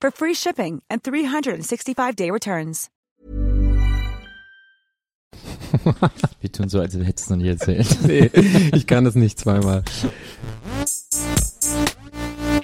for 0.00 0.10
free 0.10 0.34
shipping 0.34 0.82
and 0.90 1.02
365-day 1.02 2.30
returns. 2.30 2.88
Wir 6.40 6.50
tun 6.52 6.68
so, 6.68 6.80
als 6.80 6.94
hättest 6.94 7.18
du 7.18 7.22
es 7.22 7.30
noch 7.30 7.36
nie 7.36 7.48
erzählt. 7.48 7.98
Nee, 8.06 8.30
ich 8.74 8.86
kann 8.86 9.04
es 9.06 9.14
nicht 9.14 9.38
zweimal. 9.38 9.82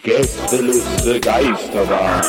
Gästeliste 0.03 1.21
Geisterbahn. 1.21 2.23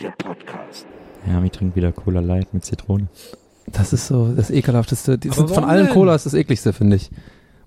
Der 0.00 0.10
Podcast. 0.10 0.86
Ja, 1.26 1.42
wir 1.42 1.50
trinken 1.50 1.74
wieder 1.76 1.92
Cola 1.92 2.20
Light 2.20 2.52
mit 2.52 2.64
Zitrone. 2.64 3.08
Das 3.66 3.92
ist 3.92 4.06
so 4.06 4.32
das 4.34 4.50
ekelhafteste. 4.50 5.18
Sind 5.22 5.50
von 5.50 5.64
allen 5.64 5.86
denn? 5.86 5.94
Colas 5.94 6.24
das 6.24 6.34
ekligste, 6.34 6.72
finde 6.72 6.96
ich. 6.96 7.10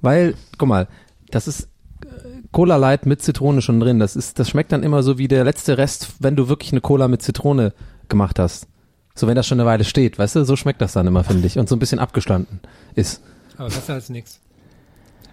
Weil, 0.02 0.36
guck 0.58 0.70
mal, 0.70 0.88
das 1.32 1.48
ist 1.48 1.70
äh, 2.04 2.08
Cola 2.52 2.76
Light 2.78 3.06
mit 3.06 3.22
Zitrone 3.22 3.62
schon 3.62 3.80
drin. 3.80 4.00
Das 4.00 4.16
ist, 4.16 4.40
das 4.40 4.50
schmeckt 4.50 4.72
dann 4.72 4.84
immer 4.84 5.04
so 5.04 5.18
wie 5.18 5.28
der 5.28 5.44
letzte 5.44 5.78
Rest, 5.78 6.16
wenn 6.20 6.36
du 6.36 6.50
wirklich 6.50 6.72
eine 6.72 6.82
Cola 6.82 7.08
mit 7.08 7.22
Zitrone 7.22 7.74
gemacht 8.10 8.40
hast. 8.40 8.68
So, 9.16 9.26
wenn 9.26 9.36
das 9.36 9.48
schon 9.48 9.60
eine 9.60 9.68
Weile 9.68 9.84
steht, 9.84 10.20
weißt 10.20 10.36
du, 10.36 10.46
so 10.46 10.56
schmeckt 10.56 10.80
das 10.80 10.94
dann 10.94 11.08
immer, 11.08 11.24
finde 11.24 11.48
ich. 11.48 11.58
Und 11.58 11.68
so 11.68 11.76
ein 11.76 11.80
bisschen 11.80 12.00
abgestanden 12.00 12.60
ist. 12.94 13.24
Aber 13.58 13.70
besser 13.70 13.96
als 13.96 14.10
nix. 14.10 14.40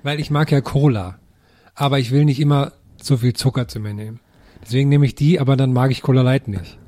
Weil 0.02 0.20
ich 0.20 0.30
mag 0.30 0.50
ja 0.50 0.62
Cola. 0.62 1.18
Aber 1.74 1.98
ich 1.98 2.10
will 2.10 2.24
nicht 2.24 2.40
immer 2.40 2.72
so 3.02 3.18
viel 3.18 3.34
Zucker 3.34 3.68
zu 3.68 3.80
mir 3.80 3.92
nehmen. 3.92 4.20
Deswegen 4.62 4.88
nehme 4.88 5.04
ich 5.04 5.14
die, 5.14 5.38
aber 5.38 5.56
dann 5.56 5.74
mag 5.74 5.90
ich 5.90 6.00
Cola 6.00 6.22
Light 6.22 6.48
nicht. 6.48 6.78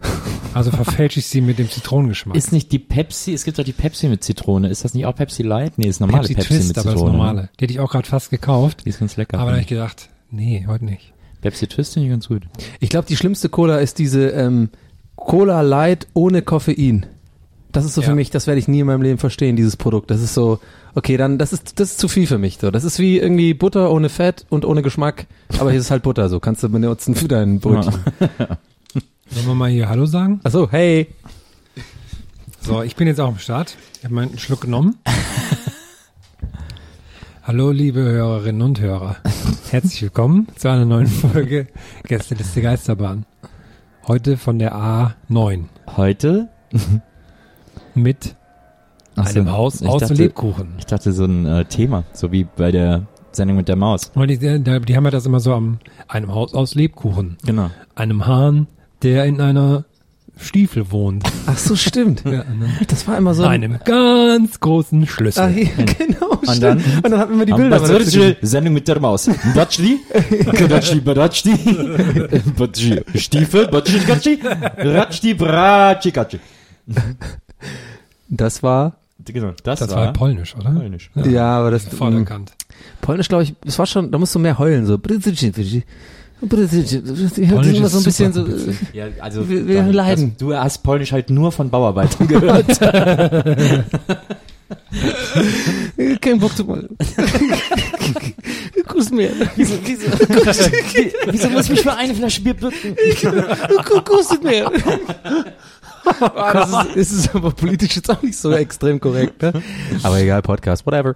Also 0.57 0.71
verfälsche 0.71 1.21
ich 1.21 1.27
sie 1.27 1.41
mit 1.41 1.59
dem 1.59 1.71
Zitronengeschmack. 1.71 2.37
Ist 2.37 2.53
nicht 2.53 2.73
die 2.73 2.79
Pepsi, 2.79 3.33
es 3.35 3.45
gibt 3.45 3.59
doch 3.59 3.65
die 3.65 3.73
Pepsi 3.73 4.09
mit 4.09 4.25
Zitrone. 4.25 4.69
Ist 4.69 4.85
das 4.85 4.95
nicht 4.95 5.07
auch 5.07 5.15
Pepsi 5.15 5.43
Light? 5.43 5.79
Nee, 5.79 5.89
ist 5.89 6.01
normale 6.01 6.27
Pepsi, 6.29 6.49
Twist, 6.49 6.69
mit 6.69 6.79
aber 6.79 6.85
das 6.91 6.95
Zitrone. 6.95 7.13
normale. 7.17 7.49
Die 7.59 7.63
hätte 7.65 7.73
ich 7.75 7.81
auch 7.81 7.91
gerade 7.91 8.09
fast 8.09 8.31
gekauft. 8.31 8.83
Die 8.85 8.89
ist 8.89 8.99
ganz 8.99 9.17
lecker. 9.17 9.39
Aber 9.39 9.47
da 9.51 9.53
habe 9.57 9.61
ich 9.63 9.67
gedacht, 9.69 10.09
nee, 10.31 10.65
heute 10.67 10.85
nicht. 10.87 11.13
ich. 11.35 11.41
Pepsi 11.43 11.67
Twist 11.67 11.93
finde 11.95 12.07
ich 12.09 12.13
ganz 12.13 12.29
gut. 12.29 12.43
Ich 12.81 12.89
glaube, 12.89 13.07
die 13.07 13.17
schlimmste 13.17 13.49
Cola 13.49 13.77
ist 13.79 13.99
diese 13.99 14.29
ähm, 14.31 14.71
Cola 15.15 15.61
Light 15.61 16.07
ohne 16.15 16.43
Koffein. 16.43 17.07
Das 17.73 17.85
ist 17.85 17.95
so 17.95 18.01
Ja. 18.01 18.09
für 18.09 18.15
mich, 18.15 18.31
das 18.31 18.47
werde 18.47 18.59
ich 18.59 18.69
nie 18.69 18.81
in 18.81 18.87
meinem 18.87 19.03
Leben 19.03 19.19
verstehen, 19.19 19.55
dieses 19.57 19.77
Produkt. 19.77 20.11
Das 20.11 20.23
ist 20.23 20.33
so, 20.33 20.61
okay, 20.95 21.19
dann, 21.19 21.37
das 21.37 21.53
ist, 21.53 21.79
das 21.79 21.91
ist 21.91 21.99
zu 21.99 22.09
viel 22.09 22.27
für 22.27 22.39
mich. 22.39 22.57
So. 22.59 22.71
Das 22.71 22.85
ist 22.85 22.99
wie 22.99 23.19
irgendwie 23.19 23.53
Butter 23.53 23.91
ohne 23.93 24.09
Fett 24.09 24.47
und 24.49 24.65
ohne 24.65 24.81
Geschmack. 24.81 25.27
Aber 25.59 25.71
hier 25.71 25.81
ist 25.81 25.91
halt 25.91 26.03
Butter, 26.03 26.31
so 26.31 26.41
kannst 26.41 26.63
du 26.63 26.71
benutzen 26.71 27.15
für 27.15 27.29
dein 27.29 27.61
Brötchen. 27.61 27.93
Sollen 29.29 29.47
wir 29.47 29.55
mal 29.55 29.71
hier 29.71 29.89
Hallo 29.89 30.07
sagen? 30.07 30.41
Ach 30.45 30.51
so, 30.51 30.71
hey. 30.71 31.09
So, 32.61 32.83
ich 32.83 32.97
bin 32.97 33.07
jetzt 33.07 33.21
auch 33.21 33.29
am 33.29 33.39
Start. 33.39 33.77
Ich 33.99 34.05
habe 34.05 34.15
meinen 34.15 34.39
Schluck 34.39 34.63
genommen. 34.63 34.97
Hallo, 37.43 37.71
liebe 37.71 38.01
Hörerinnen 38.01 38.63
und 38.63 38.81
Hörer. 38.81 39.17
Herzlich 39.71 40.03
willkommen 40.03 40.49
zu 40.57 40.69
einer 40.69 40.85
neuen 40.85 41.07
Folge 41.07 41.69
Gästeliste 42.05 42.63
Geisterbahn. 42.63 43.25
Heute 44.07 44.37
von 44.37 44.59
der 44.59 44.75
A9 44.75 45.65
Heute? 45.97 46.49
mit 47.95 48.37
Ach 49.17 49.27
so, 49.27 49.41
einem 49.41 49.53
Haus 49.53 49.81
ich 49.81 49.89
aus 49.89 50.03
dachte, 50.03 50.15
Lebkuchen. 50.15 50.75
Ich 50.79 50.87
dachte 50.87 51.13
so 51.13 51.25
ein 51.25 51.47
äh, 51.47 51.65
Thema, 51.65 52.05
so 52.13 52.33
wie 52.33 52.45
bei 52.45 52.71
der 52.71 53.07
Sendung 53.33 53.57
mit 53.57 53.69
der 53.69 53.77
Maus. 53.77 54.13
Die, 54.15 54.39
die, 54.39 54.63
die 54.63 54.97
haben 54.97 55.05
ja 55.05 55.11
das 55.11 55.27
immer 55.27 55.41
so 55.41 55.53
am 55.53 55.79
einem 56.09 56.35
Haus 56.35 56.55
aus 56.55 56.75
Lebkuchen. 56.75 57.37
Genau. 57.45 57.71
Einem 57.95 58.27
Hahn, 58.27 58.67
der 59.07 59.25
in 59.25 59.41
einer 59.41 59.85
Stiefel 60.39 60.91
wohnt. 60.91 61.25
Ach 61.47 61.57
so, 61.57 61.77
stimmt. 61.77 62.23
Ja, 62.25 62.45
ne? 62.45 62.69
Das 62.89 63.07
war 63.09 63.17
immer 63.17 63.33
so. 63.33 63.45
einem 63.45 63.79
ganz 63.85 64.61
großen 64.61 65.07
Schlüssel. 65.07 65.41
Ah, 65.45 65.47
hier, 65.49 65.69
genau, 65.99 66.31
Und 66.33 66.45
stimmt. 66.45 66.63
dann- 66.63 66.79
und 67.05 67.11
dann 67.11 67.19
hatten 67.19 67.39
wir 67.39 67.47
die 67.47 67.53
Bilder. 67.55 67.81
Was 67.81 67.89
wird 67.89 68.13
die 68.43 68.47
Sendung 68.47 68.75
mit 68.75 68.87
der 68.87 69.01
Maus? 69.01 69.31
Batschli? 69.55 69.99
Kadatschli, 70.53 71.01
Badatschli? 71.09 71.55
Batschli, 72.59 73.03
Stiefel? 73.15 73.69
Batschli, 73.69 74.01
Gatschi? 74.01 74.39
Ratschli, 74.77 75.35
Bratschi, 75.35 76.11
Gatschi. 76.11 76.41
Das 78.29 78.63
war, 78.63 78.97
Genau, 79.25 79.53
das, 79.65 79.81
das 79.81 79.91
war 79.95 80.13
polnisch, 80.13 80.55
oder? 80.57 80.71
polnisch. 80.71 81.11
ja, 81.25 81.59
aber 81.59 81.71
das, 81.71 81.85
Voll 81.87 82.15
erkannt. 82.15 82.53
Polnisch, 83.01 83.29
glaube 83.29 83.45
ich, 83.45 83.55
es 83.65 83.79
war 83.79 83.87
schon, 83.87 84.11
da 84.13 84.19
musst 84.19 84.35
du 84.35 84.39
mehr 84.39 84.59
heulen, 84.59 84.85
so. 84.87 84.99
Polnisch 86.49 87.51
Polnisch 87.51 87.77
immer 87.79 87.89
so 87.89 87.99
ein 87.99 88.05
bisschen 88.05 88.33
so, 88.33 88.47
Ja, 88.93 89.07
also 89.21 89.49
Wir- 89.49 89.67
wir 89.67 89.83
leiden. 89.85 90.31
Das, 90.31 90.39
du 90.39 90.55
hast 90.55 90.83
Polnisch 90.83 91.13
halt 91.13 91.31
nur 91.31 91.53
von 91.53 91.71
Bauarbeitern 91.71 92.27
gehört. 92.29 92.81
äh, 95.97 96.17
kein 96.21 96.39
Bock 96.41 96.57
zu 96.57 96.65
mal. 96.65 96.89
Kuss 98.89 99.11
mir. 99.11 99.31
wieso, 99.57 99.75
wieso, 99.85 100.07
wieso 101.31 101.51
muss 101.51 101.65
ich 101.65 101.71
mich 101.71 101.81
für 101.83 101.93
eine 101.95 102.15
Flasche 102.15 102.41
Bier 102.41 102.55
bücken? 102.55 102.97
Kuss 104.05 104.31
mir. 104.43 104.71
Das 106.07 106.71
ist, 106.71 106.97
ist 106.97 107.13
es 107.13 107.35
aber 107.35 107.51
politisch 107.51 107.97
jetzt 107.97 108.11
auch 108.11 108.23
nicht 108.23 108.37
so 108.37 108.53
extrem 108.53 109.01
korrekt, 109.01 109.43
ne? 109.43 109.53
Aber 110.03 110.19
egal, 110.21 110.43
Podcast, 110.43 110.87
whatever. 110.87 111.15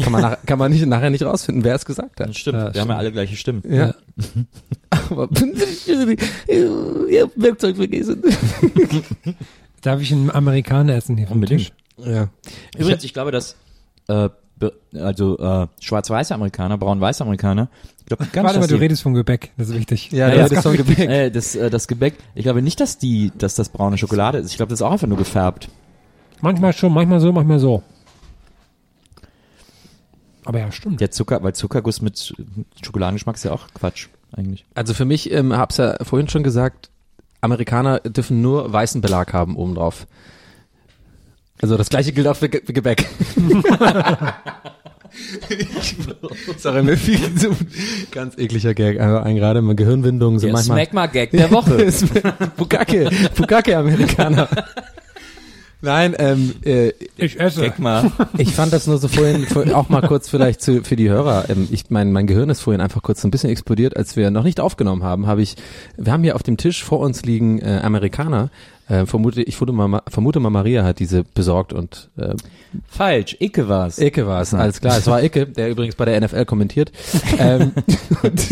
Kann 0.00 0.12
man, 0.12 0.20
nach, 0.22 0.36
kann 0.44 0.58
man 0.58 0.70
nicht, 0.70 0.84
nachher 0.86 1.10
nicht 1.10 1.24
rausfinden, 1.24 1.64
wer 1.64 1.74
es 1.74 1.84
gesagt 1.84 2.20
hat. 2.20 2.36
Stimmt, 2.36 2.58
Ja, 2.58 2.74
wir 2.74 2.80
haben 2.82 2.90
ja 2.90 2.96
alle 2.96 3.12
gleiche 3.12 3.36
Stimmen. 3.36 3.62
Ja. 3.68 3.94
Aber 4.90 5.28
ihr 6.46 7.22
habt 7.22 7.32
Werkzeug 7.42 7.76
vergessen. 7.76 8.22
Darf 9.82 10.00
ich 10.00 10.12
einen 10.12 10.30
Amerikaner 10.30 10.94
essen 10.94 11.16
hier 11.16 11.30
Unbedingt. 11.30 11.72
Ja. 11.98 12.28
Übrigens, 12.76 13.04
ich 13.04 13.14
glaube, 13.14 13.30
dass 13.30 13.56
äh, 14.08 14.28
also 14.94 15.38
äh, 15.38 15.66
schwarz-weiße 15.80 16.34
Amerikaner, 16.34 16.78
braun-weiße 16.78 17.22
Amerikaner, 17.22 17.68
glaube 18.06 18.26
ganz 18.32 18.46
Warte 18.46 18.60
mal, 18.60 18.68
du 18.68 18.76
redest 18.76 19.02
vom 19.02 19.14
Gebäck, 19.14 19.52
das 19.56 19.68
ist 19.68 19.74
wichtig. 19.76 20.10
Ja, 20.12 20.28
Ja, 20.28 20.34
ja, 20.36 20.48
das 20.48 20.66
ein 20.66 20.76
Gebäck. 20.76 21.08
äh, 21.08 21.30
das, 21.30 21.54
äh, 21.54 21.70
das 21.70 21.88
Gebäck, 21.88 22.14
ich 22.34 22.44
glaube 22.44 22.62
nicht, 22.62 22.80
dass 22.80 22.98
die, 22.98 23.32
dass 23.36 23.54
das 23.54 23.68
braune 23.68 23.98
Schokolade 23.98 24.38
ist. 24.38 24.50
Ich 24.50 24.56
glaube, 24.56 24.70
das 24.70 24.80
ist 24.80 24.86
auch 24.86 24.92
einfach 24.92 25.08
nur 25.08 25.18
gefärbt. 25.18 25.68
Manchmal 26.40 26.72
schon, 26.72 26.92
manchmal 26.92 27.20
so, 27.20 27.32
manchmal 27.32 27.58
so. 27.58 27.82
Aber 30.44 30.60
ja, 30.60 30.70
stimmt. 30.70 31.00
Der 31.00 31.10
Zucker, 31.10 31.42
weil 31.42 31.54
Zuckerguss 31.54 32.00
mit 32.00 32.34
Schokoladengeschmack 32.82 33.34
ist 33.34 33.44
ja 33.44 33.52
auch 33.52 33.66
Quatsch, 33.74 34.06
eigentlich. 34.36 34.64
Also 34.74 34.94
für 34.94 35.04
mich, 35.04 35.32
ähm, 35.32 35.52
hab's 35.56 35.78
ja 35.78 35.96
vorhin 36.02 36.28
schon 36.28 36.44
gesagt, 36.44 36.90
Amerikaner 37.40 37.98
dürfen 38.00 38.42
nur 38.42 38.72
weißen 38.72 39.00
Belag 39.00 39.32
haben 39.32 39.56
obendrauf. 39.56 40.06
Also 41.60 41.76
das 41.76 41.88
gleiche 41.88 42.12
gilt 42.12 42.28
auch 42.28 42.36
für, 42.36 42.48
Ge 42.48 42.62
für 42.64 42.72
Gebäck. 42.72 43.08
Sorry, 46.58 46.82
mir 46.82 46.96
fiel 46.96 47.18
so 47.36 47.50
ein 47.50 47.56
ganz 48.10 48.36
ekliger 48.38 48.74
Gag 48.74 49.00
einfach 49.00 49.24
ein 49.24 49.36
gerade, 49.36 49.62
mal 49.62 49.74
Gehirnwindungen 49.74 50.38
so 50.38 50.46
Der 50.46 50.52
manchmal. 50.54 50.78
Smegma-Gag 50.78 51.30
der 51.32 51.50
Woche. 51.50 51.92
Bukake, 52.56 53.10
Bukake 53.34 53.76
Amerikaner. 53.76 54.48
Nein, 55.82 56.14
ähm, 56.18 56.54
äh, 56.64 56.92
Ich 57.18 57.38
esse. 57.38 57.60
Check 57.60 57.78
mal. 57.78 58.10
ich 58.38 58.54
fand 58.54 58.72
das 58.72 58.86
nur 58.86 58.96
so 58.98 59.08
vorhin, 59.08 59.46
vor- 59.46 59.66
auch 59.74 59.88
mal 59.90 60.00
kurz 60.00 60.28
vielleicht 60.28 60.62
zu, 60.62 60.82
für 60.82 60.96
die 60.96 61.10
Hörer. 61.10 61.50
Ähm, 61.50 61.68
ich, 61.70 61.90
mein, 61.90 62.12
mein 62.12 62.26
Gehirn 62.26 62.48
ist 62.48 62.60
vorhin 62.60 62.80
einfach 62.80 63.02
kurz 63.02 63.20
so 63.20 63.28
ein 63.28 63.30
bisschen 63.30 63.50
explodiert, 63.50 63.96
als 63.96 64.16
wir 64.16 64.30
noch 64.30 64.42
nicht 64.42 64.58
aufgenommen 64.58 65.02
haben, 65.04 65.26
habe 65.26 65.42
ich, 65.42 65.54
wir 65.98 66.12
haben 66.12 66.22
hier 66.24 66.34
auf 66.34 66.42
dem 66.42 66.56
Tisch 66.56 66.82
vor 66.82 67.00
uns 67.00 67.24
liegen 67.24 67.58
äh, 67.60 67.80
Amerikaner. 67.84 68.48
Äh, 68.88 69.06
vermute, 69.06 69.42
ich 69.42 69.56
vermute 69.56 69.88
mal, 69.88 70.02
vermute 70.08 70.40
mal, 70.40 70.50
Maria 70.50 70.84
hat 70.84 71.00
diese 71.00 71.24
besorgt 71.24 71.72
und 71.72 72.10
äh, 72.16 72.34
Falsch, 72.86 73.36
Icke 73.40 73.68
war's. 73.68 73.98
Icke 73.98 74.26
war 74.26 74.42
es, 74.42 74.54
alles 74.54 74.80
klar. 74.80 74.96
Es 74.96 75.06
war 75.06 75.22
Icke, 75.22 75.46
der 75.46 75.70
übrigens 75.70 75.96
bei 75.96 76.04
der 76.04 76.20
NFL 76.20 76.44
kommentiert. 76.44 76.92
ähm, 77.38 77.72
und, 78.22 78.46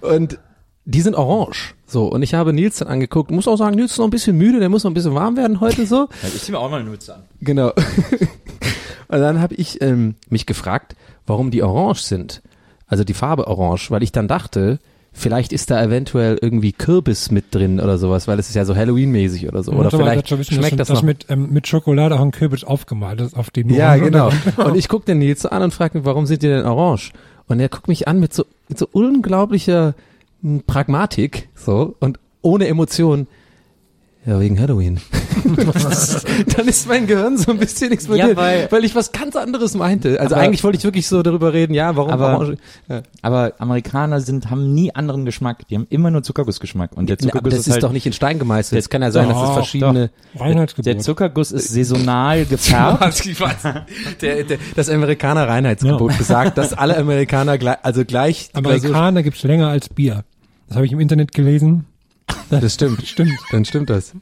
und 0.00 0.38
die 0.84 1.00
sind 1.00 1.14
orange. 1.14 1.74
So, 1.86 2.06
und 2.06 2.22
ich 2.22 2.34
habe 2.34 2.52
Nils 2.52 2.78
dann 2.78 2.88
angeguckt. 2.88 3.30
Muss 3.30 3.46
auch 3.46 3.56
sagen, 3.56 3.76
Nils 3.76 3.92
ist 3.92 3.98
noch 3.98 4.06
ein 4.06 4.10
bisschen 4.10 4.36
müde, 4.36 4.58
der 4.58 4.68
muss 4.68 4.82
noch 4.82 4.90
ein 4.90 4.94
bisschen 4.94 5.14
warm 5.14 5.36
werden 5.36 5.60
heute 5.60 5.86
so. 5.86 6.08
Ja, 6.22 6.28
Ich 6.34 6.42
zieh 6.42 6.52
mir 6.52 6.58
auch 6.58 6.70
mal 6.70 6.82
Nutze 6.82 7.14
an. 7.14 7.22
Genau. 7.40 7.68
und 9.08 9.20
dann 9.20 9.40
habe 9.40 9.54
ich 9.54 9.80
ähm, 9.82 10.16
mich 10.28 10.46
gefragt, 10.46 10.96
warum 11.26 11.50
die 11.50 11.62
orange 11.62 12.02
sind. 12.02 12.42
Also 12.88 13.04
die 13.04 13.14
Farbe 13.14 13.46
orange, 13.46 13.90
weil 13.90 14.02
ich 14.02 14.10
dann 14.10 14.26
dachte, 14.26 14.80
vielleicht 15.12 15.52
ist 15.52 15.70
da 15.70 15.82
eventuell 15.82 16.38
irgendwie 16.40 16.72
Kürbis 16.72 17.30
mit 17.30 17.54
drin 17.54 17.80
oder 17.80 17.98
sowas, 17.98 18.26
weil 18.26 18.38
es 18.38 18.48
ist 18.48 18.54
ja 18.54 18.64
so 18.64 18.74
Halloween-mäßig 18.74 19.46
oder 19.46 19.62
so. 19.62 19.72
Oder 19.72 19.90
vielleicht 19.90 20.30
wissen, 20.30 20.54
schmeckt 20.54 20.80
das 20.80 20.88
dass 20.88 20.98
noch. 20.98 21.02
mit, 21.02 21.26
ähm, 21.28 21.50
mit 21.50 21.66
Schokolade 21.66 22.14
auch 22.14 22.22
ein 22.22 22.30
Kürbis 22.30 22.64
aufgemalt 22.64 23.20
ist, 23.20 23.36
auf 23.36 23.50
dem 23.50 23.68
Ja, 23.68 23.96
genau. 23.96 24.30
Und 24.56 24.76
ich 24.76 24.88
guck 24.88 25.04
den 25.04 25.18
Nils 25.18 25.46
an 25.46 25.62
und 25.62 25.74
frage 25.74 25.98
mich, 25.98 26.06
warum 26.06 26.26
sind 26.26 26.42
die 26.42 26.48
denn 26.48 26.64
orange? 26.64 27.12
Und 27.46 27.60
er 27.60 27.68
guckt 27.68 27.88
mich 27.88 28.08
an 28.08 28.20
mit 28.20 28.32
so, 28.32 28.44
mit 28.68 28.78
so 28.78 28.88
unglaublicher 28.90 29.94
hm, 30.42 30.62
Pragmatik, 30.66 31.48
so, 31.54 31.94
und 32.00 32.18
ohne 32.40 32.66
Emotion. 32.66 33.26
Ja, 34.24 34.40
wegen 34.40 34.58
Halloween. 34.58 35.00
Dann 36.56 36.68
ist 36.68 36.88
mein 36.88 37.06
Gehirn 37.06 37.36
so 37.38 37.52
ein 37.52 37.58
bisschen 37.58 37.92
explodiert, 37.92 38.30
Ja, 38.30 38.36
weil- 38.36 38.68
weil 38.70 38.84
ich 38.84 38.94
was 38.94 39.12
ganz 39.12 39.36
anderes 39.36 39.74
meinte. 39.74 40.20
Also 40.20 40.34
Aber- 40.34 40.44
eigentlich 40.44 40.62
wollte 40.64 40.78
ich 40.78 40.84
wirklich 40.84 41.06
so 41.08 41.22
darüber 41.22 41.52
reden, 41.52 41.74
ja, 41.74 41.96
warum 41.96 42.10
Aber- 42.12 42.38
Orange. 42.38 42.56
Ja. 42.88 43.02
Aber 43.22 43.52
Amerikaner 43.58 44.20
sind, 44.20 44.50
haben 44.50 44.72
nie 44.74 44.94
anderen 44.94 45.24
Geschmack. 45.24 45.66
Die 45.68 45.74
haben 45.74 45.86
immer 45.90 46.10
nur 46.10 46.22
Zuckergussgeschmack. 46.22 46.92
Und 46.96 47.08
der 47.08 47.16
Na, 47.20 47.24
aber 47.24 47.32
Zuckerguss 47.38 47.50
das 47.52 47.60
ist, 47.60 47.66
ist 47.66 47.72
halt, 47.74 47.82
doch 47.84 47.92
nicht 47.92 48.06
in 48.06 48.12
Stein 48.12 48.38
gemeißelt. 48.38 48.78
Es 48.78 48.88
kann 48.88 49.02
ja 49.02 49.10
sein, 49.10 49.28
dass 49.28 49.36
es 49.36 49.42
Doch, 49.42 49.54
verschiedene. 49.54 50.10
Der 50.84 50.98
Zuckerguss 50.98 51.52
ist 51.52 51.68
saisonal 51.68 52.44
gefärbt. 52.46 53.24
der, 54.20 54.44
der, 54.44 54.58
das 54.76 54.88
Amerikaner 54.88 55.48
Reinheitsgebot 55.48 56.16
gesagt, 56.18 56.58
dass 56.58 56.72
alle 56.72 56.96
Amerikaner 56.96 57.58
gleich, 57.58 57.78
also 57.82 58.04
gleich 58.04 58.50
Amerikaner 58.54 59.22
gibt's 59.22 59.42
länger 59.42 59.68
als 59.68 59.88
Bier. 59.88 60.24
Das 60.68 60.76
habe 60.76 60.86
ich 60.86 60.92
im 60.92 61.00
Internet 61.00 61.32
gelesen. 61.32 61.86
Das 62.50 62.74
stimmt. 62.74 63.06
stimmt. 63.06 63.32
Dann 63.50 63.64
stimmt 63.64 63.90
das. 63.90 64.12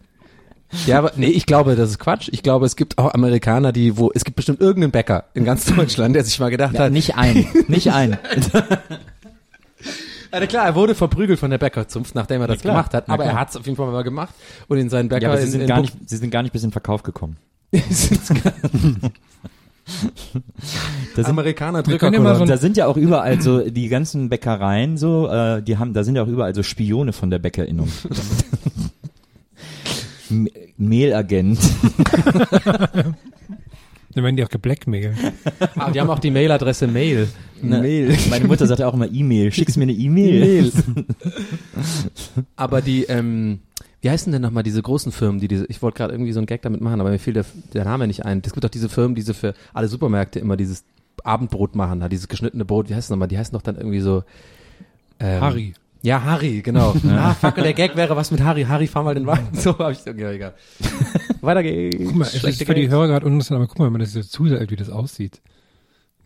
Ja, 0.87 0.99
aber 0.99 1.13
nee, 1.17 1.27
ich 1.27 1.47
glaube, 1.47 1.75
das 1.77 1.91
ist 1.91 1.99
Quatsch. 1.99 2.29
Ich 2.33 2.43
glaube, 2.43 2.65
es 2.67 2.77
gibt 2.77 2.97
auch 2.99 3.13
Amerikaner, 3.13 3.73
die, 3.73 3.97
wo, 3.97 4.11
es 4.15 4.25
gibt 4.25 4.37
bestimmt 4.37 4.61
irgendeinen 4.61 4.93
Bäcker 4.93 5.25
in 5.35 5.45
ganz 5.45 5.65
Deutschland, 5.67 6.15
der 6.15 6.25
sich 6.25 6.39
mal 6.39 6.51
gedacht 6.51 6.75
Ja, 6.75 6.85
hat, 6.85 6.93
nicht 6.93 7.17
ein. 7.17 7.47
Nicht 7.69 7.93
ein. 7.93 8.19
ja, 10.33 10.41
klar, 10.47 10.67
er 10.67 10.75
wurde 10.77 10.95
verprügelt 10.95 11.39
von 11.41 11.51
der 11.51 11.59
Bäckerzunft, 11.59 12.15
nachdem 12.15 12.41
er 12.41 12.47
das 12.47 12.61
klar. 12.61 12.75
gemacht 12.75 12.95
hat, 12.95 13.09
aber 13.09 13.25
er 13.25 13.39
hat 13.39 13.51
es 13.51 13.57
auf 13.57 13.67
jeden 13.67 13.77
Fall 13.77 13.91
mal 13.91 14.03
gemacht 14.05 14.35
und 14.69 14.79
in 14.79 14.89
seinen 14.91 15.09
Bäcker 15.09 15.23
Ja, 15.23 15.29
aber 15.31 15.39
sie 15.39 15.47
in, 15.47 15.51
sind, 15.53 15.61
in 15.63 15.67
gar 15.67 15.77
Buch- 15.79 15.83
nicht, 15.85 15.97
sie 16.09 16.17
sind 16.17 16.31
gar 16.31 16.43
nicht 16.43 16.53
bis 16.53 16.63
in 16.63 16.69
den 16.69 16.73
Verkauf 16.73 17.03
gekommen. 17.03 17.37
Das 21.17 21.27
Amerikaner 21.27 21.83
können 21.83 22.23
ja 22.25 22.35
so 22.37 22.45
da 22.45 22.57
sind 22.57 22.77
ja 22.77 22.87
auch 22.87 22.97
überall 22.97 23.41
so, 23.43 23.69
die 23.69 23.89
ganzen 23.89 24.29
Bäckereien 24.29 24.97
so, 24.97 25.27
äh, 25.29 25.63
die 25.63 25.79
haben, 25.79 25.95
da 25.95 26.05
sind 26.05 26.15
ja 26.15 26.23
auch 26.23 26.29
überall 26.29 26.55
so 26.55 26.63
Spione 26.63 27.13
von 27.13 27.31
der 27.31 27.41
Bäckerinnung. 27.41 27.89
M- 30.31 30.49
Mehlagent. 30.77 31.59
Dann 34.13 34.25
werden 34.25 34.37
die 34.37 34.45
auch 34.45 34.49
geblackmailt. 34.49 35.15
ah, 35.77 35.91
die 35.93 36.01
haben 36.01 36.11
auch 36.11 36.19
die 36.19 36.33
Mailadresse 36.33 36.89
Mail. 36.89 37.29
Ne? 37.63 37.81
Mail. 37.81 38.17
Meine 38.29 38.47
Mutter 38.47 38.67
sagt 38.67 38.81
ja 38.81 38.89
auch 38.89 38.95
immer 38.95 39.09
E-Mail. 39.11 39.53
Schickst 39.53 39.77
mir 39.77 39.85
eine 39.85 39.93
E-Mail. 39.93 40.73
Aber 42.57 42.81
die, 42.83 43.05
ähm, 43.05 43.61
wie 44.01 44.11
heißen 44.11 44.33
denn 44.33 44.43
nochmal 44.43 44.65
diese 44.65 44.83
großen 44.83 45.13
Firmen, 45.13 45.41
die 45.41 45.47
diese, 45.47 45.67
ich 45.67 45.81
wollte 45.81 45.99
gerade 45.99 46.13
irgendwie 46.13 46.33
so 46.33 46.41
einen 46.41 46.47
Gag 46.47 46.63
damit 46.63 46.81
machen, 46.81 47.01
aber 47.01 47.11
mir 47.11 47.19
fiel 47.21 47.35
der, 47.35 47.45
der 47.73 47.85
Name 47.85 48.07
nicht 48.09 48.25
ein. 48.25 48.43
Es 48.45 48.53
gibt 48.53 48.65
doch 48.65 48.71
diese 48.71 48.89
Firmen, 48.89 49.15
die 49.15 49.23
so 49.23 49.33
für 49.35 49.55
alle 49.75 49.87
Supermärkte 49.89 50.39
immer 50.41 50.57
dieses 50.57 50.85
Abendbrot 51.23 51.77
machen, 51.77 52.01
da 52.01 52.09
dieses 52.09 52.27
geschnittene 52.27 52.65
Brot, 52.65 52.89
wie 52.89 52.95
heißt 52.95 53.05
es 53.07 53.11
nochmal? 53.11 53.29
Die 53.29 53.37
heißen 53.39 53.53
doch 53.53 53.63
dann 53.63 53.77
irgendwie 53.77 54.01
so, 54.01 54.25
ähm, 55.21 55.41
Harry. 55.41 55.75
Ja, 56.03 56.23
Harry, 56.23 56.63
genau. 56.63 56.95
Ah, 57.09 57.35
fuck, 57.35 57.59
und 57.59 57.65
der 57.65 57.75
Gag 57.75 57.95
wäre 57.95 58.17
was 58.17 58.31
mit 58.31 58.41
Harry. 58.41 58.65
Harry, 58.65 58.87
fahr 58.87 59.03
mal 59.03 59.15
den 59.15 59.27
Wagen. 59.27 59.49
So 59.55 59.79
hab 59.79 59.93
ich, 59.93 60.05
ja, 60.05 60.31
egal. 60.31 60.55
Weiter 61.43 61.63
geht's. 61.63 61.97
Guck 61.99 62.15
mal, 62.15 62.25
es 62.25 62.35
ist 62.35 62.41
Schlechte 62.41 62.65
für 62.65 62.75
die. 62.75 62.89
Hörer 62.89 63.07
gerade 63.07 63.27
uninteressant, 63.27 63.57
aber 63.57 63.67
guck 63.67 63.79
mal, 63.79 63.87
wenn 63.87 63.93
man 63.93 64.01
das 64.01 64.13
so 64.13 64.23
zusagt, 64.23 64.71
wie 64.71 64.77
das 64.77 64.89
aussieht. 64.89 65.43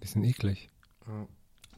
Bisschen 0.01 0.25
eklig. 0.25 0.71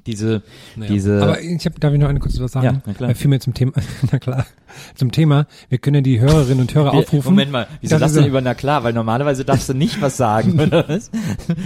Diese, 0.07 0.43
Naja. 0.77 0.93
diese, 0.93 1.23
Aber 1.23 1.41
ich 1.43 1.67
hab, 1.67 1.81
darf 1.81 1.93
ich 1.93 1.99
noch 1.99 2.09
eine 2.09 2.21
kurze 2.21 2.43
was 2.43 2.53
sagen? 2.53 2.65
Ja, 2.67 2.83
na 2.87 2.93
klar. 2.95 3.11
Äh, 3.11 3.15
Vielmehr 3.15 3.41
zum 3.41 3.55
Thema, 3.55 3.73
na 4.13 4.19
klar, 4.21 4.47
zum 4.95 5.11
Thema, 5.11 5.47
wir 5.69 5.79
können 5.79 5.97
ja 5.97 6.01
die 6.03 6.21
Hörerinnen 6.21 6.61
und 6.61 6.75
Hörer 6.75 6.93
Wir- 6.93 7.01
aufrufen. 7.01 7.31
Moment 7.31 7.51
mal, 7.51 7.67
wieso 7.81 7.99
Das 7.99 8.13
denn 8.13 8.27
über 8.27 8.41
na 8.41 8.55
klar? 8.55 8.85
Weil 8.85 8.93
normalerweise 8.93 9.45
darfst 9.45 9.69
du 9.69 9.75
nicht 9.75 10.01
was 10.01 10.17
sagen, 10.17 10.61
oder 10.61 10.89
was? 10.89 11.11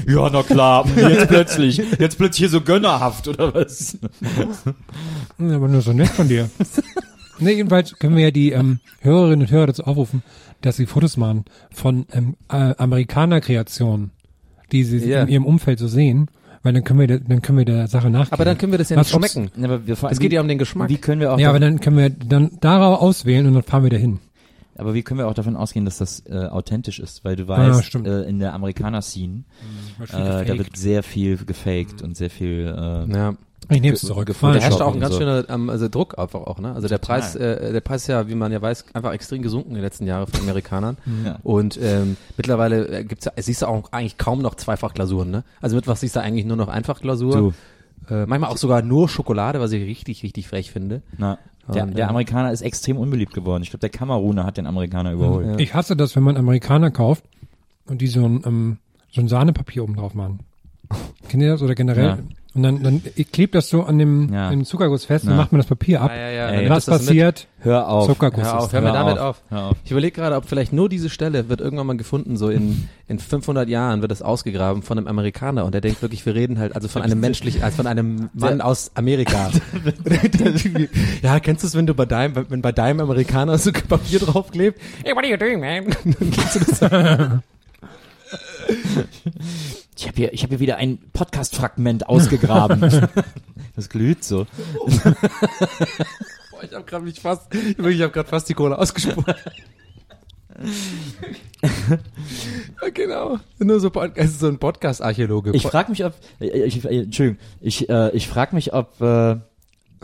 Ja, 0.09 0.31
na 0.31 0.43
klar, 0.43 0.87
jetzt 0.97 1.29
plötzlich, 1.29 1.83
jetzt 1.99 2.17
plötzlich 2.17 2.39
hier 2.39 2.49
so 2.49 2.61
gönnerhaft, 2.63 3.29
oder 3.29 3.53
was? 3.55 3.99
Ja, 5.39 5.57
aber 5.57 5.69
nur 5.69 5.83
so 5.83 5.93
nett 5.93 6.09
von 6.09 6.29
dir. 6.29 6.49
nee, 7.39 7.53
jedenfalls 7.53 7.95
können 7.99 8.17
wir 8.17 8.25
ja 8.25 8.31
die 8.31 8.53
ähm, 8.53 8.81
Hörerinnen 9.01 9.43
und 9.43 9.51
Hörer 9.51 9.67
dazu 9.69 9.85
aufrufen, 9.85 10.23
dass 10.63 10.77
sie 10.77 10.87
Fotos 10.87 11.17
machen 11.17 11.45
von 11.73 12.07
ähm, 12.13 12.37
äh, 12.51 12.75
Amerikaner-Kreationen, 12.77 14.11
die 14.73 14.85
sie 14.85 14.99
Ja. 15.09 15.23
in 15.23 15.29
ihrem 15.29 15.45
Umfeld 15.47 15.79
so 15.79 15.89
sehen, 15.89 16.29
weil 16.63 16.73
dann 16.75 16.85
können 16.85 16.99
wir, 17.01 17.07
der, 17.07 17.21
dann 17.21 17.43
können 17.43 17.59
wir 17.59 17.65
der 17.65 17.87
Sache 17.89 18.11
nachgehen. 18.11 18.33
Aber 18.33 18.45
dann 18.45 18.59
können 18.59 18.73
wir 18.73 18.79
das 18.79 18.89
ja 18.91 18.97
Was, 18.97 19.07
nicht 19.07 19.17
ob's- 19.17 19.33
schmecken. 19.33 19.65
Aber 19.65 19.87
wir, 19.87 19.97
Es 20.11 20.19
geht 20.19 20.33
ja 20.33 20.41
um 20.41 20.49
den 20.49 20.59
Geschmack. 20.59 20.89
Wie 20.89 20.99
können 20.99 21.21
wir 21.21 21.33
auch, 21.33 21.39
ja, 21.39 21.49
aber 21.51 21.61
dann 21.61 21.81
können 21.81 21.97
wir 21.97 22.11
dann 22.11 22.51
darauf 22.61 23.01
auswählen 23.01 23.47
und 23.47 23.55
dann 23.55 23.63
fahren 23.63 23.83
wir 23.85 23.91
dahin. 23.91 24.19
aber 24.77 24.95
wie 24.95 25.03
können 25.03 25.19
wir 25.21 25.27
auch 25.29 25.35
davon 25.35 25.57
ausgehen, 25.57 25.85
dass 25.85 25.99
das 25.99 26.23
äh, 26.27 26.35
authentisch 26.47 27.01
ist? 27.01 27.25
Weil 27.25 27.37
du 27.37 27.45
Ah, 27.45 27.59
weißt, 27.69 27.85
stimmt. 27.85 28.07
äh, 28.07 28.23
in 28.23 28.39
der 28.39 28.55
Amerikaner-Scene, 28.55 29.45
äh, 30.01 30.45
da 30.45 30.47
wird 30.59 30.77
sehr 30.77 31.03
viel 31.03 31.37
gefaked 31.45 32.03
und 32.03 32.17
sehr 32.17 32.31
viel, 32.31 32.67
äh, 32.77 33.13
Ja. 33.13 33.35
Ich 33.71 33.81
nehme 33.81 33.95
es 33.95 34.01
zurück. 34.03 34.35
Da 34.41 34.55
herrscht 34.55 34.81
auch 34.81 34.95
ein 34.95 35.01
ganz 35.01 35.15
so. 35.15 35.21
schöner 35.21 35.49
ähm, 35.49 35.71
also 35.71 35.89
Druck 35.89 36.19
einfach 36.19 36.41
auch, 36.41 36.59
ne? 36.59 36.75
Also 36.75 36.89
der 36.89 37.01
Total. 37.01 37.21
Preis, 37.21 37.37
äh, 37.37 37.73
der 37.73 37.81
Preis 37.81 38.03
ist 38.03 38.09
ja, 38.09 38.29
wie 38.29 38.35
man 38.35 38.53
ja 38.53 38.61
weiß, 38.61 38.87
einfach 38.95 39.13
extrem 39.13 39.43
gesunken 39.43 39.71
in 39.71 39.75
den 39.77 39.85
letzten 39.85 40.07
Jahren 40.07 40.27
von 40.27 40.41
Amerikanern. 40.41 40.97
Ja. 41.25 41.39
Und 41.43 41.79
ähm, 41.83 42.17
mittlerweile 42.37 42.89
äh, 42.89 43.05
gibt's 43.05 43.27
ja, 43.27 43.33
siehst 43.37 43.61
du 43.63 43.67
auch 43.67 43.93
eigentlich 43.93 44.17
kaum 44.17 44.41
noch 44.41 44.55
Zweifachglasuren, 44.55 45.31
ne? 45.31 45.45
Also 45.61 45.77
mit 45.77 45.87
was 45.87 46.01
siehst 46.01 46.17
du 46.17 46.21
eigentlich 46.21 46.47
nur 46.47 46.57
noch 46.57 46.69
Einfachglasur. 46.69 47.33
du, 47.37 47.53
Äh, 48.09 48.27
manchmal 48.27 48.51
auch 48.51 48.57
sogar 48.57 48.81
nur 48.81 49.09
Schokolade, 49.09 49.61
was 49.61 49.73
ich 49.73 49.85
richtig, 49.85 50.23
richtig 50.23 50.49
frech 50.49 50.71
finde. 50.71 51.03
na, 51.19 51.39
der, 51.69 51.87
der 51.87 52.07
äh, 52.07 52.09
Amerikaner 52.09 52.53
ist 52.53 52.63
extrem 52.63 52.97
unbeliebt 52.97 53.35
geworden. 53.35 53.63
Ich 53.63 53.71
glaube, 53.71 53.81
der 53.81 53.91
Kameruner 53.91 54.45
hat 54.45 54.57
den 54.57 54.67
Amerikaner 54.67 55.13
überholt. 55.13 55.61
Ich 55.61 55.75
hasse 55.75 55.95
das, 55.97 56.17
wenn 56.17 56.23
man 56.23 56.37
Amerikaner 56.37 56.91
kauft 56.91 57.25
und 57.87 58.01
die 58.01 58.07
so 58.07 58.25
ein, 58.25 58.43
ähm, 58.47 58.79
so 59.13 59.21
ein 59.21 59.29
Sahnepapier 59.29 59.85
oben 59.85 59.97
drauf 59.97 60.15
machen. 60.15 60.41
Kennt 61.29 61.43
ihr 61.43 61.51
das? 61.53 61.63
Oder 61.63 61.75
generell? 61.75 62.05
Ja. 62.05 62.19
Und 62.53 62.65
dann, 62.65 62.83
dann 62.83 63.01
klebt 63.31 63.55
das 63.55 63.69
so 63.69 63.85
an 63.85 63.97
dem, 63.99 64.33
Ja. 64.33 64.49
an 64.49 64.59
dem 64.59 64.65
Zuckerguss 64.65 65.05
fest, 65.05 65.25
Ja. 65.25 65.29
dann 65.31 65.37
macht 65.37 65.53
man 65.53 65.61
das 65.61 65.69
Papier 65.69 66.01
ab. 66.03 66.11
Ja, 66.13 66.29
ja, 66.31 66.53
ja. 66.53 66.61
Und 66.63 66.69
was 66.71 66.87
passiert? 66.87 67.47
Hör 67.61 67.87
auf. 67.89 68.07
Zuckerguss 68.09 68.43
Hör 68.43 68.59
auf, 68.59 68.67
ist 68.67 68.73
hör 68.73 68.81
mir 68.81 68.93
damit 68.93 69.19
auf. 69.19 69.41
Hör 69.51 69.67
auf. 69.67 69.77
Ich 69.85 69.93
überlege 69.93 70.13
gerade, 70.21 70.35
ob 70.35 70.47
vielleicht 70.47 70.73
nur 70.73 70.89
diese 70.89 71.11
Stelle 71.11 71.49
wird 71.49 71.61
irgendwann 71.61 71.87
mal 71.87 71.97
gefunden, 71.97 72.37
so 72.37 72.49
in, 72.49 72.89
in 73.07 73.21
500 73.21 73.69
Jahren 73.69 74.01
wird 74.01 74.11
das 74.11 74.21
ausgegraben 74.21 74.83
von 74.83 74.99
einem 74.99 75.07
Amerikaner 75.07 75.65
und 75.65 75.75
der 75.75 75.81
denkt 75.81 76.03
wirklich, 76.03 76.27
wir 76.27 76.35
reden 76.35 76.59
halt 76.59 76.75
also 76.75 76.89
von 76.89 77.03
einem 77.03 77.21
menschlichen, 77.21 77.63
also 77.63 77.77
von 77.77 77.87
einem 77.87 78.31
Mann 78.35 78.61
aus 78.61 78.91
Amerika. 78.97 79.53
ja, 81.23 81.39
kennst 81.39 81.63
du 81.63 81.69
es, 81.69 81.77
wenn 81.77 81.87
du 81.87 81.95
bei 81.95 82.07
deinem, 82.07 82.47
wenn 82.49 82.63
bei 82.63 82.73
deinem 82.73 82.99
Amerikaner 82.99 83.59
so 83.59 83.71
Papier 83.71 84.19
draufklebt? 84.19 84.81
Hey, 85.05 85.15
what 85.15 85.23
are 85.23 85.31
you 85.31 85.37
doing, 85.37 85.61
man? 85.61 85.85
Dann 86.05 86.31
kennst 86.33 86.81
du 86.81 86.89
das? 86.89 87.41
Ich 90.01 90.07
habe 90.07 90.17
hier, 90.17 90.33
ich 90.33 90.43
habe 90.43 90.53
hier 90.53 90.61
wieder 90.61 90.79
ein 90.79 90.97
Podcast-Fragment 91.13 92.09
ausgegraben. 92.09 92.81
das 93.77 93.91
glüht 93.91 94.25
so. 94.25 94.47
Boah, 94.75 96.63
ich 96.63 96.73
habe 96.73 96.85
gerade 96.87 97.05
mich 97.05 97.21
fast, 97.21 97.55
ich 97.55 97.77
habe 97.79 98.11
gerade 98.11 98.27
fast 98.27 98.49
die 98.49 98.55
Cola 98.55 98.77
ausgespuckt. 98.77 99.29
ja, 101.63 102.89
genau. 102.95 103.41
Nur 103.59 103.79
so, 103.79 103.91
ist 104.15 104.41
so 104.41 104.49
ein 104.49 104.59
Podcast-Archäologe. 104.59 105.51
Ich 105.53 105.67
frage 105.67 105.91
mich, 105.91 106.03
ob, 106.03 106.15
äh, 106.41 106.47
ich, 106.63 106.83
äh, 106.83 107.03
Entschuldigung, 107.03 107.39
ich, 107.61 107.91
äh, 107.91 108.11
ich 108.17 108.27
frage 108.27 108.55
mich, 108.55 108.73
ob, 108.73 108.99
äh, 109.03 109.37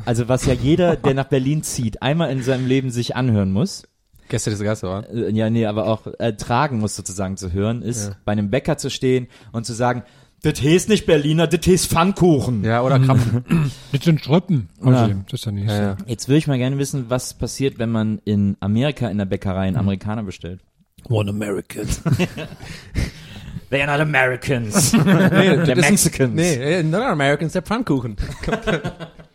also 0.05 0.29
was 0.29 0.45
ja 0.45 0.53
jeder, 0.53 0.97
der 0.97 1.15
nach 1.15 1.29
Berlin 1.29 1.63
zieht, 1.63 2.03
einmal 2.03 2.31
in 2.31 2.43
seinem 2.43 2.67
Leben 2.67 2.91
sich 2.91 3.17
anhören 3.17 3.51
muss, 3.51 3.89
Gäste 4.29 4.51
des 4.51 4.61
Gastes 4.63 4.89
waren. 4.89 5.05
äh, 5.07 5.31
ja, 5.31 5.49
nee, 5.51 5.67
aber 5.67 5.87
auch 5.87 6.07
ertragen 6.19 6.79
muss 6.79 6.97
sozusagen 6.97 7.37
zu 7.37 7.53
hören, 7.53 7.83
ist, 7.83 8.09
Ja. 8.09 8.17
bei 8.25 8.33
einem 8.33 8.51
Bäcker 8.51 8.77
zu 8.79 8.91
stehen 8.91 9.29
und 9.53 9.67
zu 9.67 9.73
sagen, 9.73 10.03
das 10.43 10.63
heißt 10.63 10.89
nicht 10.91 11.07
Berliner, 11.07 11.47
das 11.47 11.67
heißt 11.67 11.87
Pfannkuchen. 11.89 12.63
Ja, 12.63 12.83
oder 12.83 12.99
Krapfen. 13.01 13.73
Das 13.93 14.05
sind 14.05 14.23
Schröppen. 14.23 14.69
Ja. 14.81 14.91
Außerdem, 14.93 15.25
Das 15.31 15.41
ist 15.41 15.47
ja 15.47 15.53
nicht 15.53 15.69
Ja, 15.69 15.77
so. 15.77 15.83
ja. 15.83 15.97
Jetzt 16.07 16.29
würde 16.29 16.39
ich 16.39 16.47
mal 16.47 16.59
gerne 16.59 16.79
wissen, 16.79 17.07
was 17.09 17.35
passiert, 17.35 17.79
wenn 17.79 17.91
man 17.91 18.21
in 18.25 18.57
Amerika 18.61 19.09
in 19.09 19.19
der 19.19 19.25
Bäckerei 19.25 19.67
einen 19.69 19.77
Amerikaner 19.77 20.23
bestellt. 20.23 20.61
One 21.09 21.31
American. 21.31 21.87
They 23.71 23.83
are 23.83 23.91
not 23.91 24.01
Americans. 24.07 24.93
Nee, 24.93 25.01
They're 25.01 25.81
Mexicans. 25.81 26.33
Nee, 26.35 26.55
äh, 26.55 26.83
not 26.85 27.03
Americans, 27.03 27.53
der 27.55 27.63
Pfannkuchen. 27.63 28.17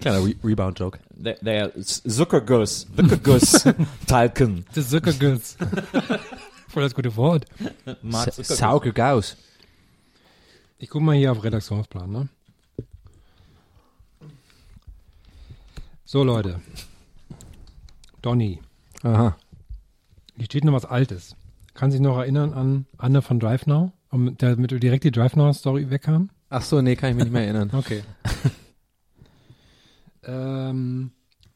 Kleiner 0.00 0.24
Re 0.24 0.34
Rebound-Joke. 0.42 0.98
They 1.22 1.60
are 1.60 1.72
Zuckerguss. 1.82 2.86
Zuckerguss. 2.96 3.64
Talken. 4.06 4.64
Das 4.74 4.88
Zuckerguss. 4.88 5.56
Voll 6.68 6.82
das 6.82 6.94
gute 6.94 7.14
Wort. 7.16 7.44
Saugergaus. 8.42 9.36
Ich 10.78 10.88
guck 10.88 11.02
mal 11.02 11.14
hier 11.14 11.32
auf 11.32 11.44
Redaktionsplan, 11.44 12.10
ne? 12.10 12.28
So, 16.04 16.24
Leute. 16.24 16.60
Donny. 18.22 18.60
Aha. 19.02 19.36
Hier 20.36 20.44
steht 20.46 20.64
noch 20.64 20.72
was 20.72 20.86
Altes. 20.86 21.36
Kann 21.74 21.90
sich 21.90 22.00
noch 22.00 22.18
erinnern 22.18 22.54
an 22.54 22.86
Anne 22.96 23.20
von 23.20 23.38
Drive 23.38 23.66
Now? 23.66 23.92
Um, 24.10 24.36
der 24.38 24.56
mit 24.56 24.70
direkt 24.82 25.04
die 25.04 25.12
Drive 25.12 25.36
Now 25.36 25.52
Story 25.52 25.90
wegkam? 25.90 26.30
Ach 26.48 26.62
so, 26.62 26.80
nee, 26.80 26.96
kann 26.96 27.10
ich 27.10 27.16
mich 27.16 27.24
nicht 27.24 27.32
mehr 27.32 27.44
erinnern. 27.44 27.70
Okay. 27.74 28.02
ähm, 30.30 31.10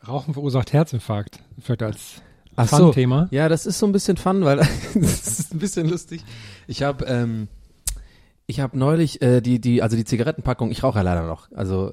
Rauchen 0.07 0.35
verursacht 0.35 0.73
Herzinfarkt. 0.73 1.41
Vielleicht 1.61 1.83
als 1.83 2.23
Ach 2.57 2.69
so. 2.69 2.77
Fun-Thema. 2.77 3.29
Ja, 3.31 3.49
das 3.49 3.67
ist 3.67 3.79
so 3.79 3.87
ein 3.87 3.93
bisschen 3.93 4.17
fun, 4.17 4.45
weil 4.45 4.57
das 4.95 5.39
ist 5.39 5.55
ein 5.55 5.59
bisschen 5.59 5.89
lustig. 5.89 6.25
Ich 6.67 6.83
habe 6.83 7.05
ähm, 7.07 7.49
ich 8.47 8.61
habe 8.61 8.79
neulich 8.79 9.23
äh, 9.23 9.41
die 9.41 9.61
die 9.61 9.83
also 9.83 9.97
die 9.97 10.05
Zigarettenpackung. 10.05 10.71
Ich 10.71 10.83
rauche 10.83 10.99
ja 10.99 11.03
leider 11.03 11.27
noch. 11.27 11.51
Also 11.53 11.93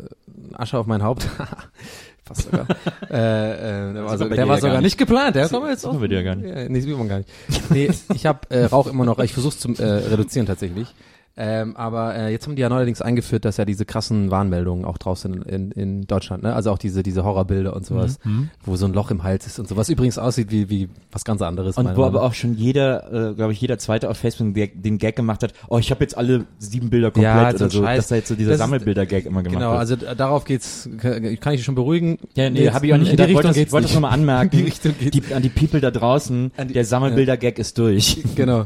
Asche 0.53 0.77
auf 0.77 0.85
mein 0.85 1.03
Haupt. 1.03 1.27
Fast 2.23 2.43
sogar. 2.43 2.67
äh, 3.09 3.89
äh, 3.89 3.93
der 3.93 4.05
war, 4.05 4.17
so, 4.17 4.29
der 4.29 4.47
war 4.47 4.55
ja 4.55 4.61
sogar 4.61 4.75
gar 4.75 4.81
nicht 4.81 4.97
geplant. 4.97 5.35
Der 5.35 5.49
kommt 5.49 5.67
jetzt 5.69 5.85
auch. 5.85 5.99
bei 5.99 6.07
dir 6.07 6.21
ja 6.21 6.23
gar 6.23 6.35
nicht. 6.35 6.47
Ja, 6.47 6.69
nee, 6.69 6.79
sieht 6.79 6.95
man 6.95 7.07
gar 7.07 7.17
nicht. 7.17 7.29
Nee, 7.71 7.89
ich 8.13 8.25
habe 8.25 8.49
äh, 8.49 8.65
Rauch 8.65 8.87
immer 8.87 9.05
noch. 9.05 9.17
Ich 9.19 9.33
versuche 9.33 9.57
zu 9.57 9.69
äh, 9.73 9.83
reduzieren 9.83 10.45
tatsächlich. 10.45 10.93
Ähm, 11.37 11.77
aber 11.77 12.13
äh, 12.15 12.29
jetzt 12.31 12.45
haben 12.45 12.55
die 12.57 12.61
ja 12.61 12.67
neuerdings 12.67 13.01
eingeführt, 13.01 13.45
dass 13.45 13.55
ja 13.55 13.63
diese 13.63 13.85
krassen 13.85 14.31
Warnmeldungen 14.31 14.83
auch 14.83 14.97
draußen 14.97 15.33
in, 15.43 15.43
in, 15.43 15.71
in 15.71 16.01
Deutschland, 16.07 16.43
ne? 16.43 16.53
Also 16.53 16.71
auch 16.71 16.77
diese 16.77 17.03
diese 17.03 17.23
Horrorbilder 17.23 17.73
und 17.73 17.85
sowas, 17.85 18.19
wo 18.65 18.75
so 18.75 18.85
ein 18.85 18.93
Loch 18.93 19.11
im 19.11 19.23
Hals 19.23 19.47
ist 19.47 19.57
und 19.57 19.67
sowas 19.69 19.87
übrigens 19.87 20.17
aussieht 20.17 20.51
wie 20.51 20.69
wie 20.69 20.89
was 21.11 21.23
ganz 21.23 21.41
anderes. 21.41 21.77
Und 21.77 21.85
wo 21.85 21.89
Meinung 21.91 22.03
aber 22.05 22.23
auch 22.23 22.33
schon 22.33 22.55
jeder, 22.55 23.29
äh, 23.31 23.33
glaube 23.33 23.53
ich, 23.53 23.61
jeder 23.61 23.77
zweite 23.77 24.09
auf 24.09 24.17
Facebook 24.17 24.53
den 24.53 24.97
Gag- 24.97 25.15
gemacht 25.15 25.41
hat, 25.43 25.53
oh, 25.69 25.77
ich 25.77 25.89
habe 25.89 26.01
jetzt 26.03 26.17
alle 26.17 26.45
sieben 26.59 26.89
Bilder 26.89 27.11
komplett 27.11 27.33
Ja, 27.33 27.51
so 27.57 27.63
oder 27.65 27.69
so, 27.69 27.83
Scheiß. 27.83 27.97
dass 27.97 28.07
da 28.09 28.15
jetzt 28.15 28.27
so 28.27 28.35
dieser 28.35 28.51
Das 28.51 28.59
Sammelbilder-Gag 28.59 29.25
immer 29.25 29.41
gemacht 29.41 29.57
Genau, 29.59 29.71
wird. 29.71 29.79
also 29.79 29.95
d- 29.95 30.05
darauf 30.17 30.43
geht's, 30.43 30.89
kann 30.97 31.21
kann 31.39 31.53
ich 31.53 31.59
dich 31.59 31.63
schon 31.65 31.75
beruhigen. 31.75 32.17
ja, 32.35 32.49
nee, 32.49 32.69
habe 32.69 32.85
ich 32.87 32.93
auch 32.93 32.97
nicht 32.97 33.11
in 33.11 33.15
die 33.17 33.23
Richtung 33.23 33.35
wollte 33.35 33.47
das, 33.47 33.55
geht's 33.57 33.71
wollte 33.71 33.87
das 33.87 33.93
nochmal 33.95 34.11
anmerken. 34.11 34.49
Die 34.57 34.63
Richtung 34.63 34.93
geht's. 34.99 35.11
die, 35.29 35.33
an 35.33 35.41
die 35.41 35.49
People 35.49 35.79
da 35.79 35.91
draußen, 35.91 36.51
die- 36.67 36.73
der 36.73 36.83
Sammelbilder-Gag 36.85 37.57
ist 37.57 37.77
durch. 37.77 38.21
Genau. 38.35 38.65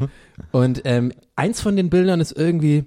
Und 0.52 0.82
ähm, 0.84 1.12
eins 1.36 1.60
von 1.60 1.76
den 1.76 1.90
Bildern 1.90 2.20
ist 2.20 2.32
irgendwie, 2.32 2.84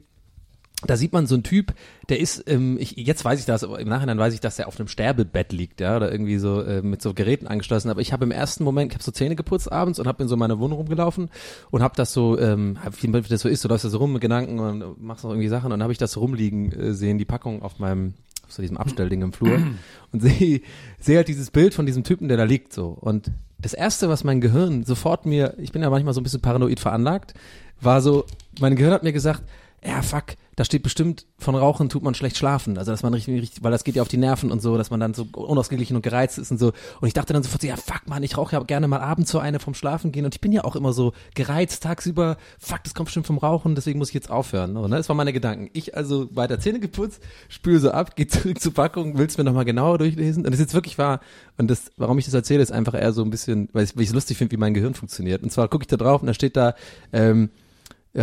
da 0.86 0.96
sieht 0.96 1.12
man 1.12 1.28
so 1.28 1.36
einen 1.36 1.44
Typ, 1.44 1.74
der 2.08 2.20
ist, 2.20 2.44
ähm, 2.48 2.78
ich, 2.80 2.96
jetzt 2.96 3.26
weiß 3.26 3.40
ich 3.40 3.46
das, 3.46 3.64
aber 3.64 3.80
im 3.80 3.90
Nachhinein 3.90 4.18
weiß 4.18 4.34
ich, 4.34 4.40
dass 4.40 4.60
er 4.60 4.68
auf 4.68 4.80
einem 4.80 4.88
Sterbebett 4.88 5.52
liegt, 5.52 5.82
ja, 5.82 5.98
oder 5.98 6.12
irgendwie 6.12 6.38
so 6.38 6.62
äh, 6.62 6.82
mit 6.82 7.02
so 7.02 7.14
Geräten 7.14 7.48
angeschlossen. 7.48 7.90
Aber 7.90 8.00
ich 8.00 8.14
habe 8.14 8.24
im 8.24 8.32
ersten 8.32 8.64
Moment, 8.64 8.92
ich 8.92 8.96
habe 8.96 9.04
so 9.04 9.12
Zähne 9.12 9.36
geputzt 9.36 9.72
abends 9.72 10.00
und 10.00 10.08
habe 10.08 10.24
in 10.24 10.30
so 10.30 10.38
meiner 10.38 10.60
Wohnung 10.60 10.78
rumgelaufen 10.78 11.30
und 11.70 11.84
habe 11.84 11.96
das 11.98 12.14
so, 12.14 12.40
ähm, 12.40 12.78
hab, 12.84 13.02
wie 13.02 13.12
das 13.12 13.42
so 13.42 13.50
ist, 13.50 13.64
du 13.64 13.68
läufst 13.68 13.86
da 13.86 13.90
so 13.90 13.98
rum 13.98 14.14
mit 14.14 14.22
Gedanken 14.22 14.60
und 14.60 15.02
machst 15.02 15.26
noch 15.26 15.32
irgendwie 15.32 15.50
Sachen 15.50 15.66
und 15.66 15.72
dann 15.72 15.84
habe 15.84 15.92
ich 15.92 16.00
das 16.00 16.14
so 16.14 16.22
rumliegen 16.22 16.72
äh, 16.72 16.94
sehen, 16.94 17.18
die 17.18 17.26
Packung 17.26 17.62
auf 17.62 17.80
meinem 17.80 18.14
auf 18.46 18.54
so 18.54 18.62
diesem 18.64 18.78
Abstellding 18.78 19.22
im 19.22 19.34
Flur 19.34 19.60
und 20.12 20.22
sehe 20.22 20.62
sehe 20.98 21.18
halt 21.18 21.28
dieses 21.28 21.52
Bild 21.52 21.74
von 21.74 21.86
diesem 21.86 22.04
Typen, 22.04 22.30
der 22.30 22.38
da 22.38 22.46
liegt 22.46 22.74
so 22.74 22.88
und 22.88 23.32
das 23.62 23.74
erste, 23.74 24.08
was 24.08 24.24
mein 24.24 24.40
Gehirn 24.40 24.86
sofort 24.86 25.26
mir, 25.26 25.56
ich 25.58 25.74
bin 25.74 25.82
ja 25.82 25.90
manchmal 25.90 26.14
so 26.14 26.22
ein 26.22 26.24
bisschen 26.24 26.42
paranoid 26.42 26.80
veranlagt, 26.80 27.34
war 27.82 28.02
so, 28.02 28.26
mein 28.60 28.76
Gehirn 28.76 28.94
hat 28.94 29.04
mir 29.04 29.14
gesagt, 29.14 29.44
ja 29.84 30.02
fuck, 30.02 30.36
da 30.56 30.66
steht 30.66 30.84
bestimmt, 30.84 31.26
von 31.38 31.56
Rauchen 31.56 31.88
tut 31.88 32.04
man 32.04 32.14
schlecht 32.14 32.36
schlafen. 32.36 32.78
Also 32.78 32.92
dass 32.92 33.02
man 33.02 33.14
richtig, 33.14 33.42
richtig, 33.42 33.64
weil 33.64 33.72
das 33.72 33.86
geht 33.86 33.96
ja 33.96 34.02
auf 34.02 34.10
die 34.10 34.18
Nerven 34.18 34.52
und 34.52 34.62
so, 34.62 34.78
dass 34.78 34.90
man 34.90 35.00
dann 35.00 35.14
so 35.14 35.26
unausgeglichen 35.32 35.96
und 35.96 36.02
gereizt 36.02 36.38
ist 36.38 36.52
und 36.52 36.58
so. 36.58 36.74
Und 37.00 37.08
ich 37.08 37.14
dachte 37.14 37.32
dann 37.32 37.44
sofort, 37.44 37.62
so, 37.62 37.68
ja 37.70 37.78
fuck 37.78 38.02
man, 38.08 38.24
ich 38.24 38.38
rauche 38.38 38.58
ja 38.58 38.64
gerne 38.64 38.90
mal 38.90 39.00
abends 39.00 39.32
so 39.32 39.40
eine 39.40 39.62
vom 39.62 39.74
Schlafen 39.74 40.12
gehen 40.12 40.26
und 40.26 40.36
ich 40.36 40.42
bin 40.42 40.52
ja 40.52 40.66
auch 40.66 40.76
immer 40.76 40.92
so 40.92 41.14
gereizt 41.34 41.84
tagsüber. 41.84 42.36
Fuck, 42.60 42.84
das 42.84 42.94
kommt 42.94 43.06
bestimmt 43.06 43.26
vom 43.26 43.38
Rauchen, 43.38 43.74
deswegen 43.74 44.00
muss 44.00 44.10
ich 44.10 44.16
jetzt 44.16 44.30
aufhören. 44.30 44.74
So, 44.74 44.86
ne? 44.90 44.98
Das 44.98 45.08
waren 45.08 45.16
meine 45.16 45.32
Gedanken. 45.32 45.70
Ich 45.72 45.96
also 45.96 46.28
weiter 46.36 46.60
Zähne 46.60 46.82
geputzt, 46.82 47.22
spüle 47.48 47.80
so 47.80 47.92
ab, 47.92 48.16
geh 48.18 48.28
zurück 48.28 48.60
zur 48.60 48.74
Packung, 48.74 49.18
will's 49.18 49.38
mir 49.38 49.46
nochmal 49.46 49.64
genauer 49.66 49.98
durchlesen. 49.98 50.44
Und 50.44 50.52
das 50.52 50.60
ist 50.60 50.66
jetzt 50.66 50.74
wirklich 50.74 50.98
wahr. 50.98 51.22
Und 51.58 51.72
das, 51.72 51.92
warum 51.96 52.18
ich 52.18 52.26
das 52.26 52.34
erzähle, 52.34 52.62
ist 52.62 52.74
einfach 52.74 52.96
eher 52.96 53.14
so 53.14 53.24
ein 53.24 53.30
bisschen, 53.30 53.70
weil 53.72 53.86
ich 53.86 53.96
es 53.96 54.14
lustig 54.14 54.38
finde, 54.38 54.52
wie 54.52 54.58
mein 54.58 54.74
Gehirn 54.74 54.94
funktioniert. 54.94 55.42
Und 55.42 55.54
zwar 55.54 55.70
gucke 55.70 55.84
ich 55.84 55.88
da 55.88 55.96
drauf 55.96 56.20
und 56.20 56.28
da 56.28 56.34
steht 56.34 56.58
da, 56.58 56.76
ähm, 57.14 57.50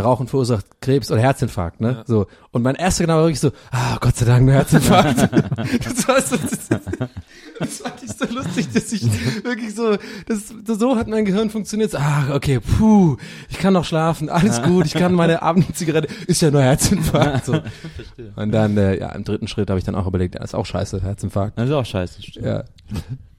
Rauchen 0.02 0.28
verursacht 0.28 0.66
Krebs 0.80 1.10
oder 1.10 1.20
Herzinfarkt, 1.20 1.80
ne? 1.80 2.04
So. 2.06 2.26
Und 2.50 2.62
mein 2.62 2.74
erster 2.74 3.04
Gedanke 3.04 3.18
war 3.18 3.26
wirklich 3.26 3.40
so, 3.40 3.50
ah, 3.70 3.96
Gott 4.00 4.16
sei 4.16 4.26
Dank, 4.26 4.44
nur 4.44 4.54
Herzinfarkt. 4.54 5.18
das 5.84 6.08
war 6.08 6.20
so, 6.20 6.36
das, 6.36 6.68
das 7.58 7.78
fand 7.78 8.02
ich 8.02 8.12
so 8.12 8.24
lustig, 8.34 8.72
dass 8.72 8.92
ich 8.92 9.02
wirklich 9.44 9.74
so, 9.74 9.96
das, 10.26 10.78
so 10.78 10.96
hat 10.96 11.08
mein 11.08 11.24
Gehirn 11.24 11.50
funktioniert. 11.50 11.94
Ah, 11.94 12.34
okay, 12.34 12.60
puh, 12.60 13.16
ich 13.48 13.58
kann 13.58 13.72
noch 13.72 13.84
schlafen, 13.84 14.28
alles 14.28 14.62
gut, 14.62 14.86
ich 14.86 14.94
kann 14.94 15.14
meine 15.14 15.42
Abendzigarette, 15.42 16.08
ist 16.26 16.42
ja 16.42 16.50
nur 16.50 16.62
Herzinfarkt. 16.62 17.46
So. 17.46 17.60
Und 18.36 18.52
dann, 18.52 18.76
äh, 18.76 18.98
ja, 18.98 19.10
im 19.12 19.24
dritten 19.24 19.48
Schritt 19.48 19.70
habe 19.70 19.78
ich 19.78 19.84
dann 19.84 19.94
auch 19.94 20.06
überlegt, 20.06 20.34
ja, 20.34 20.42
ist 20.42 20.54
auch 20.54 20.66
scheiße, 20.66 21.02
Herzinfarkt. 21.02 21.58
Das 21.58 21.68
ist 21.68 21.74
auch 21.74 21.86
scheiße. 21.86 22.22
stimmt. 22.22 22.46
Ja. 22.46 22.64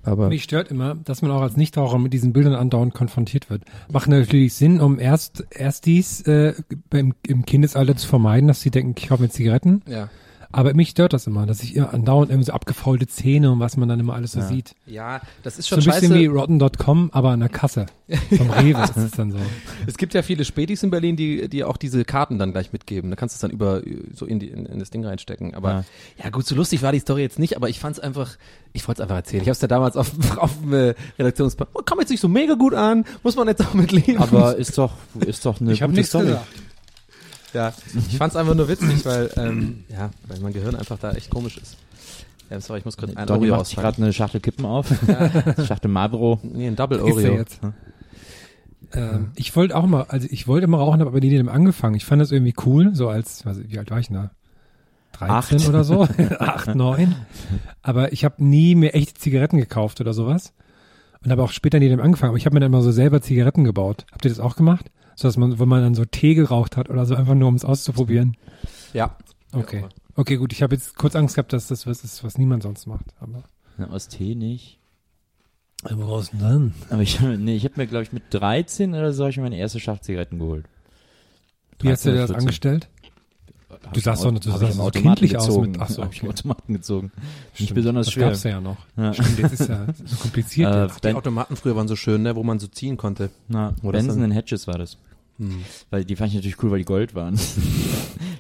Aber, 0.07 0.29
Mich 0.29 0.43
stört 0.43 0.71
immer, 0.71 0.95
dass 0.95 1.21
man 1.21 1.31
auch 1.31 1.41
als 1.41 1.57
Nichtraucher 1.57 1.99
mit 1.99 2.13
diesen 2.13 2.31
Bildern 2.31 2.53
andauernd 2.53 2.93
konfrontiert 2.93 3.49
wird. 3.49 3.63
Macht 3.91 4.07
natürlich 4.07 4.53
Sinn, 4.53 4.79
um 4.79 4.99
erst, 4.99 5.45
erst 5.49 5.85
dies 5.85 6.21
äh, 6.21 6.53
im, 6.91 7.13
im 7.27 7.45
Kindesalter 7.45 7.95
zu 7.97 8.07
vermeiden, 8.07 8.47
dass 8.47 8.61
sie 8.61 8.71
denken, 8.71 8.95
ich 8.97 9.09
kaufe 9.09 9.23
mir 9.23 9.29
Zigaretten. 9.29 9.81
ja. 9.87 10.09
Aber 10.51 10.73
mich 10.73 10.89
stört 10.89 11.13
das 11.13 11.27
immer, 11.27 11.45
dass 11.45 11.61
ich 11.61 11.75
immer 11.75 11.93
andauernd 11.93 12.29
irgendwie 12.31 12.45
so 12.45 12.53
abgefaulte 12.53 13.05
Zähne 13.07 13.51
und 13.51 13.59
was 13.59 13.75
man 13.77 13.89
dann 13.89 13.99
immer 13.99 14.13
alles 14.13 14.31
so 14.31 14.41
sieht. 14.41 14.75
Ja, 14.85 15.21
das 15.43 15.59
ist 15.59 15.67
So 15.67 15.75
schon 15.75 15.83
ein 15.83 15.95
bisschen 15.99 16.09
scheiße. 16.13 16.21
wie 16.21 16.25
Rotten.com, 16.27 17.09
aber 17.11 17.31
an 17.31 17.41
der 17.41 17.49
Kasse. 17.49 17.87
Vom 18.37 18.49
Rewe 18.51 18.81
ist 18.83 18.95
es 18.95 19.11
dann 19.11 19.31
so. 19.31 19.37
Es 19.87 19.97
gibt 19.97 20.13
ja 20.13 20.21
viele 20.21 20.45
Spätis 20.45 20.83
in 20.83 20.89
Berlin, 20.89 21.15
die, 21.17 21.49
die 21.49 21.63
auch 21.65 21.75
diese 21.77 22.05
Karten 22.05 22.39
dann 22.39 22.53
gleich 22.53 22.71
mitgeben. 22.71 23.09
Da 23.09 23.15
kannst 23.17 23.35
du 23.35 23.37
es 23.37 23.41
dann 23.41 23.51
über 23.51 23.81
so 24.13 24.25
in, 24.25 24.39
die, 24.39 24.47
in, 24.47 24.65
in 24.65 24.79
das 24.79 24.89
Ding 24.89 25.05
reinstecken. 25.05 25.53
Aber 25.53 25.71
ja. 25.71 25.83
Ja. 26.23 26.29
gut, 26.29 26.45
so 26.45 26.55
lustig 26.55 26.81
war 26.81 26.91
die 26.93 26.99
Story 26.99 27.21
jetzt 27.21 27.39
nicht, 27.39 27.55
aber 27.57 27.67
ich 27.69 27.79
fand 27.79 27.97
es 27.97 27.99
einfach, 28.03 28.37
ich 28.73 28.87
wollte 28.87 29.01
es 29.01 29.03
einfach 29.03 29.17
erzählen. 29.17 29.41
Ich 29.43 29.47
habe 29.49 29.53
es 29.55 29.61
ja 29.61 29.67
damals 29.67 29.97
auf, 29.97 30.11
auf 30.37 30.57
dem 30.61 30.73
äh, 30.73 30.93
Redaktionsplan. 31.19 31.67
Oh, 31.73 31.81
kam 31.81 31.99
jetzt 31.99 32.09
nicht 32.09 32.21
so 32.21 32.29
mega 32.29 32.53
gut 32.53 32.73
an, 32.73 33.03
muss 33.23 33.35
man 33.35 33.47
jetzt 33.47 33.61
auch 33.65 33.73
mit 33.73 33.91
leben. 33.91 34.19
Aber 34.19 34.55
ist 34.55 34.77
doch, 34.77 34.93
ist 35.19 35.45
doch 35.45 35.59
eine 35.59 35.73
Ich 35.73 35.81
gute 35.81 36.03
Story. 36.05 36.27
gesagt. 36.27 36.47
Ja, 37.53 37.73
ich 38.09 38.17
fand 38.17 38.33
es 38.33 38.35
einfach 38.35 38.55
nur 38.55 38.67
witzig, 38.67 39.05
weil 39.05 39.31
ähm, 39.37 39.83
ja, 39.89 40.09
weil 40.27 40.39
mein 40.39 40.53
Gehirn 40.53 40.75
einfach 40.75 40.99
da 40.99 41.11
echt 41.11 41.29
komisch 41.29 41.57
ist. 41.57 41.77
Ja, 42.49 42.61
sorry, 42.61 42.79
ich 42.79 42.85
muss 42.85 42.97
kurz 42.97 43.15
ein 43.15 43.29
Oreo 43.29 43.57
macht 43.57 43.75
gerade 43.75 44.01
eine 44.01 44.13
Schachtel 44.13 44.39
Kippen 44.39 44.65
auf. 44.65 44.87
Schachtel 45.67 45.89
Marlboro. 45.91 46.39
Nee, 46.43 46.67
ein 46.67 46.75
Double 46.75 46.99
Oreo. 47.01 47.35
jetzt. 47.35 47.59
Ähm, 48.93 49.31
ich 49.35 49.53
wollte 49.55 49.75
auch 49.75 49.85
mal, 49.85 50.03
also 50.03 50.27
ich 50.29 50.47
wollte 50.47 50.65
immer 50.65 50.77
rauchen, 50.77 51.01
habe 51.01 51.09
aber 51.09 51.19
nie 51.19 51.35
damit 51.35 51.53
angefangen. 51.53 51.95
Ich 51.95 52.05
fand 52.05 52.21
das 52.21 52.31
irgendwie 52.31 52.53
cool, 52.65 52.95
so 52.95 53.09
als, 53.09 53.43
ich, 53.45 53.71
wie 53.71 53.79
alt 53.79 53.91
war 53.91 53.99
ich 53.99 54.07
denn 54.07 54.15
da? 54.15 54.31
13 55.13 55.57
Acht. 55.59 55.69
oder 55.69 55.83
so? 55.83 56.07
Acht, 56.39 56.75
neun. 56.75 57.15
Aber 57.81 58.13
ich 58.13 58.23
habe 58.23 58.43
nie 58.43 58.75
mir 58.75 58.93
echte 58.93 59.15
Zigaretten 59.15 59.57
gekauft 59.57 59.99
oder 59.99 60.13
sowas. 60.13 60.53
Und 61.23 61.31
habe 61.31 61.43
auch 61.43 61.51
später 61.51 61.79
nie 61.79 61.89
damit 61.89 62.05
angefangen. 62.05 62.29
Aber 62.29 62.37
ich 62.37 62.45
habe 62.45 62.53
mir 62.53 62.59
dann 62.59 62.71
immer 62.71 62.83
so 62.83 62.91
selber 62.91 63.21
Zigaretten 63.21 63.63
gebaut. 63.63 64.05
Habt 64.11 64.23
ihr 64.25 64.29
das 64.29 64.39
auch 64.39 64.55
gemacht? 64.55 64.91
So 65.19 65.27
dass 65.27 65.35
man, 65.35 65.57
wenn 65.59 65.67
man 65.67 65.81
dann 65.81 65.95
so 65.95 66.05
Tee 66.05 66.35
geraucht 66.35 66.77
hat 66.77 66.89
oder 66.91 67.05
so, 67.07 67.15
einfach 67.15 67.33
nur 67.33 67.47
um 67.49 67.55
es 67.55 67.65
auszuprobieren. 67.65 68.37
Ja. 68.93 69.17
Okay. 69.51 69.83
Okay, 70.15 70.35
gut. 70.37 70.53
Ich 70.53 70.61
habe 70.61 70.75
jetzt 70.75 70.95
kurz 70.95 71.15
Angst 71.15 71.33
gehabt, 71.35 71.53
dass 71.53 71.67
das 71.67 71.87
was 71.87 72.03
ist, 72.03 72.23
was 72.23 72.37
niemand 72.37 72.61
sonst 72.61 72.85
macht. 72.85 73.05
Aber 73.19 73.43
Na, 73.77 73.89
aus 73.89 74.07
Tee 74.09 74.35
nicht. 74.35 74.77
woraus 75.83 76.29
denn 76.29 76.39
dann? 76.39 76.73
Aber 76.91 77.01
ich, 77.01 77.19
nee, 77.19 77.55
ich 77.55 77.63
habe 77.65 77.73
mir, 77.77 77.87
glaube 77.87 78.03
ich, 78.03 78.13
mit 78.13 78.23
13 78.29 78.93
oder 78.93 79.11
so 79.11 79.23
hab 79.23 79.31
ich 79.31 79.37
mir 79.37 79.43
meine 79.43 79.57
erste 79.57 79.79
Schachtel 79.79 80.05
Zigaretten 80.05 80.37
geholt. 80.39 80.65
Wie 81.79 81.89
hast 81.89 82.05
du 82.05 82.09
13 82.09 82.13
dir 82.13 82.19
das 82.21 82.27
14. 82.29 82.35
angestellt? 82.41 82.89
Hab 83.69 83.93
Du 83.93 83.99
sahst 83.99 84.23
im 84.25 84.35
doch- 84.35 84.41
du 84.41 84.49
Auto- 84.51 84.59
sahst 84.65 84.75
so 84.77 84.89
kindlich 84.91 85.37
aus 85.37 85.47
gezogen. 85.47 85.71
mit- 85.71 85.81
ach 85.81 85.89
so, 85.89 86.01
okay. 86.03 86.27
Automaten 86.29 86.73
gezogen. 86.73 87.11
Nicht 87.15 87.55
Stimmt, 87.65 87.73
besonders 87.75 88.05
das 88.07 88.13
schwer. 88.13 88.27
gab's 88.29 88.43
ja 88.43 88.61
noch. 88.61 88.77
Ja. 88.95 89.13
Stimmt, 89.13 89.39
jetzt 89.39 89.53
ist 89.59 89.67
ja 89.69 89.85
so 90.05 90.15
kompliziert 90.15 90.73
Äh, 90.73 90.83
jetzt. 90.85 91.03
Die 91.03 91.13
Automaten 91.13 91.55
früher 91.55 91.75
waren 91.75 91.87
so 91.87 91.95
schön, 91.95 92.21
ne, 92.23 92.35
wo 92.35 92.43
man 92.43 92.59
so 92.59 92.67
ziehen 92.67 92.97
konnte. 92.97 93.29
na, 93.47 93.73
Wo 93.81 93.91
das 93.91 94.03
Benson 94.05 94.23
and 94.23 94.33
Hedges 94.33 94.67
war 94.67 94.77
das. 94.77 94.97
Hm. 95.37 95.63
Weil 95.89 96.05
die 96.05 96.15
fand 96.15 96.29
ich 96.29 96.35
natürlich 96.35 96.61
cool, 96.63 96.71
weil 96.71 96.79
die 96.79 96.85
Gold 96.85 97.15
waren. 97.15 97.39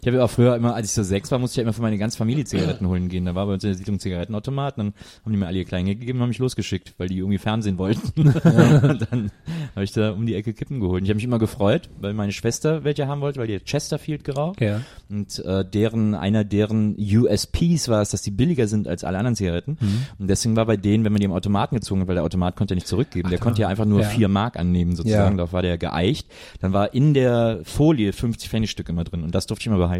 ich 0.07 0.09
habe 0.13 0.19
ja 0.19 0.23
auch 0.23 0.29
früher 0.31 0.55
immer, 0.55 0.73
als 0.73 0.87
ich 0.87 0.93
so 0.93 1.03
sechs 1.03 1.29
war, 1.31 1.37
musste 1.37 1.55
ich 1.55 1.57
ja 1.57 1.63
immer 1.63 1.73
für 1.73 1.81
meine 1.81 1.97
ganze 1.97 2.17
Familie 2.17 2.45
Zigaretten 2.45 2.87
holen 2.87 3.09
gehen. 3.09 3.25
Da 3.25 3.35
war 3.35 3.45
bei 3.45 3.53
uns 3.53 3.63
in 3.65 3.71
der 3.71 3.77
Siedlung 3.77 3.99
Zigarettenautomat, 3.99 4.77
dann 4.77 4.93
haben 5.25 5.31
die 5.33 5.37
mir 5.37 5.47
alle 5.47 5.57
ihr 5.57 5.65
Kleingeld 5.65 5.99
gegeben 5.99 6.19
und 6.19 6.21
haben 6.21 6.29
mich 6.29 6.37
losgeschickt, 6.37 6.93
weil 6.97 7.09
die 7.09 7.17
irgendwie 7.17 7.37
Fernsehen 7.39 7.77
wollten. 7.77 8.21
und 8.29 9.07
dann 9.11 9.31
habe 9.75 9.83
ich 9.83 9.91
da 9.91 10.11
um 10.11 10.25
die 10.25 10.35
Ecke 10.35 10.53
Kippen 10.53 10.79
geholt. 10.79 11.01
Und 11.01 11.03
ich 11.03 11.09
habe 11.09 11.17
mich 11.17 11.25
immer 11.25 11.39
gefreut, 11.39 11.89
weil 11.99 12.13
meine 12.13 12.31
Schwester 12.31 12.85
welche 12.85 13.07
haben 13.07 13.19
wollte, 13.19 13.37
weil 13.41 13.47
die 13.47 13.55
hat 13.55 13.65
Chesterfield 13.65 14.23
geraucht. 14.23 14.61
Ja. 14.61 14.79
Und 15.09 15.39
äh, 15.39 15.65
deren, 15.65 16.15
einer 16.15 16.45
deren 16.45 16.95
USPs 16.97 17.89
war 17.89 18.01
es, 18.01 18.11
dass 18.11 18.21
die 18.21 18.31
billiger 18.31 18.67
sind 18.69 18.87
als 18.87 19.03
alle 19.03 19.17
anderen 19.17 19.35
Zigaretten. 19.35 19.77
Mhm. 19.81 20.05
Und 20.19 20.29
deswegen 20.29 20.55
war 20.55 20.65
bei 20.67 20.77
denen, 20.77 21.03
wenn 21.03 21.11
man 21.11 21.19
die 21.19 21.25
im 21.25 21.33
Automaten 21.33 21.75
gezogen 21.75 21.99
hat, 21.99 22.07
weil 22.07 22.15
der 22.15 22.23
Automat 22.23 22.55
konnte 22.55 22.73
ja 22.73 22.75
nicht 22.75 22.87
zurückgeben, 22.87 23.29
der 23.29 23.39
konnte 23.39 23.61
ja 23.61 23.67
einfach 23.67 23.83
nur 23.83 24.03
Ja. 24.03 24.07
vier 24.07 24.29
Mark 24.29 24.57
annehmen 24.57 24.95
sozusagen, 24.95 25.31
Ja. 25.31 25.37
darauf 25.37 25.51
war 25.51 25.63
der 25.63 25.77
geeicht. 25.77 26.27
Dann 26.61 26.71
war 26.71 26.93
in 26.93 27.13
der 27.13 27.59
Folie 27.63 28.13
50 28.13 28.49
Pfennigstück 28.49 28.87
immer 28.87 29.03
drin 29.03 29.23
und 29.23 29.35
das 29.35 29.47
durfte 29.47 29.63
ich 29.63 29.67
immer 29.67 29.77
behalten. 29.77 29.96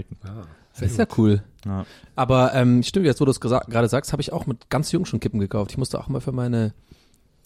Das 0.73 0.91
ist 0.91 0.97
ja 0.99 1.07
cool. 1.17 1.41
Ja. 1.65 1.85
Aber 2.15 2.53
ähm, 2.53 2.83
stimmt, 2.83 3.05
jetzt 3.05 3.19
wo 3.19 3.25
du 3.25 3.31
es 3.31 3.39
gerade 3.39 3.89
sagst, 3.89 4.11
habe 4.11 4.21
ich 4.21 4.31
auch 4.31 4.45
mit 4.45 4.69
ganz 4.69 4.91
jung 4.91 5.05
schon 5.05 5.19
Kippen 5.19 5.39
gekauft. 5.39 5.71
Ich 5.71 5.77
musste 5.77 5.99
auch 5.99 6.07
mal 6.07 6.21
für 6.21 6.31
meine 6.31 6.73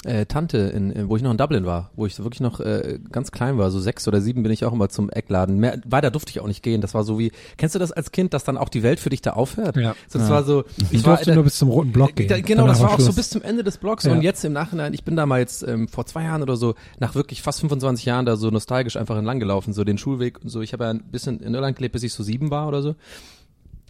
äh, 0.03 0.25
Tante, 0.25 0.57
in, 0.57 0.89
in, 0.91 1.09
wo 1.09 1.15
ich 1.15 1.21
noch 1.21 1.29
in 1.31 1.37
Dublin 1.37 1.65
war, 1.65 1.91
wo 1.95 2.05
ich 2.07 2.15
so 2.15 2.23
wirklich 2.23 2.39
noch 2.41 2.59
äh, 2.59 2.99
ganz 3.11 3.31
klein 3.31 3.57
war, 3.59 3.69
so 3.69 3.79
sechs 3.79 4.07
oder 4.07 4.19
sieben 4.19 4.41
bin 4.41 4.51
ich 4.51 4.65
auch 4.65 4.73
immer 4.73 4.89
zum 4.89 5.09
Eckladen. 5.11 5.57
Mehr, 5.59 5.79
weiter 5.85 6.09
durfte 6.09 6.31
ich 6.31 6.39
auch 6.39 6.47
nicht 6.47 6.63
gehen. 6.63 6.81
Das 6.81 6.93
war 6.95 7.03
so 7.03 7.19
wie, 7.19 7.31
kennst 7.57 7.75
du 7.75 7.79
das 7.79 7.91
als 7.91 8.11
Kind, 8.11 8.33
dass 8.33 8.43
dann 8.43 8.57
auch 8.57 8.69
die 8.69 8.81
Welt 8.81 8.99
für 8.99 9.09
dich 9.11 9.21
da 9.21 9.33
aufhört? 9.33 9.75
Ja. 9.77 9.95
So, 10.07 10.17
das 10.19 10.29
war 10.29 10.43
so, 10.43 10.63
Ich 10.77 10.91
ich 10.91 11.05
war, 11.05 11.15
durfte 11.17 11.35
nur 11.35 11.43
bis 11.43 11.57
zum 11.57 11.69
roten 11.69 11.91
Block 11.91 12.15
gehen. 12.15 12.27
da, 12.27 12.39
genau, 12.41 12.63
Danach 12.63 12.73
das 12.73 12.81
war 12.81 12.93
auch 12.93 12.99
so 12.99 13.13
bis 13.13 13.29
zum 13.29 13.43
Ende 13.43 13.63
des 13.63 13.77
Blogs 13.77 14.05
Ja. 14.05 14.11
und 14.13 14.21
jetzt 14.23 14.43
im 14.43 14.53
Nachhinein, 14.53 14.93
ich 14.93 15.03
bin 15.03 15.15
da 15.15 15.25
mal 15.27 15.39
jetzt 15.39 15.61
ähm, 15.67 15.87
vor 15.87 16.05
zwei 16.07 16.23
Jahren 16.23 16.41
oder 16.41 16.55
so, 16.55 16.73
nach 16.99 17.13
wirklich 17.13 17.41
fast 17.43 17.59
25 17.61 18.05
Jahren 18.05 18.25
da 18.25 18.37
so 18.37 18.49
nostalgisch 18.49 18.97
einfach 18.97 19.17
entlang 19.17 19.39
gelaufen, 19.39 19.71
so 19.73 19.83
den 19.83 19.97
Schulweg 19.99 20.41
und 20.41 20.49
so. 20.49 20.61
Ich 20.61 20.73
habe 20.73 20.85
ja 20.85 20.89
ein 20.89 21.03
bisschen 21.11 21.39
in 21.41 21.53
Irland 21.53 21.77
gelebt, 21.77 21.93
bis 21.93 22.01
ich 22.03 22.13
so 22.13 22.23
sieben 22.23 22.49
war 22.49 22.67
oder 22.67 22.81
so. 22.81 22.95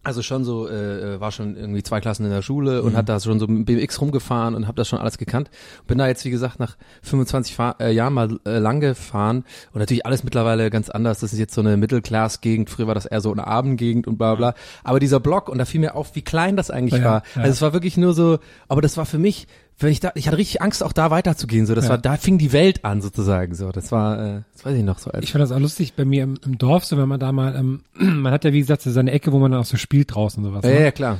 Also 0.03 0.23
schon 0.23 0.43
so, 0.43 0.67
äh, 0.67 1.19
war 1.19 1.31
schon 1.31 1.55
irgendwie 1.55 1.83
zwei 1.83 2.01
Klassen 2.01 2.25
in 2.25 2.31
der 2.31 2.41
Schule 2.41 2.81
und 2.81 2.97
hat 2.97 3.07
da 3.07 3.19
schon 3.19 3.39
so 3.39 3.45
mit 3.45 3.67
BMX 3.67 4.01
rumgefahren 4.01 4.55
und 4.55 4.65
habe 4.65 4.75
das 4.75 4.87
schon 4.87 4.97
alles 4.97 5.19
gekannt. 5.19 5.51
Bin 5.85 5.99
da 5.99 6.07
jetzt, 6.07 6.25
wie 6.25 6.31
gesagt, 6.31 6.59
nach 6.59 6.75
25 7.03 7.55
Fahr 7.55 7.75
äh, 7.79 7.91
Jahren 7.93 8.13
mal 8.13 8.39
äh, 8.47 8.57
lang 8.57 8.79
gefahren 8.79 9.45
und 9.73 9.79
natürlich 9.79 10.03
alles 10.07 10.23
mittlerweile 10.23 10.71
ganz 10.71 10.89
anders. 10.89 11.19
Das 11.19 11.33
ist 11.33 11.39
jetzt 11.39 11.53
so 11.53 11.61
eine 11.61 11.77
Mittelklass-Gegend. 11.77 12.71
Früher 12.71 12.87
war 12.87 12.95
das 12.95 13.05
eher 13.05 13.21
so 13.21 13.31
eine 13.31 13.45
Abendgegend 13.45 14.07
und 14.07 14.17
bla 14.17 14.33
bla. 14.33 14.55
Aber 14.83 14.99
dieser 14.99 15.19
Block, 15.19 15.49
und 15.49 15.59
da 15.59 15.65
fiel 15.65 15.81
mir 15.81 15.93
auf, 15.93 16.15
wie 16.15 16.23
klein 16.23 16.55
das 16.57 16.71
eigentlich 16.71 16.99
Ja, 17.03 17.05
war. 17.07 17.23
ja. 17.35 17.41
Also 17.43 17.51
es 17.51 17.61
war 17.61 17.73
wirklich 17.73 17.95
nur 17.95 18.15
so, 18.15 18.39
aber 18.67 18.81
das 18.81 18.97
war 18.97 19.05
für 19.05 19.19
mich, 19.19 19.47
wenn 19.83 19.91
ich 19.91 19.99
da, 19.99 20.11
ich 20.15 20.27
hatte 20.27 20.37
richtig 20.37 20.61
Angst, 20.61 20.83
auch 20.83 20.93
da 20.93 21.11
weiterzugehen. 21.11 21.65
So, 21.65 21.75
das 21.75 21.85
Ja. 21.85 21.91
war, 21.91 21.97
da 21.97 22.17
fing 22.17 22.37
die 22.37 22.51
Welt 22.53 22.83
an 22.85 23.01
sozusagen. 23.01 23.53
So, 23.55 23.71
das 23.71 23.91
war, 23.91 24.37
äh, 24.37 24.41
das 24.53 24.65
weiß 24.65 24.75
ich 24.77 24.83
noch 24.83 24.99
so. 24.99 25.11
Als, 25.11 25.23
Ich 25.23 25.31
fand 25.31 25.41
das 25.41 25.51
auch 25.51 25.59
lustig 25.59 25.93
bei 25.95 26.05
mir 26.05 26.23
im, 26.23 26.37
im 26.45 26.57
Dorf, 26.57 26.85
so 26.85 26.97
wenn 26.97 27.07
man 27.07 27.19
da 27.19 27.31
mal, 27.31 27.55
ähm, 27.55 27.81
man 28.21 28.31
hat 28.33 28.43
ja 28.45 28.53
wie 28.53 28.59
gesagt 28.59 28.81
so 28.81 28.91
seine 28.91 29.11
Ecke, 29.11 29.31
wo 29.31 29.39
man 29.39 29.51
dann 29.51 29.61
auch 29.61 29.65
so 29.65 29.77
spielt 29.77 30.13
draußen 30.15 30.43
und 30.43 30.49
sowas. 30.51 30.63
ja, 30.65 30.71
ne? 30.71 30.83
ja, 30.85 30.91
klar. 30.91 31.17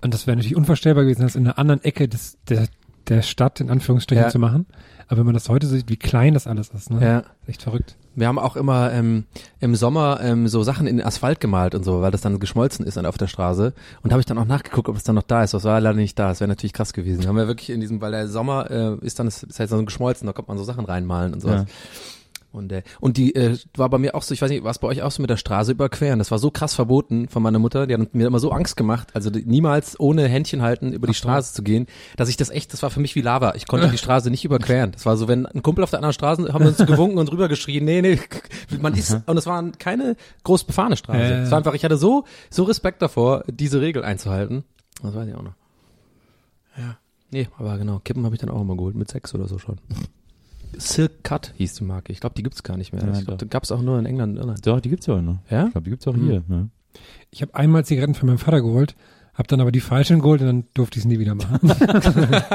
Und 0.00 0.14
das 0.14 0.26
wäre 0.26 0.36
natürlich 0.36 0.56
unvorstellbar 0.56 1.04
gewesen, 1.04 1.22
das 1.22 1.34
in 1.36 1.46
einer 1.46 1.58
anderen 1.58 1.82
Ecke 1.82 2.08
des, 2.08 2.38
der, 2.48 2.66
der 3.08 3.22
Stadt 3.22 3.60
in 3.60 3.70
Anführungsstrichen 3.70 4.24
Ja. 4.24 4.30
zu 4.30 4.38
machen. 4.38 4.66
Aber 5.08 5.18
wenn 5.20 5.26
man 5.26 5.34
das 5.34 5.48
heute 5.48 5.66
sieht, 5.66 5.88
wie 5.88 5.96
klein 5.96 6.34
das 6.34 6.46
alles 6.46 6.68
ist, 6.68 6.90
ne? 6.90 7.00
Ja. 7.02 7.18
Ist 7.18 7.48
Echt 7.48 7.62
verrückt. 7.62 7.96
Wir 8.18 8.26
haben 8.26 8.38
auch 8.38 8.56
immer 8.56 8.92
ähm, 8.92 9.24
im 9.60 9.74
Sommer 9.74 10.20
ähm, 10.22 10.48
so 10.48 10.62
Sachen 10.62 10.86
in 10.86 11.02
Asphalt 11.02 11.40
gemalt 11.40 11.74
und 11.74 11.84
so, 11.84 12.00
weil 12.02 12.10
das 12.10 12.20
dann 12.20 12.38
geschmolzen 12.38 12.84
ist 12.86 12.98
auf 12.98 13.18
der 13.18 13.28
Straße. 13.28 13.72
Und 14.02 14.10
habe 14.12 14.20
ich 14.20 14.26
dann 14.26 14.38
auch 14.38 14.44
nachgeguckt, 14.44 14.88
ob 14.88 14.96
es 14.96 15.04
dann 15.04 15.14
noch 15.14 15.22
da 15.22 15.44
ist. 15.44 15.54
Das 15.54 15.64
war 15.64 15.80
leider 15.80 15.96
nicht 15.96 16.18
da. 16.18 16.28
Das 16.28 16.40
wäre 16.40 16.48
natürlich 16.48 16.72
krass 16.72 16.92
gewesen. 16.92 17.26
Haben 17.26 17.36
wir 17.36 17.46
wirklich 17.46 17.70
in 17.70 17.80
diesem, 17.80 18.00
weil 18.00 18.12
der 18.12 18.28
Sommer 18.28 18.70
äh, 18.70 19.06
ist 19.06 19.18
dann 19.18 19.28
ist, 19.28 19.44
ist 19.44 19.60
halt 19.60 19.70
so 19.70 19.84
geschmolzen, 19.84 20.26
da 20.26 20.32
kommt 20.32 20.48
man 20.48 20.58
so 20.58 20.64
Sachen 20.64 20.84
reinmalen 20.84 21.34
und 21.34 21.40
sowas. 21.40 21.64
Ja. 21.66 21.74
Und, 22.58 22.72
äh, 22.72 22.82
und 23.00 23.16
die 23.16 23.34
äh, 23.34 23.56
war 23.76 23.88
bei 23.88 23.98
mir 23.98 24.14
auch 24.14 24.22
so, 24.22 24.34
ich 24.34 24.42
weiß 24.42 24.50
nicht, 24.50 24.64
war 24.64 24.72
es 24.72 24.78
bei 24.78 24.88
euch 24.88 25.02
auch 25.02 25.10
so 25.10 25.22
mit 25.22 25.30
der 25.30 25.36
Straße 25.36 25.72
überqueren? 25.72 26.18
Das 26.18 26.30
war 26.30 26.38
so 26.38 26.50
krass 26.50 26.74
verboten 26.74 27.28
von 27.28 27.42
meiner 27.42 27.58
Mutter, 27.58 27.86
die 27.86 27.94
hat 27.94 28.14
mir 28.14 28.26
immer 28.26 28.40
so 28.40 28.50
Angst 28.50 28.76
gemacht, 28.76 29.10
also 29.14 29.30
die, 29.30 29.44
niemals 29.44 29.98
ohne 29.98 30.26
Händchen 30.28 30.60
halten 30.60 30.92
über 30.92 31.06
die 31.06 31.14
Straße 31.14 31.54
zu 31.54 31.62
gehen, 31.62 31.86
dass 32.16 32.28
ich 32.28 32.36
das 32.36 32.50
echt, 32.50 32.72
das 32.72 32.82
war 32.82 32.90
für 32.90 33.00
mich 33.00 33.14
wie 33.14 33.20
Lava. 33.20 33.54
Ich 33.54 33.66
konnte 33.66 33.88
die 33.92 33.98
Straße 33.98 34.30
nicht 34.30 34.44
überqueren. 34.44 34.92
Das 34.92 35.06
war 35.06 35.16
so, 35.16 35.28
wenn 35.28 35.46
ein 35.46 35.62
Kumpel 35.62 35.84
auf 35.84 35.90
der 35.90 36.00
anderen 36.00 36.12
Straße, 36.12 36.52
haben 36.52 36.64
wir 36.64 36.68
uns 36.68 36.78
gewunken 36.78 37.18
und 37.18 37.30
rüber 37.30 37.48
geschrien, 37.48 37.84
nee, 37.84 38.02
nee, 38.02 38.18
man 38.80 38.94
ist, 38.94 39.16
und 39.26 39.36
es 39.36 39.46
waren 39.46 39.78
keine 39.78 40.16
groß 40.42 40.64
befahrene 40.64 40.96
Straße. 40.96 41.20
Es 41.20 41.46
ja. 41.46 41.50
war 41.52 41.58
einfach, 41.58 41.74
ich 41.74 41.84
hatte 41.84 41.96
so, 41.96 42.24
so 42.50 42.64
Respekt 42.64 43.00
davor, 43.00 43.44
diese 43.48 43.80
Regel 43.80 44.04
einzuhalten. 44.04 44.64
Das 45.02 45.14
weiß 45.14 45.28
ich 45.28 45.34
auch 45.34 45.42
noch. 45.42 45.54
Ja. 46.76 46.98
Nee, 47.30 47.48
aber 47.58 47.76
genau, 47.78 48.00
Kippen 48.00 48.24
habe 48.24 48.34
ich 48.34 48.40
dann 48.40 48.50
auch 48.50 48.60
immer 48.60 48.76
geholt, 48.76 48.96
mit 48.96 49.08
sechs 49.10 49.34
oder 49.34 49.46
so 49.46 49.58
schon. 49.58 49.78
Silk 50.76 51.24
Cut 51.24 51.52
hieß 51.56 51.74
die 51.74 51.84
Marke. 51.84 52.12
Ich 52.12 52.20
glaube, 52.20 52.34
die 52.36 52.42
gibt's 52.42 52.62
gar 52.62 52.76
nicht 52.76 52.92
mehr. 52.92 53.02
Ja, 53.04 53.12
ich 53.12 53.24
glaub, 53.24 53.38
doch. 53.38 53.46
die 53.46 53.50
gab's 53.50 53.70
auch 53.72 53.82
nur 53.82 53.98
in 53.98 54.06
England 54.06 54.34
und 54.34 54.38
Irland. 54.40 54.66
Doch, 54.66 54.80
die 54.80 54.88
gibt's 54.90 55.08
auch 55.08 55.20
noch. 55.20 55.38
Ja? 55.50 55.66
Ich 55.66 55.72
glaube, 55.72 55.84
die 55.84 55.90
gibt's 55.90 56.06
auch 56.06 56.14
Hm. 56.14 56.26
hier. 56.26 56.42
Ne? 56.46 56.68
Ich 57.30 57.42
habe 57.42 57.54
einmal 57.54 57.84
Zigaretten 57.84 58.14
für 58.14 58.26
meinen 58.26 58.38
Vater 58.38 58.60
geholt, 58.60 58.94
habe 59.34 59.46
dann 59.48 59.60
aber 59.60 59.72
die 59.72 59.80
falschen 59.80 60.20
geholt 60.20 60.40
und 60.40 60.46
dann 60.46 60.64
durfte 60.74 60.98
ich 60.98 61.04
es 61.04 61.08
nie 61.08 61.18
wieder 61.18 61.34
machen. 61.34 61.58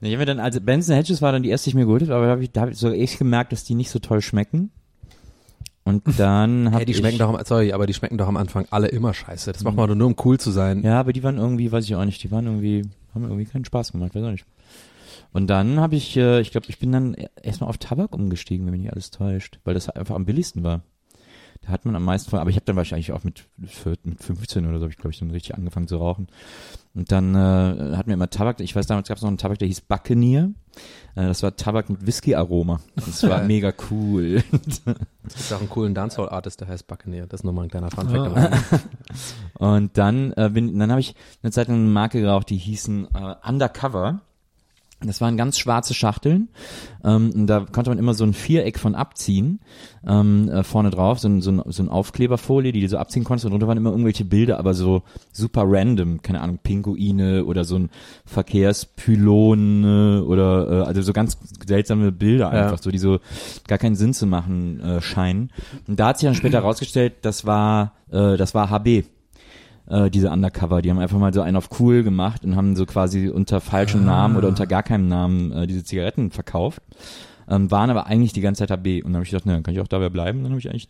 Ich 0.00 0.12
hab 0.12 0.20
mir 0.20 0.26
dann, 0.26 0.38
also 0.38 0.60
Benson 0.60 0.94
Hedges 0.94 1.20
war 1.22 1.32
dann 1.32 1.42
die 1.42 1.48
erste, 1.48 1.64
die 1.64 1.70
ich 1.70 1.74
mir 1.74 1.84
geholt 1.86 2.02
habe, 2.02 2.14
aber 2.14 2.26
da 2.26 2.30
habe 2.30 2.44
ich, 2.44 2.52
da 2.52 2.60
hab 2.62 2.70
ich 2.70 2.76
so 2.78 2.92
echt 2.92 3.18
gemerkt, 3.18 3.50
dass 3.52 3.64
die 3.64 3.74
nicht 3.74 3.90
so 3.90 3.98
toll 3.98 4.22
schmecken. 4.22 4.70
Und 5.82 6.04
dann 6.18 6.66
habe 6.66 6.78
Hey, 6.78 6.84
die 6.84 6.92
ich, 6.92 6.98
schmecken 6.98 7.18
doch, 7.18 7.36
am, 7.36 7.44
sorry, 7.44 7.72
aber 7.72 7.86
die 7.86 7.94
schmecken 7.94 8.16
doch 8.18 8.28
am 8.28 8.36
Anfang 8.36 8.66
alle 8.70 8.88
immer 8.88 9.12
scheiße. 9.14 9.50
Das 9.52 9.64
macht 9.64 9.74
man 9.74 9.88
doch 9.88 9.96
nur, 9.96 10.06
um 10.06 10.14
cool 10.24 10.38
zu 10.38 10.50
sein. 10.52 10.82
Ja, 10.84 11.00
aber 11.00 11.12
die 11.12 11.22
waren 11.24 11.38
irgendwie, 11.38 11.72
weiß 11.72 11.84
ich 11.84 11.96
auch 11.96 12.04
nicht, 12.04 12.22
die 12.22 12.30
waren 12.30 12.44
irgendwie, 12.44 12.82
haben 13.14 13.24
irgendwie 13.24 13.46
keinen 13.46 13.64
Spaß 13.64 13.90
gemacht, 13.92 14.14
weiß 14.14 14.22
auch 14.22 14.30
nicht. 14.30 14.44
Und 15.32 15.48
dann 15.48 15.78
habe 15.80 15.96
ich, 15.96 16.16
äh, 16.16 16.40
ich 16.40 16.50
glaube, 16.50 16.66
ich 16.68 16.78
bin 16.78 16.92
dann 16.92 17.14
erstmal 17.42 17.68
auf 17.68 17.78
Tabak 17.78 18.14
umgestiegen, 18.14 18.66
wenn 18.66 18.72
mich 18.72 18.82
nicht 18.82 18.92
alles 18.92 19.10
täuscht, 19.10 19.60
weil 19.64 19.74
das 19.74 19.88
einfach 19.88 20.14
am 20.14 20.24
billigsten 20.24 20.62
war. 20.62 20.82
Da 21.62 21.70
hat 21.70 21.84
man 21.84 21.96
am 21.96 22.04
meisten 22.04 22.30
von, 22.30 22.38
aber 22.38 22.50
ich 22.50 22.56
habe 22.56 22.66
dann 22.66 22.76
wahrscheinlich 22.76 23.12
auch 23.12 23.24
mit, 23.24 23.48
14, 23.64 24.10
mit 24.10 24.22
15 24.22 24.66
oder 24.66 24.78
so, 24.78 24.84
habe 24.84 24.92
ich 24.92 24.96
glaube 24.96 25.12
ich 25.12 25.18
dann 25.18 25.30
richtig 25.30 25.56
angefangen 25.56 25.88
zu 25.88 25.96
rauchen. 25.96 26.28
Und 26.94 27.10
dann 27.12 27.34
äh, 27.34 27.96
hatten 27.96 28.06
wir 28.06 28.14
immer 28.14 28.30
Tabak, 28.30 28.60
ich 28.60 28.74
weiß 28.74 28.86
damals 28.86 29.08
gab 29.08 29.16
es 29.16 29.22
noch 29.22 29.28
einen 29.28 29.38
Tabak, 29.38 29.58
der 29.58 29.68
hieß 29.68 29.82
Buccaneer. 29.82 30.50
Äh, 31.14 31.26
das 31.26 31.42
war 31.42 31.56
Tabak 31.56 31.90
mit 31.90 32.06
Whisky-Aroma. 32.06 32.80
Das 32.94 33.28
war 33.28 33.42
mega 33.44 33.72
cool. 33.90 34.42
Es 34.52 34.82
gibt 34.84 35.52
auch 35.52 35.60
einen 35.60 35.68
coolen 35.68 35.94
Dancehall-Artist, 35.94 36.60
der 36.60 36.68
heißt 36.68 36.86
Buccaneer. 36.86 37.26
Das 37.26 37.40
ist 37.40 37.44
nochmal 37.44 37.64
ein 37.64 37.70
kleiner 37.70 37.90
Funfact. 37.90 38.36
Rande. 38.36 38.56
Und 39.58 39.98
dann 39.98 40.32
äh, 40.32 40.50
bin, 40.52 40.78
dann 40.78 40.90
habe 40.90 41.00
ich 41.00 41.14
eine 41.42 41.52
Zeit 41.52 41.68
lang 41.68 41.78
eine 41.78 41.88
Marke 41.88 42.20
geraucht, 42.20 42.50
die 42.50 42.56
hießen 42.56 43.08
äh, 43.14 43.34
Undercover. 43.46 44.20
Das 45.00 45.20
waren 45.20 45.36
ganz 45.36 45.58
schwarze 45.60 45.94
Schachteln. 45.94 46.48
Ähm, 47.04 47.30
und 47.32 47.46
da 47.46 47.60
konnte 47.60 47.88
man 47.90 47.98
immer 47.98 48.14
so 48.14 48.24
ein 48.24 48.34
Viereck 48.34 48.80
von 48.80 48.96
abziehen, 48.96 49.60
ähm, 50.04 50.48
äh, 50.48 50.64
vorne 50.64 50.90
drauf, 50.90 51.20
so 51.20 51.28
ein, 51.28 51.40
so, 51.40 51.52
ein, 51.52 51.62
so 51.66 51.84
ein 51.84 51.88
Aufkleberfolie, 51.88 52.72
die 52.72 52.80
du 52.80 52.88
so 52.88 52.98
abziehen 52.98 53.22
konntest. 53.22 53.44
Und 53.44 53.52
drunter 53.52 53.68
waren 53.68 53.78
immer 53.78 53.90
irgendwelche 53.90 54.24
Bilder, 54.24 54.58
aber 54.58 54.74
so 54.74 55.02
super 55.32 55.62
random. 55.66 56.20
Keine 56.22 56.40
Ahnung, 56.40 56.58
Pinguine 56.60 57.44
oder 57.44 57.62
so 57.64 57.76
ein 57.78 57.90
Verkehrspylon 58.26 59.84
äh, 59.84 60.20
oder 60.22 60.68
äh, 60.82 60.86
also 60.86 61.02
so 61.02 61.12
ganz 61.12 61.38
seltsame 61.64 62.10
Bilder 62.12 62.52
Ja. 62.52 62.64
einfach, 62.64 62.82
so 62.82 62.90
die 62.90 62.98
so 62.98 63.20
gar 63.66 63.78
keinen 63.78 63.94
Sinn 63.94 64.14
zu 64.14 64.26
machen 64.26 64.80
äh, 64.80 65.00
scheinen. 65.00 65.50
Und 65.86 66.00
da 66.00 66.08
hat 66.08 66.18
sich 66.18 66.26
dann 66.26 66.34
später 66.34 66.58
herausgestellt, 66.58 67.14
das 67.22 67.46
war 67.46 67.92
äh, 68.10 68.36
das 68.36 68.54
war 68.54 68.70
HB 68.70 69.04
äh, 69.88 70.10
diese 70.10 70.30
Undercover. 70.30 70.82
Die 70.82 70.90
haben 70.90 70.98
einfach 70.98 71.18
mal 71.18 71.32
so 71.34 71.40
einen 71.42 71.56
auf 71.56 71.68
cool 71.80 72.02
gemacht 72.02 72.44
und 72.44 72.56
haben 72.56 72.76
so 72.76 72.86
quasi 72.86 73.28
unter 73.28 73.60
falschem 73.60 74.04
Namen 74.04 74.36
oder 74.36 74.48
unter 74.48 74.66
gar 74.66 74.82
keinem 74.82 75.08
Namen 75.08 75.52
äh, 75.52 75.66
diese 75.66 75.84
Zigaretten 75.84 76.30
verkauft. 76.30 76.82
Ähm, 77.50 77.70
waren 77.70 77.88
aber 77.88 78.06
eigentlich 78.06 78.34
die 78.34 78.42
ganze 78.42 78.66
Zeit 78.66 78.70
HB. 78.70 79.02
Und 79.04 79.12
dann 79.12 79.14
habe 79.16 79.24
ich 79.24 79.30
gedacht, 79.30 79.44
na, 79.46 79.54
dann 79.54 79.62
kann 79.62 79.72
ich 79.74 79.80
auch 79.80 79.88
dabei 79.88 80.10
bleiben. 80.10 80.42
Dann 80.42 80.50
habe 80.52 80.60
ich 80.60 80.68
eigentlich 80.68 80.88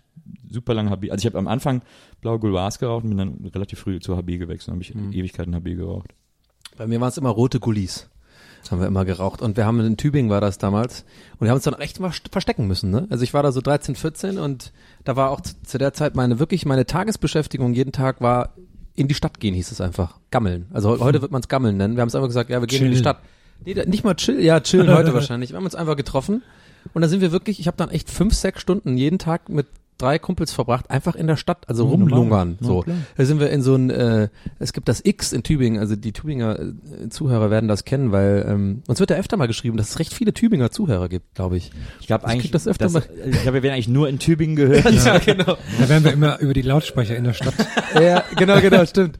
super 0.50 0.74
lange 0.74 0.90
HB. 0.90 1.10
Also 1.12 1.22
ich 1.22 1.26
habe 1.26 1.38
am 1.38 1.46
Anfang 1.46 1.82
blaue 2.20 2.40
Gouloirs 2.40 2.80
geraucht 2.80 3.04
und 3.04 3.10
bin 3.10 3.18
dann 3.18 3.50
relativ 3.54 3.78
früh 3.78 4.00
zu 4.00 4.16
HB 4.16 4.38
gewechselt. 4.38 4.68
Dann 4.68 4.74
habe 4.74 4.82
ich 4.82 4.94
Ewigkeiten 5.16 5.54
HB 5.54 5.76
geraucht. 5.76 6.08
Bei 6.76 6.86
mir 6.88 7.00
waren 7.00 7.08
es 7.10 7.16
immer 7.18 7.28
rote 7.30 7.60
Gullis. 7.60 8.08
Das 8.62 8.72
haben 8.72 8.80
wir 8.80 8.88
immer 8.88 9.04
geraucht. 9.04 9.40
Und 9.40 9.56
wir 9.56 9.66
haben 9.66 9.78
in 9.78 9.96
Tübingen 9.96 10.30
war 10.32 10.40
das 10.40 10.58
damals. 10.58 11.04
Und 11.38 11.42
wir 11.42 11.50
haben 11.50 11.56
uns 11.58 11.64
dann 11.64 11.74
echt 11.74 12.00
mal 12.00 12.10
st- 12.10 12.32
verstecken 12.32 12.66
müssen. 12.66 12.90
Ne? 12.90 13.06
Also 13.08 13.22
ich 13.22 13.32
war 13.34 13.44
da 13.44 13.52
so 13.52 13.60
13, 13.60 13.94
14 13.94 14.36
und 14.38 14.72
da 15.04 15.14
war 15.14 15.30
auch 15.30 15.40
zu, 15.40 15.54
zu 15.62 15.78
der 15.78 15.92
Zeit 15.92 16.16
meine 16.16 16.40
wirklich 16.40 16.66
meine 16.66 16.86
Tagesbeschäftigung 16.86 17.72
jeden 17.72 17.92
Tag 17.92 18.20
war 18.20 18.54
in 18.98 19.08
die 19.08 19.14
Stadt 19.14 19.40
gehen, 19.40 19.54
hieß 19.54 19.70
es 19.72 19.80
einfach. 19.80 20.18
Gammeln. 20.30 20.66
Also 20.72 20.98
heute 21.00 21.22
wird 21.22 21.30
man 21.32 21.40
es 21.40 21.48
Gammeln 21.48 21.76
nennen. 21.76 21.96
Wir 21.96 22.00
haben 22.02 22.08
es 22.08 22.14
einfach 22.14 22.28
gesagt, 22.28 22.50
ja, 22.50 22.60
wir 22.60 22.66
gehen 22.66 22.78
in 22.78 22.84
die 22.84 22.90
Chillen. 22.96 23.02
Stadt. 23.04 23.20
Nee, 23.64 23.74
da- 23.74 23.84
nicht 23.84 24.04
mal 24.04 24.14
chill, 24.14 24.40
ja, 24.40 24.60
chillen 24.60 24.88
heute 24.94 25.14
wahrscheinlich. 25.14 25.50
Wir 25.50 25.56
haben 25.56 25.64
uns 25.64 25.74
einfach 25.74 25.96
getroffen 25.96 26.42
und 26.94 27.02
da 27.02 27.08
sind 27.08 27.20
wir 27.20 27.32
wirklich, 27.32 27.60
ich 27.60 27.66
habe 27.66 27.76
dann 27.76 27.90
echt 27.90 28.10
fünf, 28.10 28.34
sechs 28.34 28.60
Stunden 28.60 28.96
jeden 28.96 29.18
Tag 29.18 29.48
mit 29.48 29.66
drei 29.98 30.18
Kumpels 30.18 30.52
verbracht, 30.52 30.90
einfach 30.90 31.14
in 31.16 31.26
der 31.26 31.36
Stadt, 31.36 31.68
also 31.68 31.84
Ja, 31.84 31.90
rumlungern. 31.90 32.18
normal. 32.28 32.56
Ja, 32.60 32.66
so. 32.66 32.80
klar. 32.82 32.96
Da 33.16 33.24
sind 33.24 33.40
wir 33.40 33.50
in 33.50 33.62
so 33.62 33.74
ein, 33.74 33.90
äh, 33.90 34.28
es 34.58 34.72
gibt 34.72 34.88
das 34.88 35.00
X 35.04 35.32
in 35.32 35.42
Tübingen, 35.42 35.80
also 35.80 35.96
die 35.96 36.12
Tübinger 36.12 36.58
äh, 36.58 37.08
Zuhörer 37.10 37.50
werden 37.50 37.68
das 37.68 37.84
kennen, 37.84 38.12
weil 38.12 38.46
ähm, 38.48 38.82
uns 38.88 39.00
wird 39.00 39.10
ja 39.10 39.16
öfter 39.16 39.36
mal 39.36 39.46
geschrieben, 39.48 39.76
dass 39.76 39.90
es 39.90 39.98
recht 39.98 40.14
viele 40.14 40.32
Tübinger 40.32 40.70
Zuhörer 40.70 41.08
gibt, 41.08 41.34
glaube 41.34 41.56
ich. 41.56 41.70
Ich 42.00 42.06
glaube 42.06 42.24
Ich 42.26 42.30
eigentlich, 42.32 42.42
krieg 42.44 42.52
das 42.52 42.66
öfter 42.68 42.84
das, 42.86 42.92
mal- 42.94 43.02
ich 43.26 43.42
glaube, 43.42 43.54
wir 43.54 43.62
werden 43.62 43.74
eigentlich 43.74 43.88
nur 43.88 44.08
in 44.08 44.18
Tübingen 44.18 44.56
gehört. 44.56 44.90
ja, 45.04 45.18
genau. 45.18 45.56
da 45.80 45.88
werden 45.88 46.04
wir 46.04 46.12
immer 46.12 46.38
über 46.40 46.54
die 46.54 46.62
Lautsprecher 46.62 47.16
in 47.16 47.24
der 47.24 47.32
Stadt. 47.34 47.54
ja, 48.00 48.22
genau, 48.36 48.60
genau, 48.60 48.84
stimmt. 48.86 49.18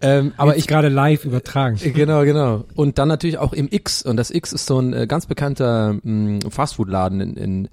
Ähm, 0.00 0.32
aber 0.36 0.52
Jetzt 0.52 0.60
ich 0.62 0.66
gerade 0.68 0.88
live 0.88 1.24
übertragen. 1.24 1.76
Genau, 1.92 2.22
genau. 2.22 2.64
Und 2.76 2.98
dann 2.98 3.08
natürlich 3.08 3.38
auch 3.38 3.52
im 3.52 3.66
X. 3.68 4.02
Und 4.02 4.16
das 4.16 4.30
X 4.30 4.52
ist 4.52 4.66
so 4.66 4.78
ein 4.78 4.92
äh, 4.92 5.06
ganz 5.08 5.26
bekannter 5.26 5.96
mh, 6.04 6.48
Fastfood-Laden 6.50 7.20
in, 7.20 7.36
in, 7.36 7.68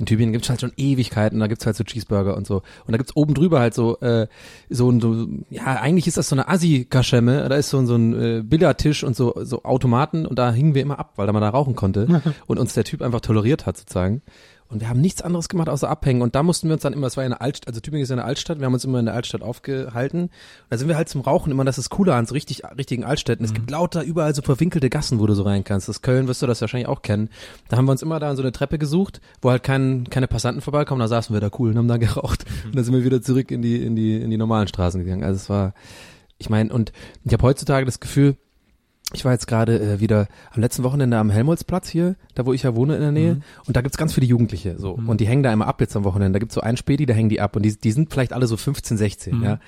in 0.00 0.06
Tübingen. 0.06 0.32
Gibt's 0.32 0.50
halt 0.50 0.60
schon 0.60 0.72
Ewigkeiten. 0.76 1.38
Da 1.38 1.46
gibt's 1.46 1.64
halt 1.66 1.76
so 1.76 1.84
Cheeseburger 1.84 2.36
und 2.36 2.46
so. 2.46 2.56
Und 2.86 2.92
da 2.92 2.96
gibt's 2.96 3.14
oben 3.14 3.34
drüber 3.34 3.60
halt 3.60 3.74
so, 3.74 3.98
äh, 4.00 4.26
so 4.68 4.90
ein, 4.90 5.00
so, 5.00 5.28
ja, 5.50 5.64
eigentlich 5.80 6.06
ist 6.08 6.16
das 6.16 6.28
so 6.28 6.34
eine 6.34 6.48
Assi-Kaschemme. 6.48 7.48
Da 7.48 7.54
ist 7.56 7.70
so, 7.70 7.78
ein- 7.78 7.86
so 7.86 7.94
ein 7.94 8.20
äh, 8.20 8.42
Billardtisch 8.42 9.04
und 9.04 9.14
so, 9.14 9.34
so 9.42 9.62
Automaten. 9.62 10.26
Und 10.26 10.38
da 10.38 10.52
hingen 10.52 10.74
wir 10.74 10.82
immer 10.82 10.98
ab, 10.98 11.12
weil 11.16 11.26
da 11.26 11.32
man 11.32 11.42
da 11.42 11.50
rauchen 11.50 11.76
konnte. 11.76 12.22
und 12.46 12.58
uns 12.58 12.74
der 12.74 12.84
Typ 12.84 13.02
einfach 13.02 13.20
toleriert 13.20 13.66
hat, 13.66 13.76
sozusagen. 13.76 14.22
Und 14.70 14.80
wir 14.80 14.88
haben 14.88 15.00
nichts 15.00 15.20
anderes 15.20 15.48
gemacht 15.48 15.68
außer 15.68 15.88
abhängen. 15.88 16.22
Und 16.22 16.36
da 16.36 16.44
mussten 16.44 16.68
wir 16.68 16.74
uns 16.74 16.82
dann 16.82 16.92
immer, 16.92 17.08
es 17.08 17.16
war 17.16 17.24
ja 17.24 17.26
eine 17.26 17.40
Altstadt, 17.40 17.68
also 17.68 17.80
Tübingen 17.80 18.04
ist 18.04 18.08
ja 18.08 18.14
eine 18.14 18.24
Altstadt, 18.24 18.60
wir 18.60 18.66
haben 18.66 18.74
uns 18.74 18.84
immer 18.84 19.00
in 19.00 19.06
der 19.06 19.14
Altstadt 19.14 19.42
aufgehalten. 19.42 20.22
Und 20.22 20.30
da 20.68 20.78
sind 20.78 20.86
wir 20.86 20.96
halt 20.96 21.08
zum 21.08 21.22
Rauchen 21.22 21.50
immer, 21.50 21.64
das 21.64 21.76
ist 21.76 21.90
cooler 21.90 22.14
an 22.14 22.26
so 22.26 22.34
richtig, 22.34 22.62
richtigen 22.78 23.02
Altstädten. 23.02 23.44
Es 23.44 23.52
gibt 23.52 23.68
lauter 23.68 24.04
überall 24.04 24.32
so 24.32 24.42
verwinkelte 24.42 24.88
Gassen, 24.88 25.18
wo 25.18 25.26
du 25.26 25.34
so 25.34 25.42
rein 25.42 25.64
kannst. 25.64 25.88
Das 25.88 26.02
Köln 26.02 26.28
wirst 26.28 26.40
du 26.40 26.46
das 26.46 26.60
wahrscheinlich 26.60 26.88
auch 26.88 27.02
kennen. 27.02 27.30
Da 27.68 27.76
haben 27.76 27.86
wir 27.86 27.92
uns 27.92 28.02
immer 28.02 28.20
da 28.20 28.30
an 28.30 28.36
so 28.36 28.42
eine 28.42 28.52
Treppe 28.52 28.78
gesucht, 28.78 29.20
wo 29.42 29.50
halt 29.50 29.64
kein, 29.64 30.08
keine 30.08 30.28
Passanten 30.28 30.62
vorbeikommen. 30.62 31.00
Da 31.00 31.08
saßen 31.08 31.34
wir 31.34 31.40
da 31.40 31.50
cool 31.58 31.70
und 31.70 31.76
haben 31.76 31.88
da 31.88 31.96
geraucht. 31.96 32.44
Und 32.64 32.76
dann 32.76 32.84
sind 32.84 32.94
wir 32.94 33.04
wieder 33.04 33.20
zurück 33.20 33.50
in 33.50 33.62
die, 33.62 33.84
in 33.84 33.96
die, 33.96 34.20
in 34.20 34.30
die 34.30 34.36
normalen 34.36 34.68
Straßen 34.68 35.02
gegangen. 35.02 35.24
Also 35.24 35.36
es 35.36 35.50
war, 35.50 35.74
ich 36.38 36.48
meine, 36.48 36.72
und 36.72 36.92
ich 37.24 37.32
habe 37.32 37.42
heutzutage 37.42 37.86
das 37.86 37.98
Gefühl, 37.98 38.36
ich 39.12 39.24
war 39.24 39.32
jetzt 39.32 39.46
gerade 39.46 39.80
äh, 39.80 40.00
wieder 40.00 40.28
am 40.52 40.60
letzten 40.60 40.82
Wochenende 40.84 41.16
am 41.16 41.30
Helmholtzplatz 41.30 41.88
hier, 41.88 42.14
da 42.34 42.46
wo 42.46 42.52
ich 42.52 42.62
ja 42.62 42.74
wohne 42.76 42.94
in 42.94 43.00
der 43.00 43.12
Nähe. 43.12 43.40
Und 43.66 43.76
da 43.76 43.80
gibt's 43.80 43.98
ganz 43.98 44.12
viele 44.14 44.26
Jugendliche 44.26 44.78
so. 44.78 44.92
Und 45.06 45.20
die 45.20 45.26
hängen 45.26 45.42
da 45.42 45.52
immer 45.52 45.66
ab 45.66 45.80
jetzt 45.80 45.96
am 45.96 46.04
Wochenende. 46.04 46.36
Da 46.36 46.38
gibt's 46.38 46.54
so 46.54 46.60
einen 46.60 46.76
Späti, 46.76 47.06
da 47.06 47.14
hängen 47.14 47.28
die 47.28 47.40
ab 47.40 47.56
und 47.56 47.62
die, 47.62 47.76
die 47.76 47.92
sind 47.92 48.12
vielleicht 48.12 48.32
alle 48.32 48.46
so 48.46 48.56
15, 48.56 48.96
16, 48.96 49.42
ja. 49.42 49.58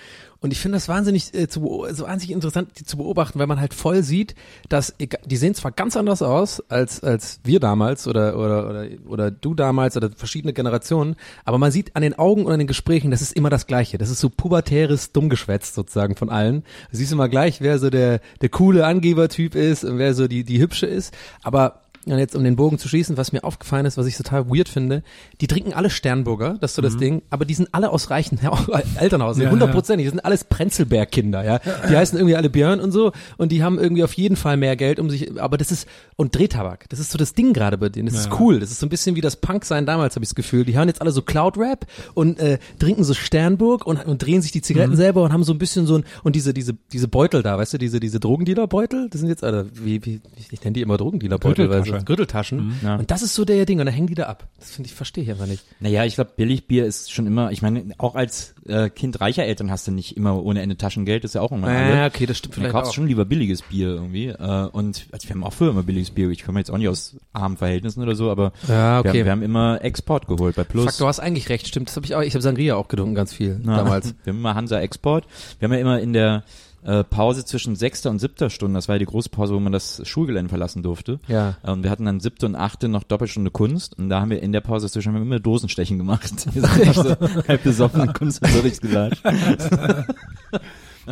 Und 0.43 0.53
ich 0.53 0.59
finde 0.59 0.77
das 0.77 0.89
wahnsinnig 0.89 1.33
äh, 1.35 1.49
zu, 1.49 1.87
so 1.93 2.05
wahnsinnig 2.05 2.35
interessant 2.35 2.71
die 2.79 2.85
zu 2.85 2.97
beobachten, 2.97 3.39
weil 3.39 3.47
man 3.47 3.61
halt 3.61 3.75
voll 3.75 4.03
sieht, 4.03 4.35
dass 4.69 4.93
die 4.99 5.37
sehen 5.37 5.55
zwar 5.55 5.71
ganz 5.71 5.97
anders 5.97 6.21
aus 6.21 6.61
als 6.69 7.03
als 7.03 7.41
wir 7.45 7.61
damals 7.61 8.09
oder 8.09 8.37
oder 8.37 8.69
oder 8.69 8.87
oder 9.07 9.31
du 9.31 9.55
damals 9.55 9.97
oder 9.97 10.11
verschiedene 10.11 10.53
Generationen, 10.53 11.15
aber 11.45 11.59
man 11.59 11.71
sieht 11.71 11.95
an 11.95 12.03
den 12.03 12.19
Augen 12.19 12.45
und 12.45 12.53
an 12.53 12.59
den 12.59 12.67
Gesprächen, 12.67 13.13
das 13.13 13.23
ist 13.23 13.35
immer 13.35 13.51
das 13.51 13.69
Gleiche. 13.69 13.99
Das 13.99 14.11
ist 14.11 14.19
so 14.19 14.31
pubertäres 14.31 15.13
Dummgeschwätz 15.13 15.75
sozusagen 15.75 16.17
von 16.17 16.29
allen. 16.29 16.65
Du 16.91 16.97
siehst 16.97 17.13
immer 17.13 17.29
gleich, 17.29 17.61
wer 17.61 17.79
so 17.79 17.89
der 17.89 18.21
der 18.41 18.49
coole 18.49 18.85
Angebertyp 18.85 19.55
ist 19.55 19.85
und 19.85 19.99
wer 19.99 20.15
so 20.15 20.27
die 20.27 20.43
die 20.43 20.61
hübsche 20.61 20.87
ist, 20.87 21.15
aber 21.45 21.82
und 22.07 22.19
jetzt 22.19 22.35
um 22.35 22.43
den 22.43 22.57
Bogen 22.57 22.79
zu 22.79 22.89
schließen, 22.89 23.17
was 23.17 23.33
mir 23.33 23.45
aufgefallen 23.45 23.87
ist, 23.87 23.97
was 23.97 24.07
ich 24.07 24.17
total 24.17 24.49
weird 24.49 24.69
finde, 24.69 25.03
die 25.41 25.47
trinken 25.47 25.73
alle 25.73 25.89
Sternburger, 25.91 26.57
das 26.61 26.73
ist 26.73 26.75
so 26.77 26.83
das 26.83 26.97
Ding, 26.97 27.23
aber 27.31 27.45
die 27.45 27.55
sind 27.55 27.69
alle 27.73 27.91
aus 27.91 28.11
reichen 28.11 28.39
Elternhausen, 28.99 29.43
Ja, 29.43 29.51
hundertprozentig, 29.51 30.07
die 30.07 30.11
sind 30.11 30.25
alles 30.25 30.45
Prenzlberg-Kinder, 30.45 31.45
ja. 31.45 31.61
Die 31.89 31.97
heißen 31.97 32.19
irgendwie 32.19 32.37
alle 32.37 32.51
Björn 32.51 32.81
und 32.81 32.93
so 32.93 33.13
und 33.37 33.53
die 33.53 33.63
haben 33.63 33.79
irgendwie 33.79 34.03
auf 34.05 34.13
jeden 34.15 34.37
Fall 34.37 34.57
mehr 34.57 34.77
Geld 34.77 34.99
um 34.99 35.11
sich, 35.11 35.41
aber 35.41 35.59
das 35.59 35.71
ist, 35.71 35.87
und 36.17 36.37
Drehtabak, 36.37 36.89
das 36.89 36.99
ist 36.99 37.11
so 37.13 37.19
das 37.19 37.35
Ding 37.35 37.53
gerade 37.53 37.79
bei 37.79 37.89
denen, 37.89 38.07
das 38.09 38.17
ist 38.17 38.27
Ja. 38.31 38.39
cool, 38.41 38.61
das 38.61 38.71
ist 38.71 38.81
so 38.81 38.87
ein 38.87 38.89
bisschen 38.89 39.17
wie 39.17 39.21
das 39.21 39.37
Punk-Sein 39.37 39.87
damals, 39.87 40.17
habe 40.17 40.25
ich 40.25 40.31
das 40.31 40.35
Gefühl. 40.35 40.65
Die 40.65 40.77
hören 40.77 40.89
jetzt 40.89 41.01
alle 41.01 41.11
so 41.13 41.23
Cloud-Rap 41.23 41.87
und 42.15 42.39
äh, 42.39 42.59
trinken 42.79 43.05
so 43.05 43.15
Sternburg 43.15 43.87
und, 43.87 44.05
und 44.07 44.23
drehen 44.25 44.43
sich 44.43 44.53
die 44.53 44.63
Zigaretten 44.63 44.97
selber 44.97 45.23
und 45.23 45.33
haben 45.33 45.45
so 45.45 45.53
ein 45.53 45.59
bisschen 45.59 45.87
so 45.87 45.97
ein, 45.99 46.05
und 46.23 46.35
diese, 46.37 46.53
diese, 46.55 46.75
diese 46.93 47.09
Beutel 47.09 47.43
da, 47.43 47.59
weißt 47.59 47.75
du, 47.75 47.79
diese, 47.79 48.01
diese 48.01 48.19
Drogendealer-Beutel, 48.21 49.09
das 49.11 49.21
sind 49.21 49.29
jetzt, 49.29 49.43
oder 49.43 49.67
wie, 49.73 50.05
wie, 50.05 50.21
ich 50.51 50.63
nenne 50.63 50.75
die 50.75 50.83
immer 50.83 50.97
Drogendealer-Beutel, 50.97 51.71
weil 51.71 51.92
Gürteltasche. 52.01 52.57
Gürteltaschen. 52.57 52.81
Ja. 52.83 52.97
Und 52.97 53.11
das 53.11 53.23
ist 53.23 53.35
so 53.35 53.45
der 53.45 53.65
Ding 53.67 53.81
und 53.81 53.87
dann 53.87 53.95
hängen 53.95 54.07
die 54.09 54.15
da 54.15 54.25
ab. 54.25 54.47
Das 54.59 54.71
finde 54.73 54.89
ich, 54.89 54.95
verstehe 54.95 55.25
ich 55.25 55.31
einfach 55.31 55.47
nicht. 55.47 55.65
Naja, 55.81 56.05
ich 56.05 56.15
glaube, 56.15 56.31
Billigbier 56.37 56.87
ist 56.87 57.13
schon 57.13 57.27
immer, 57.27 57.51
ich 57.53 57.63
meine, 57.63 57.85
auch 57.99 58.15
als 58.15 58.55
äh, 58.67 58.91
Kind 58.91 59.21
reicher 59.21 59.45
Eltern 59.45 59.71
hast 59.71 59.87
du 59.87 59.93
nicht 59.93 60.17
immer 60.17 60.43
ohne 60.43 60.63
Ende 60.63 60.77
Taschengeld, 60.77 61.25
ist 61.25 61.35
ja 61.35 61.41
auch 61.41 61.53
immer 61.53 61.69
alle. 61.69 62.07
okay, 62.07 62.27
das 62.27 62.39
stimmt 62.39 62.53
kaufst 62.71 62.93
du 62.93 62.95
schon 62.95 63.07
lieber 63.07 63.25
billiges 63.25 63.63
Bier 63.63 63.89
irgendwie. 63.89 64.29
Äh, 64.29 64.69
und 64.73 65.07
also 65.13 65.29
wir 65.29 65.35
haben 65.35 65.45
auch 65.45 65.53
früher 65.53 65.71
immer 65.71 65.83
billiges 65.83 66.11
Bier. 66.11 66.31
Ich 66.31 66.45
komme 66.45 66.59
jetzt 66.61 66.71
auch 66.71 66.79
nicht 66.79 66.89
aus 66.89 67.17
armen 67.33 67.57
Verhältnissen 67.57 68.03
oder 68.03 68.15
so, 68.15 68.31
aber 68.31 68.53
Ja, 68.69 69.01
okay. 69.01 69.13
wir, 69.13 69.21
haben, 69.21 69.25
wir 69.27 69.33
haben 69.33 69.43
immer 69.43 69.85
Export 69.85 70.27
geholt 70.27 70.57
bei 70.57 70.65
Plus. 70.65 70.85
Fuck, 70.87 70.99
du 70.99 71.07
hast 71.07 71.21
eigentlich 71.21 71.49
recht, 71.49 71.67
stimmt. 71.69 71.89
Das 71.89 71.97
habe 71.97 72.07
ich 72.07 72.15
auch, 72.15 72.23
ich 72.23 72.35
habe 72.35 72.43
Sangria 72.43 72.77
auch 72.77 72.89
getrunken, 72.89 73.15
ganz 73.15 73.33
viel 73.33 73.61
Na, 73.63 73.77
damals. 73.79 74.15
Wir 74.25 74.33
haben 74.33 74.39
immer 74.41 74.55
Hansa 74.55 74.81
Export. 74.81 75.27
Wir 75.59 75.67
haben 75.69 75.75
ja 75.75 75.81
immer 75.81 76.01
in 76.01 76.13
der 76.13 76.45
äh, 76.85 77.05
Pause 77.05 77.45
zwischen 77.45 77.77
sechster 77.77 78.11
und 78.11 78.19
siebter 78.19 78.51
Stunde, 78.51 78.77
das 78.79 78.89
war 78.89 78.97
ja 78.97 78.99
die 79.01 79.07
große 79.07 79.29
Pause, 79.29 79.55
wo 79.55 79.61
man 79.61 79.73
das 79.73 80.01
Schulgelände 80.07 80.49
verlassen 80.49 80.83
durfte. 80.83 81.21
Ja. 81.29 81.57
Und 81.63 81.83
wir 81.85 81.91
hatten 81.91 82.05
dann 82.05 82.21
siebte 82.21 82.47
und 82.47 82.57
achte 82.57 82.89
noch 82.89 83.03
Doppelstunde 83.05 83.51
Kunst 83.51 83.99
und 83.99 84.09
da 84.09 84.21
haben 84.21 84.31
wir 84.31 84.43
in 84.43 84.53
der 84.53 84.61
Pause 84.63 84.89
zwischen 84.89 85.09
haben 85.13 85.21
wir 85.21 85.23
immer 85.23 85.41
Dosenstechen 85.41 85.99
gemacht. 85.99 86.33
Wir 86.55 86.63
sind 86.63 86.89
einfach 86.89 87.05
so 87.05 87.43
halb 87.49 87.63
besoffen 87.63 88.13
Kunstunterricht 88.13 88.81
gelatscht. 88.83 89.23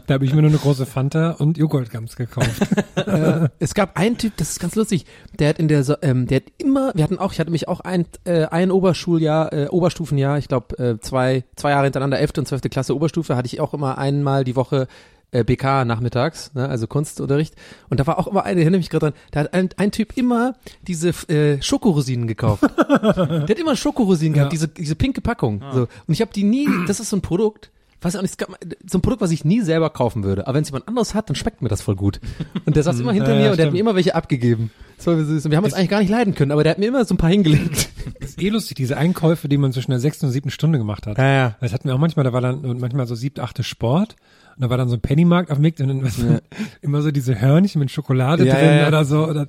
Da 0.07 0.15
habe 0.15 0.25
ich 0.25 0.33
mir 0.33 0.41
nur 0.41 0.51
eine 0.51 0.59
große 0.59 0.87
Fanta 0.87 1.33
und 1.33 1.59
Joghurtgums 1.59 2.15
gekauft. 2.15 2.63
äh, 2.95 3.49
es 3.59 3.75
gab 3.75 3.99
einen 3.99 4.17
Typ, 4.19 4.37
das 4.37 4.51
ist 4.51 4.61
ganz 4.61 4.77
lustig, 4.77 5.05
der 5.37 5.49
hat 5.49 5.59
in 5.59 5.67
der, 5.67 5.83
so- 5.83 5.97
ähm, 6.03 6.29
der 6.29 6.37
hat 6.37 6.45
immer, 6.59 6.93
wir 6.95 7.03
hatten 7.03 7.19
auch, 7.19 7.33
ich 7.33 7.41
hatte 7.41 7.51
mich 7.51 7.67
auch 7.67 7.81
ein, 7.81 8.07
äh, 8.25 8.45
ein 8.45 8.71
Oberschuljahr, 8.71 9.53
äh, 9.53 9.67
Oberstufenjahr, 9.67 10.39
ich 10.39 10.47
glaube 10.47 10.79
äh, 10.79 10.99
zwei, 11.01 11.43
zwei 11.57 11.71
Jahre 11.71 11.85
hintereinander, 11.85 12.21
11. 12.21 12.31
und 12.39 12.47
12. 12.47 12.63
Klasse 12.71 12.95
Oberstufe, 12.95 13.35
hatte 13.35 13.47
ich 13.47 13.59
auch 13.61 13.75
immer 13.75 13.99
einmal 13.99 14.45
die 14.45 14.55
Woche 14.55 14.87
äh, 15.33 15.45
BK 15.45 15.85
nachmittags, 15.85 16.53
ne, 16.55 16.69
also 16.69 16.87
Kunstunterricht. 16.87 17.55
Und 17.89 18.01
da 18.01 18.07
war 18.07 18.19
auch 18.19 18.27
immer 18.27 18.45
eine, 18.45 18.61
ich 18.61 18.65
erinnere 18.65 18.79
mich 18.81 18.91
gerade 18.91 19.07
dran, 19.11 19.15
da 19.31 19.41
hat 19.41 19.55
ein, 19.55 19.69
ein 19.77 19.91
Typ 19.93 20.17
immer 20.17 20.55
diese 20.83 21.11
äh, 21.29 21.61
Schokorosinen 21.63 22.27
gekauft. 22.27 22.63
der 22.89 23.43
hat 23.49 23.59
immer 23.59 23.77
Schokorosinen 23.77 24.35
gehabt, 24.35 24.53
Ja. 24.53 24.57
diese, 24.57 24.69
diese 24.69 24.97
pinke 24.97 25.21
Packung. 25.21 25.63
So. 25.73 25.81
Und 25.83 25.89
ich 26.15 26.21
habe 26.21 26.33
die 26.35 26.45
nie, 26.45 26.69
das 26.87 27.01
ist 27.01 27.11
so 27.11 27.17
ein 27.17 27.23
Produkt, 27.23 27.71
weiß 28.03 28.17
auch 28.17 28.23
nicht, 28.23 28.43
so 28.91 28.99
ein 28.99 29.03
Produkt, 29.03 29.21
was 29.21 29.31
ich 29.31 29.45
nie 29.45 29.61
selber 29.61 29.91
kaufen 29.91 30.25
würde. 30.25 30.47
Aber 30.47 30.55
wenn 30.57 30.63
es 30.63 30.71
jemand 30.71 30.89
anderes 30.89 31.15
hat, 31.15 31.29
dann 31.29 31.37
schmeckt 31.37 31.61
mir 31.63 31.69
das 31.69 31.83
voll 31.83 31.97
gut. 31.97 32.19
Und 32.65 32.75
der 32.77 32.83
saß 32.83 32.99
immer 32.99 33.13
hinter 33.13 33.33
Ja, 33.33 33.37
mir 33.37 33.45
ja, 33.45 33.51
und 33.51 33.57
der 33.59 33.67
hat 33.67 33.73
mir 33.75 33.79
immer 33.81 33.95
welche 33.95 34.15
abgegeben. 34.15 34.71
Und 35.05 35.51
wir 35.51 35.57
haben 35.57 35.65
uns 35.65 35.75
eigentlich 35.75 35.89
gar 35.91 36.01
nicht 36.01 36.11
leiden 36.11 36.35
können, 36.35 36.51
aber 36.51 36.63
der 36.63 36.73
hat 36.73 36.79
mir 36.79 36.87
immer 36.89 37.05
so 37.05 37.15
ein 37.15 37.19
paar 37.19 37.31
hingelegt. 37.31 37.89
Das 38.19 38.31
ist 38.31 38.43
eh 38.43 38.49
lustig, 38.49 38.77
diese 38.77 38.97
Einkäufe, 38.97 39.49
die 39.49 39.57
man 39.59 39.73
zwischen 39.73 39.91
der 39.91 40.01
sechsten 40.01 40.27
und 40.27 40.33
siebten 40.33 40.51
Stunde 40.51 40.79
gemacht 40.79 41.07
hat. 41.07 41.19
ja. 41.19 41.57
Das 41.61 41.73
hatten 41.73 41.89
wir 41.89 41.95
auch 41.95 41.99
manchmal, 41.99 42.25
da 42.25 42.33
war 42.33 42.41
dann 42.41 42.79
manchmal 42.79 43.07
so 43.07 43.15
siebte, 43.15 43.43
achte 43.43 43.63
Sport. 43.63 44.17
Und 44.61 44.65
da 44.65 44.71
war 44.71 44.77
dann 44.77 44.91
so 44.91 44.97
ein 44.97 45.01
Pennymarkt 45.01 45.51
auf 45.51 45.57
dem 45.57 45.65
Weg 45.65 45.81
und 45.81 45.89
dann 45.89 46.05
was, 46.05 46.19
immer 46.83 47.01
so 47.01 47.11
diese 47.11 47.41
Hörnchen 47.41 47.79
mit 47.79 47.91
Schokolade 47.91 48.45
Ja, 48.47 48.55
drin 48.57 48.65
ja, 48.67 48.77
ja. 48.83 48.89
oder 48.89 49.07
so 49.07 49.27
oder, 49.27 49.47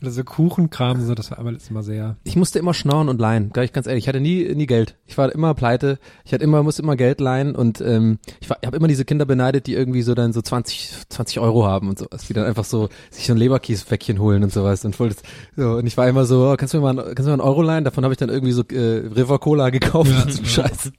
oder 0.00 0.10
so 0.12 0.22
Kuchenkram, 0.22 1.00
so, 1.04 1.16
das 1.16 1.32
war 1.32 1.40
aber 1.40 1.50
ist 1.50 1.68
immer 1.68 1.82
sehr. 1.82 2.16
Ich 2.22 2.36
musste 2.36 2.60
immer 2.60 2.72
schnorren 2.72 3.08
und 3.08 3.20
leihen, 3.20 3.50
gleich 3.52 3.72
ganz 3.72 3.88
ehrlich. 3.88 4.04
Ich 4.04 4.08
hatte 4.08 4.20
nie, 4.20 4.54
nie 4.54 4.66
Geld. 4.66 4.94
Ich 5.06 5.18
war 5.18 5.32
immer 5.32 5.54
pleite. 5.54 5.98
Ich 6.24 6.32
hatte 6.32 6.44
immer, 6.44 6.62
musste 6.62 6.82
immer 6.82 6.94
Geld 6.94 7.20
leihen 7.20 7.56
und 7.56 7.80
ähm, 7.80 8.18
ich, 8.40 8.48
war- 8.48 8.58
ich 8.60 8.66
habe 8.68 8.76
immer 8.76 8.86
diese 8.86 9.04
Kinder 9.04 9.24
beneidet, 9.26 9.66
die 9.66 9.74
irgendwie 9.74 10.02
so 10.02 10.14
dann 10.14 10.32
so 10.32 10.42
20, 10.42 10.92
20 11.08 11.40
Euro 11.40 11.66
haben 11.66 11.88
und 11.88 11.98
sowas, 11.98 12.28
die 12.28 12.32
dann 12.32 12.44
einfach 12.44 12.64
so 12.64 12.88
sich 13.10 13.26
so 13.26 13.32
ein 13.32 13.38
Leberkiespäckchen 13.38 14.20
holen 14.20 14.44
und 14.44 14.52
sowas. 14.52 14.84
Und, 14.84 14.94
voll 14.94 15.08
das, 15.08 15.22
so, 15.56 15.70
und 15.78 15.86
ich 15.88 15.96
war 15.96 16.06
immer 16.08 16.24
so, 16.24 16.52
oh, 16.52 16.56
kannst 16.56 16.72
du 16.72 16.78
mir 16.80 16.92
mal, 16.94 17.02
kannst 17.02 17.20
du 17.20 17.22
mir 17.24 17.28
mal 17.38 17.42
einen 17.42 17.50
Euro 17.50 17.62
leihen? 17.62 17.82
Davon 17.82 18.04
habe 18.04 18.14
ich 18.14 18.18
dann 18.18 18.28
irgendwie 18.28 18.52
so 18.52 18.62
äh, 18.70 19.08
River 19.16 19.40
Cola 19.40 19.70
gekauft 19.70 20.10
Ja, 20.12 20.22
und 20.22 20.30
so 20.32 20.38
einen 20.38 20.46
ja. 20.46 20.50
Scheiß. 20.52 20.92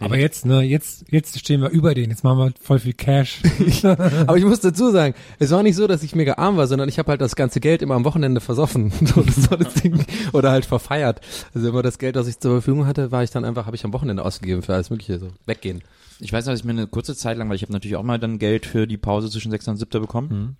Aber 0.00 0.18
jetzt, 0.18 0.46
ne, 0.46 0.62
jetzt, 0.62 1.04
jetzt 1.10 1.38
stehen 1.38 1.60
wir 1.60 1.68
über 1.68 1.94
den, 1.94 2.10
jetzt 2.10 2.24
machen 2.24 2.38
wir 2.38 2.52
voll 2.60 2.78
viel 2.78 2.94
Cash. 2.94 3.40
Aber 3.84 4.36
ich 4.36 4.44
muss 4.44 4.60
dazu 4.60 4.90
sagen, 4.90 5.14
es 5.38 5.50
war 5.50 5.62
nicht 5.62 5.76
so, 5.76 5.86
dass 5.86 6.02
ich 6.02 6.14
mega 6.14 6.34
arm 6.34 6.56
war, 6.56 6.66
sondern 6.66 6.88
ich 6.88 6.98
habe 6.98 7.10
halt 7.10 7.20
das 7.20 7.36
ganze 7.36 7.60
Geld 7.60 7.82
immer 7.82 7.94
am 7.94 8.04
Wochenende 8.04 8.40
versoffen. 8.40 8.92
So, 9.10 9.22
das 9.22 9.50
war 9.50 9.58
das 9.58 9.74
Ding. 9.74 10.04
Oder 10.32 10.52
halt 10.52 10.64
verfeiert. 10.64 11.20
Also 11.52 11.68
immer 11.68 11.82
das 11.82 11.98
Geld, 11.98 12.14
das 12.14 12.28
ich 12.28 12.38
zur 12.38 12.52
Verfügung 12.52 12.86
hatte, 12.86 13.10
war 13.10 13.24
ich 13.24 13.30
dann 13.30 13.44
einfach, 13.44 13.66
habe 13.66 13.74
ich 13.74 13.84
am 13.84 13.92
Wochenende 13.92 14.24
ausgegeben 14.24 14.62
für 14.62 14.72
alles 14.72 14.90
mögliche. 14.90 15.18
So, 15.18 15.28
weggehen. 15.46 15.82
Ich 16.20 16.32
weiß 16.32 16.44
noch, 16.46 16.52
dass 16.52 16.60
ich 16.60 16.64
mir 16.64 16.72
eine 16.72 16.86
kurze 16.86 17.16
Zeit 17.16 17.38
lang, 17.38 17.48
weil 17.48 17.56
ich 17.56 17.62
habe 17.62 17.72
natürlich 17.72 17.96
auch 17.96 18.04
mal 18.04 18.18
dann 18.18 18.38
Geld 18.38 18.66
für 18.66 18.86
die 18.86 18.98
Pause 18.98 19.30
zwischen 19.30 19.50
6. 19.50 19.68
und 19.68 19.76
7. 19.78 20.00
bekommen. 20.00 20.56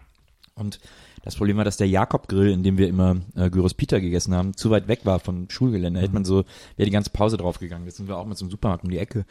Und 0.55 0.81
das 1.23 1.37
Problem 1.37 1.57
war, 1.59 1.65
dass 1.65 1.77
der 1.77 1.89
Jakob-Grill, 1.89 2.51
in 2.51 2.63
dem 2.63 2.79
wir 2.79 2.89
immer 2.89 3.17
äh, 3.37 3.51
Gyros 3.51 3.75
Pita 3.75 3.99
gegessen 3.99 4.35
haben, 4.35 4.57
zu 4.57 4.71
weit 4.71 4.89
weg 4.89 5.01
war 5.05 5.19
vom 5.21 5.51
Schulgelände. 5.51 6.01
Da 6.01 6.05
hätte 6.05 6.15
man 6.15 6.25
so, 6.25 6.45
wäre 6.77 6.87
die 6.87 6.91
ganze 6.91 7.11
Pause 7.11 7.37
draufgegangen. 7.37 7.87
Jetzt 7.87 7.99
sind 7.99 8.09
wir 8.09 8.17
auch 8.17 8.27
mal 8.27 8.37
zum 8.37 8.51
Supermarkt 8.51 8.85
um 8.85 8.91
die 8.91 8.99
Ecke. 8.99 9.27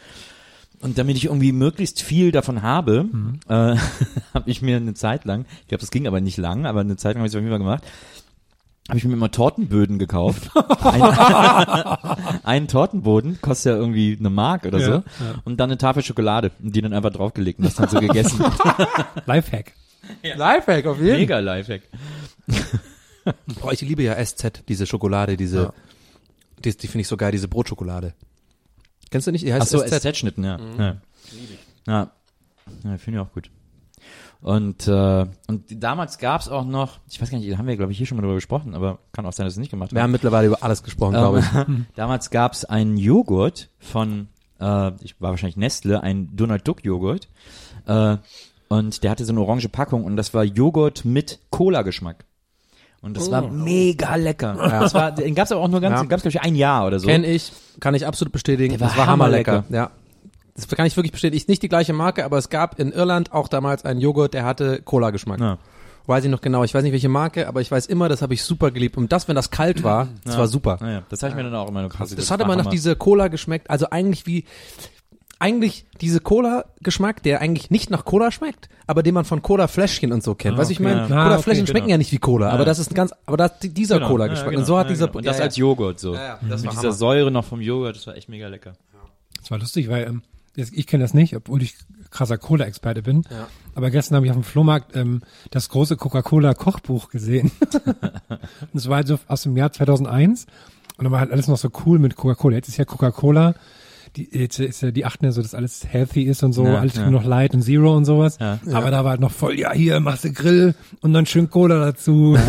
Und 0.81 0.97
damit 0.97 1.17
ich 1.17 1.25
irgendwie 1.25 1.51
möglichst 1.51 2.01
viel 2.01 2.31
davon 2.31 2.61
habe, 2.61 3.05
äh, 3.47 3.53
habe 4.33 4.49
ich 4.49 4.61
mir 4.61 4.77
eine 4.77 4.93
Zeit 4.93 5.25
lang, 5.25 5.45
ich 5.61 5.67
glaube, 5.67 5.81
das 5.81 5.91
ging 5.91 6.07
aber 6.07 6.21
nicht 6.21 6.37
lang, 6.37 6.65
aber 6.65 6.81
eine 6.81 6.95
Zeit 6.95 7.15
lang 7.15 7.21
habe 7.21 7.27
ich 7.27 7.33
es 7.33 7.35
auf 7.35 7.41
jeden 7.41 7.51
Fall 7.51 7.59
gemacht, 7.59 7.83
habe 8.87 8.97
ich 8.97 9.03
mir 9.05 9.13
immer 9.13 9.29
Tortenböden 9.29 9.99
gekauft. 9.99 10.49
Ein, 10.83 11.01
einen 12.43 12.67
Tortenboden 12.67 13.39
kostet 13.41 13.73
ja 13.73 13.77
irgendwie 13.77 14.15
eine 14.17 14.29
Mark 14.29 14.65
oder 14.65 14.79
Ja, 14.79 14.85
so. 14.85 14.91
ja. 14.91 15.03
Und 15.43 15.59
dann 15.59 15.69
eine 15.69 15.77
Tafel 15.77 16.01
Schokolade 16.03 16.51
und 16.63 16.75
die 16.75 16.81
dann 16.81 16.93
einfach 16.93 17.11
draufgelegt 17.11 17.59
und 17.59 17.65
das 17.65 17.75
dann 17.75 17.89
so 17.89 17.99
gegessen. 17.99 18.43
Lifehack. 19.25 19.73
Lifehack 20.23 20.85
auf 20.85 20.99
jeden 20.99 21.17
Mega 21.17 21.39
Lifehack. 21.39 21.81
Boah, 23.61 23.71
ich 23.73 23.81
liebe 23.81 24.03
ja 24.03 24.23
SZ, 24.23 24.63
diese 24.67 24.85
Schokolade, 24.85 25.37
diese, 25.37 25.73
die, 26.63 26.75
die 26.75 26.87
finde 26.87 27.01
ich 27.01 27.07
so 27.07 27.17
geil, 27.17 27.31
diese 27.31 27.47
Brotschokolade. 27.47 28.13
Kennst 29.11 29.27
du 29.27 29.31
nicht? 29.31 29.45
Die 29.45 29.53
heißt 29.53 29.73
Ach 29.73 29.79
so, 29.79 29.85
SZ. 29.85 30.01
SZ-Schnitten, 30.01 30.43
ja. 30.43 30.59
Ja, 30.77 30.97
ja. 31.87 32.11
ja 32.83 32.97
finde 32.97 33.19
ich 33.19 33.25
auch 33.25 33.31
gut. 33.31 33.49
Und, 34.41 34.87
äh, 34.87 35.25
und 35.47 35.83
damals 35.83 36.17
gab's 36.17 36.47
auch 36.47 36.63
noch, 36.63 36.99
ich 37.09 37.21
weiß 37.21 37.29
gar 37.29 37.37
nicht, 37.37 37.51
da 37.51 37.57
haben 37.57 37.67
wir, 37.67 37.75
glaube 37.75 37.91
ich, 37.91 37.97
hier 37.97 38.07
schon 38.07 38.15
mal 38.15 38.21
drüber 38.21 38.35
gesprochen, 38.35 38.73
aber 38.73 38.99
kann 39.11 39.25
auch 39.25 39.33
sein, 39.33 39.45
dass 39.45 39.55
wir 39.55 39.57
es 39.57 39.59
nicht 39.59 39.71
gemacht 39.71 39.93
Wir 39.93 40.01
haben 40.01 40.11
mittlerweile 40.11 40.47
über 40.47 40.63
alles 40.63 40.81
gesprochen, 40.81 41.13
glaube 41.13 41.39
ich. 41.39 41.45
Ähm, 41.53 41.87
damals 41.95 42.29
gab's 42.29 42.63
einen 42.63 42.95
Joghurt 42.95 43.69
von, 43.79 44.29
äh, 44.61 44.91
ich 45.03 45.19
war 45.19 45.31
wahrscheinlich 45.31 45.57
Nestle, 45.57 46.01
ein 46.01 46.35
Donald 46.37 46.65
Duck 46.65 46.85
Joghurt. 46.85 47.27
Äh, 47.85 48.17
Und 48.69 49.03
der 49.03 49.11
hatte 49.11 49.25
so 49.25 49.31
eine 49.33 49.41
orange 49.41 49.67
Packung 49.69 50.03
und 50.05 50.15
das 50.15 50.33
war 50.33 50.43
Joghurt 50.43 51.03
mit 51.03 51.39
Cola-Geschmack. 51.49 52.23
Und 53.01 53.17
das 53.17 53.31
war 53.31 53.49
mega 53.49 54.15
lecker. 54.15 54.55
Das 54.79 54.93
war, 54.93 55.11
den 55.11 55.33
gab's 55.35 55.51
aber 55.51 55.61
auch 55.61 55.67
nur 55.67 55.81
ganz, 55.81 55.99
Ja. 56.01 56.05
gab's 56.05 56.21
glaube 56.23 56.37
ich 56.37 56.41
ein 56.41 56.55
Jahr 56.55 56.85
oder 56.85 56.99
so. 56.99 57.07
Kenn 57.07 57.23
ich, 57.23 57.51
kann 57.79 57.95
ich 57.95 58.05
absolut 58.05 58.31
bestätigen. 58.31 58.71
Der 58.73 58.81
war 58.81 58.87
das 58.89 58.97
war 58.97 59.07
hammerlecker. 59.07 59.63
Ja. 59.69 59.91
Das 60.55 60.67
kann 60.67 60.85
ich 60.85 60.95
wirklich 60.97 61.13
bestätigen. 61.13 61.37
Ist 61.37 61.47
nicht 61.47 61.63
die 61.63 61.69
gleiche 61.69 61.93
Marke, 61.93 62.25
aber 62.25 62.37
es 62.37 62.49
gab 62.49 62.79
in 62.79 62.91
Irland 62.91 63.31
auch 63.31 63.47
damals 63.47 63.85
einen 63.85 64.01
Joghurt, 64.01 64.33
der 64.33 64.43
hatte 64.43 64.81
Cola-Geschmack. 64.81 65.39
Ja. 65.39 65.57
Weiß 66.05 66.25
ich 66.25 66.31
noch 66.31 66.41
genau. 66.41 66.63
Ich 66.63 66.73
weiß 66.73 66.83
nicht 66.83 66.91
welche 66.91 67.07
Marke, 67.07 67.47
aber 67.47 67.61
ich 67.61 67.71
weiß 67.71 67.85
immer, 67.85 68.09
das 68.09 68.21
habe 68.21 68.33
ich 68.33 68.43
super 68.43 68.71
geliebt. 68.71 68.97
Und 68.97 69.11
das, 69.11 69.27
wenn 69.27 69.35
das 69.35 69.51
kalt 69.51 69.83
war, 69.83 70.09
das 70.25 70.37
war 70.37 70.47
super. 70.47 70.77
Naja, 70.81 71.03
das 71.09 71.21
habe 71.23 71.29
ich 71.31 71.35
mir 71.37 71.43
dann 71.43 71.55
auch 71.55 71.69
immer 71.69 71.81
nur 71.81 71.89
krass. 71.89 72.13
Das 72.13 72.31
hat 72.31 72.41
immer 72.41 72.55
nach 72.55 72.65
dieser 72.65 72.95
Cola 72.95 73.27
geschmeckt. 73.29 73.69
Also 73.69 73.89
eigentlich 73.91 74.25
wie, 74.25 74.45
eigentlich 75.39 75.85
diese 76.01 76.19
Cola-Geschmack, 76.19 77.23
der 77.23 77.39
eigentlich 77.41 77.71
nicht 77.71 77.89
nach 77.89 78.03
Cola 78.05 78.31
schmeckt, 78.31 78.67
aber 78.87 79.03
den 79.03 79.13
man 79.13 79.23
von 79.25 79.41
Cola-Fläschchen 79.41 80.11
und 80.11 80.21
so 80.21 80.35
kennt. 80.35 80.57
weißt 80.57 80.69
du, 80.69 80.73
ich 80.73 80.79
meine, 80.81 81.03
Ah, 81.03 81.07
Cola-Fläschchen 81.07 81.63
okay, 81.63 81.71
schmecken 81.71 81.85
genau. 81.87 81.93
ja 81.93 81.97
nicht 81.97 82.11
wie 82.11 82.17
Cola, 82.17 82.49
aber 82.49 82.59
Ja. 82.59 82.65
das 82.65 82.79
ist 82.79 82.91
ein 82.91 82.95
ganz, 82.95 83.13
aber 83.25 83.37
das, 83.37 83.53
dieser 83.61 83.99
Cola-Geschmack. 84.01 84.55
Und 84.57 84.65
so 84.65 84.77
hat 84.77 84.89
dieser, 84.89 85.07
genau. 85.07 85.19
Und 85.19 85.25
das 85.25 85.37
ja, 85.37 85.43
als 85.45 85.55
Joghurt 85.55 85.99
so. 85.99 86.13
Ja, 86.13 86.21
ja, 86.21 86.39
das 86.49 86.61
Mit 86.63 86.71
dieser 86.71 86.83
Hammer. 86.83 86.91
Säure 86.93 87.31
noch 87.31 87.45
vom 87.45 87.61
Joghurt, 87.61 87.95
das 87.95 88.05
war 88.07 88.15
echt 88.15 88.27
mega 88.29 88.47
lecker. 88.47 88.73
Das 89.39 89.49
war 89.51 89.59
lustig, 89.59 89.89
weil 89.89 90.07
ähm, 90.07 90.21
ich 90.55 90.87
kenne 90.87 91.03
das 91.03 91.13
nicht, 91.13 91.35
obwohl 91.35 91.61
ich 91.63 91.75
krasser 92.11 92.37
Cola-Experte 92.37 93.01
bin. 93.01 93.23
Ja. 93.29 93.47
Aber 93.75 93.91
gestern 93.91 94.17
habe 94.17 94.25
ich 94.25 94.31
auf 94.31 94.37
dem 94.37 94.43
Flohmarkt 94.43 94.93
ähm, 94.97 95.21
das 95.51 95.69
große 95.69 95.95
Coca-Cola-Kochbuch 95.95 97.09
gesehen. 97.09 97.51
und 98.01 98.75
es 98.75 98.89
war 98.89 98.97
halt 98.97 99.07
so 99.07 99.19
aus 99.27 99.43
dem 99.43 99.55
Jahr 99.55 99.71
2001. 99.71 100.47
Und 100.97 101.03
dann 101.05 101.11
war 101.13 101.19
halt 101.21 101.31
alles 101.31 101.47
noch 101.47 101.57
so 101.57 101.69
cool 101.85 101.97
mit 101.99 102.17
Coca-Cola. 102.17 102.57
Jetzt 102.57 102.67
ist 102.67 102.77
ja 102.77 102.83
Coca-Cola, 102.83 103.53
die, 104.15 104.29
jetzt 104.31 104.59
ist 104.59 104.81
ja, 104.81 104.91
die 104.91 105.05
achten 105.05 105.25
ja 105.25 105.31
so, 105.31 105.41
dass 105.41 105.53
alles 105.53 105.85
healthy 105.87 106.23
ist 106.23 106.43
und 106.43 106.53
so, 106.53 106.65
Ja, 106.65 106.79
alles 106.79 106.95
ja. 106.95 107.03
nur 107.09 107.21
noch 107.21 107.25
Light 107.27 107.53
und 107.53 107.61
Zero 107.61 107.95
und 107.95 108.05
sowas. 108.05 108.37
Ja. 108.39 108.59
Aber 108.73 108.91
da 108.91 109.03
war 109.03 109.11
halt 109.11 109.21
noch 109.21 109.31
voll, 109.31 109.59
ja, 109.59 109.71
hier 109.73 109.99
machst 109.99 110.23
du 110.25 110.31
Grill 110.33 110.75
und 111.01 111.13
dann 111.13 111.25
schön 111.25 111.49
Cola 111.49 111.79
dazu. 111.79 112.37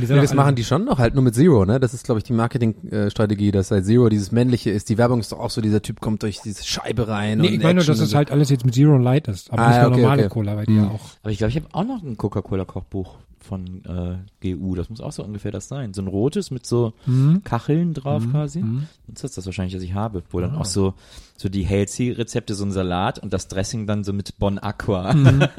Nee, 0.00 0.06
das 0.06 0.32
machen 0.34 0.54
die 0.54 0.62
schon 0.62 0.84
noch, 0.84 0.98
halt 0.98 1.14
nur 1.14 1.24
mit 1.24 1.34
Zero, 1.34 1.64
ne? 1.64 1.80
Das 1.80 1.92
ist, 1.92 2.04
glaube 2.04 2.18
ich, 2.18 2.24
die 2.24 2.32
Marketingstrategie, 2.32 3.50
dass 3.50 3.70
halt 3.72 3.84
Zero 3.84 4.08
dieses 4.08 4.30
männliche 4.30 4.70
ist. 4.70 4.88
Die 4.90 4.98
Werbung 4.98 5.18
ist 5.18 5.32
doch 5.32 5.40
auch 5.40 5.50
so, 5.50 5.60
dieser 5.60 5.82
Typ 5.82 6.00
kommt 6.00 6.22
durch 6.22 6.40
diese 6.40 6.62
Scheibe 6.64 7.08
rein. 7.08 7.38
Nee, 7.38 7.48
und 7.48 7.54
ich 7.54 7.62
meine 7.62 7.74
nur, 7.80 7.84
dass 7.84 7.98
es 7.98 8.10
so. 8.10 8.16
halt 8.16 8.30
alles 8.30 8.48
jetzt 8.50 8.64
mit 8.64 8.74
Zero 8.74 8.94
und 8.94 9.02
Light 9.02 9.26
ist. 9.26 9.52
Aber 9.52 9.62
Ah, 9.62 9.68
nicht 9.70 9.78
nur 9.82 9.90
okay, 9.92 10.00
normale 10.02 10.22
okay. 10.22 10.30
Cola, 10.32 10.56
weil 10.56 10.66
die 10.66 10.76
ja 10.76 10.84
auch 10.88 11.00
Aber 11.22 11.32
ich 11.32 11.38
glaube, 11.38 11.50
ich 11.50 11.56
habe 11.56 11.66
auch 11.72 11.84
noch 11.84 12.02
ein 12.02 12.16
Coca-Cola-Kochbuch 12.16 13.16
von 13.48 13.82
äh, 13.84 14.18
GU. 14.54 14.74
Das 14.76 14.90
muss 14.90 15.00
auch 15.00 15.12
so 15.12 15.24
ungefähr 15.24 15.50
das 15.50 15.66
sein. 15.68 15.94
So 15.94 16.02
ein 16.02 16.06
rotes 16.06 16.50
mit 16.50 16.66
so 16.66 16.92
Mhm. 17.06 17.42
Kacheln 17.44 17.94
drauf 17.94 18.22
quasi. 18.30 18.60
Und 18.60 18.86
das 19.08 19.24
ist 19.24 19.38
das 19.38 19.46
wahrscheinlich, 19.46 19.74
was 19.74 19.82
ich 19.82 19.94
habe. 19.94 20.22
Wo 20.30 20.38
Ah. 20.38 20.42
dann 20.42 20.54
auch 20.54 20.66
so, 20.66 20.94
so 21.36 21.48
die 21.48 21.64
Healthy-Rezepte, 21.64 22.54
so 22.54 22.64
ein 22.64 22.72
Salat 22.72 23.18
und 23.18 23.32
das 23.32 23.48
Dressing 23.48 23.86
dann 23.86 24.04
so 24.04 24.12
mit 24.12 24.38
Bon 24.38 24.58
Aqua. 24.58 25.14
Mhm. 25.14 25.48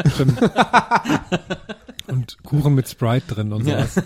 Und 2.08 2.44
Kuchen 2.44 2.74
mit 2.74 2.90
Sprite 2.90 3.36
drin 3.36 3.54
und 3.54 3.66
sowas. 3.66 4.02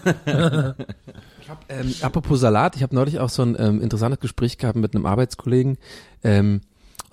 Ähm, 1.69 1.93
apropos 2.01 2.39
Salat, 2.41 2.75
ich 2.75 2.83
habe 2.83 2.93
neulich 2.95 3.19
auch 3.19 3.29
so 3.29 3.43
ein 3.43 3.55
ähm, 3.57 3.81
interessantes 3.81 4.19
Gespräch 4.19 4.57
gehabt 4.57 4.77
mit 4.77 4.93
einem 4.95 5.05
Arbeitskollegen. 5.05 5.77
Ähm, 6.23 6.61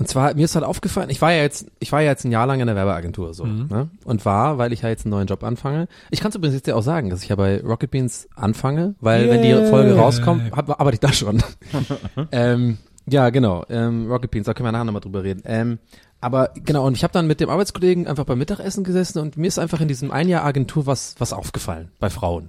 und 0.00 0.08
zwar, 0.08 0.34
mir 0.34 0.46
ist 0.46 0.54
halt 0.54 0.64
aufgefallen, 0.64 1.10
ich 1.10 1.20
war 1.20 1.30
ja 1.30 1.42
jetzt, 1.42 1.66
ich 1.78 1.92
war 1.92 2.00
ja 2.00 2.10
jetzt 2.10 2.24
ein 2.24 2.32
Jahr 2.32 2.46
lang 2.46 2.58
in 2.60 2.66
der 2.66 2.74
Werbeagentur 2.74 3.34
so, 3.34 3.44
ne? 3.44 3.90
Und 4.04 4.24
war, 4.24 4.56
weil 4.56 4.72
ich 4.72 4.80
ja 4.80 4.88
jetzt 4.88 5.04
einen 5.04 5.10
neuen 5.10 5.26
Job 5.26 5.44
anfange. 5.44 5.88
Ich 6.10 6.20
kann 6.20 6.30
es 6.30 6.36
übrigens 6.36 6.54
jetzt 6.54 6.66
ja 6.66 6.74
auch 6.74 6.82
sagen, 6.82 7.10
dass 7.10 7.22
ich 7.22 7.28
ja 7.28 7.36
bei 7.36 7.60
Rocket 7.60 7.90
Beans 7.90 8.26
anfange, 8.34 8.94
weil 9.00 9.28
wenn 9.28 9.42
die. 9.42 9.50
Folge 9.68 9.94
rauskommt, 9.94 10.52
hab, 10.52 10.80
arbeite 10.80 10.94
ich 10.94 11.00
da 11.00 11.12
schon. 11.12 11.42
ähm, 12.32 12.78
ja, 13.06 13.28
genau, 13.28 13.64
ähm, 13.68 14.10
Rocket 14.10 14.30
Beans, 14.30 14.46
da 14.46 14.54
können 14.54 14.68
wir 14.68 14.72
nachher 14.72 14.84
nochmal 14.84 15.02
drüber 15.02 15.22
reden. 15.22 15.42
Ähm, 15.44 15.78
aber 16.22 16.50
genau, 16.54 16.86
und 16.86 16.96
ich 16.96 17.02
habe 17.02 17.12
dann 17.12 17.26
mit 17.26 17.40
dem 17.40 17.50
Arbeitskollegen 17.50 18.06
einfach 18.06 18.24
beim 18.24 18.38
Mittagessen 18.38 18.84
gesessen 18.84 19.18
und 19.18 19.36
mir 19.36 19.48
ist 19.48 19.58
einfach 19.58 19.82
in 19.82 19.88
diesem 19.88 20.10
ein 20.10 20.28
Jahr 20.28 20.44
Agentur 20.44 20.86
was, 20.86 21.14
was 21.18 21.34
aufgefallen 21.34 21.90
bei 21.98 22.08
Frauen. 22.08 22.48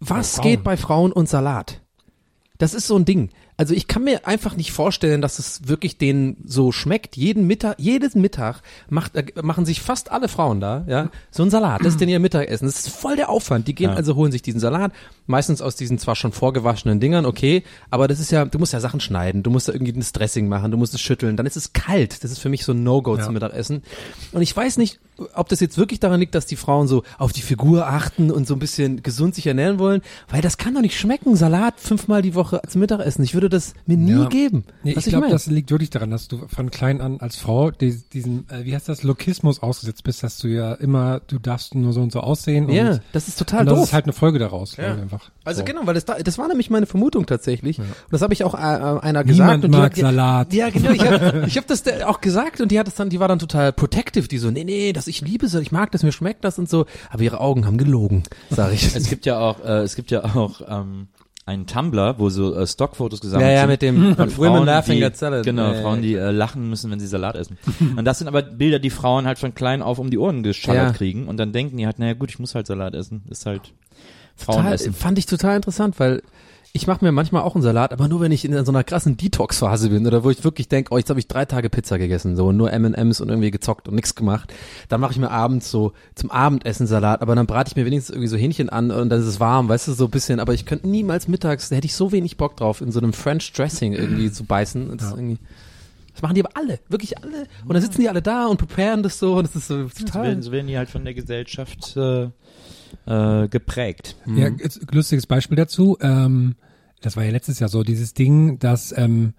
Was 0.00 0.34
Frauen. 0.34 0.42
geht 0.42 0.64
bei 0.64 0.76
Frauen 0.76 1.12
und 1.12 1.28
Salat? 1.28 1.80
Das 2.58 2.74
ist 2.74 2.88
so 2.88 2.96
ein 2.96 3.04
Ding. 3.04 3.30
Also 3.56 3.72
ich 3.72 3.86
kann 3.86 4.02
mir 4.02 4.26
einfach 4.26 4.56
nicht 4.56 4.72
vorstellen, 4.72 5.20
dass 5.20 5.38
es 5.38 5.68
wirklich 5.68 5.96
denen 5.96 6.36
so 6.44 6.72
schmeckt. 6.72 7.16
Jeden 7.16 7.46
Mittag, 7.46 7.76
jedes 7.78 8.16
Mittag 8.16 8.62
macht, 8.88 9.14
äh, 9.14 9.26
machen 9.42 9.64
sich 9.64 9.80
fast 9.80 10.10
alle 10.10 10.26
Frauen 10.28 10.60
da, 10.60 10.84
ja, 10.88 11.08
so 11.30 11.44
ein 11.44 11.50
Salat. 11.50 11.80
Das 11.82 11.88
ist 11.94 12.00
denn 12.00 12.08
ihr 12.08 12.18
Mittagessen. 12.18 12.66
Das 12.66 12.80
ist 12.80 12.88
voll 12.88 13.14
der 13.14 13.28
Aufwand. 13.28 13.68
Die 13.68 13.74
gehen 13.74 13.90
Ja. 13.90 13.96
also 13.96 14.16
holen 14.16 14.32
sich 14.32 14.42
diesen 14.42 14.58
Salat, 14.58 14.90
meistens 15.28 15.62
aus 15.62 15.76
diesen 15.76 15.98
zwar 15.98 16.16
schon 16.16 16.32
vorgewaschenen 16.32 16.98
Dingern, 16.98 17.26
okay, 17.26 17.62
aber 17.90 18.08
das 18.08 18.18
ist 18.18 18.32
ja, 18.32 18.44
du 18.44 18.58
musst 18.58 18.72
ja 18.72 18.80
Sachen 18.80 18.98
schneiden, 18.98 19.44
du 19.44 19.50
musst 19.50 19.68
da 19.68 19.72
irgendwie 19.72 19.92
das 19.92 20.10
Dressing 20.10 20.48
machen, 20.48 20.72
du 20.72 20.76
musst 20.76 20.92
es 20.94 21.00
schütteln, 21.00 21.36
dann 21.36 21.46
ist 21.46 21.56
es 21.56 21.72
kalt. 21.72 22.24
Das 22.24 22.32
ist 22.32 22.38
für 22.40 22.48
mich 22.48 22.64
so 22.64 22.72
ein 22.72 22.82
No-Go 22.82 23.16
Ja. 23.16 23.24
zum 23.24 23.34
Mittagessen. 23.34 23.82
Und 24.32 24.42
ich 24.42 24.54
weiß 24.56 24.78
nicht, 24.78 24.98
ob 25.34 25.48
das 25.48 25.60
jetzt 25.60 25.78
wirklich 25.78 26.00
daran 26.00 26.18
liegt, 26.18 26.34
dass 26.34 26.46
die 26.46 26.56
Frauen 26.56 26.88
so 26.88 27.04
auf 27.18 27.32
die 27.32 27.42
Figur 27.42 27.86
achten 27.86 28.32
und 28.32 28.48
so 28.48 28.54
ein 28.54 28.58
bisschen 28.58 29.02
gesund 29.04 29.36
sich 29.36 29.46
ernähren 29.46 29.78
wollen, 29.78 30.02
weil 30.28 30.42
das 30.42 30.58
kann 30.58 30.74
doch 30.74 30.80
nicht 30.80 30.98
schmecken, 30.98 31.36
Salat 31.36 31.74
fünfmal 31.78 32.20
die 32.20 32.34
Woche 32.34 32.62
als 32.64 32.74
Mittagessen. 32.74 33.22
Ich 33.22 33.32
würde 33.32 33.43
das 33.48 33.74
mir 33.86 33.96
nie 33.96 34.12
Ja. 34.12 34.28
geben. 34.28 34.64
Nee, 34.82 34.96
Was 34.96 35.06
ich 35.06 35.12
glaube, 35.12 35.28
das 35.30 35.46
liegt 35.46 35.70
wirklich 35.70 35.90
daran, 35.90 36.10
dass 36.10 36.28
du 36.28 36.46
von 36.48 36.70
klein 36.70 37.00
an 37.00 37.20
als 37.20 37.36
Frau 37.36 37.70
die, 37.70 38.00
diesen, 38.12 38.48
äh, 38.50 38.64
wie 38.64 38.74
heißt 38.74 38.88
das, 38.88 39.02
Lokismus 39.02 39.62
ausgesetzt 39.62 40.04
bist, 40.04 40.22
dass 40.22 40.38
du 40.38 40.48
ja 40.48 40.74
immer, 40.74 41.20
du 41.26 41.38
darfst 41.38 41.74
nur 41.74 41.92
so 41.92 42.00
und 42.02 42.12
so 42.12 42.20
aussehen. 42.20 42.68
Ja, 42.68 42.92
und, 42.92 43.02
das 43.12 43.28
ist 43.28 43.38
total 43.38 43.60
und 43.60 43.66
das 43.66 43.74
doof. 43.78 43.84
ist 43.88 43.92
halt 43.92 44.04
eine 44.04 44.12
Folge 44.12 44.38
daraus, 44.38 44.74
glaube 44.76 44.94
ich 44.96 45.02
einfach. 45.02 45.30
Also 45.44 45.60
so. 45.60 45.64
genau, 45.64 45.80
weil 45.86 45.94
das, 45.94 46.04
da- 46.04 46.18
das 46.18 46.38
war 46.38 46.48
nämlich 46.48 46.70
meine 46.70 46.86
Vermutung 46.86 47.26
tatsächlich. 47.26 47.78
Und 47.78 47.86
das 48.10 48.22
habe 48.22 48.32
ich 48.34 48.44
auch 48.44 48.54
äh, 48.54 48.58
äh, 48.58 49.00
einer 49.00 49.24
gesagt. 49.24 49.28
Niemand 49.48 49.64
und 49.64 49.72
die 49.74 49.78
mag 49.78 49.92
hat, 49.92 49.96
Salat. 49.98 50.52
Ja, 50.54 50.70
genau. 50.70 50.90
Ich 50.92 51.04
habe 51.04 51.44
ich 51.46 51.56
hab 51.56 51.66
das 51.66 51.82
auch 52.06 52.20
gesagt 52.20 52.60
und 52.60 52.70
die 52.70 52.78
hat 52.78 52.86
das 52.86 52.94
dann, 52.94 53.10
die 53.10 53.20
war 53.20 53.28
dann 53.28 53.38
total 53.38 53.72
protective, 53.72 54.28
die 54.28 54.38
so, 54.38 54.50
nee, 54.50 54.64
nee, 54.64 54.92
das 54.92 55.06
ich 55.06 55.20
liebe 55.20 55.46
es, 55.46 55.54
ich 55.54 55.72
mag 55.72 55.90
das, 55.92 56.02
mir 56.02 56.12
schmeckt 56.12 56.44
das 56.44 56.58
und 56.58 56.68
so. 56.68 56.86
Aber 57.10 57.22
ihre 57.22 57.40
Augen 57.40 57.66
haben 57.66 57.78
gelogen, 57.78 58.22
sage 58.50 58.74
ich. 58.74 58.94
Es 59.04 59.08
gibt 59.10 59.26
ja 59.26 59.38
auch, 59.38 59.62
äh, 59.64 59.82
es 59.82 59.96
gibt 59.96 60.10
ja 60.10 60.24
auch 60.24 60.60
ähm, 60.68 61.08
einen 61.46 61.66
Tumblr, 61.66 62.18
wo 62.18 62.30
so 62.30 62.54
äh, 62.54 62.66
Stockfotos 62.66 63.18
ja, 63.20 63.22
gesammelt 63.24 63.52
ja, 63.52 63.60
sind. 63.60 63.68
mit 63.70 63.82
dem 63.82 64.16
von 64.16 64.36
Women 64.38 64.52
Frauen, 64.54 64.66
laughing 64.66 64.96
die, 64.96 65.04
at 65.04 65.16
salad. 65.16 65.44
Genau, 65.44 65.68
Ja, 65.70 65.74
ja, 65.74 65.82
Frauen, 65.82 66.00
die 66.02 66.14
äh, 66.14 66.30
lachen 66.30 66.70
müssen, 66.70 66.90
wenn 66.90 67.00
sie 67.00 67.06
Salat 67.06 67.36
essen. 67.36 67.58
und 67.96 68.04
das 68.04 68.18
sind 68.18 68.28
aber 68.28 68.42
Bilder, 68.42 68.78
die 68.78 68.90
Frauen 68.90 69.26
halt 69.26 69.38
von 69.38 69.54
klein 69.54 69.82
auf 69.82 69.98
um 69.98 70.10
die 70.10 70.18
Ohren 70.18 70.42
geschallert 70.42 70.86
Ja. 70.86 70.92
kriegen 70.92 71.28
und 71.28 71.36
dann 71.36 71.52
denken 71.52 71.76
die 71.76 71.86
halt, 71.86 71.98
naja 71.98 72.14
gut, 72.14 72.30
ich 72.30 72.38
muss 72.38 72.54
halt 72.54 72.66
Salat 72.66 72.94
essen. 72.94 73.22
Ist 73.28 73.44
halt 73.46 73.72
Frauen 74.36 74.56
total, 74.58 74.72
essen. 74.74 74.94
fand 74.94 75.18
ich 75.18 75.26
total 75.26 75.56
interessant, 75.56 76.00
weil 76.00 76.22
ich 76.76 76.88
mache 76.88 77.04
mir 77.04 77.12
manchmal 77.12 77.42
auch 77.42 77.54
einen 77.54 77.62
Salat, 77.62 77.92
aber 77.92 78.08
nur 78.08 78.20
wenn 78.20 78.32
ich 78.32 78.44
in 78.44 78.64
so 78.64 78.72
einer 78.72 78.82
krassen 78.82 79.16
Detox-Phase 79.16 79.90
bin 79.90 80.08
oder 80.08 80.24
wo 80.24 80.30
ich 80.30 80.42
wirklich 80.42 80.66
denke, 80.66 80.92
oh, 80.92 80.98
jetzt 80.98 81.08
habe 81.08 81.20
ich 81.20 81.28
drei 81.28 81.44
Tage 81.44 81.70
Pizza 81.70 81.98
gegessen, 81.98 82.34
so 82.34 82.48
und 82.48 82.56
nur 82.56 82.72
M&M's 82.72 83.20
und 83.20 83.28
irgendwie 83.28 83.52
gezockt 83.52 83.86
und 83.86 83.94
nichts 83.94 84.16
gemacht. 84.16 84.52
Dann 84.88 85.00
mache 85.00 85.12
ich 85.12 85.18
mir 85.18 85.30
abends 85.30 85.70
so 85.70 85.92
zum 86.16 86.32
Abendessen 86.32 86.88
Salat, 86.88 87.22
aber 87.22 87.36
dann 87.36 87.46
brate 87.46 87.68
ich 87.68 87.76
mir 87.76 87.86
wenigstens 87.86 88.12
irgendwie 88.12 88.26
so 88.26 88.36
Hähnchen 88.36 88.70
an 88.70 88.90
und 88.90 89.08
dann 89.08 89.20
ist 89.20 89.26
es 89.26 89.38
warm, 89.38 89.68
weißt 89.68 89.86
du, 89.86 89.92
so 89.92 90.06
ein 90.06 90.10
bisschen. 90.10 90.40
Aber 90.40 90.52
ich 90.52 90.66
könnte 90.66 90.88
niemals 90.88 91.28
mittags, 91.28 91.68
da 91.68 91.76
hätte 91.76 91.86
ich 91.86 91.94
so 91.94 92.10
wenig 92.10 92.36
Bock 92.38 92.56
drauf, 92.56 92.80
in 92.80 92.90
so 92.90 92.98
einem 92.98 93.12
French 93.12 93.52
Dressing 93.52 93.92
irgendwie 93.92 94.32
zu 94.32 94.42
beißen. 94.42 94.96
Das, 94.96 95.06
ist 95.10 95.12
irgendwie, 95.14 95.38
das 96.12 96.22
machen 96.22 96.34
die 96.34 96.44
aber 96.44 96.56
alle, 96.56 96.80
wirklich 96.88 97.16
alle. 97.18 97.46
Und 97.64 97.74
dann 97.74 97.82
sitzen 97.82 98.00
die 98.00 98.08
alle 98.08 98.20
da 98.20 98.46
und 98.46 98.56
preparen 98.56 99.04
das 99.04 99.20
so 99.20 99.36
und 99.36 99.44
das 99.46 99.54
ist 99.54 99.68
so 99.68 99.86
So 99.86 100.04
total. 100.06 100.24
werden, 100.24 100.42
so 100.42 100.50
werden 100.50 100.66
die 100.66 100.76
halt 100.76 100.90
von 100.90 101.04
der 101.04 101.14
Gesellschaft 101.14 101.96
äh, 101.96 102.30
äh, 103.06 103.48
geprägt. 103.48 104.16
Ja, 104.26 104.48
jetzt, 104.48 104.92
lustiges 104.92 105.26
Beispiel 105.26 105.56
dazu. 105.56 105.96
Ähm, 106.00 106.54
das 107.02 107.16
war 107.16 107.24
ja 107.24 107.30
letztes 107.30 107.58
Jahr 107.58 107.68
so, 107.68 107.82
dieses 107.82 108.14
Ding, 108.14 108.58
dass 108.58 108.96
ähm, 108.96 109.34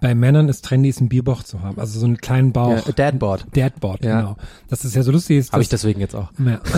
bei 0.00 0.14
Männern 0.14 0.48
es 0.48 0.62
trendy 0.62 0.88
ist, 0.88 1.00
einen 1.00 1.10
Bierbauch 1.10 1.42
zu 1.42 1.60
haben. 1.60 1.78
Also 1.78 2.00
so 2.00 2.06
einen 2.06 2.16
kleinen 2.16 2.52
Bauch. 2.52 2.86
Ja, 2.86 2.92
Dadboard. 2.92 3.46
Dadboard, 3.54 4.02
Ja. 4.04 4.20
genau. 4.20 4.36
Das 4.68 4.84
ist 4.86 4.96
ja 4.96 5.02
so 5.02 5.12
lustig. 5.12 5.36
Ist, 5.38 5.52
Habe 5.52 5.62
ich 5.62 5.68
deswegen 5.68 6.00
jetzt 6.00 6.14
auch. 6.14 6.30
Ja. 6.44 6.60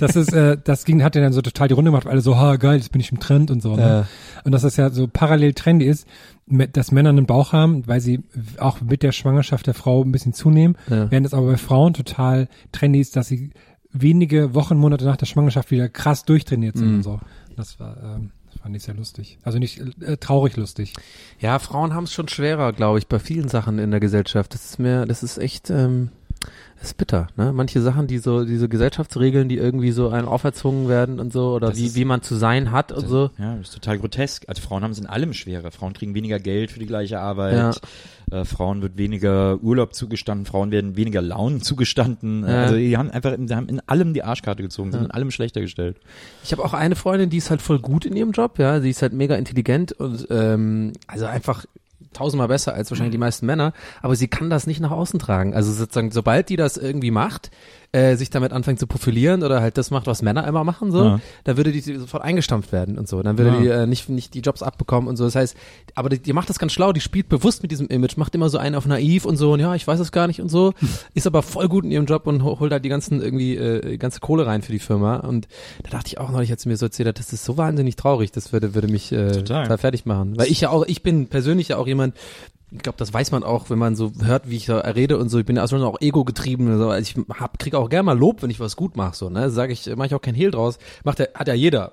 Das 0.00 0.16
ist, 0.16 0.32
äh, 0.32 0.56
das 0.62 0.84
ging, 0.84 1.02
hat 1.02 1.14
ja 1.16 1.22
dann 1.22 1.32
so 1.32 1.40
total 1.40 1.68
die 1.68 1.74
Runde 1.74 1.90
gemacht, 1.90 2.04
weil 2.04 2.12
alle 2.12 2.20
so, 2.20 2.36
ha, 2.36 2.56
geil, 2.56 2.76
jetzt 2.76 2.92
bin 2.92 3.00
ich 3.00 3.10
im 3.10 3.20
Trend 3.20 3.50
und 3.50 3.62
so. 3.62 3.74
Ne? 3.76 4.06
Und 4.44 4.52
dass 4.52 4.62
das 4.62 4.76
ja 4.76 4.90
so 4.90 5.08
parallel 5.08 5.54
trendy 5.54 5.86
ist, 5.86 6.06
mit- 6.46 6.76
dass 6.76 6.92
Männer 6.92 7.08
einen 7.10 7.26
Bauch 7.26 7.52
haben, 7.52 7.86
weil 7.86 8.00
sie 8.00 8.20
auch 8.58 8.80
mit 8.80 9.02
der 9.02 9.12
Schwangerschaft 9.12 9.66
der 9.66 9.74
Frau 9.74 10.02
ein 10.04 10.12
bisschen 10.12 10.34
zunehmen, 10.34 10.76
Ja. 10.90 11.10
während 11.10 11.26
es 11.26 11.34
aber 11.34 11.46
bei 11.52 11.56
Frauen 11.56 11.94
total 11.94 12.48
trendy 12.72 13.00
ist, 13.00 13.16
dass 13.16 13.28
sie 13.28 13.50
wenige 14.00 14.54
Wochen, 14.54 14.76
Monate 14.76 15.04
nach 15.04 15.16
der 15.16 15.26
Schwangerschaft 15.26 15.70
wieder 15.70 15.88
krass 15.88 16.24
durchtrainiert 16.24 16.76
sind 16.76 16.88
Mhm. 16.88 16.94
und 16.96 17.02
so. 17.02 17.20
Das 17.56 17.78
war, 17.80 17.96
ähm, 18.02 18.30
fand 18.62 18.76
ich 18.76 18.82
sehr 18.82 18.94
lustig. 18.94 19.38
Also 19.42 19.58
nicht 19.58 19.80
äh, 20.02 20.16
traurig 20.16 20.56
lustig. 20.56 20.94
Ja, 21.40 21.58
Frauen 21.58 21.94
haben 21.94 22.04
es 22.04 22.12
schon 22.12 22.28
schwerer, 22.28 22.72
glaube 22.72 22.98
ich, 22.98 23.06
bei 23.06 23.18
vielen 23.18 23.48
Sachen 23.48 23.78
in 23.78 23.90
der 23.90 24.00
Gesellschaft. 24.00 24.54
Das 24.54 24.64
ist 24.64 24.78
mir, 24.78 25.06
das 25.06 25.22
ist 25.22 25.38
echt, 25.38 25.70
ähm, 25.70 26.10
das 26.80 26.88
ist 26.90 26.96
bitter, 26.96 27.26
ne? 27.36 27.52
Manche 27.52 27.80
Sachen, 27.80 28.06
die 28.06 28.18
so, 28.18 28.44
diese 28.44 28.68
Gesellschaftsregeln, 28.68 29.48
die 29.48 29.56
irgendwie 29.56 29.90
so 29.90 30.10
einem 30.10 30.28
auferzwungen 30.28 30.88
werden 30.88 31.18
und 31.18 31.32
so, 31.32 31.54
oder 31.54 31.68
Das 31.70 31.76
wie, 31.78 31.86
ist- 31.86 31.96
wie 31.96 32.04
man 32.04 32.22
zu 32.22 32.36
sein 32.36 32.70
hat 32.70 32.92
und 32.92 33.08
so. 33.08 33.30
Ja, 33.38 33.56
das 33.56 33.68
ist 33.68 33.74
total 33.74 33.98
grotesk. 33.98 34.44
Also 34.48 34.62
Frauen 34.62 34.84
haben 34.84 34.92
es 34.92 34.98
in 34.98 35.06
allem 35.06 35.32
schwerer. 35.32 35.70
Frauen 35.72 35.92
kriegen 35.92 36.14
weniger 36.14 36.38
Geld 36.38 36.70
für 36.70 36.78
die 36.78 36.86
gleiche 36.86 37.18
Arbeit. 37.20 37.80
Äh, 38.30 38.44
Frauen 38.44 38.82
wird 38.82 38.96
weniger 38.98 39.58
Urlaub 39.62 39.94
zugestanden. 39.94 40.46
Frauen 40.46 40.70
werden 40.70 40.96
weniger 40.96 41.20
Launen 41.22 41.60
zugestanden. 41.62 42.42
Ja. 42.46 42.62
Also 42.64 42.76
die 42.76 42.96
haben 42.96 43.10
einfach, 43.10 43.34
die 43.36 43.54
haben 43.54 43.68
in 43.68 43.80
allem 43.88 44.14
die 44.14 44.22
Arschkarte 44.22 44.62
gezogen, 44.62 44.92
sind 44.92 45.02
in 45.04 45.10
allem 45.10 45.30
schlechter 45.30 45.60
gestellt. 45.60 45.96
Ich 46.44 46.52
habe 46.52 46.64
auch 46.64 46.74
eine 46.74 46.94
Freundin, 46.94 47.30
die 47.30 47.38
ist 47.38 47.50
halt 47.50 47.62
voll 47.62 47.78
gut 47.80 48.04
in 48.04 48.14
ihrem 48.16 48.30
Job, 48.32 48.58
ja, 48.58 48.80
sie 48.80 48.90
ist 48.90 49.02
halt 49.02 49.12
mega 49.14 49.34
intelligent 49.34 49.92
und 49.92 50.26
ähm, 50.30 50.92
also 51.06 51.24
einfach 51.24 51.64
tausendmal 52.12 52.48
besser 52.48 52.74
als 52.74 52.90
wahrscheinlich 52.90 53.12
die 53.12 53.18
meisten 53.18 53.46
Männer, 53.46 53.72
aber 54.02 54.16
sie 54.16 54.28
kann 54.28 54.50
das 54.50 54.66
nicht 54.66 54.80
nach 54.80 54.90
außen 54.90 55.18
tragen. 55.18 55.54
Also 55.54 55.72
sozusagen, 55.72 56.10
sobald 56.10 56.48
die 56.48 56.56
das 56.56 56.76
irgendwie 56.76 57.10
macht, 57.10 57.50
äh, 57.92 58.16
sich 58.16 58.28
damit 58.28 58.52
anfängt 58.52 58.78
zu 58.78 58.86
profilieren 58.86 59.42
oder 59.42 59.62
halt 59.62 59.78
das 59.78 59.90
macht, 59.90 60.06
was 60.06 60.20
Männer 60.20 60.46
immer 60.46 60.62
machen, 60.62 60.92
so, 60.92 61.02
Ja. 61.04 61.20
da 61.44 61.56
würde 61.56 61.72
die 61.72 61.80
sofort 61.80 62.22
eingestampft 62.22 62.70
werden 62.70 62.98
und 62.98 63.08
so. 63.08 63.22
Dann 63.22 63.38
würde 63.38 63.50
Ja. 63.52 63.60
die 63.60 63.68
äh, 63.68 63.86
nicht, 63.86 64.10
nicht 64.10 64.34
die 64.34 64.40
Jobs 64.40 64.62
abbekommen 64.62 65.08
und 65.08 65.16
so. 65.16 65.24
Das 65.24 65.34
heißt, 65.34 65.56
aber 65.94 66.10
die, 66.10 66.18
die 66.18 66.34
macht 66.34 66.50
das 66.50 66.58
ganz 66.58 66.72
schlau, 66.72 66.92
die 66.92 67.00
spielt 67.00 67.30
bewusst 67.30 67.62
mit 67.62 67.70
diesem 67.70 67.86
Image, 67.86 68.18
macht 68.18 68.34
immer 68.34 68.50
so 68.50 68.58
einen 68.58 68.74
auf 68.74 68.84
naiv 68.84 69.24
und 69.24 69.38
so 69.38 69.52
und 69.54 69.60
ja, 69.60 69.74
ich 69.74 69.86
weiß 69.86 70.00
es 70.00 70.12
gar 70.12 70.26
nicht 70.26 70.42
und 70.42 70.50
so, 70.50 70.74
ist 71.14 71.26
aber 71.26 71.42
voll 71.42 71.68
gut 71.68 71.84
in 71.84 71.90
ihrem 71.90 72.04
Job 72.04 72.26
und 72.26 72.44
ho- 72.44 72.60
holt 72.60 72.72
halt 72.72 72.84
die 72.84 72.90
ganzen 72.90 73.22
irgendwie 73.22 73.56
äh, 73.56 73.96
ganze 73.96 74.20
Kohle 74.20 74.44
rein 74.46 74.60
für 74.60 74.72
die 74.72 74.78
Firma. 74.80 75.16
Und 75.16 75.48
da 75.82 75.88
dachte 75.90 76.08
ich 76.08 76.18
auch 76.18 76.30
neulich, 76.30 76.50
als 76.50 76.62
sie 76.64 76.68
mir 76.68 76.76
so 76.76 76.84
erzählt 76.86 77.18
das 77.18 77.32
ist 77.32 77.44
so 77.44 77.56
wahnsinnig 77.56 77.96
traurig, 77.96 78.32
das 78.32 78.52
würde, 78.52 78.74
würde 78.74 78.88
mich 78.88 79.12
äh, 79.12 79.32
total 79.32 79.78
fertig 79.78 80.04
machen. 80.04 80.36
Weil 80.36 80.48
ich 80.48 80.60
ja 80.60 80.68
auch, 80.68 80.84
ich 80.86 81.02
bin 81.02 81.28
persönlich 81.28 81.68
ja 81.68 81.78
auch 81.78 81.86
jemand, 81.86 82.14
ich 82.70 82.80
glaube, 82.80 82.98
das 82.98 83.14
weiß 83.14 83.30
man 83.30 83.44
auch, 83.44 83.70
wenn 83.70 83.78
man 83.78 83.96
so 83.96 84.12
hört, 84.22 84.50
wie 84.50 84.56
ich 84.56 84.66
da 84.66 84.78
rede 84.78 85.16
und 85.16 85.30
so. 85.30 85.38
Ich 85.38 85.46
bin 85.46 85.56
ja 85.56 85.66
schon 85.66 85.82
auch 85.82 86.00
ego 86.00 86.24
getrieben 86.24 86.70
und 86.70 86.78
so. 86.78 86.90
Also 86.90 87.18
ich 87.18 87.40
hab, 87.40 87.58
krieg 87.58 87.74
auch 87.74 87.88
gerne 87.88 88.02
mal 88.02 88.18
Lob, 88.18 88.42
wenn 88.42 88.50
ich 88.50 88.60
was 88.60 88.76
gut 88.76 88.96
mache, 88.96 89.16
so, 89.16 89.30
ne? 89.30 89.50
Sage 89.50 89.72
ich, 89.72 89.86
mache 89.96 90.08
ich 90.08 90.14
auch 90.14 90.20
kein 90.20 90.34
Hehl 90.34 90.50
draus. 90.50 90.78
Macht 91.04 91.18
der, 91.18 91.30
hat 91.34 91.48
ja 91.48 91.54
jeder. 91.54 91.92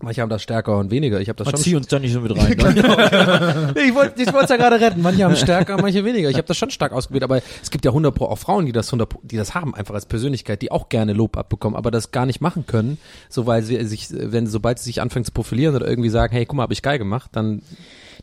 Manche 0.00 0.22
haben 0.22 0.28
das 0.28 0.42
stärker 0.42 0.76
und 0.78 0.90
weniger. 0.90 1.20
Ich 1.20 1.28
habe 1.28 1.36
das 1.36 1.48
schon. 1.48 1.60
Zieh 1.60 1.76
uns 1.76 1.86
da 1.86 1.98
nicht 1.98 2.12
so 2.12 2.20
mit 2.20 2.32
rein. 2.36 2.56
ne? 2.56 3.74
ich 3.76 3.94
wollte 3.94 4.20
ich 4.20 4.32
wollte 4.32 4.54
ja 4.54 4.56
gerade 4.56 4.80
retten. 4.80 5.00
Manche 5.02 5.24
haben 5.24 5.36
stärker, 5.36 5.80
manche 5.80 6.04
weniger. 6.04 6.28
Ich 6.30 6.36
habe 6.36 6.48
das 6.48 6.56
schon 6.56 6.70
stark 6.70 6.92
ausprobiert, 6.92 7.22
aber 7.22 7.40
es 7.62 7.70
gibt 7.70 7.84
ja 7.84 7.92
100 7.92 8.12
pro 8.14 8.26
auch 8.26 8.38
Frauen, 8.38 8.66
die 8.66 8.72
das 8.72 8.88
100 8.88 9.08
pro, 9.08 9.20
die 9.22 9.36
das 9.36 9.54
haben 9.54 9.74
einfach 9.74 9.94
als 9.94 10.06
Persönlichkeit, 10.06 10.62
die 10.62 10.72
auch 10.72 10.88
gerne 10.88 11.12
Lob 11.12 11.36
abbekommen, 11.36 11.76
aber 11.76 11.90
das 11.92 12.10
gar 12.10 12.26
nicht 12.26 12.40
machen 12.40 12.66
können, 12.66 12.98
so 13.28 13.46
weil 13.46 13.62
sie 13.62 13.82
sich 13.84 14.08
wenn 14.10 14.46
sobald 14.48 14.78
sie 14.78 14.86
sich 14.86 15.00
anfangen 15.00 15.24
zu 15.24 15.32
profilieren 15.32 15.76
oder 15.76 15.86
irgendwie 15.86 16.10
sagen, 16.10 16.32
hey, 16.34 16.44
guck 16.44 16.56
mal, 16.56 16.64
habe 16.64 16.72
ich 16.72 16.82
geil 16.82 16.98
gemacht, 16.98 17.30
dann 17.32 17.62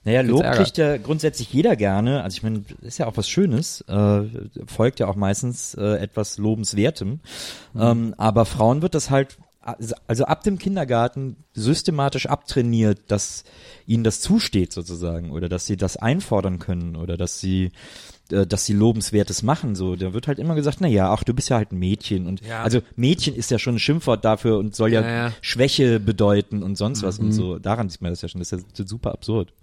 Naja, 0.03 0.21
Lob 0.21 0.43
kriegt 0.51 0.77
ja 0.77 0.97
grundsätzlich 0.97 1.53
jeder 1.53 1.75
gerne. 1.77 2.21
Also 2.23 2.35
ich 2.35 2.43
meine, 2.43 2.63
ist 2.81 2.97
ja 2.97 3.07
auch 3.07 3.15
was 3.17 3.29
Schönes, 3.29 3.81
äh, 3.87 4.23
folgt 4.67 4.99
ja 4.99 5.07
auch 5.07 5.15
meistens 5.15 5.73
äh, 5.75 5.97
etwas 5.99 6.37
Lobenswertem. 6.37 7.21
Ähm, 7.79 8.13
aber 8.17 8.45
Frauen 8.45 8.81
wird 8.81 8.93
das 8.93 9.09
halt, 9.09 9.37
also 9.61 10.25
ab 10.25 10.43
dem 10.43 10.57
Kindergarten 10.57 11.35
systematisch 11.53 12.25
abtrainiert, 12.25 12.99
dass 13.07 13.43
ihnen 13.85 14.03
das 14.03 14.19
zusteht 14.19 14.73
sozusagen 14.73 15.31
oder 15.31 15.49
dass 15.49 15.65
sie 15.67 15.77
das 15.77 15.97
einfordern 15.97 16.57
können 16.59 16.95
oder 16.95 17.15
dass 17.15 17.39
sie 17.39 17.71
äh, 18.31 18.47
dass 18.47 18.65
sie 18.65 18.73
lobenswertes 18.73 19.43
machen 19.43 19.75
so. 19.75 19.95
Da 19.95 20.13
wird 20.13 20.27
halt 20.27 20.39
immer 20.39 20.55
gesagt 20.55 20.77
na 20.81 20.87
ja 20.87 21.11
ach 21.13 21.23
du 21.23 21.33
bist 21.35 21.49
ja 21.49 21.57
halt 21.57 21.71
ein 21.71 21.77
Mädchen 21.79 22.25
und 22.25 22.41
Ja. 22.45 22.63
also 22.63 22.81
Mädchen 22.95 23.35
ist 23.35 23.51
ja 23.51 23.59
schon 23.59 23.75
ein 23.75 23.79
Schimpfwort 23.79 24.25
dafür 24.25 24.57
und 24.57 24.75
soll 24.75 24.91
ja, 24.93 25.01
Ja, 25.01 25.09
ja. 25.27 25.33
Schwäche 25.41 25.99
bedeuten 25.99 26.63
und 26.63 26.75
sonst 26.75 27.03
was 27.03 27.19
und 27.19 27.31
so. 27.31 27.59
Daran 27.59 27.89
sieht 27.89 28.01
man 28.01 28.11
das 28.11 28.21
ja 28.23 28.29
schon. 28.29 28.39
Das 28.39 28.51
ist 28.51 28.65
ja 28.79 28.87
super 28.87 29.11
absurd. 29.11 29.53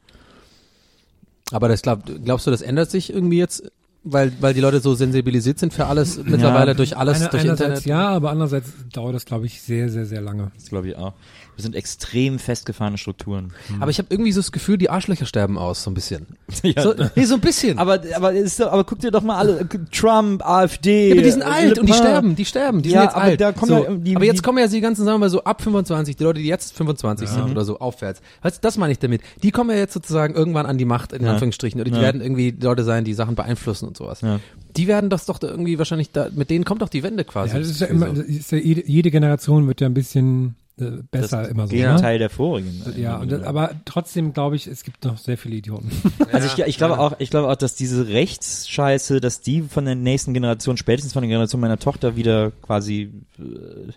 Aber 1.50 1.68
das 1.68 1.82
glaub, 1.82 2.02
glaubst 2.24 2.46
du, 2.46 2.50
das 2.50 2.60
ändert 2.62 2.90
sich 2.90 3.10
irgendwie 3.12 3.38
jetzt, 3.38 3.70
weil, 4.04 4.32
weil 4.40 4.54
die 4.54 4.60
Leute 4.60 4.80
so 4.80 4.94
sensibilisiert 4.94 5.58
sind 5.58 5.72
für 5.72 5.86
alles 5.86 6.22
mittlerweile 6.22 6.74
durch 6.74 6.96
alles, 6.96 7.20
Einer, 7.20 7.30
durch 7.30 7.44
Internet? 7.44 7.84
ja, 7.84 8.08
aber 8.08 8.30
andererseits 8.30 8.72
dauert 8.92 9.14
das, 9.14 9.24
glaube 9.24 9.46
ich, 9.46 9.60
sehr, 9.60 9.88
sehr, 9.88 10.06
sehr 10.06 10.20
lange. 10.20 10.50
Das 10.54 10.68
glaube 10.68 10.88
ich 10.88 10.96
auch. 10.96 11.14
Wir 11.58 11.62
sind 11.64 11.74
extrem 11.74 12.38
festgefahrene 12.38 12.98
Strukturen. 12.98 13.52
Aber 13.80 13.90
ich 13.90 13.98
habe 13.98 14.06
irgendwie 14.10 14.30
so 14.30 14.38
das 14.38 14.52
Gefühl, 14.52 14.78
die 14.78 14.90
Arschlöcher 14.90 15.26
sterben 15.26 15.58
aus, 15.58 15.82
so 15.82 15.90
ein 15.90 15.94
bisschen. 15.94 16.26
Ja. 16.62 16.82
So, 16.82 16.94
nee, 17.16 17.24
so 17.24 17.34
ein 17.34 17.40
bisschen. 17.40 17.78
Aber, 17.78 18.00
aber, 18.14 18.32
ist, 18.32 18.60
doch- 18.60 18.70
aber 18.70 18.84
guck 18.84 19.00
dir 19.00 19.10
doch 19.10 19.22
mal 19.22 19.36
alle, 19.38 19.68
Trump, 19.92 20.46
AfD. 20.46 21.08
Ja, 21.08 21.14
aber 21.14 21.22
die 21.22 21.30
sind 21.32 21.42
alt 21.42 21.74
Le 21.74 21.80
und 21.80 21.88
die 21.88 21.92
sterben, 21.92 22.36
die 22.36 22.44
sterben, 22.44 22.82
die 22.82 22.90
Ja, 22.90 23.00
sind 23.00 23.04
jetzt 23.08 23.16
aber 23.16 23.24
alt. 23.24 23.40
da 23.40 23.52
kommen 23.52 23.68
so, 23.72 23.84
ja 23.84 23.94
die- 23.94 24.14
aber 24.16 24.24
jetzt 24.24 24.42
kommen 24.44 24.58
ja 24.58 24.68
die 24.68 24.80
ganzen, 24.80 25.04
sagen 25.04 25.16
wir 25.16 25.18
mal 25.26 25.30
so 25.30 25.42
ab 25.42 25.60
25, 25.60 26.14
die 26.14 26.22
Leute, 26.22 26.40
die 26.40 26.46
jetzt 26.46 26.74
25 26.76 27.28
sind 27.28 27.50
oder 27.50 27.64
so 27.64 27.80
aufwärts. 27.80 28.20
Weißt 28.42 28.58
du, 28.58 28.60
das 28.62 28.76
meine 28.78 28.92
ich 28.92 29.00
damit. 29.00 29.22
Die 29.42 29.50
kommen 29.50 29.70
ja 29.70 29.76
jetzt 29.76 29.94
sozusagen 29.94 30.34
irgendwann 30.34 30.66
an 30.66 30.78
die 30.78 30.84
Macht, 30.84 31.12
in 31.12 31.24
Ja. 31.24 31.32
Anführungsstrichen. 31.32 31.80
Oder 31.80 31.90
die 31.90 31.96
Ja. 31.96 32.02
werden 32.02 32.20
irgendwie 32.20 32.50
Leute 32.60 32.84
sein, 32.84 33.02
die 33.04 33.14
Sachen 33.14 33.34
beeinflussen 33.34 33.88
und 33.88 33.96
sowas. 33.96 34.20
Ja. 34.20 34.38
Die 34.76 34.86
werden 34.86 35.10
das 35.10 35.26
doch 35.26 35.42
irgendwie 35.42 35.76
wahrscheinlich, 35.78 36.12
da, 36.12 36.28
mit 36.32 36.50
denen 36.50 36.64
kommt 36.64 36.82
doch 36.82 36.88
die 36.88 37.02
Wende 37.02 37.24
quasi. 37.24 37.54
Ja, 37.54 37.58
das 37.58 37.68
ist 37.68 37.80
ja 37.80 37.88
immer, 37.88 38.06
das 38.10 38.26
ist 38.26 38.52
ja 38.52 38.58
jede, 38.58 38.86
jede 38.86 39.10
Generation 39.10 39.66
wird 39.66 39.80
ja 39.80 39.88
ein 39.88 39.94
bisschen 39.94 40.54
äh, 40.80 41.02
besser 41.10 41.42
das 41.42 41.50
immer 41.50 41.66
so. 41.66 41.74
Gegenteil 41.74 42.14
Ne? 42.14 42.18
der 42.20 42.30
vorigen. 42.30 42.82
Ja, 42.96 43.18
und 43.18 43.30
das, 43.32 43.42
aber 43.42 43.72
trotzdem 43.84 44.32
glaube 44.32 44.56
ich, 44.56 44.66
es 44.66 44.84
gibt 44.84 45.04
noch 45.04 45.18
sehr 45.18 45.36
viele 45.38 45.56
Idioten. 45.56 45.90
Also 46.32 46.46
ich, 46.46 46.66
ich 46.66 46.76
glaube 46.76 46.98
auch, 46.98 47.14
ich 47.18 47.30
glaube 47.30 47.48
auch, 47.48 47.56
dass 47.56 47.74
diese 47.74 48.08
Rechtsscheiße, 48.08 49.20
dass 49.20 49.40
die 49.40 49.62
von 49.62 49.84
der 49.86 49.94
nächsten 49.94 50.34
Generation, 50.34 50.76
spätestens 50.76 51.12
von 51.12 51.22
der 51.22 51.28
Generation 51.28 51.60
meiner 51.60 51.78
Tochter 51.78 52.16
wieder 52.16 52.50
quasi 52.62 53.10
äh, 53.38 53.92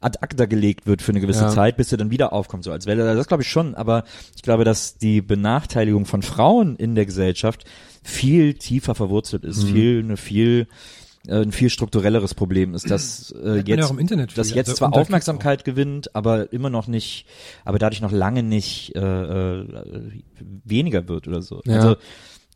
ad 0.00 0.18
acta 0.20 0.46
gelegt 0.46 0.86
wird 0.86 1.02
für 1.02 1.12
eine 1.12 1.20
gewisse 1.20 1.42
Ja. 1.44 1.48
Zeit, 1.50 1.76
bis 1.76 1.88
sie 1.90 1.96
dann 1.96 2.10
wieder 2.10 2.32
aufkommt, 2.32 2.64
so 2.64 2.72
als 2.72 2.86
Welle. 2.86 3.14
Das 3.14 3.26
glaube 3.26 3.42
ich 3.42 3.48
schon, 3.48 3.74
aber 3.74 4.04
ich 4.36 4.42
glaube, 4.42 4.64
dass 4.64 4.96
die 4.98 5.20
Benachteiligung 5.20 6.06
von 6.06 6.22
Frauen 6.22 6.76
in 6.76 6.94
der 6.94 7.06
Gesellschaft 7.06 7.64
viel 8.02 8.54
tiefer 8.54 8.94
verwurzelt 8.94 9.44
ist, 9.44 9.64
viel, 9.64 10.00
eine 10.02 10.16
viel 10.16 10.66
äh, 10.70 11.03
ein 11.28 11.52
viel 11.52 11.70
strukturelleres 11.70 12.34
Problem 12.34 12.74
ist, 12.74 12.90
dass 12.90 13.30
äh, 13.44 13.56
ja 13.56 13.62
jetzt, 13.76 13.84
auch 13.84 13.90
im 13.90 13.98
Internet 13.98 14.32
viel, 14.32 14.36
dass 14.36 14.54
jetzt 14.54 14.68
also 14.68 14.78
zwar 14.78 14.94
Aufmerksamkeit 14.94 15.64
gewinnt, 15.64 16.14
aber 16.14 16.52
immer 16.52 16.70
noch 16.70 16.86
nicht, 16.86 17.26
aber 17.64 17.78
dadurch 17.78 18.02
noch 18.02 18.12
lange 18.12 18.42
nicht 18.42 18.94
äh, 18.94 19.00
äh, 19.00 19.66
weniger 20.64 21.08
wird 21.08 21.28
oder 21.28 21.42
so. 21.42 21.62
Ja. 21.64 21.76
Also 21.76 21.96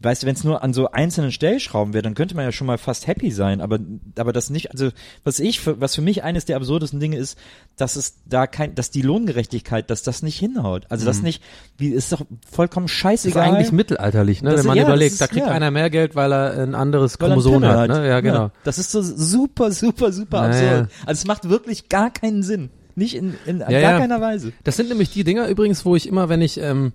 weißt 0.00 0.22
du, 0.22 0.26
wenn 0.28 0.34
es 0.34 0.44
nur 0.44 0.62
an 0.62 0.72
so 0.72 0.90
einzelnen 0.90 1.32
Stellschrauben 1.32 1.92
wäre, 1.92 2.02
dann 2.02 2.14
könnte 2.14 2.36
man 2.36 2.44
ja 2.44 2.52
schon 2.52 2.66
mal 2.68 2.78
fast 2.78 3.06
happy 3.08 3.30
sein, 3.32 3.60
aber 3.60 3.78
aber 4.16 4.32
das 4.32 4.48
nicht, 4.48 4.70
also 4.70 4.90
was 5.24 5.40
ich 5.40 5.58
für, 5.60 5.80
was 5.80 5.94
für 5.96 6.02
mich 6.02 6.22
eines 6.22 6.44
der 6.44 6.56
absurdesten 6.56 7.00
Dinge 7.00 7.16
ist, 7.16 7.36
dass 7.76 7.96
es 7.96 8.14
da 8.24 8.46
kein, 8.46 8.74
dass 8.76 8.90
die 8.90 9.02
Lohngerechtigkeit, 9.02 9.90
dass 9.90 10.02
das 10.04 10.22
nicht 10.22 10.38
hinhaut. 10.38 10.86
Also 10.88 11.04
das 11.04 11.22
nicht, 11.22 11.42
wie 11.78 11.88
ist 11.88 12.12
doch 12.12 12.22
vollkommen 12.50 12.86
Das 12.86 12.92
ist 12.92 12.98
scheißegal. 13.00 13.48
eigentlich 13.48 13.72
mittelalterlich, 13.72 14.42
ne? 14.42 14.50
Das 14.50 14.54
wenn 14.56 14.60
ist- 14.60 14.66
man 14.66 14.76
ja, 14.76 14.84
überlegt, 14.84 15.12
ist- 15.12 15.20
da 15.20 15.26
kriegt 15.26 15.46
ja. 15.46 15.52
einer 15.52 15.70
mehr 15.72 15.90
Geld, 15.90 16.14
weil 16.14 16.32
er 16.32 16.62
ein 16.62 16.74
anderes 16.76 17.18
weil 17.18 17.30
er 17.30 17.34
Chromosom 17.34 17.60
Penner 17.62 17.76
hat. 17.78 17.90
Ne? 17.90 18.06
Ja, 18.08 18.20
genau. 18.20 18.50
Das 18.64 18.78
ist 18.78 18.92
so 18.92 19.02
super, 19.02 19.72
super, 19.72 20.12
super 20.12 20.38
Ja, 20.38 20.46
absurd. 20.46 20.70
ja. 20.90 21.06
Also 21.06 21.18
es 21.20 21.26
macht 21.26 21.48
wirklich 21.48 21.88
gar 21.88 22.10
keinen 22.12 22.42
Sinn. 22.42 22.70
Nicht 22.94 23.14
in, 23.16 23.34
in 23.46 23.60
Ja, 23.60 23.68
gar 23.70 23.80
ja. 23.80 23.98
keiner 23.98 24.20
Weise. 24.20 24.52
Das 24.64 24.76
sind 24.76 24.88
nämlich 24.88 25.10
die 25.12 25.22
Dinger 25.24 25.46
übrigens, 25.48 25.84
wo 25.84 25.94
ich 25.96 26.08
immer, 26.08 26.28
wenn 26.28 26.40
ich, 26.42 26.58
ähm, 26.60 26.92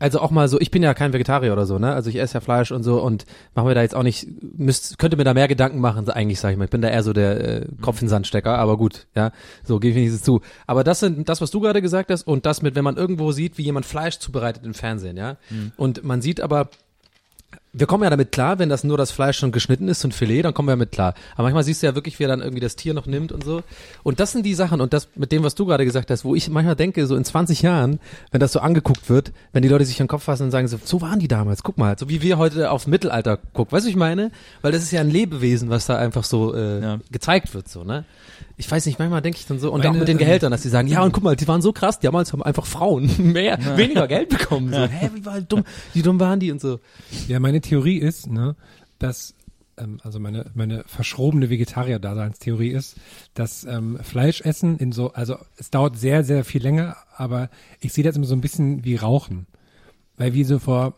also 0.00 0.20
auch 0.20 0.30
mal 0.30 0.48
so, 0.48 0.58
ich 0.58 0.70
bin 0.70 0.82
ja 0.82 0.94
kein 0.94 1.12
Vegetarier 1.12 1.52
oder 1.52 1.66
so, 1.66 1.78
ne? 1.78 1.92
Also 1.92 2.10
ich 2.10 2.16
esse 2.16 2.34
ja 2.34 2.40
Fleisch 2.40 2.72
und 2.72 2.82
so 2.82 3.00
und 3.00 3.26
mache 3.54 3.66
mir 3.66 3.74
da 3.74 3.82
jetzt 3.82 3.94
auch 3.94 4.02
nicht, 4.02 4.26
müsst, 4.58 4.98
könnte 4.98 5.16
mir 5.16 5.24
da 5.24 5.34
mehr 5.34 5.46
Gedanken 5.46 5.78
machen, 5.78 6.08
eigentlich 6.08 6.40
sage 6.40 6.52
ich 6.52 6.58
mal. 6.58 6.64
Ich 6.64 6.70
bin 6.70 6.80
da 6.80 6.88
eher 6.88 7.02
so 7.02 7.12
der 7.12 7.62
äh, 7.62 7.66
Kopf 7.80 8.00
in 8.00 8.06
den 8.06 8.10
Sand 8.10 8.26
Stecker, 8.26 8.58
aber 8.58 8.76
gut, 8.76 9.06
ja, 9.14 9.30
so 9.62 9.78
gebe 9.78 10.00
ich 10.00 10.10
nicht 10.10 10.24
zu. 10.24 10.40
Aber 10.66 10.82
das 10.82 11.00
sind 11.00 11.28
das, 11.28 11.40
was 11.40 11.50
du 11.50 11.60
gerade 11.60 11.82
gesagt 11.82 12.10
hast 12.10 12.26
und 12.26 12.46
das 12.46 12.62
mit, 12.62 12.74
wenn 12.74 12.84
man 12.84 12.96
irgendwo 12.96 13.30
sieht, 13.30 13.58
wie 13.58 13.62
jemand 13.62 13.86
Fleisch 13.86 14.18
zubereitet 14.18 14.64
im 14.64 14.74
Fernsehen, 14.74 15.16
ja. 15.16 15.36
Und 15.76 16.02
man 16.02 16.22
sieht 16.22 16.40
aber 16.40 16.70
wir 17.72 17.86
kommen 17.86 18.02
ja 18.04 18.10
damit 18.10 18.32
klar, 18.32 18.58
wenn 18.58 18.68
das 18.68 18.82
nur 18.82 18.98
das 18.98 19.10
Fleisch 19.12 19.38
schon 19.38 19.52
geschnitten 19.52 19.86
ist 19.88 20.04
und 20.04 20.12
Filet, 20.12 20.42
dann 20.42 20.54
kommen 20.54 20.66
wir 20.68 20.72
damit 20.72 20.90
klar. 20.90 21.14
Aber 21.34 21.44
manchmal 21.44 21.62
siehst 21.62 21.82
du 21.82 21.86
ja 21.86 21.94
wirklich, 21.94 22.18
wie 22.18 22.24
er 22.24 22.28
dann 22.28 22.40
irgendwie 22.40 22.60
das 22.60 22.74
Tier 22.74 22.94
noch 22.94 23.06
nimmt 23.06 23.30
und 23.30 23.44
so. 23.44 23.62
Und 24.02 24.18
das 24.18 24.32
sind 24.32 24.44
die 24.44 24.54
Sachen 24.54 24.80
und 24.80 24.92
das 24.92 25.08
mit 25.14 25.30
dem, 25.30 25.44
was 25.44 25.54
du 25.54 25.66
gerade 25.66 25.84
gesagt 25.84 26.10
hast, 26.10 26.24
wo 26.24 26.34
ich 26.34 26.48
manchmal 26.50 26.74
denke, 26.76 27.06
so 27.06 27.14
in 27.14 27.24
20 27.24 27.62
Jahren, 27.62 28.00
wenn 28.32 28.40
das 28.40 28.52
so 28.52 28.60
angeguckt 28.60 29.08
wird, 29.08 29.32
wenn 29.52 29.62
die 29.62 29.68
Leute 29.68 29.84
sich 29.84 30.00
an 30.00 30.06
den 30.06 30.10
Kopf 30.10 30.24
fassen 30.24 30.44
und 30.44 30.50
sagen 30.50 30.66
so, 30.66 30.78
so 30.82 31.00
waren 31.00 31.20
die 31.20 31.28
damals, 31.28 31.62
guck 31.62 31.78
mal, 31.78 31.96
so 31.98 32.08
wie 32.08 32.22
wir 32.22 32.38
heute 32.38 32.70
aufs 32.70 32.86
Mittelalter 32.88 33.36
gucken. 33.36 33.72
Weißt 33.72 33.84
du, 33.84 33.88
was 33.88 33.90
ich 33.90 33.96
meine? 33.96 34.32
Weil 34.62 34.72
das 34.72 34.82
ist 34.82 34.90
ja 34.90 35.00
ein 35.00 35.10
Lebewesen, 35.10 35.70
was 35.70 35.86
da 35.86 35.96
einfach 35.96 36.24
so 36.24 36.54
äh, 36.54 36.80
Ja. 36.82 36.98
gezeigt 37.10 37.54
wird, 37.54 37.68
so, 37.68 37.84
ne? 37.84 38.04
Ich 38.60 38.70
weiß 38.70 38.84
nicht, 38.84 38.98
manchmal 38.98 39.22
denke 39.22 39.38
ich 39.38 39.46
dann 39.46 39.58
so, 39.58 39.72
und 39.72 39.78
Meine, 39.78 39.90
auch 39.90 39.98
mit 39.98 40.06
den 40.06 40.16
ähm, 40.16 40.18
Gehältern, 40.18 40.50
dass 40.50 40.60
die 40.60 40.68
sagen, 40.68 40.86
ja, 40.86 41.02
und 41.02 41.12
guck 41.12 41.24
mal, 41.24 41.34
die 41.34 41.48
waren 41.48 41.62
so 41.62 41.72
krass, 41.72 41.98
damals 41.98 42.34
haben 42.34 42.42
einfach 42.42 42.66
Frauen 42.66 43.10
mehr, 43.32 43.58
weniger 43.76 44.06
Geld 44.06 44.28
bekommen. 44.28 44.70
So, 44.70 44.84
hä, 44.84 45.10
wie 45.14 45.24
war 45.24 45.40
dumm, 45.40 45.64
wie 45.94 46.02
dumm 46.02 46.20
waren 46.20 46.40
die 46.40 46.52
und 46.52 46.60
so. 46.60 46.78
Ja, 47.26 47.40
meine 47.40 47.62
Theorie 47.62 47.96
ist, 47.96 48.30
ne, 48.30 48.56
dass, 48.98 49.34
ähm, 49.78 49.98
also 50.02 50.20
meine, 50.20 50.44
meine 50.52 50.84
verschrobene 50.86 51.48
Vegetarier-Daseinstheorie 51.48 52.68
ist, 52.68 52.96
dass 53.32 53.64
ähm, 53.64 53.98
Fleischessen 54.02 54.76
in 54.76 54.92
so, 54.92 55.12
also 55.14 55.38
es 55.56 55.70
dauert 55.70 55.98
sehr, 55.98 56.22
sehr 56.22 56.44
viel 56.44 56.62
länger, 56.62 56.96
aber 57.16 57.48
ich 57.80 57.94
sehe 57.94 58.04
das 58.04 58.14
immer 58.14 58.26
so 58.26 58.34
ein 58.34 58.42
bisschen 58.42 58.84
wie 58.84 58.96
Rauchen. 58.96 59.46
Weil 60.18 60.34
wie 60.34 60.44
so 60.44 60.58
vor 60.58 60.96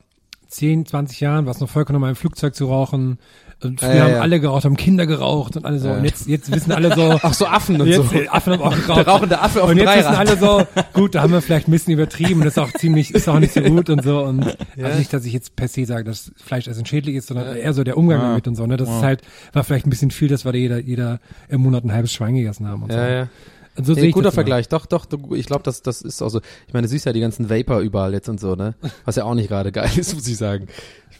10, 0.48 0.87
20 0.87 1.20
Jahren 1.20 1.46
war 1.46 1.53
es 1.53 1.61
noch 1.61 1.68
vollkommen 1.68 1.94
normal, 1.94 2.11
im 2.11 2.16
Flugzeug 2.16 2.55
zu 2.55 2.66
rauchen. 2.66 3.18
Und 3.64 3.81
früher 3.81 3.90
Ja, 3.90 3.94
ja, 3.96 4.03
haben 4.05 4.11
ja. 4.12 4.20
alle 4.20 4.40
geraucht, 4.40 4.64
haben 4.64 4.77
Kinder 4.77 5.07
geraucht 5.07 5.57
und 5.57 5.64
alle 5.64 5.79
so. 5.79 5.90
Und 5.90 6.05
jetzt, 6.05 6.27
jetzt 6.27 6.53
wissen 6.53 6.72
alle 6.72 6.94
so. 6.94 7.18
Ach 7.22 7.35
so, 7.35 7.46
Affen 7.46 7.81
und 7.81 7.87
jetzt, 7.87 8.11
so. 8.11 8.16
Affen 8.31 8.53
haben 8.55 8.62
auch 8.62 8.75
geraucht. 8.75 8.98
Der 8.98 9.07
rauchende 9.07 9.40
Affe 9.40 9.62
auf 9.62 9.70
Und 9.70 9.77
jetzt 9.79 9.88
wissen 9.88 10.12
Dreirad. 10.12 10.29
alle 10.29 10.37
so, 10.37 10.66
gut, 10.92 11.14
da 11.14 11.22
haben 11.22 11.33
wir 11.33 11.42
vielleicht 11.42 11.68
ein 11.68 11.70
bisschen 11.70 11.92
übertrieben, 11.92 12.40
das 12.40 12.55
ist 12.55 12.59
auch 12.59 12.72
ziemlich, 12.72 13.12
ist 13.14 13.29
auch 13.29 13.38
nicht 13.38 13.53
so 13.53 13.61
gut 13.61 13.90
und 13.90 14.03
so. 14.03 14.22
Und 14.22 14.57
also 14.83 14.98
nicht, 14.98 15.12
dass 15.12 15.25
ich 15.25 15.33
jetzt 15.33 15.57
per 15.57 15.68
se 15.68 15.85
sage, 15.85 16.05
dass 16.05 16.33
Fleischessen 16.37 16.87
schädlich 16.87 17.16
ist, 17.16 17.29
sondern 17.29 17.57
eher 17.57 17.72
so 17.72 17.85
der 17.85 17.96
Umgang 17.96 18.20
damit 18.20 18.48
und 18.48 18.55
so. 18.57 18.66
Ne? 18.66 18.77
Das 18.77 18.88
ist 18.88 19.03
halt, 19.03 19.22
war 19.53 19.64
vielleicht 19.64 19.87
ein 19.87 19.90
bisschen 19.90 20.11
viel, 20.11 20.29
dass 20.29 20.44
wir 20.44 20.53
da 20.53 20.59
jeder, 20.59 20.79
jeder 20.81 21.20
im 21.48 21.61
Monat 21.62 21.85
ein 21.85 21.92
halbes 21.92 22.12
Schwein 22.12 22.35
gegessen 22.35 22.66
haben 22.68 22.83
und 22.83 22.92
so. 22.92 22.98
Ja, 22.98 23.09
ja. 23.11 23.29
Und 23.75 23.87
so 23.87 23.94
sehe 23.94 24.03
Ey, 24.03 24.09
ich 24.11 24.14
guter 24.14 24.25
das 24.25 24.35
immer. 24.35 24.42
Vergleich. 24.42 24.68
Doch, 24.68 24.85
doch, 24.85 25.07
ich 25.33 25.46
glaube, 25.46 25.62
das, 25.62 25.81
das 25.81 26.03
ist 26.03 26.20
auch 26.22 26.29
so. 26.29 26.40
Ich 26.66 26.75
meine, 26.75 26.87
du 26.87 26.90
siehst 26.90 27.07
ja 27.07 27.12
die 27.14 27.20
ganzen 27.20 27.48
Vapor 27.48 27.81
überall 27.81 28.12
jetzt 28.12 28.29
und 28.29 28.38
so, 28.38 28.55
ne? 28.55 28.75
Was 29.07 29.16
ja 29.16 29.25
auch 29.25 29.35
nicht 29.35 29.48
gerade 29.48 29.72
geil 29.72 29.90
ist, 29.96 30.14
muss 30.14 30.29
ich 30.29 30.37
sagen. 30.37 30.66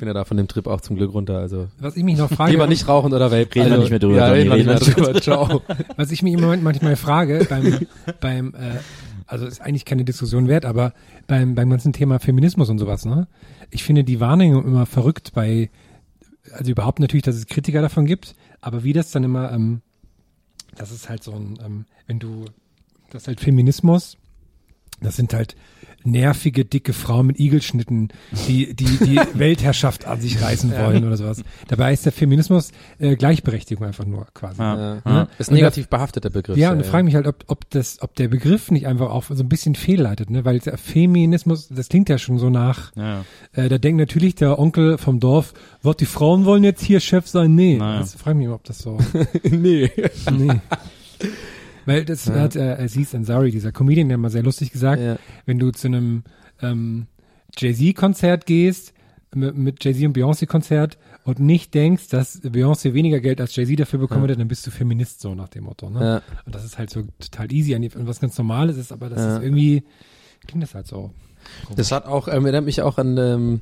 Ich 0.03 0.05
bin 0.05 0.09
ja 0.09 0.15
da 0.15 0.25
von 0.25 0.37
dem 0.37 0.49
Trip 0.49 0.67
auch 0.67 0.81
zum 0.81 0.97
Glück 0.97 1.15
runter, 1.15 1.39
also. 1.39 1.69
Was 1.79 1.97
ich 1.97 2.03
mich 2.03 2.19
noch 2.19 2.29
frage, 2.29 2.51
Lieber 2.51 2.67
nicht 2.67 2.89
rauchen 2.89 3.13
oder 3.13 3.27
vape. 3.27 3.55
Reden 3.55 3.55
wir 3.55 3.63
also, 3.67 3.81
nicht 3.83 3.91
mehr 3.91 3.99
drüber, 4.01 4.17
Ja, 4.17 4.27
reden 4.33 4.51
wir 4.51 4.57
nicht 4.57 4.67
mehr 4.67 4.81
drüber. 4.81 5.21
Ciao. 5.21 5.63
was 5.97 6.11
ich 6.11 6.25
mich 6.25 6.35
im 6.35 6.41
Moment 6.41 6.65
manchmal 6.65 6.97
frage, 6.97 7.47
beim, 7.49 7.87
beim, 8.21 8.53
äh, 8.55 8.81
also 9.29 9.47
ist 9.47 9.61
eigentlich 9.61 9.85
keine 9.85 10.05
Diskussion 10.05 10.49
wert, 10.49 10.65
aber 10.65 10.93
beim, 11.29 11.55
beim 11.55 11.71
ganzen 11.71 11.93
Thema 11.93 12.19
Feminismus 12.19 12.69
und 12.69 12.81
sowas, 12.81 13.05
ne? 13.05 13.29
Ich 13.71 13.85
finde 13.85 14.03
die 14.03 14.19
Wahrnehmung 14.19 14.65
immer 14.65 14.87
verrückt 14.87 15.35
bei, 15.35 15.71
also 16.53 16.73
überhaupt 16.73 16.99
natürlich, 16.99 17.23
dass 17.23 17.37
es 17.37 17.47
Kritiker 17.47 17.81
davon 17.81 18.05
gibt, 18.05 18.35
aber 18.61 18.83
wie 18.83 18.95
das 18.95 19.13
dann 19.13 19.23
immer, 19.23 19.53
ähm, 19.53 19.83
das 20.75 20.91
ist 20.91 21.09
halt 21.09 21.23
so 21.23 21.31
ein, 21.31 21.61
ähm, 21.65 21.85
wenn 22.09 22.19
du, 22.19 22.47
das 23.11 23.23
ist 23.23 23.29
halt 23.29 23.41
Feminismus, 23.41 24.19
das 25.01 25.15
sind 25.15 25.33
halt 25.33 25.55
nervige, 26.05 26.65
dicke 26.65 26.93
Frauen 26.93 27.27
mit 27.29 27.39
Igelschnitten, 27.41 28.09
die 28.49 28.75
die, 28.75 28.85
die 28.85 29.17
Weltherrschaft 29.35 30.07
an 30.07 30.21
sich 30.21 30.41
reißen 30.43 30.73
wollen 30.73 31.05
oder 31.07 31.17
sowas. 31.17 31.43
Dabei 31.69 31.93
ist 31.93 32.05
der 32.05 32.13
Feminismus 32.13 32.73
äh, 32.99 33.17
Gleichberechtigung 33.17 33.87
einfach 33.87 34.05
nur 34.05 34.27
quasi. 34.35 34.61
Ja. 34.61 34.77
Ja. 34.77 35.03
Ja. 35.05 35.29
Ist 35.39 35.51
negativ 35.51 35.89
behaftet, 35.89 36.25
der 36.25 36.31
Begriff. 36.31 36.57
Ja, 36.57 36.73
und 36.73 36.81
ich 36.81 36.87
frage 36.87 37.05
mich 37.05 37.15
halt, 37.15 37.27
ob, 37.27 37.45
ob 37.47 37.69
das, 37.71 38.01
ob 38.03 38.15
der 38.17 38.29
Begriff 38.29 38.71
nicht 38.71 38.87
einfach 38.87 39.11
auch 39.11 39.25
so 39.29 39.43
ein 39.43 39.49
bisschen 39.49 39.75
fehlleitet, 39.75 40.31
ne? 40.31 40.45
Weil 40.45 40.59
der 40.61 40.79
Feminismus, 40.79 41.69
das 41.69 41.89
klingt 41.89 42.09
ja 42.09 42.19
schon 42.19 42.39
so 42.39 42.51
nach, 42.51 42.93
Ja. 42.97 43.25
äh, 43.53 43.69
da 43.69 43.79
denkt 43.79 43.99
natürlich 43.99 44.35
der 44.35 44.59
Onkel 44.59 44.99
vom 44.99 45.21
Dorf, 45.21 45.55
was 45.83 45.97
die 45.97 46.07
Frauen 46.07 46.45
wollen 46.45 46.65
jetzt 46.65 46.83
hier 46.83 47.01
Chef 47.01 47.27
sein? 47.29 47.55
Nee. 47.55 47.77
Naja. 47.77 48.01
Das 48.01 48.15
frage 48.15 48.37
mich, 48.39 48.49
ob 48.49 48.65
das 48.65 48.79
so. 48.79 48.99
nee. 49.43 49.91
nee. 50.31 50.61
Weil 51.87 52.05
das 52.05 52.29
hat 52.31 52.57
äh, 52.57 52.77
Aziz 52.79 53.15
Ansari, 53.15 53.51
dieser 53.51 53.73
Comedian, 53.73 54.09
der 54.09 54.19
mal 54.19 54.31
sehr 54.31 54.43
lustig 54.43 54.71
gesagt, 54.73 55.01
Ja. 55.03 55.17
wenn 55.47 55.59
du 55.59 55.71
zu 55.73 55.89
einem 55.89 56.25
ähm, 56.61 57.07
Jay-Z-Konzert 57.59 58.47
gehst, 58.47 58.93
mit, 59.35 59.57
mit 59.57 59.85
Jay-Z 59.85 60.05
und 60.07 60.17
Beyoncé-Konzert 60.17 60.99
und 61.25 61.39
nicht 61.41 61.73
denkst, 61.75 62.09
dass 62.09 62.43
Beyoncé 62.43 62.93
weniger 62.95 63.21
Geld 63.21 63.41
als 63.41 63.57
Jay-Z 63.57 63.81
dafür 63.81 63.99
bekommen 63.99 64.23
würde, 64.23 64.37
dann 64.37 64.49
bist 64.49 64.67
du 64.67 64.71
Feminist, 64.71 65.21
so 65.21 65.35
nach 65.35 65.49
dem 65.49 65.65
Motto. 65.65 65.89
Ne? 65.89 66.01
Ja. 66.01 66.23
Und 66.45 66.55
das 66.55 66.65
ist 66.65 66.79
halt 66.79 66.91
so 66.91 67.03
total 67.19 67.51
easy 67.53 67.75
und 67.75 68.07
was 68.07 68.21
ganz 68.21 68.37
Normales 68.37 68.77
ist, 68.77 68.93
aber 68.93 69.09
das 69.09 69.19
Ja. 69.21 69.37
ist 69.39 69.43
irgendwie, 69.43 69.85
klingt 70.47 70.63
das 70.63 70.75
halt 70.75 70.87
so. 70.87 71.13
Das 71.75 71.91
hat 71.93 72.07
auch, 72.07 72.29
ähm, 72.29 72.45
erinnert 72.45 72.65
mich 72.67 72.83
auch 72.83 72.99
an 72.99 73.17
ähm, 73.17 73.61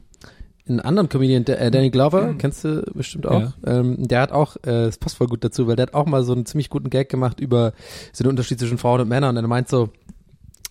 einen 0.70 0.80
anderen 0.80 1.08
Comedian, 1.08 1.44
der, 1.44 1.60
äh, 1.60 1.70
Danny 1.70 1.90
Glover, 1.90 2.34
kennst 2.38 2.64
du 2.64 2.82
bestimmt 2.94 3.26
auch. 3.26 3.52
Ähm, 3.66 3.96
der 3.98 4.20
hat 4.22 4.32
auch, 4.32 4.56
äh, 4.56 4.86
das 4.86 4.98
passt 4.98 5.16
voll 5.16 5.26
gut 5.26 5.44
dazu, 5.44 5.66
weil 5.66 5.76
der 5.76 5.86
hat 5.86 5.94
auch 5.94 6.06
mal 6.06 6.22
so 6.22 6.32
einen 6.32 6.46
ziemlich 6.46 6.70
guten 6.70 6.88
Gag 6.90 7.08
gemacht 7.08 7.40
über 7.40 7.72
so 8.12 8.24
den 8.24 8.30
Unterschied 8.30 8.58
zwischen 8.58 8.78
Frauen 8.78 9.00
und 9.00 9.08
Männern. 9.08 9.36
Und 9.36 9.44
er 9.44 9.48
meint 9.48 9.68
so, 9.68 9.90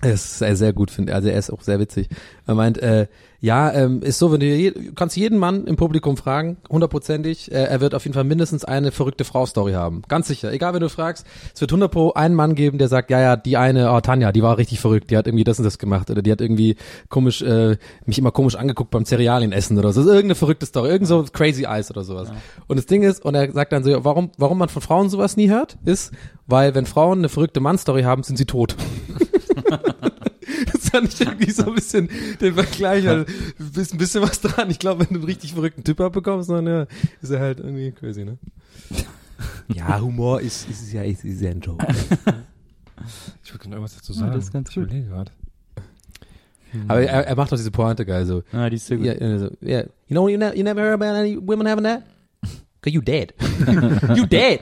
das 0.01 0.13
ist 0.13 0.39
sehr, 0.39 0.55
sehr 0.55 0.73
gut, 0.73 0.91
finde 0.91 1.11
ich. 1.11 1.15
Also 1.15 1.27
er 1.27 1.37
ist 1.37 1.49
auch 1.51 1.61
sehr 1.61 1.79
witzig. 1.79 2.07
Er 2.47 2.55
meint, 2.55 2.77
äh, 2.77 3.07
ja, 3.41 3.71
ähm, 3.71 4.01
ist 4.01 4.19
so, 4.19 4.31
wenn 4.31 4.39
du 4.39 4.45
je, 4.45 4.71
kannst 4.95 5.15
jeden 5.15 5.37
Mann 5.37 5.65
im 5.65 5.75
Publikum 5.75 6.15
fragen, 6.17 6.57
hundertprozentig, 6.69 7.51
äh, 7.51 7.65
er 7.65 7.81
wird 7.81 7.95
auf 7.95 8.03
jeden 8.03 8.13
Fall 8.13 8.23
mindestens 8.23 8.65
eine 8.65 8.91
verrückte 8.91 9.23
Frau-Story 9.25 9.73
haben. 9.73 10.01
Ganz 10.07 10.27
sicher. 10.27 10.51
Egal, 10.51 10.73
wenn 10.73 10.81
du 10.81 10.89
fragst, 10.89 11.25
es 11.53 11.59
wird 11.59 11.71
100 11.71 11.91
pro 11.91 12.11
einen 12.11 12.35
Mann 12.35 12.55
geben, 12.55 12.77
der 12.77 12.87
sagt, 12.87 13.11
ja, 13.11 13.19
ja, 13.19 13.35
die 13.35 13.57
eine, 13.57 13.91
oh, 13.91 13.99
Tanja, 13.99 14.31
die 14.31 14.43
war 14.43 14.57
richtig 14.57 14.79
verrückt, 14.79 15.11
die 15.11 15.17
hat 15.17 15.27
irgendwie 15.27 15.43
das 15.43 15.57
und 15.57 15.65
das 15.65 15.77
gemacht 15.77 16.09
oder 16.09 16.21
die 16.21 16.31
hat 16.31 16.39
irgendwie 16.39 16.75
komisch, 17.09 17.41
äh, 17.41 17.77
mich 18.05 18.19
immer 18.19 18.31
komisch 18.31 18.55
angeguckt 18.55 18.91
beim 18.91 19.05
Cerealien 19.05 19.51
essen 19.51 19.77
oder 19.77 19.91
so. 19.91 20.01
Das 20.01 20.07
ist 20.07 20.13
irgendeine 20.13 20.35
verrückte 20.35 20.65
Story, 20.65 20.89
irgend 20.89 21.07
so 21.07 21.25
Crazy 21.31 21.63
Eyes 21.63 21.91
oder 21.91 22.03
sowas. 22.03 22.31
Und 22.67 22.77
das 22.77 22.85
Ding 22.85 23.03
ist, 23.03 23.23
und 23.23 23.35
er 23.35 23.51
sagt 23.51 23.73
dann 23.73 23.83
so, 23.83 24.03
warum, 24.05 24.31
warum 24.37 24.57
man 24.57 24.69
von 24.69 24.81
Frauen 24.81 25.09
sowas 25.09 25.37
nie 25.37 25.49
hört, 25.49 25.77
ist, 25.85 26.13
weil 26.47 26.75
wenn 26.75 26.85
Frauen 26.85 27.19
eine 27.19 27.29
verrückte 27.29 27.59
Mann-Story 27.59 28.03
haben, 28.03 28.23
sind 28.23 28.37
sie 28.37 28.45
tot. 28.45 28.75
Fand 30.91 31.13
ich 31.13 31.21
irgendwie 31.21 31.51
so 31.51 31.65
ein 31.65 31.75
bisschen 31.75 32.09
den 32.39 32.53
Vergleich, 32.53 33.05
weil 33.05 33.25
ist 33.75 33.93
ein 33.93 33.97
bisschen 33.97 34.21
was 34.21 34.41
dran. 34.41 34.69
Ich 34.69 34.79
glaube, 34.79 35.01
wenn 35.01 35.13
du 35.13 35.15
einen 35.19 35.23
richtig 35.25 35.53
verrückten 35.53 35.83
Typ 35.83 35.99
abbekommst, 36.01 36.49
dann 36.49 36.67
ja, 36.67 36.87
ist 37.21 37.29
er 37.31 37.39
halt 37.39 37.59
irgendwie 37.59 37.91
crazy, 37.91 38.25
ne? 38.25 38.37
Ja, 39.73 39.99
Humor 40.01 40.41
ist, 40.41 40.69
ist 40.69 40.91
ja, 40.91 41.03
ist, 41.03 41.23
ist 41.23 41.41
ja 41.41 41.51
ein 41.51 41.61
Joke. 41.61 41.85
Ich 43.43 43.51
würde 43.53 43.59
gerne 43.63 43.75
irgendwas 43.75 43.95
dazu 43.95 44.11
Ja, 44.13 44.19
sagen. 44.19 44.31
das 44.33 44.43
ist 44.45 44.51
ganz 44.53 44.69
ich 44.69 44.75
gut. 44.75 44.85
überlege 44.85 45.07
gerade. 45.07 45.31
Aber 46.87 47.01
er, 47.01 47.25
er 47.25 47.35
macht 47.35 47.51
doch 47.51 47.57
diese 47.57 47.71
Pointe 47.71 48.05
geil, 48.05 48.25
so. 48.25 48.43
Ah, 48.51 48.69
die 48.69 48.75
ist 48.75 48.85
sehr 48.87 48.97
gut. 48.97 49.05
Ja, 49.07 49.13
yeah, 49.13 49.39
so, 49.39 49.49
yeah. 49.63 49.83
You 50.07 50.15
know, 50.15 50.27
you, 50.27 50.37
ne 50.37 50.53
you 50.55 50.63
never 50.63 50.81
heard 50.81 50.93
about 51.01 51.15
any 51.17 51.35
women 51.37 51.65
having 51.67 51.83
that? 51.83 52.03
Okay, 52.81 52.91
you 52.91 53.01
dead. 53.01 53.33
you 54.15 54.25
dead. 54.25 54.59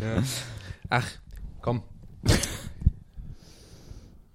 ja. 0.00 0.22
Ach, 0.90 1.06
komm. 1.60 1.82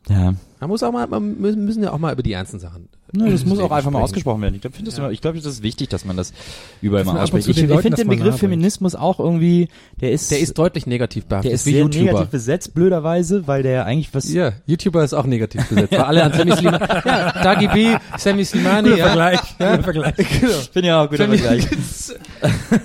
Ja. 0.10 0.34
Man 0.60 0.70
muss 0.70 0.82
auch 0.84 0.92
mal, 0.94 1.08
man 1.08 1.38
müssen 1.40 1.84
ja 1.84 1.92
auch 1.92 1.98
mal 1.98 2.14
über 2.14 2.24
die 2.24 2.32
ernsten 2.32 2.58
Sachen. 2.60 2.88
Nö, 3.16 3.30
das 3.30 3.46
muss 3.46 3.60
auch 3.60 3.70
einfach 3.72 3.92
mal 3.92 4.00
sprechen. 4.00 4.04
ausgesprochen 4.04 4.42
werden. 4.42 4.56
Ich 4.56 4.62
glaube, 4.62 4.76
immer, 4.98 5.12
ich 5.12 5.22
glaube, 5.22 5.38
das 5.38 5.46
ist 5.46 5.62
wichtig, 5.62 5.90
dass 5.90 6.04
man 6.04 6.18
das 6.18 6.34
überall 6.82 7.04
mal 7.04 7.20
ausspricht. 7.22 7.48
Ich, 7.50 7.58
ich 7.58 7.70
finde 7.82 7.98
den 7.98 8.08
mal 8.08 8.16
Begriff. 8.16 8.38
Feminismus 8.38 8.96
auch 8.96 9.20
irgendwie, 9.20 9.68
der 10.02 10.12
ist, 10.14 10.32
Der 10.32 10.40
ist 10.40 10.58
deutlich 10.58 10.88
negativ 10.88 11.26
behaftet. 11.26 11.52
der 11.52 11.56
ist 11.56 11.66
wie 11.68 11.74
sehr 11.74 11.82
YouTuber. 11.82 12.04
negativ 12.06 12.28
besetzt, 12.30 12.74
blöderweise, 12.74 13.46
weil 13.46 13.62
der 13.62 13.86
eigentlich 13.86 14.14
was, 14.16 14.32
Ja, 14.34 14.54
YouTuber 14.66 15.04
ist 15.04 15.14
auch 15.14 15.26
negativ 15.26 15.68
besetzt. 15.68 15.92
Weil 15.92 16.00
alle 16.02 16.24
an 16.24 16.34
Sammy 16.34 16.56
Slimani. 16.56 16.86
Ja, 17.06 17.32
Dagi 17.44 17.68
B, 17.68 17.96
Sammy 18.18 18.46
Slimani. 18.46 18.90
Guter 18.90 18.98
ja. 19.00 19.06
Vergleich. 19.08 19.40
Guter 19.60 19.84
Vergleich. 19.84 20.16
Genau. 20.42 20.54
ich 20.62 20.72
bin 20.72 20.86
ja 20.86 21.02
auch 21.04 21.10
guter 21.10 21.26
Sammy- 21.26 21.38
Vergleich. 21.38 21.68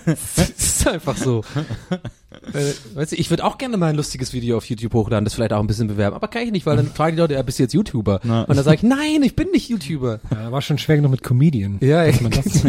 Das 0.06 0.48
ist 0.58 0.86
einfach 0.88 1.16
so. 1.16 1.42
Äh, 2.55 2.72
weißt 2.94 3.12
du, 3.12 3.16
ich 3.16 3.30
würde 3.30 3.44
auch 3.44 3.59
gerne 3.59 3.76
mal 3.76 3.86
ein 3.88 3.96
lustiges 3.96 4.32
Video 4.32 4.57
auf 4.57 4.64
YouTube 4.66 4.94
hochladen, 4.94 5.24
das 5.24 5.34
vielleicht 5.34 5.53
auch 5.53 5.61
ein 5.61 5.66
bisschen 5.66 5.88
bewerben, 5.88 6.16
aber 6.16 6.28
kann 6.28 6.42
ich 6.42 6.51
nicht, 6.53 6.66
weil 6.66 6.76
dann 6.76 6.86
fragen 6.86 7.16
die 7.16 7.20
Leute, 7.20 7.34
ja, 7.34 7.42
bist 7.42 7.59
du 7.59 7.62
jetzt 7.64 7.74
YouTuber? 7.74 8.20
Na. 8.22 8.42
Und 8.42 8.57
dann 8.57 8.64
sage 8.64 8.76
ich, 8.76 8.82
nein, 8.82 9.22
ich 9.22 9.36
bin 9.36 9.51
nicht 9.51 9.68
YouTuber. 9.68 10.20
Ja, 10.30 10.51
war 10.53 10.62
schon 10.62 10.78
schwer 10.78 10.96
genug 10.96 11.11
mit 11.11 11.22
Comedian. 11.22 11.78
Ja, 11.80 12.07
Dass 12.07 12.20
man 12.20 12.30
das, 12.32 12.64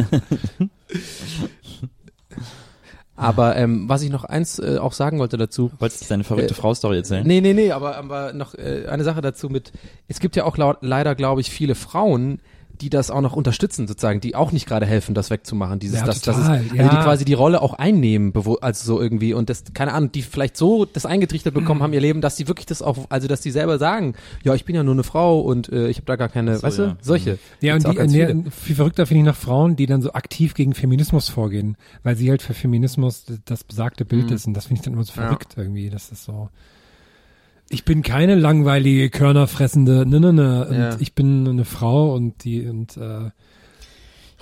Aber 3.16 3.58
ähm, 3.58 3.90
was 3.90 4.02
ich 4.02 4.10
noch 4.10 4.24
eins 4.24 4.60
äh, 4.60 4.78
auch 4.80 4.94
sagen 4.94 5.20
wollte 5.20 5.36
dazu, 5.36 5.72
Wolltest 5.80 6.04
du 6.04 6.08
deine 6.08 6.24
verrückte 6.24 6.54
Äh, 6.54 6.58
Frau-Story 6.58 6.98
erzählen? 6.98 7.28
Nee, 7.28 7.42
nee, 7.42 7.54
nee, 7.54 7.72
aber, 7.72 7.98
aber 7.98 8.32
noch 8.32 8.56
äh, 8.56 8.86
eine 8.90 9.04
Sache 9.04 9.20
dazu 9.20 9.50
mit, 9.50 9.74
es 10.08 10.22
gibt 10.22 10.38
ja 10.38 10.46
auch 10.46 10.56
laut, 10.56 10.78
leider, 10.82 11.16
glaube 11.16 11.42
ich, 11.42 11.50
viele 11.50 11.76
Frauen, 11.76 12.40
die 12.82 12.90
das 12.90 13.12
auch 13.12 13.22
noch 13.22 13.34
unterstützen, 13.34 13.88
sozusagen, 13.88 14.22
die 14.22 14.36
auch 14.36 14.52
nicht 14.52 14.66
gerade 14.68 14.86
helfen, 14.86 15.14
das 15.16 15.30
wegzumachen. 15.30 15.80
Dieses, 15.80 16.00
Ja, 16.00 16.06
das, 16.06 16.22
das 16.22 16.38
ist, 16.38 16.44
total, 16.44 16.58
also 16.60 16.76
ja. 16.76 16.90
die 16.90 16.96
quasi 16.98 17.26
die 17.26 17.34
Rolle 17.34 17.62
auch 17.62 17.74
einnehmen, 17.74 18.34
also 18.62 18.86
so 18.96 19.02
irgendwie 19.02 19.34
und 19.34 19.50
das, 19.50 19.64
keine 19.74 19.94
Ahnung, 19.94 20.12
die 20.12 20.22
vielleicht 20.22 20.58
so 20.58 20.86
das 20.86 21.06
eingetrichtert 21.06 21.54
bekommen 21.54 21.84
haben, 21.84 21.94
ihr 21.94 22.02
Leben, 22.02 22.22
dass 22.22 22.36
die 22.36 22.48
wirklich 22.48 22.66
das 22.66 22.82
auch, 22.82 22.98
also 23.10 23.28
dass 23.28 23.42
die 23.42 23.52
selber 23.52 23.78
sagen, 23.78 24.14
ja, 24.44 24.54
ich 24.56 24.66
bin 24.66 24.76
ja 24.76 24.84
nur 24.84 24.94
eine 24.94 25.04
Frau 25.04 25.40
und 25.42 25.70
äh, 25.70 25.90
ich 25.90 25.98
habe 25.98 26.06
da 26.06 26.16
gar 26.16 26.30
keine, 26.30 26.58
so, 26.58 26.64
weißt 26.64 26.80
ja. 26.80 26.86
du, 26.88 26.98
solche. 27.02 27.38
Ja, 27.62 27.76
und 27.76 27.86
die, 27.88 28.08
nee, 28.08 28.44
viel 28.52 28.76
verrückter 28.76 29.06
finde 29.06 29.20
ich 29.22 29.26
noch 29.28 29.36
Frauen, 29.36 29.76
die 29.76 29.86
dann 29.86 30.02
so 30.02 30.14
aktiv 30.14 30.54
gegen 30.54 30.74
Feminismus 30.74 31.30
vorgehen, 31.30 31.78
weil 32.04 32.16
sie 32.16 32.30
halt 32.30 32.42
für 32.42 32.54
Feminismus 32.54 33.26
das 33.46 33.64
besagte 33.64 34.06
Bild 34.06 34.30
Mhm. 34.30 34.36
ist 34.36 34.48
und 34.48 34.54
das 34.54 34.66
finde 34.68 34.80
ich 34.80 34.86
dann 34.86 34.94
immer 34.94 35.04
so 35.04 35.14
Ja. 35.16 35.24
verrückt 35.28 35.54
irgendwie, 35.58 35.90
das 35.90 36.12
ist 36.12 36.24
so. 36.26 36.50
Ich 37.70 37.86
bin 37.86 38.02
keine 38.02 38.36
langweilige, 38.36 39.10
körnerfressende, 39.10 40.06
ne, 40.08 40.20
ne, 40.20 40.34
ne, 40.34 40.68
und 40.68 40.76
Ja. 40.76 40.96
ich 41.00 41.14
bin 41.14 41.48
eine 41.48 41.66
Frau 41.66 42.14
und 42.16 42.44
die, 42.44 42.68
und, 42.68 42.98
äh, 42.98 43.30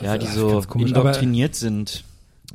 ja, 0.01 0.17
die 0.17 0.27
so 0.27 0.61
aber- 0.61 0.79
indoktriniert 0.79 1.53
sind. 1.55 2.03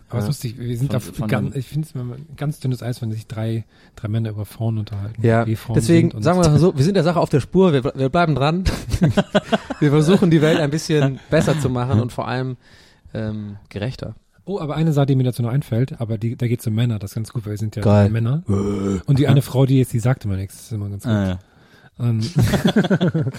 aber 0.08 0.20
es 0.20 0.24
ist 0.24 0.28
lustig, 0.28 0.54
wir 0.58 0.76
sind 0.78 0.88
Von- 0.88 0.96
auf 0.96 1.04
von 1.04 1.28
ganz, 1.28 1.56
ich 1.56 1.66
finde 1.66 1.88
es 1.88 1.94
immer 1.94 2.14
ein 2.14 2.26
ganz 2.36 2.58
dünnes 2.60 2.82
Eis, 2.82 3.02
wenn 3.02 3.10
sich 3.12 3.26
drei, 3.26 3.64
drei 3.96 4.08
Männer 4.08 4.30
über 4.30 4.46
Frauen 4.46 4.78
unterhalten. 4.78 5.20
Ja, 5.26 5.46
wie 5.46 5.56
Frauen 5.56 5.74
deswegen 5.74 6.10
sagen 6.22 6.40
wir 6.40 6.48
mal 6.48 6.58
so, 6.58 6.74
wir 6.76 6.84
sind 6.84 6.94
der 6.94 7.04
Sache 7.04 7.20
auf 7.20 7.28
der 7.28 7.40
Spur, 7.40 7.72
wir, 7.74 7.84
wir 7.84 8.08
bleiben 8.08 8.34
dran. 8.34 8.64
wir 9.80 9.90
versuchen 9.90 10.30
die 10.30 10.40
Welt 10.40 10.58
ein 10.60 10.70
bisschen 10.70 11.18
besser 11.30 11.58
zu 11.60 11.68
machen 11.68 12.00
und 12.00 12.12
vor 12.12 12.28
allem 12.28 12.56
ähm, 13.12 13.56
gerechter. 13.68 14.14
Oh, 14.44 14.58
aber 14.58 14.74
eine 14.74 14.92
Sache, 14.92 15.06
die 15.06 15.14
mir 15.14 15.22
dazu 15.24 15.42
noch 15.42 15.50
einfällt, 15.50 16.00
aber 16.00 16.18
die, 16.18 16.36
da 16.36 16.48
geht 16.48 16.60
es 16.60 16.66
um 16.66 16.74
Männer, 16.74 16.98
das 16.98 17.12
ist 17.12 17.14
ganz 17.14 17.32
gut, 17.32 17.44
weil 17.46 17.52
wir 17.52 17.58
sind 17.58 17.76
ja 17.76 17.82
Geil. 17.82 18.10
Männer. 18.10 18.42
Und 19.06 19.18
die 19.18 19.28
eine 19.28 19.42
Frau, 19.42 19.66
die 19.66 19.78
jetzt, 19.78 19.92
die 19.92 20.00
sagt 20.00 20.24
immer 20.24 20.36
nichts, 20.36 20.56
das 20.56 20.64
ist 20.66 20.72
immer 20.72 20.88
ganz 20.88 21.04
gut. 21.04 21.12
Ah, 21.12 21.28
ja. 21.28 21.38
Ähm, 22.00 22.20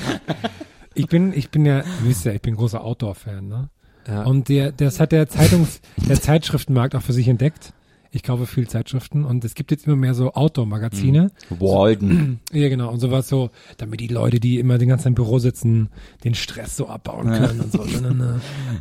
ich 0.93 1.08
bin, 1.08 1.34
ich 1.34 1.49
bin 1.49 1.66
ja, 1.66 1.80
ihr 1.80 1.86
wisst 2.06 2.26
ja, 2.26 2.32
ich 2.32 2.41
bin 2.41 2.56
großer 2.56 2.82
Outdoor-Fan, 2.84 3.47
ne? 3.47 3.70
Ja. 4.08 4.24
Und 4.24 4.49
der, 4.49 4.72
das 4.72 4.99
hat 4.99 5.12
der 5.12 5.28
Zeitungs, 5.28 5.82
der 5.97 6.20
Zeitschriftenmarkt 6.22 6.95
auch 6.95 7.01
für 7.01 7.14
sich 7.14 7.28
entdeckt. 7.28 7.74
Ich 8.16 8.22
kaufe 8.22 8.45
viel 8.45 8.68
Zeitschriften 8.68 9.26
und 9.26 9.43
es 9.43 9.55
gibt 9.55 9.72
jetzt 9.72 9.88
immer 9.88 9.95
mehr 9.95 10.14
so 10.14 10.34
Outdoor-Magazine. 10.34 11.32
Walden. 11.49 12.39
Ja, 12.53 12.70
genau. 12.70 12.91
Und 12.91 12.99
sowas 12.99 13.28
so, 13.28 13.49
damit 13.78 13.99
die 13.99 14.07
Leute, 14.07 14.39
die 14.39 14.59
immer 14.59 14.78
den 14.78 14.88
ganzen 14.88 15.05
Tag 15.05 15.09
im 15.09 15.16
Büro 15.16 15.39
sitzen, 15.39 15.89
den 16.24 16.36
Stress 16.36 16.78
so 16.78 16.88
abbauen 16.88 17.26
können 17.32 17.59
und 17.61 17.72
so. 17.72 17.84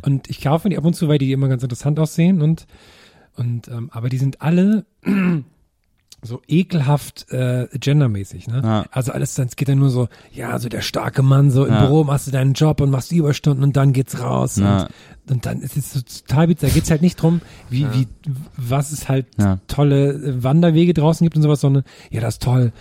Und 0.03 0.29
ich 0.29 0.39
kaufe 0.41 0.69
die 0.69 0.77
ab 0.77 0.85
und 0.85 0.93
zu, 0.93 1.07
weil 1.07 1.17
die 1.17 1.31
immer 1.31 1.47
ganz 1.47 1.63
interessant 1.63 1.99
aussehen 1.99 2.43
und, 2.43 2.67
und, 3.35 3.67
ähm, 3.69 3.89
aber 3.91 4.09
die 4.09 4.19
sind 4.19 4.41
alle 4.41 4.85
so 6.23 6.41
ekelhaft 6.47 7.29
äh, 7.31 7.67
gendermäßig, 7.77 8.47
ne? 8.47 8.61
Ja. 8.63 8.85
Also 8.91 9.11
alles 9.11 9.35
dann, 9.35 9.47
es 9.47 9.55
geht 9.55 9.67
dann 9.67 9.77
nur 9.79 9.89
so, 9.89 10.07
ja, 10.33 10.57
so 10.57 10.69
der 10.69 10.81
starke 10.81 11.21
Mann, 11.21 11.51
so 11.51 11.65
im 11.65 11.73
Ja. 11.73 11.85
Büro 11.85 12.03
machst 12.05 12.27
du 12.27 12.31
deinen 12.31 12.53
Job 12.53 12.81
und 12.81 12.89
machst 12.89 13.11
Überstunden 13.11 13.63
und 13.63 13.75
dann 13.75 13.93
geht's 13.93 14.19
raus. 14.19 14.55
Ja. 14.57 14.83
Und, 14.83 14.89
und 15.31 15.45
dann 15.45 15.61
ist 15.61 15.75
es 15.77 15.93
so 15.93 15.99
total 16.01 16.47
bizarr. 16.47 16.69
Da 16.69 16.73
geht's 16.73 16.89
halt 16.89 17.01
nicht 17.01 17.21
drum, 17.21 17.41
wie, 17.69 17.85
wie, 17.93 18.07
was 18.57 18.91
es 18.91 19.09
halt 19.09 19.25
Ja. 19.37 19.59
tolle 19.67 20.41
Wanderwege 20.43 20.93
draußen 20.93 21.25
gibt 21.25 21.35
und 21.35 21.43
sowas, 21.43 21.61
sondern 21.61 21.83
ja, 22.09 22.21
das 22.21 22.35
ist 22.35 22.43
toll. 22.43 22.71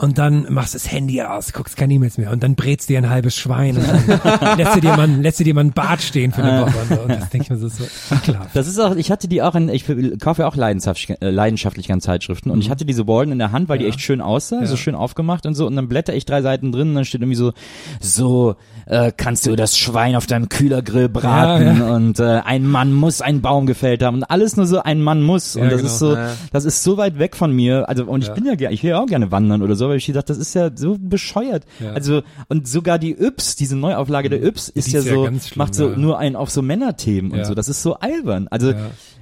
Und 0.00 0.16
dann 0.16 0.46
machst 0.48 0.74
du 0.74 0.78
das 0.78 0.92
Handy 0.92 1.20
aus, 1.22 1.52
guckst 1.52 1.76
keine 1.76 1.92
E-Mails 1.94 2.18
mehr. 2.18 2.30
Und 2.30 2.42
dann 2.44 2.54
brätst 2.54 2.88
dir 2.88 2.98
ein 2.98 3.10
halbes 3.10 3.34
Schwein 3.36 3.76
und 3.76 3.84
dann 3.88 4.56
lässt 4.58 4.76
du 4.76 4.80
dir 4.80 4.96
mal, 4.96 5.10
lässt 5.10 5.40
du 5.40 5.44
dir 5.44 5.54
mal 5.54 5.64
ein 5.64 5.72
Bad 5.72 6.00
stehen 6.00 6.30
für 6.30 6.44
eine 6.44 6.62
Woche 6.62 6.78
und, 6.78 6.88
so. 6.88 7.00
und 7.00 7.08
das 7.08 7.30
denke 7.30 7.44
ich 7.44 7.50
mir 7.50 7.56
so, 7.56 7.66
so 7.68 7.84
ekelhaft. 8.14 8.54
Das 8.54 8.68
ist 8.68 8.78
auch, 8.78 8.94
ich 8.94 9.10
hatte 9.10 9.26
die 9.26 9.42
auch 9.42 9.56
in, 9.56 9.68
ich 9.68 9.86
kaufe 10.20 10.42
ja 10.42 10.48
auch 10.48 10.54
leidenschaftlich, 10.54 11.20
äh, 11.20 11.30
leidenschaftlich 11.30 11.88
ganz 11.88 12.04
Zeitschriften 12.04 12.50
und 12.52 12.60
ich 12.60 12.70
hatte 12.70 12.84
diese 12.84 13.08
Walden 13.08 13.32
in 13.32 13.38
der 13.38 13.50
Hand, 13.50 13.68
weil 13.68 13.78
die 13.78 13.84
Ja. 13.84 13.90
echt 13.90 14.00
schön 14.00 14.20
aussah, 14.20 14.64
so 14.66 14.74
Ja. 14.74 14.76
schön 14.76 14.94
aufgemacht 14.94 15.46
und 15.46 15.54
so. 15.54 15.66
Und 15.66 15.74
dann 15.74 15.88
blätter 15.88 16.14
ich 16.14 16.24
drei 16.24 16.42
Seiten 16.42 16.70
drin 16.70 16.90
und 16.90 16.94
dann 16.94 17.04
steht 17.04 17.20
irgendwie 17.20 17.34
so, 17.36 17.52
so 18.00 18.54
äh, 18.86 19.10
kannst 19.16 19.46
du 19.46 19.56
das 19.56 19.76
Schwein 19.76 20.14
auf 20.14 20.26
deinem 20.26 20.48
Kühlergrill 20.48 21.08
braten? 21.08 21.78
Ja, 21.80 21.94
und 21.94 22.20
äh, 22.20 22.40
ein 22.44 22.66
Mann 22.66 22.92
muss 22.92 23.20
einen 23.20 23.42
Baum 23.42 23.66
gefällt 23.66 24.02
haben. 24.02 24.18
Und 24.18 24.24
alles 24.24 24.56
nur 24.56 24.66
so 24.66 24.80
ein 24.82 25.02
Mann 25.02 25.22
muss. 25.22 25.56
Und 25.56 25.64
das 25.72 25.78
genau. 25.80 25.86
ist 25.86 25.98
so, 25.98 26.16
das 26.52 26.64
ist 26.64 26.82
so 26.84 26.96
weit 26.96 27.18
weg 27.18 27.36
von 27.36 27.52
mir, 27.52 27.88
also 27.88 28.04
und 28.04 28.22
ich 28.22 28.30
bin 28.30 28.44
ja, 28.46 28.70
ich 28.70 28.82
will 28.82 28.90
ja 28.90 29.00
auch 29.00 29.06
gerne 29.06 29.30
wandern 29.32 29.62
oder 29.62 29.74
so, 29.74 29.87
aber 29.88 29.96
ich 29.96 30.06
gesagt, 30.06 30.30
das 30.30 30.38
ist 30.38 30.54
ja 30.54 30.70
so 30.74 30.96
bescheuert. 30.98 31.64
Ja. 31.80 31.92
Also 31.92 32.22
und 32.48 32.68
sogar 32.68 32.98
die 32.98 33.16
Yps, 33.18 33.56
diese 33.56 33.76
Neuauflage 33.76 34.28
der 34.28 34.42
Yps 34.42 34.68
ist 34.68 34.92
ja 34.92 34.98
ja 34.98 35.14
so, 35.14 35.26
schlimm, 35.26 35.40
macht 35.56 35.74
so 35.74 35.90
ja. 35.90 35.96
nur 35.96 36.18
einen 36.18 36.36
auf 36.36 36.50
so 36.50 36.62
Männerthemen 36.62 37.32
und 37.32 37.44
so, 37.44 37.54
das 37.54 37.68
ist 37.68 37.82
so 37.82 37.94
albern. 37.94 38.48
Also 38.48 38.74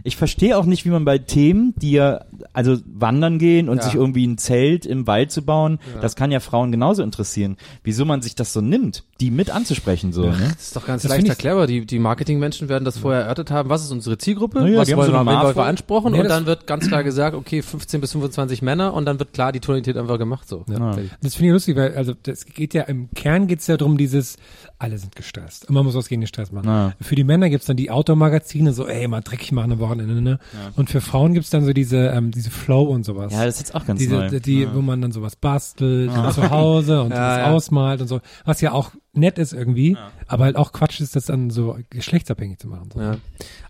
ich 0.07 0.17
verstehe 0.17 0.57
auch 0.57 0.67
nicht, 0.67 0.85
wie 0.85 0.91
man 0.91 1.05
bei 1.05 1.19
Themen, 1.19 1.75
die 1.77 1.93
ja, 1.93 2.25
also 2.53 2.79
wandern 2.87 3.39
gehen 3.39 3.69
und 3.69 3.83
sich 3.83 3.95
irgendwie 3.95 4.27
ein 4.27 4.39
Zelt 4.39 4.87
im 4.87 5.07
Wald 5.07 5.33
zu 5.33 5.43
bauen, 5.43 5.79
das 6.01 6.15
kann 6.17 6.31
ja 6.31 6.41
Frauen 6.41 6.71
genauso 6.71 7.03
interessieren, 7.03 7.57
wieso 7.83 8.05
man 8.05 8.23
sich 8.23 8.35
das 8.35 8.53
so 8.53 8.61
nimmt, 8.61 9.05
die 9.21 9.31
mit 9.31 9.51
anzusprechen 9.51 10.13
so. 10.13 10.27
Ne? 10.27 10.53
Das 10.55 10.69
ist 10.69 10.77
doch 10.77 10.87
ganz 10.87 11.03
Das 11.03 11.11
leicht 11.11 11.29
erklärbar. 11.29 11.67
Die, 11.67 11.85
die 11.87 11.99
Marketingmenschen 11.99 12.69
werden 12.69 12.85
das 12.85 12.99
vorher 12.99 13.23
erörtert 13.23 13.51
haben. 13.51 13.69
Was 13.69 13.83
ist 13.83 13.91
unsere 13.91 14.17
Zielgruppe? 14.19 14.61
Na 14.61 14.69
ja, 14.69 14.79
was 14.79 14.89
wollen 14.95 15.07
so 15.07 15.13
wir, 15.13 15.19
wir 15.19 15.25
Marfo. 15.25 15.61
ansprechen? 15.61 16.13
Nee, 16.13 16.21
und 16.21 16.29
dann 16.29 16.47
wird 16.47 16.67
ganz 16.67 16.87
klar 16.87 17.03
gesagt, 17.05 17.37
okay, 17.37 17.63
15 17.63 18.01
bis 18.01 18.13
25 18.13 18.63
Männer 18.63 18.95
und 18.95 19.05
dann 19.07 19.19
wird 19.19 19.33
klar 19.33 19.53
die 19.53 19.61
Tonalität 19.61 19.97
einfach 19.97 20.19
gemacht 20.19 20.49
so. 20.49 20.56
Ja. 20.69 20.93
fertig. 20.93 21.11
Das 21.23 21.35
finde 21.35 21.49
ich 21.49 21.53
lustig, 21.53 21.77
weil 21.77 21.95
also 21.95 22.15
das 22.15 22.47
geht 22.47 22.75
ja 22.75 22.83
im 22.83 23.11
Kern 23.15 23.47
geht's 23.47 23.67
ja 23.67 23.77
darum, 23.77 23.97
dieses 23.97 24.37
alle 24.79 24.99
sind 24.99 25.17
gestresst 25.17 25.69
und 25.69 25.75
man 25.75 25.85
muss 25.85 25.95
was 25.95 26.09
gegen 26.09 26.21
den 26.21 26.29
Stress 26.29 26.53
machen. 26.53 26.69
Ja. 26.69 26.93
Für 27.01 27.15
die 27.15 27.25
Männer 27.25 27.49
gibt's 27.51 27.67
dann 27.67 27.77
die 27.77 27.91
Outdoor-Magazine, 27.91 28.73
so 28.73 28.87
ey 28.87 29.09
mal 29.09 29.23
dreckig 29.23 29.53
machen 29.53 29.73
am 29.73 29.79
Wochenende, 29.79 30.21
ne? 30.21 30.39
Und 30.77 30.91
für 30.91 31.01
Frauen 31.01 31.35
gibt's 31.35 31.51
dann 31.51 31.65
so 31.65 31.73
diese 31.73 32.09
ähm, 32.09 32.31
diese 32.31 32.51
Flow 32.51 32.85
und 32.85 33.05
sowas. 33.05 33.33
Ja, 33.33 33.45
das 33.45 33.55
ist 33.55 33.61
jetzt 33.69 33.75
auch 33.75 33.87
ganz 33.87 33.99
diese, 33.99 34.17
neu. 34.17 34.41
die, 34.41 34.63
ja. 34.63 34.75
wo 34.75 34.83
man 34.83 35.01
dann 35.01 35.13
sowas 35.13 35.37
bastelt 35.37 36.13
zu 36.33 36.51
Hause 36.51 37.03
und 37.03 37.11
Ja, 37.17 37.37
das 37.37 37.39
ja. 37.39 37.53
ausmalt 37.53 38.01
und 38.01 38.09
so, 38.09 38.21
was 38.45 38.61
ja 38.61 38.73
auch 38.73 38.93
nett 39.17 39.39
ist 39.39 39.53
irgendwie, 39.53 39.97
aber 40.27 40.45
halt 40.45 40.57
auch 40.57 40.73
Quatsch 40.73 41.01
ist, 41.01 41.17
das 41.17 41.27
dann 41.27 41.51
so 41.51 41.79
geschlechtsabhängig 41.91 42.59
zu 42.59 42.69
machen. 42.69 42.91
So. 42.93 43.01
Ja. 43.01 43.17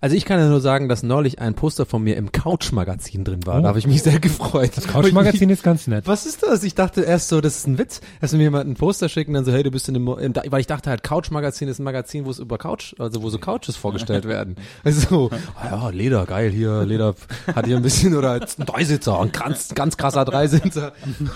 Also 0.01 0.17
ich 0.17 0.25
kann 0.25 0.41
ja 0.41 0.49
nur 0.49 0.61
sagen, 0.61 0.89
dass 0.89 1.03
neulich 1.03 1.39
ein 1.39 1.55
Poster 1.55 1.87
von 1.87 2.03
mir 2.03 2.17
im 2.17 2.33
Couch-Magazin 2.33 3.25
drin 3.25 3.47
war. 3.47 3.61
Oh. 3.61 3.63
Da 3.63 3.69
habe 3.69 3.79
ich 3.79 3.87
mich 3.87 4.03
sehr 4.03 4.19
gefreut. 4.19 4.73
Das 4.75 4.87
Couch-Magazin 4.89 5.49
ist 5.51 5.63
ganz 5.63 5.87
nett. 5.87 6.07
Was 6.07 6.27
ist 6.27 6.43
das? 6.43 6.65
Ich 6.65 6.75
dachte 6.75 7.03
erst 7.03 7.29
so, 7.29 7.41
das 7.41 7.59
ist 7.59 7.67
ein 7.67 7.79
Witz, 7.79 8.01
dass 8.21 8.33
mir 8.33 8.43
jemand 8.43 8.69
ein 8.69 8.75
Poster 8.75 9.09
schicken, 9.09 9.35
dann 9.35 9.45
so, 9.45 9.53
hey, 9.53 9.63
du 9.63 9.71
bist 9.71 9.89
in 9.89 9.95
dem, 9.95 10.07
weil 10.07 10.61
ich 10.61 10.67
dachte 10.67 10.91
halt, 10.91 10.96
Couch-Magazin 11.03 11.69
ist 11.69 11.79
ein 11.79 11.85
Magazin, 11.85 12.25
wo 12.25 12.31
es 12.31 12.39
über 12.39 12.59
Couch, 12.59 12.95
also 12.99 13.23
wo 13.23 13.31
so 13.31 13.39
Couches 13.39 13.77
vorgestellt 13.77 14.25
werden. 14.29 14.57
Also, 14.85 15.31
ah 15.59 15.67
ja, 15.71 15.89
Leder, 15.91 16.27
geil, 16.27 16.51
hier, 16.51 16.85
Leder 16.85 17.15
hat 17.55 17.67
hier 17.67 17.77
ein 17.77 17.83
bisschen, 17.83 18.15
oder 18.17 18.33
ein 18.33 18.67
Dreisitzer, 18.67 19.21
ein 19.21 19.33
ganz, 19.33 19.75
ganz 19.75 19.97
krasser 19.97 20.25
Dreisitzer, 20.25 20.93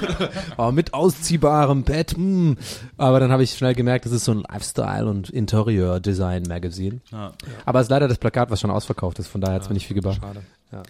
aber 0.57 0.73
mit 0.73 0.95
ausziehbarem 0.95 1.85
Bett, 1.85 2.13
hm. 2.17 2.57
Aber 2.97 3.21
dann 3.21 3.33
habe 3.33 3.43
ich 3.43 3.53
schnell 3.53 3.75
gemerkt, 3.75 4.07
das 4.07 4.13
ist 4.13 4.25
so 4.25 4.33
ein 4.33 4.43
Lifestyle- 4.49 5.09
und 5.09 5.31
Interior-Design-Magazin. 5.31 7.01
Ja. 7.11 7.33
Aber 7.65 7.81
es 7.81 7.87
ist 7.87 7.91
leider 7.91 8.09
das 8.09 8.19
Plakat, 8.19 8.51
was 8.51 8.61
schon 8.61 8.71
ausverkauft 8.71 9.19
ist, 9.19 9.29
von 9.29 9.41
daher 9.41 9.57
hat's 9.57 9.69
mir 9.69 9.75
nicht 9.75 9.87
viel 9.87 9.97
gebracht. 9.97 10.21
Schade. 10.21 10.43
Ja. 10.73 10.83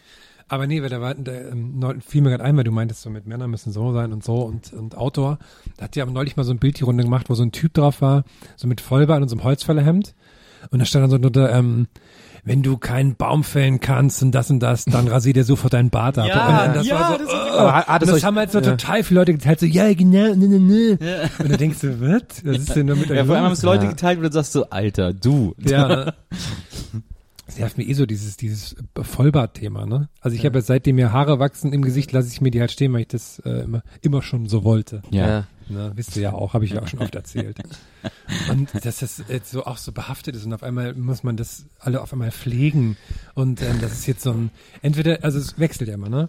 Aber 0.50 0.66
nee, 0.66 0.82
weil 0.82 0.88
da 0.88 1.00
war, 1.00 1.14
da, 1.14 1.30
ähm, 1.30 1.80
fiel 2.04 2.22
mir 2.22 2.30
gerade 2.30 2.42
ein, 2.42 2.56
weil 2.56 2.64
du 2.64 2.72
meintest, 2.72 3.02
so 3.02 3.08
mit 3.08 3.24
Männern 3.24 3.50
müssen 3.50 3.70
so 3.72 3.92
sein 3.92 4.12
und 4.12 4.24
so 4.24 4.42
und, 4.42 4.72
und 4.72 4.96
Outdoor. 4.96 5.38
Da 5.76 5.84
hat 5.84 5.94
die 5.94 6.02
aber 6.02 6.10
neulich 6.10 6.36
mal 6.36 6.42
so 6.42 6.50
ein 6.52 6.58
Bild 6.58 6.80
die 6.80 6.82
Runde 6.82 7.04
gemacht, 7.04 7.30
wo 7.30 7.34
so 7.34 7.44
ein 7.44 7.52
Typ 7.52 7.72
drauf 7.72 8.02
war, 8.02 8.24
so 8.56 8.66
mit 8.66 8.80
Vollbart 8.80 9.22
und 9.22 9.28
so 9.28 9.36
einem 9.36 9.44
Holzfällerhemd. 9.44 10.12
Und 10.72 10.80
da 10.80 10.84
stand 10.84 11.04
dann 11.04 11.10
so 11.10 11.18
drunter, 11.18 11.52
ähm, 11.52 11.86
wenn 12.42 12.64
du 12.64 12.78
keinen 12.78 13.14
Baum 13.14 13.44
fällen 13.44 13.78
kannst 13.78 14.24
und 14.24 14.32
das 14.32 14.50
und 14.50 14.58
das, 14.58 14.86
dann 14.86 15.06
rasier 15.08 15.34
dir 15.34 15.44
sofort 15.44 15.72
deinen 15.72 15.90
Bart 15.90 16.18
ab. 16.18 16.26
Ja, 16.26 16.64
und 16.64 16.74
das 16.74 16.86
ja, 16.86 16.98
war 16.98 17.12
so, 17.12 17.24
das 17.24 17.32
oh. 17.32 17.58
Aber 17.58 18.02
es 18.02 18.08
das 18.08 18.12
euch- 18.16 18.24
haben 18.24 18.36
halt 18.36 18.50
so 18.50 18.58
ja. 18.58 18.70
total 18.72 19.04
viele 19.04 19.20
Leute 19.20 19.32
geteilt, 19.34 19.60
so, 19.60 19.66
ja, 19.66 19.94
genau, 19.94 20.34
ne, 20.34 20.48
ne, 20.48 20.58
ne. 20.58 20.98
Und 21.38 21.48
dann 21.48 21.58
denkst 21.58 21.78
du, 21.80 22.00
was? 22.00 22.44
Was 22.44 22.56
ist 22.56 22.74
denn 22.74 22.88
da 22.88 22.96
mit 22.96 23.08
Ja, 23.08 23.24
vor 23.24 23.36
allem 23.36 23.44
haben 23.44 23.52
es 23.52 23.62
Leute 23.62 23.86
geteilt, 23.86 24.18
wo 24.18 24.22
du 24.24 24.32
sagst 24.32 24.52
so, 24.52 24.68
Alter, 24.68 25.12
du. 25.12 25.54
Ja. 25.58 26.12
Es 27.50 27.58
nervt 27.58 27.78
mir 27.78 27.84
eh 27.84 27.94
so 27.94 28.06
dieses, 28.06 28.36
dieses 28.36 28.76
Vollbart-Thema, 28.94 29.84
ne? 29.84 30.08
Also 30.20 30.36
ich 30.36 30.46
habe 30.46 30.58
jetzt 30.58 30.68
seitdem 30.68 30.96
mir 30.96 31.12
Haare 31.12 31.40
wachsen 31.40 31.72
im 31.72 31.82
Gesicht, 31.82 32.12
lasse 32.12 32.28
ich 32.28 32.40
mir 32.40 32.52
die 32.52 32.60
halt 32.60 32.70
stehen, 32.70 32.92
weil 32.92 33.00
ich 33.00 33.08
das 33.08 33.40
äh, 33.40 33.64
immer, 33.64 33.82
immer 34.02 34.22
schon 34.22 34.48
so 34.48 34.62
wollte. 34.62 35.02
Ja. 35.10 35.48
Ne? 35.68 35.90
Wisst 35.96 36.16
ihr 36.16 36.22
ja 36.22 36.32
auch, 36.32 36.54
habe 36.54 36.64
ich 36.64 36.72
ja 36.72 36.82
auch 36.82 36.86
schon 36.86 37.00
oft 37.00 37.14
erzählt. 37.14 37.58
Und 38.50 38.72
dass 38.84 39.00
das 39.00 39.24
jetzt 39.28 39.50
so 39.50 39.64
auch 39.64 39.78
so 39.78 39.90
behaftet 39.90 40.36
ist 40.36 40.44
und 40.44 40.52
auf 40.52 40.62
einmal 40.62 40.94
muss 40.94 41.22
man 41.22 41.36
das 41.36 41.66
alle 41.78 42.00
auf 42.00 42.12
einmal 42.12 42.30
pflegen. 42.30 42.96
Und 43.34 43.62
ähm, 43.62 43.80
das 43.80 43.92
ist 43.92 44.06
jetzt 44.06 44.22
so 44.22 44.32
ein, 44.32 44.50
entweder, 44.82 45.18
also 45.22 45.38
es 45.38 45.58
wechselt 45.58 45.88
ja 45.88 45.94
immer, 45.94 46.08
ne? 46.08 46.28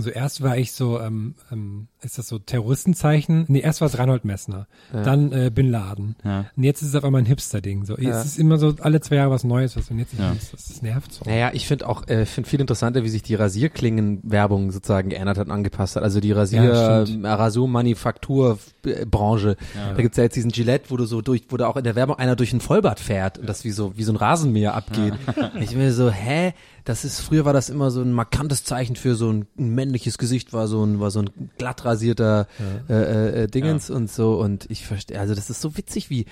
Also 0.00 0.08
erst 0.10 0.42
war 0.42 0.56
ich 0.56 0.72
so, 0.72 0.98
ähm, 0.98 1.34
ähm, 1.52 1.88
ist 2.00 2.16
das 2.16 2.26
so 2.26 2.38
Terroristenzeichen? 2.38 3.44
Nee, 3.48 3.60
erst 3.60 3.82
war 3.82 3.88
es 3.88 3.98
Reinhold 3.98 4.24
Messner, 4.24 4.66
dann 4.92 5.30
äh, 5.30 5.50
Bin 5.54 5.70
Laden. 5.70 6.16
Ja. 6.24 6.46
Und 6.56 6.64
jetzt 6.64 6.80
ist 6.80 6.88
es 6.88 6.94
auf 6.94 7.04
einmal 7.04 7.20
ein 7.20 7.26
Hipster-Ding. 7.26 7.84
So, 7.84 7.98
Ja. 7.98 8.18
es 8.18 8.24
ist 8.24 8.38
immer 8.38 8.56
so 8.56 8.74
alle 8.80 9.02
zwei 9.02 9.16
Jahre 9.16 9.30
was 9.30 9.44
Neues, 9.44 9.76
was 9.76 9.90
und 9.90 9.98
jetzt 9.98 10.14
ist 10.14 10.18
Ja. 10.18 10.32
es, 10.32 10.52
das, 10.52 10.68
das 10.68 10.80
nervt 10.80 11.12
so. 11.12 11.22
Naja, 11.26 11.50
ich 11.52 11.66
finde 11.66 11.86
auch, 11.86 12.08
äh, 12.08 12.24
finde 12.24 12.48
viel 12.48 12.62
interessanter, 12.62 13.04
wie 13.04 13.10
sich 13.10 13.22
die 13.22 13.34
Rasierklingen-Werbung 13.34 14.70
sozusagen 14.72 15.10
geändert 15.10 15.36
hat 15.36 15.48
und 15.48 15.52
angepasst 15.52 15.96
hat. 15.96 16.02
Also 16.02 16.20
die 16.20 16.32
Rasier, 16.32 16.64
Ja, 16.64 17.04
stimmt. 17.06 17.26
äh, 17.26 17.28
Rasur-Manufaktur-Branche. 17.28 19.56
Da 19.94 20.00
gibt's 20.00 20.16
ja 20.16 20.24
jetzt 20.24 20.36
diesen 20.36 20.50
Gillette, 20.50 20.90
wo 20.90 20.96
du 20.96 21.04
so 21.04 21.20
durch, 21.20 21.42
wo 21.50 21.56
da 21.56 21.66
auch 21.68 21.76
in 21.76 21.84
der 21.84 21.94
Werbung 21.94 22.16
einer 22.16 22.36
durch 22.36 22.52
ein 22.54 22.60
Vollbad 22.60 23.00
fährt 23.00 23.38
und 23.38 23.48
das 23.48 23.64
wie 23.64 23.70
so, 23.70 23.96
wie 23.96 24.04
so 24.04 24.12
ein 24.12 24.16
Rasenmäher 24.16 24.74
abgeht. 24.74 25.14
Ich 25.60 25.74
mir 25.74 25.92
so, 25.92 26.10
hä? 26.10 26.52
Das 26.90 27.04
ist, 27.04 27.20
früher 27.20 27.44
war 27.44 27.52
das 27.52 27.70
immer 27.70 27.92
so 27.92 28.00
ein 28.00 28.10
markantes 28.12 28.64
Zeichen 28.64 28.96
für 28.96 29.14
so 29.14 29.32
ein, 29.32 29.46
ein 29.56 29.68
männliches 29.76 30.18
Gesicht, 30.18 30.52
war 30.52 30.66
so 30.66 30.82
ein, 30.84 30.98
war 30.98 31.12
so 31.12 31.20
ein 31.20 31.30
glatt 31.56 31.84
rasierter 31.84 32.48
äh, 32.88 32.92
äh, 32.92 33.42
äh, 33.42 33.46
Dingens 33.46 33.90
und 33.90 34.10
so 34.10 34.40
und 34.40 34.68
ich 34.68 34.84
verstehe, 34.84 35.20
also 35.20 35.36
das 35.36 35.50
ist 35.50 35.60
so 35.60 35.76
witzig, 35.76 36.10
wie, 36.10 36.26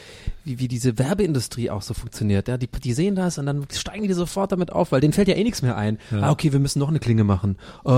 wie, 0.45 0.59
wie 0.59 0.67
diese 0.67 0.99
Werbeindustrie 0.99 1.71
auch 1.71 1.83
so 1.83 1.95
funktioniert. 1.95 2.49
Ja, 2.49 2.57
die, 2.57 2.67
die 2.67 2.93
sehen 2.93 3.15
das 3.15 3.39
und 3.39 3.47
dann 3.47 3.67
steigen 3.71 4.09
die 4.09 4.13
sofort 4.15 4.51
damit 4.51 4.73
auf, 4.73 4.91
weil 4.91 5.01
denen 5.01 5.13
fällt 5.13 5.29
ja 5.29 5.37
eh 5.37 5.45
nichts 5.45 5.63
mehr 5.63 5.77
ein. 5.77 5.97
Ah, 6.11 6.33
okay, 6.33 6.53
wir 6.53 6.59
müssen 6.59 6.81
noch 6.81 6.89
eine 6.89 6.99
Klinge 6.99 7.23
machen. 7.23 7.57
Äh, 7.85 7.91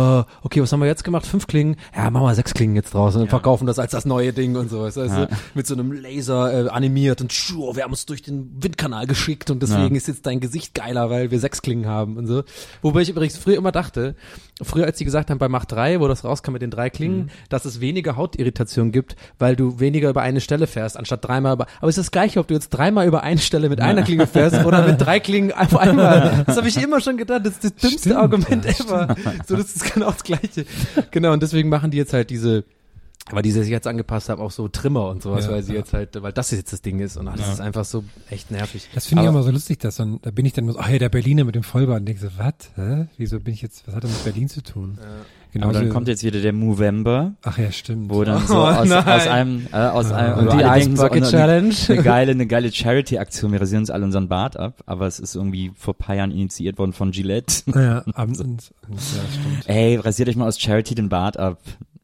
okay, 0.42 0.60
was 0.60 0.70
haben 0.70 0.80
wir 0.80 0.86
jetzt 0.86 1.02
gemacht? 1.02 1.24
Fünf 1.26 1.46
Klingen? 1.46 1.76
Ja, 1.96 2.10
machen 2.10 2.24
wir 2.26 2.34
sechs 2.34 2.52
Klingen 2.52 2.76
jetzt 2.76 2.92
draus 2.92 3.16
und 3.16 3.28
verkaufen 3.30 3.66
das 3.66 3.78
als 3.78 3.92
das 3.92 4.04
neue 4.04 4.34
Ding 4.34 4.56
und 4.56 4.68
so. 4.68 4.82
Also, 4.82 5.02
Ja. 5.04 5.28
Mit 5.54 5.66
so 5.66 5.72
einem 5.72 5.92
Laser 5.92 6.66
äh, 6.66 6.68
animiert 6.68 7.22
und 7.22 7.32
schuh, 7.32 7.74
wir 7.74 7.84
haben 7.84 7.92
uns 7.92 8.04
durch 8.04 8.20
den 8.20 8.62
Windkanal 8.62 9.06
geschickt 9.06 9.50
und 9.50 9.62
deswegen 9.62 9.94
Ja. 9.94 9.96
ist 9.96 10.08
jetzt 10.08 10.26
dein 10.26 10.40
Gesicht 10.40 10.74
geiler, 10.74 11.08
weil 11.08 11.30
wir 11.30 11.40
sechs 11.40 11.62
Klingen 11.62 11.86
haben 11.86 12.18
und 12.18 12.26
so. 12.26 12.42
Wobei 12.82 13.02
ich 13.02 13.08
übrigens 13.08 13.36
früher 13.36 13.56
immer 13.56 13.72
dachte, 13.72 14.14
früher 14.62 14.86
als 14.86 14.98
die 14.98 15.04
gesagt 15.04 15.30
haben 15.30 15.38
bei 15.38 15.48
Macht 15.48 15.72
3, 15.72 16.00
wo 16.00 16.08
das 16.08 16.24
rauskam 16.24 16.52
mit 16.52 16.62
den 16.62 16.70
drei 16.70 16.90
Klingen, 16.90 17.30
dass 17.48 17.64
es 17.64 17.80
weniger 17.80 18.16
Hautirritation 18.16 18.92
gibt, 18.92 19.16
weil 19.38 19.56
du 19.56 19.80
weniger 19.80 20.10
über 20.10 20.22
eine 20.22 20.40
Stelle 20.40 20.66
fährst, 20.66 20.96
anstatt 20.96 21.24
dreimal 21.24 21.54
über, 21.54 21.66
aber 21.78 21.88
es 21.88 21.96
ist 21.98 22.06
das 22.06 22.10
gleiche, 22.10 22.40
ob 22.40 22.48
du 22.48 22.54
jetzt 22.54 22.70
dreimal 22.70 23.06
über 23.06 23.22
eine 23.22 23.40
Stelle 23.40 23.68
mit 23.68 23.80
einer 23.80 24.02
Klinge 24.02 24.26
fährst 24.26 24.64
oder 24.64 24.86
mit 24.86 25.00
drei 25.00 25.20
Klingen 25.20 25.52
auf 25.56 25.76
einmal. 25.76 26.44
Das 26.46 26.56
habe 26.56 26.68
ich 26.68 26.76
immer 26.82 27.00
schon 27.00 27.16
gedacht, 27.16 27.44
das 27.44 27.54
ist 27.54 27.64
das 27.64 27.74
dümmste 27.76 27.98
Stimmt, 28.00 28.16
Argument 28.16 28.64
ja, 28.64 28.70
ever. 28.72 29.16
So, 29.46 29.56
das 29.56 29.76
ist 29.76 29.94
genau 29.94 30.10
das 30.10 30.22
Gleiche. 30.22 30.66
Genau, 31.10 31.32
und 31.32 31.42
deswegen 31.42 31.68
machen 31.68 31.90
die 31.90 31.98
jetzt 31.98 32.12
halt 32.12 32.30
diese, 32.30 32.64
weil 33.32 33.42
die 33.42 33.50
sich 33.50 33.68
jetzt 33.68 33.86
angepasst 33.86 34.28
haben, 34.28 34.40
auch 34.40 34.50
so 34.50 34.68
Trimmer 34.68 35.08
und 35.08 35.22
sowas, 35.22 35.46
Ja, 35.46 35.52
weil 35.52 35.62
sie 35.62 35.72
ja. 35.72 35.78
jetzt 35.80 35.92
halt, 35.92 36.20
weil 36.22 36.32
das 36.32 36.50
jetzt 36.50 36.72
das 36.72 36.82
Ding 36.82 36.98
ist 37.00 37.16
und 37.16 37.28
ach, 37.28 37.36
das 37.36 37.46
Ja. 37.46 37.52
ist 37.54 37.60
einfach 37.60 37.84
so 37.84 38.04
echt 38.30 38.50
nervig. 38.50 38.88
Das 38.94 39.06
finde 39.06 39.24
ich 39.24 39.28
immer 39.28 39.42
so 39.42 39.50
lustig, 39.50 39.78
dass 39.80 39.96
dann, 39.96 40.18
da 40.22 40.30
bin 40.30 40.46
ich 40.46 40.52
dann 40.52 40.66
so, 40.70 40.78
ach 40.78 40.88
ja, 40.88 40.98
der 40.98 41.08
Berliner 41.08 41.44
mit 41.44 41.54
dem 41.54 41.62
Vollbart. 41.62 42.00
Und 42.00 42.06
denke 42.06 42.20
so, 42.20 42.28
was? 42.36 42.54
Hä? 42.76 43.06
Wieso 43.16 43.40
bin 43.40 43.54
ich 43.54 43.62
jetzt, 43.62 43.86
was 43.86 43.94
hat 43.94 44.04
das 44.04 44.10
mit 44.10 44.24
Berlin 44.24 44.48
zu 44.48 44.62
tun? 44.62 44.98
Genau. 45.52 45.64
Aber 45.64 45.72
dann 45.72 45.88
kommt 45.88 46.06
jetzt 46.06 46.22
wieder 46.22 46.40
der 46.40 46.52
Movember, 46.52 47.32
ach 47.42 47.58
ja, 47.58 47.72
stimmt. 47.72 48.08
wo 48.08 48.22
dann 48.22 48.46
so 48.46 48.54
Oh, 48.54 48.58
aus, 48.58 48.88
nein. 48.88 49.04
aus 49.04 49.26
einem, 49.26 49.66
äh, 49.72 49.76
aus 49.78 50.12
einem, 50.12 50.38
Und 50.38 50.46
wo 50.46 50.50
die 50.56 50.62
Ice 50.62 50.74
denken 50.74 50.96
so, 50.96 51.02
Bucket 51.02 51.24
oh, 51.24 51.30
Challenge. 51.30 51.74
Eine, 51.74 51.88
eine 51.94 52.02
geile, 52.04 52.30
eine 52.30 52.46
geile 52.46 52.72
Charity-Aktion. 52.72 53.50
Wir 53.50 53.60
rasieren 53.60 53.82
uns 53.82 53.90
alle 53.90 54.04
unseren 54.04 54.28
Bart 54.28 54.56
ab, 54.56 54.80
aber 54.86 55.08
es 55.08 55.18
ist 55.18 55.34
irgendwie 55.34 55.72
vor 55.74 55.94
paar 55.94 56.14
Jahren 56.14 56.30
initiiert 56.30 56.78
worden 56.78 56.92
von 56.92 57.10
Gillette. 57.10 57.64
ja, 57.74 58.04
abends 58.14 58.40
und, 58.40 58.70
und, 58.88 58.94
ja, 59.00 59.22
stimmt. 59.32 59.68
Ey, 59.68 59.96
rasiert 59.96 60.28
euch 60.28 60.36
mal 60.36 60.46
aus 60.46 60.60
Charity 60.60 60.94
den 60.94 61.08
Bart 61.08 61.36
ab. 61.36 61.58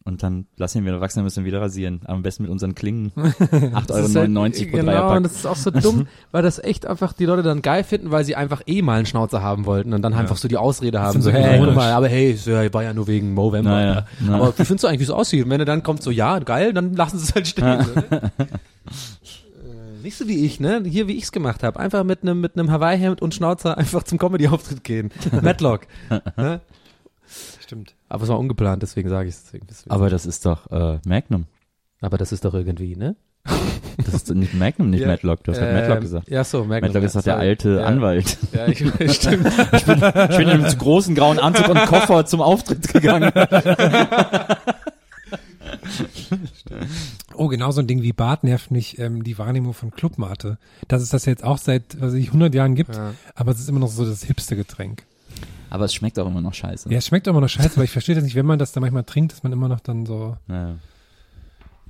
Und 0.07 0.23
dann 0.23 0.47
lassen 0.57 0.85
wir 0.85 1.01
wachsen, 1.01 1.19
dann 1.19 1.25
müssen 1.25 1.45
wir 1.45 1.49
wieder 1.51 1.61
rasieren. 1.61 2.01
Am 2.05 2.23
besten 2.23 2.45
mit 2.45 2.53
unseren 2.53 2.77
Klingen. 2.77 3.11
8,99 3.17 3.87
Das 3.89 4.09
ist 4.09 4.17
Euro 4.17 4.41
halt- 4.41 4.55
pro 4.71 4.77
Genau, 4.77 4.93
Dreierpack. 4.93 5.17
und 5.17 5.23
das 5.25 5.33
ist 5.35 5.47
auch 5.47 5.57
so 5.57 5.71
dumm, 5.73 6.07
weil 6.31 6.43
das 6.45 6.63
echt 6.63 6.87
einfach 6.87 7.13
die 7.13 7.25
Leute 7.25 7.43
dann 7.43 7.61
geil 7.61 7.83
finden, 7.83 8.13
weil 8.13 8.25
sie 8.25 8.37
einfach 8.37 8.63
eh 8.67 8.83
mal 8.83 8.99
einen 8.99 9.07
Schnauzer 9.07 9.43
haben 9.43 9.67
wollten 9.67 9.93
und 9.93 10.03
dann 10.03 10.15
einfach 10.15 10.37
so 10.37 10.47
die 10.47 10.57
Ausrede 10.57 11.01
haben, 11.01 11.21
so, 11.23 11.31
hey, 11.33 11.43
ironisch. 11.57 11.61
warte 11.61 11.75
mal, 11.75 11.91
aber 11.93 12.07
hey, 12.09 12.35
so, 12.37 12.53
ja, 12.53 12.73
war 12.73 12.85
ja 12.85 12.95
nur 12.95 13.09
wegen 13.09 13.35
Movember. 13.35 13.69
Naja, 13.71 14.07
na. 14.21 14.37
Aber 14.37 14.49
wie 14.57 14.65
findest 14.65 14.85
du 14.85 14.89
eigentlich, 14.89 15.01
wie 15.01 15.05
es 15.05 15.11
aussieht? 15.11 15.45
Und 15.45 15.51
wenn 15.51 15.59
er 15.61 15.67
dann 15.67 15.83
kommt, 15.83 16.03
so, 16.05 16.13
ja, 16.13 16.39
geil, 16.39 16.73
dann 16.73 16.95
lassen 16.95 17.19
sie 17.19 17.25
es 17.25 17.35
halt 17.35 17.49
stehen. 17.49 17.85
so, 17.85 17.95
ne? 17.95 18.31
Äh, 18.39 20.03
Nicht 20.05 20.17
so 20.17 20.29
wie 20.29 20.45
ich, 20.47 20.61
ne? 20.61 20.83
Hier, 20.87 21.09
wie 21.09 21.17
ich's 21.17 21.33
gemacht 21.33 21.65
habe. 21.65 21.81
Einfach 21.81 22.05
mit 22.05 22.23
einem 22.23 22.41
mit 22.41 22.57
einem 22.57 22.71
Hawaii-Hemd 22.71 23.21
und 23.23 23.35
Schnauzer 23.35 23.77
einfach 23.77 24.05
zum 24.05 24.19
Comedy-Auftritt 24.19 24.85
gehen. 24.85 25.11
Matlock. 25.43 25.81
ne? 26.37 26.61
Stimmt. 27.61 27.96
Aber 28.09 28.23
es 28.23 28.29
war 28.29 28.39
ungeplant, 28.39 28.83
deswegen 28.83 29.09
sage 29.09 29.29
ich 29.29 29.35
es. 29.35 29.45
Deswegen, 29.45 29.67
deswegen. 29.69 29.91
Aber 29.91 30.11
das 30.11 30.27
ist 30.27 30.47
doch 30.47 30.71
äh, 30.71 30.99
Magnum. 31.07 31.47
Aber 32.01 32.19
das 32.19 32.33
ist 32.33 32.45
doch 32.45 32.55
irgendwie, 32.55 32.97
ne? 32.97 33.17
Das 34.05 34.15
ist 34.15 34.35
nicht 34.35 34.55
Magnum, 34.55 34.91
nicht 34.91 35.01
Ja. 35.01 35.07
Matlock. 35.07 35.43
Du 35.45 35.53
hast 35.53 35.59
gerade 35.59 35.73
Matlock 35.73 36.01
gesagt. 36.01 36.29
Ja, 36.29 36.45
so, 36.45 36.65
Magnum. 36.65 36.89
Matlock 36.89 37.05
ist 37.05 37.17
doch 37.17 37.23
der 37.23 37.37
alte 37.39 37.77
ja. 37.81 37.85
Anwalt. 37.87 38.37
Ja, 38.53 38.67
ich, 38.69 38.79
stimmt. 39.15 39.47
Ich 39.73 39.85
bin 39.85 39.99
in 39.99 40.49
einem 40.51 40.79
großen 40.79 41.15
grauen 41.15 41.39
Anzug 41.39 41.69
und 41.69 41.79
Koffer 41.87 42.27
zum 42.27 42.43
Auftritt 42.43 42.89
gegangen. 42.93 43.33
Oh, 47.35 47.49
genau 47.49 47.71
so 47.71 47.81
ein 47.81 47.87
Ding 47.87 48.03
wie 48.03 48.13
Bart 48.13 48.45
nervt 48.45 48.71
mich 48.71 48.99
ähm, 48.99 49.23
die 49.25 49.39
Wahrnehmung 49.39 49.75
von 49.75 49.91
Clubmate. 49.91 50.59
Dass 50.89 51.03
es 51.03 51.11
das 51.11 51.25
jetzt 51.25 51.45
auch 51.45 51.59
seit, 51.59 52.01
was 52.01 52.13
weiß 52.13 52.15
ich, 52.15 52.29
100 52.29 52.55
Jahren 52.55 52.75
gibt, 52.75 52.95
Ja. 52.95 53.15
aber 53.35 53.53
es 53.53 53.61
ist 53.61 53.69
immer 53.69 53.81
noch 53.81 53.89
so 53.89 54.05
das 54.05 54.23
hipste 54.25 54.57
Getränk. 54.57 55.05
Aber 55.71 55.85
es 55.85 55.95
schmeckt 55.95 56.19
auch 56.19 56.27
immer 56.27 56.41
noch 56.41 56.55
scheiße. 56.55 56.91
Ja, 56.91 56.99
es 56.99 57.07
schmeckt 57.07 57.27
immer 57.27 57.41
noch 57.41 57.49
scheiße, 57.49 57.73
aber 57.75 57.85
ich 57.85 57.91
verstehe 57.91 58.15
das 58.15 58.25
nicht, 58.25 58.35
wenn 58.37 58.47
man 58.47 58.59
das 58.59 58.73
dann 58.73 58.83
manchmal 58.83 59.05
trinkt, 59.05 59.33
dass 59.33 59.43
man 59.43 59.53
immer 59.53 59.69
noch 59.69 59.81
dann 59.81 60.07
so, 60.07 60.37
Ja. 60.49 60.77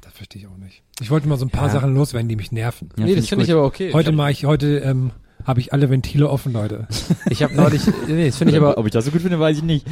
das 0.01 0.13
verstehe 0.15 0.43
ich 0.43 0.49
auch 0.49 0.57
nicht. 0.57 0.83
Ich 1.01 1.11
wollte 1.11 1.29
mal 1.29 1.37
so 1.39 1.45
ein 1.45 1.51
paar 1.51 1.67
Ja. 1.67 1.73
Sachen 1.75 1.95
loswerden, 1.95 2.29
die 2.29 2.37
mich 2.37 2.53
nerven. 2.53 2.89
Ja, 2.97 3.05
nee, 3.05 3.15
das 3.15 3.29
finde 3.29 3.45
ich 3.45 3.51
gut. 3.51 3.57
aber 3.59 3.67
okay. 3.67 3.93
Heute 3.93 4.11
ich 4.11 4.17
mache 4.17 4.31
ich, 4.31 4.45
heute 4.47 4.79
ähm, 4.79 5.11
habe 5.47 5.61
ich 5.61 5.73
alle 5.73 5.89
Ventile 5.91 6.29
offen, 6.29 6.53
Leute. 6.53 6.87
ich 7.31 7.43
habe 7.43 7.55
neulich, 7.55 7.83
nee, 8.09 8.27
das 8.27 8.37
finde 8.37 8.53
ich 8.53 8.61
aber 8.61 8.77
Ob 8.79 8.87
ich 8.87 8.93
das 8.93 9.05
so 9.05 9.11
gut 9.13 9.23
finde, 9.23 9.39
weiß 9.39 9.59
ich 9.59 9.63
nicht. 9.63 9.87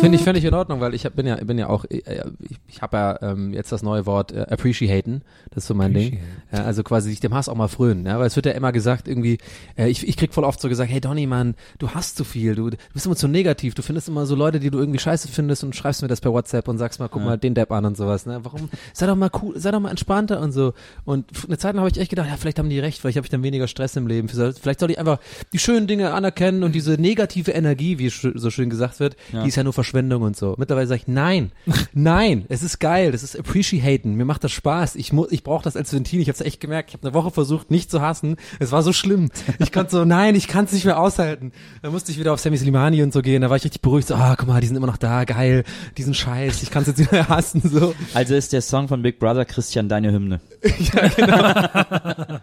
Finde 0.00 0.16
ich 0.16 0.24
völlig 0.24 0.44
in 0.44 0.54
Ordnung, 0.54 0.80
weil 0.80 0.94
ich 0.94 1.04
hab, 1.04 1.14
bin 1.14 1.26
ja 1.26 1.36
bin 1.36 1.58
ja 1.58 1.68
auch 1.68 1.84
äh, 1.84 2.00
ich, 2.48 2.56
ich 2.68 2.82
habe 2.82 2.96
ja 2.96 3.22
ähm, 3.22 3.52
jetzt 3.52 3.72
das 3.72 3.82
neue 3.82 4.06
Wort 4.06 4.32
äh, 4.32 4.46
appreciaten, 4.48 5.22
das 5.50 5.64
ist 5.64 5.68
so 5.68 5.74
mein 5.74 5.92
Ding. 5.92 6.20
Ja, 6.52 6.64
also 6.64 6.82
quasi 6.82 7.10
sich 7.10 7.20
dem 7.20 7.34
Hass 7.34 7.48
auch 7.48 7.54
mal 7.54 7.68
frönen, 7.68 8.06
ja, 8.06 8.18
weil 8.18 8.26
es 8.26 8.36
wird 8.36 8.46
ja 8.46 8.52
immer 8.52 8.72
gesagt 8.72 9.06
irgendwie 9.08 9.38
äh, 9.76 9.88
ich 9.88 10.06
ich 10.08 10.16
krieg 10.16 10.32
voll 10.32 10.44
oft 10.44 10.60
so 10.60 10.68
gesagt, 10.68 10.90
hey 10.90 11.00
Donny, 11.00 11.26
Mann, 11.26 11.54
du 11.78 11.90
hast 11.90 12.16
zu 12.16 12.24
viel, 12.24 12.54
du, 12.54 12.70
du 12.70 12.76
bist 12.94 13.04
immer 13.06 13.16
zu 13.16 13.28
negativ, 13.28 13.74
du 13.74 13.82
findest 13.82 14.08
immer 14.08 14.24
so 14.26 14.34
Leute, 14.34 14.60
die 14.60 14.70
du 14.70 14.78
irgendwie 14.78 14.98
scheiße 14.98 15.28
findest 15.28 15.62
und 15.64 15.76
schreibst 15.76 16.02
mir 16.02 16.08
das 16.08 16.20
per 16.20 16.32
WhatsApp 16.32 16.68
und 16.68 16.78
sagst 16.78 17.00
mal, 17.00 17.08
guck 17.08 17.20
Ja. 17.22 17.28
mal 17.28 17.36
den 17.38 17.54
Depp 17.54 17.70
an 17.72 17.84
und 17.84 17.96
sowas, 17.96 18.24
ne? 18.26 18.40
Warum 18.42 18.70
sei 18.94 19.06
doch 19.06 19.16
mal 19.16 19.30
cool, 19.42 19.58
sei 19.58 19.70
doch 19.72 19.80
mal 19.80 19.90
entspannter 19.90 20.40
und 20.40 20.52
so. 20.52 20.72
Und 21.04 21.26
eine 21.46 21.58
Zeit 21.58 21.74
lang 21.74 21.80
habe 21.84 21.90
ich 21.90 21.98
echt 22.00 22.10
gedacht, 22.10 22.28
ja, 22.28 22.36
vielleicht 22.36 22.58
haben 22.58 22.70
die 22.70 22.78
recht, 22.78 23.00
vielleicht 23.00 23.16
habe 23.16 23.26
ich 23.26 23.30
dann 23.30 23.42
weniger 23.42 23.68
Stress 23.68 23.96
im 23.96 24.06
Leben. 24.06 24.28
Vielleicht 24.28 24.69
soll 24.78 24.90
ich 24.92 24.98
einfach 24.98 25.18
die 25.52 25.58
schönen 25.58 25.86
Dinge 25.88 26.12
anerkennen 26.12 26.62
und 26.62 26.72
diese 26.74 26.92
negative 26.92 27.50
Energie, 27.50 27.98
wie 27.98 28.06
es 28.06 28.12
sch- 28.14 28.38
so 28.38 28.50
schön 28.50 28.70
gesagt 28.70 29.00
wird, 29.00 29.16
Ja. 29.32 29.42
die 29.42 29.48
ist 29.48 29.56
ja 29.56 29.64
nur 29.64 29.72
Verschwendung 29.72 30.22
und 30.22 30.36
so. 30.36 30.54
Mittlerweile 30.58 30.86
sage 30.86 31.00
ich, 31.02 31.08
nein, 31.08 31.50
nein, 31.92 32.44
es 32.48 32.62
ist 32.62 32.78
geil, 32.78 33.10
das 33.10 33.22
ist 33.22 33.36
appreciaten, 33.38 34.14
mir 34.14 34.24
macht 34.24 34.44
das 34.44 34.52
Spaß. 34.52 34.94
Ich 34.96 35.12
muss, 35.12 35.32
ich 35.32 35.42
brauche 35.42 35.64
das 35.64 35.76
als 35.76 35.92
Ventil. 35.92 36.20
Ich 36.20 36.28
habe 36.28 36.34
es 36.36 36.40
echt 36.42 36.60
gemerkt. 36.60 36.90
Ich 36.90 36.94
habe 36.94 37.06
eine 37.08 37.14
Woche 37.14 37.30
versucht, 37.30 37.70
nicht 37.70 37.90
zu 37.90 38.00
hassen. 38.00 38.36
Es 38.58 38.70
war 38.70 38.82
so 38.82 38.92
schlimm. 38.92 39.30
Ich 39.58 39.72
konnte 39.72 39.90
so, 39.90 40.04
nein, 40.04 40.34
ich 40.34 40.46
kann 40.46 40.66
es 40.66 40.72
nicht 40.72 40.84
mehr 40.84 41.00
aushalten. 41.00 41.52
Dann 41.82 41.92
musste 41.92 42.12
ich 42.12 42.18
wieder 42.20 42.32
auf 42.32 42.40
Sammy 42.40 42.58
Slimani 42.58 43.02
und 43.02 43.12
so 43.12 43.22
gehen. 43.22 43.42
Da 43.42 43.48
war 43.50 43.56
ich 43.56 43.64
richtig 43.64 43.80
beruhigt. 43.82 44.08
So, 44.08 44.14
ah, 44.14 44.34
guck 44.38 44.48
mal, 44.48 44.60
die 44.60 44.66
sind 44.66 44.76
immer 44.76 44.86
noch 44.86 44.96
da, 44.98 45.24
geil, 45.24 45.64
diesen 45.96 46.14
Scheiß. 46.14 46.62
Ich 46.62 46.70
kann 46.70 46.82
es 46.82 46.88
jetzt 46.88 46.98
nicht 46.98 47.12
mehr 47.12 47.28
hassen. 47.28 47.62
So. 47.64 47.94
Also 48.14 48.34
ist 48.34 48.52
der 48.52 48.62
Song 48.62 48.88
von 48.88 49.02
Big 49.02 49.18
Brother 49.18 49.44
Christian 49.44 49.88
deine 49.88 50.12
Hymne. 50.12 50.40
ja, 50.94 51.08
genau. 51.08 52.38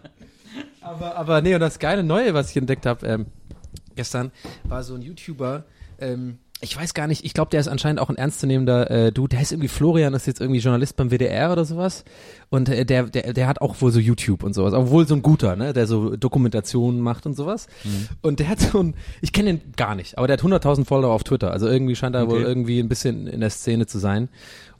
Aber, 0.88 1.16
aber 1.16 1.42
nee, 1.42 1.54
und 1.54 1.60
das 1.60 1.78
geile 1.78 2.02
Neue, 2.02 2.34
was 2.34 2.50
ich 2.50 2.56
entdeckt 2.56 2.86
habe 2.86 3.06
ähm, 3.06 3.26
gestern, 3.96 4.30
war 4.64 4.82
so 4.82 4.94
ein 4.94 5.02
YouTuber, 5.02 5.64
ähm, 6.00 6.38
ich 6.60 6.76
weiß 6.76 6.92
gar 6.92 7.06
nicht, 7.06 7.24
ich 7.24 7.34
glaube, 7.34 7.52
der 7.52 7.60
ist 7.60 7.68
anscheinend 7.68 8.00
auch 8.00 8.08
ein 8.08 8.16
ernstzunehmender 8.16 8.90
äh, 8.90 9.12
Dude, 9.12 9.28
der 9.36 9.42
ist 9.42 9.52
irgendwie 9.52 9.68
Florian, 9.68 10.12
ist 10.14 10.26
jetzt 10.26 10.40
irgendwie 10.40 10.58
Journalist 10.58 10.96
beim 10.96 11.10
WDR 11.12 11.52
oder 11.52 11.64
sowas. 11.64 12.04
Und 12.50 12.68
äh, 12.68 12.84
der, 12.84 13.04
der, 13.04 13.32
der 13.32 13.46
hat 13.46 13.60
auch 13.60 13.80
wohl 13.80 13.92
so 13.92 14.00
YouTube 14.00 14.42
und 14.42 14.54
sowas, 14.54 14.74
obwohl 14.74 15.06
so 15.06 15.14
ein 15.14 15.22
guter, 15.22 15.54
ne, 15.54 15.72
der 15.72 15.86
so 15.86 16.16
Dokumentationen 16.16 17.00
macht 17.00 17.26
und 17.26 17.34
sowas. 17.34 17.68
Und 18.22 18.40
der 18.40 18.48
hat 18.48 18.58
so 18.58 18.82
ein, 18.82 18.94
ich 19.20 19.32
kenne 19.32 19.50
ihn 19.50 19.60
gar 19.76 19.94
nicht, 19.94 20.18
aber 20.18 20.26
der 20.26 20.36
hat 20.36 20.42
100.000 20.42 20.84
Follower 20.84 21.12
auf 21.12 21.22
Twitter, 21.22 21.52
also 21.52 21.68
irgendwie 21.68 21.94
scheint 21.94 22.16
er 22.16 22.28
wohl 22.28 22.38
Okay. 22.38 22.48
irgendwie 22.48 22.80
ein 22.80 22.88
bisschen 22.88 23.28
in 23.28 23.38
der 23.38 23.50
Szene 23.50 23.86
zu 23.86 23.98
sein 24.00 24.28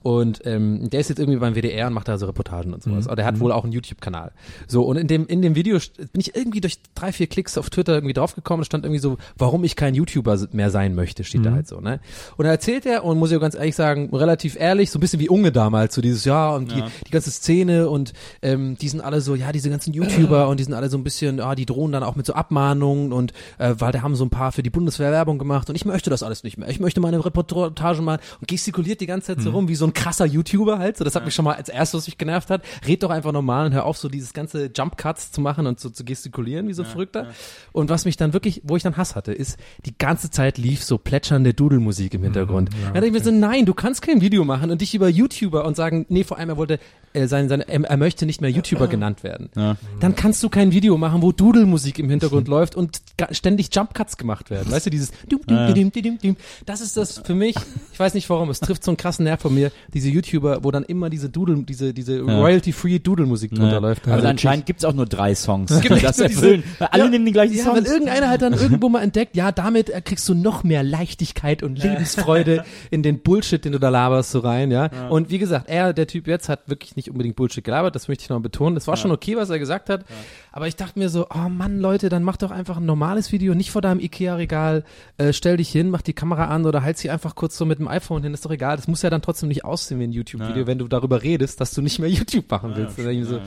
und 0.02 0.40
ähm, 0.44 0.88
der 0.90 1.00
ist 1.00 1.08
jetzt 1.08 1.18
irgendwie 1.18 1.38
beim 1.38 1.54
WDR 1.54 1.86
und 1.88 1.92
macht 1.92 2.08
da 2.08 2.18
so 2.18 2.26
Reportagen 2.26 2.72
und 2.74 2.82
sowas. 2.82 3.06
Aber 3.06 3.16
der 3.16 3.24
hat 3.26 3.40
wohl 3.40 3.52
auch 3.52 3.64
einen 3.64 3.72
YouTube-Kanal. 3.72 4.32
So, 4.66 4.82
und 4.84 4.96
in 4.96 5.06
dem, 5.06 5.26
in 5.26 5.42
dem 5.42 5.54
Video 5.54 5.78
bin 5.96 6.20
ich 6.20 6.34
irgendwie 6.36 6.60
durch 6.60 6.78
drei, 6.94 7.12
vier 7.12 7.26
Klicks 7.26 7.58
auf 7.58 7.70
Twitter 7.70 7.94
irgendwie 7.94 8.12
draufgekommen. 8.14 8.62
Da 8.62 8.64
stand 8.66 8.84
irgendwie 8.84 9.00
so, 9.00 9.18
warum 9.36 9.64
ich 9.64 9.76
kein 9.76 9.94
YouTuber 9.94 10.38
mehr 10.52 10.70
sein 10.70 10.94
möchte, 10.94 11.24
steht 11.24 11.44
da 11.44 11.52
halt 11.52 11.66
so, 11.68 11.80
ne? 11.80 12.00
Und 12.36 12.44
da 12.44 12.50
erzählt 12.50 12.86
er, 12.86 13.04
und 13.04 13.18
muss 13.18 13.30
ich 13.30 13.36
auch 13.36 13.40
ganz 13.40 13.54
ehrlich 13.54 13.74
sagen, 13.76 14.14
relativ 14.14 14.56
ehrlich, 14.58 14.90
so 14.90 14.98
ein 14.98 15.00
bisschen 15.00 15.20
wie 15.20 15.28
Unge 15.28 15.52
damals, 15.52 15.94
so 15.94 16.00
dieses, 16.00 16.24
ja, 16.24 16.50
und 16.54 16.70
die, 16.72 16.78
Ja. 16.78 16.88
die 17.06 17.10
ganze 17.10 17.30
Szene 17.30 17.88
und 17.88 18.12
ähm, 18.42 18.76
die 18.78 18.88
sind 18.88 19.00
alle 19.00 19.20
so, 19.20 19.34
ja, 19.34 19.52
diese 19.52 19.70
ganzen 19.70 19.92
YouTuber 19.92 20.48
und 20.48 20.60
die 20.60 20.64
sind 20.64 20.74
alle 20.74 20.88
so 20.90 20.96
ein 20.98 21.04
bisschen, 21.04 21.40
ah, 21.40 21.54
die 21.54 21.66
drohen 21.66 21.92
dann 21.92 22.02
auch 22.02 22.14
mit 22.16 22.24
so 22.26 22.34
Abmahnungen 22.34 23.12
und 23.12 23.32
äh, 23.58 23.74
weil 23.78 23.92
da 23.92 24.02
haben 24.02 24.14
so 24.14 24.24
ein 24.24 24.30
paar 24.30 24.52
für 24.52 24.62
die 24.62 24.70
Bundeswehr 24.70 25.10
Werbung 25.10 25.38
gemacht 25.38 25.68
und 25.68 25.76
ich 25.76 25.84
möchte 25.84 26.10
das 26.10 26.22
alles 26.22 26.44
nicht 26.44 26.58
mehr. 26.58 26.68
Ich 26.68 26.80
möchte 26.80 27.00
meine 27.00 27.24
Reportage 27.24 28.02
mal 28.02 28.18
und 28.40 28.48
gestikuliert 28.48 29.00
die 29.00 29.06
ganze 29.06 29.28
Zeit 29.34 29.42
so 29.42 29.50
rum 29.50 29.68
wie 29.68 29.74
so 29.74 29.84
ein 29.88 29.92
krasser 29.92 30.26
YouTuber 30.26 30.78
halt. 30.78 30.96
So, 30.96 31.04
das 31.04 31.14
hat 31.14 31.24
mich 31.24 31.34
schon 31.34 31.44
mal 31.44 31.54
als 31.54 31.68
erstes, 31.68 31.98
was 31.98 32.06
mich 32.06 32.18
genervt 32.18 32.50
hat. 32.50 32.62
Red 32.86 33.02
doch 33.02 33.10
einfach 33.10 33.32
normal 33.32 33.66
und 33.66 33.72
hör 33.72 33.84
auf, 33.84 33.98
so 33.98 34.08
dieses 34.08 34.32
ganze 34.32 34.70
Jump 34.74 34.96
Cuts 34.96 35.32
zu 35.32 35.40
machen 35.40 35.66
und 35.66 35.80
so 35.80 35.90
zu 35.90 36.04
gestikulieren 36.04 36.68
wie 36.68 36.74
so 36.74 36.82
ein 36.82 36.88
Verrückter. 36.88 37.28
Und 37.72 37.90
was 37.90 38.04
mich 38.04 38.16
dann 38.16 38.32
wirklich, 38.32 38.62
wo 38.64 38.76
ich 38.76 38.82
dann 38.82 38.96
Hass 38.96 39.16
hatte, 39.16 39.32
ist, 39.32 39.58
die 39.84 39.96
ganze 39.96 40.30
Zeit 40.30 40.58
lief 40.58 40.82
so 40.82 40.98
plätschernde 40.98 41.54
Dudelmusik 41.54 42.14
im 42.14 42.22
Hintergrund. 42.22 42.70
ja, 42.72 42.88
da 42.88 42.94
dachte 42.94 43.06
ich 43.06 43.12
mir 43.12 43.22
so, 43.22 43.30
nein, 43.30 43.66
du 43.66 43.74
kannst 43.74 44.02
kein 44.02 44.20
Video 44.20 44.44
machen 44.44 44.70
und 44.70 44.80
dich 44.80 44.94
über 44.94 45.08
YouTuber 45.08 45.64
und 45.64 45.76
sagen, 45.76 46.06
nee, 46.08 46.24
vor 46.24 46.38
allem 46.38 46.50
er 46.50 46.56
wollte, 46.56 46.78
äh, 47.12 47.26
sein, 47.26 47.48
sein, 47.48 47.60
er, 47.60 47.82
er 47.84 47.96
möchte 47.96 48.26
nicht 48.26 48.40
mehr 48.40 48.50
YouTuber 48.50 48.88
genannt 48.88 49.22
werden. 49.24 49.50
Ja. 49.56 49.76
Dann 50.00 50.14
kannst 50.14 50.42
du 50.42 50.48
kein 50.48 50.72
Video 50.72 50.96
machen, 50.98 51.22
wo 51.22 51.32
Dudelmusik 51.32 51.98
im 51.98 52.08
Hintergrund 52.10 52.48
läuft 52.48 52.74
und 52.76 53.00
ständig 53.32 53.68
Jump 53.74 53.94
Cuts 53.94 54.16
gemacht 54.16 54.50
werden. 54.50 54.70
Weißt 54.72 54.86
du, 54.86 54.90
dieses 54.90 55.10
dum, 55.28 55.40
dum, 55.46 55.56
Ja. 55.56 55.72
dum, 55.72 55.90
dum. 56.22 56.36
Das 56.66 56.80
ist 56.80 56.96
das 56.96 57.18
für 57.24 57.34
mich, 57.34 57.56
ich 57.92 57.98
weiß 57.98 58.14
nicht 58.14 58.28
warum, 58.30 58.50
es 58.50 58.60
trifft 58.60 58.84
so 58.84 58.90
einen 58.90 58.96
krassen 58.96 59.24
Nerv 59.24 59.40
von 59.40 59.54
mir, 59.54 59.70
diese 59.94 60.08
YouTuber, 60.08 60.64
wo 60.64 60.70
dann 60.70 60.84
immer 60.84 61.10
diese 61.10 61.28
Dudel, 61.28 61.62
diese, 61.64 61.92
diese 61.94 62.20
Royalty-Free 62.20 62.98
Dudelmusik 62.98 63.50
drunter 63.54 63.72
Ja. 63.74 63.78
läuft. 63.78 64.04
Also 64.06 64.16
Also 64.16 64.28
anscheinend 64.28 64.66
gibt's 64.66 64.84
auch 64.84 64.92
nur 64.94 65.06
drei 65.06 65.34
Songs, 65.34 65.70
gibt 65.80 65.90
die 65.90 65.94
echt 65.94 66.04
das 66.04 66.18
nur 66.18 66.28
diese- 66.28 66.40
erfüllen. 66.40 66.64
Weil 66.78 66.88
alle 66.88 67.04
Ja, 67.04 67.10
nehmen 67.10 67.26
die 67.26 67.32
gleichen 67.32 67.56
Ja, 67.56 67.66
weil 67.66 67.76
Songs. 67.76 67.90
irgendeiner 67.90 68.28
hat 68.30 68.42
dann 68.42 68.52
irgendwo 68.60 68.88
mal 68.88 69.02
entdeckt, 69.02 69.36
ja, 69.36 69.52
damit 69.52 69.90
äh, 69.90 70.00
kriegst 70.00 70.28
du 70.28 70.34
noch 70.34 70.64
mehr 70.64 70.82
Leichtigkeit 70.82 71.62
und 71.62 71.82
Lebensfreude 71.82 72.64
in 72.90 73.02
den 73.02 73.20
Bullshit, 73.20 73.64
den 73.64 73.72
du 73.72 73.78
da 73.78 73.88
laberst, 73.88 74.30
so 74.30 74.40
rein, 74.40 74.70
ja? 74.70 74.90
Und 75.08 75.30
wie 75.30 75.38
gesagt, 75.38 75.68
er, 75.68 75.92
der 75.92 76.06
Typ 76.06 76.26
jetzt, 76.26 76.48
hat 76.48 76.60
wirklich 76.68 76.96
nicht 76.98 77.10
unbedingt 77.10 77.36
Bullshit 77.36 77.64
gelabert, 77.64 77.94
das 77.94 78.08
möchte 78.08 78.24
ich 78.24 78.28
noch 78.28 78.40
betonen. 78.40 78.74
Das 78.74 78.86
war 78.86 78.96
schon 78.98 79.10
okay, 79.10 79.36
was 79.36 79.48
er 79.48 79.58
gesagt 79.58 79.88
hat. 79.88 80.04
Aber 80.52 80.68
ich 80.68 80.76
dachte 80.76 80.98
mir 80.98 81.08
so, 81.08 81.26
oh 81.34 81.48
Mann, 81.48 81.78
Leute, 81.80 82.08
dann 82.10 82.22
mach 82.22 82.36
doch 82.36 82.50
einfach 82.50 82.76
ein 82.76 82.84
normales 82.86 83.32
Video, 83.32 83.54
nicht 83.54 83.70
vor 83.70 83.80
deinem 83.82 84.00
Ikea-Regal, 84.00 84.84
äh, 85.16 85.32
stell 85.32 85.56
dich 85.56 85.70
hin, 85.70 85.88
mach 85.90 86.02
die 86.02 86.12
Kamera 86.12 86.46
an 86.46 86.66
oder 86.66 86.82
halt 86.82 86.98
sie 86.98 87.08
einfach 87.10 87.34
kurz 87.34 87.56
so 87.56 87.64
mit 87.64 87.78
dem 87.78 87.88
iPhone 87.88 88.22
hin, 88.22 88.34
ist 88.34 88.44
doch 88.44 88.50
egal. 88.50 88.76
Das 88.76 88.88
muss 88.88 89.00
ja 89.02 89.10
dann 89.10 89.22
trotzdem 89.22 89.48
nicht 89.48 89.64
aussehen 89.64 89.98
wie 90.00 90.04
ein 90.04 90.12
YouTube-Video, 90.12 90.62
Ja. 90.62 90.66
wenn 90.66 90.78
du 90.78 90.88
darüber 90.88 91.22
redest, 91.22 91.60
dass 91.60 91.72
du 91.72 91.80
nicht 91.80 91.98
mehr 91.98 92.10
YouTube 92.10 92.50
machen 92.50 92.72
willst. 92.76 92.98
Ja, 92.98 93.24
so, 93.24 93.40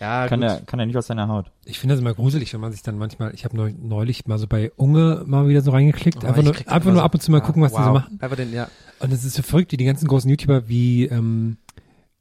ja, 0.00 0.28
kann, 0.28 0.40
gut. 0.40 0.48
er, 0.48 0.60
kann 0.60 0.78
er 0.78 0.86
nicht 0.86 0.96
aus 0.96 1.08
seiner 1.08 1.26
Haut. 1.26 1.50
Ich 1.64 1.80
finde 1.80 1.94
das 1.96 2.00
immer 2.00 2.14
gruselig, 2.14 2.54
wenn 2.54 2.60
man 2.60 2.70
sich 2.70 2.82
dann 2.82 2.96
manchmal, 2.98 3.34
ich 3.34 3.44
habe 3.44 3.56
neu, 3.56 3.72
neulich 3.82 4.26
mal 4.26 4.38
so 4.38 4.46
bei 4.46 4.70
Unge 4.76 5.24
mal 5.26 5.48
wieder 5.48 5.60
so 5.60 5.72
reingeklickt, 5.72 6.18
Oh, 6.22 6.26
einfach 6.28 6.42
nur, 6.44 6.54
einfach 6.54 6.84
nur 6.84 6.94
so- 6.94 7.00
ab 7.00 7.14
und 7.14 7.20
zu 7.20 7.32
mal 7.32 7.38
ja, 7.38 7.44
gucken, 7.44 7.62
was 7.62 7.72
die 7.72 7.78
so 7.82 7.84
wow. 7.88 7.94
machen. 7.94 8.18
Einfach 8.20 8.36
den, 8.36 8.52
ja. 8.52 8.68
Und 9.00 9.12
es 9.12 9.24
ist 9.24 9.34
so 9.34 9.42
verrückt, 9.42 9.72
wie 9.72 9.76
die 9.76 9.84
ganzen 9.84 10.06
großen 10.06 10.30
YouTuber, 10.30 10.68
wie, 10.68 11.06
ähm, 11.06 11.56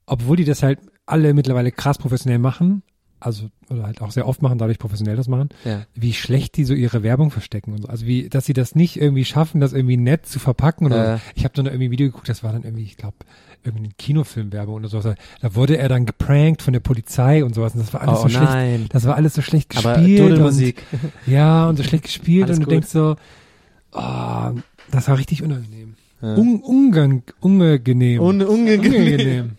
obwohl 0.08 0.38
die 0.38 0.46
das 0.46 0.64
halt 0.64 0.80
alle 1.06 1.34
mittlerweile 1.36 1.72
krass 1.72 1.98
professionell 2.00 2.40
machen, 2.40 2.82
also, 3.20 3.50
oder 3.72 3.84
halt 3.84 4.00
auch 4.02 4.12
sehr 4.12 4.28
oft 4.28 4.44
machen, 4.44 4.60
dadurch 4.60 4.78
professionell 4.78 5.16
das 5.16 5.28
machen, 5.28 5.50
Ja. 5.66 5.86
wie 5.96 6.14
schlecht 6.14 6.56
die 6.56 6.66
so 6.66 6.74
ihre 6.76 7.02
Werbung 7.02 7.32
verstecken 7.32 7.72
und 7.74 7.82
so. 7.84 7.88
Also 7.88 8.06
wie, 8.06 8.30
dass 8.30 8.46
sie 8.46 8.54
das 8.54 8.76
nicht 8.76 9.00
irgendwie 9.02 9.26
schaffen, 9.26 9.60
das 9.60 9.74
irgendwie 9.74 9.98
nett 9.98 10.28
zu 10.28 10.38
verpacken 10.38 10.86
oder 10.86 11.16
Äh. 11.16 11.20
ich 11.34 11.44
habe 11.44 11.54
dann 11.56 11.66
irgendwie 11.66 11.86
ein 11.88 11.92
Video 11.92 12.08
geguckt, 12.08 12.30
das 12.30 12.44
war 12.44 12.52
dann 12.54 12.64
irgendwie, 12.64 12.84
ich 12.84 12.96
glaube, 12.96 13.16
irgendwie 13.64 13.86
eine 13.86 13.94
Kinofilmwerbung 13.98 14.76
oder 14.76 14.88
sowas. 14.88 15.16
Da 15.42 15.56
wurde 15.56 15.78
er 15.80 15.90
dann 15.90 16.06
geprankt 16.06 16.62
von 16.62 16.74
der 16.74 16.80
Polizei 16.80 17.44
und 17.44 17.56
sowas. 17.56 17.74
Und 17.74 17.80
das 17.82 17.92
war 17.92 18.02
alles 18.02 18.20
Oh, 18.20 18.24
so 18.24 18.30
schlecht. 18.30 18.44
nein. 18.44 18.86
Das 18.90 19.06
war 19.06 19.16
alles 19.16 19.34
so 19.34 19.42
schlecht 19.42 19.76
Aber 19.78 19.96
gespielt. 19.96 20.20
Dudelmusik. 20.20 20.84
Und, 20.92 21.12
ja, 21.34 21.68
und 21.68 21.78
so 21.78 21.84
schlecht 21.84 22.04
gespielt 22.04 22.44
Alles 22.46 22.58
und 22.58 22.62
du 22.62 22.66
gut. 22.66 22.74
denkst 22.74 22.90
so, 22.90 23.16
oh, 23.94 24.52
das 24.92 25.08
war 25.08 25.18
richtig 25.18 25.42
unangenehm. 25.42 25.96
Ja. 26.22 26.36
Un, 26.36 26.62
ungang, 26.62 27.24
unangenehm. 27.40 28.22
Un 28.22 28.42
unangenehm. 28.44 28.80
unangenehm. 28.80 29.52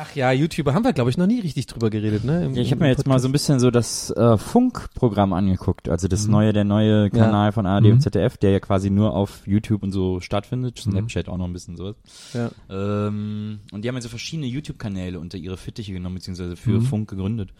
Ach 0.00 0.14
ja, 0.14 0.30
YouTuber 0.30 0.74
haben 0.74 0.84
wir, 0.84 0.92
glaube 0.92 1.10
ich, 1.10 1.18
noch 1.18 1.26
nie 1.26 1.40
richtig 1.40 1.66
drüber 1.66 1.90
geredet, 1.90 2.22
ne? 2.22 2.44
Im- 2.44 2.54
Ja, 2.54 2.62
ich 2.62 2.70
habe 2.70 2.82
mir 2.84 2.88
jetzt 2.88 3.06
mal 3.08 3.18
so 3.18 3.26
ein 3.28 3.32
bisschen 3.32 3.58
so 3.58 3.70
das 3.72 4.10
äh, 4.10 4.38
Funkprogramm 4.38 5.32
angeguckt, 5.32 5.88
also 5.88 6.06
das 6.06 6.28
neue, 6.28 6.52
der 6.52 6.62
neue 6.64 7.10
Kanal 7.10 7.50
von 7.50 7.66
ARD 7.66 7.84
Mhm. 7.86 7.92
und 7.94 8.00
ZDF, 8.02 8.36
der 8.36 8.52
ja 8.52 8.60
quasi 8.60 8.90
nur 8.90 9.14
auf 9.14 9.44
YouTube 9.46 9.82
und 9.82 9.90
so 9.90 10.20
stattfindet, 10.20 10.78
Snapchat 10.78 11.28
auch 11.28 11.36
noch 11.36 11.46
ein 11.46 11.52
bisschen 11.52 11.76
sowas. 11.76 11.96
Ja. 12.32 12.50
Ähm, 12.70 13.58
und 13.72 13.82
die 13.84 13.88
haben 13.88 13.96
ja 13.96 14.00
so 14.00 14.08
verschiedene 14.08 14.46
YouTube-Kanäle 14.46 15.18
unter 15.18 15.36
ihre 15.36 15.56
Fittiche 15.56 15.92
genommen, 15.92 16.14
beziehungsweise 16.14 16.54
für 16.54 16.78
Mhm. 16.78 16.82
Funk 16.82 17.10
gegründet. 17.10 17.50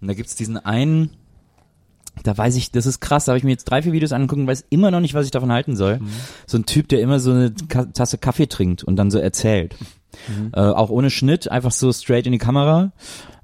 Und 0.00 0.08
da 0.08 0.14
gibt's 0.14 0.34
diesen 0.34 0.56
einen, 0.56 1.10
da 2.24 2.36
weiß 2.36 2.56
ich, 2.56 2.72
das 2.72 2.86
ist 2.86 3.00
krass, 3.00 3.24
da 3.26 3.30
habe 3.32 3.38
ich 3.38 3.44
mir 3.44 3.50
jetzt 3.50 3.64
drei, 3.66 3.82
vier 3.82 3.92
Videos 3.92 4.10
angeguckt 4.12 4.40
und 4.40 4.46
weiß 4.48 4.64
immer 4.70 4.90
noch 4.90 5.00
nicht, 5.00 5.14
was 5.14 5.26
ich 5.26 5.30
davon 5.32 5.52
halten 5.52 5.76
soll. 5.76 6.00
So 6.46 6.58
ein 6.58 6.66
Typ, 6.66 6.88
der 6.88 7.00
immer 7.00 7.20
so 7.20 7.30
eine 7.30 7.54
Tasse 7.54 8.18
Kaffee 8.18 8.46
trinkt 8.48 8.82
und 8.82 8.96
dann 8.96 9.10
so 9.12 9.18
erzählt. 9.18 9.76
Äh, 10.52 10.60
auch 10.60 10.90
ohne 10.90 11.10
Schnitt, 11.10 11.50
einfach 11.50 11.70
so 11.70 11.92
straight 11.92 12.26
in 12.26 12.32
die 12.32 12.38
Kamera. 12.38 12.92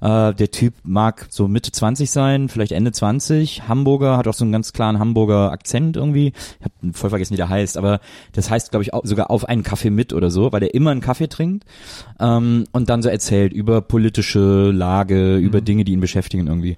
Äh, 0.01 0.33
der 0.33 0.51
Typ 0.51 0.73
mag 0.83 1.27
so 1.29 1.47
Mitte 1.47 1.71
20 1.71 2.09
sein, 2.09 2.49
vielleicht 2.49 2.71
Ende 2.71 2.91
20. 2.91 3.67
Hamburger, 3.67 4.17
hat 4.17 4.27
auch 4.27 4.33
so 4.33 4.43
einen 4.43 4.51
ganz 4.51 4.73
klaren 4.73 4.99
Hamburger 4.99 5.51
Akzent 5.51 5.95
irgendwie. 5.95 6.33
Ich 6.59 6.65
habe 6.65 6.93
voll 6.93 7.09
vergessen, 7.11 7.33
wie 7.33 7.37
der 7.37 7.49
heißt, 7.49 7.77
aber 7.77 7.99
das 8.33 8.49
heißt, 8.49 8.71
glaube 8.71 8.83
ich, 8.83 8.93
auch, 8.93 9.05
sogar 9.05 9.29
auf 9.29 9.45
einen 9.45 9.63
Kaffee 9.63 9.91
mit 9.91 10.13
oder 10.13 10.31
so, 10.31 10.51
weil 10.51 10.59
der 10.59 10.73
immer 10.73 10.91
einen 10.91 11.01
Kaffee 11.01 11.27
trinkt 11.27 11.65
ähm, 12.19 12.65
und 12.71 12.89
dann 12.89 13.03
so 13.03 13.09
erzählt 13.09 13.53
über 13.53 13.81
politische 13.81 14.71
Lage, 14.71 15.37
über 15.37 15.61
Dinge, 15.61 15.83
die 15.83 15.93
ihn 15.93 16.01
beschäftigen 16.01 16.47
irgendwie. 16.47 16.77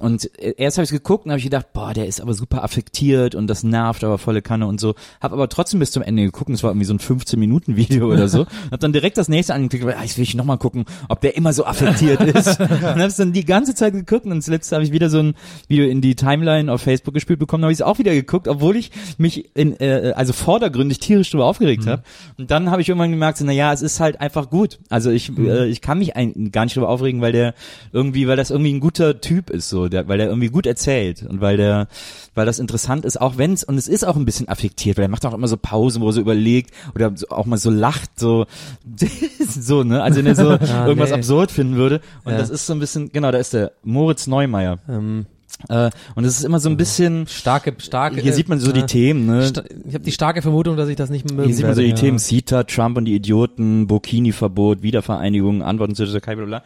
Und 0.00 0.30
erst 0.36 0.78
habe 0.78 0.84
ich 0.84 0.90
geguckt 0.90 1.24
und 1.24 1.30
habe 1.30 1.38
ich 1.38 1.44
gedacht, 1.44 1.72
boah, 1.72 1.92
der 1.94 2.06
ist 2.06 2.20
aber 2.20 2.34
super 2.34 2.64
affektiert 2.64 3.34
und 3.34 3.46
das 3.46 3.62
nervt 3.62 4.04
aber 4.04 4.18
volle 4.18 4.42
Kanne 4.42 4.66
und 4.66 4.80
so. 4.80 4.94
Hab 5.20 5.32
aber 5.32 5.48
trotzdem 5.48 5.80
bis 5.80 5.90
zum 5.90 6.02
Ende 6.02 6.24
geguckt 6.24 6.48
und 6.48 6.54
es 6.54 6.62
war 6.62 6.70
irgendwie 6.70 6.86
so 6.86 6.94
ein 6.94 6.98
15 6.98 7.38
Minuten 7.38 7.76
Video 7.76 8.10
oder 8.12 8.28
so. 8.28 8.46
Hab 8.70 8.80
dann 8.80 8.92
direkt 8.92 9.18
das 9.18 9.28
nächste 9.28 9.54
angeklickt, 9.54 9.84
weil 9.84 9.94
ah, 9.94 10.04
ich 10.04 10.16
will 10.16 10.24
ich 10.24 10.34
noch 10.34 10.44
mal 10.44 10.56
gucken, 10.56 10.84
ob 11.08 11.20
der 11.20 11.36
immer 11.36 11.52
so 11.52 11.64
affektiert 11.64 12.20
ist. 12.22 12.60
und 12.60 12.70
hab's 12.70 13.16
dann 13.16 13.32
die 13.32 13.44
ganze 13.44 13.74
Zeit 13.74 13.92
geguckt 13.92 14.26
und 14.26 14.42
zuletzt 14.42 14.72
habe 14.72 14.84
ich 14.84 14.92
wieder 14.92 15.10
so 15.10 15.18
ein 15.18 15.34
Video 15.68 15.86
in 15.86 16.00
die 16.00 16.14
Timeline 16.14 16.72
auf 16.72 16.82
Facebook 16.82 17.14
gespielt 17.14 17.38
bekommen, 17.38 17.64
habe 17.64 17.72
ich 17.72 17.78
es 17.78 17.82
auch 17.82 17.98
wieder 17.98 18.12
geguckt, 18.12 18.48
obwohl 18.48 18.76
ich 18.76 18.90
mich 19.18 19.54
in 19.54 19.78
äh, 19.80 20.12
also 20.16 20.32
vordergründig 20.32 20.98
tierisch 21.00 21.30
drüber 21.30 21.46
aufgeregt 21.46 21.86
habe. 21.86 22.02
Und 22.38 22.50
dann 22.50 22.70
habe 22.70 22.82
ich 22.82 22.88
irgendwann 22.88 23.10
gemerkt, 23.10 23.38
so, 23.38 23.44
na 23.44 23.52
ja, 23.52 23.72
es 23.72 23.82
ist 23.82 24.00
halt 24.00 24.20
einfach 24.20 24.50
gut. 24.50 24.78
Also 24.88 25.10
ich 25.10 25.36
äh, 25.38 25.66
ich 25.66 25.80
kann 25.80 25.98
mich 25.98 26.16
ein, 26.16 26.50
gar 26.52 26.64
nicht 26.64 26.76
drüber 26.76 26.88
aufregen, 26.88 27.20
weil 27.20 27.32
der 27.32 27.54
irgendwie, 27.92 28.26
weil 28.28 28.36
das 28.36 28.50
irgendwie 28.50 28.72
ein 28.72 28.80
guter 28.80 29.20
Typ 29.20 29.50
ist 29.50 29.68
so, 29.68 29.88
der, 29.90 30.08
weil 30.08 30.18
der 30.18 30.28
irgendwie 30.28 30.48
gut 30.48 30.66
erzählt 30.66 31.22
und 31.22 31.40
weil 31.40 31.56
der, 31.56 31.88
weil 32.34 32.46
das 32.46 32.58
interessant 32.58 33.04
ist, 33.04 33.20
auch 33.20 33.36
wenn's 33.38 33.64
und 33.64 33.76
es 33.76 33.88
ist 33.88 34.04
auch 34.04 34.16
ein 34.16 34.24
bisschen 34.24 34.48
affektiert, 34.48 34.96
weil 34.96 35.04
er 35.04 35.08
macht 35.08 35.26
auch 35.26 35.34
immer 35.34 35.48
so 35.48 35.56
Pausen, 35.56 36.00
wo 36.02 36.06
er 36.08 36.12
so 36.12 36.20
überlegt 36.20 36.70
oder 36.94 37.12
auch 37.30 37.46
mal 37.46 37.58
so 37.58 37.70
lacht, 37.70 38.18
so 38.18 38.46
so 39.48 39.82
ne, 39.84 40.02
also 40.02 40.18
wenn 40.18 40.26
er 40.26 40.34
so 40.34 40.50
Ah, 40.60 40.86
irgendwas 40.86 41.10
nee. 41.10 41.16
absurd 41.16 41.50
finden 41.50 41.76
würde 41.76 42.00
und 42.24 42.32
Ja. 42.32 42.38
das 42.38 42.50
ist 42.50 42.66
so 42.66 42.72
ein 42.72 42.78
bisschen, 42.78 43.10
genau, 43.12 43.30
da 43.30 43.38
ist 43.38 43.52
der 43.52 43.72
Moritz 43.82 44.26
Neumeier 44.26 44.78
Ähm, 44.88 45.26
äh, 45.68 45.90
und 46.14 46.24
es 46.24 46.38
ist 46.38 46.44
immer 46.44 46.60
so 46.60 46.68
ein 46.68 46.76
bisschen, 46.76 47.26
starke, 47.26 47.74
starke. 47.78 48.20
hier 48.20 48.32
sieht 48.32 48.48
man 48.48 48.58
so 48.58 48.72
die 48.72 48.80
äh, 48.80 48.86
Themen, 48.86 49.26
ne? 49.26 49.52
Ich 49.86 49.94
habe 49.94 50.04
die 50.04 50.12
starke 50.12 50.42
Vermutung, 50.42 50.76
dass 50.76 50.88
ich 50.88 50.96
das 50.96 51.10
nicht 51.10 51.30
mögen 51.30 51.44
Hier 51.44 51.54
sieht 51.54 51.66
man 51.66 51.74
so 51.74 51.82
die 51.82 51.94
Themen 51.94 52.18
CETA, 52.18 52.64
Trump 52.64 52.96
und 52.96 53.04
die 53.04 53.14
Idioten, 53.14 53.86
Burkini-Verbot, 53.86 54.82
Wiedervereinigung, 54.82 55.62
Antworten 55.62 55.94
zur 55.94 56.06
Türkei, 56.06 56.36
bla 56.36 56.44
bla. 56.44 56.62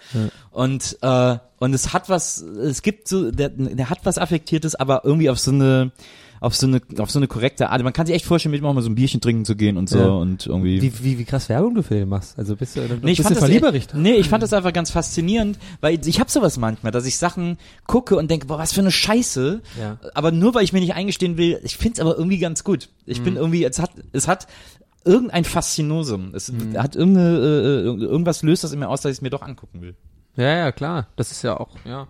Und, 0.50 0.98
äh, 1.02 1.38
und 1.58 1.74
es 1.74 1.92
hat 1.92 2.08
was, 2.08 2.40
es 2.40 2.82
gibt 2.82 3.08
so, 3.08 3.30
der, 3.30 3.48
der 3.48 3.90
hat 3.90 4.00
was 4.04 4.18
Affektiertes, 4.18 4.74
aber 4.74 5.02
irgendwie 5.04 5.30
auf 5.30 5.38
so 5.38 5.50
eine, 5.50 5.92
auf 6.44 6.54
so 6.54 6.66
eine, 6.66 6.80
auf 6.98 7.10
so 7.10 7.18
eine 7.18 7.26
korrekte 7.26 7.70
Art. 7.70 7.82
Man 7.82 7.92
kann 7.92 8.06
sich 8.06 8.14
echt 8.14 8.24
vorstellen, 8.24 8.52
mit 8.52 8.60
ihm 8.60 8.66
auch 8.66 8.74
mal 8.74 8.82
so 8.82 8.88
ein 8.90 8.94
Bierchen 8.94 9.20
trinken 9.20 9.44
zu 9.44 9.56
gehen 9.56 9.76
und 9.76 9.88
so 9.88 9.98
Ja. 9.98 10.06
und 10.08 10.46
irgendwie. 10.46 10.80
Wie, 10.82 10.92
wie, 11.04 11.18
wie 11.18 11.24
krass 11.24 11.48
Werbung 11.48 11.74
du 11.74 11.82
für 11.82 11.94
den 11.94 12.08
machst. 12.08 12.38
Also 12.38 12.54
bist 12.56 12.76
du, 12.76 12.80
Nee, 12.80 12.86
ich 13.12 13.16
bist 13.18 13.22
fand 13.22 13.30
du 13.30 13.34
das, 13.34 13.38
Verlieberrichter. 13.38 13.96
nee, 13.98 14.14
ich 14.14 14.28
fand 14.28 14.42
das 14.42 14.52
einfach 14.52 14.72
ganz 14.72 14.90
faszinierend, 14.90 15.58
weil 15.80 15.98
ich 16.06 16.20
habe 16.20 16.30
sowas 16.30 16.58
manchmal, 16.58 16.92
dass 16.92 17.06
ich 17.06 17.16
Sachen 17.18 17.58
gucke 17.86 18.16
und 18.16 18.30
denke, 18.30 18.46
boah, 18.46 18.58
was 18.58 18.72
für 18.72 18.80
eine 18.80 18.90
Scheiße. 18.90 19.62
Ja. 19.80 19.98
Aber 20.14 20.30
nur 20.32 20.54
weil 20.54 20.64
ich 20.64 20.72
mir 20.72 20.80
nicht 20.80 20.94
eingestehen 20.94 21.36
will, 21.36 21.58
ich 21.64 21.76
find's 21.76 21.98
aber 22.00 22.16
irgendwie 22.16 22.38
ganz 22.38 22.62
gut. 22.64 22.88
Ich 23.06 23.20
Mhm. 23.20 23.24
bin 23.24 23.36
irgendwie, 23.36 23.64
es 23.64 23.78
hat, 23.78 23.90
es 24.12 24.28
hat 24.28 24.46
irgendein 25.04 25.44
Faszinosum. 25.44 26.34
Es 26.34 26.50
Mhm. 26.52 26.76
hat 26.78 26.96
irgendeine, 26.96 27.36
äh, 27.38 27.80
äh, 27.88 28.04
irgendwas 28.04 28.42
löst 28.42 28.64
das 28.64 28.72
in 28.72 28.78
mir 28.78 28.88
aus, 28.88 29.00
dass 29.02 29.10
ich 29.12 29.18
es 29.18 29.22
mir 29.22 29.30
doch 29.30 29.42
angucken 29.42 29.80
will. 29.82 29.94
Ja, 30.36 30.56
ja, 30.56 30.72
klar. 30.72 31.08
Das 31.16 31.30
ist 31.30 31.42
ja 31.42 31.58
auch, 31.58 31.70
ja. 31.84 32.08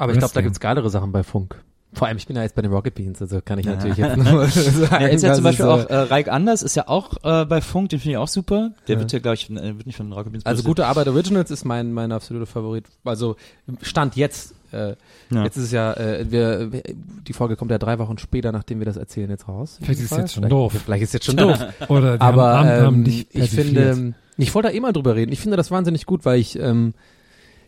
Aber 0.00 0.12
ich 0.12 0.18
glaube, 0.18 0.34
da 0.34 0.40
gibt's 0.40 0.60
geilere 0.60 0.90
Sachen 0.90 1.12
bei 1.12 1.22
Funk. 1.22 1.56
Vor 1.92 2.06
allem, 2.06 2.16
ich 2.18 2.26
bin 2.28 2.36
ja 2.36 2.42
jetzt 2.42 2.54
bei 2.54 2.62
den 2.62 2.72
Rocket 2.72 2.94
Beans, 2.94 3.20
also 3.20 3.40
kann 3.44 3.58
ich 3.58 3.66
natürlich 3.66 3.96
jetzt 3.98 4.16
nur 4.16 4.46
sagen. 4.46 5.02
Ja, 5.02 5.08
ist 5.08 5.22
ja 5.22 5.34
zum 5.34 5.42
Beispiel 5.42 5.64
es, 5.66 5.70
auch, 5.70 5.90
äh, 5.90 5.92
äh, 5.92 5.96
Reik 6.02 6.28
Anders 6.28 6.62
ist 6.62 6.76
ja 6.76 6.86
auch 6.86 7.14
äh, 7.24 7.44
bei 7.46 7.60
Funk, 7.60 7.88
den 7.88 7.98
finde 7.98 8.12
ich 8.12 8.16
auch 8.18 8.28
super. 8.28 8.70
Der 8.86 8.98
wird 9.00 9.10
ja, 9.10 9.18
glaube 9.18 9.34
ich, 9.34 9.50
äh, 9.50 9.76
wird 9.76 9.86
nicht 9.86 9.96
von 9.96 10.12
Rocket 10.12 10.30
Beans 10.32 10.46
Also 10.46 10.62
gute 10.62 10.86
Arbeit 10.86 11.08
Originals 11.08 11.50
ist 11.50 11.64
mein 11.64 11.92
mein 11.92 12.12
absoluter 12.12 12.46
Favorit. 12.46 12.86
Also 13.04 13.34
Stand 13.82 14.14
jetzt. 14.16 14.54
Äh, 14.72 14.94
Ja. 15.30 15.42
Jetzt 15.42 15.56
ist 15.56 15.64
es 15.64 15.72
ja, 15.72 15.92
äh, 15.94 16.30
wir, 16.30 16.72
wir- 16.72 16.82
die 17.26 17.32
Folge 17.32 17.56
kommt 17.56 17.72
ja 17.72 17.78
drei 17.78 17.98
Wochen 17.98 18.18
später, 18.18 18.52
nachdem 18.52 18.78
wir 18.78 18.86
das 18.86 18.96
erzählen, 18.96 19.28
jetzt 19.28 19.48
raus. 19.48 19.78
Vielleicht 19.82 20.00
ist 20.00 20.12
es 20.12 20.16
jetzt 20.16 20.32
schon 20.34 20.42
vielleicht, 20.44 20.52
doof. 20.52 20.72
Vielleicht 20.84 21.02
ist 21.02 21.12
jetzt 21.14 21.26
schon 21.26 21.36
doof. 21.36 21.58
Oder 21.88 22.18
die 22.18 22.20
Aber 22.20 22.56
haben, 22.56 22.68
haben, 22.68 22.82
haben 22.82 22.94
ähm, 22.98 23.04
dich 23.04 23.26
ich 23.32 23.50
finde, 23.50 24.14
ich 24.36 24.54
wollte 24.54 24.68
da 24.68 24.74
immer 24.74 24.92
drüber 24.92 25.16
reden. 25.16 25.32
Ich 25.32 25.40
finde 25.40 25.56
das 25.56 25.72
wahnsinnig 25.72 26.06
gut, 26.06 26.24
weil 26.24 26.38
ich 26.38 26.56
ähm, 26.56 26.94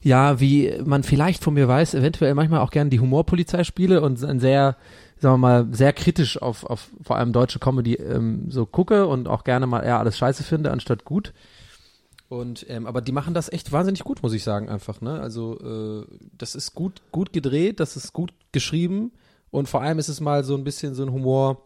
ja, 0.02 0.40
wie 0.40 0.74
man 0.84 1.02
vielleicht 1.02 1.42
von 1.42 1.54
mir 1.54 1.68
weiß, 1.68 1.94
eventuell 1.94 2.34
manchmal 2.34 2.60
auch 2.60 2.70
gerne 2.70 2.90
die 2.90 3.00
Humorpolizei 3.00 3.64
spiele 3.64 4.00
und 4.00 4.22
ein 4.22 4.40
sehr, 4.40 4.76
sagen 5.18 5.34
wir 5.34 5.38
mal, 5.38 5.68
sehr 5.72 5.92
kritisch 5.92 6.40
auf, 6.40 6.64
auf 6.64 6.90
vor 7.02 7.16
allem 7.16 7.32
deutsche 7.32 7.60
Comedy 7.60 7.94
ähm, 7.94 8.50
so 8.50 8.66
gucke 8.66 9.06
und 9.06 9.28
auch 9.28 9.44
gerne 9.44 9.66
mal 9.66 9.80
eher 9.80 9.98
alles 9.98 10.18
scheiße 10.18 10.42
finde, 10.42 10.70
anstatt 10.70 11.04
gut. 11.04 11.32
Und 12.28 12.66
ähm, 12.68 12.86
aber 12.86 13.02
die 13.02 13.12
machen 13.12 13.34
das 13.34 13.52
echt 13.52 13.72
wahnsinnig 13.72 14.04
gut, 14.04 14.22
muss 14.22 14.32
ich 14.32 14.42
sagen, 14.42 14.68
einfach. 14.68 15.00
Ne? 15.02 15.20
Also 15.20 15.58
äh, 15.60 16.06
das 16.36 16.54
ist 16.54 16.74
gut, 16.74 17.02
gut 17.12 17.32
gedreht, 17.32 17.78
das 17.78 17.96
ist 17.96 18.12
gut 18.12 18.32
geschrieben 18.52 19.12
und 19.50 19.68
vor 19.68 19.82
allem 19.82 19.98
ist 19.98 20.08
es 20.08 20.20
mal 20.20 20.42
so 20.42 20.56
ein 20.56 20.64
bisschen 20.64 20.94
so 20.94 21.02
ein 21.02 21.12
Humor, 21.12 21.62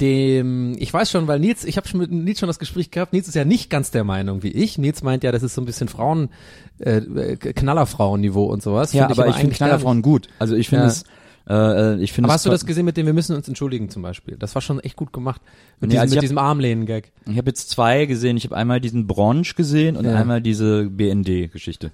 dem, 0.00 0.74
ich 0.78 0.92
weiß 0.92 1.10
schon, 1.10 1.28
weil 1.28 1.38
Nils, 1.38 1.64
ich 1.64 1.76
habe 1.76 1.86
schon 1.86 2.00
mit 2.00 2.10
Nils 2.10 2.40
schon 2.40 2.48
das 2.48 2.58
Gespräch 2.58 2.90
gehabt, 2.90 3.12
Nils 3.12 3.28
ist 3.28 3.34
ja 3.34 3.44
nicht 3.44 3.70
ganz 3.70 3.90
der 3.90 4.04
Meinung 4.04 4.42
wie 4.42 4.48
ich. 4.50 4.76
Nils 4.78 5.02
meint 5.02 5.22
ja, 5.24 5.30
das 5.32 5.42
ist 5.42 5.54
so 5.54 5.62
ein 5.62 5.66
bisschen 5.66 5.88
Frauen, 5.88 6.30
äh, 6.80 6.96
äh, 6.98 7.36
Knallerfrauen-Niveau 7.36 8.44
und 8.44 8.62
sowas. 8.62 8.92
ja, 8.92 9.06
Find 9.06 9.18
aber 9.18 9.28
ich 9.28 9.34
finde 9.36 9.46
eigentlich 9.46 9.58
gar 9.60 9.68
Knallerfrauen 9.68 10.02
gut. 10.02 10.28
Also 10.38 10.56
ich 10.56 10.68
finde 10.68 10.84
Ja. 10.86 10.90
es, 10.90 11.04
äh, 11.48 12.02
ich 12.02 12.12
finde 12.12 12.26
Aber 12.28 12.34
hast 12.34 12.44
du 12.46 12.50
das 12.50 12.66
gesehen 12.66 12.84
mit 12.86 12.96
dem, 12.96 13.06
wir 13.06 13.12
müssen 13.12 13.36
uns 13.36 13.46
entschuldigen 13.46 13.88
zum 13.88 14.02
Beispiel? 14.02 14.36
Das 14.36 14.54
war 14.54 14.62
schon 14.62 14.80
echt 14.80 14.96
gut 14.96 15.12
gemacht. 15.12 15.40
Mit 15.80 15.88
Nee, 15.88 15.94
diesem, 15.94 16.00
also 16.00 16.12
ich 16.12 16.16
mit 16.16 16.22
diesem 16.22 16.38
Armlehnen-Gag. 16.38 17.12
Ich 17.30 17.36
habe 17.38 17.48
jetzt 17.50 17.70
zwei 17.70 18.06
gesehen. 18.06 18.36
Ich 18.36 18.44
habe 18.44 18.56
einmal 18.56 18.80
diesen 18.80 19.06
Bronch 19.06 19.54
gesehen 19.54 19.96
und 19.96 20.06
Ja. 20.06 20.14
einmal 20.16 20.40
diese 20.40 20.90
BND-Geschichte. 20.90 21.92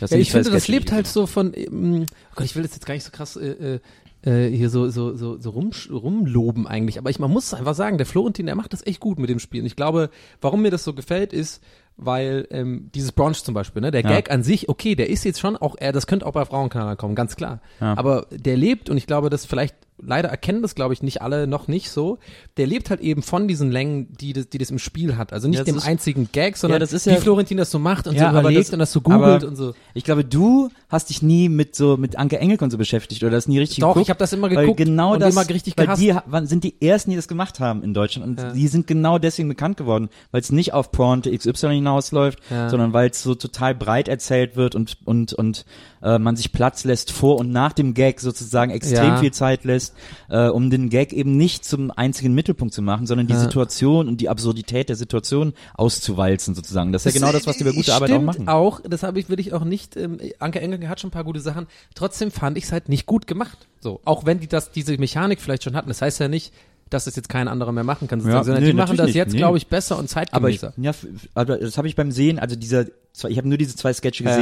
Ja, 0.00 0.16
ich 0.16 0.32
finde, 0.32 0.50
das 0.50 0.68
lebt 0.68 0.90
halt 0.90 1.06
so 1.06 1.26
von, 1.26 1.52
ähm, 1.54 2.06
oh 2.10 2.32
Gott, 2.36 2.46
ich 2.46 2.56
will 2.56 2.62
das 2.62 2.72
jetzt 2.72 2.86
gar 2.86 2.94
nicht 2.94 3.04
so 3.04 3.10
krass 3.12 3.36
äh, 3.36 3.78
äh, 4.26 4.48
äh, 4.48 4.56
hier 4.56 4.70
so 4.70 4.88
so 4.90 5.14
so 5.16 5.38
so 5.38 5.50
rum, 5.50 5.70
rumloben 5.90 6.66
eigentlich, 6.66 6.98
aber 6.98 7.10
ich 7.10 7.18
man 7.18 7.30
muss 7.30 7.54
einfach 7.54 7.74
sagen, 7.74 7.96
der 7.96 8.06
Florentin, 8.06 8.46
der 8.46 8.54
macht 8.54 8.72
das 8.72 8.86
echt 8.86 9.00
gut 9.00 9.18
mit 9.18 9.30
dem 9.30 9.38
Spiel. 9.38 9.60
Und 9.60 9.66
ich 9.66 9.76
glaube, 9.76 10.10
warum 10.40 10.62
mir 10.62 10.70
das 10.70 10.84
so 10.84 10.92
gefällt, 10.92 11.32
ist, 11.32 11.62
weil 11.96 12.46
ähm, 12.50 12.90
dieses 12.94 13.12
Bronch 13.12 13.42
zum 13.42 13.54
Beispiel, 13.54 13.82
ne, 13.82 13.90
der 13.90 14.02
Ja. 14.02 14.10
Gag 14.10 14.30
an 14.30 14.42
sich, 14.42 14.68
okay, 14.68 14.94
der 14.94 15.08
ist 15.08 15.24
jetzt 15.24 15.40
schon 15.40 15.56
auch, 15.56 15.76
er, 15.78 15.92
das 15.92 16.06
könnte 16.06 16.26
auch 16.26 16.32
bei 16.32 16.44
Frauenkanal 16.44 16.96
kommen, 16.96 17.14
ganz 17.14 17.36
klar. 17.36 17.60
Ja. 17.80 17.96
Aber 17.96 18.26
der 18.30 18.56
lebt 18.56 18.90
und 18.90 18.96
ich 18.96 19.06
glaube, 19.06 19.30
das 19.30 19.46
vielleicht 19.46 19.76
leider 19.98 20.28
erkennen 20.28 20.62
das, 20.62 20.74
glaube 20.74 20.92
ich, 20.94 21.02
nicht 21.02 21.22
alle 21.22 21.46
noch 21.46 21.68
nicht 21.68 21.90
so. 21.90 22.18
Der 22.56 22.66
lebt 22.66 22.90
halt 22.90 23.00
eben 23.00 23.22
von 23.22 23.48
diesen 23.48 23.70
Längen, 23.70 24.12
die 24.20 24.32
das, 24.32 24.48
die 24.48 24.58
das 24.58 24.70
im 24.70 24.78
Spiel 24.78 25.16
hat. 25.16 25.32
Also 25.32 25.48
nicht 25.48 25.58
Ja, 25.58 25.64
dem 25.64 25.76
ist- 25.76 25.86
einzigen 25.86 26.28
Gag, 26.32 26.56
sondern 26.56 26.80
das 26.80 26.92
ist 26.92 27.06
wie 27.06 27.10
ja- 27.10 27.16
Florentin 27.16 27.56
das 27.56 27.70
so 27.70 27.78
macht 27.78 28.06
und 28.06 28.14
Ja, 28.14 28.32
so 28.32 28.38
überlegt 28.40 28.66
das- 28.68 28.72
und 28.72 28.78
das 28.78 28.92
so 28.92 29.00
googelt 29.00 29.44
und 29.44 29.56
so. 29.56 29.74
Ich 29.94 30.04
glaube, 30.04 30.24
du 30.24 30.70
hast 30.88 31.10
dich 31.10 31.22
nie 31.22 31.48
mit 31.48 31.74
so 31.74 31.96
mit 31.96 32.16
Anke 32.16 32.38
Engelke 32.38 32.62
und 32.64 32.70
so 32.70 32.78
beschäftigt 32.78 33.22
oder 33.22 33.32
das 33.32 33.48
nie 33.48 33.58
richtig 33.58 33.78
Doch, 33.78 33.88
geguckt. 33.88 34.02
ich 34.06 34.10
habe 34.10 34.18
das 34.18 34.32
immer 34.32 34.48
geguckt 34.48 34.76
genau 34.76 35.14
und 35.14 35.20
das, 35.20 35.34
immer 35.34 35.48
richtig 35.48 35.74
weil 35.76 35.86
gehasst. 35.86 36.02
die 36.02 36.46
sind 36.46 36.64
die 36.64 36.80
ersten, 36.80 37.10
die 37.10 37.16
das 37.16 37.28
gemacht 37.28 37.60
haben 37.60 37.82
in 37.82 37.94
Deutschland 37.94 38.26
und 38.28 38.40
Ja. 38.40 38.52
die 38.52 38.68
sind 38.68 38.86
genau 38.86 39.18
deswegen 39.18 39.48
bekannt 39.48 39.76
geworden, 39.76 40.08
weil 40.30 40.40
es 40.40 40.52
nicht 40.52 40.72
auf 40.74 40.92
Pointe 40.92 41.30
XY 41.36 41.74
hinausläuft, 41.74 42.38
Ja. 42.50 42.68
sondern 42.68 42.92
weil 42.92 43.10
es 43.10 43.22
so 43.22 43.34
total 43.34 43.74
breit 43.74 44.08
erzählt 44.08 44.56
wird 44.56 44.74
und 44.74 44.98
und 45.04 45.32
und 45.32 45.64
äh, 46.02 46.18
man 46.18 46.36
sich 46.36 46.52
Platz 46.52 46.84
lässt 46.84 47.10
vor 47.10 47.38
und 47.38 47.50
nach 47.50 47.72
dem 47.72 47.94
Gag 47.94 48.20
sozusagen 48.20 48.70
extrem 48.70 49.04
Ja. 49.14 49.16
viel 49.16 49.32
Zeit 49.32 49.64
lässt, 49.64 49.85
äh, 50.28 50.48
um 50.48 50.70
den 50.70 50.88
Gag 50.90 51.12
eben 51.12 51.36
nicht 51.36 51.64
zum 51.64 51.90
einzigen 51.90 52.34
Mittelpunkt 52.34 52.72
zu 52.74 52.82
machen, 52.82 53.06
sondern 53.06 53.26
die 53.26 53.32
Ja. 53.34 53.40
Situation 53.40 54.08
und 54.08 54.20
die 54.20 54.28
Absurdität 54.28 54.88
der 54.88 54.96
Situation 54.96 55.52
auszuwalzen 55.74 56.54
sozusagen. 56.54 56.92
Das 56.92 57.06
ist 57.06 57.14
ja 57.14 57.20
genau 57.20 57.32
das, 57.32 57.46
was 57.46 57.56
die 57.58 57.64
bei 57.64 57.72
gute 57.72 57.94
Arbeit 57.94 58.12
auch 58.12 58.22
machen. 58.22 58.48
auch, 58.48 58.80
das 58.88 59.02
habe 59.02 59.18
ich, 59.20 59.28
will 59.28 59.40
ich 59.40 59.52
auch 59.52 59.64
nicht, 59.64 59.96
ähm, 59.96 60.18
Anke 60.38 60.60
Engelke 60.60 60.88
hat 60.88 61.00
schon 61.00 61.08
ein 61.08 61.12
paar 61.12 61.24
gute 61.24 61.40
Sachen, 61.40 61.66
trotzdem 61.94 62.30
fand 62.30 62.56
ich 62.58 62.64
es 62.64 62.72
halt 62.72 62.88
nicht 62.88 63.06
gut 63.06 63.26
gemacht. 63.26 63.66
So, 63.80 64.00
auch 64.04 64.26
wenn 64.26 64.40
die 64.40 64.48
das, 64.48 64.70
diese 64.70 64.96
Mechanik 64.98 65.40
vielleicht 65.40 65.64
schon 65.64 65.76
hatten, 65.76 65.88
das 65.88 66.02
heißt 66.02 66.18
ja 66.20 66.28
nicht, 66.28 66.52
dass 66.90 67.04
das 67.06 67.16
jetzt 67.16 67.28
kein 67.28 67.48
anderer 67.48 67.72
mehr 67.72 67.82
machen 67.84 68.06
kann, 68.06 68.20
Ja, 68.20 68.44
sondern 68.44 68.62
nee, 68.62 68.70
die 68.70 68.76
machen 68.76 68.96
das 68.96 69.06
nicht, 69.06 69.16
jetzt, 69.16 69.32
nee. 69.32 69.38
glaube 69.38 69.58
ich, 69.58 69.66
besser 69.66 69.98
und 69.98 70.04
Aber 70.30 70.48
ich, 70.50 70.60
zeitgemäßer. 70.60 70.72
ja, 70.76 70.92
aber 71.34 71.58
das 71.58 71.76
habe 71.78 71.88
ich 71.88 71.96
beim 71.96 72.12
Sehen, 72.12 72.38
also 72.38 72.54
dieser, 72.54 72.86
ich 73.28 73.38
habe 73.38 73.48
nur 73.48 73.58
diese 73.58 73.74
zwei 73.74 73.92
Sketche 73.92 74.22
Ja. 74.24 74.36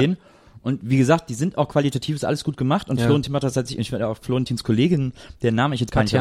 Und 0.65 0.81
wie 0.83 0.97
gesagt, 0.97 1.29
die 1.29 1.35
sind 1.35 1.59
auch 1.59 1.69
qualitativ, 1.69 2.17
ist 2.17 2.25
alles 2.25 2.43
gut 2.43 2.57
gemacht. 2.57 2.89
Und 2.89 2.99
Ja. 2.99 3.05
Florentin 3.05 3.33
macht 3.33 3.45
das 3.45 3.53
tatsächlich, 3.53 3.87
ich 3.87 3.91
finde 3.91 4.09
auch 4.09 4.17
Florentins 4.17 4.65
Kollegin, 4.65 5.12
deren 5.43 5.55
Name 5.55 5.75
ich 5.75 5.81
jetzt 5.83 5.93
gar 5.93 6.03
nicht, 6.03 6.12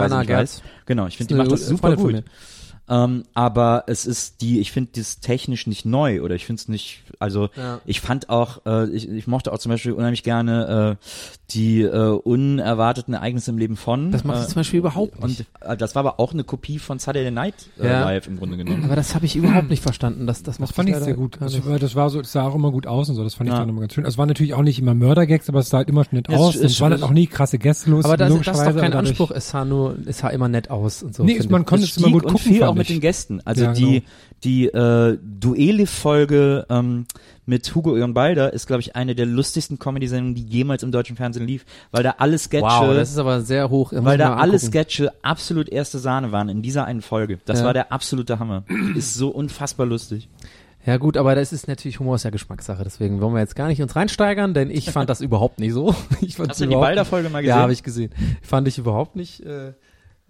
weiß. 0.42 0.62
Genau, 0.86 1.08
ich 1.08 1.16
finde, 1.18 1.34
die 1.34 1.38
macht 1.38 1.52
das 1.52 1.66
super 1.66 1.96
gut. 1.96 2.24
Ähm, 2.90 3.24
aber 3.34 3.86
es 3.88 4.06
ist 4.06 4.42
die, 4.42 4.60
ich 4.60 4.74
finde 4.74 4.92
das 4.98 5.20
technisch 5.22 5.68
nicht 5.68 5.86
neu 5.86 6.22
oder 6.22 6.36
ich 6.36 6.46
finde 6.46 6.60
es 6.60 6.68
nicht, 6.68 7.02
also 7.18 7.50
Ja. 7.56 7.80
ich 7.86 8.02
fand 8.02 8.30
auch, 8.30 8.66
äh, 8.66 8.90
ich, 8.90 9.08
ich 9.10 9.26
mochte 9.26 9.54
auch 9.54 9.58
zum 9.60 9.70
Beispiel 9.72 9.94
unheimlich 9.94 10.24
gerne 10.24 10.98
äh, 11.00 11.06
die 11.52 11.82
äh, 11.82 12.10
unerwarteten 12.10 13.14
Ereignisse 13.14 13.52
im 13.52 13.58
Leben 13.58 13.78
von. 13.78 14.12
Das 14.12 14.24
macht 14.24 14.44
äh, 14.44 14.48
zum 14.48 14.56
Beispiel 14.56 14.80
überhaupt 14.80 15.18
Und 15.22 15.30
nicht. 15.40 15.46
äh, 15.62 15.78
das 15.78 15.96
war 15.96 16.02
aber 16.02 16.20
auch 16.20 16.34
eine 16.34 16.44
Kopie 16.44 16.78
von 16.80 17.00
Saturday 17.00 17.32
Night 17.32 17.54
äh, 17.80 17.88
Ja. 17.88 18.02
Live 18.04 18.28
im 18.28 18.38
Grunde 18.38 18.58
genommen. 18.58 18.84
Aber 18.86 18.96
das 18.98 19.16
habe 19.16 19.26
ich 19.26 19.36
überhaupt 19.36 19.70
nicht 19.70 19.82
verstanden. 19.82 20.28
Das, 20.28 20.44
das, 20.44 20.58
Das 20.58 20.72
fand 20.72 20.90
ich 20.90 20.96
sehr 20.98 21.14
gut. 21.14 21.40
gar 21.40 21.50
Das, 21.50 21.66
war- 21.66 21.80
das 21.80 21.94
so, 22.14 22.20
es 22.20 22.32
sah 22.34 22.44
auch 22.48 22.56
immer 22.56 22.72
gut 22.72 22.86
aus 22.88 23.08
und 23.10 23.16
so. 23.16 23.24
Das 23.24 23.34
fand 23.36 23.50
ich 23.50 23.54
Ja. 23.54 23.60
dann 23.62 23.70
immer 23.70 23.82
ganz 23.82 23.94
schön. 23.94 24.06
Es 24.06 24.18
war 24.18 24.26
natürlich 24.26 24.54
auch 24.56 24.62
nicht 24.62 24.80
immer 24.80 24.94
Mördergags, 24.94 25.48
aber 25.48 25.60
es 25.60 25.70
sah 25.70 25.78
halt 25.78 25.90
immer 25.90 26.04
nett 26.12 26.28
es 26.28 26.36
aus. 26.36 26.56
Und 26.58 26.66
es 26.66 26.82
waren 26.82 26.92
es- 26.92 27.00
dann 27.00 27.10
auch 27.10 27.14
nie 27.14 27.28
krasse 27.28 27.58
Gäste 27.60 27.90
los. 27.92 28.04
Aber 28.04 28.18
das, 28.18 28.30
das 28.42 28.58
ist 28.60 28.66
doch 28.68 28.76
kein 28.76 28.94
Anspruch, 28.94 29.32
es 29.32 29.50
sah 29.50 29.64
nur, 29.64 29.96
es 30.06 30.18
sah 30.18 30.30
immer 30.30 30.50
nett 30.50 30.70
aus 30.70 31.02
und 31.04 31.16
so. 31.16 31.24
Nee, 31.24 31.40
man 31.50 31.62
ich. 31.62 31.68
konnte 31.68 31.86
Es 31.86 31.92
es 31.92 31.98
immer 31.98 32.12
gut 32.12 32.26
und 32.26 32.34
gucken. 32.34 32.52
Fand 32.86 32.90
mit 32.90 32.98
den 32.98 33.02
Gästen. 33.02 33.42
Also 33.46 33.64
Ja, 33.66 33.74
die, 33.74 33.84
genau. 34.02 34.04
die 34.44 34.66
äh, 34.68 35.18
Duelle-Folge 35.22 36.66
ähm, 36.70 37.06
mit 37.46 37.74
Hugo 37.76 37.96
Egon 37.96 38.14
Balder 38.14 38.54
ist, 38.54 38.68
glaube 38.68 38.82
ich, 38.82 38.96
eine 38.96 39.16
der 39.16 39.26
lustigsten 39.26 39.80
Comedy-Sendungen, 39.80 40.36
die 40.36 40.44
jemals 40.46 40.84
im 40.84 40.92
deutschen 40.92 41.16
Fernsehen 41.16 41.46
lief, 41.48 41.66
weil 41.92 42.04
da 42.04 42.16
alle 42.20 42.38
Sketche, 42.38 42.64
Wow, 42.66 42.94
das 42.94 43.12
ist 43.12 43.18
aber 43.18 43.42
sehr 43.42 43.70
hoch. 43.70 43.92
muss 43.92 44.04
weil 44.06 44.18
da 44.18 44.36
alle. 44.36 44.60
Sketche 44.60 45.12
absolut 45.24 45.70
erste 45.70 46.00
Sahne 46.00 46.32
waren 46.32 46.50
in 46.50 46.62
dieser 46.62 46.86
einen 46.86 47.02
Folge. 47.02 47.40
Das 47.46 47.60
Ja. 47.60 47.66
war 47.66 47.74
der 47.74 47.92
absolute 47.92 48.40
Hammer. 48.40 48.64
Ist 48.96 49.16
so 49.16 49.30
unfassbar 49.30 49.86
lustig. 49.86 50.30
Ja 50.86 50.98
gut, 50.98 51.16
aber 51.16 51.34
das 51.34 51.54
ist 51.54 51.70
natürlich 51.70 52.02
Humor 52.02 52.16
ist 52.16 52.24
ja 52.24 52.30
Geschmackssache, 52.30 52.84
deswegen 52.84 53.22
wollen 53.22 53.34
wir 53.34 53.40
jetzt 53.40 53.56
gar 53.56 53.70
nicht 53.70 53.82
uns 53.82 53.96
reinsteigern, 53.96 54.54
denn 54.54 54.70
ich 54.70 54.92
fand 54.92 55.10
das 55.10 55.22
überhaupt 55.22 55.60
nicht 55.62 55.72
so. 55.72 55.96
Ich 56.22 56.36
fand's 56.36 56.52
Hast 56.52 56.62
du 56.62 56.66
die 56.68 56.76
Balder-Folge 56.76 57.30
mal 57.30 57.40
gesehen? 57.40 57.56
Ja, 57.56 57.62
habe 57.62 57.72
ich 57.72 57.84
gesehen. 57.84 58.12
Fand 58.42 58.68
ich 58.68 58.78
überhaupt 58.78 59.16
nicht 59.16 59.40
äh, 59.46 59.72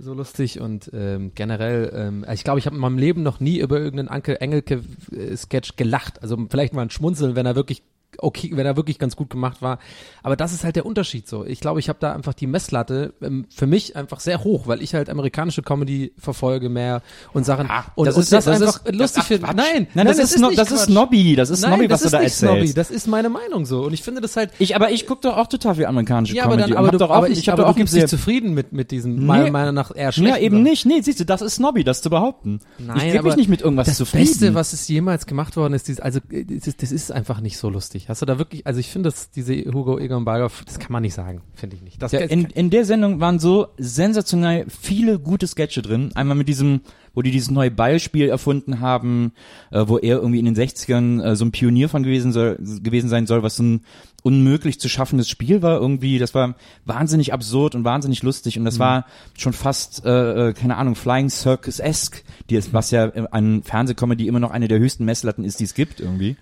so 0.04 0.14
lustig 0.14 0.60
und 0.60 0.92
ähm, 0.94 1.32
generell, 1.36 1.92
ähm, 1.96 2.26
ich 2.32 2.44
glaube, 2.44 2.60
ich 2.60 2.66
habe 2.66 2.76
in 2.76 2.82
meinem 2.82 2.98
Leben 2.98 3.24
noch 3.24 3.40
nie 3.40 3.60
über 3.60 3.80
irgendeinen 3.80 4.10
Anke 4.10 4.40
Engelke 4.40 4.84
äh, 5.12 5.36
gelacht. 5.76 6.22
Also 6.22 6.38
vielleicht 6.50 6.74
mal 6.74 6.84
ein 6.84 6.90
Schmunzeln, 6.90 7.36
wenn 7.36 7.46
er 7.46 7.56
wirklich 7.56 7.84
okay, 8.20 8.52
wenn 8.54 8.66
er 8.66 8.76
wirklich 8.76 9.00
ganz 9.00 9.16
gut 9.16 9.30
gemacht 9.30 9.62
war. 9.62 9.80
Aber 10.24 10.36
das 10.36 10.54
ist 10.54 10.64
halt 10.64 10.76
der 10.76 10.86
Unterschied 10.86 11.28
so. 11.28 11.46
Ich 11.46 11.60
glaube, 11.60 11.80
ich 11.80 11.90
habe 11.90 12.00
da 12.00 12.14
einfach 12.14 12.34
die 12.34 12.48
Messlatte 12.48 13.14
ähm, 13.22 13.46
für 13.54 13.68
mich 13.68 13.96
einfach 13.96 14.20
sehr 14.20 14.44
hoch, 14.44 14.68
weil 14.68 14.82
ich 14.82 14.94
halt 14.94 15.10
amerikanische 15.10 15.62
Comedy 15.62 16.14
verfolge 16.18 16.70
mehr 16.70 17.02
und 17.34 17.46
Sachen 17.46 17.70
und 17.96 18.06
das 18.08 18.16
und 18.16 18.22
ist- 18.24 18.32
das, 18.34 18.46
das 18.46 18.62
einfach 18.62 18.86
ist- 18.86 18.96
lustig 18.96 19.24
finde. 19.24 19.48
Quatsch. 19.48 19.56
Nein, 19.58 19.88
Nein, 19.94 20.08
das 20.08 20.20
ist 20.20 20.40
no- 20.40 20.48
nicht 20.50 20.60
das 20.60 20.72
ist. 20.72 20.86
Snobby, 20.86 21.36
das 21.36 21.50
ist 21.50 21.62
Nein, 21.62 21.72
Snobby, 21.74 21.88
das 21.88 21.96
was 21.96 22.02
du 22.02 22.06
ist 22.08 22.14
da 22.14 22.18
nicht 22.20 22.26
erzählst. 22.26 22.40
Snobby, 22.40 22.74
das 22.74 22.92
ist 22.92 23.08
meine 23.08 23.30
Meinung 23.30 23.66
so 23.66 23.84
und 23.86 23.94
ich 23.94 24.04
finde 24.04 24.22
das 24.22 24.36
halt 24.36 24.52
Ich, 24.60 24.76
aber 24.76 24.92
ich 24.92 25.06
gucke 25.08 25.22
doch 25.22 25.38
auch 25.38 25.48
total 25.48 25.76
viel 25.76 25.86
amerikanische 25.86 26.36
ja, 26.36 26.44
aber 26.46 26.56
Comedy. 26.56 26.72
dann, 26.74 26.84
und 26.84 26.90
aber 26.90 26.98
du, 26.98 27.06
aber 27.14 27.30
ich, 27.30 27.48
hab 27.50 27.54
aber 27.54 27.64
doch 27.64 27.68
du 27.70 27.72
auch 27.74 27.76
gibst 27.78 27.94
dich 27.96 28.06
zufrieden 28.08 28.54
mit, 28.54 28.74
mit 28.74 28.92
diesem, 28.92 29.26
meiner 29.26 29.46
Nee. 29.46 29.52
Meinung 29.52 29.74
nach 29.76 29.96
eher 29.96 30.12
schlecht. 30.12 30.36
Ja, 30.38 30.42
eben 30.42 30.62
nicht. 30.64 30.86
Nee, 30.86 31.02
siehst 31.02 31.20
du, 31.20 31.26
das 31.26 31.42
ist 31.42 31.56
Snobby, 31.56 31.84
das 31.84 32.02
zu 32.02 32.10
behaupten. 32.10 32.60
Nein, 32.78 32.98
ich 33.08 33.12
gebe 33.14 33.24
mich 33.24 33.36
nicht 33.36 33.50
mit 33.50 33.62
irgendwas 33.62 33.88
das 33.88 33.98
zufrieden. 33.98 34.26
Beste, 34.26 34.54
was 34.56 34.74
es 34.74 34.88
jemals 34.88 35.26
gemacht 35.26 35.56
worden 35.58 35.74
ist, 35.74 36.02
also 36.02 36.20
äh, 36.30 36.46
das 36.46 36.68
ist, 36.68 36.82
das 36.82 36.92
ist 36.92 37.12
einfach 37.12 37.40
nicht 37.42 37.58
so 37.58 37.70
lustig. 37.70 38.03
Hast 38.10 38.22
du 38.22 38.26
da 38.26 38.38
wirklich, 38.38 38.66
also 38.68 38.80
ich 38.80 38.90
finde, 38.90 39.10
dass 39.10 39.32
diese 39.32 39.56
Hugo 39.66 39.98
Egon 40.00 40.26
Balger, 40.26 40.50
das 40.66 40.80
kann 40.80 40.92
man 40.92 41.02
nicht 41.02 41.14
sagen, 41.14 41.42
finde 41.54 41.76
ich 41.76 41.82
nicht. 41.82 42.02
Das, 42.02 42.12
Ja, 42.12 42.20
in, 42.22 42.46
in 42.46 42.70
der 42.70 42.86
Sendung 42.86 43.20
waren 43.20 43.40
so 43.40 43.68
sensationell 43.78 44.66
viele 44.70 45.20
gute 45.20 45.48
Sketche 45.48 45.82
drin. 45.82 46.12
Einmal 46.16 46.36
mit 46.36 46.48
diesem, 46.48 46.82
wo 47.14 47.22
die 47.22 47.32
dieses 47.32 47.52
neue 47.52 47.72
Ballspiel 47.72 48.30
erfunden 48.30 48.80
haben, 48.80 49.34
äh, 49.72 49.84
wo 49.88 49.98
er 49.98 50.18
irgendwie 50.18 50.40
in 50.40 50.46
den 50.46 50.56
60ern 50.56 51.24
äh, 51.24 51.36
so 51.36 51.46
ein 51.46 51.52
Pionier 51.52 51.90
von 51.90 52.04
gewesen, 52.04 52.32
soll, 52.32 52.58
gewesen 52.82 53.10
sein 53.10 53.28
soll, 53.28 53.44
was 53.44 53.58
so 53.58 53.64
ein 53.64 53.82
unmöglich 54.24 54.80
zu 54.80 54.90
schaffendes 54.90 55.30
Spiel 55.30 55.62
war 55.62 55.80
irgendwie. 55.80 56.18
Das 56.18 56.34
war 56.34 56.56
wahnsinnig 56.86 57.34
absurd 57.34 57.76
und 57.76 57.84
wahnsinnig 57.84 58.24
lustig 58.24 58.58
und 58.58 58.66
das 58.66 58.80
war 58.80 59.06
schon 59.38 59.54
fast, 59.54 60.06
äh, 60.06 60.50
äh, 60.50 60.54
keine 60.54 60.78
Ahnung, 60.78 60.96
Flying 60.96 61.30
Circus-esque, 61.30 62.24
die 62.54 62.60
ist, 62.60 62.74
was 62.74 62.92
ja 62.92 63.08
äh, 63.08 63.26
an 63.32 63.64
Fernsehcomedy 63.64 64.28
immer 64.28 64.40
noch 64.40 64.52
eine 64.52 64.68
der 64.68 64.80
höchsten 64.80 65.06
Messlatten 65.06 65.44
ist, 65.44 65.60
die 65.60 65.64
es 65.64 65.74
gibt 65.74 66.00
irgendwie. 66.00 66.38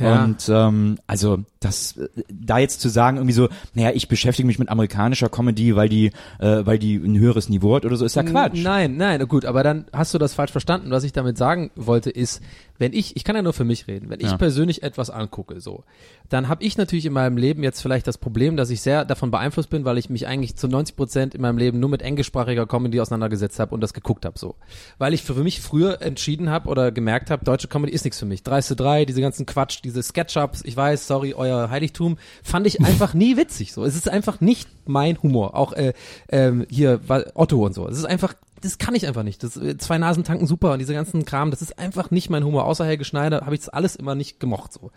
Ja. 0.00 0.24
Und 0.24 0.48
ähm, 0.48 0.98
also 1.06 1.38
das 1.60 1.96
äh, 1.96 2.08
da 2.30 2.58
jetzt 2.58 2.80
zu 2.80 2.88
sagen 2.88 3.16
irgendwie 3.16 3.32
so, 3.32 3.48
naja, 3.74 3.90
ich 3.94 4.08
beschäftige 4.08 4.46
mich 4.46 4.58
mit 4.58 4.68
amerikanischer 4.68 5.28
Comedy, 5.28 5.74
weil 5.74 5.88
die 5.88 6.12
äh, 6.38 6.66
weil 6.66 6.78
die 6.78 6.96
ein 6.96 7.18
höheres 7.18 7.48
Niveau 7.48 7.74
hat 7.74 7.84
oder 7.84 7.96
so, 7.96 8.04
ist 8.04 8.14
ja 8.16 8.22
Quatsch. 8.22 8.62
Nein, 8.62 8.96
nein, 8.96 9.26
gut, 9.26 9.44
aber 9.44 9.62
dann 9.62 9.86
hast 9.92 10.12
du 10.14 10.18
das 10.18 10.34
falsch 10.34 10.52
verstanden. 10.52 10.90
Was 10.90 11.04
ich 11.04 11.12
damit 11.12 11.38
sagen 11.38 11.70
wollte 11.76 12.10
ist, 12.10 12.42
wenn 12.78 12.92
ich, 12.92 13.16
ich 13.16 13.24
kann 13.24 13.34
ja 13.34 13.42
nur 13.42 13.52
für 13.52 13.64
mich 13.64 13.88
reden, 13.88 14.08
wenn 14.08 14.20
ich 14.20 14.30
Ja. 14.30 14.36
persönlich 14.36 14.82
etwas 14.84 15.10
angucke, 15.10 15.60
so, 15.60 15.82
dann 16.28 16.48
habe 16.48 16.62
ich 16.62 16.76
natürlich 16.78 17.06
in 17.06 17.12
meinem 17.12 17.36
Leben 17.36 17.64
jetzt 17.64 17.80
vielleicht 17.80 18.06
das 18.06 18.18
Problem, 18.18 18.56
dass 18.56 18.70
ich 18.70 18.80
sehr 18.82 19.04
davon 19.04 19.30
beeinflusst 19.32 19.68
bin, 19.70 19.84
weil 19.84 19.98
ich 19.98 20.10
mich 20.10 20.26
eigentlich 20.28 20.54
zu 20.56 20.68
90 20.68 20.94
Prozent 20.94 21.34
in 21.34 21.40
meinem 21.40 21.58
Leben 21.58 21.80
nur 21.80 21.88
mit 21.88 22.02
englischsprachiger 22.02 22.66
Comedy 22.66 23.00
auseinandergesetzt 23.00 23.58
habe 23.58 23.74
und 23.74 23.80
das 23.80 23.94
geguckt 23.94 24.24
habe, 24.24 24.38
so, 24.38 24.54
weil 24.98 25.12
ich 25.12 25.24
für 25.24 25.34
mich 25.42 25.60
früher 25.60 26.02
entschieden 26.02 26.50
habe 26.50 26.68
oder 26.68 26.92
gemerkt 26.92 27.30
habe, 27.30 27.44
deutsche 27.44 27.68
Comedy 27.68 27.92
ist 27.92 28.04
nichts 28.04 28.18
für 28.18 28.26
mich. 28.26 28.42
Dreiste 28.42 28.76
drei, 28.76 29.04
diese 29.04 29.20
ganzen 29.20 29.46
Quatsch, 29.46 29.80
diese 29.84 30.02
Sketchups, 30.02 30.62
ich 30.64 30.76
weiß, 30.76 31.06
sorry, 31.06 31.34
euer 31.34 31.70
Heiligtum, 31.70 32.18
fand 32.42 32.66
ich 32.66 32.84
einfach 32.84 33.14
nie 33.14 33.36
witzig, 33.36 33.72
so. 33.72 33.84
Es 33.84 33.96
ist 33.96 34.08
einfach 34.08 34.40
nicht 34.40 34.68
mein 34.86 35.22
Humor. 35.22 35.54
Auch 35.54 35.72
äh, 35.72 35.92
ähm, 36.28 36.66
hier 36.70 37.00
Otto 37.34 37.64
und 37.64 37.74
so. 37.74 37.88
Es 37.88 37.98
ist 37.98 38.04
einfach 38.04 38.34
das 38.60 38.78
kann 38.78 38.94
ich 38.94 39.06
einfach 39.06 39.22
nicht. 39.22 39.42
Das, 39.42 39.56
äh, 39.56 39.76
zwei 39.78 39.98
Nasen 39.98 40.24
tanken 40.24 40.46
super 40.46 40.72
und 40.72 40.80
diese 40.80 40.92
ganzen 40.92 41.24
Kram, 41.24 41.50
das 41.50 41.62
ist 41.62 41.78
einfach 41.78 42.10
nicht 42.10 42.30
mein 42.30 42.44
Humor. 42.44 42.64
Außer 42.64 42.84
Helge 42.84 43.04
Schneider 43.04 43.42
habe 43.42 43.54
ich 43.54 43.60
das 43.60 43.68
alles 43.68 43.96
immer 43.96 44.14
nicht 44.14 44.40
gemocht 44.40 44.72
so. 44.72 44.90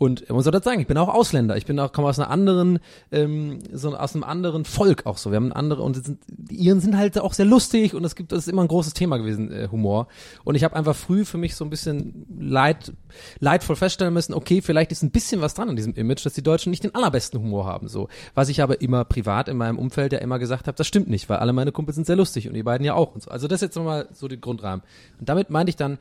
Und 0.00 0.30
man 0.30 0.40
soll 0.40 0.52
das 0.52 0.64
sagen, 0.64 0.80
ich 0.80 0.86
bin 0.86 0.96
auch 0.96 1.10
Ausländer. 1.10 1.58
Ich 1.58 1.66
bin 1.66 1.78
auch, 1.78 1.92
komme 1.92 2.08
aus 2.08 2.18
einer 2.18 2.30
anderen, 2.30 2.78
ähm, 3.12 3.58
so 3.70 3.94
aus 3.94 4.14
einem 4.14 4.24
anderen 4.24 4.64
Volk 4.64 5.04
auch 5.04 5.18
so. 5.18 5.30
Wir 5.30 5.36
haben 5.36 5.52
andere 5.52 5.82
und 5.82 6.02
sind, 6.02 6.20
die 6.26 6.54
Iren 6.54 6.80
sind 6.80 6.96
halt 6.96 7.18
auch 7.18 7.34
sehr 7.34 7.44
lustig 7.44 7.92
und 7.92 8.02
es 8.02 8.14
gibt, 8.14 8.32
das 8.32 8.38
ist 8.38 8.48
immer 8.48 8.62
ein 8.62 8.68
großes 8.68 8.94
Thema 8.94 9.18
gewesen, 9.18 9.52
äh, 9.52 9.68
Humor. 9.70 10.08
Und 10.42 10.54
ich 10.54 10.64
habe 10.64 10.74
einfach 10.74 10.96
früh 10.96 11.26
für 11.26 11.36
mich 11.36 11.54
so 11.54 11.66
ein 11.66 11.70
bisschen 11.70 12.24
leid, 12.40 12.94
leidvoll 13.40 13.76
feststellen 13.76 14.14
müssen, 14.14 14.32
okay, 14.32 14.62
vielleicht 14.62 14.90
ist 14.90 15.02
ein 15.02 15.10
bisschen 15.10 15.42
was 15.42 15.52
dran 15.52 15.68
an 15.68 15.76
diesem 15.76 15.92
Image, 15.92 16.24
dass 16.24 16.32
die 16.32 16.42
Deutschen 16.42 16.70
nicht 16.70 16.82
den 16.82 16.94
allerbesten 16.94 17.38
Humor 17.38 17.66
haben, 17.66 17.86
so. 17.86 18.08
Was 18.34 18.48
ich 18.48 18.62
aber 18.62 18.80
immer 18.80 19.04
privat 19.04 19.50
in 19.50 19.58
meinem 19.58 19.78
Umfeld 19.78 20.14
ja 20.14 20.20
immer 20.20 20.38
gesagt 20.38 20.66
habe, 20.66 20.78
das 20.78 20.86
stimmt 20.86 21.10
nicht, 21.10 21.28
weil 21.28 21.40
alle 21.40 21.52
meine 21.52 21.72
Kumpels 21.72 21.96
sind 21.96 22.06
sehr 22.06 22.16
lustig 22.16 22.48
und 22.48 22.54
die 22.54 22.62
beiden 22.62 22.86
ja 22.86 22.94
auch 22.94 23.14
und 23.14 23.24
so. 23.24 23.30
Also 23.30 23.48
das 23.48 23.56
ist 23.56 23.68
jetzt 23.68 23.76
nochmal 23.76 24.08
so 24.14 24.28
die 24.28 24.40
Grundrahmen. 24.40 24.82
Und 25.18 25.28
damit 25.28 25.50
meinte 25.50 25.68
ich 25.68 25.76
dann, 25.76 25.98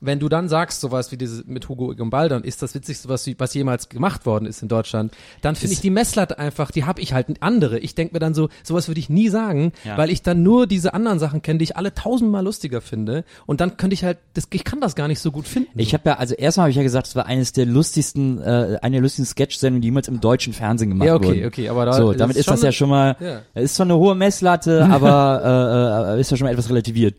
wenn 0.00 0.18
du 0.20 0.28
dann 0.28 0.48
sagst, 0.48 0.80
sowas 0.80 1.10
wie 1.12 1.16
diese 1.16 1.42
mit 1.46 1.68
Hugo 1.68 1.92
Egon 1.92 2.10
Balder, 2.10 2.44
ist 2.44 2.62
das 2.62 2.74
Witzigste, 2.74 3.08
was, 3.08 3.28
was 3.38 3.54
jemals 3.54 3.88
gemacht 3.88 4.26
worden 4.26 4.46
ist 4.46 4.62
in 4.62 4.68
Deutschland, 4.68 5.12
dann 5.42 5.56
finde 5.56 5.72
ich 5.74 5.80
die 5.80 5.90
Messlatte 5.90 6.38
einfach, 6.38 6.70
die 6.70 6.84
habe 6.84 7.00
ich 7.00 7.12
halt 7.12 7.26
andere. 7.40 7.78
Ich 7.78 7.94
denke 7.94 8.14
mir 8.14 8.20
dann 8.20 8.34
so, 8.34 8.48
sowas 8.62 8.88
würde 8.88 9.00
ich 9.00 9.08
nie 9.10 9.28
sagen, 9.28 9.72
Ja. 9.84 9.96
weil 9.96 10.10
ich 10.10 10.22
dann 10.22 10.42
nur 10.42 10.66
diese 10.66 10.94
anderen 10.94 11.18
Sachen 11.18 11.42
kenne, 11.42 11.58
die 11.58 11.64
ich 11.64 11.76
alle 11.76 11.94
tausendmal 11.94 12.44
lustiger 12.44 12.80
finde. 12.80 13.24
Und 13.46 13.60
dann 13.60 13.76
könnte 13.76 13.94
ich 13.94 14.04
halt, 14.04 14.18
das, 14.34 14.48
ich 14.52 14.64
kann 14.64 14.80
das 14.80 14.94
gar 14.94 15.08
nicht 15.08 15.20
so 15.20 15.30
gut 15.32 15.46
finden. 15.48 15.70
Ich 15.78 15.92
habe 15.94 16.08
ja, 16.10 16.16
also 16.16 16.34
erstmal 16.34 16.64
habe 16.64 16.70
ich 16.70 16.76
ja 16.76 16.82
gesagt, 16.82 17.06
es 17.08 17.16
war 17.16 17.26
eines 17.26 17.52
der 17.52 17.66
lustigsten, 17.66 18.40
äh, 18.40 18.78
eine 18.82 18.96
der 18.96 19.02
lustigsten 19.02 19.26
Sketch-Sendungen, 19.26 19.82
die 19.82 19.88
jemals 19.88 20.08
im 20.08 20.20
deutschen 20.20 20.52
Fernsehen 20.52 20.90
gemacht 20.90 21.06
Ja, 21.06 21.14
okay, 21.16 21.26
wurden. 21.28 21.44
okay, 21.46 21.68
aber 21.68 21.86
da 21.86 21.92
so, 21.94 22.10
ist 22.12 22.20
damit 22.20 22.36
ist 22.36 22.44
schon 22.44 22.54
das 22.54 22.62
ja 22.62 22.72
schon 22.72 22.88
mal, 22.88 23.16
Ja. 23.20 23.40
ist 23.60 23.74
zwar 23.74 23.86
eine 23.86 23.96
hohe 23.96 24.14
Messlatte, 24.14 24.84
aber 24.90 26.12
äh, 26.14 26.16
äh, 26.16 26.20
ist 26.20 26.30
ja 26.30 26.36
schon 26.36 26.46
mal 26.46 26.52
etwas 26.52 26.68
relativiert. 26.70 27.14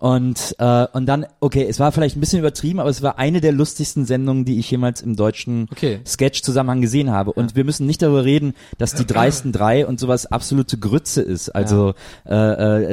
Und 0.00 0.56
äh, 0.58 0.86
und 0.92 1.06
dann, 1.06 1.26
okay, 1.40 1.66
es 1.68 1.78
war 1.78 1.92
vielleicht 1.92 2.16
ein 2.16 2.20
bisschen 2.20 2.38
übertrieben, 2.40 2.80
aber 2.80 2.88
es 2.90 3.02
war 3.02 3.18
eine 3.18 3.40
der 3.40 3.52
lustigsten 3.52 4.06
Sendungen, 4.06 4.44
die 4.46 4.58
ich 4.58 4.70
jemals 4.70 5.02
im 5.02 5.14
deutschen 5.14 5.68
Okay. 5.70 6.00
Sketch-Zusammenhang 6.06 6.80
gesehen 6.80 7.10
habe. 7.10 7.32
Und 7.32 7.54
wir 7.54 7.64
müssen 7.64 7.86
nicht 7.86 8.00
darüber 8.02 8.24
reden, 8.24 8.54
dass 8.78 8.94
die 8.94 9.06
dreisten 9.06 9.52
drei 9.52 9.86
und 9.86 10.00
sowas 10.00 10.24
absolute 10.26 10.78
Grütze 10.78 11.20
ist. 11.20 11.50
Also 11.50 11.92
äh, 12.26 12.34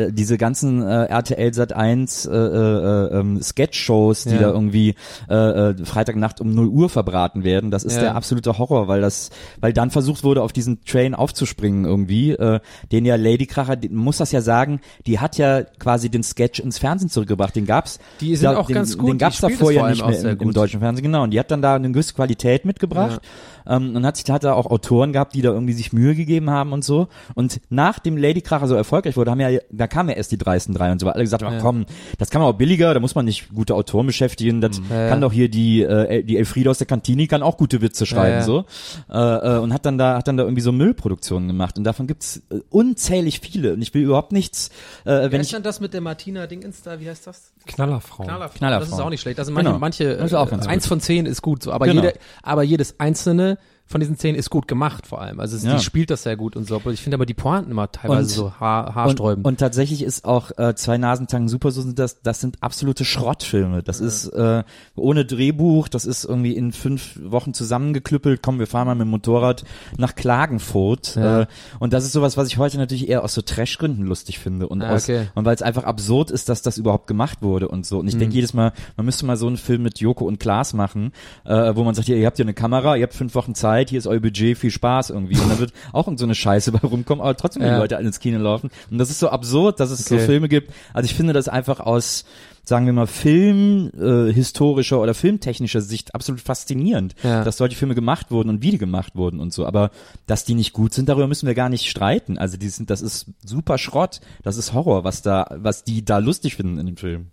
äh, 0.07 0.11
diese 0.11 0.37
ganzen 0.37 0.81
äh, 0.85 1.05
RTL 1.05 1.53
Sat 1.53 1.71
1 1.73 2.25
äh, 2.25 2.35
äh, 2.35 3.19
ähm, 3.19 3.41
Sketch-Shows, 3.41 4.25
die 4.25 4.31
Ja. 4.35 4.41
da 4.41 4.49
irgendwie 4.49 4.95
äh, 5.29 5.33
äh, 5.71 5.85
Freitagnacht 5.85 6.41
um 6.41 6.53
0 6.53 6.67
Uhr 6.67 6.89
verbraten 6.89 7.45
werden, 7.45 7.71
das 7.71 7.85
ist 7.85 7.95
Ja. 7.95 8.01
der 8.01 8.15
absolute 8.15 8.57
Horror, 8.57 8.89
weil 8.89 8.99
das, 8.99 9.29
weil 9.61 9.71
dann 9.71 9.91
versucht 9.91 10.25
wurde, 10.25 10.41
auf 10.43 10.51
diesen 10.51 10.83
Train 10.83 11.15
aufzuspringen 11.15 11.85
irgendwie, 11.85 12.31
äh, 12.31 12.59
den 12.91 13.05
ja 13.05 13.15
Lady 13.15 13.45
Kracher, 13.45 13.77
die, 13.77 13.87
man 13.87 14.03
muss 14.03 14.17
das 14.17 14.33
ja 14.33 14.41
sagen, 14.41 14.81
die 15.05 15.19
hat 15.19 15.37
ja 15.37 15.63
quasi 15.63 16.09
den 16.09 16.23
Sketch 16.23 16.59
ins 16.59 16.77
Fernsehen 16.77 16.96
zurückgebracht. 17.05 17.55
Den 17.55 17.65
gab's, 17.65 17.99
Die 18.19 18.35
sind 18.35 18.55
auch 18.55 18.67
den, 18.67 18.75
ganz 18.75 18.97
gut, 18.97 19.11
Den 19.11 19.17
gab's 19.17 19.39
davor 19.39 19.57
vor 19.57 19.71
ja 19.71 19.89
nicht 19.89 20.05
mehr 20.05 20.31
im, 20.31 20.39
im 20.39 20.53
deutschen 20.53 20.79
Fernsehen, 20.79 21.03
genau. 21.03 21.23
Und 21.23 21.31
die 21.31 21.39
hat 21.39 21.51
dann 21.51 21.61
da 21.61 21.75
eine 21.75 21.91
gewisse 21.91 22.13
Qualität 22.13 22.65
mitgebracht. 22.65 23.21
Ähm, 23.67 23.95
und 23.95 24.05
hat 24.05 24.17
sich, 24.17 24.29
hat 24.29 24.43
da 24.43 24.53
auch 24.53 24.65
Autoren 24.67 25.13
gehabt, 25.13 25.35
die 25.35 25.41
da 25.41 25.49
irgendwie 25.49 25.73
sich 25.73 25.93
Mühe 25.93 26.15
gegeben 26.15 26.49
haben 26.49 26.73
und 26.73 26.83
so. 26.83 27.07
Und 27.35 27.59
nach 27.69 27.99
dem 27.99 28.17
Lady 28.17 28.41
Kracher 28.41 28.67
so 28.67 28.75
erfolgreich 28.75 29.17
wurde, 29.17 29.31
haben 29.31 29.39
ja, 29.39 29.59
da 29.71 29.87
kamen 29.87 30.09
ja 30.09 30.15
erst 30.15 30.31
die 30.31 30.37
dreisten 30.37 30.73
drei 30.73 30.91
und 30.91 30.99
so, 30.99 31.07
alle 31.07 31.23
gesagt 31.23 31.43
haben, 31.43 31.55
ach 31.57 31.61
komm, 31.61 31.85
das 32.17 32.29
kann 32.29 32.41
man 32.41 32.51
auch 32.51 32.57
billiger, 32.57 32.93
da 32.93 32.99
muss 32.99 33.15
man 33.15 33.25
nicht 33.25 33.53
gute 33.53 33.75
Autoren 33.75 34.05
beschäftigen, 34.05 34.61
das 34.61 34.77
Ja, 34.77 35.09
kann 35.09 35.19
ja. 35.19 35.19
doch 35.19 35.33
hier 35.33 35.49
die, 35.49 35.81
äh, 35.81 36.23
die 36.23 36.37
Elfriede 36.37 36.69
aus 36.69 36.77
der 36.77 36.87
Kantine 36.87 37.27
kann 37.27 37.43
auch 37.43 37.57
gute 37.57 37.81
Witze 37.81 38.05
schreiben, 38.05 38.37
ja. 38.37 38.41
so. 38.41 38.65
Äh, 39.09 39.55
äh, 39.55 39.59
und 39.59 39.73
hat 39.73 39.85
dann 39.85 39.97
da, 39.97 40.17
hat 40.17 40.27
dann 40.27 40.37
da 40.37 40.43
irgendwie 40.43 40.61
so 40.61 40.71
Müllproduktionen 40.71 41.47
gemacht. 41.47 41.77
Und 41.77 41.83
davon 41.83 42.07
gibt's 42.07 42.41
äh, 42.49 42.59
unzählig 42.69 43.39
viele. 43.39 43.73
Und 43.73 43.81
ich 43.81 43.93
will 43.93 44.03
überhaupt 44.03 44.31
nichts, 44.31 44.69
äh, 45.05 45.09
wenn 45.09 45.31
Wer 45.31 45.39
ich, 45.39 45.47
ist 45.47 45.53
denn 45.53 45.63
das 45.63 45.79
mit 45.79 45.93
der 45.93 46.01
Martina 46.01 46.47
Dingens 46.47 46.81
da, 46.83 46.99
wie 46.99 47.09
heißt 47.09 47.27
das? 47.27 47.51
Knallerfrau. 47.67 48.23
Knallerfrau. 48.23 48.57
Knallerfrau. 48.57 48.85
Das 48.85 48.93
ist 48.93 48.99
auch 49.03 49.09
nicht 49.09 49.21
schlecht. 49.21 49.39
Also 49.39 49.51
manche, 49.51 49.67
Genau. 49.69 49.79
manche 49.79 50.17
Das 50.17 50.25
ist 50.27 50.33
auch 50.33 50.51
äh, 50.51 50.55
eins 50.67 50.87
von 50.87 50.99
zehn 50.99 51.25
ist 51.25 51.41
gut, 51.41 51.63
so, 51.63 51.71
aber 51.71 51.85
Genau. 51.85 52.01
jede, 52.01 52.13
aber 52.43 52.63
jedes 52.63 52.99
einzelne 52.99 53.57
von 53.87 53.99
diesen 54.01 54.17
zehn 54.17 54.35
ist 54.35 54.49
gut 54.49 54.67
gemacht 54.67 55.07
vor 55.07 55.21
allem. 55.21 55.39
Also 55.39 55.55
es, 55.57 55.63
Ja. 55.63 55.75
die 55.75 55.83
spielt 55.83 56.09
das 56.09 56.23
sehr 56.23 56.35
gut 56.35 56.55
und 56.55 56.67
so. 56.67 56.75
Aber 56.75 56.91
ich 56.91 57.01
finde 57.01 57.15
aber 57.15 57.25
die 57.25 57.33
Pointen 57.33 57.71
immer 57.71 57.91
teilweise 57.91 58.19
Und- 58.21 58.29
so 58.29 58.51
haar, 58.59 58.87
und, 58.89 58.95
haarsträubend. 58.95 59.45
und 59.47 59.59
tatsächlich 59.59 60.01
ist 60.03 60.25
auch 60.25 60.51
äh, 60.57 60.75
zwei 60.75 60.97
Nasentangen 60.97 61.47
super 61.47 61.71
so 61.71 61.81
sind 61.81 61.97
das 61.97 62.21
das 62.21 62.39
sind 62.41 62.57
absolute 62.61 63.05
Schrottfilme 63.05 63.83
das 63.83 63.99
ist 64.01 64.27
äh, 64.27 64.63
ohne 64.95 65.25
Drehbuch 65.25 65.87
das 65.87 66.05
ist 66.05 66.25
irgendwie 66.25 66.53
in 66.55 66.71
fünf 66.73 67.17
Wochen 67.23 67.53
zusammengeklüppelt 67.53 68.41
komm 68.43 68.59
wir 68.59 68.67
fahren 68.67 68.87
mal 68.87 68.95
mit 68.95 69.05
dem 69.05 69.11
Motorrad 69.11 69.63
nach 69.97 70.15
Klagenfurt 70.15 71.15
Ja. 71.15 71.41
äh, 71.41 71.45
und 71.79 71.93
das 71.93 72.03
ist 72.05 72.11
sowas 72.13 72.37
was 72.37 72.47
ich 72.47 72.57
heute 72.57 72.77
natürlich 72.77 73.07
eher 73.09 73.23
aus 73.23 73.33
so 73.33 73.41
Trashgründen 73.41 74.05
lustig 74.05 74.39
finde 74.39 74.67
und 74.67 74.81
Ah, 74.81 74.93
aus 74.93 75.03
okay. 75.05 75.27
und 75.35 75.45
weil 75.45 75.55
es 75.55 75.61
einfach 75.61 75.83
absurd 75.83 76.31
ist 76.31 76.49
dass 76.49 76.61
das 76.61 76.77
überhaupt 76.77 77.07
gemacht 77.07 77.41
wurde 77.41 77.67
und 77.67 77.85
so 77.85 77.99
und 77.99 78.07
ich 78.07 78.15
Mhm. 78.15 78.19
denke 78.19 78.35
jedes 78.35 78.53
Mal 78.53 78.73
man 78.97 79.05
müsste 79.05 79.25
mal 79.25 79.37
so 79.37 79.47
einen 79.47 79.57
Film 79.57 79.83
mit 79.83 79.99
Joko 79.99 80.25
und 80.25 80.39
Klaas 80.39 80.73
machen 80.73 81.11
äh, 81.45 81.75
wo 81.75 81.83
man 81.83 81.95
sagt 81.95 82.07
hier 82.07 82.17
ihr 82.17 82.25
habt 82.25 82.37
ja 82.39 82.43
eine 82.45 82.53
Kamera 82.53 82.95
ihr 82.97 83.03
habt 83.03 83.13
fünf 83.13 83.33
Wochen 83.35 83.55
Zeit 83.55 83.76
Zeit, 83.77 83.89
hier 83.89 83.99
ist 83.99 84.07
euer 84.07 84.19
Budget, 84.19 84.57
viel 84.57 84.71
Spaß 84.71 85.11
irgendwie. 85.11 85.39
Und 85.39 85.49
dann 85.49 85.59
wird 85.59 85.73
auch 85.93 86.07
so 86.17 86.25
eine 86.25 86.35
Scheiße 86.35 86.71
bei 86.71 86.79
rumkommen, 86.79 87.21
aber 87.21 87.35
trotzdem 87.37 87.63
Ja. 87.63 87.73
die 87.75 87.79
Leute 87.79 87.97
alle 87.97 88.07
ins 88.07 88.19
Kino 88.19 88.39
laufen. 88.39 88.69
Und 88.89 88.97
das 88.97 89.09
ist 89.09 89.19
so 89.19 89.29
absurd, 89.29 89.79
dass 89.79 89.91
es 89.91 90.05
so 90.05 90.15
Okay. 90.15 90.25
Filme 90.25 90.49
gibt. 90.49 90.71
Also 90.93 91.05
ich 91.05 91.13
finde 91.15 91.33
das 91.33 91.47
einfach 91.47 91.79
aus, 91.79 92.25
sagen 92.63 92.85
wir 92.85 92.93
mal, 92.93 93.07
Film, 93.07 93.91
äh, 93.97 94.95
oder 94.97 95.13
filmtechnischer 95.13 95.81
Sicht 95.81 96.15
absolut 96.15 96.41
faszinierend, 96.41 97.15
Ja. 97.23 97.43
dass 97.43 97.57
solche 97.57 97.75
Filme 97.77 97.95
gemacht 97.95 98.31
wurden 98.31 98.49
und 98.49 98.61
wie 98.61 98.71
die 98.71 98.77
gemacht 98.77 99.15
wurden 99.15 99.39
und 99.39 99.53
so. 99.53 99.65
Aber 99.65 99.91
dass 100.25 100.43
die 100.43 100.55
nicht 100.55 100.73
gut 100.73 100.93
sind, 100.93 101.07
darüber 101.07 101.27
müssen 101.27 101.47
wir 101.47 101.55
gar 101.55 101.69
nicht 101.69 101.89
streiten. 101.89 102.37
Also 102.37 102.57
die 102.57 102.69
sind, 102.69 102.89
das 102.89 103.01
ist 103.01 103.27
super 103.45 103.77
Schrott. 103.77 104.19
Das 104.43 104.57
ist 104.57 104.73
Horror, 104.73 105.03
was 105.03 105.21
da, 105.21 105.47
was 105.59 105.83
die 105.83 106.03
da 106.03 106.17
lustig 106.17 106.55
finden 106.55 106.77
in 106.79 106.85
dem 106.87 106.97
Film. 106.97 107.27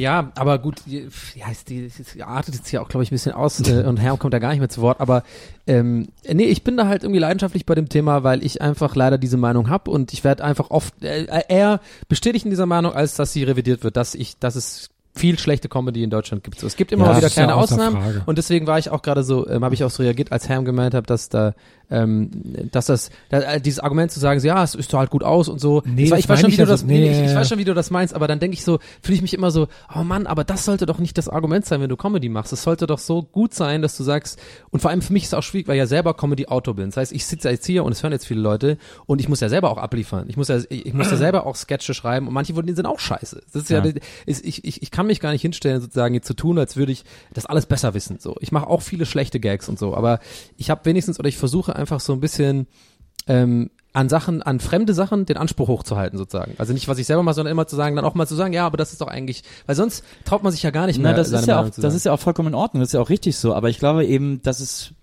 Ja, 0.00 0.32
aber 0.34 0.58
gut, 0.58 0.82
die- 0.86 1.08
ja, 1.36 1.46
die, 1.68 1.84
es 1.86 2.20
artet 2.20 2.54
jetzt 2.54 2.68
hier 2.68 2.82
auch, 2.82 2.88
glaube 2.88 3.04
ich, 3.04 3.10
ein 3.10 3.14
bisschen 3.14 3.32
aus 3.32 3.60
äh, 3.60 3.82
und 3.84 3.98
Herr 3.98 4.16
kommt 4.16 4.34
da 4.34 4.38
gar 4.38 4.50
nicht 4.50 4.58
mehr 4.60 4.68
zu 4.68 4.80
Wort, 4.80 5.00
aber 5.00 5.22
ähm, 5.66 6.08
nee, 6.26 6.44
ich 6.44 6.64
bin 6.64 6.76
da 6.76 6.86
halt 6.88 7.02
irgendwie 7.04 7.20
leidenschaftlich 7.20 7.66
bei 7.66 7.74
dem 7.74 7.88
Thema, 7.88 8.24
weil 8.24 8.44
ich 8.44 8.60
einfach 8.62 8.96
leider 8.96 9.18
diese 9.18 9.36
Meinung 9.36 9.68
habe 9.68 9.90
und 9.90 10.12
ich 10.12 10.24
werde 10.24 10.42
einfach 10.44 10.70
oft 10.70 11.02
äh, 11.04 11.26
eher 11.48 11.80
bestätigt 12.08 12.44
in 12.44 12.50
dieser 12.50 12.66
Meinung, 12.66 12.92
als 12.92 13.14
dass 13.14 13.32
sie 13.32 13.44
revidiert 13.44 13.84
wird, 13.84 13.96
dass 13.96 14.14
ich, 14.14 14.38
dass 14.38 14.56
es 14.56 14.90
viel 15.14 15.38
schlechte 15.38 15.68
Comedy 15.68 16.02
in 16.04 16.10
Deutschland 16.10 16.44
gibt. 16.44 16.62
Es 16.62 16.76
gibt 16.76 16.92
immer 16.92 17.04
Ja, 17.04 17.10
mal 17.10 17.16
wieder 17.16 17.26
ja 17.28 17.32
kleine 17.32 17.54
außer 17.56 17.74
Ausnahmen 17.74 17.96
Frage. 18.00 18.22
und 18.26 18.38
deswegen 18.38 18.66
war 18.66 18.78
ich 18.78 18.90
auch 18.90 19.02
gerade 19.02 19.24
so, 19.24 19.48
ähm, 19.48 19.64
habe 19.64 19.74
ich 19.74 19.82
auch 19.84 19.90
so 19.90 20.02
reagiert, 20.02 20.30
als 20.32 20.48
Herm 20.48 20.64
gemeint 20.64 20.94
hat, 20.94 21.10
dass 21.10 21.28
da, 21.28 21.54
ähm, 21.90 22.30
dass 22.70 22.86
das, 22.86 23.10
da, 23.28 23.40
äh, 23.40 23.60
dieses 23.60 23.80
Argument 23.80 24.12
zu 24.12 24.20
sagen, 24.20 24.38
so, 24.38 24.46
ja, 24.46 24.62
es 24.62 24.76
ist 24.76 24.92
halt 24.94 25.10
gut 25.10 25.24
aus 25.24 25.48
und 25.48 25.60
so. 25.60 25.82
Nee, 25.84 26.04
ich, 26.04 26.10
war- 26.10 26.16
das 26.16 26.24
ich 26.24 26.28
weiß 26.28 26.40
schon, 26.40 26.52
wie 26.52 26.56
du 26.56 26.62
ich 26.62 26.68
also- 26.70 26.86
nee, 26.86 27.00
nee, 27.00 27.10
ich, 27.10 27.16
ja, 27.18 27.24
ich 27.24 27.30
ja. 27.32 27.36
weiß 27.40 27.48
schon, 27.48 27.58
wie 27.58 27.64
du 27.64 27.74
das 27.74 27.90
meinst, 27.90 28.14
aber 28.14 28.28
dann 28.28 28.38
denke 28.38 28.54
ich 28.54 28.64
so, 28.64 28.78
fühle 29.02 29.16
ich 29.16 29.22
mich 29.22 29.34
immer 29.34 29.50
so, 29.50 29.66
oh 29.94 30.04
Mann, 30.04 30.26
aber 30.28 30.44
das 30.44 30.64
sollte 30.64 30.86
doch 30.86 30.98
nicht 30.98 31.18
das 31.18 31.28
Argument 31.28 31.66
sein, 31.66 31.80
wenn 31.80 31.88
du 31.88 31.96
Comedy 31.96 32.28
machst. 32.28 32.52
Es 32.52 32.62
sollte 32.62 32.86
doch 32.86 32.98
so 33.00 33.22
gut 33.22 33.52
sein, 33.52 33.82
dass 33.82 33.96
du 33.96 34.04
sagst, 34.04 34.38
und 34.70 34.80
vor 34.80 34.90
allem 34.92 35.02
für 35.02 35.12
mich 35.12 35.24
ist 35.24 35.30
es 35.30 35.34
auch 35.34 35.42
schwierig, 35.42 35.66
weil 35.66 35.74
ich 35.74 35.80
ja 35.80 35.86
selber 35.86 36.14
Comedy-Autor 36.14 36.76
bin. 36.76 36.86
Das 36.90 36.96
heißt, 36.98 37.12
ich 37.12 37.26
sitze 37.26 37.50
jetzt 37.50 37.66
hier 37.66 37.82
und 37.84 37.90
es 37.90 38.02
hören 38.04 38.12
jetzt 38.12 38.26
viele 38.26 38.40
Leute 38.40 38.78
und 39.06 39.20
ich 39.20 39.28
muss 39.28 39.40
ja 39.40 39.48
selber 39.48 39.70
auch 39.72 39.78
abliefern. 39.78 40.26
Ich 40.28 40.36
muss 40.36 40.46
ja, 40.46 40.58
ich, 40.68 40.86
ich 40.86 40.94
muss 40.94 41.10
ja 41.10 41.16
selber 41.16 41.46
auch 41.46 41.56
Sketche 41.56 41.94
schreiben 41.94 42.28
und 42.28 42.34
manche 42.34 42.54
von 42.54 42.64
denen 42.64 42.76
sind 42.76 42.86
auch 42.86 43.00
scheiße. 43.00 43.42
Das 43.52 43.62
ist 43.62 43.70
ja, 43.70 43.84
Ja. 43.84 43.92
ist, 44.26 44.44
ich, 44.44 44.64
ich, 44.64 44.82
ich 44.82 44.90
kann 44.92 45.06
mich 45.10 45.20
gar 45.20 45.32
nicht 45.32 45.42
hinstellen, 45.42 45.80
sozusagen 45.80 46.14
jetzt 46.14 46.26
zu 46.26 46.34
tun, 46.34 46.58
als 46.58 46.76
würde 46.76 46.92
ich 46.92 47.04
das 47.32 47.46
alles 47.46 47.66
besser 47.66 47.94
wissen. 47.94 48.18
So, 48.18 48.36
ich 48.40 48.52
mache 48.52 48.66
auch 48.66 48.82
viele 48.82 49.06
schlechte 49.06 49.40
Gags 49.40 49.68
und 49.68 49.78
so, 49.78 49.94
aber 49.94 50.20
ich 50.56 50.70
habe 50.70 50.84
wenigstens 50.84 51.18
oder 51.18 51.28
ich 51.28 51.36
versuche 51.36 51.76
einfach 51.76 52.00
so 52.00 52.12
ein 52.12 52.20
bisschen 52.20 52.66
ähm, 53.26 53.70
an 53.92 54.08
Sachen, 54.08 54.42
an 54.42 54.60
fremde 54.60 54.94
Sachen 54.94 55.26
den 55.26 55.36
Anspruch 55.36 55.68
hochzuhalten 55.68 56.16
sozusagen. 56.18 56.54
Also 56.58 56.72
nicht, 56.72 56.86
was 56.88 56.98
ich 56.98 57.06
selber 57.06 57.22
mache, 57.22 57.34
sondern 57.34 57.52
immer 57.52 57.66
zu 57.66 57.76
sagen, 57.76 57.96
dann 57.96 58.04
auch 58.04 58.14
mal 58.14 58.26
zu 58.26 58.36
sagen, 58.36 58.52
ja, 58.52 58.64
aber 58.64 58.76
das 58.76 58.92
ist 58.92 59.00
doch 59.00 59.08
eigentlich, 59.08 59.42
weil 59.66 59.74
sonst 59.74 60.04
traut 60.24 60.42
man 60.42 60.52
sich 60.52 60.62
ja 60.62 60.70
gar 60.70 60.86
nicht 60.86 61.00
mehr. 61.00 61.10
Na, 61.10 61.16
das 61.16 61.32
ist 61.32 61.46
ja 61.46 61.56
Meinung 61.56 61.72
auch, 61.72 61.80
das 61.80 61.94
ist 61.94 62.04
ja 62.04 62.12
auch 62.12 62.20
vollkommen 62.20 62.48
in 62.48 62.54
Ordnung, 62.54 62.80
das 62.80 62.90
ist 62.90 62.92
ja 62.94 63.00
auch 63.00 63.10
richtig 63.10 63.36
so. 63.36 63.54
Aber 63.54 63.68
ich 63.68 63.78
glaube 63.78 64.06
eben, 64.06 64.42
dass 64.42 64.60
es 64.60 64.94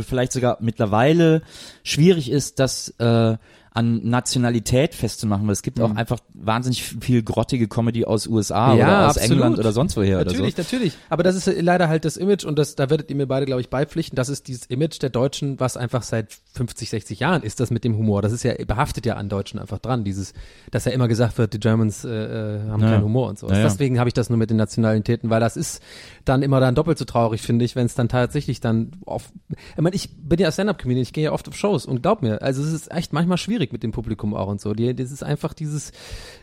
vielleicht 0.00 0.32
sogar 0.32 0.58
mittlerweile 0.60 1.42
schwierig 1.82 2.30
ist, 2.30 2.58
das 2.58 2.88
äh, 2.98 3.36
an 3.72 4.00
Nationalität 4.08 4.94
festzumachen, 4.94 5.46
weil 5.46 5.52
es 5.52 5.62
gibt 5.62 5.80
auch 5.80 5.94
einfach 5.94 6.18
wahnsinnig 6.34 6.82
viel 6.82 7.22
grottige 7.22 7.68
Comedy 7.68 8.04
aus 8.04 8.26
USA 8.26 8.72
Mhm. 8.74 8.78
Ja, 8.80 8.86
oder 8.86 9.08
aus 9.10 9.16
absolut. 9.16 9.30
England 9.42 9.58
oder 9.60 9.72
sonst 9.72 9.96
woher 9.96 10.18
Natürlich, 10.18 10.54
oder 10.54 10.62
so. 10.64 10.74
natürlich. 10.74 10.96
Aber 11.08 11.22
das 11.22 11.36
ist 11.36 11.46
äh, 11.46 11.60
leider 11.60 11.88
halt 11.88 12.04
das 12.04 12.16
Image 12.16 12.44
und 12.44 12.58
das, 12.58 12.74
da 12.74 12.90
werdet 12.90 13.10
ihr 13.10 13.16
mir 13.16 13.26
beide, 13.26 13.46
glaube 13.46 13.60
ich, 13.60 13.68
beipflichten. 13.70 14.16
Das 14.16 14.28
ist 14.28 14.48
dieses 14.48 14.66
Image 14.66 15.00
der 15.02 15.10
Deutschen, 15.10 15.60
was 15.60 15.76
einfach 15.76 16.02
seit 16.02 16.36
50, 16.54 16.90
60 16.90 17.20
Jahren 17.20 17.42
ist 17.42 17.60
das 17.60 17.70
mit 17.70 17.84
dem 17.84 17.96
Humor. 17.96 18.22
Das 18.22 18.32
ist 18.32 18.42
ja 18.42 18.54
behaftet 18.66 19.06
ja 19.06 19.14
an 19.14 19.28
Deutschen 19.28 19.60
einfach 19.60 19.78
dran. 19.78 20.02
Dieses, 20.02 20.32
dass 20.72 20.84
ja 20.84 20.90
immer 20.92 21.06
gesagt 21.06 21.38
wird, 21.38 21.52
die 21.54 21.60
Germans 21.60 22.04
äh, 22.04 22.08
äh, 22.08 22.68
haben 22.70 22.82
Ja. 22.82 22.90
keinen 22.90 23.04
Humor 23.04 23.28
und 23.28 23.38
sowas. 23.38 23.52
Ja, 23.56 23.62
ja. 23.62 23.68
Deswegen 23.68 23.98
habe 24.00 24.08
ich 24.08 24.14
das 24.14 24.30
nur 24.30 24.36
mit 24.38 24.50
den 24.50 24.56
Nationalitäten, 24.56 25.30
weil 25.30 25.40
das 25.40 25.56
ist 25.56 25.80
dann 26.24 26.42
immer 26.42 26.58
dann 26.58 26.74
doppelt 26.74 26.98
so 26.98 27.04
traurig, 27.04 27.40
finde 27.42 27.64
ich, 27.64 27.76
wenn 27.76 27.86
es 27.86 27.94
dann 27.94 28.08
tatsächlich 28.08 28.60
dann 28.60 28.90
auf. 29.06 29.30
Ich 29.76 29.80
meine, 29.80 29.94
ich 29.94 30.08
bin 30.16 30.40
ja 30.40 30.50
Stand-up-Comedian, 30.50 31.02
ich 31.02 31.12
gehe 31.12 31.24
ja 31.24 31.32
oft 31.32 31.46
auf 31.48 31.54
Shows 31.56 31.86
und 31.86 32.02
glaub 32.02 32.22
mir, 32.22 32.42
also 32.42 32.62
es 32.62 32.72
ist 32.72 32.90
echt 32.90 33.12
manchmal 33.12 33.38
schwierig 33.38 33.59
mit 33.72 33.82
dem 33.82 33.92
Publikum 33.92 34.34
auch 34.34 34.48
und 34.48 34.60
so. 34.60 34.72
Die, 34.72 34.94
das 34.94 35.12
ist 35.12 35.22
einfach 35.22 35.52
dieses, 35.54 35.92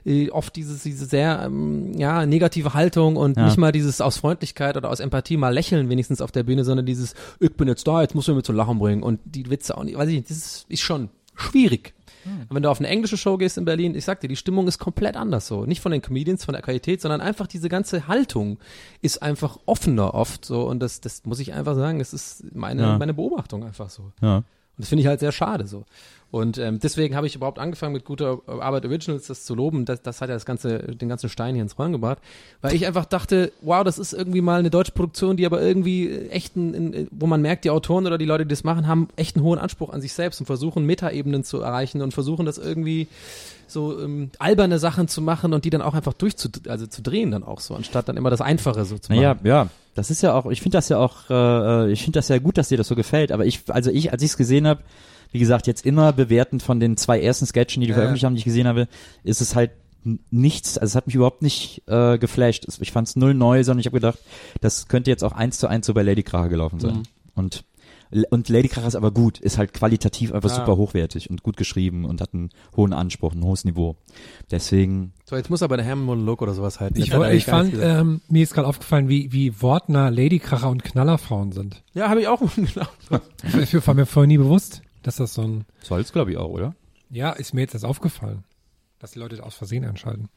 äh, 0.05 0.29
oft 0.29 0.55
dieses, 0.55 0.83
diese 0.83 1.05
sehr, 1.05 1.41
ähm, 1.45 1.93
ja, 1.97 2.25
negative 2.25 2.73
Haltung 2.73 3.15
und 3.17 3.35
Ja. 3.37 3.45
nicht 3.45 3.57
mal 3.57 3.71
dieses 3.71 3.99
aus 4.01 4.17
Freundlichkeit 4.17 4.77
oder 4.77 4.89
aus 4.89 4.99
Empathie 4.99 5.37
mal 5.37 5.53
lächeln 5.53 5.89
wenigstens 5.89 6.21
auf 6.21 6.31
der 6.31 6.43
Bühne, 6.43 6.63
sondern 6.63 6.85
dieses, 6.85 7.15
ich 7.39 7.53
bin 7.53 7.67
jetzt 7.67 7.87
da, 7.87 8.01
jetzt 8.01 8.15
muss 8.15 8.27
mir 8.27 8.35
mit 8.35 8.45
zu 8.45 8.53
lachen 8.53 8.79
bringen 8.79 9.03
und 9.03 9.19
die 9.25 9.49
Witze 9.49 9.77
auch 9.77 9.83
nicht, 9.83 9.97
weiß 9.97 10.09
ich 10.09 10.15
nicht, 10.17 10.29
das 10.29 10.37
ist, 10.37 10.65
ist 10.69 10.81
schon 10.81 11.09
schwierig. 11.35 11.93
Und 12.25 12.53
Wenn 12.55 12.63
du 12.63 12.69
auf 12.69 12.79
eine 12.79 12.89
englische 12.89 13.15
Show 13.15 13.37
gehst 13.37 13.57
in 13.57 13.63
Berlin, 13.63 13.95
ich 13.95 14.03
sag 14.03 14.19
dir, 14.19 14.27
die 14.27 14.35
Stimmung 14.35 14.67
ist 14.67 14.79
komplett 14.79 15.15
anders 15.15 15.47
so. 15.47 15.65
Nicht 15.65 15.79
von 15.79 15.93
den 15.93 16.01
Comedians, 16.01 16.43
von 16.43 16.51
der 16.53 16.61
Qualität, 16.61 16.99
sondern 16.99 17.21
einfach 17.21 17.47
diese 17.47 17.69
ganze 17.69 18.09
Haltung 18.09 18.57
ist 19.01 19.21
einfach 19.23 19.57
offener 19.65 20.13
oft 20.13 20.43
so. 20.43 20.63
Und 20.67 20.81
das, 20.81 20.99
das 20.99 21.23
muss 21.25 21.39
ich 21.39 21.53
einfach 21.53 21.75
sagen, 21.75 21.99
das 21.99 22.11
ist 22.11 22.53
meine, 22.53 22.81
Ja. 22.81 22.97
meine 22.97 23.13
Beobachtung 23.13 23.63
einfach 23.63 23.89
so. 23.89 24.11
Ja. 24.21 24.43
Und 24.77 24.83
das 24.83 24.89
finde 24.89 25.01
ich 25.01 25.07
halt 25.07 25.19
sehr 25.19 25.31
schade 25.31 25.67
so. 25.67 25.85
Und 26.29 26.57
ähm, 26.57 26.79
deswegen 26.79 27.15
habe 27.15 27.25
ich 27.25 27.35
überhaupt 27.35 27.57
angefangen 27.57 27.93
mit 27.93 28.03
guter 28.03 28.41
Arbeit 28.47 28.85
Originals 28.85 29.27
das 29.27 29.45
zu 29.45 29.55
loben. 29.55 29.85
Das, 29.85 30.01
das 30.01 30.19
hat 30.19 30.27
ja 30.27 30.35
das 30.35 30.45
ganze, 30.45 30.79
den 30.79 31.07
ganzen 31.07 31.29
Stein 31.29 31.55
hier 31.55 31.63
ins 31.63 31.79
Rollen 31.79 31.93
gebracht. 31.93 32.17
Weil 32.61 32.75
ich 32.75 32.85
einfach 32.85 33.05
dachte, 33.05 33.53
wow, 33.61 33.83
das 33.83 33.97
ist 33.97 34.11
irgendwie 34.11 34.41
mal 34.41 34.59
eine 34.59 34.69
deutsche 34.69 34.91
Produktion, 34.91 35.37
die 35.37 35.45
aber 35.45 35.61
irgendwie 35.61 36.27
echt, 36.29 36.57
ein, 36.57 36.75
ein, 36.75 37.07
wo 37.11 37.27
man 37.27 37.41
merkt, 37.41 37.63
die 37.63 37.69
Autoren 37.69 38.05
oder 38.05 38.17
die 38.17 38.25
Leute, 38.25 38.45
die 38.45 38.49
das 38.49 38.65
machen, 38.65 38.87
haben 38.87 39.07
echt 39.15 39.37
einen 39.37 39.45
hohen 39.45 39.57
Anspruch 39.57 39.91
an 39.91 40.01
sich 40.01 40.11
selbst 40.11 40.41
und 40.41 40.47
versuchen 40.47 40.85
Metaebenen 40.85 41.45
zu 41.45 41.61
erreichen 41.61 42.01
und 42.01 42.13
versuchen 42.13 42.45
das 42.45 42.57
irgendwie 42.57 43.07
so 43.67 43.99
ähm, 44.01 44.31
alberne 44.39 44.79
Sachen 44.79 45.07
zu 45.07 45.21
machen 45.21 45.53
und 45.53 45.65
die 45.65 45.69
dann 45.69 45.81
auch 45.81 45.93
einfach 45.93 46.13
durchzu, 46.13 46.49
also 46.67 46.87
zu 46.87 47.01
drehen 47.01 47.31
dann 47.31 47.43
auch 47.43 47.59
so, 47.59 47.75
anstatt 47.75 48.07
dann 48.09 48.17
immer 48.17 48.29
das 48.29 48.41
Einfache 48.41 48.85
so 48.85 48.97
zu 48.97 49.11
machen. 49.11 49.21
Naja, 49.21 49.37
ja, 49.43 49.67
das 49.95 50.09
ist 50.11 50.21
ja 50.21 50.33
auch, 50.33 50.45
ich 50.47 50.61
finde 50.61 50.77
das 50.77 50.89
ja 50.89 50.97
auch, 50.97 51.29
äh, 51.29 51.91
ich 51.91 52.03
finde 52.03 52.17
das 52.17 52.27
ja 52.29 52.37
gut, 52.39 52.57
dass 52.57 52.69
dir 52.69 52.77
das 52.77 52.87
so 52.87 52.95
gefällt, 52.95 53.31
aber 53.31 53.45
ich, 53.45 53.61
also 53.67 53.91
ich, 53.91 54.11
als 54.11 54.21
ich 54.23 54.31
es 54.31 54.37
gesehen 54.37 54.67
habe, 54.67 54.81
wie 55.31 55.39
gesagt, 55.39 55.67
jetzt 55.67 55.85
immer 55.85 56.13
bewertend 56.13 56.63
von 56.63 56.79
den 56.79 56.95
zwei 56.97 57.19
ersten 57.19 57.45
Sketchen, 57.45 57.81
die 57.81 57.87
die 57.87 57.91
Ja. 57.91 57.95
veröffentlicht 57.95 58.23
haben, 58.25 58.33
die 58.35 58.39
ich 58.39 58.45
gesehen 58.45 58.67
habe, 58.67 58.87
ist 59.23 59.41
es 59.41 59.55
halt 59.55 59.71
nichts, 60.31 60.77
also 60.77 60.91
es 60.91 60.95
hat 60.95 61.07
mich 61.07 61.15
überhaupt 61.15 61.41
nicht 61.41 61.81
äh, 61.87 62.17
geflasht. 62.17 62.65
Ich 62.79 62.91
fand 62.93 63.09
es 63.09 63.17
null 63.17 63.33
neu, 63.33 63.63
sondern 63.65 63.81
ich 63.81 63.87
habe 63.87 63.97
gedacht, 63.97 64.19
das 64.61 64.87
könnte 64.87 65.11
jetzt 65.11 65.23
auch 65.23 65.33
eins 65.33 65.57
zu 65.57 65.67
eins 65.67 65.85
so 65.85 65.93
bei 65.93 66.01
Lady 66.03 66.23
Kracher 66.23 66.47
gelaufen 66.47 66.79
sein. 66.79 66.93
Mhm. 66.93 67.03
Und 67.35 67.63
und 68.29 68.49
Lady 68.49 68.67
Kracher 68.67 68.87
ist 68.87 68.95
aber 68.95 69.11
gut, 69.11 69.39
ist 69.39 69.57
halt 69.57 69.73
qualitativ 69.73 70.31
einfach 70.33 70.49
Ah. 70.49 70.55
super 70.55 70.77
hochwertig 70.77 71.29
und 71.29 71.43
gut 71.43 71.57
geschrieben 71.57 72.05
und 72.05 72.21
hat 72.21 72.33
einen 72.33 72.49
hohen 72.75 72.93
Anspruch, 72.93 73.33
ein 73.33 73.43
hohes 73.43 73.65
Niveau. 73.65 73.95
Deswegen, 74.51 75.13
So, 75.25 75.35
jetzt 75.35 75.49
muss 75.49 75.61
aber 75.63 75.77
der 75.77 75.85
Hermann-Monolog 75.85 76.41
oder 76.41 76.53
sowas 76.53 76.79
halten. 76.79 76.99
Ich, 76.99 77.09
Das 77.09 77.33
ich 77.33 77.45
fand, 77.45 77.73
ähm, 77.79 78.21
mir 78.29 78.43
ist 78.43 78.53
gerade 78.53 78.67
aufgefallen, 78.67 79.09
wie, 79.09 79.31
wie 79.33 79.61
Wortnah 79.61 80.09
Ladykracher 80.09 80.69
und 80.69 80.83
Knallerfrauen 80.83 81.51
sind. 81.51 81.83
ja, 81.93 82.09
habe 82.09 82.21
ich 82.21 82.27
auch 82.27 82.41
gedacht. 82.55 82.97
Dafür 83.41 83.85
war 83.85 83.93
mir 83.93 84.05
vorher 84.05 84.27
nie 84.27 84.37
bewusst, 84.37 84.81
dass 85.03 85.17
das 85.17 85.33
so 85.33 85.41
ein, 85.41 85.65
soll's 85.81 86.11
glaube 86.13 86.31
ich 86.31 86.37
auch, 86.37 86.49
oder? 86.49 86.75
ja, 87.09 87.31
ist 87.31 87.53
mir 87.53 87.61
jetzt 87.61 87.73
erst 87.73 87.85
aufgefallen, 87.85 88.43
dass 88.99 89.11
die 89.11 89.19
Leute 89.19 89.35
das 89.37 89.45
aus 89.45 89.55
Versehen 89.55 89.85
anschalten. 89.85 90.27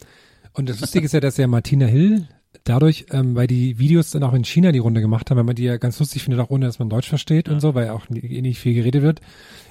Und 0.52 0.68
das 0.68 0.80
Lustige 0.80 1.04
ist 1.06 1.12
ja, 1.12 1.20
dass 1.20 1.36
ja 1.36 1.46
Martina 1.46 1.86
Hill 1.86 2.28
dadurch, 2.64 3.07
ähm, 3.11 3.34
weil 3.34 3.46
die 3.46 3.78
Videos 3.78 4.11
dann 4.11 4.22
auch 4.22 4.34
in 4.34 4.44
China 4.44 4.72
die 4.72 4.78
Runde 4.78 5.01
gemacht 5.01 5.30
haben, 5.30 5.38
wenn 5.38 5.46
man 5.46 5.55
die 5.57 5.64
ja 5.64 5.76
ganz 5.76 5.98
lustig 5.98 6.22
findet, 6.22 6.40
auch 6.40 6.51
ohne 6.51 6.66
dass 6.66 6.78
man 6.78 6.90
Deutsch 6.90 7.09
versteht 7.09 7.48
und 7.48 7.61
so, 7.61 7.74
weil 7.74 7.86
ja 7.86 7.92
auch 7.92 8.09
nie- 8.09 8.20
eh 8.20 8.42
nicht 8.42 8.59
viel 8.59 8.74
geredet 8.74 9.03
wird, 9.03 9.20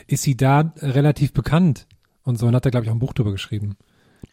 ist 0.07 0.23
sie 0.23 0.37
da 0.37 0.73
relativ 0.77 1.33
bekannt 1.33 1.87
und 2.23 2.37
so 2.39 2.47
und 2.47 2.55
hat 2.55 2.65
da 2.65 2.69
glaube 2.69 2.85
ich 2.85 2.89
auch 2.89 2.95
ein 2.95 2.99
Buch 2.99 3.13
drüber 3.13 3.31
geschrieben, 3.31 3.75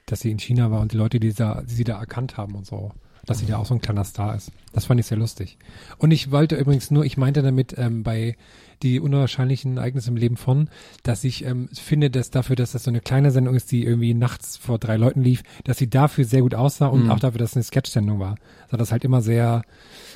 dass 0.07 0.21
sie 0.21 0.31
in 0.31 0.39
China 0.39 0.71
war 0.71 0.81
und 0.81 0.93
die 0.93 0.97
Leute, 0.97 1.19
die, 1.21 1.33
da, 1.33 1.63
die 1.63 1.75
sie 1.75 1.85
da 1.85 1.99
erkannt 1.99 2.37
haben 2.37 2.55
und 2.55 2.67
so, 2.67 2.93
dass 3.27 3.41
sie 3.41 3.47
da 3.47 3.57
auch 3.59 3.67
so 3.67 3.75
ein 3.75 3.81
kleiner 3.81 4.05
Star 4.05 4.37
ist. 4.37 4.53
Das 4.73 4.85
fand 4.85 5.01
ich 5.01 5.07
sehr 5.07 5.19
lustig. 5.19 5.59
Und 5.99 6.13
ich 6.13 6.31
wollte 6.31 6.55
übrigens 6.57 6.93
nur, 6.93 7.05
ich 7.05 7.17
meinte 7.17 7.43
damit 7.43 7.75
ähm, 7.77 8.05
bei 8.05 8.37
die 8.83 9.01
unwahrscheinlichen 9.01 9.77
Ereignisse 9.79 10.11
im 10.11 10.17
Leben 10.17 10.37
von, 10.37 10.69
dass 11.03 11.25
ich 11.25 11.45
ähm, 11.45 11.69
finde, 11.73 12.11
dass 12.11 12.31
dafür, 12.31 12.57
dass 12.57 12.73
das 12.73 12.85
so 12.85 12.91
eine 12.91 13.01
kleine 13.01 13.31
Sendung 13.31 13.55
ist, 13.55 13.73
die 13.73 13.85
irgendwie 13.85 14.15
nachts 14.15 14.57
vor 14.57 14.79
drei 14.79 14.97
Leuten 14.97 15.23
lief, 15.23 15.43
dass 15.65 15.79
sie 15.79 15.89
dafür 15.89 16.25
sehr 16.25 16.43
gut 16.43 16.55
aussah 16.55 16.87
und 16.87 17.05
Mhm. 17.05 17.11
auch 17.11 17.19
dafür, 17.21 17.39
dass 17.39 17.51
es 17.51 17.57
eine 17.57 17.63
Sketch-Sendung 17.65 18.19
war, 18.21 18.37
sah 18.71 18.77
das 18.77 18.93
halt 18.93 19.05
immer 19.05 19.23
sehr 19.23 19.63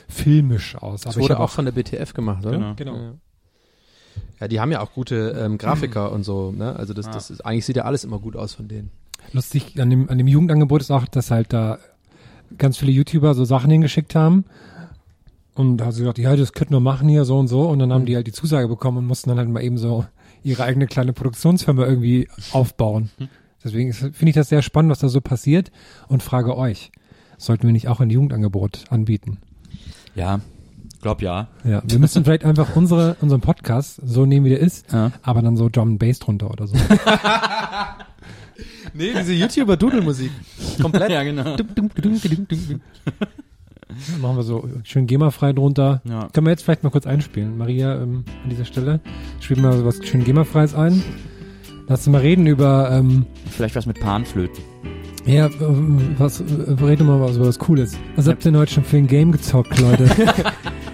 filmisch 0.09 0.77
aus. 0.77 1.03
Das 1.03 1.17
wurde 1.17 1.35
hab 1.35 1.41
auch 1.41 1.51
von 1.51 1.65
der 1.65 1.73
BTF 1.73 2.13
gemacht, 2.15 2.45
oder? 2.45 2.57
Genau. 2.59 2.75
Genau. 2.77 2.97
Ja. 2.97 3.15
Ja, 4.41 4.49
die 4.49 4.59
haben 4.61 4.73
ja 4.73 4.81
auch 4.81 4.93
gute 4.93 5.37
ähm, 5.39 5.59
Grafiker 5.59 6.13
und 6.13 6.25
so, 6.25 6.51
ne? 6.51 6.75
Also 6.77 6.95
das, 6.95 7.09
das 7.11 7.31
ist, 7.31 7.41
eigentlich 7.43 7.67
sieht 7.67 7.77
ja 7.77 7.85
alles 7.85 8.05
immer 8.05 8.19
gut 8.19 8.37
aus 8.37 8.55
von 8.55 8.69
denen. 8.69 8.91
Lustig 9.33 9.79
an 9.81 9.91
dem, 9.91 10.09
an 10.09 10.19
dem 10.19 10.27
Jugendangebot 10.27 10.81
ist 10.81 10.91
auch, 10.91 11.07
dass 11.07 11.31
halt 11.31 11.53
da 11.53 11.79
ganz 12.59 12.79
viele 12.79 12.91
YouTuber 12.93 13.35
so 13.35 13.45
Sachen 13.45 13.71
hingeschickt 13.71 14.15
haben. 14.15 14.45
Und 15.61 15.77
da 15.79 15.85
haben 15.87 15.93
sie 15.93 16.01
gesagt, 16.01 16.19
ja, 16.19 16.35
das 16.37 16.53
könnten 16.53 16.75
wir 16.75 16.81
machen 16.81 17.09
hier 17.09 17.25
so 17.25 17.39
und 17.39 17.49
so. 17.49 17.63
Und 17.69 17.79
dann 17.79 17.93
haben 17.93 18.07
die 18.07 18.17
halt 18.17 18.27
die 18.27 18.33
Zusage 18.33 18.67
bekommen 18.69 18.99
und 18.99 19.07
mussten 19.07 19.29
dann 19.31 19.39
halt 19.39 19.49
mal 19.49 19.63
eben 19.63 19.79
so 19.79 20.05
ihre 20.43 20.65
eigene 20.65 20.87
kleine 20.87 21.13
Produktionsfirma 21.13 21.85
irgendwie 21.87 22.29
aufbauen. 22.53 23.11
Deswegen 23.63 23.91
ist- 23.91 23.99
finde 23.99 24.29
ich 24.31 24.35
das 24.35 24.49
sehr 24.49 24.63
spannend, 24.63 24.91
was 24.91 25.01
da 25.01 25.09
so 25.09 25.21
passiert 25.21 25.71
und 26.09 26.23
frage 26.23 26.57
euch, 26.57 26.91
sollten 27.37 27.65
wir 27.65 27.73
nicht 27.73 27.89
auch 27.89 28.01
ein 28.01 28.09
Jugendangebot 28.11 28.85
anbieten? 28.91 29.39
Ja, 30.15 30.41
glaub 31.03 31.21
ja. 31.23 31.49
Ja, 31.65 31.83
wir 31.87 31.99
müssen 31.99 32.25
vielleicht 32.25 32.45
einfach 32.45 32.75
unsere, 32.75 33.17
unseren 33.21 33.41
Podcast 33.43 34.01
so 34.05 34.25
nehmen, 34.27 34.47
wie 34.47 34.51
der 34.51 34.61
ist, 34.61 34.91
Ja. 34.93 35.13
aber 35.23 35.43
dann 35.43 35.57
so 35.57 35.69
Drum 35.69 35.91
and 35.91 35.99
Bass 35.99 36.19
drunter 36.21 36.51
oder 36.51 36.67
so. 36.67 36.77
Nee, 38.93 39.13
diese 39.17 39.33
YouTuber-Dudelmusik. 39.35 40.31
Komplett. 40.83 41.11
Ja, 41.13 41.23
genau. 41.23 41.57
Machen 44.20 44.36
wir 44.36 44.43
so 44.43 44.68
schön 44.84 45.07
GEMA-frei 45.07 45.53
drunter. 45.53 46.01
Ja. 46.09 46.28
Können 46.32 46.47
wir 46.47 46.51
jetzt 46.51 46.62
vielleicht 46.62 46.82
mal 46.84 46.91
kurz 46.91 47.07
einspielen. 47.07 47.57
Maria, 47.59 47.95
ähm, 48.03 48.24
an 48.45 48.51
dieser 48.51 48.64
Stelle, 48.64 49.01
spiel 49.41 49.59
mal 49.61 49.76
so 49.76 49.84
was 49.84 50.05
schön 50.07 50.24
GEMA-freies 50.24 50.74
ein. 50.74 51.03
Lass 51.88 52.07
uns 52.07 52.12
mal 52.12 52.20
reden 52.20 52.47
über, 52.47 52.91
ähm, 52.93 53.26
Vielleicht 53.51 53.74
was 53.76 53.86
mit 53.86 53.99
Panflöten. 54.01 54.62
ja, 55.26 55.47
ähm, 55.61 56.14
was, 56.18 56.41
äh, 56.41 56.45
reden 56.82 57.07
wir 57.07 57.16
mal 57.18 57.20
was 57.20 57.36
über 57.36 57.47
was 57.49 57.59
Cooles. 57.59 57.97
Was 58.16 58.28
habt 58.28 58.45
ihr 58.45 58.53
denn 58.53 58.61
heute 58.61 58.72
schon 58.74 58.84
für 58.84 58.97
ein 58.99 59.07
Game 59.07 59.32
gezockt, 59.32 59.78
Leute? 59.80 60.09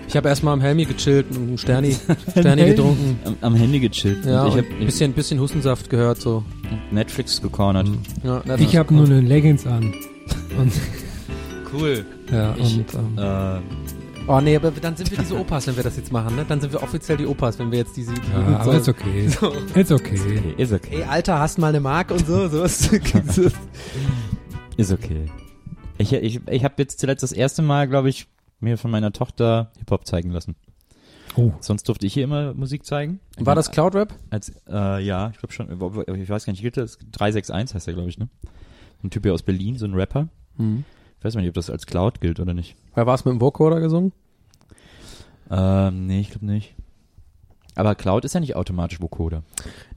Ich 0.09 0.17
habe 0.17 0.29
erstmal 0.29 0.55
am 0.55 0.61
Helmi 0.61 0.85
gechillt 0.85 1.27
und 1.33 1.37
einen 1.49 1.59
Sterni, 1.59 1.93
Sterni 2.31 2.63
Helmi? 2.63 2.75
getrunken. 2.77 3.19
Am, 3.25 3.37
am 3.41 3.55
Handy 3.57 3.81
gechillt. 3.81 4.25
Ja, 4.25 4.45
Und 4.45 4.51
ich 4.51 4.57
habe 4.59 4.67
ein 4.81 4.87
bisschen, 4.87 5.13
bisschen 5.13 5.41
Hustensaft 5.41 5.91
gehört, 5.91 6.21
so. 6.21 6.45
Netflix 6.93 7.43
gecornert. 7.43 7.91
Ja, 8.23 8.41
na, 8.47 8.55
ich 8.57 8.77
habe 8.77 8.95
nur 8.95 9.05
eine 9.05 9.21
Leggings 9.21 9.67
an. 9.67 9.93
Und, 10.59 10.73
Cool. 11.75 12.07
Ja, 12.31 12.55
Ich- 12.57 12.79
und, 12.79 12.95
ähm, 12.95 13.19
Äh, 13.19 13.61
Oh 14.29 14.41
nee, 14.41 14.57
aber 14.57 14.73
dann 14.73 14.97
sind 14.97 15.09
wir 15.13 15.19
diese 15.19 15.39
Opas, 15.39 15.69
wenn 15.69 15.77
wir 15.77 15.85
das 15.85 15.97
jetzt 15.97 16.11
machen, 16.11 16.35
ne? 16.35 16.45
Dann 16.49 16.61
sind 16.61 16.73
wir 16.73 16.83
offiziell 16.83 17.17
die 17.17 17.27
Opas, 17.27 17.61
wenn 17.61 17.71
wir 17.71 17.79
jetzt 17.79 17.97
diese... 17.97 18.13
ja, 18.13 18.59
aber 18.59 18.75
ist 18.75 18.89
okay. 18.89 19.29
So. 19.29 19.53
Ist 19.73 19.93
okay. 19.93 20.55
ist 20.57 20.73
okay. 20.73 20.97
Ey, 20.97 21.05
Alter, 21.05 21.39
hast 21.39 21.59
mal 21.59 21.69
eine 21.69 21.79
Mark 21.79 22.11
und 22.11 22.27
so, 22.27 22.49
sowas. 22.49 22.91
Ist 24.77 24.93
okay. 24.93 25.27
Ich, 25.99 26.13
ich, 26.13 26.41
ich 26.49 26.65
habe 26.65 26.75
jetzt 26.79 26.99
zuletzt 26.99 27.23
das 27.23 27.33
erste 27.33 27.63
Mal, 27.63 27.87
glaube 27.89 28.09
ich, 28.09 28.27
mir 28.59 28.77
von 28.79 28.91
meiner 28.91 29.13
Tochter 29.13 29.71
Hip-Hop 29.79 30.07
zeigen 30.07 30.31
lassen. 30.31 30.57
Oh. 31.37 31.53
Sonst 31.61 31.89
durfte 31.89 32.07
ich 32.07 32.15
hier 32.15 32.25
immer 32.25 32.53
Musik 32.53 32.85
zeigen. 32.85 33.21
War 33.39 33.55
das 33.55 33.71
Cloud-Rap? 33.71 34.13
Als, 34.31 34.53
äh, 34.69 35.03
ja, 35.05 35.31
ich 35.31 35.39
glaube 35.39 35.53
schon. 35.53 35.71
Ich 36.21 36.29
weiß 36.29 36.47
gar 36.47 36.53
nicht, 36.53 36.63
gilt 36.63 36.77
das? 36.77 36.99
361 37.13 37.75
heißt 37.75 37.87
er, 37.89 37.95
glaube 37.95 38.09
ich, 38.09 38.19
ne? 38.19 38.29
Ein 39.05 39.11
Typ 39.11 39.23
hier 39.23 39.35
aus 39.35 39.43
Berlin, 39.43 39.77
so 39.79 39.87
ein 39.87 39.95
Rapper. 39.95 40.29
Mhm. 40.57 40.85
Ich 41.19 41.25
weiß 41.25 41.35
nicht, 41.37 41.49
ob 41.49 41.55
das 41.55 41.71
als 41.71 41.87
Cloud 41.87 42.21
gilt 42.21 42.41
oder 42.41 42.55
nicht. 42.55 42.77
Wer 42.95 43.07
war 43.07 43.15
es 43.15 43.25
mit 43.25 43.33
dem 43.33 43.41
Vocoder 43.41 43.81
gesungen? 43.81 44.13
Ähm, 45.51 46.07
nee, 46.07 46.21
ich 46.21 46.31
glaube 46.31 46.47
nicht. 46.47 46.75
Aber 47.75 47.95
Cloud 47.95 48.25
ist 48.25 48.33
ja 48.35 48.41
nicht 48.41 48.57
automatisch 48.57 49.01
Vocoder. 49.03 49.43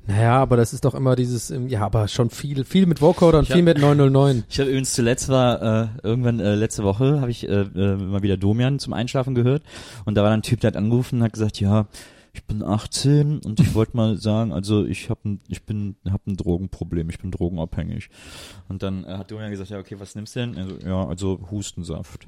Naja, 0.06 0.38
aber 0.38 0.58
das 0.58 0.74
ist 0.74 0.84
doch 0.84 0.96
immer 0.96 1.16
dieses, 1.16 1.50
ähm, 1.50 1.70
ja, 1.70 1.82
aber 1.86 2.08
schon 2.10 2.30
viel, 2.30 2.66
viel 2.66 2.86
mit 2.86 3.00
Vocoder 3.02 3.38
und 3.40 3.44
Ich 3.46 3.54
viel 3.54 3.60
hab- 3.62 3.66
mit 3.66 3.78
909. 3.80 4.44
Ich 4.50 4.60
habe 4.60 4.70
übrigens 4.70 4.94
zuletzt 4.94 5.30
war, 5.30 5.62
äh, 5.62 5.88
irgendwann 6.04 6.40
äh, 6.42 6.56
letzte 6.56 6.84
Woche, 6.84 7.22
habe 7.22 7.32
ich 7.32 7.48
äh, 7.48 7.62
äh, 7.62 7.96
mal 7.96 8.22
wieder 8.22 8.36
Domian 8.36 8.80
zum 8.80 8.92
Einschlafen 8.94 9.34
gehört. 9.34 9.64
Und 10.06 10.16
da 10.16 10.24
war 10.24 10.30
dann 10.30 10.40
ein 10.40 10.44
Typ, 10.44 10.60
der 10.60 10.70
hat 10.70 10.76
angerufen 10.78 11.20
und 11.20 11.24
hat 11.24 11.34
gesagt, 11.34 11.60
ja, 11.62 11.86
ich 12.34 12.46
bin 12.46 12.64
18 12.64 13.40
und 13.40 13.60
ich 13.60 13.74
wollte 13.74 13.98
mal 13.98 14.18
sagen, 14.18 14.52
also 14.52 14.86
ich 14.86 15.10
habe 15.10 15.22
ein, 15.26 15.42
ich 15.48 15.64
bin, 15.64 15.96
hab 16.10 16.26
ein 16.28 16.38
Drogenproblem, 16.38 17.10
ich 17.10 17.20
bin 17.20 17.32
drogenabhängig. 17.32 18.10
Und 18.68 18.84
dann 18.84 19.04
äh, 19.04 19.18
hat 19.18 19.32
Domian 19.32 19.50
gesagt, 19.50 19.72
ja, 19.72 19.80
okay, 19.80 19.96
was 20.00 20.16
nimmst 20.16 20.36
du 20.36 20.42
denn? 20.42 20.58
Also, 20.58 20.76
ja, 20.86 21.08
also 21.08 21.40
Hustensaft. 21.50 22.28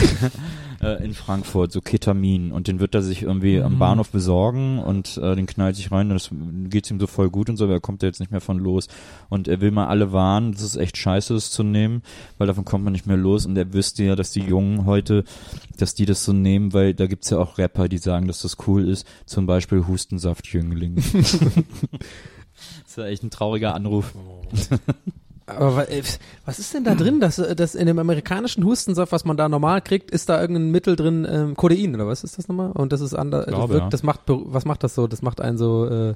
äh, 0.82 1.04
in 1.04 1.14
Frankfurt, 1.14 1.72
so 1.72 1.80
Ketamin. 1.80 2.52
Und 2.52 2.68
den 2.68 2.80
wird 2.80 2.94
er 2.94 3.02
sich 3.02 3.22
irgendwie 3.22 3.60
am 3.60 3.78
Bahnhof 3.78 4.10
besorgen 4.10 4.78
und 4.78 5.18
äh, 5.18 5.36
den 5.36 5.46
knallt 5.46 5.76
sich 5.76 5.92
rein 5.92 6.10
und 6.10 6.14
das 6.14 6.30
geht 6.70 6.90
ihm 6.90 6.98
so 6.98 7.06
voll 7.06 7.28
gut 7.28 7.50
und 7.50 7.56
so, 7.56 7.64
aber 7.64 7.74
er 7.74 7.80
kommt 7.80 8.02
da 8.02 8.06
jetzt 8.06 8.20
nicht 8.20 8.32
mehr 8.32 8.40
von 8.40 8.58
los. 8.58 8.88
Und 9.28 9.46
er 9.46 9.60
will 9.60 9.70
mal 9.70 9.88
alle 9.88 10.12
warnen, 10.12 10.52
dass 10.52 10.62
es 10.62 10.76
echt 10.76 10.96
scheiße 10.96 11.34
ist 11.34 11.52
zu 11.52 11.62
nehmen, 11.62 12.02
weil 12.38 12.46
davon 12.46 12.64
kommt 12.64 12.84
man 12.84 12.92
nicht 12.92 13.06
mehr 13.06 13.16
los. 13.16 13.44
Und 13.44 13.56
er 13.56 13.72
wüsste 13.72 14.04
ja, 14.04 14.16
dass 14.16 14.30
die 14.30 14.40
Jungen 14.40 14.86
heute, 14.86 15.24
dass 15.76 15.94
die 15.94 16.06
das 16.06 16.24
so 16.24 16.32
nehmen, 16.32 16.72
weil 16.72 16.94
da 16.94 17.06
gibt's 17.06 17.30
ja 17.30 17.38
auch 17.38 17.58
Rapper, 17.58 17.88
die 17.88 17.98
sagen, 17.98 18.26
dass 18.26 18.42
das 18.42 18.56
cool 18.66 18.88
ist. 18.88 19.06
Zum 19.28 19.46
Beispiel 19.46 19.86
Hustensaftjüngling. 19.86 20.96
das 21.12 21.32
ist 22.86 22.96
ja 22.96 23.04
echt 23.06 23.22
ein 23.22 23.30
trauriger 23.30 23.74
Anruf. 23.74 24.14
Aber 25.46 25.76
wa- 25.76 25.82
äh, 25.84 26.02
was 26.44 26.58
ist 26.58 26.74
denn 26.74 26.84
da 26.84 26.94
drin? 26.94 27.20
dass 27.20 27.36
das 27.36 27.74
in 27.74 27.86
dem 27.86 27.98
amerikanischen 27.98 28.64
Hustensaft, 28.64 29.12
was 29.12 29.24
man 29.24 29.36
da 29.36 29.48
normal 29.48 29.80
kriegt, 29.82 30.10
ist 30.10 30.28
da 30.28 30.40
irgendein 30.40 30.70
Mittel 30.70 30.96
drin, 30.96 31.26
ähm, 31.30 31.56
Codein 31.56 31.94
oder 31.94 32.06
was 32.06 32.24
ist 32.24 32.38
das 32.38 32.48
nochmal? 32.48 32.72
Und 32.72 32.92
das 32.92 33.00
ist 33.00 33.14
anders. 33.14 33.46
Das, 33.46 33.70
ja. 33.70 33.88
das 33.88 34.02
macht, 34.02 34.20
was 34.26 34.64
macht 34.64 34.82
das 34.84 34.94
so? 34.94 35.06
Das 35.06 35.22
macht 35.22 35.40
einen 35.40 35.58
so. 35.58 35.86
Äh, 35.86 36.14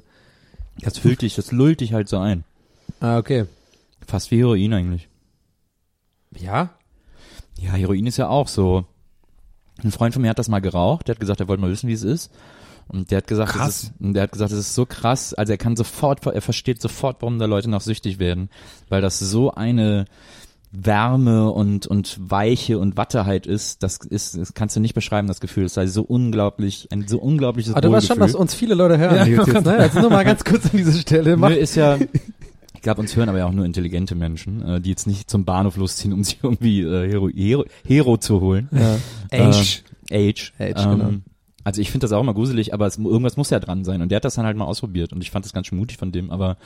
Das 0.79 0.97
füllt 0.97 1.21
dich, 1.21 1.35
das 1.35 1.51
lullt 1.51 1.81
dich 1.81 1.93
halt 1.93 2.09
so 2.09 2.17
ein. 2.17 2.43
ah, 2.99 3.17
okay. 3.17 3.45
Fast 4.07 4.31
wie 4.31 4.39
Heroin 4.39 4.73
eigentlich. 4.73 5.07
Ja. 6.37 6.69
Ja, 7.59 7.73
Heroin 7.73 8.05
ist 8.07 8.17
ja 8.17 8.27
auch 8.27 8.47
so. 8.47 8.85
Ein 9.83 9.91
Freund 9.91 10.13
von 10.13 10.21
mir 10.21 10.29
hat 10.29 10.39
das 10.39 10.49
mal 10.49 10.59
geraucht, 10.59 11.07
der 11.07 11.15
hat 11.15 11.19
gesagt, 11.19 11.39
er 11.39 11.47
wollte 11.47 11.61
mal 11.61 11.71
wissen, 11.71 11.87
wie 11.89 11.93
es 11.93 12.03
ist. 12.03 12.31
Und 12.93 13.09
der 13.09 13.17
hat 13.17 13.27
gesagt, 13.27 13.53
Krass. 13.53 13.69
Es 13.69 13.83
ist, 13.83 13.93
der 13.99 14.23
hat 14.23 14.31
gesagt, 14.31 14.51
es 14.51 14.59
ist 14.59 14.75
so 14.75 14.85
krass, 14.85 15.33
also 15.33 15.51
er 15.51 15.57
kann 15.57 15.75
sofort, 15.75 16.25
er 16.27 16.41
versteht 16.41 16.79
sofort, 16.79 17.17
warum 17.21 17.39
da 17.39 17.45
Leute 17.45 17.69
noch 17.69 17.81
süchtig 17.81 18.19
werden, 18.19 18.49
weil 18.87 19.01
das 19.01 19.17
so 19.17 19.51
eine 19.51 20.05
Wärme 20.71 21.51
und, 21.51 21.87
und 21.87 22.17
Weiche 22.19 22.77
und 22.77 22.95
Watteheit 22.95 23.47
ist, 23.47 23.81
das 23.81 23.97
ist, 23.97 24.37
das 24.37 24.53
kannst 24.53 24.75
du 24.75 24.79
nicht 24.79 24.93
beschreiben, 24.93 25.27
das 25.27 25.39
Gefühl, 25.39 25.65
es 25.65 25.73
sei 25.73 25.87
so 25.87 26.03
unglaublich, 26.03 26.87
ein 26.91 27.07
so 27.07 27.19
unglaubliches 27.19 27.73
Aber 27.73 27.81
du 27.81 27.91
weißt 27.91 28.07
schon, 28.07 28.19
dass 28.19 28.35
uns 28.35 28.53
viele 28.53 28.75
Leute 28.75 28.97
hören. 28.97 29.15
Ja, 29.15 29.25
jetzt, 29.45 29.65
ne? 29.65 29.77
Also 29.77 29.99
nur 29.99 30.09
mal 30.11 30.23
ganz 30.23 30.43
kurz 30.43 30.65
an 30.65 30.71
diese 30.77 30.93
Stelle. 30.99 31.35
Mach, 31.35 31.49
Nö, 31.49 31.55
ist 31.55 31.75
ja, 31.75 31.97
ich 32.73 32.81
glaube, 32.81 33.01
uns 33.01 33.15
hören 33.15 33.29
aber 33.29 33.39
ja 33.39 33.45
auch 33.45 33.51
nur 33.51 33.65
intelligente 33.65 34.13
Menschen, 34.13 34.63
äh, 34.63 34.81
die 34.81 34.89
jetzt 34.89 35.07
nicht 35.07 35.29
zum 35.29 35.45
Bahnhof 35.45 35.77
losziehen, 35.77 36.13
um 36.13 36.23
sich 36.23 36.39
irgendwie 36.43 36.81
äh, 36.81 37.07
Hero, 37.07 37.29
Hero, 37.29 37.65
Hero 37.85 38.17
zu 38.17 38.41
holen. 38.41 38.69
ja. 38.71 38.97
Age. 39.31 39.83
Age. 40.11 40.53
Age, 40.59 40.85
ähm, 40.85 40.91
genau. 40.91 41.11
Also 41.63 41.81
ich 41.81 41.91
finde 41.91 42.03
das 42.05 42.11
auch 42.11 42.21
immer 42.21 42.33
gruselig, 42.33 42.73
aber 42.73 42.87
es, 42.87 42.97
irgendwas 42.97 43.37
muss 43.37 43.49
ja 43.49 43.59
dran 43.59 43.83
sein. 43.85 44.01
Und 44.01 44.09
der 44.09 44.17
hat 44.17 44.25
das 44.25 44.35
dann 44.35 44.45
halt 44.45 44.57
mal 44.57 44.65
ausprobiert. 44.65 45.13
Und 45.13 45.21
ich 45.21 45.31
fand 45.31 45.45
das 45.45 45.53
ganz 45.53 45.67
schön 45.67 45.77
mutig 45.77 45.97
von 45.97 46.11
dem, 46.11 46.29
aber 46.29 46.57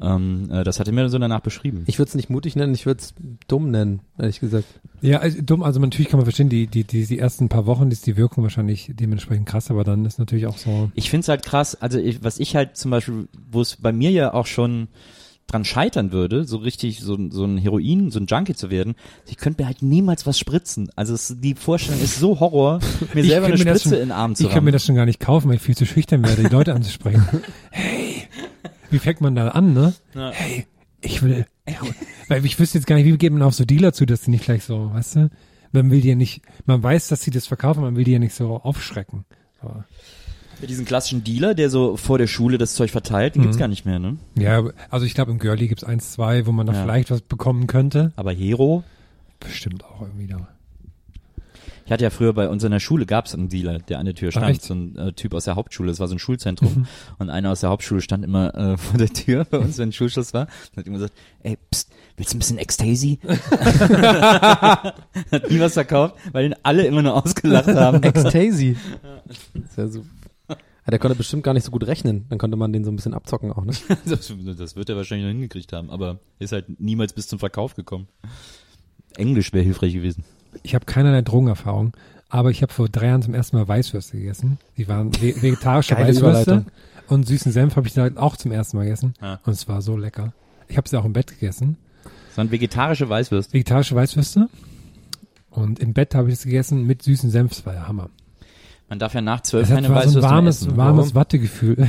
ähm, 0.00 0.48
äh, 0.50 0.64
das 0.64 0.78
hat 0.80 0.86
er 0.86 0.92
mir 0.92 1.08
so 1.08 1.18
danach 1.18 1.40
beschrieben. 1.40 1.84
Ich 1.86 1.98
würde 1.98 2.08
es 2.08 2.14
nicht 2.14 2.30
mutig 2.30 2.56
nennen, 2.56 2.74
ich 2.74 2.86
würde 2.86 3.00
es 3.00 3.14
dumm 3.48 3.70
nennen, 3.70 4.00
ehrlich 4.18 4.40
gesagt. 4.40 4.66
Ja, 5.00 5.18
also 5.18 5.38
dumm, 5.42 5.62
also 5.62 5.80
man- 5.80 5.88
natürlich 5.90 6.08
kann 6.10 6.18
man 6.18 6.26
verstehen, 6.26 6.48
die, 6.48 6.66
die, 6.66 6.84
die, 6.84 7.06
die 7.06 7.18
ersten 7.18 7.48
paar 7.48 7.66
Wochen 7.66 7.90
ist 7.90 8.06
die 8.06 8.16
Wirkung 8.16 8.42
wahrscheinlich 8.44 8.90
dementsprechend 8.94 9.46
krass, 9.46 9.70
aber 9.70 9.84
dann 9.84 10.04
ist 10.04 10.18
natürlich 10.18 10.46
auch 10.46 10.58
so. 10.58 10.90
Ich 10.94 11.10
finde 11.10 11.22
es 11.22 11.28
halt 11.28 11.42
krass, 11.44 11.74
also 11.80 11.98
ich, 11.98 12.22
was 12.24 12.38
ich 12.38 12.54
halt 12.56 12.76
zum 12.76 12.90
Beispiel, 12.90 13.28
wo 13.50 13.60
es 13.60 13.76
bei 13.76 13.92
mir 13.92 14.10
ja 14.10 14.32
auch 14.32 14.46
schon 14.46 14.88
dran 15.46 15.64
scheitern 15.64 16.10
würde, 16.12 16.44
so 16.44 16.56
richtig 16.58 17.00
so, 17.00 17.14
ein- 17.14 17.30
so 17.30 17.44
ein 17.44 17.56
Heroin, 17.56 18.10
so 18.10 18.18
ein 18.18 18.26
Junkie 18.26 18.54
zu 18.54 18.68
werden, 18.70 18.94
ich 19.28 19.36
könnte 19.36 19.62
mir 19.62 19.66
halt 19.66 19.80
niemals 19.82 20.26
was 20.26 20.38
spritzen. 20.38 20.90
Also 20.96 21.14
es, 21.14 21.36
die 21.38 21.54
Vorstellung 21.54 22.00
ist 22.02 22.18
so 22.18 22.40
Horror, 22.40 22.80
mir 23.14 23.20
Ich 23.22 23.28
selber 23.28 23.46
eine 23.46 23.56
mir 23.56 23.64
das 23.64 23.80
Spritze 23.82 23.88
schon- 23.90 24.02
in 24.02 24.08
den 24.08 24.12
Arm 24.12 24.34
zu 24.34 24.42
Ich 24.42 24.48
kann 24.48 24.56
mir 24.64 24.68
rammen. 24.68 24.72
das 24.72 24.84
schon 24.84 24.94
gar 24.96 25.06
nicht 25.06 25.20
kaufen, 25.20 25.48
weil 25.48 25.56
ich 25.56 25.62
viel 25.62 25.76
zu 25.76 25.86
schüchtern 25.86 26.22
werde, 26.24 26.42
die 26.42 26.48
Leute 26.48 26.74
anzusprechen. 26.74 27.24
Hey, 27.70 28.24
wie 28.90 28.98
fängt 28.98 29.20
man 29.20 29.34
da 29.34 29.48
an, 29.48 29.72
ne? 29.74 29.94
Ja. 30.14 30.30
Hey, 30.32 30.66
ich 31.00 31.22
will, 31.22 31.46
weil 32.28 32.44
ich 32.44 32.58
wüsste 32.58 32.78
jetzt 32.78 32.86
gar 32.86 32.96
nicht, 32.96 33.04
wie 33.04 33.16
geht 33.18 33.32
man 33.32 33.42
auf 33.42 33.54
so 33.54 33.64
Dealer 33.64 33.92
zu, 33.92 34.06
dass 34.06 34.22
die 34.22 34.30
nicht 34.30 34.44
gleich 34.44 34.64
so, 34.64 34.90
weißt 34.92 35.16
du? 35.16 35.30
Man 35.72 35.90
will 35.90 36.00
die 36.00 36.08
ja 36.08 36.14
nicht, 36.14 36.42
man 36.64 36.82
weiß, 36.82 37.08
dass 37.08 37.22
sie 37.22 37.30
das 37.30 37.46
verkaufen, 37.46 37.82
man 37.82 37.96
will 37.96 38.04
die 38.04 38.12
ja 38.12 38.18
nicht 38.18 38.34
so 38.34 38.56
aufschrecken. 38.56 39.24
Aber, 39.60 39.84
diesen 40.64 40.86
klassischen 40.86 41.22
Dealer, 41.22 41.54
der 41.54 41.68
so 41.68 41.96
vor 41.98 42.16
der 42.16 42.26
Schule 42.26 42.56
das 42.56 42.74
Zeug 42.74 42.90
verteilt, 42.90 43.34
den 43.34 43.42
gibt's 43.42 43.58
gar 43.58 43.68
nicht 43.68 43.84
mehr, 43.84 43.98
ne? 43.98 44.16
ja, 44.38 44.62
also 44.88 45.04
ich 45.04 45.14
glaube 45.14 45.30
im 45.32 45.38
Girlie 45.38 45.68
gibt's 45.68 45.84
eins, 45.84 46.12
zwei, 46.12 46.46
wo 46.46 46.52
man 46.52 46.66
da 46.66 46.72
Ja. 46.72 46.82
vielleicht 46.82 47.10
was 47.10 47.20
bekommen 47.20 47.66
könnte. 47.66 48.12
Aber 48.16 48.32
Hero, 48.32 48.82
Bestimmt 49.38 49.84
auch 49.84 50.00
irgendwie 50.00 50.26
da. 50.28 50.48
Ich 51.84 51.92
hatte 51.92 52.02
ja 52.02 52.10
früher 52.10 52.32
bei 52.32 52.48
uns 52.48 52.64
in 52.64 52.72
der 52.72 52.80
Schule 52.80 53.06
gab's 53.06 53.32
einen 53.34 53.48
Dealer, 53.48 53.78
der 53.78 54.00
an 54.00 54.06
der 54.06 54.14
Tür 54.16 54.32
stand, 54.32 54.48
echt? 54.48 54.62
so 54.64 54.74
ein 54.74 54.96
äh, 54.96 55.12
Typ 55.12 55.34
aus 55.34 55.44
der 55.44 55.54
Hauptschule, 55.54 55.88
das 55.88 56.00
war 56.00 56.08
so 56.08 56.16
ein 56.16 56.18
Schulzentrum 56.18 56.86
und 57.18 57.30
einer 57.30 57.52
aus 57.52 57.60
der 57.60 57.70
Hauptschule 57.70 58.00
stand 58.00 58.24
immer 58.24 58.52
äh, 58.56 58.76
vor 58.78 58.98
der 58.98 59.08
Tür 59.08 59.44
bei 59.44 59.58
uns, 59.58 59.78
wenn 59.78 59.92
Schulschluss 59.92 60.34
war 60.34 60.48
und 60.72 60.78
hat 60.78 60.86
immer 60.86 60.96
gesagt, 60.96 61.14
ey, 61.44 61.56
pst, 61.70 61.90
willst 62.16 62.32
du 62.32 62.36
ein 62.36 62.40
bisschen 62.40 62.58
Ecstasy? 62.58 63.20
hat 63.28 64.94
nie 65.50 65.60
was 65.60 65.74
verkauft, 65.74 66.16
weil 66.32 66.46
ihn 66.46 66.54
alle 66.62 66.86
immer 66.86 67.02
nur 67.02 67.14
ausgelacht 67.24 67.68
haben. 67.68 68.02
Ecstasy. 68.02 68.76
Ist 69.54 69.76
ja 69.76 69.86
so. 69.88 70.04
Ja, 70.86 70.90
der 70.92 70.98
konnte 71.00 71.16
bestimmt 71.16 71.42
gar 71.42 71.52
nicht 71.52 71.64
so 71.64 71.70
gut 71.72 71.84
rechnen. 71.86 72.26
Dann 72.28 72.38
konnte 72.38 72.56
man 72.56 72.72
den 72.72 72.84
so 72.84 72.90
ein 72.92 72.96
bisschen 72.96 73.12
abzocken 73.14 73.52
auch, 73.52 73.64
ne? 73.64 73.72
das, 74.06 74.32
das 74.56 74.76
wird 74.76 74.88
er 74.88 74.96
wahrscheinlich 74.96 75.26
noch 75.26 75.32
hingekriegt 75.32 75.72
haben, 75.72 75.90
aber 75.90 76.20
ist 76.38 76.52
halt 76.52 76.80
niemals 76.80 77.12
bis 77.12 77.26
zum 77.26 77.38
Verkauf 77.40 77.74
gekommen. 77.74 78.06
Englisch 79.16 79.52
wäre 79.52 79.64
hilfreich 79.64 79.92
gewesen. 79.94 80.24
Ich 80.62 80.74
habe 80.74 80.84
keinerlei 80.84 81.22
Drogenerfahrung, 81.22 81.92
aber 82.28 82.50
ich 82.50 82.62
habe 82.62 82.72
vor 82.72 82.88
drei 82.88 83.06
Jahren 83.06 83.22
zum 83.22 83.34
ersten 83.34 83.56
Mal 83.56 83.66
Weißwürste 83.66 84.16
gegessen. 84.18 84.58
Die 84.76 84.88
waren 84.88 85.12
ve 85.12 85.34
vegetarische 85.42 85.96
Weißwürste 85.96 86.64
und 87.08 87.26
süßen 87.26 87.52
Senf 87.52 87.76
habe 87.76 87.86
ich 87.88 87.94
da 87.94 88.08
auch 88.16 88.36
zum 88.36 88.52
ersten 88.52 88.76
Mal 88.76 88.84
gegessen 88.84 89.14
Ah. 89.20 89.38
und 89.44 89.52
es 89.52 89.68
war 89.68 89.82
so 89.82 89.96
lecker. 89.96 90.32
Ich 90.68 90.76
habe 90.76 90.88
sie 90.88 90.96
auch 90.98 91.04
im 91.04 91.12
Bett 91.12 91.28
gegessen. 91.28 91.76
Das 92.28 92.38
waren 92.38 92.50
vegetarische 92.50 93.08
Weißwürste. 93.08 93.52
Vegetarische 93.54 93.94
Weißwürste 93.96 94.48
und 95.50 95.78
im 95.80 95.94
Bett 95.94 96.14
habe 96.14 96.28
ich 96.28 96.34
es 96.34 96.44
gegessen 96.44 96.84
mit 96.86 97.02
süßen 97.02 97.30
Senf. 97.30 97.50
Das 97.50 97.66
war 97.66 97.74
ja 97.74 97.88
Hammer. 97.88 98.10
Man 98.88 98.98
darf 98.98 99.14
ja 99.14 99.20
nach 99.20 99.40
zwölf 99.40 99.68
keine 99.68 99.88
war 99.88 100.06
so 100.08 100.20
ein 100.20 100.24
warmes, 100.24 100.62
essen. 100.62 100.76
warmes? 100.76 101.14
Wattegefühl. 101.14 101.88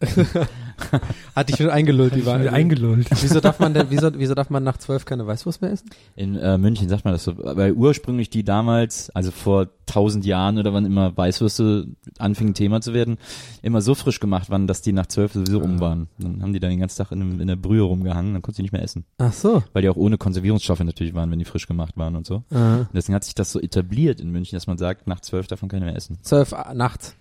Hat 1.36 1.48
dich 1.48 1.56
schon 1.56 1.70
eingelullt, 1.70 2.14
die 2.14 2.26
War 2.26 2.44
war 2.44 2.52
eingelullt. 2.52 3.08
Wieso 3.22 3.40
darf 3.40 3.58
man 3.60 3.74
denn, 3.74 3.86
wieso, 3.90 4.10
wieso 4.18 4.34
darf 4.34 4.50
man 4.50 4.62
nach 4.64 4.76
zwölf 4.78 5.04
keine 5.04 5.26
Weißwurst 5.26 5.62
mehr 5.62 5.72
essen? 5.72 5.90
In 6.16 6.36
äh, 6.36 6.58
München 6.58 6.88
sagt 6.88 7.04
man 7.04 7.12
das 7.14 7.24
so, 7.24 7.34
weil 7.38 7.72
ursprünglich 7.72 8.30
die 8.30 8.44
damals, 8.44 9.10
also 9.10 9.30
vor 9.30 9.68
tausend 9.86 10.24
Jahren 10.24 10.58
oder 10.58 10.72
wann 10.72 10.84
immer 10.86 11.16
Weißwürste 11.16 11.88
anfingen 12.18 12.54
Thema 12.54 12.80
zu 12.80 12.94
werden, 12.94 13.18
immer 13.62 13.80
so 13.82 13.94
frisch 13.94 14.20
gemacht 14.20 14.48
waren, 14.50 14.66
dass 14.66 14.82
die 14.82 14.92
nach 14.92 15.06
zwölf 15.06 15.32
sowieso 15.32 15.60
um 15.60 15.80
waren. 15.80 16.06
Dann 16.18 16.42
haben 16.42 16.52
die 16.52 16.60
dann 16.60 16.70
den 16.70 16.78
ganzen 16.80 16.98
Tag 16.98 17.10
in, 17.12 17.20
einem- 17.22 17.40
in 17.40 17.48
der 17.48 17.56
Brühe 17.56 17.82
rumgehangen, 17.82 18.34
dann 18.34 18.42
konntest 18.42 18.58
du 18.58 18.62
nicht 18.62 18.72
mehr 18.72 18.82
essen. 18.82 19.04
Ach 19.18 19.32
so. 19.32 19.62
Weil 19.72 19.82
die 19.82 19.88
auch 19.88 19.96
ohne 19.96 20.16
Konservierungsstoffe 20.18 20.80
natürlich 20.84 21.14
waren, 21.14 21.30
wenn 21.32 21.38
die 21.40 21.44
frisch 21.44 21.66
gemacht 21.66 21.96
waren 21.96 22.14
und 22.16 22.24
so. 22.26 22.44
Äh, 22.50 22.54
Und 22.56 22.88
deswegen 22.94 23.14
hat 23.16 23.24
sich 23.24 23.34
das 23.34 23.50
so 23.50 23.60
etabliert 23.60 24.20
in 24.20 24.30
München, 24.30 24.56
dass 24.56 24.66
man 24.68 24.78
sagt, 24.78 25.06
nach 25.08 25.20
zwölf 25.20 25.48
darf 25.48 25.60
man 25.62 25.68
keine 25.68 25.86
mehr 25.86 25.96
essen. 25.96 26.18
zwölf 26.22 26.52
äh, 26.52 26.72
nachts. 26.74 27.16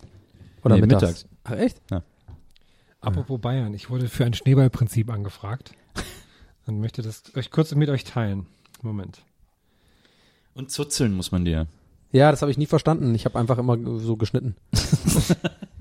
Oder 0.63 0.75
Nee, 0.75 0.81
mittags. 0.81 1.01
mittags. 1.01 1.25
Ach 1.45 1.51
echt? 1.53 1.81
Apropos 3.01 3.39
Bayern, 3.39 3.73
ich 3.73 3.89
wurde 3.89 4.09
für 4.09 4.25
ein 4.25 4.33
Schneeballprinzip 4.33 5.09
angefragt 5.09 5.71
und 6.65 6.79
möchte 6.79 7.01
das 7.01 7.23
euch 7.35 7.49
kurz 7.49 7.73
mit 7.73 7.89
euch 7.89 8.03
teilen. 8.03 8.45
Moment. 8.81 9.23
Und 10.53 10.71
zuzeln 10.71 11.13
muss 11.13 11.31
man 11.31 11.45
dir. 11.45 11.67
Ja, 12.11 12.31
das 12.31 12.41
habe 12.41 12.51
ich 12.51 12.57
nie 12.57 12.65
verstanden. 12.65 13.13
Ich 13.15 13.25
habe 13.25 13.37
einfach 13.39 13.57
immer 13.57 13.77
so 13.99 14.17
geschnitten. 14.17 14.55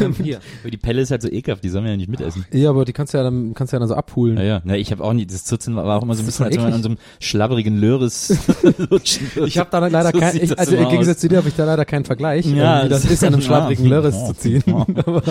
Ähm, 0.00 0.14
hier. 0.22 0.40
Aber 0.62 0.70
die 0.70 0.76
Pelle 0.76 1.00
ist 1.00 1.10
halt 1.10 1.22
so 1.22 1.28
ekelhaft, 1.28 1.64
die 1.64 1.70
sollen 1.70 1.84
wir 1.84 1.90
ja 1.92 1.96
nicht 1.96 2.10
mitessen. 2.10 2.44
Ja, 2.52 2.70
aber 2.70 2.84
die 2.84 2.92
kannst 2.92 3.14
du 3.14 3.18
ja 3.18 3.24
dann, 3.24 3.54
kannst 3.54 3.72
du 3.72 3.76
ja 3.76 3.78
dann 3.78 3.88
so 3.88 3.94
abholen. 3.94 4.34
Naja, 4.34 4.60
na, 4.64 4.76
ich 4.76 4.90
habe 4.92 5.02
auch 5.02 5.12
nie, 5.12 5.26
das 5.26 5.44
Zuzeln 5.44 5.76
war 5.76 5.96
auch 5.96 6.02
immer 6.02 6.14
so 6.14 6.22
ein 6.22 6.26
bisschen, 6.26 6.44
als 6.44 6.56
wenn 6.56 6.62
man 6.62 6.72
an 6.74 6.82
so 6.82 6.88
einem 6.90 6.98
schlabberigen 7.20 7.78
Löres 7.78 8.36
lutschen 8.90 9.30
würde. 9.34 9.48
Ich 9.48 9.58
habe 9.58 9.70
da 9.70 9.78
leider 9.78 10.10
So 10.12 10.18
kein, 10.18 10.36
ich, 10.36 10.58
also 10.58 10.76
im 10.76 10.88
Gegensatz 10.88 11.20
zu 11.20 11.28
dir 11.28 11.38
habe 11.38 11.48
ich 11.48 11.54
da 11.54 11.64
leider 11.64 11.84
keinen 11.84 12.04
Vergleich, 12.04 12.44
Ja, 12.46 12.84
wie 12.84 12.88
das 12.88 13.02
das 13.02 13.10
ist, 13.10 13.24
an 13.24 13.32
einem 13.32 13.42
schlabbrigen 13.42 13.84
ja. 13.84 13.90
Lörres 13.90 14.26
zu 14.26 14.34
ziehen. 14.34 14.62
aber 15.06 15.22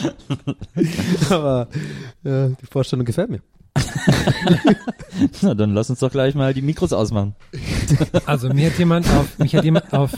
aber 1.30 1.68
ja, 2.24 2.48
die 2.50 2.66
Vorstellung 2.70 3.06
gefällt 3.06 3.30
mir. 3.30 3.42
Na, 5.42 5.54
dann 5.54 5.74
lass 5.74 5.90
uns 5.90 6.00
doch 6.00 6.12
gleich 6.12 6.36
mal 6.36 6.54
die 6.54 6.62
Mikros 6.62 6.94
ausmachen. 6.94 7.36
Also 8.26 8.50
mir 8.50 8.72
hat 8.72 8.80
jemand 8.80 9.08
auf, 9.10 9.38
mich 9.38 9.56
hat 9.56 9.64
jemand 9.64 9.94
auf, 9.94 10.12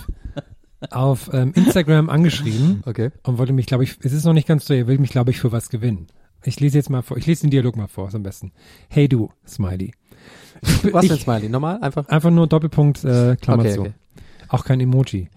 auf 0.91 1.29
ähm, 1.33 1.53
Instagram 1.55 2.09
angeschrieben 2.09 2.83
Okay. 2.85 3.09
und 3.23 3.37
wollte 3.37 3.53
mich, 3.53 3.65
glaube 3.65 3.83
ich, 3.83 3.97
es 4.01 4.13
ist 4.13 4.25
noch 4.25 4.33
nicht 4.33 4.47
ganz 4.47 4.65
so, 4.65 4.73
er 4.73 4.87
will 4.87 4.99
mich, 4.99 5.09
glaube 5.11 5.31
ich, 5.31 5.39
für 5.39 5.51
was 5.51 5.69
gewinnen. 5.69 6.07
Ich 6.43 6.59
lese 6.59 6.77
jetzt 6.77 6.89
mal 6.89 7.01
vor, 7.01 7.17
ich 7.17 7.25
lese 7.25 7.41
den 7.41 7.49
Dialog 7.51 7.75
mal 7.75 7.87
vor, 7.87 8.07
ist 8.07 8.15
am 8.15 8.23
besten. 8.23 8.51
Hey 8.89 9.07
du, 9.09 9.31
Smiley. 9.47 9.91
Was 10.91 11.03
ich, 11.03 11.09
denn 11.09 11.19
Smiley? 11.19 11.49
Normal? 11.49 11.79
Einfach? 11.81 12.07
Einfach 12.07 12.29
nur 12.31 12.47
Doppelpunkt, 12.47 13.03
äh, 13.03 13.35
Klammer 13.41 13.63
Okay, 13.63 13.73
zu. 13.73 13.81
okay. 13.81 13.93
Auch 14.49 14.63
kein 14.63 14.79
Emoji. 14.79 15.29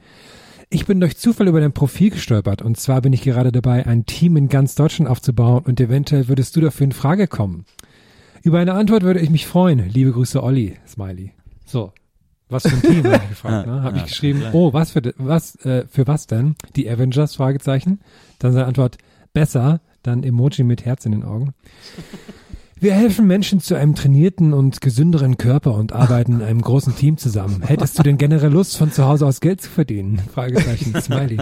Ich 0.68 0.86
bin 0.86 1.00
durch 1.00 1.16
Zufall 1.16 1.48
über 1.48 1.60
dein 1.60 1.72
Profil 1.72 2.10
gestolpert 2.10 2.62
und 2.62 2.78
zwar 2.78 3.00
bin 3.00 3.12
ich 3.12 3.22
gerade 3.22 3.50
dabei, 3.50 3.86
ein 3.86 4.06
Team 4.06 4.36
in 4.36 4.48
ganz 4.48 4.76
Deutschland 4.76 5.10
aufzubauen 5.10 5.64
und 5.64 5.80
eventuell 5.80 6.28
würdest 6.28 6.54
du 6.54 6.60
dafür 6.60 6.84
in 6.84 6.92
Frage 6.92 7.26
kommen. 7.26 7.64
Über 8.42 8.58
eine 8.60 8.74
Antwort 8.74 9.02
würde 9.02 9.20
ich 9.20 9.30
mich 9.30 9.46
freuen. 9.46 9.88
Liebe 9.88 10.12
Grüße, 10.12 10.42
Olli, 10.42 10.76
Smiley. 10.86 11.32
So. 11.66 11.92
Was 12.50 12.64
für 12.64 12.74
ein 12.74 12.82
Team, 12.82 13.04
habe 13.04 13.20
ich 13.22 13.28
gefragt, 13.30 13.66
ne? 13.68 13.82
Habe 13.82 13.98
ich 13.98 14.04
geschrieben, 14.04 14.42
oh, 14.52 14.72
was 14.72 14.90
für, 14.90 15.02
was, 15.16 15.56
äh, 15.64 15.84
für 15.88 16.06
was 16.06 16.26
denn? 16.26 16.56
Die 16.76 16.88
Avengers, 16.88 17.36
Fragezeichen. 17.36 18.00
Dann 18.38 18.52
seine 18.52 18.66
Antwort, 18.66 18.98
besser, 19.32 19.80
dann 20.02 20.22
Emoji 20.22 20.64
mit 20.64 20.84
Herz 20.84 21.06
in 21.06 21.12
den 21.12 21.24
Augen. 21.24 21.54
Wir 22.78 22.94
helfen 22.94 23.26
Menschen 23.26 23.60
zu 23.60 23.74
einem 23.74 23.94
trainierten 23.94 24.54
und 24.54 24.80
gesünderen 24.80 25.36
Körper 25.36 25.74
und 25.74 25.92
arbeiten 25.92 26.36
in 26.36 26.42
einem 26.42 26.62
großen 26.62 26.96
Team 26.96 27.18
zusammen. 27.18 27.62
Hättest 27.62 27.98
du 27.98 28.02
denn 28.02 28.16
generell 28.16 28.50
Lust, 28.50 28.78
von 28.78 28.90
zu 28.90 29.04
Hause 29.04 29.26
aus 29.26 29.40
Geld 29.40 29.60
zu 29.60 29.68
verdienen? 29.68 30.18
Fragezeichen, 30.32 30.98
Smiley. 31.00 31.36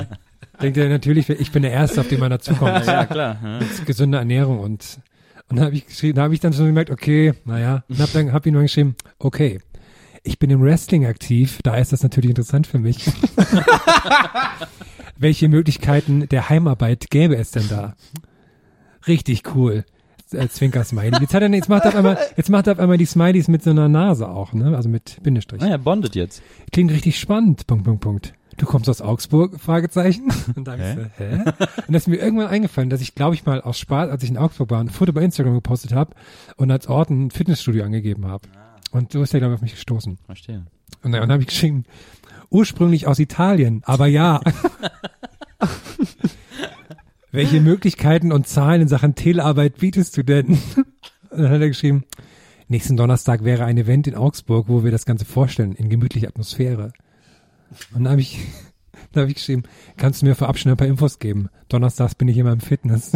Denkt 0.60 0.76
er 0.76 0.88
natürlich, 0.88 1.28
ich 1.28 1.52
bin 1.52 1.62
der 1.62 1.70
Erste, 1.70 2.00
auf 2.00 2.08
den 2.08 2.18
man 2.18 2.30
dazukommt. 2.30 2.84
Ja, 2.84 3.06
klar. 3.06 3.36
Ja. 3.42 3.60
Gesunde 3.86 4.18
Ernährung 4.18 4.58
und 4.58 4.98
und 5.48 5.56
dann 5.56 5.66
habe 5.66 5.76
ich 5.76 5.86
geschrieben, 5.86 6.16
da 6.16 6.22
habe 6.24 6.34
ich 6.34 6.40
dann 6.40 6.52
schon 6.52 6.66
gemerkt, 6.66 6.90
okay, 6.90 7.32
naja, 7.46 7.82
und 7.88 7.98
habe 7.98 8.10
dann 8.12 8.32
hab 8.32 8.44
ihm 8.44 8.52
nur 8.52 8.62
geschrieben, 8.62 8.96
okay, 9.18 9.60
ich 10.28 10.38
bin 10.38 10.50
im 10.50 10.62
Wrestling 10.62 11.06
aktiv, 11.06 11.60
da 11.62 11.76
ist 11.76 11.92
das 11.92 12.02
natürlich 12.02 12.28
interessant 12.30 12.66
für 12.66 12.78
mich. 12.78 13.06
Welche 15.16 15.48
Möglichkeiten 15.48 16.28
der 16.28 16.50
Heimarbeit 16.50 17.08
gäbe 17.10 17.36
es 17.36 17.50
denn 17.50 17.66
da? 17.68 17.94
Richtig 19.06 19.42
cool. 19.54 19.84
Äh, 20.30 20.48
Zwinker 20.48 20.84
Smiley. 20.84 21.18
Jetzt 21.20 21.32
hat 21.32 21.42
er, 21.42 21.48
jetzt 21.48 21.70
macht 21.70 21.84
er 21.84 21.88
auf 21.88 21.96
einmal, 21.96 22.18
jetzt 22.36 22.50
macht 22.50 22.66
er 22.66 22.74
auf 22.74 22.78
einmal 22.78 22.98
die 22.98 23.06
Smileys 23.06 23.48
mit 23.48 23.62
so 23.62 23.70
einer 23.70 23.88
Nase 23.88 24.28
auch, 24.28 24.52
ne? 24.52 24.76
Also 24.76 24.90
mit 24.90 25.16
Bindestrich. 25.22 25.62
Naja, 25.62 25.78
bondet 25.78 26.14
jetzt. 26.14 26.42
Klingt 26.72 26.90
richtig 26.92 27.18
spannend. 27.18 27.66
Punkt, 27.66 27.84
Punkt, 27.84 28.00
Punkt. 28.02 28.34
Du 28.58 28.66
kommst 28.66 28.90
aus 28.90 29.00
Augsburg? 29.00 29.58
Fragezeichen. 29.58 30.30
Und 30.56 30.68
da 30.68 30.72
hab 30.72 30.78
ich 30.80 30.84
Hä? 30.84 30.94
so, 30.94 31.24
hä? 31.24 31.66
Und 31.86 31.94
das 31.94 32.02
ist 32.02 32.08
mir 32.08 32.16
irgendwann 32.16 32.48
eingefallen, 32.48 32.90
dass 32.90 33.00
ich, 33.00 33.14
glaube 33.14 33.34
ich, 33.34 33.46
mal 33.46 33.62
aus 33.62 33.78
Spaß, 33.78 34.10
als 34.10 34.22
ich 34.22 34.28
in 34.30 34.36
Augsburg 34.36 34.70
war, 34.70 34.80
ein 34.80 34.90
Foto 34.90 35.14
bei 35.14 35.22
Instagram 35.22 35.54
gepostet 35.54 35.92
habe 35.92 36.14
und 36.56 36.70
als 36.70 36.86
Ort 36.86 37.08
ein 37.08 37.30
Fitnessstudio 37.30 37.84
angegeben 37.84 38.26
habe. 38.26 38.46
Und 38.90 39.12
so 39.12 39.22
ist 39.22 39.34
er, 39.34 39.40
glaube 39.40 39.54
ich, 39.54 39.58
auf 39.58 39.62
mich 39.62 39.74
gestoßen. 39.74 40.18
Verstehe. 40.26 40.66
Und 41.02 41.12
dann 41.12 41.30
habe 41.30 41.42
ich 41.42 41.48
geschrieben, 41.48 41.84
ursprünglich 42.50 43.06
aus 43.06 43.18
Italien, 43.18 43.82
aber 43.84 44.06
ja. 44.06 44.40
Welche 47.30 47.60
Möglichkeiten 47.60 48.32
und 48.32 48.48
Zahlen 48.48 48.82
in 48.82 48.88
Sachen 48.88 49.14
Telearbeit 49.14 49.76
bietest 49.78 50.16
du 50.16 50.22
denn? 50.22 50.58
Und 51.30 51.42
dann 51.42 51.50
hat 51.50 51.60
er 51.60 51.68
geschrieben, 51.68 52.04
nächsten 52.68 52.96
Donnerstag 52.96 53.44
wäre 53.44 53.64
ein 53.64 53.76
Event 53.76 54.06
in 54.06 54.14
Augsburg, 54.14 54.68
wo 54.68 54.82
wir 54.82 54.90
das 54.90 55.04
Ganze 55.04 55.26
vorstellen, 55.26 55.72
in 55.72 55.90
gemütlicher 55.90 56.28
Atmosphäre. 56.28 56.92
Und 57.94 58.04
dann 58.04 58.12
habe 58.12 58.22
ich, 58.22 58.38
da 59.12 59.20
habe 59.20 59.30
ich 59.30 59.36
geschrieben, 59.36 59.64
kannst 59.98 60.22
du 60.22 60.26
mir 60.26 60.34
vorab 60.34 60.58
schnell 60.58 60.74
ein 60.74 60.78
paar 60.78 60.86
Infos 60.86 61.18
geben? 61.18 61.48
Donnerstags 61.68 62.14
bin 62.14 62.28
ich 62.28 62.38
immer 62.38 62.52
im 62.52 62.60
Fitness. 62.60 63.12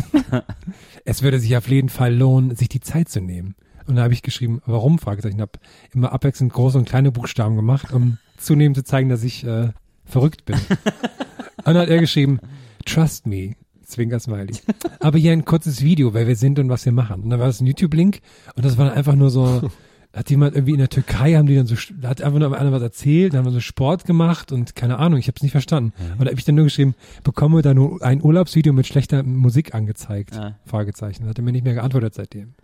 es 1.05 1.23
würde 1.23 1.41
sich 1.41 1.57
auf 1.57 1.69
jeden 1.69 1.89
Fall 1.89 2.15
lohnen, 2.15 2.55
sich 2.55 2.69
die 2.69 2.81
Zeit 2.81 3.09
zu 3.09 3.21
nehmen. 3.21 3.55
Und 3.87 3.97
da 3.97 4.03
habe 4.03 4.15
ich 4.15 4.23
geschrieben, 4.23 4.61
warum? 4.67 4.99
Fragezeichen. 4.99 5.41
Habe 5.41 5.59
immer 5.93 6.13
abwechselnd 6.13 6.53
große 6.53 6.79
und 6.79 6.89
kleine 6.89 7.13
Buchstaben 7.13 7.57
gemacht, 7.57 7.93
um 7.93 8.19
zunehmend 8.37 8.77
zu 8.77 8.85
zeigen, 8.85 9.09
dass 9.09 9.23
ich 9.25 9.45
äh, 9.45 9.71
verrückt 10.05 10.45
bin. 10.45 10.57
und 11.59 11.67
dann 11.67 11.79
hat 11.79 11.89
er 11.89 11.99
geschrieben, 11.99 12.41
trust 12.85 13.27
me. 13.27 13.55
Zwinker 13.85 14.21
Smiley. 14.21 14.55
Aber 15.01 15.19
hier 15.19 15.33
ein 15.33 15.45
kurzes 15.45 15.83
Video, 15.83 16.15
wer 16.15 16.27
wir 16.27 16.37
sind 16.37 16.59
und 16.59 16.69
was 16.71 16.85
wir 16.87 16.93
machen. 16.93 17.23
Und 17.23 17.31
dann 17.31 17.39
war 17.39 17.47
das 17.47 17.61
ein 17.61 17.67
YouTube-Link 17.67 18.21
und 18.57 18.65
das 18.65 18.79
war 18.79 18.87
dann 18.87 18.95
einfach 18.95 19.15
nur 19.15 19.29
so, 19.29 19.71
hat 20.15 20.31
jemand 20.31 20.55
irgendwie 20.55 20.73
in 20.73 20.79
der 20.79 20.89
Türkei, 20.89 21.35
haben 21.35 21.47
die 21.47 21.57
dann 21.57 21.67
so, 21.67 21.77
hat 22.03 22.23
einfach 22.23 22.39
nur 22.39 22.59
einer 22.59 22.73
was 22.73 22.83
erzählt, 22.83 23.33
dann 23.33 23.39
haben 23.39 23.47
wir 23.47 23.53
so 23.53 23.61
Sport 23.61 24.05
gemacht 24.05 24.53
und 24.53 24.75
keine 24.75 24.99
Ahnung, 24.99 25.19
ich 25.19 25.27
habe 25.27 25.37
es 25.37 25.43
nicht 25.43 25.53
verstanden. 25.53 25.93
Und 26.13 26.21
da 26.21 26.27
habe 26.27 26.39
ich 26.39 26.45
dann 26.45 26.55
nur 26.55 26.65
geschrieben, 26.65 26.95
bekomme 27.23 27.63
da 27.63 27.75
nur 27.75 28.03
ein 28.03 28.23
Urlaubsvideo 28.23 28.73
mit 28.73 28.87
schlechter 28.87 29.23
Musik 29.23 29.75
angezeigt? 29.75 30.35
Ja. 30.35 30.57
Fragezeichen. 30.67 31.27
Hat 31.27 31.39
er 31.39 31.45
mir 31.45 31.53
nicht 31.53 31.65
mehr 31.65 31.75
geantwortet 31.75 32.15
seitdem. 32.15 32.55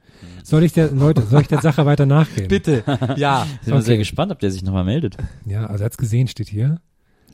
Soll 0.43 0.65
ich 0.65 0.73
der, 0.73 0.91
Leute, 0.91 1.23
soll 1.23 1.43
ich 1.43 1.49
der 1.49 1.61
Sache 1.61 1.85
weiter 1.87 2.07
nachgehen? 2.07 2.49
Bitte. 2.49 2.83
Ja. 3.17 3.47
Sind 3.63 3.67
wir 3.67 3.75
Okay. 3.75 3.83
sehr 3.85 3.99
gespannt, 3.99 4.33
ob 4.33 4.39
der 4.41 4.51
sich 4.51 4.63
nochmal 4.63 4.85
meldet. 4.85 5.17
Ja, 5.47 5.67
also 5.67 5.83
er 5.83 5.87
hat's 5.87 5.99
gesehen, 5.99 6.29
steht 6.29 6.49
hier. 6.49 6.81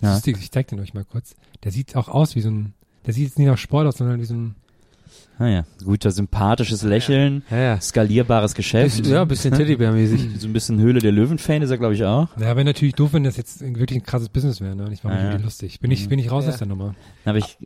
Ja. 0.00 0.14
Lustig, 0.14 0.36
ich 0.40 0.50
zeig 0.50 0.66
den 0.68 0.80
euch 0.80 0.94
mal 0.94 1.04
kurz. 1.04 1.34
Der 1.62 1.72
sieht 1.72 1.96
auch 1.96 2.08
aus 2.08 2.34
wie 2.34 2.40
so 2.40 2.50
ein, 2.50 2.74
der 3.06 3.14
sieht 3.14 3.24
jetzt 3.28 3.38
nicht 3.38 3.46
nach 3.48 3.58
Sport 3.58 3.86
aus, 3.86 3.96
sondern 3.98 4.20
wie 4.20 4.24
so 4.24 4.34
ein, 4.34 4.54
Naja, 5.38 5.64
guter, 5.84 6.10
sympathisches 6.10 6.82
Lächeln, 6.82 7.42
Ja, 7.50 7.56
ja. 7.58 7.80
skalierbares 7.80 8.54
Geschäft. 8.54 8.96
Bisschen, 8.98 9.12
ja, 9.14 9.22
ein 9.22 9.28
bisschen 9.28 9.54
Teddybär-mäßig. 9.54 10.20
So 10.40 10.46
ein 10.48 10.52
bisschen 10.52 10.78
Höhle 10.80 11.00
der 11.00 11.12
Löwen-Fan 11.12 11.62
ist 11.62 11.70
er, 11.70 11.78
glaube 11.78 11.94
ich, 11.94 12.04
auch. 12.04 12.28
ja, 12.36 12.54
wäre 12.56 12.64
natürlich 12.64 12.94
doof, 12.94 13.12
wenn 13.12 13.24
das 13.24 13.36
jetzt 13.36 13.60
wirklich 13.60 14.00
ein 14.00 14.04
krasses 14.04 14.28
Business 14.28 14.60
wäre, 14.60 14.74
ne? 14.76 14.84
Und 14.86 14.92
ich 14.92 15.02
war 15.04 15.12
nicht 15.12 15.20
ja. 15.22 15.28
irgendwie 15.30 15.44
lustig. 15.44 15.80
Bin 15.80 15.90
ich, 15.90 16.08
bin 16.08 16.18
ich 16.18 16.30
raus 16.30 16.44
Ja. 16.44 16.50
aus 16.50 16.58
der 16.58 16.66
Nummer. 16.66 16.94
Aber 17.24 17.38
ich, 17.38 17.56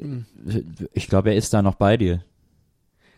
ich 0.93 1.09
glaube, 1.09 1.31
er 1.31 1.37
ist 1.37 1.53
da 1.55 1.63
noch 1.63 1.75
bei 1.75 1.97
dir. 1.97 2.23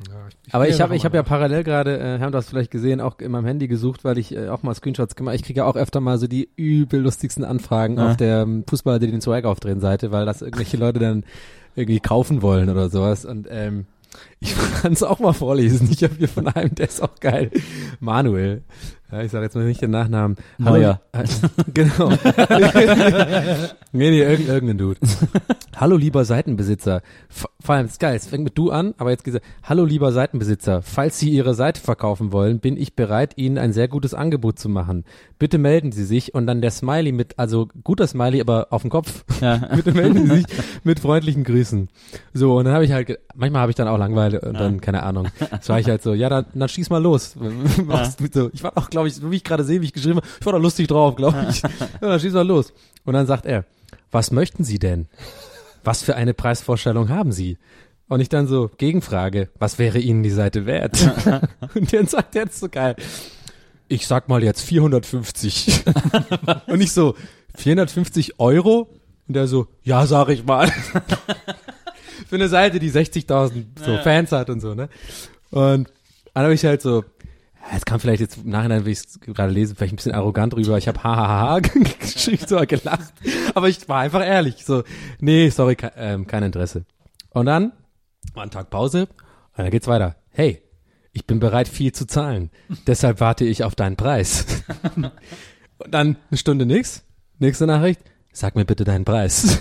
Ja, 0.08 0.28
Aber 0.52 0.68
ich 0.68 0.80
habe 0.80 0.96
ich 0.96 1.04
hab 1.04 1.12
ja 1.14 1.22
parallel 1.22 1.62
gerade, 1.64 1.98
äh, 1.98 2.18
haben 2.20 2.32
das 2.32 2.48
vielleicht 2.48 2.70
gesehen, 2.70 3.00
auch 3.00 3.18
in 3.18 3.30
meinem 3.30 3.44
Handy 3.44 3.68
gesucht, 3.68 4.04
weil 4.04 4.18
ich 4.18 4.34
äh, 4.34 4.48
auch 4.48 4.62
mal 4.62 4.74
Screenshots 4.74 5.14
gemacht 5.14 5.34
Ich 5.34 5.42
kriege 5.42 5.58
ja 5.58 5.64
auch 5.66 5.76
öfter 5.76 6.00
mal 6.00 6.18
so 6.18 6.26
die 6.26 6.48
übel 6.56 7.00
lustigsten 7.00 7.44
Anfragen 7.44 7.98
Ja. 7.98 8.10
auf 8.10 8.16
der 8.16 8.42
ähm, 8.42 8.64
Fußballer, 8.68 8.98
die 8.98 9.10
den 9.10 9.20
Swag 9.20 9.44
aufdrehen 9.44 9.80
Seite, 9.80 10.10
weil 10.10 10.24
das 10.26 10.42
irgendwelche 10.42 10.76
Leute 10.76 11.00
dann 11.00 11.24
irgendwie 11.76 12.00
kaufen 12.00 12.42
wollen 12.42 12.70
oder 12.70 12.88
sowas. 12.88 13.24
Und 13.24 13.46
ähm, 13.50 13.86
ich 14.40 14.54
kann 14.80 14.94
es 14.94 15.02
auch 15.02 15.18
mal 15.18 15.34
vorlesen. 15.34 15.88
Ich 15.90 16.02
habe 16.02 16.14
hier 16.16 16.28
von 16.28 16.48
einem, 16.48 16.74
der 16.74 16.88
ist 16.88 17.02
auch 17.02 17.20
geil. 17.20 17.50
Manuel. 18.00 18.62
Ja, 19.12 19.22
ich 19.22 19.32
sage 19.32 19.44
jetzt 19.44 19.56
mal 19.56 19.64
nicht 19.64 19.82
den 19.82 19.90
Nachnamen. 19.90 20.36
Neuer. 20.58 21.00
Äh, 21.12 21.24
genau. 21.74 22.10
nee, 23.92 24.10
nee, 24.10 24.20
irgendein, 24.20 24.54
irgendein 24.54 24.78
Dude. 24.78 25.00
Hallo 25.76 25.96
lieber 25.96 26.24
Seitenbesitzer. 26.24 27.02
Vor 27.28 27.74
allem, 27.74 27.86
ist 27.86 27.98
geil, 27.98 28.14
es 28.14 28.26
fängt 28.28 28.44
mit 28.44 28.56
du 28.56 28.70
an, 28.70 28.94
aber 28.98 29.10
jetzt 29.10 29.24
gesagt, 29.24 29.44
hallo 29.64 29.84
lieber 29.84 30.12
Seitenbesitzer, 30.12 30.82
falls 30.82 31.18
Sie 31.18 31.30
Ihre 31.30 31.54
Seite 31.54 31.80
verkaufen 31.80 32.32
wollen, 32.32 32.60
bin 32.60 32.76
ich 32.76 32.94
bereit, 32.94 33.32
Ihnen 33.36 33.58
ein 33.58 33.72
sehr 33.72 33.88
gutes 33.88 34.14
Angebot 34.14 34.58
zu 34.58 34.68
machen. 34.68 35.04
Bitte 35.38 35.58
melden 35.58 35.90
Sie 35.90 36.04
sich 36.04 36.34
und 36.34 36.46
dann 36.46 36.60
der 36.60 36.70
Smiley 36.70 37.12
mit, 37.12 37.38
also 37.38 37.68
guter 37.82 38.06
Smiley, 38.06 38.40
aber 38.40 38.68
auf 38.70 38.82
dem 38.82 38.90
Kopf. 38.90 39.24
Ja. 39.40 39.56
Bitte 39.74 39.92
melden 39.92 40.26
Sie 40.26 40.36
sich 40.36 40.46
mit 40.84 41.00
freundlichen 41.00 41.42
Grüßen. 41.42 41.88
So, 42.32 42.58
und 42.58 42.66
dann 42.66 42.74
habe 42.74 42.84
ich 42.84 42.92
halt, 42.92 43.18
manchmal 43.34 43.62
habe 43.62 43.72
ich 43.72 43.76
dann 43.76 43.88
auch 43.88 43.98
Langeweile 44.30 44.40
und 44.40 44.54
dann, 44.54 44.80
keine 44.80 45.02
Ahnung. 45.02 45.28
Das 45.50 45.68
war 45.68 45.78
ich 45.80 45.86
halt 45.86 46.02
so, 46.02 46.14
ja, 46.14 46.28
dann, 46.28 46.46
dann 46.54 46.68
schieß 46.68 46.90
mal 46.90 47.02
los. 47.02 47.36
So, 48.32 48.50
ich 48.52 48.62
war 48.62 48.76
auch, 48.76 48.90
glaube 48.90 49.08
ich, 49.08 49.14
so 49.14 49.30
wie 49.30 49.36
ich 49.36 49.44
gerade 49.44 49.64
sehe, 49.64 49.80
wie 49.80 49.86
ich 49.86 49.92
geschrieben 49.92 50.16
habe, 50.16 50.26
ich 50.38 50.46
war 50.46 50.52
da 50.52 50.58
lustig 50.58 50.86
drauf, 50.88 51.16
glaube 51.16 51.46
ich. 51.50 51.62
Ja, 52.00 52.08
dann 52.08 52.20
schieß 52.20 52.32
mal 52.32 52.46
los. 52.46 52.72
Und 53.04 53.14
dann 53.14 53.26
sagt 53.26 53.46
er, 53.46 53.64
was 54.10 54.30
möchten 54.30 54.64
Sie 54.64 54.78
denn? 54.78 55.06
Was 55.84 56.02
für 56.02 56.16
eine 56.16 56.34
Preisvorstellung 56.34 57.08
haben 57.08 57.32
Sie? 57.32 57.58
Und 58.08 58.20
ich 58.20 58.28
dann 58.28 58.46
so, 58.46 58.70
Gegenfrage, 58.76 59.48
was 59.58 59.78
wäre 59.78 59.98
Ihnen 59.98 60.22
die 60.22 60.30
Seite 60.30 60.66
wert? 60.66 60.98
und 61.74 61.92
dann 61.92 62.06
sagt 62.06 62.36
er 62.36 62.44
jetzt 62.44 62.60
so 62.60 62.68
geil, 62.68 62.96
ich 63.88 64.06
sag 64.06 64.28
mal 64.28 64.42
jetzt 64.42 64.62
450. 64.62 65.84
und 66.66 66.80
ich 66.80 66.92
so, 66.92 67.14
450 67.56 68.38
Euro? 68.38 68.88
Und 69.28 69.36
er 69.36 69.46
so, 69.46 69.68
ja, 69.82 70.06
sag 70.06 70.28
ich 70.28 70.44
mal. 70.44 70.70
Für 72.30 72.36
eine 72.36 72.48
Seite, 72.48 72.78
die 72.78 72.92
60.000 72.92 73.64
so 73.84 73.98
Fans 74.04 74.30
hat 74.30 74.50
und 74.50 74.60
so, 74.60 74.72
ne? 74.72 74.88
Und 75.50 75.90
dann 76.32 76.44
habe 76.44 76.54
ich 76.54 76.64
halt 76.64 76.80
so, 76.80 77.02
ja, 77.02 77.76
es 77.76 77.84
kam 77.84 77.98
vielleicht 77.98 78.20
jetzt 78.20 78.36
im 78.36 78.50
Nachhinein, 78.50 78.86
wie 78.86 78.92
ich 78.92 78.98
es 78.98 79.18
gerade 79.18 79.52
lese, 79.52 79.74
vielleicht 79.74 79.94
ein 79.94 79.96
bisschen 79.96 80.14
arrogant 80.14 80.54
rüber. 80.54 80.78
Ich 80.78 80.86
habe 80.86 81.02
hahaha 81.02 81.58
geschrieben, 81.98 82.44
so 82.46 82.56
gelacht. 82.68 83.12
Aber 83.56 83.68
ich 83.68 83.88
war 83.88 83.98
einfach 83.98 84.24
ehrlich. 84.24 84.64
So, 84.64 84.84
nee, 85.18 85.50
sorry, 85.50 85.74
ke 85.74 85.90
ähm, 85.96 86.28
kein 86.28 86.44
Interesse. 86.44 86.84
Und 87.30 87.46
dann 87.46 87.72
war 88.32 88.44
ein 88.44 88.52
Tag 88.52 88.70
Pause 88.70 89.08
und 89.08 89.58
dann 89.58 89.70
geht's 89.72 89.88
weiter. 89.88 90.14
Hey, 90.28 90.62
ich 91.10 91.26
bin 91.26 91.40
bereit, 91.40 91.66
viel 91.66 91.90
zu 91.90 92.06
zahlen. 92.06 92.52
Deshalb 92.86 93.18
warte 93.18 93.44
ich 93.44 93.64
auf 93.64 93.74
deinen 93.74 93.96
Preis. 93.96 94.46
und 95.78 95.92
dann 95.92 96.16
eine 96.30 96.38
Stunde 96.38 96.64
nix. 96.64 97.02
Nächste 97.40 97.66
Nachricht. 97.66 98.00
Sag 98.32 98.54
mir 98.54 98.64
bitte 98.64 98.84
deinen 98.84 99.04
Preis. 99.04 99.58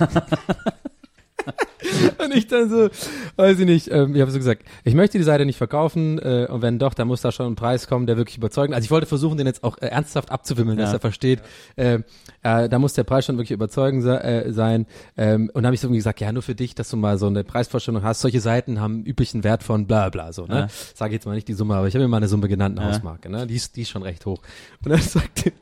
Und 2.23 2.35
ich 2.35 2.47
dann 2.47 2.69
so, 2.69 2.89
weiß 3.37 3.59
ich 3.59 3.65
nicht, 3.65 3.89
ähm, 3.91 4.13
ich 4.13 4.21
habe 4.21 4.29
so 4.31 4.37
gesagt, 4.37 4.63
ich 4.83 4.93
möchte 4.93 5.17
die 5.17 5.23
Seite 5.23 5.45
nicht 5.45 5.57
verkaufen 5.57 6.19
äh, 6.19 6.47
und 6.49 6.61
wenn 6.61 6.77
doch, 6.77 6.93
dann 6.93 7.07
muss 7.07 7.21
da 7.21 7.31
schon 7.31 7.47
ein 7.47 7.55
Preis 7.55 7.87
kommen, 7.87 8.05
der 8.05 8.17
wirklich 8.17 8.37
überzeugend. 8.37 8.75
Also 8.75 8.85
ich 8.85 8.91
wollte 8.91 9.07
versuchen, 9.07 9.37
den 9.37 9.47
jetzt 9.47 9.63
auch 9.63 9.77
äh, 9.77 9.87
ernsthaft 9.87 10.29
abzuwimmeln, 10.31 10.77
dass 10.77 10.89
Ja. 10.89 10.97
er 10.97 10.99
versteht, 10.99 11.41
äh, 11.77 11.99
äh, 12.43 12.69
da 12.69 12.79
muss 12.79 12.93
der 12.93 13.03
Preis 13.05 13.25
schon 13.25 13.37
wirklich 13.37 13.51
überzeugend 13.51 14.05
äh, 14.05 14.51
sein. 14.51 14.85
Ähm, 15.17 15.43
und 15.53 15.55
dann 15.63 15.67
habe 15.67 15.75
ich 15.75 15.81
so 15.81 15.87
irgendwie 15.87 15.99
gesagt, 15.99 16.19
ja, 16.21 16.31
nur 16.31 16.43
für 16.43 16.55
dich, 16.55 16.75
dass 16.75 16.89
du 16.89 16.97
mal 16.97 17.17
so 17.17 17.27
eine 17.27 17.43
Preisvorstellung 17.43 18.03
hast. 18.03 18.21
Solche 18.21 18.41
Seiten 18.41 18.79
haben 18.79 19.03
üblichen 19.03 19.43
Wert 19.43 19.63
von 19.63 19.87
bla 19.87 20.09
bla 20.09 20.31
so. 20.33 20.45
Ne? 20.45 20.55
Ja. 20.55 20.67
Sage 20.93 21.13
jetzt 21.13 21.25
mal 21.25 21.35
nicht 21.35 21.47
die 21.47 21.53
Summe, 21.53 21.75
aber 21.75 21.87
ich 21.87 21.93
habe 21.95 22.03
mir 22.03 22.09
mal 22.09 22.17
eine 22.17 22.27
Summe 22.27 22.47
genannt, 22.49 22.77
eine 22.77 22.87
Ja. 22.87 22.93
Hausmarke. 22.93 23.29
Ne? 23.29 23.47
Die, 23.47 23.55
ist, 23.55 23.75
die 23.77 23.81
ist 23.83 23.89
schon 23.89 24.03
recht 24.03 24.25
hoch. 24.25 24.41
Und 24.83 24.91
dann 24.91 25.01
sagte, 25.01 25.53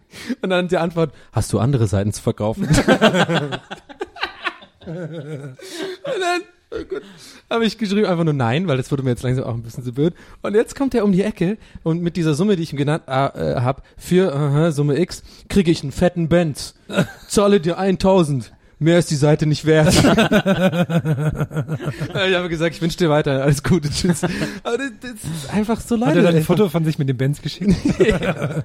und 0.41 0.49
dann 0.49 0.67
die 0.67 0.77
Antwort, 0.77 1.13
hast 1.31 1.53
du 1.53 1.59
andere 1.59 1.87
Seiten 1.87 2.11
zu 2.11 2.21
verkaufen? 2.21 2.67
Und 4.88 5.57
dann 6.22 6.41
oh 6.72 6.84
gut, 6.89 7.01
habe 7.49 7.65
ich 7.65 7.77
geschrieben 7.77 8.05
einfach 8.05 8.23
nur 8.23 8.34
nein, 8.34 8.68
weil 8.68 8.77
das 8.77 8.89
wurde 8.91 9.03
mir 9.03 9.09
jetzt 9.11 9.23
langsam 9.23 9.43
auch 9.45 9.53
ein 9.53 9.64
bisschen 9.64 9.84
zu 9.84 9.91
blöd. 9.93 10.14
Und 10.41 10.55
jetzt 10.55 10.76
kommt 10.76 10.95
er 10.95 11.03
um 11.03 11.11
die 11.11 11.23
Ecke 11.23 11.57
und 11.84 12.01
mit 12.01 12.15
dieser 12.15 12.34
Summe, 12.34 12.55
die 12.55 12.64
ich 12.64 12.72
ihm 12.73 12.77
genannt 12.77 13.03
äh, 13.07 13.11
äh, 13.11 13.59
habe, 13.61 13.84
für 13.97 14.34
aha, 14.34 14.72
Summe 14.72 14.99
X, 14.99 15.23
kriege 15.49 15.72
ich 15.72 15.84
einen 15.84 15.91
fetten 15.91 16.30
Benz. 16.30 16.76
Zahle 17.27 17.59
dir 17.59 17.77
1000. 17.77 18.53
Mehr 18.80 18.99
ist 18.99 19.09
die 19.09 19.15
Seite 19.15 19.47
nicht 19.47 19.65
wert. 19.65 19.88
ich 19.91 20.03
habe 20.03 20.15
gesagt, 22.47 22.76
ich 22.76 22.81
wünsche 22.81 22.97
dir 22.97 23.09
weiter 23.09 23.41
alles 23.41 23.64
Gute, 23.64 23.89
tschüss. 23.89 24.23
Aber 24.64 24.77
das, 24.77 24.91
das 25.01 25.14
ist 25.14 25.51
einfach 25.51 25.81
so 25.81 25.95
Hat 25.95 26.01
leid. 26.01 26.18
er 26.18 26.22
dann 26.22 26.35
ein 26.35 26.43
Foto 26.43 26.69
von 26.69 26.85
sich 26.85 26.99
mit 26.99 27.09
dem 27.09 27.18
Benz 27.18 27.41
geschickt? 27.41 27.73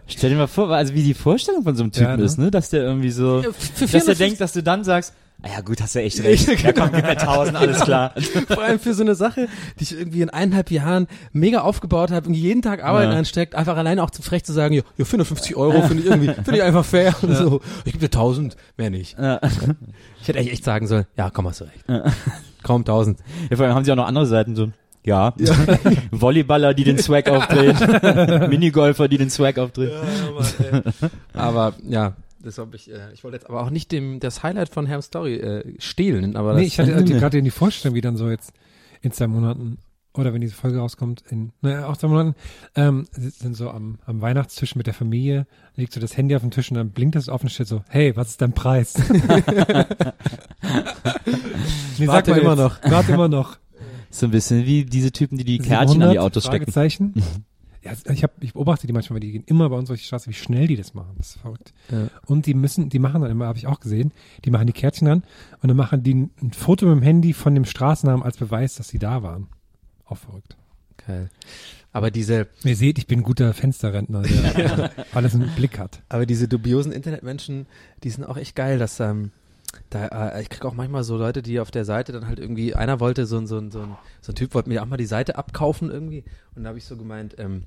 Stell 0.06 0.28
dir 0.28 0.36
mal 0.36 0.48
vor, 0.48 0.70
also 0.70 0.92
wie 0.92 1.02
die 1.02 1.14
Vorstellung 1.14 1.62
von 1.62 1.74
so 1.76 1.84
einem 1.84 1.92
Typen 1.92 2.10
Ja, 2.10 2.16
ne? 2.18 2.24
ist, 2.24 2.38
ne? 2.38 2.50
Dass 2.50 2.68
der 2.68 2.82
irgendwie 2.82 3.10
so, 3.10 3.40
für 3.40 3.52
dass 3.86 4.04
450 4.04 4.18
denkt, 4.18 4.38
dass 4.42 4.52
du 4.52 4.62
dann 4.62 4.84
sagst, 4.84 5.14
ah 5.42 5.48
ja 5.54 5.60
gut, 5.60 5.80
hast 5.82 5.94
du 5.94 6.00
echt 6.00 6.20
recht. 6.24 6.62
Ja 6.62 6.72
komm, 6.72 6.90
gib 6.92 7.04
mir 7.04 7.10
1000, 7.18 7.56
alles 7.56 7.80
klar. 7.80 8.12
Vor 8.48 8.62
allem 8.62 8.78
für 8.78 8.94
so 8.94 9.02
eine 9.02 9.14
Sache, 9.14 9.48
die 9.78 9.84
ich 9.84 9.92
irgendwie 9.98 10.22
in 10.22 10.30
eineinhalb 10.30 10.70
Jahren 10.70 11.06
mega 11.32 11.60
aufgebaut 11.62 12.10
habe 12.10 12.28
und 12.28 12.34
jeden 12.34 12.62
Tag 12.62 12.82
Arbeit 12.82 13.08
Ja. 13.08 13.14
reinsteckt, 13.14 13.54
einfach 13.54 13.76
alleine 13.76 14.02
auch 14.02 14.10
zu 14.10 14.22
frech 14.22 14.44
zu 14.44 14.52
sagen, 14.52 14.74
ja, 14.74 14.82
ja 14.96 15.04
450 15.04 15.56
Euro 15.56 15.82
finde 15.82 16.02
ich 16.02 16.08
irgendwie, 16.08 16.32
finde 16.32 16.56
ich 16.56 16.62
einfach 16.62 16.84
fair 16.84 17.14
und 17.22 17.34
so. 17.34 17.60
Ich 17.84 17.92
gebe 17.92 17.98
dir 17.98 18.06
1000, 18.16 18.56
mehr 18.76 18.90
nicht. 18.90 19.18
Ja. 19.18 19.40
Ich 20.20 20.28
hätte 20.28 20.38
eigentlich 20.38 20.52
echt 20.52 20.64
sagen 20.64 20.86
sollen, 20.86 21.06
ja, 21.16 21.30
komm, 21.30 21.48
hast 21.48 21.60
du 21.60 21.64
recht. 21.64 21.84
Kaum 22.62 22.82
1000. 22.82 23.18
Ja, 23.50 23.56
vor 23.56 23.66
allem 23.66 23.74
haben 23.74 23.84
sie 23.84 23.92
auch 23.92 23.96
noch 23.96 24.06
andere 24.06 24.26
Seiten 24.26 24.54
so. 24.54 24.68
Ja. 25.04 25.34
Volleyballer, 26.12 26.74
die 26.74 26.84
den 26.84 26.96
Swag 26.98 27.28
aufdrehen. 27.28 27.76
Minigolfer, 28.50 29.08
die 29.08 29.18
den 29.18 29.30
Swag 29.30 29.58
aufdrehen. 29.58 29.90
Aber 31.32 31.74
ja, 31.88 32.12
das 32.42 32.58
hab 32.58 32.74
ich, 32.74 32.90
äh, 32.90 33.12
ich 33.12 33.24
wollte 33.24 33.36
jetzt 33.36 33.48
aber 33.48 33.62
auch 33.62 33.70
nicht 33.70 33.92
dem, 33.92 34.20
das 34.20 34.42
Highlight 34.42 34.68
von 34.68 34.86
Herrn 34.86 35.02
Story 35.02 35.36
äh, 35.36 35.80
stehlen, 35.80 36.36
aber 36.36 36.54
nee, 36.54 36.64
das, 36.64 36.68
ich 36.68 36.78
hatte 36.78 36.94
hatte 36.94 37.12
gerade 37.12 37.38
in 37.38 37.44
die 37.44 37.50
Vorstellung, 37.50 37.94
wie 37.94 38.00
dann 38.00 38.16
so 38.16 38.28
jetzt 38.30 38.52
in 39.00 39.12
zwei 39.12 39.26
Monaten 39.26 39.78
oder 40.14 40.34
wenn 40.34 40.40
diese 40.42 40.54
Folge 40.54 40.78
rauskommt, 40.78 41.24
in 41.30 41.52
naja, 41.62 41.86
auch 41.86 41.96
zwei 41.96 42.08
Monaten, 42.08 42.34
ähm, 42.74 43.06
sind 43.12 43.56
so 43.56 43.70
am, 43.70 43.98
am 44.04 44.20
Weihnachtstisch 44.20 44.76
mit 44.76 44.86
der 44.86 44.94
Familie, 44.94 45.46
liegt 45.74 45.92
so 45.94 46.00
das 46.00 46.16
Handy 46.16 46.36
auf 46.36 46.42
dem 46.42 46.50
Tisch 46.50 46.70
und 46.70 46.76
dann 46.76 46.90
blinkt 46.90 47.14
das 47.14 47.28
auf 47.28 47.42
und 47.42 47.48
steht 47.48 47.66
so, 47.66 47.82
hey, 47.88 48.14
was 48.14 48.28
ist 48.28 48.42
dein 48.42 48.52
Preis? 48.52 48.94
nee, 51.98 52.06
Warte 52.06 52.32
mal 52.32 52.40
immer 52.40 52.50
jetzt. 52.50 52.58
noch. 52.58 52.78
Warte 52.90 53.12
immer 53.12 53.28
noch. 53.28 53.56
So 54.10 54.26
ein 54.26 54.32
bisschen 54.32 54.66
wie 54.66 54.84
diese 54.84 55.12
Typen, 55.12 55.38
die 55.38 55.44
die 55.44 55.58
Kärtchen 55.58 56.02
an 56.02 56.10
die 56.10 56.16
700? 56.16 56.18
Autos 56.18 56.44
stecken. 56.44 56.70
Fragezeichen. 56.70 57.14
Ja, 57.84 57.92
ich, 58.12 58.22
hab, 58.22 58.42
ich 58.42 58.52
beobachte 58.52 58.86
die 58.86 58.92
manchmal, 58.92 59.16
weil 59.16 59.20
die 59.20 59.32
gehen 59.32 59.44
immer 59.46 59.68
bei 59.68 59.76
uns 59.76 59.88
durch 59.88 60.00
die 60.00 60.06
Straße, 60.06 60.30
wie 60.30 60.34
schnell 60.34 60.68
die 60.68 60.76
das 60.76 60.94
machen. 60.94 61.14
Das 61.18 61.30
ist 61.30 61.40
verrückt. 61.40 61.72
Ja. 61.90 62.08
Und 62.26 62.46
die 62.46 62.54
müssen, 62.54 62.88
die 62.88 63.00
machen 63.00 63.22
dann 63.22 63.30
immer, 63.30 63.46
habe 63.46 63.58
ich 63.58 63.66
auch 63.66 63.80
gesehen, 63.80 64.12
die 64.44 64.50
machen 64.50 64.68
die 64.68 64.72
Kärtchen 64.72 65.08
an 65.08 65.24
und 65.60 65.68
dann 65.68 65.76
machen 65.76 66.02
die 66.02 66.14
ein, 66.14 66.30
ein 66.40 66.52
Foto 66.52 66.86
mit 66.86 66.96
dem 66.96 67.02
Handy 67.02 67.32
von 67.32 67.54
dem 67.54 67.64
Straßennamen 67.64 68.22
als 68.22 68.36
Beweis, 68.36 68.76
dass 68.76 68.88
sie 68.88 68.98
da 69.00 69.22
waren. 69.24 69.48
Auch 70.06 70.18
verrückt. 70.18 70.56
geil. 71.06 71.30
Aber 71.92 72.10
diese, 72.10 72.46
Ihr 72.64 72.76
seht, 72.76 72.98
ich 72.98 73.06
bin 73.06 73.20
ein 73.20 73.22
guter 73.24 73.52
Fensterrentner, 73.52 74.22
der 74.22 74.92
alles 75.12 75.34
im 75.34 75.46
Blick 75.56 75.78
hat. 75.78 76.02
Aber 76.08 76.24
diese 76.24 76.48
dubiosen 76.48 76.90
Internetmenschen, 76.92 77.66
die 78.02 78.10
sind 78.10 78.24
auch 78.24 78.38
echt 78.38 78.56
geil, 78.56 78.78
dass 78.78 78.98
ähm, 79.00 79.30
da, 79.90 80.28
äh, 80.28 80.42
ich 80.42 80.48
krieg 80.48 80.64
auch 80.64 80.74
manchmal 80.74 81.04
so 81.04 81.16
Leute, 81.16 81.42
die 81.42 81.60
auf 81.60 81.70
der 81.70 81.84
Seite 81.84 82.12
dann 82.12 82.26
halt 82.26 82.38
irgendwie, 82.38 82.74
einer 82.74 83.00
wollte 83.00 83.26
so 83.26 83.38
ein, 83.38 83.46
so 83.46 83.58
ein, 83.58 83.70
so 83.70 83.80
ein, 83.80 83.96
so 84.20 84.32
ein 84.32 84.34
Typ 84.34 84.54
wollte 84.54 84.68
mir 84.68 84.82
auch 84.82 84.86
mal 84.86 84.96
die 84.96 85.06
Seite 85.06 85.36
abkaufen 85.36 85.90
irgendwie 85.90 86.24
und 86.54 86.64
da 86.64 86.68
habe 86.68 86.78
ich 86.78 86.84
so 86.84 86.96
gemeint, 86.96 87.36
ähm, 87.38 87.64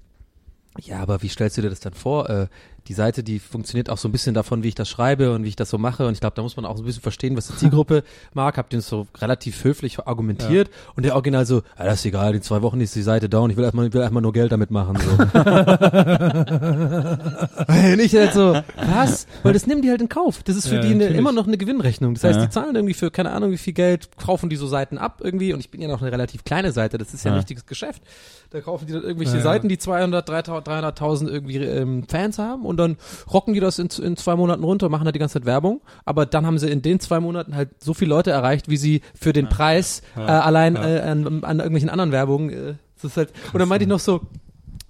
ja, 0.80 1.00
aber 1.00 1.22
wie 1.22 1.30
stellst 1.30 1.58
du 1.58 1.62
dir 1.62 1.70
das 1.70 1.80
dann 1.80 1.94
vor? 1.94 2.30
Äh, 2.30 2.48
die 2.88 2.94
Seite, 2.94 3.24
die 3.24 3.40
funktioniert 3.40 3.90
auch 3.90 3.98
so 3.98 4.08
ein 4.08 4.12
bisschen 4.12 4.34
davon, 4.36 4.64
wie 4.64 4.68
ich 4.70 4.76
das 4.76 4.90
schreibe 4.90 5.34
und 5.34 5.44
wie 5.44 5.50
ich 5.50 5.56
das 5.56 5.70
so 5.70 5.78
mache. 5.78 6.06
Und 6.08 6.14
ich 6.14 6.20
glaube, 6.20 6.36
da 6.36 6.42
muss 6.42 6.56
man 6.56 6.66
auch 6.66 6.78
so 6.78 6.84
ein 6.84 6.86
bisschen 6.86 7.02
verstehen, 7.02 7.36
was 7.36 7.48
die 7.48 7.56
Zielgruppe 7.58 8.04
mag. 8.34 8.58
Hab 8.58 8.70
den 8.70 8.82
so 8.82 9.08
relativ 9.18 9.64
höflich 9.64 10.00
argumentiert. 10.06 10.70
Und 10.96 11.04
der 11.04 11.14
Original 11.16 11.46
so, 11.46 11.58
ja, 11.78 11.86
das 11.86 12.00
ist 12.00 12.06
egal, 12.06 12.36
in 12.36 12.42
zwei 12.42 12.62
Wochen 12.62 12.80
ist 12.82 12.96
die 12.96 13.02
Seite 13.02 13.30
down. 13.30 13.50
Ich 13.50 13.58
will 13.58 13.64
erstmal, 13.64 13.92
will 13.92 14.02
erstmal 14.02 14.22
nur 14.22 14.34
Geld 14.34 14.52
damit 14.52 14.72
machen. 14.72 14.98
So. 14.98 15.12
und 17.68 18.00
ich 18.00 18.16
halt 18.16 18.34
so, 18.34 18.56
was? 18.76 19.28
Weil 19.44 19.54
das 19.54 19.68
nehmen 19.68 19.82
die 19.82 19.90
halt 19.90 20.02
in 20.02 20.10
Kauf. 20.10 20.44
Das 20.44 20.56
ist 20.56 20.68
für 20.68 20.76
Ja, 20.76 20.82
die 20.82 20.92
eine, 20.92 21.06
immer 21.08 21.32
noch 21.32 21.48
eine 21.48 21.58
Gewinnrechnung. 21.58 22.14
Das 22.16 22.24
heißt, 22.24 22.40
Ja. 22.40 22.46
die 22.46 22.52
zahlen 22.52 22.76
irgendwie 22.76 22.94
für 22.94 23.12
keine 23.12 23.32
Ahnung 23.32 23.52
wie 23.52 23.58
viel 23.58 23.74
Geld, 23.74 24.10
kaufen 24.18 24.50
die 24.50 24.56
so 24.56 24.68
Seiten 24.68 24.98
ab 24.98 25.22
irgendwie. 25.24 25.54
Und 25.54 25.60
ich 25.60 25.72
bin 25.72 25.82
ja 25.82 25.88
noch 25.88 26.02
eine 26.02 26.12
relativ 26.12 26.44
kleine 26.44 26.72
Seite. 26.72 26.98
Das 26.98 27.14
ist 27.14 27.24
ja 27.26 27.32
ein 27.32 27.36
Ja. 27.36 27.40
richtiges 27.40 27.66
Geschäft. 27.66 28.02
Da 28.52 28.62
kaufen 28.62 28.88
die 28.88 28.94
dann 28.94 29.04
irgendwelche 29.04 29.38
Ja. 29.38 29.44
Seiten, 29.44 29.70
die 29.70 29.78
200, 29.78 30.28
300, 30.30 30.68
300.000 31.00 31.28
irgendwie 31.30 31.58
ähm, 31.58 32.04
Fans 32.08 32.40
haben 32.40 32.66
und 32.66 32.75
dann 32.78 32.98
rocken 33.32 33.54
die 33.54 33.60
das 33.60 33.80
in, 33.80 33.90
in 34.02 34.18
zwei 34.18 34.36
Monaten 34.36 34.64
runter, 34.64 34.90
machen 34.90 35.06
da 35.06 35.12
die 35.12 35.20
ganze 35.20 35.34
Zeit 35.34 35.46
Werbung. 35.46 35.82
Aber 36.06 36.26
dann 36.26 36.46
haben 36.46 36.58
sie 36.58 36.70
in 36.70 36.82
den 36.82 37.00
zwei 37.00 37.20
Monaten 37.20 37.56
halt 37.56 37.70
so 37.80 37.94
viele 37.94 38.10
Leute 38.10 38.32
erreicht, 38.32 38.70
wie 38.70 38.78
sie 38.78 39.02
für 39.20 39.34
den 39.34 39.50
Preis 39.50 40.02
äh, 40.16 40.22
allein 40.22 40.76
Ja. 40.76 40.88
Äh, 40.88 41.00
an, 41.02 41.44
an 41.44 41.58
irgendwelchen 41.60 41.90
anderen 41.90 42.12
Werbungen. 42.12 42.50
Äh, 42.50 42.74
das 42.96 43.12
ist 43.12 43.18
halt, 43.18 43.34
und 43.54 43.60
dann 43.60 43.68
meinte 43.68 43.84
ich 43.84 43.90
noch 43.90 44.00
so, 44.00 44.22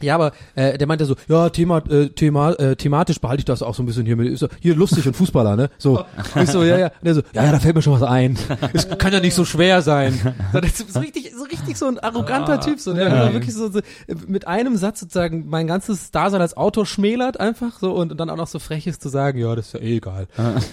ja, 0.05 0.15
aber 0.15 0.31
äh, 0.55 0.77
der 0.77 0.87
meinte 0.87 1.05
so, 1.05 1.15
ja, 1.27 1.49
Thema, 1.49 1.79
äh, 1.89 2.09
Thema, 2.09 2.51
äh, 2.53 2.75
thematisch 2.75 3.19
behalte 3.19 3.41
ich 3.41 3.45
das 3.45 3.61
auch 3.61 3.75
so 3.75 3.83
ein 3.83 3.85
bisschen 3.85 4.05
hier 4.05 4.15
mit, 4.15 4.31
ist 4.31 4.39
so, 4.39 4.47
hier 4.61 4.75
lustig 4.75 5.05
und 5.07 5.15
Fußballer, 5.15 5.55
ne? 5.55 5.69
So, 5.77 5.99
Und 6.35 6.43
ich 6.43 6.49
so, 6.49 6.63
ja, 6.63 6.77
ja, 6.77 6.85
und 6.87 7.03
der 7.05 7.15
so, 7.15 7.21
ja, 7.33 7.45
ja, 7.45 7.51
da 7.51 7.59
fällt 7.59 7.75
mir 7.75 7.81
schon 7.81 7.93
was 7.93 8.03
ein. 8.03 8.37
Es 8.73 8.87
kann 8.97 9.11
ja 9.13 9.19
nicht 9.19 9.33
so 9.35 9.45
schwer 9.45 9.81
sein. 9.81 10.33
So, 10.53 10.59
Das 10.61 10.71
ist 10.79 10.93
so 10.93 10.99
richtig, 10.99 11.31
so 11.37 11.43
richtig 11.43 11.77
so 11.77 11.87
ein 11.87 11.99
arroganter 11.99 12.59
Typ, 12.59 12.79
so, 12.79 12.93
der 12.93 13.07
Ja. 13.09 13.33
wirklich 13.33 13.53
so, 13.53 13.69
so 13.69 13.79
mit 14.27 14.47
einem 14.47 14.77
Satz 14.77 14.99
sozusagen 15.01 15.45
mein 15.49 15.67
ganzes 15.67 16.11
Dasein 16.11 16.41
als 16.41 16.55
Autor 16.57 16.85
schmälert 16.85 17.39
einfach 17.39 17.79
so 17.79 17.93
und, 17.93 18.17
dann 18.19 18.29
auch 18.29 18.37
noch 18.37 18.47
so 18.47 18.59
frech 18.59 18.87
ist 18.87 19.01
zu 19.01 19.09
sagen, 19.09 19.37
ja, 19.39 19.55
das 19.55 19.67
ist 19.67 19.73
ja 19.73 19.79
eh 19.81 19.97
egal. 19.97 20.27
Fand 20.35 20.63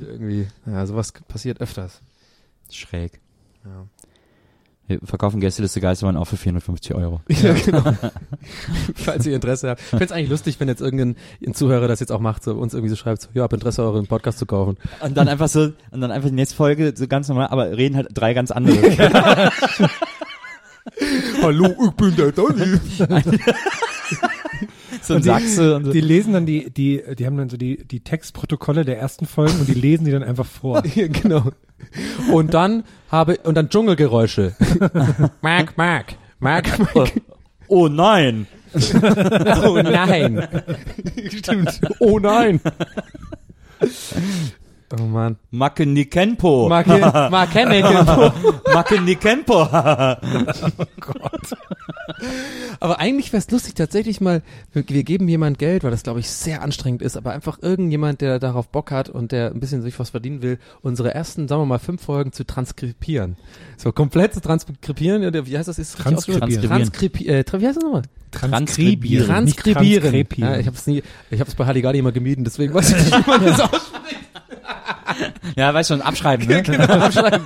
ich 0.00 0.08
irgendwie, 0.08 0.48
ja, 0.66 0.86
sowas 0.86 1.12
passiert 1.28 1.60
öfters. 1.60 2.00
Schräg. 2.70 3.20
Ja. 3.64 3.86
Wir 4.88 4.98
verkaufen 5.04 5.38
Gästeliste 5.38 5.80
Geistermann 5.82 6.16
auch 6.16 6.24
für 6.24 6.38
450 6.38 6.94
Euro. 6.94 7.20
Ja, 7.28 7.52
genau. 7.52 7.82
Falls 8.94 9.26
ihr 9.26 9.34
Interesse 9.34 9.68
habt. 9.68 9.80
Ich 9.80 9.86
find's 9.90 10.10
eigentlich 10.12 10.30
lustig, 10.30 10.58
wenn 10.60 10.68
jetzt 10.68 10.80
irgendein 10.80 11.14
ein 11.46 11.52
Zuhörer 11.54 11.86
das 11.88 12.00
jetzt 12.00 12.10
auch 12.10 12.20
macht, 12.20 12.42
so 12.42 12.54
uns 12.54 12.72
irgendwie 12.72 12.88
so 12.88 12.96
schreibt, 12.96 13.20
so, 13.22 13.28
ja, 13.34 13.42
hab 13.42 13.52
Interesse, 13.52 13.82
euren 13.82 14.06
Podcast 14.06 14.38
zu 14.38 14.46
kaufen. 14.46 14.78
Und 15.00 15.14
dann 15.16 15.28
einfach 15.28 15.48
so, 15.48 15.72
und 15.90 16.00
dann 16.00 16.10
einfach 16.10 16.30
die 16.30 16.34
nächste 16.34 16.56
Folge 16.56 16.94
so 16.96 17.06
ganz 17.06 17.28
normal, 17.28 17.48
aber 17.48 17.76
reden 17.76 17.96
halt 17.96 18.08
drei 18.14 18.32
ganz 18.32 18.50
andere. 18.50 18.78
Hallo, 21.42 21.74
ich 21.84 21.90
bin 21.92 22.16
der 22.16 22.32
Donny. 22.32 22.80
So 25.08 25.14
ein 25.14 25.22
Sachse 25.22 25.76
und 25.76 25.86
so. 25.86 25.92
Die 25.92 26.00
lesen 26.00 26.32
dann 26.32 26.46
die, 26.46 26.70
die, 26.70 27.02
die 27.18 27.26
haben 27.26 27.36
dann 27.36 27.48
so 27.48 27.56
die, 27.56 27.84
die 27.84 28.00
Textprotokolle 28.00 28.84
der 28.84 28.98
ersten 28.98 29.26
Folgen 29.26 29.58
und 29.60 29.68
die 29.68 29.74
lesen 29.80 30.04
die 30.04 30.12
dann 30.12 30.22
einfach 30.22 30.46
vor. 30.46 30.82
Genau. 30.94 31.50
Und 32.32 32.54
dann 32.54 32.84
habe, 33.10 33.38
und 33.44 33.54
dann 33.54 33.70
Dschungelgeräusche. 33.70 34.54
Mark, 35.40 35.76
Mark, 35.76 36.16
Mark, 36.40 36.94
Mark. 36.94 37.12
Oh 37.68 37.88
nein! 37.88 38.46
Oh 39.64 39.80
nein. 39.80 40.46
Stimmt. 41.30 41.80
Oh 42.00 42.18
nein. 42.18 42.60
Oh 44.96 45.02
Mann. 45.02 45.36
Macke 45.50 45.84
Nikenpo. 45.84 46.68
Marke, 46.68 46.98
Marke 47.30 47.66
Macke 48.72 49.00
Nikenpo. 49.00 49.62
Aber 52.80 52.98
eigentlich 52.98 53.32
wäre 53.32 53.38
es 53.40 53.50
lustig, 53.50 53.74
tatsächlich 53.74 54.20
mal, 54.20 54.42
wir, 54.72 54.88
wir 54.88 55.04
geben 55.04 55.28
jemand 55.28 55.58
Geld, 55.58 55.84
weil 55.84 55.90
das, 55.90 56.04
glaube 56.04 56.20
ich, 56.20 56.30
sehr 56.30 56.62
anstrengend 56.62 57.02
ist, 57.02 57.16
aber 57.16 57.32
einfach 57.32 57.58
irgendjemand, 57.60 58.20
der 58.20 58.38
darauf 58.38 58.68
Bock 58.68 58.90
hat 58.90 59.08
und 59.08 59.32
der 59.32 59.50
ein 59.50 59.60
bisschen 59.60 59.82
sich 59.82 59.98
was 59.98 60.10
verdienen 60.10 60.40
will, 60.42 60.58
unsere 60.80 61.12
ersten, 61.14 61.48
sagen 61.48 61.62
wir 61.62 61.66
mal, 61.66 61.78
fünf 61.78 62.02
Folgen 62.02 62.32
zu 62.32 62.44
transkribieren. 62.44 63.36
So 63.76 63.92
komplett 63.92 64.32
zu 64.34 64.40
transkribieren, 64.40 65.24
oder 65.24 65.46
wie 65.46 65.58
heißt 65.58 65.68
das? 65.68 65.78
Ist 65.78 65.98
Transkribieren. 65.98 66.42
ausgesprochen? 66.44 66.68
Transkribi 66.68 67.28
äh, 67.28 67.44
wie 67.52 67.66
heißt 67.66 67.76
das 67.76 67.84
nochmal? 67.84 68.02
Transkribieren. 68.30 69.26
Transkribieren. 69.26 70.02
transkribieren. 70.02 70.52
Ja, 70.52 70.58
ich 70.58 70.66
habe 70.66 70.76
es 70.76 70.86
nie, 70.86 71.02
ich 71.30 71.40
habe 71.40 71.48
es 71.50 71.54
bei 71.56 71.66
Halligalli 71.66 71.98
immer 71.98 72.12
gemieden, 72.12 72.44
deswegen 72.44 72.74
weiß 72.74 72.90
ich 72.90 73.04
nicht, 73.04 73.26
wie 73.26 73.30
man 73.30 73.44
das 73.44 73.60
ausspricht. 73.60 74.17
Ja, 75.56 75.72
weißt 75.74 75.88
schon, 75.88 76.02
abschreiben, 76.02 76.46
ne? 76.46 76.62
genau, 76.64 76.84
abschreiben. 77.06 77.44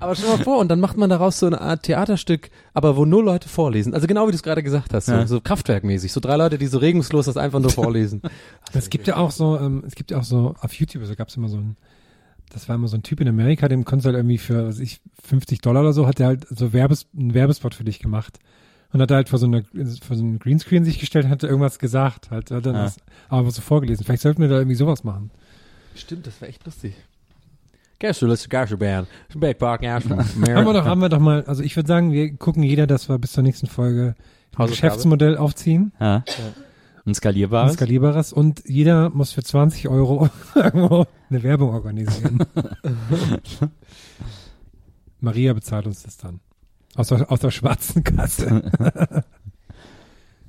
Aber 0.00 0.14
stell 0.16 0.30
dir 0.30 0.36
mal 0.38 0.44
vor, 0.44 0.58
und 0.58 0.68
dann 0.68 0.80
macht 0.80 0.96
man 0.96 1.08
daraus 1.08 1.38
so 1.38 1.46
eine 1.46 1.60
Art 1.60 1.84
Theaterstück, 1.84 2.50
aber 2.74 2.96
wo 2.96 3.04
nur 3.04 3.22
Leute 3.22 3.48
vorlesen. 3.48 3.94
Also 3.94 4.06
genau 4.06 4.26
wie 4.26 4.32
du 4.32 4.36
es 4.36 4.42
gerade 4.42 4.62
gesagt 4.62 4.92
hast, 4.94 5.06
so, 5.06 5.12
Ja. 5.12 5.26
so 5.26 5.40
kraftwerkmäßig. 5.40 6.12
So 6.12 6.20
drei 6.20 6.36
Leute, 6.36 6.58
die 6.58 6.66
so 6.66 6.78
regungslos 6.78 7.26
das 7.26 7.36
einfach 7.36 7.60
nur 7.60 7.70
vorlesen. 7.70 8.20
Es 8.74 8.90
gibt 8.90 9.06
ja 9.06 9.16
auch 9.16 9.30
so, 9.30 9.58
ähm, 9.58 9.84
es 9.86 9.94
gibt 9.94 10.10
ja 10.10 10.18
auch 10.18 10.24
so, 10.24 10.54
auf 10.60 10.72
YouTube, 10.74 11.04
so 11.04 11.14
gab 11.14 11.28
es 11.28 11.36
immer 11.36 11.48
so 11.48 11.58
ein, 11.58 11.76
das 12.52 12.68
war 12.68 12.74
immer 12.76 12.88
so 12.88 12.96
ein 12.96 13.02
Typ 13.02 13.20
in 13.20 13.28
Amerika, 13.28 13.68
dem 13.68 13.84
konntest 13.84 14.06
du 14.06 14.08
halt 14.08 14.16
irgendwie 14.18 14.38
für, 14.38 14.66
was 14.66 14.76
weiß 14.76 14.80
ich, 14.80 15.00
50 15.24 15.60
Dollar 15.60 15.82
oder 15.82 15.92
so, 15.92 16.06
hat 16.06 16.18
der 16.18 16.26
halt 16.28 16.46
so 16.50 16.72
Werbes, 16.72 17.06
einen 17.16 17.34
Werbespot 17.34 17.74
für 17.74 17.84
dich 17.84 17.98
gemacht. 17.98 18.38
Und 18.92 19.00
hat 19.00 19.10
er 19.10 19.16
halt 19.16 19.28
vor 19.30 19.38
so 19.38 19.46
einer, 19.46 19.62
vor 20.06 20.16
so 20.16 20.22
einem 20.22 20.38
Greenscreen 20.38 20.84
sich 20.84 20.98
gestellt, 20.98 21.28
hat 21.28 21.42
irgendwas 21.44 21.78
gesagt, 21.78 22.30
halt, 22.30 22.50
hat 22.50 22.66
dann 22.66 22.74
Ja. 22.74 22.82
das, 22.84 22.96
aber 23.30 23.50
so 23.50 23.62
vorgelesen. 23.62 24.04
Vielleicht 24.04 24.22
sollten 24.22 24.42
wir 24.42 24.48
da 24.48 24.56
irgendwie 24.58 24.74
sowas 24.76 25.02
machen. 25.04 25.30
Stimmt, 25.94 26.26
das 26.26 26.40
wäre 26.40 26.50
echt 26.50 26.64
lustig. 26.64 26.94
Guess 27.98 28.20
who 28.20 28.34
Garcia 28.48 28.76
Band? 28.76 29.06
Back 29.34 29.58
Park, 29.58 29.82
Haben 29.86 30.36
wir 30.40 30.72
doch, 30.72 30.84
haben 30.84 31.00
wir 31.00 31.08
doch 31.08 31.20
mal, 31.20 31.44
also 31.44 31.62
ich 31.62 31.76
würde 31.76 31.86
sagen, 31.86 32.10
wir 32.10 32.34
gucken 32.36 32.64
jeder, 32.64 32.88
dass 32.88 33.08
wir 33.08 33.16
bis 33.18 33.32
zur 33.32 33.44
nächsten 33.44 33.68
Folge 33.68 34.16
ein. 34.56 34.66
Geschäftsmodell 34.66 35.36
aufziehen, 35.36 35.92
Ja. 36.00 36.16
Ein 36.16 36.24
ein 37.04 37.14
skalierbares. 37.14 37.74
skalierbares 37.74 38.32
und 38.32 38.62
jeder 38.66 39.10
muss 39.10 39.32
für 39.32 39.42
20 39.42 39.88
Euro 39.88 40.28
irgendwo 40.54 41.06
eine 41.30 41.42
Werbung 41.42 41.70
organisieren. 41.70 42.44
Maria 45.20 45.52
bezahlt 45.52 45.86
uns 45.86 46.02
das 46.02 46.16
dann. 46.16 46.40
Aus 46.94 47.08
der, 47.08 47.30
aus 47.30 47.40
der 47.40 47.50
schwarzen 47.50 48.04
Kasse. 48.04 49.24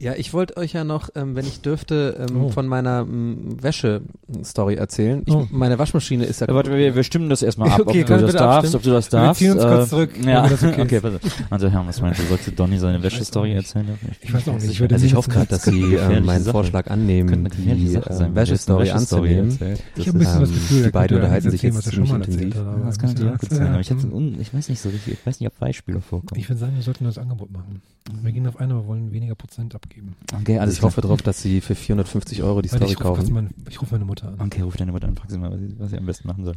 Ja, 0.04 0.16
ich 0.18 0.34
wollte 0.34 0.58
euch 0.58 0.74
ja 0.74 0.84
noch, 0.84 1.10
ähm, 1.16 1.34
wenn 1.36 1.46
ich 1.46 1.62
dürfte, 1.62 2.28
ähm, 2.30 2.44
Oh. 2.44 2.50
von 2.50 2.68
meiner 2.68 3.02
ähm, 3.08 3.56
Wäsche-Story 3.62 4.76
erzählen. 4.76 5.24
Ich, 5.26 5.34
Oh. 5.34 5.48
Meine 5.50 5.80
Waschmaschine 5.80 6.26
ist 6.26 6.42
ja... 6.42 6.48
Ja, 6.50 6.56
warte, 6.56 6.76
wir, 6.76 6.94
wir 6.94 7.04
stimmen 7.04 7.30
das 7.30 7.42
erstmal 7.42 7.70
ab, 7.72 7.80
Okay, 7.86 8.02
ob 8.02 8.08
du 8.08 8.14
wir 8.20 8.22
das 8.28 8.36
darfst, 8.36 8.76
ob 8.76 8.82
du 8.84 8.90
das 8.92 9.10
Wir 9.12 9.20
darfst. 9.20 9.40
ziehen 9.40 9.52
uns 9.54 9.62
kurz 9.62 9.86
Äh, 9.86 9.90
zurück, 9.90 10.10
Ja, 10.26 10.44
okay 10.44 10.82
okay, 10.82 10.96
ist. 10.98 11.04
warte. 11.04 11.20
Also 11.50 11.70
Herr, 11.70 11.88
was 11.88 12.02
meinst 12.02 12.20
du, 12.20 12.24
sollte 12.26 12.52
Donny 12.52 12.78
seine 12.80 13.02
Wäschestory 13.02 13.54
erzählen? 13.54 13.88
Ich 14.22 14.34
weiß 14.34 14.42
auch 14.50 14.54
nicht. 14.56 14.64
Also 14.64 14.72
Ich 14.72 14.80
würde 14.82 14.96
also 14.96 15.06
ich 15.06 15.16
hoffe 15.16 15.30
gerade, 15.32 15.48
dass 15.48 15.64
Sie 15.64 15.96
äh, 15.96 16.20
meinen 16.20 16.44
Sache- 16.44 16.52
Vorschlag 16.52 16.88
annehmen, 16.92 17.50
die 17.56 17.70
äh, 17.96 18.36
Wäschestory 18.36 18.90
anzunehmen. 18.92 19.58
Ich 19.96 20.08
habe 20.08 20.18
ein 20.18 20.20
bisschen 20.20 20.40
das 20.42 20.50
ähm, 20.50 20.56
Gefühl, 20.56 20.84
die 20.84 20.90
beiden 20.92 21.18
unterhalten 21.18 21.50
sich 21.50 21.62
jetzt 21.62 21.82
ziemlich 21.84 22.12
intensiv. 22.12 22.56
Das 22.86 23.00
kann 23.00 23.10
natürlich 23.12 23.34
auch 23.34 23.38
gut 23.40 23.50
sein, 23.52 23.68
aber 23.68 23.80
ich, 23.80 23.90
ich 23.90 24.54
weiß 24.54 24.68
nicht 24.70 24.82
so 24.82 24.90
richtig, 24.90 25.14
ich 25.14 25.26
weiß 25.26 25.40
nicht, 25.40 25.48
ob 25.48 25.58
Beispiele 25.60 26.02
vorkommen. 26.02 26.42
Ich 26.42 26.50
würde 26.50 26.60
sagen, 26.60 26.74
wir 26.76 26.84
sollten 26.84 27.06
das 27.06 27.18
Angebot 27.18 27.52
machen. 27.52 27.82
Wir 28.22 28.34
gehen 28.34 28.46
auf 28.48 28.60
eine, 28.60 28.74
aber 28.74 28.88
wollen 28.88 29.14
weniger 29.14 29.36
Prozent 29.36 29.76
abgeben. 29.76 29.93
Okay, 30.34 30.54
Also 30.54 30.62
alles 30.62 30.74
ich 30.76 30.82
hoffe 30.82 31.02
darauf, 31.02 31.22
dass 31.22 31.42
Sie 31.42 31.62
für 31.62 31.76
450 31.76 32.44
Euro 32.44 32.62
die 32.62 32.72
Warte, 32.72 32.86
Story 32.86 32.92
ich 32.94 33.00
rufe 33.06 33.22
kaufen. 33.22 33.34
meine, 33.34 33.50
ich 33.70 33.82
ruf 33.82 33.92
meine 33.92 34.06
Mutter 34.06 34.28
an. 34.30 34.42
Okay, 34.42 34.62
ruf 34.62 34.76
deine 34.78 34.92
Mutter 34.92 35.08
an, 35.08 35.16
frag 35.16 35.30
sie 35.32 35.38
mal, 35.38 35.52
was 35.52 35.60
sie, 35.60 35.76
was 35.80 35.90
sie 35.92 35.98
am 35.98 36.06
besten 36.06 36.28
machen 36.28 36.46
soll. 36.46 36.56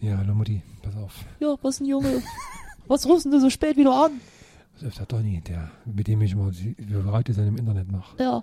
Ja, 0.00 0.16
hallo 0.18 0.34
Mutti, 0.34 0.62
pass 0.82 0.96
auf. 0.96 1.12
Ja, 1.40 1.54
was 1.62 1.80
ein 1.80 1.86
Junge? 1.86 2.22
Was 2.88 3.06
rufst 3.06 3.26
du 3.26 3.38
so 3.40 3.50
spät 3.50 3.76
wieder 3.76 3.92
an? 4.06 4.12
Das 4.74 4.88
ist 4.88 4.98
der 4.98 5.06
Donny, 5.06 5.40
der, 5.46 5.70
mit 5.84 6.08
dem 6.08 6.22
ich 6.22 6.34
mal 6.34 6.50
die 6.50 6.74
Bereite 6.82 7.32
sein 7.34 7.48
im 7.48 7.56
Internet 7.58 7.90
mache. 7.92 8.16
Ja. 8.22 8.42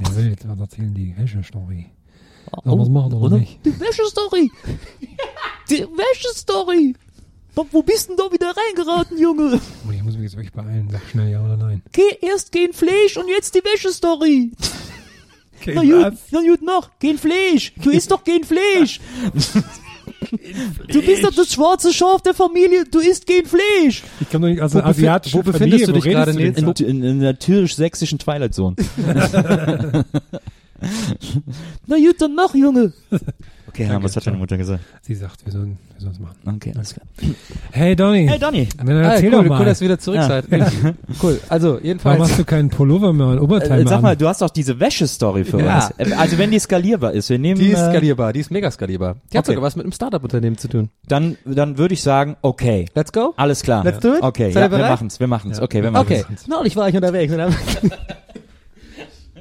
Der 0.00 0.16
will 0.16 0.28
jetzt 0.30 0.46
was 0.48 0.58
erzählen, 0.60 0.94
die 0.94 1.16
Wäsche-Story. 1.16 1.86
Oh, 2.52 2.60
Sollen 2.64 2.78
wir 2.78 2.82
es 2.84 2.88
machen 2.88 3.12
oder 3.14 3.38
nicht? 3.38 3.58
Die 3.66 3.80
Wäschestory! 3.80 4.50
Die 5.68 5.82
Wäschestory! 5.82 6.94
Wo 7.70 7.82
bist 7.82 8.08
denn 8.10 8.16
da 8.16 8.24
wieder 8.30 8.52
reingeraten, 8.54 9.18
Junge? 9.18 9.60
Mutti, 9.84 9.96
ich 9.96 10.02
muss 10.04 10.14
mich 10.14 10.24
jetzt 10.24 10.36
wirklich 10.36 10.52
beeilen. 10.52 10.88
Sag 10.90 11.00
schnell 11.10 11.30
ja 11.30 11.42
oder 11.44 11.56
nein. 11.56 11.82
Geh 11.92 12.02
erst 12.20 12.52
gehen 12.52 12.72
Fleisch 12.74 13.16
und 13.16 13.28
jetzt 13.28 13.54
die 13.54 13.60
Wäschestory. 13.64 14.52
Okay, 15.60 15.72
Na 15.74 15.82
gut, 15.82 16.18
na 16.32 16.40
gut 16.40 16.62
noch. 16.62 16.90
Gehen 16.98 17.16
Fleisch. 17.18 17.72
Du 17.82 17.90
isst 17.90 18.10
doch 18.10 18.22
gehen 18.24 18.44
Fleisch. 18.44 19.00
Du 20.88 21.00
bist 21.02 21.24
doch 21.24 21.32
das 21.34 21.52
schwarze 21.52 21.92
Schaf 21.94 22.20
der 22.22 22.34
Familie. 22.34 22.84
Du 22.84 22.98
isst 23.00 23.26
gehen 23.26 23.46
Fleisch. 23.46 24.02
Ich 24.20 24.28
komme 24.30 24.48
doch 24.48 24.52
nicht 24.52 24.60
aus 24.62 24.74
Wo 24.74 24.78
einer 24.78 24.88
befind- 24.88 24.90
asiatischen 24.98 25.38
wo 25.38 25.42
befindest 25.42 25.84
Familie. 25.84 25.86
du 25.86 25.92
dich 25.92 26.04
gerade, 26.04 26.34
Nils? 26.34 26.58
In, 26.80 26.86
in, 26.88 27.02
in 27.04 27.20
der 27.20 27.38
türisch-sächsischen 27.38 28.18
Twilight 28.18 28.54
Zone. 28.54 28.76
Na 31.86 31.96
gut, 31.96 32.20
dann 32.20 32.34
mach, 32.34 32.54
Junge. 32.54 32.92
Okay, 33.76 33.84
Herr, 33.84 33.92
Danke, 33.92 34.04
was 34.06 34.16
hat 34.16 34.26
deine. 34.26 34.38
Mutter 34.38 34.56
gesagt? 34.56 34.80
Sie 35.02 35.14
sagt, 35.14 35.44
wir 35.44 35.52
sollen 35.52 35.76
wir 35.92 36.00
sollen 36.00 36.12
es 36.14 36.18
machen. 36.18 36.36
Okay, 36.56 36.72
alles 36.74 36.94
klar. 36.94 37.06
Hey 37.72 37.94
Donny, 37.94 38.26
Hey, 38.26 38.38
Donny. 38.38 38.68
dann 38.78 38.88
Ah, 38.88 39.12
erzähl 39.12 39.34
cool, 39.34 39.42
doch 39.42 39.48
mal. 39.50 39.58
cool, 39.60 39.66
dass 39.66 39.80
ihr 39.82 39.84
wieder 39.84 39.98
zurück 39.98 40.16
Ja. 40.16 40.26
seid. 40.28 40.44
cool. 41.22 41.38
Also, 41.50 41.68
Warum 41.74 41.84
jedenfalls. 41.84 42.20
hast 42.22 42.38
du 42.38 42.44
keinen 42.44 42.70
Pullover 42.70 43.12
mehr 43.12 43.26
und 43.26 43.38
Oberteil 43.40 43.72
Äh, 43.80 43.84
mehr 43.84 43.88
sag 43.88 44.00
mal, 44.02 44.12
an? 44.12 44.18
du 44.18 44.28
hast 44.28 44.40
doch 44.40 44.48
diese 44.50 44.80
Wäschestory 44.80 45.44
für 45.44 45.60
Ja. 45.62 45.86
uns. 45.98 46.10
Äh, 46.10 46.14
Also 46.14 46.38
wenn 46.38 46.50
die 46.50 46.58
skalierbar 46.58 47.12
ist, 47.12 47.28
wir 47.28 47.38
nehmen, 47.38 47.60
Die 47.60 47.68
ist 47.68 47.78
äh, 47.80 47.90
skalierbar, 47.90 48.32
die 48.32 48.40
ist 48.40 48.50
mega 48.50 48.70
skalierbar. 48.70 49.16
Die 49.30 49.36
hat 49.36 49.44
Okay. 49.44 49.52
sogar 49.54 49.62
was 49.66 49.76
mit 49.76 49.84
einem 49.84 49.92
Startup-Unternehmen 49.92 50.56
zu 50.56 50.68
tun. 50.68 50.88
dann, 51.06 51.36
dann 51.44 51.76
würde 51.76 51.92
ich 51.94 52.02
sagen, 52.02 52.36
okay, 52.40 52.86
Let's 52.94 53.12
go. 53.12 53.34
alles 53.36 53.62
klar. 53.62 53.84
Let's 53.84 54.00
do 54.00 54.14
it. 54.14 54.22
Okay, 54.22 54.50
ja, 54.52 54.70
wir 54.70 54.78
machen's, 54.78 55.20
wir 55.20 55.26
machen's. 55.26 55.58
Ja. 55.58 55.64
Okay, 55.64 55.82
wir 55.82 55.90
machen's. 55.90 56.24
Okay, 56.24 56.34
neulich 56.48 56.76
war 56.76 56.88
ich 56.88 56.94
unterwegs. 56.94 57.30
und 57.32 57.40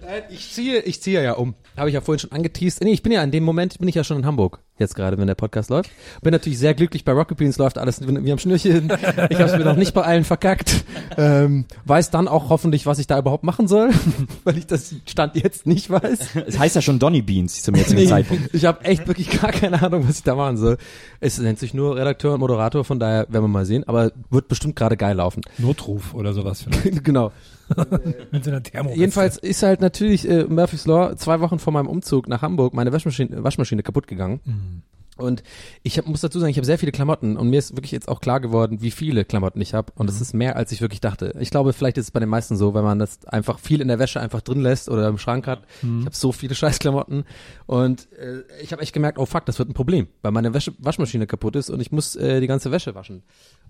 dann- 0.06 0.24
ich 0.30 0.52
ziehe, 0.52 0.80
ich 0.82 1.02
ziehe 1.02 1.24
ja 1.24 1.34
um. 1.34 1.56
Habe 1.78 1.90
ich 1.90 1.94
ja 1.94 2.02
vorhin 2.02 2.20
schon 2.20 2.32
angeteased. 2.32 2.82
Nee, 2.84 2.92
ich 2.94 3.04
bin 3.04 3.12
ja 3.12 3.22
in 3.22 3.32
dem 3.32 3.44
Moment, 3.44 3.78
bin 3.80 3.88
ich 3.90 3.96
ja 3.96 4.04
schon 4.04 4.18
in 4.18 4.26
Hamburg. 4.26 4.60
Jetzt 4.78 4.96
gerade, 4.96 5.18
wenn 5.18 5.28
der 5.28 5.36
Podcast 5.36 5.70
läuft. 5.70 5.90
Bin 6.22 6.32
natürlich 6.32 6.60
sehr 6.60 6.74
glücklich 6.74 7.04
bei 7.06 7.12
Rocket 7.14 7.38
Beans, 7.38 7.58
läuft 7.58 7.78
alles 7.78 8.02
wie 8.06 8.32
am 8.32 8.38
Schnürchen. 8.38 8.92
Ich 9.30 9.38
habe 9.40 9.50
es 9.50 9.58
mir 9.58 9.64
noch 9.66 9.76
nicht 9.78 9.94
bei 9.94 10.02
allen 10.04 10.24
verkackt. 10.26 10.84
Ähm, 11.18 11.66
weiß 11.86 12.12
dann 12.12 12.28
auch 12.28 12.50
hoffentlich, 12.50 12.86
was 12.86 13.00
ich 13.00 13.08
da 13.08 13.18
überhaupt 13.20 13.44
machen 13.46 13.68
soll, 13.70 13.90
weil 14.44 14.58
ich 14.58 14.68
das 14.68 14.96
Stand 15.06 15.36
jetzt 15.36 15.66
nicht 15.66 15.90
weiß. 15.90 16.20
Es 16.48 16.60
heißt 16.60 16.76
ja 16.76 16.82
schon 16.82 17.00
Donny 17.00 17.22
Beans 17.22 17.62
zum 17.64 17.76
jetzigen 17.76 18.02
Nee, 18.02 18.08
Zeitpunkt. 18.08 18.54
ich 18.54 18.66
habe 18.66 18.84
echt 18.84 19.08
wirklich 19.08 19.30
gar 19.42 19.52
keine 19.52 19.82
Ahnung, 19.82 20.08
was 20.08 20.18
ich 20.18 20.24
da 20.24 20.36
machen 20.36 20.58
soll. 20.58 20.78
Es 21.22 21.38
nennt 21.40 21.60
sich 21.60 21.74
nur 21.74 21.96
Redakteur 21.96 22.34
und 22.34 22.40
Moderator, 22.42 22.84
von 22.84 23.00
daher 23.00 23.28
werden 23.30 23.44
wir 23.44 23.48
mal 23.48 23.66
sehen. 23.66 23.86
Aber 23.88 24.12
wird 24.30 24.48
bestimmt 24.50 24.76
gerade 24.76 24.98
geil 24.98 25.16
laufen. 25.16 25.42
Notruf 25.58 26.14
oder 26.14 26.34
sowas 26.34 26.62
vielleicht. 26.64 27.04
genau. 27.04 27.32
Mit 28.32 28.44
so 28.44 28.52
einer 28.52 28.64
Thermoweste. 28.64 29.00
Jedenfalls 29.00 29.38
ist 29.38 29.64
halt 29.64 29.82
natürlich 29.82 30.28
äh, 30.30 30.46
Murphy's 30.46 30.86
Law 30.86 31.16
zwei 31.16 31.40
Wochen 31.40 31.60
vor 31.60 31.74
meinem 31.74 31.88
Umzug 31.88 32.28
nach 32.28 32.42
Hamburg 32.42 32.74
meine 32.74 32.92
Waschmaschine, 32.92 33.44
Waschmaschine 33.44 33.84
kaputt 33.84 34.08
gegangen. 34.08 34.40
Mhm. 34.46 34.82
Und 35.18 35.44
ich 35.82 35.98
hab, 35.98 36.08
muss 36.08 36.22
dazu 36.22 36.40
sagen, 36.40 36.52
ich 36.52 36.58
habe 36.58 36.66
sehr 36.66 36.78
viele 36.78 36.92
Klamotten 36.92 37.38
und 37.38 37.50
mir 37.50 37.60
ist 37.60 37.76
wirklich 37.76 37.92
jetzt 37.92 38.10
auch 38.10 38.20
klar 38.20 38.42
geworden, 38.42 38.82
wie 38.82 38.92
viele 38.92 39.24
Klamotten 39.24 39.62
ich 39.62 39.74
habe. 39.74 39.94
Und 39.96 40.10
es 40.10 40.20
ist 40.20 40.34
mehr, 40.34 40.58
als 40.58 40.74
ich 40.74 40.82
wirklich 40.82 41.00
dachte. 41.00 41.34
Ich 41.40 41.52
glaube, 41.52 41.72
vielleicht 41.72 41.98
ist 41.98 42.06
es 42.06 42.12
bei 42.12 42.20
den 42.20 42.28
meisten 42.28 42.58
so, 42.58 42.74
wenn 42.74 42.84
man 42.84 43.00
das 43.00 43.26
einfach 43.26 43.60
viel 43.60 43.80
in 43.80 43.88
der 43.88 43.98
Wäsche 43.98 44.20
einfach 44.20 44.42
drin 44.42 44.62
lässt 44.62 44.90
oder 44.90 45.08
im 45.08 45.18
Schrank 45.18 45.48
hat. 45.48 45.64
Ich 45.82 46.06
habe 46.06 46.16
so 46.16 46.34
viele 46.34 46.54
Scheißklamotten 46.56 47.24
und 47.66 48.12
äh, 48.14 48.42
ich 48.62 48.74
habe 48.74 48.82
echt 48.82 48.94
gemerkt, 48.94 49.18
oh 49.18 49.26
fuck, 49.26 49.46
das 49.46 49.58
wird 49.58 49.70
ein 49.70 49.74
Problem, 49.74 50.08
weil 50.22 50.34
meine 50.34 50.54
Wäsche, 50.54 50.74
Waschmaschine 50.80 51.28
kaputt 51.28 51.56
ist 51.56 51.70
und 51.70 51.80
ich 51.80 51.94
muss 51.94 52.18
äh, 52.18 52.42
die 52.42 52.48
ganze 52.48 52.72
Wäsche 52.72 52.94
waschen. 52.94 53.24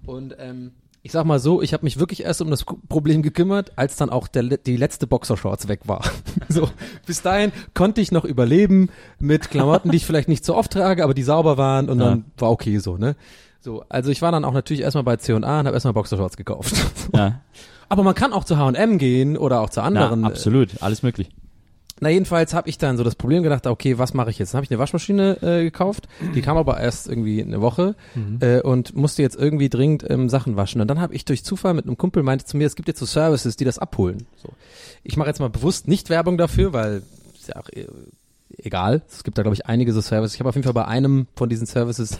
Und 0.05 0.35
ähm, 0.39 0.71
ich 1.05 1.11
sag 1.11 1.23
mal 1.23 1.37
so, 1.37 1.61
ich 1.61 1.71
habe 1.71 1.83
mich 1.85 1.99
wirklich 1.99 2.23
erst 2.23 2.41
um 2.41 2.49
das 2.49 2.65
Problem 2.65 3.21
gekümmert, 3.21 3.73
als 3.75 3.95
dann 3.95 4.09
auch 4.09 4.27
der, 4.27 4.41
die 4.41 4.75
letzte 4.75 5.05
Boxershorts 5.05 5.67
weg 5.67 5.81
war. 5.85 6.03
so, 6.49 6.67
bis 7.05 7.21
dahin 7.21 7.51
konnte 7.75 8.01
ich 8.01 8.11
noch 8.11 8.25
überleben 8.25 8.89
mit 9.19 9.51
Klamotten, 9.51 9.91
die 9.91 9.97
ich 9.97 10.05
vielleicht 10.07 10.29
nicht 10.29 10.43
so 10.43 10.55
oft 10.55 10.71
trage, 10.73 11.03
aber 11.03 11.13
die 11.13 11.21
sauber 11.21 11.59
waren 11.59 11.89
und 11.91 11.99
Ja. 11.99 12.05
dann 12.09 12.25
war 12.39 12.49
okay 12.49 12.79
so, 12.79 12.97
ne? 12.97 13.15
So, 13.61 13.85
also 13.87 14.09
ich 14.09 14.23
war 14.23 14.31
dann 14.31 14.43
auch 14.45 14.53
natürlich 14.53 14.81
erstmal 14.81 15.03
bei 15.03 15.17
C&A 15.17 15.35
und 15.37 15.45
habe 15.45 15.69
erstmal 15.73 15.93
Boxershorts 15.93 16.37
gekauft. 16.37 16.73
Ja, 17.13 17.39
aber 17.87 18.01
man 18.01 18.15
kann 18.15 18.33
auch 18.33 18.43
zu 18.43 18.57
H&M 18.57 18.97
gehen 18.97 19.37
oder 19.37 19.61
auch 19.61 19.69
zu 19.69 19.83
anderen. 19.83 20.23
äh, 20.23 20.25
absolut, 20.25 20.81
alles 20.81 21.03
möglich. 21.03 21.29
Na 22.01 22.09
jedenfalls 22.09 22.53
habe 22.53 22.67
ich 22.67 22.77
dann 22.77 22.97
so 22.97 23.03
das 23.03 23.15
Problem 23.15 23.41
gedacht, 23.41 23.65
okay, 23.67 23.97
was 23.97 24.13
mache 24.13 24.29
ich 24.29 24.37
jetzt? 24.37 24.53
Dann 24.53 24.57
habe 24.57 24.65
ich 24.65 24.71
eine 24.71 24.79
Waschmaschine 24.79 25.37
äh, 25.41 25.63
gekauft, 25.63 26.09
die 26.33 26.41
kam 26.41 26.57
aber 26.57 26.79
erst 26.79 27.07
irgendwie 27.07 27.41
eine 27.41 27.61
Woche 27.61 27.95
äh, 28.41 28.61
und 28.61 28.95
musste 28.95 29.21
jetzt 29.21 29.37
irgendwie 29.37 29.69
dringend 29.69 30.05
ähm, 30.09 30.27
Sachen 30.27 30.57
waschen. 30.57 30.81
Und 30.81 30.89
dann 30.89 30.99
habe 30.99 31.15
ich 31.15 31.23
durch 31.23 31.45
Zufall 31.45 31.73
mit 31.73 31.85
einem 31.85 31.97
Kumpel 31.97 32.21
meinte 32.21 32.43
zu 32.45 32.57
mir, 32.57 32.67
es 32.67 32.75
gibt 32.75 32.89
jetzt 32.89 32.99
so 32.99 33.05
Services, 33.05 33.55
die 33.55 33.63
das 33.63 33.79
abholen. 33.79 34.25
So, 34.35 34.49
ich 35.03 35.15
mache 35.15 35.29
jetzt 35.29 35.39
mal 35.39 35.49
bewusst 35.49 35.87
nicht 35.87 36.09
Werbung 36.09 36.37
dafür, 36.37 36.73
weil 36.73 37.01
ist 37.39 37.47
ja 37.47 37.55
auch 37.55 37.69
äh, 37.69 37.87
egal. 38.57 39.01
Es 39.09 39.23
gibt 39.23 39.37
da 39.37 39.43
glaube 39.43 39.55
ich 39.55 39.65
einige 39.65 39.93
so 39.93 40.01
Services. 40.01 40.35
Ich 40.35 40.41
habe 40.41 40.49
auf 40.49 40.55
jeden 40.55 40.65
Fall 40.65 40.73
bei 40.73 40.85
einem 40.85 41.27
von 41.35 41.47
diesen 41.47 41.65
Services, 41.65 42.19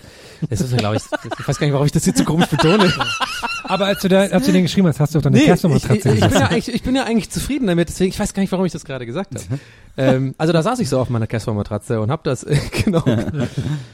das 0.50 0.62
ist 0.62 0.78
glaube 0.78 0.96
ich, 0.96 1.04
ich 1.04 1.48
weiß 1.48 1.60
gar 1.60 1.68
nicht, 1.68 1.74
warum 1.74 1.86
ich 1.86 1.92
das 1.92 2.06
jetzt 2.06 2.20
so 2.20 2.24
komisch 2.24 2.48
betone. 2.48 2.94
Aber 3.68 3.86
als 3.86 4.02
du 4.02 4.08
da, 4.08 4.22
als 4.22 4.46
du 4.46 4.52
den 4.52 4.64
geschrieben 4.64 4.88
hast, 4.88 5.00
hast 5.00 5.14
du 5.16 5.20
auf 5.20 5.24
deine 5.24 5.36
Nee, 5.38 5.44
ich, 5.44 5.44
ich, 5.44 5.50
Kerstin-Matratze 5.62 6.14
ich, 6.14 6.20
bin 6.22 6.32
ja 6.32 6.46
eigentlich, 6.48 6.74
ich 6.74 6.84
bin 6.84 6.96
ja 6.96 7.04
eigentlich 7.04 7.30
zufrieden 7.30 7.68
damit, 7.68 7.90
deswegen, 7.90 8.10
ich 8.10 8.20
weiß 8.20 8.34
gar 8.34 8.42
nicht, 8.42 8.52
warum 8.52 8.66
ich 8.66 8.72
das 8.72 8.86
gerade 8.86 9.06
gesagt 9.06 9.36
habe. 9.36 9.60
ähm, 9.98 10.36
also 10.38 10.54
da 10.54 10.62
saß 10.62 10.80
ich 10.80 10.90
so 10.90 11.00
auf 11.00 11.10
meiner 11.10 11.28
Casper-Matratze 11.28 12.00
und 12.02 12.12
habe 12.12 12.22
das, 12.24 12.44
äh, 12.44 12.58
genau. 12.84 13.04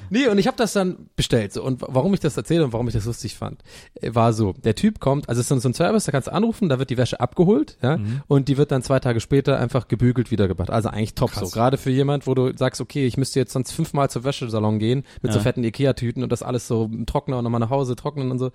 nee, 0.09 0.27
und 0.27 0.37
ich 0.37 0.47
habe 0.47 0.57
das 0.57 0.73
dann 0.73 1.09
bestellt. 1.15 1.53
So. 1.53 1.63
Und 1.63 1.81
warum 1.87 2.13
ich 2.13 2.19
das 2.19 2.35
erzähle 2.37 2.63
und 2.65 2.73
warum 2.73 2.87
ich 2.87 2.93
das 2.93 3.05
lustig 3.05 3.35
fand, 3.35 3.61
äh, 4.01 4.13
war 4.13 4.33
so, 4.33 4.53
der 4.63 4.75
Typ 4.75 4.99
kommt, 4.99 5.29
also 5.29 5.39
es 5.41 5.49
ist 5.49 5.61
so 5.61 5.69
ein 5.69 5.73
Service, 5.73 6.05
da 6.05 6.11
kannst 6.11 6.27
du 6.27 6.33
anrufen, 6.33 6.69
da 6.69 6.79
wird 6.79 6.89
die 6.89 6.97
Wäsche 6.97 7.19
abgeholt, 7.19 7.77
ja, 7.81 7.99
und 8.27 8.47
die 8.47 8.57
wird 8.57 8.71
dann 8.71 8.81
zwei 8.83 8.99
Tage 8.99 9.19
später 9.19 9.59
einfach 9.59 9.87
gebügelt 9.87 10.31
wiedergebracht. 10.31 10.69
Also 10.69 10.89
eigentlich 10.89 11.15
top 11.15 11.31
so. 11.31 11.47
Gerade 11.49 11.77
für 11.77 11.91
jemand, 11.91 12.27
wo 12.27 12.33
du 12.33 12.55
sagst, 12.55 12.81
okay, 12.81 13.05
ich 13.05 13.17
müsste 13.17 13.39
jetzt 13.39 13.53
sonst 13.53 13.71
fünfmal 13.71 14.09
zur 14.09 14.23
Wäschesalon 14.23 14.79
gehen 14.79 15.03
mit 15.21 15.31
so 15.31 15.39
Ja. 15.39 15.43
fetten 15.43 15.63
Ikea-Tüten 15.63 16.23
und 16.23 16.31
das 16.31 16.43
alles 16.43 16.67
so 16.67 16.89
im 16.91 17.05
Trockner 17.05 17.37
und 17.37 17.43
nochmal 17.43 17.59
nach 17.59 17.69
Hause 17.69 17.95
trocknen 17.95 18.31
und 18.31 18.39
so. 18.39 18.51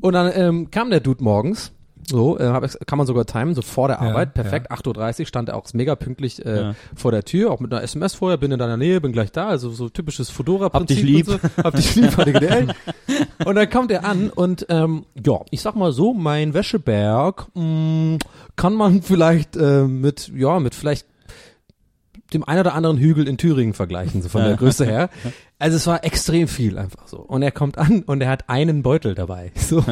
Und 0.00 0.12
dann 0.12 0.30
ähm, 0.34 0.70
kam 0.70 0.90
der 0.90 1.00
Dude 1.00 1.22
morgens. 1.24 1.72
So, 2.08 2.38
äh, 2.38 2.68
kann 2.86 2.98
man 2.98 3.06
sogar 3.08 3.26
timen, 3.26 3.56
so 3.56 3.62
vor 3.62 3.88
der 3.88 3.96
Ja, 4.00 4.10
Arbeit, 4.10 4.32
perfekt, 4.32 4.70
8.30 4.70 5.20
Uhr, 5.20 5.26
stand 5.26 5.48
er 5.48 5.56
auch 5.56 5.64
mega 5.74 5.96
pünktlich 5.96 6.44
äh, 6.46 6.56
Ja. 6.56 6.74
vor 6.94 7.10
der 7.10 7.24
Tür, 7.24 7.50
auch 7.50 7.58
mit 7.58 7.72
einer 7.72 7.82
SMS 7.82 8.14
vorher, 8.14 8.36
bin 8.36 8.52
in 8.52 8.60
deiner 8.60 8.76
Nähe, 8.76 9.00
bin 9.00 9.10
gleich 9.10 9.32
da, 9.32 9.48
also 9.48 9.70
so 9.70 9.88
typisches 9.88 10.30
Fedora-Prinzip. 10.30 10.96
Hab 10.98 11.02
dich 11.04 11.10
lieb. 11.10 11.26
So. 11.26 11.38
Hab 11.64 11.74
dich 11.74 11.96
lieb, 11.96 12.12
HDGDL. 12.16 12.68
und 13.44 13.54
dann 13.56 13.68
kommt 13.70 13.90
er 13.90 14.04
an 14.04 14.30
und 14.30 14.66
ähm, 14.68 15.04
ja, 15.24 15.40
ich 15.50 15.62
sag 15.62 15.74
mal 15.74 15.90
so, 15.90 16.14
mein 16.14 16.54
Wäscheberg 16.54 17.48
mh, 17.54 18.18
kann 18.54 18.74
man 18.74 19.02
vielleicht 19.02 19.56
äh, 19.56 19.82
mit, 19.88 20.30
ja, 20.32 20.60
mit 20.60 20.76
vielleicht 20.76 21.08
dem 22.36 22.44
ein 22.44 22.58
oder 22.58 22.74
anderen 22.74 22.98
Hügel 22.98 23.26
in 23.28 23.38
Thüringen 23.38 23.74
vergleichen, 23.74 24.22
so 24.22 24.28
von 24.28 24.42
der 24.42 24.56
Größe 24.56 24.84
her. 24.84 25.10
Also 25.58 25.78
es 25.78 25.86
war 25.86 26.04
extrem 26.04 26.48
viel 26.48 26.76
einfach 26.76 27.08
so. 27.08 27.16
Und 27.16 27.40
er 27.40 27.50
kommt 27.50 27.78
an 27.78 28.02
und 28.02 28.20
er 28.20 28.28
hat 28.28 28.50
einen 28.50 28.82
Beutel 28.82 29.14
dabei. 29.14 29.52
So. 29.66 29.82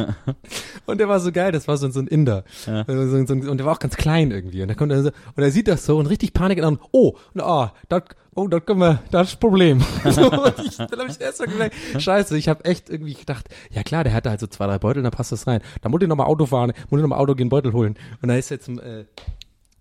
Und 0.85 0.99
der 0.99 1.09
war 1.09 1.19
so 1.19 1.31
geil, 1.31 1.51
das 1.51 1.67
war 1.67 1.75
so, 1.77 1.89
so 1.89 1.99
ein 1.99 2.05
Inder. 2.05 2.43
Ja. 2.67 2.85
So, 2.85 3.25
so, 3.25 3.33
und 3.33 3.57
der 3.57 3.65
war 3.65 3.73
auch 3.73 3.79
ganz 3.79 3.97
klein 3.97 4.29
irgendwie. 4.29 4.61
Und 4.61 4.69
er 4.69 4.75
kommt 4.75 4.91
dann 4.91 5.03
so, 5.03 5.09
und 5.35 5.43
er 5.43 5.49
sieht 5.49 5.67
das 5.67 5.83
so 5.83 5.97
und 5.97 6.05
richtig 6.05 6.33
Panik 6.33 6.59
und 6.59 6.63
dann, 6.63 6.79
oh, 6.91 7.17
na, 7.33 7.43
ah, 7.43 7.73
das, 7.89 8.03
oh, 8.35 8.47
das 8.47 8.63
können 8.63 8.81
wir, 8.81 9.01
das 9.09 9.29
ist 9.29 9.39
Problem. 9.39 9.83
so, 10.03 10.31
und 10.31 10.53
ich, 10.63 10.77
dann 10.77 10.99
habe 10.99 11.09
ich 11.09 11.19
erst 11.19 11.39
mal 11.39 11.47
gemerkt, 11.47 11.75
scheiße, 11.97 12.37
ich 12.37 12.47
habe 12.47 12.63
echt 12.65 12.91
irgendwie 12.91 13.15
gedacht, 13.15 13.49
ja 13.71 13.81
klar, 13.81 14.03
der 14.03 14.13
hatte 14.13 14.29
halt 14.29 14.39
so 14.39 14.45
zwei, 14.45 14.67
drei 14.67 14.77
Beutel, 14.77 15.01
dann 15.01 15.11
passt 15.11 15.31
das 15.31 15.47
rein. 15.47 15.61
Da 15.81 15.89
muss 15.89 16.01
ich 16.03 16.07
nochmal 16.07 16.27
Auto 16.27 16.45
fahren, 16.45 16.71
muss 16.91 16.99
ich 16.99 17.01
nochmal 17.01 17.19
Auto 17.19 17.33
gehen, 17.33 17.49
Beutel 17.49 17.73
holen. 17.73 17.95
Und 18.21 18.29
da 18.29 18.35
ist 18.35 18.51
jetzt, 18.51 18.69
äh, 18.69 19.05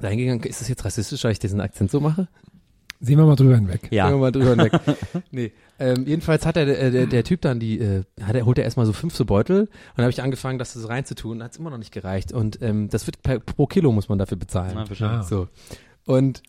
da 0.01 0.09
hingegangen, 0.09 0.43
ist 0.45 0.61
das 0.61 0.69
jetzt 0.69 0.85
rassistisch, 0.85 1.23
weil 1.25 1.33
ich 1.33 1.39
diesen 1.39 1.61
Akzent 1.61 1.91
so 1.91 2.01
mache? 2.01 2.29
Sehen 3.01 3.19
wir 3.19 3.27
mal 3.27 3.37
drüber 3.37 3.57
hinweg. 3.57 3.89
Ja. 3.91 4.07
Gehen 4.07 4.17
wir 4.17 4.21
mal 4.21 4.33
drüber 4.33 4.51
hinweg. 4.51 4.73
nee. 5.31 5.53
Ähm, 5.79 6.07
jedenfalls 6.07 6.47
hat 6.47 6.57
er, 6.57 6.67
äh, 6.69 6.91
der, 6.91 7.07
der 7.07 7.25
Typ 7.25 7.41
dann 7.41 7.59
die, 7.59 7.79
äh, 7.79 8.05
hat 8.23 8.37
er, 8.37 8.47
holt 8.47 8.59
er 8.59 8.65
erstmal 8.65 8.87
so 8.87 8.93
fünf 8.93 9.15
so 9.15 9.25
Beutel 9.25 9.61
und 9.61 9.69
dann 9.97 10.05
habe 10.05 10.13
ich 10.13 10.23
angefangen, 10.23 10.59
das 10.59 10.73
so 10.73 10.87
reinzutun, 10.87 11.43
hat 11.43 11.53
es 11.53 11.59
immer 11.59 11.71
noch 11.71 11.79
nicht 11.79 11.93
gereicht 11.93 12.33
und 12.33 12.63
ähm, 12.63 12.89
das 12.89 13.07
wird 13.07 13.23
per, 13.23 13.41
pro 13.41 13.67
Kilo 13.67 13.91
muss 13.91 14.09
man 14.09 14.19
dafür 14.19 14.37
bezahlen. 14.37 14.77
Ja, 14.77 14.87
verstehe. 14.87 15.09
Ah. 15.09 15.23
So. 15.23 15.49
Und 16.07 16.43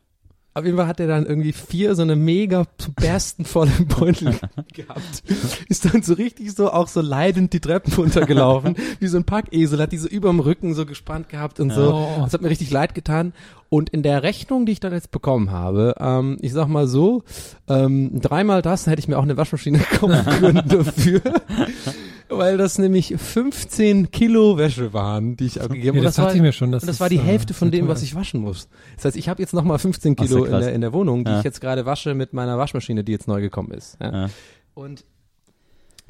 auf 0.57 0.63
jeden 0.63 0.77
Fall 0.77 0.87
hat 0.87 1.01
er 1.01 1.07
dann 1.07 1.25
irgendwie 1.25 1.51
vier 1.51 1.95
so 1.95 2.01
eine 2.01 2.15
mega 2.15 2.65
zu 2.77 2.93
bersten 2.93 3.43
volle 3.43 3.71
Beutel 3.99 4.39
gehabt. 4.73 5.23
Ist 5.67 5.83
dann 5.83 6.01
so 6.01 6.13
richtig 6.13 6.53
so 6.53 6.71
auch 6.71 6.87
so 6.87 7.01
leidend 7.01 7.51
die 7.51 7.59
Treppen 7.59 7.91
runtergelaufen, 7.91 8.77
wie 9.01 9.07
so 9.07 9.17
ein 9.17 9.25
Packesel, 9.25 9.81
hat 9.81 9.91
die 9.91 9.97
so 9.97 10.07
überm 10.07 10.39
Rücken 10.39 10.73
so 10.73 10.85
gespannt 10.85 11.27
gehabt 11.27 11.59
und 11.59 11.71
so. 11.71 11.93
Oh. 11.93 12.21
Das 12.23 12.33
hat 12.33 12.41
mir 12.41 12.49
richtig 12.49 12.71
leid 12.71 12.95
getan. 12.95 13.33
Und 13.69 13.89
in 13.89 14.03
der 14.03 14.23
Rechnung, 14.23 14.65
die 14.65 14.73
ich 14.73 14.79
dann 14.79 14.93
jetzt 14.93 15.11
bekommen 15.11 15.51
habe, 15.51 15.95
ähm, 15.99 16.37
ich 16.41 16.53
sag 16.53 16.67
mal 16.67 16.87
so, 16.87 17.23
ähm, 17.67 18.21
dreimal 18.21 18.61
das 18.61 18.87
hätte 18.87 18.99
ich 18.99 19.07
mir 19.07 19.17
auch 19.17 19.23
eine 19.23 19.37
Waschmaschine 19.37 19.79
kaufen 19.99 20.23
können 20.39 20.63
dafür. 20.67 21.21
Weil 22.29 22.57
das 22.57 22.77
nämlich 22.79 23.13
15 23.17 24.09
Kilo 24.11 24.57
Wäsche 24.57 24.93
waren, 24.93 25.37
die 25.37 25.45
ich 25.45 25.61
abgegeben 25.61 25.87
Ja, 25.97 26.01
habe. 26.01 26.05
das 26.05 26.15
dachte 26.15 26.35
ich 26.35 26.41
mir 26.41 26.51
schon, 26.53 26.71
das 26.71 26.83
und 26.83 26.87
das 26.87 26.95
ist, 26.95 26.99
war 26.99 27.09
die 27.09 27.17
äh, 27.17 27.21
Hälfte 27.21 27.53
von 27.53 27.69
dem, 27.71 27.87
was 27.87 28.01
ich 28.01 28.15
waschen 28.15 28.41
muss. 28.41 28.67
Das 28.95 29.05
heißt, 29.05 29.17
ich 29.17 29.29
habe 29.29 29.41
jetzt 29.41 29.53
nochmal 29.53 29.77
15 29.77 30.15
Ach, 30.17 30.23
ist 30.23 30.29
Kilo 30.29 30.45
in 30.45 30.51
der, 30.51 30.73
in 30.73 30.81
der 30.81 30.93
Wohnung, 30.93 31.23
die 31.23 31.31
Ja. 31.31 31.37
ich 31.39 31.43
jetzt 31.43 31.61
gerade 31.61 31.85
wasche 31.85 32.13
mit 32.15 32.33
meiner 32.33 32.57
Waschmaschine, 32.57 33.03
die 33.03 33.11
jetzt 33.11 33.27
neu 33.27 33.41
gekommen 33.41 33.71
ist. 33.71 33.97
Ja. 34.01 34.29
Und 34.73 35.05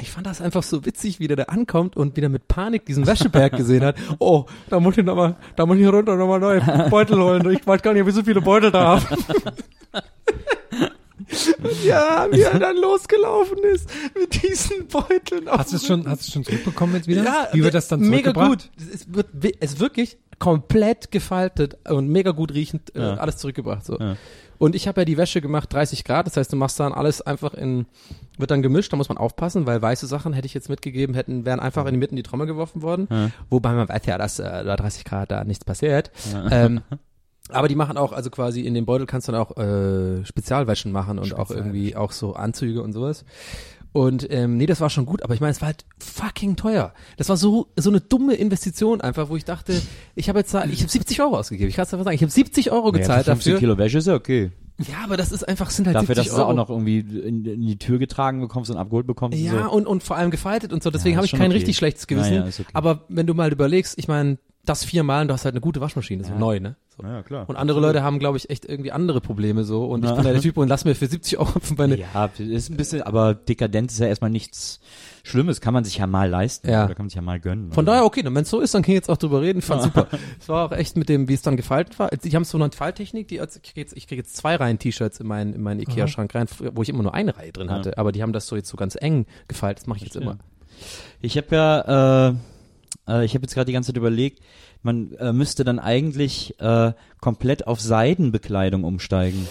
ich 0.02 0.12
fand 0.12 0.28
das 0.28 0.42
einfach 0.42 0.62
so 0.64 0.86
witzig, 0.86 1.20
wie 1.20 1.28
der 1.28 1.38
da 1.38 1.44
ankommt 1.44 1.96
und 1.96 2.18
wieder 2.18 2.28
mit 2.30 2.48
Panik 2.48 2.86
diesen 2.86 3.08
Wäscheberg 3.08 3.56
gesehen 3.56 3.84
hat. 3.84 3.96
Oh, 4.20 4.46
da 4.70 4.80
muss 4.80 4.98
ich 4.98 5.06
noch 5.06 5.16
mal, 5.16 5.36
da 5.56 5.66
muss 5.66 5.78
ich 5.78 5.88
runter 5.88 6.16
nochmal 6.16 6.40
neue 6.40 6.62
Beutel 6.90 7.18
holen. 7.22 7.50
Ich 7.52 7.66
weiß 7.66 7.82
gar 7.82 7.94
nicht, 7.94 8.06
wie 8.06 8.12
so 8.12 8.24
viele 8.24 8.42
Beutel 8.42 8.72
da 8.72 9.00
habe. 9.00 9.06
ja, 11.86 12.28
wie 12.32 12.42
er 12.42 12.60
dann 12.60 12.76
losgelaufen 12.78 13.58
ist 13.74 13.90
mit 14.20 14.44
diesen 14.44 14.88
Beuteln. 14.88 15.50
Hast 15.50 15.72
du 15.72 15.78
es 15.78 15.86
schon, 15.88 16.08
hast 16.08 16.22
du 16.24 16.28
es 16.28 16.34
schon 16.34 16.44
zurückbekommen 16.44 16.96
jetzt 16.96 17.08
wieder? 17.08 17.24
ja, 17.24 17.48
Wie 17.54 17.64
wird 17.64 17.74
das 17.74 17.88
dann 17.88 18.02
Mega 18.02 18.34
zurückgebracht? 18.34 18.70
gut. 18.78 18.94
Es 18.94 19.14
wird 19.14 19.28
wi- 19.34 19.56
es 19.60 19.80
wirklich 19.80 20.18
komplett 20.40 21.12
gefaltet 21.12 21.78
und 21.90 22.10
mega 22.10 22.32
gut 22.32 22.53
riechend 22.53 22.95
äh, 22.95 22.99
Ja. 23.02 23.14
alles 23.16 23.38
zurückgebracht 23.38 23.86
so. 23.86 23.98
Ja. 23.99 24.16
Und 24.57 24.74
ich 24.74 24.88
habe 24.88 25.02
ja 25.02 25.06
die 25.06 25.18
Wäsche 25.18 25.41
gemacht 25.41 25.72
30 25.74 26.03
Grad, 26.06 26.28
das 26.28 26.38
heißt, 26.38 26.52
du 26.53 26.56
machst 26.56 26.80
dann 26.80 26.94
alles 26.94 27.22
einfach 27.22 27.53
in 27.53 27.86
wird 28.38 28.52
dann 28.52 28.62
gemischt, 28.62 28.91
da 28.94 28.98
muss 28.98 29.10
man 29.10 29.18
aufpassen, 29.18 29.66
weil 29.66 29.82
weiße 29.82 30.07
Sachen 30.07 30.34
hätte 30.34 30.45
ich 30.45 30.53
jetzt 30.53 30.70
mitgegeben, 30.70 31.16
hätten 31.16 31.45
wären 31.45 31.60
einfach 31.60 31.86
in 31.86 31.94
die 31.94 31.98
Mitte 31.99 32.12
in 32.12 32.18
die 32.18 32.24
Trommel 32.24 32.48
geworfen 32.48 32.82
worden, 32.82 33.07
Ja. 33.10 33.32
wobei 33.49 33.74
man 33.74 33.88
weiß 33.90 34.06
ja, 34.06 34.18
dass 34.18 34.40
äh, 34.40 34.64
da 34.64 34.76
30 34.76 35.03
Grad 35.06 35.32
da 35.32 35.44
nichts 35.44 35.64
passiert. 35.66 36.12
Ähm, 36.52 36.82
aber 37.49 37.68
die 37.68 37.76
machen 37.76 37.98
auch, 37.98 38.12
also 38.14 38.30
quasi 38.30 38.62
in 38.62 38.74
dem 38.74 38.86
Beutel 38.86 39.06
kannst 39.07 39.28
du 39.28 39.32
dann 39.34 39.41
auch 39.41 39.56
äh, 39.57 40.26
Spezialwäschen 40.26 40.91
machen 40.91 41.20
und 41.20 41.34
auch 41.34 41.49
irgendwie 41.52 41.95
auch 41.95 42.12
so 42.12 42.34
Anzüge 42.34 42.82
und 42.82 42.91
sowas. 42.94 43.24
Und 43.96 44.28
ähm, 44.30 44.58
nee, 44.58 44.66
das 44.66 44.82
war 44.82 44.90
schon 44.90 45.06
gut, 45.06 45.24
aber 45.24 45.36
ich 45.36 45.40
meine, 45.40 45.52
es 45.52 45.62
war 45.62 45.68
halt 45.68 45.86
fucking 46.00 46.58
teuer. 46.58 46.94
Das 47.16 47.30
war 47.30 47.38
so 47.38 47.68
so 47.78 47.90
eine 47.90 48.02
dumme 48.02 48.34
Investition 48.34 49.00
einfach, 49.00 49.30
wo 49.30 49.38
ich 49.38 49.46
dachte, 49.46 49.82
ich 50.16 50.28
habe 50.28 50.40
jetzt 50.40 50.54
ich 50.54 50.82
habe 50.82 50.92
70 50.92 51.22
Euro 51.22 51.38
ausgegeben. 51.38 51.70
Ich 51.70 51.78
kann 51.78 51.84
es 51.84 51.94
einfach 51.94 52.04
sagen, 52.04 52.16
ich 52.16 52.22
habe 52.22 52.30
70 52.32 52.74
Euro 52.74 52.88
Ja, 52.88 52.92
gezahlt 52.92 53.24
für 53.24 53.32
15 53.32 53.54
dafür. 53.54 53.60
Kilo 53.62 53.78
Wäsche 53.78 54.00
ist 54.00 54.08
ja 54.08 54.16
okay. 54.16 54.52
Ja, 54.80 54.96
aber 55.06 55.16
das 55.16 55.32
ist 55.32 55.48
einfach 55.48 55.70
sind 55.70 55.88
halt 55.88 55.96
Dafür, 55.96 56.16
70 56.16 56.26
dass 56.26 56.36
du 56.36 56.42
Euro. 56.42 56.52
auch 56.52 56.56
noch 56.56 56.70
irgendwie 56.70 57.00
in, 57.00 57.46
in 57.46 57.62
die 57.66 57.78
Tür 57.78 57.98
getragen 57.98 58.42
bekommst 58.42 58.70
und 58.70 58.76
abgeholt 58.76 59.08
bekommst. 59.08 59.38
Ja, 59.40 59.54
und 59.54 59.70
so. 59.70 59.72
und, 59.78 59.88
und 59.88 60.04
vor 60.04 60.18
allem 60.18 60.30
gefaltet 60.30 60.74
und 60.74 60.84
so. 60.84 60.92
Deswegen 60.92 61.14
Ja, 61.14 61.18
habe 61.20 61.26
ich 61.28 61.32
kein 61.32 61.44
okay. 61.44 61.54
richtig 61.54 61.78
schlechtes 61.78 62.08
Gewissen. 62.08 62.34
Ja, 62.34 62.40
ja, 62.42 62.48
okay. 62.50 62.66
Aber 62.74 63.06
wenn 63.08 63.26
du 63.28 63.34
mal 63.34 63.50
überlegst, 63.50 63.98
ich 63.98 64.10
meine, 64.10 64.40
das 64.70 64.84
viermal 64.86 65.22
und 65.24 65.28
du 65.30 65.34
hast 65.34 65.46
halt 65.46 65.54
eine 65.54 65.62
gute 65.62 65.82
Waschmaschine, 65.82 66.24
so 66.24 66.32
Ja. 66.34 66.40
neu, 66.40 66.60
ne? 66.60 66.76
So. 66.98 67.04
Ja, 67.06 67.24
klar. 67.24 67.50
Und 67.50 67.58
andere 67.58 67.82
Leute 67.82 68.04
haben, 68.04 68.20
glaube 68.20 68.38
ich, 68.38 68.50
echt 68.50 68.64
irgendwie 68.66 68.92
andere 68.94 69.20
Probleme 69.20 69.64
so. 69.66 69.86
Und 69.86 70.06
ich 70.06 70.12
bin 70.16 70.24
ja 70.26 70.32
der 70.32 70.42
Typ 70.42 70.56
und 70.58 70.68
lass 70.70 70.86
mir 70.86 70.96
für 70.96 71.08
70 71.08 71.38
Euro 71.38 71.52
meine. 71.78 71.98
Ja, 71.98 72.30
ist 72.38 72.70
ein 72.70 72.78
bisschen, 72.78 73.02
aber 73.02 73.34
Dekadenz 73.34 73.94
ist 73.94 74.00
ja 74.00 74.08
erstmal 74.08 74.30
nichts 74.30 74.80
Schlimmes, 75.24 75.60
kann 75.60 75.74
man 75.74 75.84
sich 75.84 75.98
ja 75.98 76.08
mal 76.08 76.30
leisten 76.30 76.70
Ja. 76.70 76.86
oder 76.86 76.96
kann 76.96 77.06
man 77.06 77.10
sich 77.10 77.16
ja 77.16 77.22
mal 77.22 77.40
gönnen. 77.40 77.72
Von 77.72 77.82
Also, 77.86 77.92
daher, 77.92 78.06
okay, 78.06 78.22
wenn 78.24 78.36
es 78.38 78.50
so 78.50 78.60
ist, 78.62 78.74
dann 78.74 78.82
kann 78.84 78.92
ich 78.92 78.96
jetzt 78.98 79.10
auch 79.10 79.18
drüber 79.18 79.42
reden. 79.42 79.60
Ich 79.60 79.66
fand 79.66 79.82
super. 79.82 80.08
Es 80.40 80.48
war 80.48 80.66
auch 80.68 80.72
echt 80.72 80.96
mit 80.96 81.10
dem, 81.10 81.28
wie 81.28 81.34
es 81.34 81.42
dann 81.42 81.58
gefaltet 81.58 81.98
war. 82.00 82.10
Die 82.10 82.34
haben 82.36 82.46
so 82.46 82.58
eine 82.58 82.72
Falttechnik, 82.72 83.28
die, 83.28 83.36
ich 83.40 83.62
kriege 83.64 83.82
jetzt, 83.82 83.98
ich 83.98 84.08
krieg 84.08 84.18
jetzt 84.18 84.38
zwei 84.38 84.56
Reihen 84.56 84.80
T-Shirts 84.80 85.20
in 85.20 85.28
meinen, 85.28 85.54
in 85.54 85.62
meinen 85.64 85.80
Ikea-Schrank 85.82 86.34
rein, 86.36 86.48
wo 86.74 86.82
ich 86.82 86.90
immer 86.90 87.04
nur 87.04 87.14
eine 87.14 87.36
Reihe 87.36 87.52
drin 87.52 87.68
Ja. 87.68 87.74
hatte. 87.74 87.98
Aber 87.98 88.12
die 88.12 88.22
haben 88.24 88.34
das 88.34 88.48
so 88.48 88.56
jetzt 88.56 88.70
so 88.70 88.78
ganz 88.78 88.96
eng 89.00 89.26
gefaltet. 89.48 89.82
Das 89.82 89.88
mache 89.88 89.98
ich 89.98 90.04
jetzt 90.06 90.16
immer. 90.16 90.38
Ich 91.22 91.36
habe 91.38 91.48
ja, 91.56 92.30
äh, 92.30 92.36
äh, 93.07 93.26
ich 93.26 93.34
habe 93.36 93.44
jetzt 93.44 93.53
gerade 93.53 93.65
die 93.68 93.73
ganze 93.73 93.88
Zeit 93.88 93.98
überlegt, 93.98 94.40
man 94.84 95.11
äh, 95.14 95.34
müsste 95.34 95.64
dann 95.64 95.80
eigentlich 95.80 96.60
äh, 96.60 96.94
komplett 97.22 97.68
auf 97.68 97.80
Seidenbekleidung 97.82 98.84
umsteigen. 98.84 99.48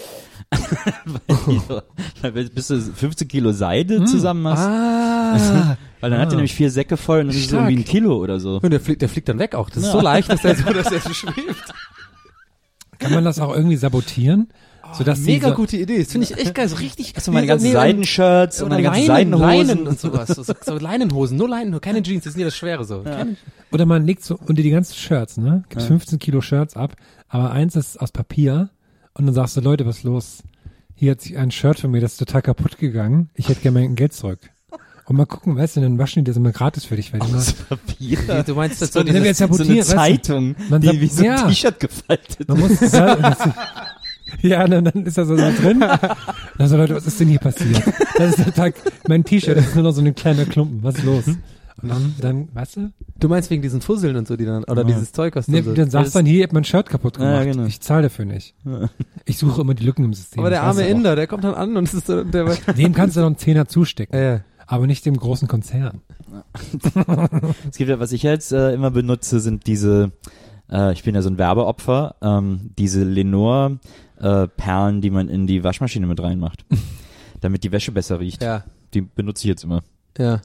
weil, 1.05 1.37
die, 1.47 1.59
so- 1.67 1.81
weil 2.21 2.31
bis 2.49 2.67
du 2.67 2.79
15 2.79 3.27
Kilo 3.27 3.51
Seide 3.51 4.05
zusammen 4.05 4.47
hast, 4.47 4.59
Ah, 4.65 5.77
weil 6.01 6.11
dann 6.11 6.19
hat 6.19 6.29
er 6.31 6.35
nämlich 6.35 6.53
vier 6.53 6.69
Säcke 6.69 6.97
voll 6.97 7.21
und 7.21 7.27
dann 7.27 7.35
ist 7.35 7.43
es 7.45 7.49
so 7.49 7.55
Stark. 7.55 7.69
irgendwie 7.69 7.83
ein 7.83 7.85
Kilo 7.85 8.17
oder 8.17 8.39
so. 8.39 8.59
und 8.61 8.69
der 8.71 8.79
fliegt, 8.79 9.01
der 9.01 9.09
fliegt 9.09 9.27
dann 9.29 9.39
weg 9.39 9.55
auch. 9.55 9.69
Das 9.69 9.83
ist 9.83 9.91
so 9.91 10.01
leicht, 10.01 10.29
dass 10.29 10.41
der 10.41 10.55
so, 10.55 10.63
dass 10.73 10.89
der 10.89 10.99
so 11.01 11.13
schwebt. 11.13 11.73
Kann 12.99 13.13
man 13.13 13.23
das 13.25 13.39
auch 13.39 13.53
irgendwie 13.53 13.75
sabotieren? 13.77 14.49
Sodass 14.93 15.19
sie 15.19 15.25
Mega 15.31 15.49
so, 15.49 15.55
gute 15.55 15.77
Idee. 15.77 15.99
Das 16.03 16.11
finde 16.11 16.27
ich 16.29 16.37
echt 16.37 16.53
geil. 16.55 16.67
So 16.69 16.75
richtig. 16.77 17.15
Also 17.15 17.31
meine 17.31 17.47
ganzen 17.47 17.67
nee, 17.67 17.73
Seidenshirts 17.73 18.61
und 18.61 18.69
meine 18.69 18.83
ganzen 18.83 19.07
Leinen, 19.07 19.33
Leinen 19.33 19.67
Seidenhosen. 19.67 19.87
und 19.87 19.99
sowas. 19.99 20.27
So, 20.29 20.43
so, 20.43 20.53
so 20.63 20.77
Leinenhosen, 20.77 21.37
nur 21.37 21.49
Leinenhosen, 21.49 21.81
keine 21.81 22.01
Jeans, 22.03 22.23
das 22.23 22.33
sind 22.33 22.41
ja 22.41 22.47
das 22.47 22.55
Schwere 22.55 22.85
so. 22.85 23.01
Keine- 23.03 23.35
Oder 23.71 23.85
man 23.85 24.05
legt 24.05 24.23
so 24.23 24.35
unter 24.37 24.53
die 24.61 24.69
ganzen 24.69 24.95
Shirts, 24.95 25.37
ne? 25.37 25.63
Gibst 25.69 25.87
15 25.87 26.19
Kilo 26.19 26.41
Shirts 26.41 26.75
ab, 26.75 26.95
aber 27.27 27.51
eins 27.51 27.75
ist 27.75 27.99
aus 27.99 28.11
Papier 28.11 28.69
und 29.13 29.25
dann 29.25 29.35
sagst 29.35 29.57
du, 29.57 29.61
Leute, 29.61 29.85
was 29.85 29.97
ist 29.97 30.03
los? 30.03 30.43
Hier 30.93 31.11
hat 31.11 31.21
sich 31.21 31.37
ein 31.37 31.51
Shirt 31.51 31.79
von 31.79 31.91
mir, 31.91 31.99
das 32.01 32.13
ist 32.13 32.17
total 32.19 32.41
kaputt 32.41 32.77
gegangen. 32.77 33.29
Ich 33.35 33.49
hätte 33.49 33.61
gerne 33.61 33.79
mein 33.81 33.95
Geld 33.95 34.13
zurück. 34.13 34.39
Und 35.07 35.17
mal 35.17 35.25
gucken, 35.25 35.55
weißt 35.55 35.75
du, 35.75 35.81
dann 35.81 35.99
waschen 35.99 36.23
die 36.23 36.29
das 36.31 36.37
immer 36.37 36.51
gratis 36.51 36.85
für 36.85 36.95
dich, 36.95 37.13
weil 37.13 37.19
die 37.19 37.31
mal, 37.31 37.43
Papier. 37.69 38.43
Du 38.43 38.55
meinst 38.55 38.81
das 38.81 38.91
So, 38.91 39.01
so 39.01 39.07
eine, 39.07 39.23
jetzt 39.23 39.37
so 39.37 39.43
eine 39.45 39.53
sabotieren, 39.53 39.77
weißt 39.79 39.91
du, 39.91 39.95
Zeitung, 39.97 40.55
man 40.69 40.81
die 40.81 40.87
sagt- 40.87 41.01
wie 41.01 41.07
so 41.07 41.19
ein 41.21 41.25
ja. 41.25 41.47
T-Shirt 41.47 41.79
gefaltet. 41.79 42.47
man 42.47 42.59
muss, 42.59 42.79
ja, 42.91 43.15
das, 43.15 43.37
ja, 44.41 44.67
dann, 44.67 44.85
dann 44.85 45.05
ist 45.05 45.17
da 45.17 45.25
so 45.25 45.35
drin. 45.35 45.83
Also 46.57 46.77
Leute, 46.77 46.95
was 46.95 47.05
ist 47.07 47.19
denn 47.19 47.27
hier 47.27 47.39
passiert? 47.39 47.81
Das 48.17 48.37
ist 48.37 48.45
der 48.45 48.53
Tag, 48.53 48.75
mein 49.07 49.23
T-Shirt 49.23 49.57
ist 49.57 49.75
nur 49.75 49.83
noch 49.83 49.91
so 49.91 50.01
ein 50.01 50.15
kleiner 50.15 50.45
Klumpen. 50.45 50.83
Was 50.83 50.95
ist 50.97 51.03
los? 51.03 51.27
Und 51.81 51.89
dann, 51.89 52.15
dann, 52.21 52.47
weißt 52.53 52.77
du? 52.77 52.91
Du 53.19 53.27
meinst 53.27 53.49
wegen 53.49 53.61
diesen 53.61 53.81
Fusseln 53.81 54.15
und 54.15 54.27
so, 54.27 54.37
die 54.37 54.45
dann, 54.45 54.63
oder 54.63 54.81
Ja. 54.83 54.87
dieses 54.87 55.11
Zeug, 55.11 55.35
was 55.35 55.47
Nee, 55.49 55.57
dann 55.57 55.65
so. 55.65 55.73
dann 55.73 55.89
sagst 55.89 56.15
du 56.15 56.19
dann, 56.19 56.25
hier, 56.25 56.37
ihr 56.39 56.43
habt 56.43 56.53
mein 56.53 56.63
Shirt 56.63 56.89
kaputt 56.89 57.17
Ja, 57.19 57.41
gemacht. 57.43 57.51
genau. 57.57 57.67
Ich 57.67 57.81
zahle 57.81 58.03
dafür 58.03 58.23
nicht. 58.25 58.55
Ich 59.25 59.37
suche 59.37 59.59
immer 59.61 59.73
die 59.73 59.83
Lücken 59.83 60.05
im 60.05 60.13
System. 60.13 60.39
aber 60.39 60.49
der 60.49 60.63
arme. 60.63 60.87
Inder, 60.87 61.15
der 61.17 61.27
kommt 61.27 61.43
dann 61.43 61.53
an 61.53 61.75
und 61.75 61.87
es 61.87 61.93
ist 61.93 62.07
so, 62.07 62.23
der, 62.23 62.45
Dem 62.77 62.93
kannst 62.93 63.17
du 63.17 63.19
noch 63.19 63.27
einen 63.27 63.37
Zehner 63.37 63.67
zustecken. 63.67 64.17
ja, 64.17 64.23
ja. 64.35 64.39
Aber 64.67 64.87
nicht 64.87 65.05
dem 65.05 65.15
großen 65.17 65.47
Konzern. 65.47 66.01
Es 67.69 67.77
gibt 67.77 67.89
ja, 67.89 67.99
was 67.99 68.11
ich 68.13 68.23
jetzt 68.23 68.51
äh, 68.51 68.73
immer 68.73 68.89
benutze, 68.89 69.39
sind 69.39 69.67
diese, 69.67 70.11
äh, 70.71 70.91
ich 70.93 71.03
bin 71.03 71.13
ja 71.13 71.21
so 71.21 71.29
ein 71.29 71.37
Werbeopfer, 71.37 72.15
ähm, 72.21 72.71
diese 72.77 73.03
Lenore 73.03 73.79
äh, 74.19 74.47
Perlen, 74.47 75.01
die 75.01 75.09
man 75.09 75.29
in 75.29 75.47
die 75.47 75.63
Waschmaschine 75.63 76.07
mit 76.07 76.21
reinmacht, 76.21 76.65
damit 77.41 77.63
die 77.63 77.71
Wäsche 77.71 77.91
besser 77.91 78.19
riecht. 78.19 78.41
Ja, 78.43 78.63
Die 78.93 79.01
benutze 79.01 79.43
ich 79.45 79.49
jetzt 79.49 79.63
immer. 79.63 79.83
ja. 80.17 80.41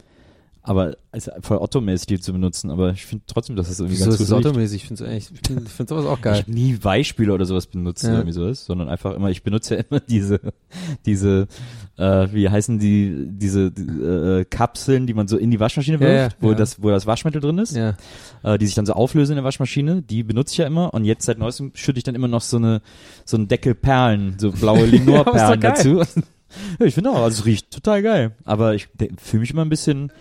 Aber 0.71 0.97
es 1.11 1.27
ist 1.27 1.45
voll 1.45 1.57
Otto-mäßig, 1.57 2.07
die 2.07 2.21
zu 2.21 2.33
benutzen. 2.33 2.71
Aber 2.71 2.93
ich 2.93 3.05
finde 3.05 3.25
trotzdem, 3.27 3.57
dass 3.57 3.67
das 3.67 3.81
irgendwie 3.81 3.97
Wieso 3.97 4.11
ganz 4.11 4.21
ist 4.21 4.29
gut 4.29 4.37
riecht. 4.37 4.47
automäßig? 4.47 4.83
Ich 4.83 4.87
finde 4.87 5.17
ich 5.17 5.27
find, 5.45 5.69
find 5.69 5.89
sowas 5.89 6.07
auch 6.07 6.19
Ich 6.19 6.23
geil. 6.23 6.39
hab 6.43 6.47
nie 6.47 6.79
Weichspüler 6.81 7.35
oder 7.35 7.45
sowas 7.45 7.67
benutzt 7.67 8.05
Ja. 8.05 8.13
irgendwie 8.13 8.31
sowas, 8.31 8.67
sondern 8.67 8.89
einfach 8.89 9.17
immer, 9.17 9.31
ich 9.31 9.43
benutze 9.43 9.75
ja 9.75 9.83
immer 9.91 9.99
diese, 9.99 10.39
diese, 11.07 11.49
äh, 11.97 12.29
wie 12.33 12.49
heißen 12.49 12.79
die, 12.79 13.27
diese 13.31 13.73
die, 13.73 13.83
äh, 13.83 14.45
Kapseln, 14.45 15.09
die 15.09 15.15
man 15.15 15.27
so 15.27 15.39
in 15.39 15.51
die 15.51 15.59
Waschmaschine 15.59 15.99
wirft, 15.99 16.37
ja, 16.37 16.39
wo 16.41 16.55
das, 16.55 16.81
wo 16.81 16.91
das 16.91 17.05
Waschmittel 17.05 17.41
drin 17.41 17.59
ist, 17.59 17.77
äh, 17.77 17.95
die 18.57 18.67
sich 18.67 18.77
dann 18.77 18.87
so 18.87 18.93
auflösen 18.93 19.33
in 19.33 19.37
der 19.39 19.45
Waschmaschine, 19.45 20.03
die 20.03 20.23
benutze 20.23 20.53
ich 20.53 20.59
ja 20.59 20.69
immer 20.69 20.95
und 20.95 21.05
jetzt 21.05 21.25
seit 21.25 21.39
neuestem 21.39 21.73
schütte 21.75 21.99
ich 21.99 22.05
dann 22.05 22.15
immer 22.15 22.29
noch 22.29 22.43
so 22.43 22.59
eine, 22.59 22.81
so 23.25 23.37
einen 23.37 23.49
Deckel 23.49 23.75
Perlen, 23.75 24.37
so 24.39 24.53
blaue 24.53 24.87
doch 25.05 25.57
dazu. 25.57 26.01
ich 26.79 26.95
finde 26.95 27.11
auch, 27.11 27.23
also 27.25 27.41
es 27.41 27.45
riecht 27.45 27.73
total 27.73 28.03
geil, 28.03 28.37
aber 28.45 28.77
ich 28.77 28.87
fühle 29.21 29.41
mich 29.41 29.51
immer 29.51 29.65
ein 29.65 29.69
bisschen, 29.69 30.13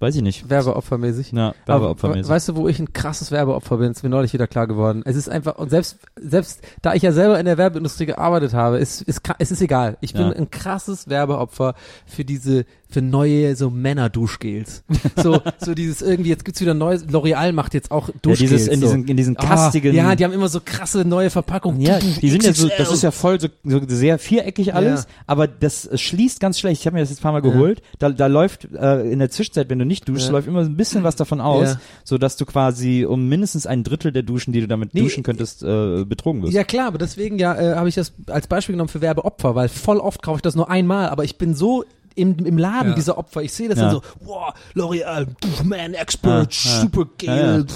weiß 0.00 0.16
ich 0.16 0.22
nicht, 0.22 0.50
Werbeopfermäßig. 0.50 1.32
na, 1.32 1.54
Aber 1.66 1.80
Werbeopfermäßig. 1.82 2.28
weißt 2.28 2.48
du, 2.48 2.56
wo 2.56 2.68
ich 2.68 2.78
ein 2.78 2.92
krasses 2.92 3.30
Werbeopfer 3.30 3.78
bin? 3.78 3.90
Ist 3.92 4.02
mir 4.02 4.08
neulich 4.10 4.32
wieder 4.34 4.46
klar 4.46 4.66
geworden. 4.66 5.02
Es 5.04 5.16
ist 5.16 5.28
einfach, 5.28 5.56
und 5.56 5.70
selbst, 5.70 5.98
selbst 6.16 6.60
da 6.82 6.94
ich 6.94 7.02
ja 7.02 7.12
selber 7.12 7.38
in 7.38 7.46
der 7.46 7.56
Werbeindustrie 7.58 8.06
gearbeitet 8.06 8.52
habe, 8.54 8.78
ist, 8.78 9.02
ist, 9.02 9.22
es 9.38 9.50
ist 9.50 9.62
egal. 9.62 9.96
Ich 10.00 10.12
bin 10.12 10.22
Ja. 10.28 10.32
ein 10.32 10.50
krasses 10.50 11.08
Werbeopfer 11.08 11.74
für 12.06 12.24
diese, 12.24 12.66
für 12.94 13.02
neue, 13.02 13.54
so 13.56 13.70
Männer-Duschgels. 13.70 14.84
so, 15.22 15.40
so 15.58 15.74
dieses 15.74 16.00
irgendwie, 16.00 16.30
jetzt 16.30 16.44
gibt's 16.44 16.60
wieder 16.60 16.74
neues, 16.74 17.04
L'Oreal 17.06 17.52
macht 17.52 17.74
jetzt 17.74 17.90
auch 17.90 18.08
ja, 18.08 18.14
Duschgels. 18.22 18.50
dieses, 18.50 18.68
in 18.68 18.80
so. 18.80 18.86
diesen, 18.86 19.08
in 19.08 19.16
diesen 19.16 19.36
Ah, 19.36 19.46
kastigen, 19.46 19.94
ja, 19.94 20.14
die 20.14 20.24
haben 20.24 20.32
immer 20.32 20.48
so 20.48 20.60
krasse 20.64 21.04
neue 21.04 21.28
Verpackungen. 21.30 21.80
Ja, 21.80 21.98
die 21.98 22.30
sind 22.30 22.44
ja 22.44 22.52
so, 22.54 22.68
das 22.78 22.92
ist 22.92 23.02
ja 23.02 23.10
voll 23.10 23.40
so, 23.40 23.48
so 23.64 23.80
sehr 23.86 24.18
viereckig 24.18 24.74
alles, 24.74 25.02
Ja. 25.02 25.08
aber 25.26 25.46
das 25.48 25.88
schließt 25.92 26.40
ganz 26.40 26.58
schlecht. 26.58 26.80
Ich 26.80 26.86
habe 26.86 26.94
mir 26.94 27.00
das 27.00 27.10
jetzt 27.10 27.18
ein 27.20 27.22
paar 27.22 27.32
Mal 27.32 27.42
geholt. 27.42 27.82
Da, 27.98 28.10
da 28.10 28.26
läuft 28.28 28.68
äh, 28.74 29.10
in 29.10 29.18
der 29.18 29.30
Zwischenzeit, 29.30 29.68
wenn 29.68 29.78
du 29.78 29.84
nicht 29.84 30.08
duschst, 30.08 30.26
Ja. 30.26 30.32
läuft 30.32 30.46
immer 30.48 30.60
ein 30.60 30.76
bisschen 30.76 31.02
was 31.02 31.16
davon 31.16 31.40
aus, 31.40 31.70
Ja. 31.70 31.80
so 32.04 32.16
dass 32.16 32.36
du 32.36 32.46
quasi 32.46 33.04
um 33.04 33.28
mindestens 33.28 33.66
ein 33.66 33.82
Drittel 33.84 34.12
der 34.12 34.22
Duschen, 34.22 34.52
die 34.52 34.60
du 34.60 34.68
damit 34.68 34.94
Nee. 34.94 35.00
duschen 35.00 35.22
könntest, 35.24 35.62
äh, 35.62 36.04
betrogen 36.04 36.42
wirst. 36.42 36.52
Ja 36.54 36.62
klar, 36.64 36.86
aber 36.86 36.98
deswegen 36.98 37.38
ja 37.38 37.54
äh, 37.54 37.74
habe 37.74 37.88
ich 37.88 37.96
das 37.96 38.12
als 38.28 38.46
Beispiel 38.46 38.74
genommen 38.74 38.88
für 38.88 39.00
Werbeopfer, 39.00 39.54
weil 39.56 39.68
voll 39.68 39.98
oft 39.98 40.22
kaufe 40.22 40.36
ich 40.38 40.42
das 40.42 40.54
nur 40.54 40.70
einmal, 40.70 41.08
aber 41.08 41.24
ich 41.24 41.36
bin 41.38 41.54
so 41.54 41.84
im, 42.14 42.36
im 42.44 42.58
Laden 42.58 42.90
Ja. 42.90 42.94
dieser 42.94 43.18
Opfer. 43.18 43.42
Ich 43.42 43.52
sehe 43.52 43.68
das 43.68 43.78
Ja. 43.78 43.84
dann 43.86 43.94
so, 43.94 44.02
wow, 44.20 44.52
L'Oreal, 44.74 45.26
Man 45.64 45.94
Expert, 45.94 46.54
Ja, 46.64 46.80
super 46.80 47.06
geil, 47.18 47.66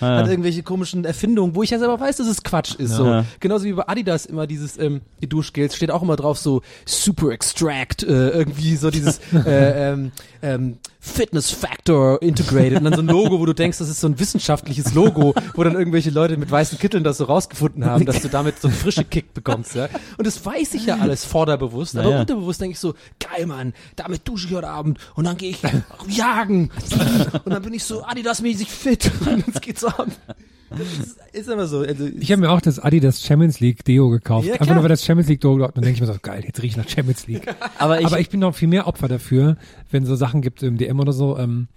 Ja, 0.00 0.06
hat 0.18 0.28
irgendwelche 0.28 0.62
komischen 0.62 1.04
Erfindungen, 1.04 1.54
wo 1.54 1.62
ich 1.62 1.70
ja 1.70 1.78
selber 1.78 1.98
weiß, 1.98 2.16
dass 2.18 2.26
es 2.26 2.42
Quatsch 2.42 2.74
ist. 2.76 2.92
So. 2.92 3.22
Genauso 3.40 3.64
wie 3.64 3.72
bei 3.72 3.86
Adidas 3.88 4.26
immer 4.26 4.46
dieses 4.46 4.78
ähm, 4.78 5.00
die 5.22 5.28
Duschgels 5.28 5.74
steht 5.76 5.90
auch 5.90 6.02
immer 6.02 6.16
drauf 6.16 6.38
so 6.38 6.62
Super 6.84 7.30
Extract, 7.30 8.02
äh, 8.02 8.30
irgendwie 8.30 8.76
so 8.76 8.90
dieses 8.90 9.18
äh, 9.46 9.92
ähm, 9.92 10.12
ähm, 10.42 10.78
Fitness 11.06 11.50
Factor 11.50 12.20
Integrated 12.20 12.78
und 12.78 12.84
dann 12.84 12.94
so 12.94 13.00
ein 13.00 13.06
Logo, 13.06 13.38
wo 13.40 13.46
du 13.46 13.54
denkst, 13.54 13.78
das 13.78 13.88
ist 13.88 14.00
so 14.00 14.08
ein 14.08 14.18
wissenschaftliches 14.18 14.92
Logo, 14.94 15.34
wo 15.54 15.62
dann 15.64 15.74
irgendwelche 15.74 16.10
Leute 16.10 16.36
mit 16.36 16.50
weißen 16.50 16.78
Kitteln 16.78 17.04
das 17.04 17.18
so 17.18 17.24
rausgefunden 17.24 17.84
haben, 17.84 18.04
dass 18.06 18.20
du 18.20 18.28
damit 18.28 18.60
so 18.60 18.68
einen 18.68 18.76
frische 18.76 19.04
Kick 19.04 19.32
bekommst. 19.32 19.74
Ja? 19.74 19.88
Und 20.18 20.26
das 20.26 20.44
weiß 20.44 20.74
ich 20.74 20.86
ja 20.86 20.96
alles 20.96 21.24
vorderbewusst, 21.24 21.96
aber 21.96 22.08
Naja. 22.10 22.20
unterbewusst 22.20 22.60
denke 22.60 22.72
ich 22.74 22.80
so, 22.80 22.94
geil 23.20 23.46
Mann, 23.46 23.72
damit 23.94 24.26
dusche 24.28 24.48
ich 24.48 24.54
heute 24.54 24.68
Abend 24.68 24.98
und 25.14 25.24
dann 25.24 25.36
gehe 25.36 25.50
ich 25.50 25.58
jagen 26.08 26.70
und 27.44 27.52
dann 27.52 27.62
bin 27.62 27.72
ich 27.72 27.84
so 27.84 28.02
Adidas-mäßig 28.04 28.68
fit 28.68 29.10
und 29.26 29.44
es 29.54 29.60
geht 29.60 29.78
so 29.78 29.86
ab. 29.88 30.08
Ist, 30.70 31.18
ist 31.32 31.48
immer 31.48 31.66
so. 31.66 31.80
Also, 31.80 32.08
Ich 32.18 32.32
habe 32.32 32.40
mir 32.40 32.50
auch 32.50 32.60
das 32.60 32.78
Adidas 32.78 33.22
Champions 33.22 33.60
League 33.60 33.84
Deo 33.84 34.10
gekauft. 34.10 34.46
Ja, 34.46 34.54
Einfach 34.54 34.74
nur 34.74 34.82
weil 34.82 34.88
das 34.88 35.04
Champions 35.04 35.28
League 35.28 35.40
Deo, 35.40 35.58
dann 35.58 35.72
denke 35.74 35.90
ich 35.90 36.00
mir 36.00 36.06
so, 36.06 36.14
geil, 36.20 36.42
jetzt 36.44 36.60
riech 36.62 36.72
ich 36.72 36.76
nach 36.76 36.88
Champions 36.88 37.26
League. 37.26 37.46
Aber 37.78 38.00
ich, 38.00 38.06
Aber 38.06 38.18
ich 38.18 38.30
bin 38.30 38.40
noch 38.40 38.54
viel 38.54 38.68
mehr 38.68 38.86
Opfer 38.86 39.08
dafür, 39.08 39.56
wenn 39.90 40.04
so 40.04 40.16
Sachen 40.16 40.42
gibt 40.42 40.62
im 40.62 40.76
DM 40.76 40.98
oder 40.98 41.12
so, 41.12 41.38
ähm, 41.38 41.68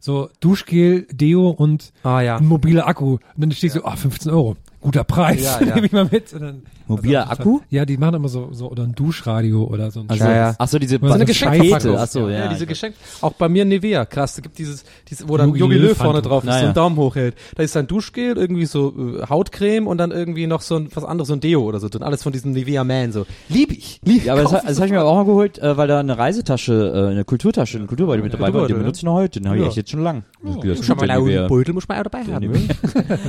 so 0.00 0.28
Duschgel, 0.40 1.06
Deo 1.12 1.50
und 1.50 1.92
ah 2.02 2.20
ja. 2.20 2.36
ein 2.36 2.46
mobiler 2.46 2.88
Akku. 2.88 3.12
Und 3.12 3.20
dann 3.36 3.52
steht 3.52 3.72
so, 3.72 3.84
ah, 3.84 3.96
15 3.96 4.32
Euro. 4.32 4.56
Guter 4.82 5.04
Preis. 5.04 5.42
Ja, 5.42 5.60
ja. 5.66 5.74
Nehme 5.76 5.86
ich 5.86 5.92
mal 5.92 6.08
mit. 6.10 6.32
Und 6.32 6.42
dann, 6.42 6.62
Mobiler 6.88 7.30
also, 7.30 7.42
Akku? 7.42 7.60
Ja, 7.70 7.84
die 7.84 7.96
machen 7.96 8.14
immer 8.16 8.28
so, 8.28 8.48
so, 8.52 8.70
oder 8.70 8.82
ein 8.82 8.94
Duschradio 8.94 9.64
oder 9.64 9.90
so 9.90 10.00
ein 10.00 10.10
also, 10.10 10.24
Ja, 10.24 10.34
ja. 10.34 10.54
ach 10.58 10.68
so, 10.68 10.78
diese 10.78 10.98
So 11.00 11.06
eine 11.06 11.24
Geschenkverpackung. 11.24 11.70
Pakete, 11.70 12.00
ach 12.00 12.08
so, 12.08 12.28
ja. 12.28 12.38
Ja, 12.40 12.48
diese 12.48 12.66
Geschenk. 12.66 12.94
Auch 13.20 13.32
bei 13.32 13.48
mir 13.48 13.64
Nivea, 13.64 14.04
krass. 14.04 14.34
Da 14.34 14.42
gibt 14.42 14.58
dieses, 14.58 14.84
dieses 15.08 15.28
wo 15.28 15.36
dann 15.36 15.50
Jogi 15.50 15.60
Yogi 15.60 15.74
Löw 15.76 15.96
vorne 15.96 16.20
drauf 16.20 16.44
ist, 16.44 16.50
so 16.50 16.64
einen 16.64 16.74
Daumen 16.74 16.96
hochhält. 16.96 17.36
Da 17.54 17.62
ist 17.62 17.76
dann 17.76 17.86
Duschgel, 17.86 18.36
irgendwie 18.36 18.66
so 18.66 18.92
äh, 18.96 19.26
Hautcreme 19.28 19.86
und 19.86 19.98
dann 19.98 20.10
irgendwie 20.10 20.46
noch 20.46 20.60
so 20.60 20.76
ein, 20.76 20.88
was 20.92 21.04
anderes, 21.04 21.28
so 21.28 21.34
ein 21.34 21.40
Deo 21.40 21.62
oder 21.62 21.78
so. 21.78 21.86
Und 21.86 22.02
alles 22.02 22.22
von 22.22 22.32
diesem 22.32 22.52
Nivea 22.52 22.84
Man, 22.84 23.12
so. 23.12 23.26
Lieb 23.48 23.70
ich. 23.70 24.00
Lieb 24.04 24.24
Ja, 24.24 24.32
aber 24.32 24.42
das, 24.42 24.50
das 24.50 24.76
habe 24.76 24.86
ich 24.86 24.92
mir 24.92 25.04
auch 25.04 25.14
mal 25.14 25.24
geholt, 25.24 25.58
äh, 25.58 25.76
weil 25.76 25.86
da 25.88 26.00
eine 26.00 26.18
Reisetasche, 26.18 26.92
äh, 26.94 27.10
eine 27.12 27.24
Kulturtasche, 27.24 27.78
ein 27.78 27.86
Kulturbeutel 27.86 28.22
mit 28.22 28.32
dabei 28.32 28.46
war. 28.46 28.46
Den 28.46 28.52
Kulturbeutel, 28.52 28.82
benutze 28.82 28.98
ich 28.98 29.04
noch 29.04 29.14
heute. 29.14 29.40
Den 29.40 29.48
habe 29.48 29.58
ich 29.60 29.66
echt 29.66 29.76
jetzt 29.76 29.90
schon 29.90 30.02
lang. 30.02 30.24
Gut, 30.42 30.64
mal, 30.64 31.06
der 31.06 31.16
einen. 31.16 31.48
Beutel 31.48 31.74
muss 31.74 31.86
man 31.86 31.98
auch 31.98 32.02
dabei 32.04 32.24
haben. 32.24 32.68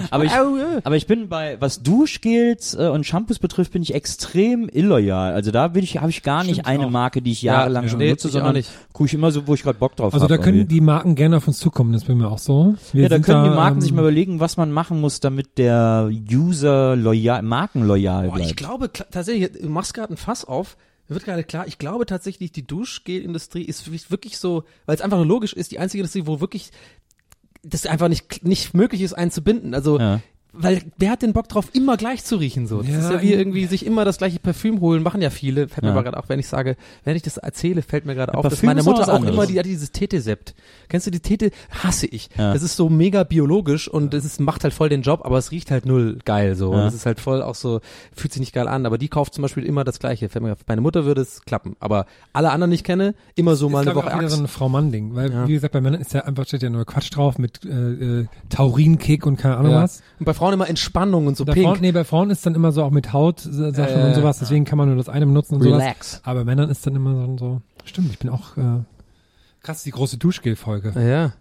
Aber 0.84 0.95
ich 0.95 1.07
bin 1.07 1.30
bei, 1.30 1.43
was 1.60 1.82
Duschgels 1.84 2.74
äh, 2.76 2.88
und 2.90 3.06
Shampoos 3.06 3.40
betrifft, 3.40 3.72
bin 3.74 3.82
ich 3.82 3.94
extrem 3.94 4.70
illoyal. 4.70 5.34
Also 5.34 5.52
da 5.52 5.68
bin 5.68 5.84
ich, 5.84 5.98
habe 5.98 6.10
ich 6.10 6.24
gar 6.24 6.44
nicht 6.44 6.53
Stimmt 6.56 6.68
eine 6.68 6.86
auch. 6.88 6.90
Marke, 6.91 7.22
die 7.22 7.32
ich 7.32 7.41
Ja, 7.41 7.53
jahrelang 7.53 7.84
ja. 7.84 7.90
schon 7.90 7.99
Nee, 7.99 8.06
benutze, 8.06 8.28
ich 8.28 8.34
sondern 8.34 8.64
gucke 8.94 9.07
ich 9.07 9.14
immer 9.14 9.32
so, 9.32 9.48
wo 9.48 9.53
ich 9.53 9.64
gerade 9.64 9.78
Bock 9.80 9.95
drauf 9.95 10.14
Also 10.14 10.26
habe. 10.26 10.38
da 10.38 10.44
können 10.44 10.68
die 10.68 10.82
Marken 10.82 11.15
gerne 11.15 11.38
auf 11.38 11.48
uns 11.48 11.60
zukommen, 11.60 11.94
das 11.94 12.03
bin 12.06 12.18
mir 12.18 12.30
auch 12.30 12.38
so. 12.40 12.76
Wir 12.91 13.03
ja, 13.03 13.10
da 13.10 13.20
können 13.20 13.44
die 13.44 13.49
Marken 13.49 13.78
ähm, 13.78 13.82
sich 13.82 13.91
mal 13.94 14.02
überlegen, 14.02 14.40
was 14.40 14.57
man 14.57 14.72
machen 14.72 14.99
muss, 15.02 15.20
damit 15.20 15.57
der 15.57 16.10
User 16.32 16.95
loyal, 16.95 17.41
markenloyal 17.41 18.28
Boah, 18.30 18.38
ich 18.38 18.44
bleibt. 18.56 18.57
glaube 18.57 18.86
kla- 18.88 19.10
tatsächlich, 19.11 19.52
du 19.61 19.70
machst 19.70 19.94
gerade 19.94 20.14
ein 20.14 20.18
Fass 20.18 20.45
auf. 20.45 20.78
Mir 21.10 21.15
wird 21.15 21.26
gerade 21.26 21.44
klar, 21.44 21.68
ich 21.68 21.78
glaube 21.80 22.06
tatsächlich, 22.06 22.52
die 22.53 22.65
Duschgel-Industrie 22.65 23.64
ist 23.64 23.86
wirklich- 23.86 24.10
wirklich 24.10 24.38
so, 24.38 24.64
weil 24.86 24.95
es 24.95 25.02
einfach 25.02 25.18
nur 25.18 25.26
logisch 25.26 25.53
ist, 25.53 25.72
die 25.72 25.80
einzige 25.80 26.02
Industrie, 26.02 26.24
wo 26.26 26.40
wirklich 26.40 26.72
das 27.64 27.86
einfach 27.86 28.10
nicht, 28.10 28.45
nicht 28.45 28.74
möglich 28.74 29.02
ist, 29.02 29.14
einen 29.14 29.32
zu 29.32 29.41
binden. 29.41 29.74
Also, 29.74 29.99
Ja. 29.99 30.20
Weil 30.53 30.81
wer 30.97 31.09
hat 31.11 31.21
den 31.23 31.34
Bock 31.34 31.49
drauf, 31.49 31.69
immer 31.73 31.97
gleich 31.97 32.23
zu 32.23 32.35
riechen 32.38 32.67
so? 32.67 32.80
Das 32.81 32.89
Ja, 32.91 32.99
ist 32.99 33.11
ja 33.11 33.21
wie 33.21 33.34
irgendwie 33.34 33.65
sich 33.65 33.85
immer 33.85 34.05
das 34.05 34.17
gleiche 34.19 34.39
Parfüm 34.39 34.80
holen, 34.81 35.01
machen 35.03 35.21
ja 35.21 35.30
viele. 35.30 35.67
Fällt 35.67 35.81
mir 35.81 35.88
Ja. 35.89 35.93
aber 35.93 36.03
gerade 36.03 36.17
auch, 36.17 36.30
wenn 36.30 36.39
ich 36.39 36.47
sage, 36.47 36.75
wenn 37.03 37.15
ich 37.15 37.23
das 37.23 37.38
erzähle, 37.38 37.81
fällt 37.81 38.05
mir 38.05 38.13
gerade 38.15 38.34
auf, 38.35 38.43
dass 38.43 38.53
Parfüm 38.53 38.67
meine 38.67 38.80
ist 38.81 38.88
auch 38.88 38.91
Mutter 38.93 39.11
auch 39.11 39.15
anderes. 39.15 39.34
immer, 39.35 39.45
die 39.47 39.57
hat 39.59 39.65
dieses 39.65 39.91
Tetesept. 39.91 40.53
Kennst 40.89 41.07
du 41.07 41.11
die 41.11 41.19
Tete? 41.19 41.51
Hasse 41.84 42.05
ich. 42.07 42.30
Ja. 42.38 42.53
Das 42.53 42.61
ist 42.63 42.75
so 42.75 42.88
mega 42.89 43.23
biologisch 43.23 43.88
und 43.88 44.13
es 44.13 44.25
ist, 44.25 44.39
macht 44.39 44.63
halt 44.63 44.73
voll 44.73 44.89
den 44.89 45.01
Job, 45.01 45.21
aber 45.23 45.38
es 45.39 45.51
riecht 45.51 45.71
halt 45.71 45.85
null 45.85 46.19
geil 46.23 46.55
so. 46.55 46.69
Und 46.71 46.77
Ja. 46.80 46.88
es 46.88 46.93
ist 46.93 47.05
halt 47.05 47.19
voll 47.19 47.41
auch 47.41 47.55
so, 47.55 47.81
fühlt 48.15 48.31
sich 48.34 48.39
nicht 48.39 48.53
geil 48.53 48.67
an, 48.67 48.85
aber 48.85 48.97
die 48.97 49.07
kauft 49.09 49.34
zum 49.34 49.41
Beispiel 49.41 49.63
immer 49.65 49.84
das 49.84 49.99
gleiche. 49.99 50.30
Fällt 50.30 50.43
mir 50.45 50.51
auf. 50.53 50.59
Meine 50.67 50.81
Mutter 50.81 51.05
würde 51.05 51.21
es 51.21 51.41
klappen, 51.41 51.75
aber 51.80 52.05
alle 52.31 52.51
anderen, 52.51 52.71
die 52.71 52.75
ich 52.75 52.84
kenne, 52.84 53.15
immer 53.35 53.55
so 53.55 53.67
ist, 53.67 53.73
mal 53.73 53.81
eine 53.81 53.95
Woche 53.95 54.07
auch 54.07 54.13
wieder 54.17 54.25
Axt. 54.25 54.35
so 54.38 54.43
ein 54.43 54.47
Frau-Mann-Ding. 54.47 55.15
Weil, 55.15 55.31
Ja. 55.31 55.47
wie 55.47 55.53
gesagt, 55.53 55.73
bei 55.73 55.81
Männern 55.81 55.99
ist 56.01 56.13
ja 56.13 56.21
einfach, 56.25 56.45
steht 56.45 56.61
ja 56.63 56.69
nur 56.69 56.85
Quatsch 56.85 57.09
drauf 57.15 57.38
mit 57.39 57.65
äh, 57.65 57.69
äh, 58.21 58.25
Taurinkick 58.49 59.25
und 59.25 59.38
keine 59.38 59.57
Ahnung 59.57 59.71
Ja. 59.71 59.84
was. 59.84 60.01
Und 60.19 60.25
bei 60.25 60.34
Frauen 60.44 60.53
immer 60.53 60.68
Entspannung 60.68 61.28
und 61.28 61.38
so 61.38 61.45
Bei 61.45 61.53
pink. 61.53 61.65
Frauen, 61.65 61.78
nee, 61.82 61.91
bei 61.94 62.03
Frauen 62.03 62.30
ist 62.30 62.45
dann 62.45 62.53
immer 62.53 62.72
so 62.74 62.84
auch 62.84 62.91
mit 62.91 63.14
Hautsachen 63.14 63.74
Äh, 63.76 64.07
und 64.07 64.14
sowas, 64.15 64.40
deswegen 64.40 64.65
kann 64.65 64.78
man 64.78 64.90
nur 64.90 64.98
das 64.98 65.07
eine 65.07 65.26
benutzen 65.26 65.56
und 65.56 65.64
sowas. 65.64 65.82
Relax. 65.82 66.22
Aber 66.24 66.41
bei 66.41 66.45
Männern 66.45 66.70
ist 66.70 66.86
dann 66.86 66.95
immer 66.95 67.14
so, 67.15 67.38
so 67.38 67.61
stimmt, 67.86 68.11
ich 68.11 68.20
bin 68.20 68.30
auch 68.30 68.57
äh, 68.57 68.82
krass, 69.61 69.84
die 69.84 69.91
große 69.91 70.18
Duschgel-Folge. 70.18 70.94
Ja. 70.99 71.32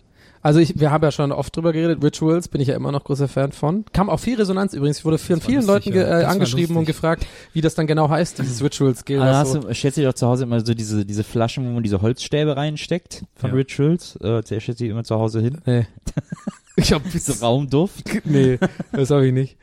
Also 0.44 0.58
ich, 0.58 0.78
wir 0.80 0.90
haben 0.90 1.04
ja 1.04 1.12
schon 1.12 1.30
oft 1.30 1.56
drüber 1.56 1.72
geredet, 1.72 2.02
Rituals 2.02 2.48
bin 2.48 2.60
ich 2.60 2.68
ja 2.68 2.74
immer 2.74 2.90
noch 2.90 3.04
großer 3.04 3.28
Fan 3.28 3.52
von. 3.52 3.84
Kam 3.92 4.10
auch 4.10 4.18
viel 4.18 4.36
Resonanz 4.36 4.74
übrigens. 4.74 4.98
Ich 4.98 5.04
wurde 5.04 5.18
von 5.18 5.40
vielen 5.40 5.64
lustig, 5.66 5.68
Leuten 5.68 5.92
ge, 5.92 6.02
ja. 6.02 6.20
äh, 6.20 6.24
angeschrieben 6.24 6.76
und 6.76 6.84
gefragt, 6.84 7.26
wie 7.52 7.60
das 7.60 7.74
dann 7.76 7.86
genau 7.86 8.08
heißt, 8.08 8.38
dieses 8.38 8.62
Rituals-Skill. 8.62 9.20
Ah, 9.20 9.26
was 9.26 9.36
hast 9.36 9.52
so. 9.52 9.58
du, 9.60 9.74
stellst 9.74 9.96
du 9.98 10.00
dir 10.02 10.08
doch 10.08 10.14
zu 10.14 10.26
Hause 10.26 10.44
immer 10.44 10.64
so 10.64 10.74
diese, 10.74 11.04
diese 11.04 11.22
Flaschen, 11.24 11.64
wo 11.64 11.70
man 11.70 11.82
diese 11.84 12.02
Holzstäbe 12.02 12.56
reinsteckt 12.56 13.24
von 13.36 13.50
Ja. 13.50 13.56
Rituals? 13.56 14.16
Äh, 14.16 14.42
der 14.42 14.60
stellt 14.60 14.80
die 14.80 14.88
immer 14.88 15.04
zu 15.04 15.16
Hause 15.16 15.40
hin. 15.40 15.58
Nee. 15.64 15.86
Ich 16.76 16.92
hab 16.92 17.02
So 17.12 17.42
Raumduft. 17.42 18.24
Nee, 18.24 18.58
das 18.92 19.10
habe 19.10 19.26
ich 19.26 19.32
nicht. 19.32 19.56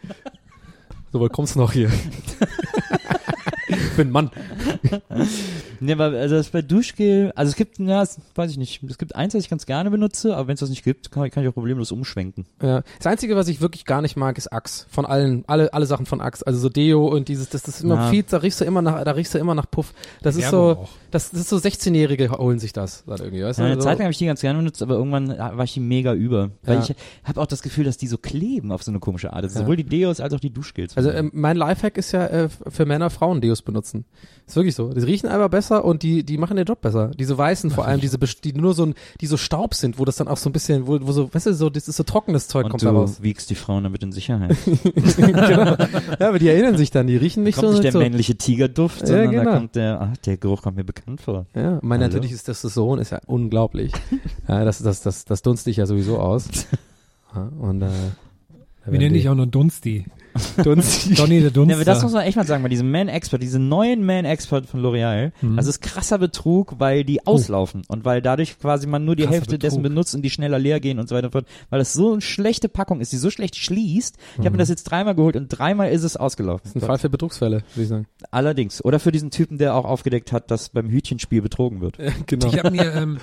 So, 1.11 1.19
weit 1.21 1.31
kommst 1.31 1.55
du 1.55 1.59
noch 1.59 1.73
hier? 1.73 1.91
Ich 3.99 4.05
bin 4.05 4.09
ein 4.09 4.11
Mann. 4.11 4.31
Ne, 5.81 5.93
aber 5.93 6.05
also 6.17 6.35
das 6.35 6.49
bei 6.49 6.61
Duschgel, 6.61 7.31
also 7.35 7.49
es 7.51 7.55
gibt, 7.55 7.79
ja, 7.79 8.01
das 8.01 8.19
weiß 8.35 8.51
ich 8.51 8.57
nicht, 8.57 8.83
es 8.83 8.97
gibt 8.97 9.15
eins, 9.15 9.31
das 9.31 9.43
ich 9.43 9.49
ganz 9.49 9.65
gerne 9.65 9.89
benutze, 9.89 10.35
aber 10.35 10.49
wenn 10.49 10.55
es 10.55 10.59
das 10.59 10.69
nicht 10.69 10.83
gibt, 10.83 11.09
kann, 11.09 11.29
kann 11.31 11.41
ich 11.41 11.47
auch 11.49 11.53
problemlos 11.53 11.93
umschwenken. 11.93 12.45
Ja. 12.61 12.83
Das 12.97 13.07
Einzige, 13.07 13.37
was 13.37 13.47
ich 13.47 13.61
wirklich 13.61 13.85
gar 13.85 14.01
nicht 14.01 14.17
mag, 14.17 14.37
ist 14.37 14.51
Axe. 14.51 14.85
Von 14.89 15.05
allen, 15.05 15.45
alle, 15.47 15.73
alle 15.73 15.85
Sachen 15.85 16.05
von 16.05 16.19
Axe. 16.19 16.45
Also 16.45 16.59
so 16.59 16.67
Deo 16.67 17.07
und 17.07 17.29
dieses, 17.29 17.47
das, 17.47 17.61
das 17.63 17.75
ist 17.75 17.83
immer 17.85 17.95
Ja. 17.95 18.09
viel, 18.09 18.23
da 18.23 18.37
riechst 18.39 18.59
du 18.59 18.65
immer 18.65 18.81
nach, 18.81 19.05
da 19.05 19.11
riechst 19.11 19.33
du 19.33 19.37
immer 19.37 19.55
nach 19.55 19.71
Puff. 19.71 19.93
Das 20.21 20.35
ist 20.35 20.49
so, 20.49 20.85
das, 21.11 21.31
das 21.31 21.39
ist 21.41 21.49
so 21.49 21.55
16-Jährige 21.55 22.29
holen 22.31 22.59
sich 22.59 22.73
das, 22.73 23.05
dann 23.05 23.19
irgendwie, 23.19 23.43
weißt 23.43 23.59
Ja, 23.59 23.65
du? 23.65 23.71
eine 23.71 23.81
so. 23.81 23.87
Zeit 23.87 23.99
lang 23.99 24.05
habe 24.05 24.11
ich 24.11 24.17
die 24.17 24.25
ganz 24.25 24.41
gerne 24.41 24.59
benutzt, 24.59 24.81
aber 24.81 24.95
irgendwann 24.95 25.29
war 25.29 25.63
ich 25.63 25.73
die 25.73 25.79
mega 25.79 26.13
über. 26.13 26.51
Weil 26.63 26.75
Ja. 26.79 26.83
ich 26.83 26.95
habe 27.23 27.39
auch 27.39 27.47
das 27.47 27.61
Gefühl, 27.61 27.85
dass 27.85 27.95
die 27.95 28.07
so 28.07 28.17
kleben 28.17 28.73
auf 28.73 28.83
so 28.83 28.91
eine 28.91 28.99
komische 28.99 29.31
Art. 29.31 29.43
Also 29.43 29.59
Ja. 29.59 29.61
Sowohl 29.63 29.77
die 29.77 29.85
Deos 29.85 30.19
als 30.19 30.33
auch 30.33 30.41
die 30.41 30.51
Duschgels. 30.51 30.97
Also 30.97 31.09
ähm, 31.09 31.31
mein 31.33 31.55
Lifehack 31.55 31.97
ist 31.97 32.11
ja 32.11 32.25
äh, 32.27 32.49
für 32.49 32.85
Männer 32.85 33.09
Frauen 33.09 33.39
Deos 33.39 33.61
benutzen. 33.61 33.88
Ist 34.47 34.55
wirklich 34.55 34.73
so. 34.75 34.91
Die 34.91 35.01
riechen 35.01 35.27
einfach 35.29 35.49
besser 35.49 35.85
und 35.85 36.01
die, 36.01 36.23
die 36.23 36.37
machen 36.37 36.57
den 36.57 36.65
Job 36.65 36.81
besser. 36.81 37.11
Diese 37.17 37.37
weißen 37.37 37.69
vor 37.69 37.85
allem, 37.85 38.01
diese, 38.01 38.17
die 38.17 38.53
nur 38.53 38.73
so 38.73 38.87
ein, 38.87 38.95
die 39.21 39.27
so 39.27 39.37
Staub 39.37 39.75
sind, 39.75 39.99
wo 39.99 40.05
das 40.05 40.15
dann 40.15 40.27
auch 40.27 40.37
so 40.37 40.49
ein 40.49 40.53
bisschen, 40.53 40.87
wo, 40.87 40.99
wo 41.01 41.11
so, 41.11 41.31
weißt 41.33 41.45
du, 41.47 41.53
so, 41.53 41.69
das 41.69 41.87
ist 41.87 41.97
so 41.97 42.03
trockenes 42.03 42.47
Zeug 42.47 42.65
Und 42.65 42.71
kommt 42.71 42.81
du 42.81 42.87
da 42.87 42.91
raus. 42.93 43.21
wiegst 43.21 43.49
die 43.49 43.55
Frauen 43.55 43.83
damit 43.83 44.01
in 44.01 44.11
Sicherheit. 44.11 44.55
genau. 44.93 45.75
Ja, 46.19 46.29
aber 46.29 46.39
die 46.39 46.47
erinnern 46.47 46.77
sich 46.77 46.89
dann, 46.89 47.05
die 47.07 47.17
riechen 47.17 47.43
nicht 47.43 47.55
kommt 47.57 47.67
so. 47.67 47.73
nicht 47.73 47.83
der 47.83 47.91
so. 47.91 47.99
männliche 47.99 48.35
Tigerduft, 48.37 49.01
Ja, 49.01 49.07
sondern 49.07 49.31
genau. 49.31 49.43
da 49.43 49.57
kommt 49.57 49.75
der, 49.75 50.01
ach, 50.01 50.17
der 50.17 50.37
Geruch 50.37 50.61
kommt 50.63 50.77
mir 50.77 50.83
bekannt 50.83 51.21
vor. 51.21 51.45
Ja, 51.55 51.79
mein 51.83 51.99
Hallo? 52.01 52.11
natürliches 52.13 52.43
Testosteron 52.43 52.99
ist 52.99 53.11
ja 53.11 53.19
unglaublich. 53.27 53.91
ja, 54.47 54.65
das, 54.65 54.81
das, 54.81 55.01
das, 55.01 55.25
das 55.25 55.41
dunste 55.43 55.69
ich 55.69 55.77
ja 55.77 55.85
sowieso 55.85 56.19
aus. 56.19 56.47
Ja, 57.35 57.47
und, 57.59 57.83
äh, 57.83 57.89
Wir 58.87 58.97
nennen 58.97 59.13
dich 59.13 59.29
auch 59.29 59.35
nur 59.35 59.45
Dunsti. 59.45 60.05
Dunst. 60.63 61.17
Donny 61.19 61.41
der 61.41 61.51
Dunster. 61.51 61.71
Ja, 61.71 61.75
aber 61.77 61.85
das 61.85 62.03
muss 62.03 62.13
man 62.13 62.23
echt 62.23 62.37
mal 62.37 62.45
sagen, 62.45 62.63
bei 62.63 62.69
diesem 62.69 62.91
Man-Expert, 62.91 63.41
diese 63.41 63.59
neuen 63.59 64.05
Man-Expert 64.05 64.65
von 64.67 64.81
L'Oreal, 64.81 65.31
Mhm. 65.41 65.57
das 65.57 65.67
ist 65.67 65.81
krasser 65.81 66.17
Betrug, 66.17 66.75
weil 66.79 67.03
die 67.03 67.25
auslaufen 67.25 67.81
und 67.87 68.05
weil 68.05 68.21
dadurch 68.21 68.59
quasi 68.59 68.87
man 68.87 69.05
nur 69.05 69.15
die 69.15 69.23
Krasser 69.23 69.35
Hälfte 69.35 69.59
dessen 69.59 69.81
Betrug. 69.81 69.93
benutzt 69.95 70.15
und 70.15 70.21
die 70.21 70.29
schneller 70.29 70.59
leer 70.59 70.79
gehen 70.79 70.99
und 70.99 71.09
so 71.09 71.15
weiter 71.15 71.27
und 71.27 71.31
fort, 71.31 71.45
weil 71.69 71.79
das 71.79 71.93
so 71.93 72.11
eine 72.13 72.21
schlechte 72.21 72.69
Packung 72.69 73.01
ist, 73.01 73.11
die 73.11 73.17
so 73.17 73.29
schlecht 73.29 73.55
schließt. 73.55 74.15
Ich 74.33 74.37
Mhm. 74.39 74.43
habe 74.45 74.51
mir 74.51 74.57
das 74.59 74.69
jetzt 74.69 74.83
dreimal 74.83 75.15
geholt 75.15 75.35
und 75.35 75.47
dreimal 75.49 75.89
ist 75.91 76.03
es 76.03 76.15
ausgelaufen. 76.17 76.61
Das 76.63 76.75
ist 76.75 76.83
ein 76.83 76.85
Fall 76.87 76.99
für 76.99 77.09
Betrugsfälle, 77.09 77.63
würde 77.73 77.81
ich 77.83 77.87
sagen. 77.89 78.05
Allerdings. 78.31 78.83
Oder 78.83 78.99
für 78.99 79.11
diesen 79.11 79.31
Typen, 79.31 79.57
der 79.57 79.75
auch 79.75 79.85
aufgedeckt 79.85 80.31
hat, 80.31 80.51
dass 80.51 80.69
beim 80.69 80.89
Hütchenspiel 80.89 81.41
betrogen 81.41 81.81
wird. 81.81 81.97
genau. 82.27 82.47
Ich 82.47 82.57
habe 82.59 82.71
mir 82.71 82.93
ähm, 82.93 83.17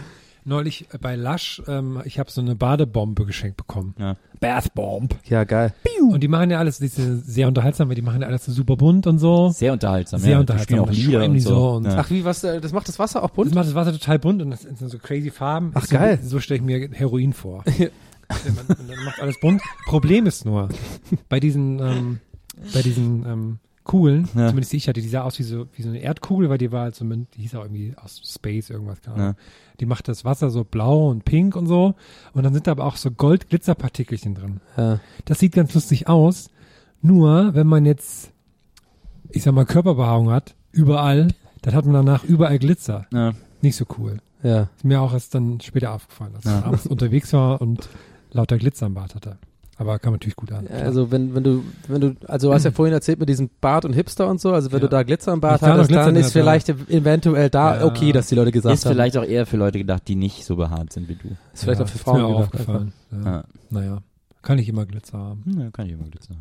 neulich 0.47 0.87
bei 1.01 1.17
Lush, 1.17 1.63
ähm, 1.67 2.01
ich 2.05 2.19
habe 2.19 2.31
so 2.31 2.41
eine 2.41 2.55
Badebombe 2.55 3.25
geschenkt 3.27 3.57
bekommen. 3.57 3.95
Ja. 3.99 4.17
Bath 4.41 4.75
Bomb. 4.75 5.17
Ja, 5.29 5.45
geil. 5.45 5.73
Und 6.11 6.23
die 6.23 6.29
machen 6.29 6.51
ja 6.51 6.59
alles, 6.59 6.79
die 6.79 6.89
sind 6.89 7.25
sehr 7.25 7.49
unterhaltsam, 7.49 7.89
weil 7.89 7.95
die 7.97 8.03
machen 8.03 8.21
ja 8.23 8.29
alles 8.29 8.45
so 8.45 8.53
super 8.53 8.77
bunt 8.77 9.07
und 9.07 9.19
so. 9.19 9.49
Sehr 9.51 9.73
unterhaltsam. 9.73 10.21
Sehr 10.21 10.33
ja. 10.33 10.41
unterhaltsam. 10.41 10.81
Auch 10.81 10.87
Das 10.89 10.97
Lieder 10.97 11.25
und 11.25 11.35
die 11.35 11.41
so. 11.41 11.49
so 11.51 11.71
und- 11.73 11.85
ja. 11.87 11.97
Ach, 11.99 12.11
wie, 12.11 12.25
was, 12.25 12.45
äh, 12.45 12.61
das 12.61 12.73
macht 12.73 12.89
das 12.89 12.99
Wasser 12.99 13.23
auch 13.23 13.29
Das 13.29 13.37
bunt? 13.37 13.55
macht 13.55 13.67
das 13.67 13.75
Wasser 13.75 13.93
total 13.93 14.19
bunt 14.19 14.43
und 14.43 14.51
das 14.51 14.63
sind 14.63 14.79
so 14.79 14.99
crazy 14.99 15.31
Farben. 15.31 15.73
Ach, 15.75 15.85
so, 15.85 15.97
geil. 15.97 16.19
So 16.23 16.39
stelle 16.41 16.59
ich 16.61 16.65
mir 16.65 16.89
Heroin 16.93 17.33
vor. 17.33 17.65
man, 18.29 18.77
man 18.87 19.05
macht 19.05 19.21
alles 19.21 19.41
bunt. 19.41 19.63
Problem 19.87 20.27
ist 20.27 20.45
nur, 20.45 20.69
bei 21.29 21.41
diesen, 21.41 21.81
ähm, 21.81 22.21
bei 22.73 22.83
diesen 22.83 23.25
ähm, 23.27 23.59
Kugeln, 23.87 24.25
Ja. 24.35 24.49
zumindest 24.49 24.73
die 24.73 24.77
ich 24.77 24.89
hatte, 24.89 25.01
die 25.01 25.09
sah 25.09 25.23
aus 25.23 25.39
wie 25.39 25.45
so, 25.45 25.67
wie 25.75 25.83
so 25.83 25.89
eine 25.89 25.99
Erdkugel, 26.01 26.51
weil 26.51 26.59
die 26.59 26.73
war 26.73 26.83
halt 26.83 26.95
so, 26.95 27.05
die 27.05 27.27
hieß 27.37 27.55
auch 27.55 27.63
irgendwie 27.63 27.95
aus 27.97 28.21
Space 28.25 28.69
irgendwas, 28.69 29.01
keine 29.01 29.17
Ahnung. 29.17 29.35
Die 29.81 29.87
macht 29.87 30.09
das 30.09 30.25
Wasser 30.25 30.51
so 30.51 30.65
blau 30.65 31.09
und 31.09 31.25
pink 31.25 31.57
und 31.57 31.67
so. 31.67 31.95
Und 32.35 32.43
dann 32.43 32.53
sind 32.53 32.67
da 32.67 32.73
aber 32.73 32.85
auch 32.85 32.97
so 32.97 33.11
Gold-Glitzerpartikelchen 33.11 34.35
drin. 34.35 34.61
Ja. 34.77 35.01
Das 35.25 35.39
sieht 35.39 35.53
ganz 35.53 35.73
lustig 35.75 36.09
aus. 36.09 36.51
Nur, 37.01 37.55
wenn 37.55 37.67
man 37.67 37.87
jetzt, 37.87 38.33
ich 39.31 39.43
sag 39.43 39.55
mal, 39.55 39.65
Körperbehaarung 39.67 40.31
hat, 40.31 40.55
überall, 40.73 41.29
dann 41.63 41.75
hat 41.75 41.85
man 41.85 41.95
danach 41.95 42.25
überall 42.25 42.59
Glitzer. 42.59 43.07
Ja. 43.13 43.33
Nicht 43.63 43.77
so 43.77 43.85
cool. 43.99 44.19
Ja. 44.43 44.69
Ist 44.77 44.85
mir 44.85 45.01
auch 45.01 45.13
erst 45.13 45.35
dann 45.35 45.61
später 45.61 45.93
aufgefallen, 45.93 46.35
als 46.37 46.45
Ja. 46.45 46.59
ich 46.59 46.65
abends 46.65 46.87
unterwegs 46.87 47.33
war 47.33 47.61
und 47.61 47.89
lauter 48.33 48.59
Glitzer 48.59 48.87
im 48.87 48.95
Bad 48.95 49.15
hatte. 49.15 49.39
Aber 49.79 49.99
kam 49.99 50.15
natürlich 50.15 50.37
gut 50.37 50.53
an. 50.53 50.67
Also 50.69 51.11
wenn, 51.11 51.35
wenn 51.35 51.45
du, 51.45 51.63
wenn 51.89 52.01
du, 52.01 52.17
also 52.27 52.49
du 52.49 52.55
hast 52.55 52.65
ja 52.65 52.71
vorhin 52.71 52.95
erzählt 52.95 53.21
mit 53.21 53.29
diesem 53.29 53.51
Bart 53.61 53.85
und 53.85 53.93
Hipster 53.93 54.27
und 54.27 54.41
so, 54.41 54.53
also 54.53 54.73
wenn 54.73 54.79
Ja. 54.79 54.87
du 54.87 54.89
da 54.89 55.03
Glitzer 55.03 55.33
im 55.35 55.41
Bart 55.43 55.57
ich 55.57 55.67
da 55.69 55.75
hattest, 55.75 55.91
dann 55.91 56.17
ist 56.17 56.33
vielleicht 56.33 56.69
eventuell 56.71 57.51
da 57.51 57.81
Ja. 57.81 57.85
okay, 57.85 58.13
dass 58.13 58.29
die 58.29 58.37
Leute 58.37 58.53
gesagt 58.53 58.75
Ist 58.75 58.87
haben. 58.87 58.93
vielleicht 58.95 59.19
auch 59.19 59.25
eher 59.25 59.45
für 59.45 59.59
Leute 59.59 59.79
gedacht, 59.79 60.03
die 60.09 60.17
nicht 60.17 60.45
so 60.47 60.57
behaart 60.57 60.93
sind 60.95 61.09
wie 61.09 61.17
du. 61.17 61.29
ist 61.53 61.65
vielleicht 61.65 61.83
auch 61.83 61.89
für 61.89 61.97
ist 61.97 62.03
Frauen 62.05 62.23
mir 62.23 62.29
gedacht. 62.29 62.43
aufgefallen. 62.45 62.93
Ja. 63.13 63.25
Ja. 63.33 63.45
Naja, 63.69 63.99
kann 64.43 64.57
nicht 64.57 64.69
immer 64.69 64.87
Glitzer 64.87 65.19
haben. 65.19 65.43
Hm, 65.45 65.61
ja, 65.61 65.71
kann 65.71 65.87
ich 65.87 65.93
immer 65.93 66.05
Glitzer. 66.09 66.37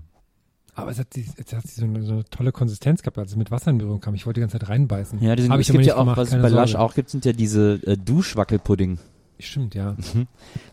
Aber 0.77 0.91
es 0.91 0.99
hat, 0.99 1.07
die, 1.15 1.25
es 1.37 1.53
hat 1.53 1.65
so, 1.67 1.83
eine, 1.85 2.03
so 2.03 2.13
eine 2.13 2.25
tolle 2.25 2.51
Konsistenz 2.53 3.01
gehabt, 3.01 3.17
als 3.17 3.31
es 3.31 3.37
mit 3.37 3.49
Wasser 3.51 3.71
in 3.71 3.77
Berührung 3.77 3.99
kam. 4.01 4.13
Ich 4.15 4.25
wollte 4.25 4.39
die 4.39 4.41
ganze 4.41 4.59
Zeit 4.59 4.69
reinbeißen. 4.69 5.21
Ja, 5.21 5.35
die 5.35 5.43
sind, 5.43 5.51
Hab 5.51 5.59
es 5.59 5.67
ich 5.67 5.73
gibt 5.73 5.85
ja 5.85 5.95
auch, 5.95 5.99
gemacht, 5.99 6.17
was 6.17 6.33
es 6.33 6.41
bei 6.41 6.49
Lush 6.49 6.75
auch 6.75 6.93
gibt, 6.93 7.09
sind 7.09 7.23
ja 7.25 7.31
diese 7.33 7.75
äh, 7.85 7.97
Duschwackelpudding. 7.97 8.97
Stimmt, 9.39 9.75
ja. 9.75 9.95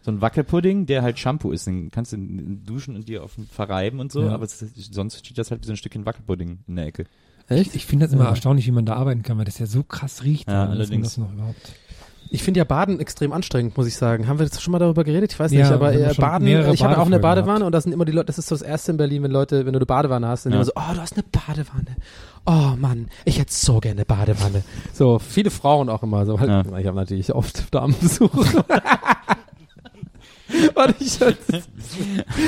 So 0.02 0.10
ein 0.10 0.20
Wackelpudding, 0.20 0.86
der 0.86 1.02
halt 1.02 1.18
Shampoo 1.18 1.50
ist. 1.50 1.66
Den 1.66 1.90
kannst 1.90 2.12
du 2.12 2.16
in- 2.16 2.64
duschen 2.64 2.94
und 2.94 3.08
dir 3.08 3.24
auf 3.24 3.34
den 3.34 3.46
verreiben 3.46 3.98
und 4.00 4.12
so, 4.12 4.22
Ja. 4.22 4.30
aber 4.30 4.44
es 4.44 4.62
ist, 4.62 4.94
sonst 4.94 5.18
steht 5.26 5.38
das 5.38 5.50
halt 5.50 5.62
wie 5.62 5.66
so 5.66 5.72
ein 5.72 5.76
Stückchen 5.76 6.06
Wackelpudding 6.06 6.60
in 6.66 6.76
der 6.76 6.86
Ecke. 6.86 7.06
Ich, 7.48 7.74
ich 7.74 7.86
finde 7.86 8.06
das 8.06 8.12
immer 8.14 8.24
Ja. 8.24 8.30
erstaunlich, 8.30 8.66
wie 8.66 8.70
man 8.70 8.86
da 8.86 8.94
arbeiten 8.94 9.22
kann, 9.22 9.36
weil 9.36 9.44
das 9.44 9.58
ja 9.58 9.66
so 9.66 9.82
krass 9.82 10.22
riecht. 10.22 10.48
Ja, 10.48 10.66
allerdings. 10.68 11.08
Das 11.08 11.18
noch 11.18 11.32
überhaupt. 11.32 11.72
Ich 12.30 12.42
finde 12.42 12.58
ja 12.58 12.64
Baden 12.64 12.98
extrem 12.98 13.30
anstrengend, 13.32 13.76
muss 13.76 13.86
ich 13.86 13.94
sagen. 13.96 14.26
Haben 14.26 14.38
wir 14.38 14.46
jetzt 14.46 14.62
schon 14.62 14.72
mal 14.72 14.78
darüber 14.78 15.04
geredet? 15.04 15.32
Ich 15.34 15.38
weiß 15.38 15.52
Ja, 15.52 15.58
nicht, 15.64 15.70
aber 15.72 15.92
äh, 15.92 16.14
Baden, 16.14 16.46
ich 16.72 16.82
habe 16.82 16.96
auch 16.98 17.04
eine 17.04 17.18
Badewanne 17.18 17.46
gehabt. 17.58 17.66
und 17.66 17.72
das 17.72 17.84
sind 17.84 17.92
immer 17.92 18.06
die 18.06 18.12
Leute, 18.12 18.26
das 18.26 18.38
ist 18.38 18.46
so 18.48 18.54
das 18.54 18.62
erste 18.62 18.92
in 18.92 18.96
Berlin, 18.96 19.22
wenn 19.24 19.32
Leute, 19.32 19.66
wenn 19.66 19.74
du 19.74 19.78
eine 19.80 19.84
Badewanne 19.86 20.28
hast, 20.28 20.46
dann 20.46 20.52
Ja. 20.52 20.56
immer 20.58 20.64
so, 20.64 20.72
oh, 20.76 20.94
du 20.94 21.00
hast 21.00 21.12
eine 21.14 21.24
Badewanne. 21.24 21.96
Oh 22.44 22.74
Mann, 22.76 23.08
ich 23.24 23.38
hätte 23.38 23.52
so 23.52 23.78
gerne 23.78 23.98
eine 23.98 24.04
Badewanne. 24.04 24.62
So, 24.92 25.18
viele 25.20 25.50
Frauen 25.50 25.88
auch 25.88 26.02
immer 26.02 26.26
so. 26.26 26.36
Ja. 26.38 26.62
Ich 26.78 26.86
habe 26.86 26.96
natürlich 26.96 27.32
oft 27.34 27.72
Damenbesuch. 27.72 28.30
Und 30.74 30.94
ich 31.00 31.18
halt, 31.20 31.38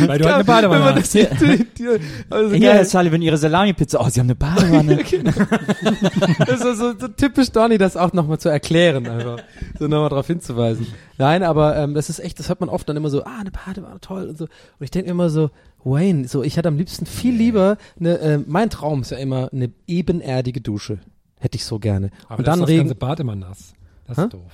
Weil 0.07 0.19
du 0.19 0.25
halt 0.27 0.35
eine 0.35 0.45
Badewanne 0.45 0.85
wenn 0.85 0.95
man 0.95 1.03
hast. 1.03 1.15
das 1.15 1.39
die, 1.39 1.65
die, 1.79 1.89
also 2.29 2.55
Ja, 2.55 2.61
geil. 2.61 2.79
Herr 2.79 2.85
Sullivan, 2.85 3.23
Ihre 3.23 3.39
Salami-Pizza. 3.39 3.99
Oh, 4.01 4.09
Sie 4.11 4.21
haben 4.21 4.27
eine 4.27 4.35
Badewanne. 4.35 4.99
Das 6.47 6.61
ist 6.61 6.79
so, 6.79 6.93
so 6.99 7.09
typisch 7.09 7.51
Donny, 7.51 7.79
das 7.79 7.97
auch 7.97 8.12
nochmal 8.12 8.39
zu 8.39 8.51
erklären, 8.51 9.07
einfach. 9.07 9.39
So 9.79 9.87
nochmal 9.87 10.11
darauf 10.11 10.27
hinzuweisen. 10.27 10.87
Nein, 11.16 11.43
aber 11.43 11.77
ähm, 11.77 11.95
das 11.95 12.11
ist 12.11 12.19
echt, 12.19 12.39
das 12.39 12.49
hört 12.49 12.61
man 12.61 12.69
oft 12.69 12.87
dann 12.89 12.97
immer 12.97 13.09
so, 13.09 13.25
ah, 13.25 13.39
eine 13.41 13.51
Badewanne, 13.51 14.01
toll 14.01 14.29
und 14.29 14.37
so. 14.39 14.45
Und 14.45 14.85
ich 14.85 14.91
denke 14.91 15.11
immer 15.11 15.31
so, 15.31 15.51
Wayne, 15.85 16.27
so, 16.28 16.43
ich 16.43 16.56
hätte 16.56 16.69
am 16.69 16.77
liebsten 16.77 17.06
viel 17.06 17.35
lieber 17.35 17.77
eine, 17.98 18.19
äh, 18.19 18.39
mein 18.39 18.70
Traum 18.70 19.02
ist 19.02 19.11
ja 19.11 19.19
immer 19.19 19.52
eine 19.52 19.70
ebenerdige 19.86 20.61
Dusche. 20.61 20.98
Hätte 21.39 21.56
ich 21.56 21.65
so 21.65 21.78
gerne. 21.78 22.11
Aber 22.28 22.39
und 22.39 22.48
dann 22.48 22.61
das 22.61 22.69
Regen. 22.69 22.81
ganze 22.81 22.94
Bad 22.94 23.20
immer 23.20 23.36
nass. 23.36 23.74
Das 24.06 24.19
ist 24.19 24.32
doof. 24.32 24.52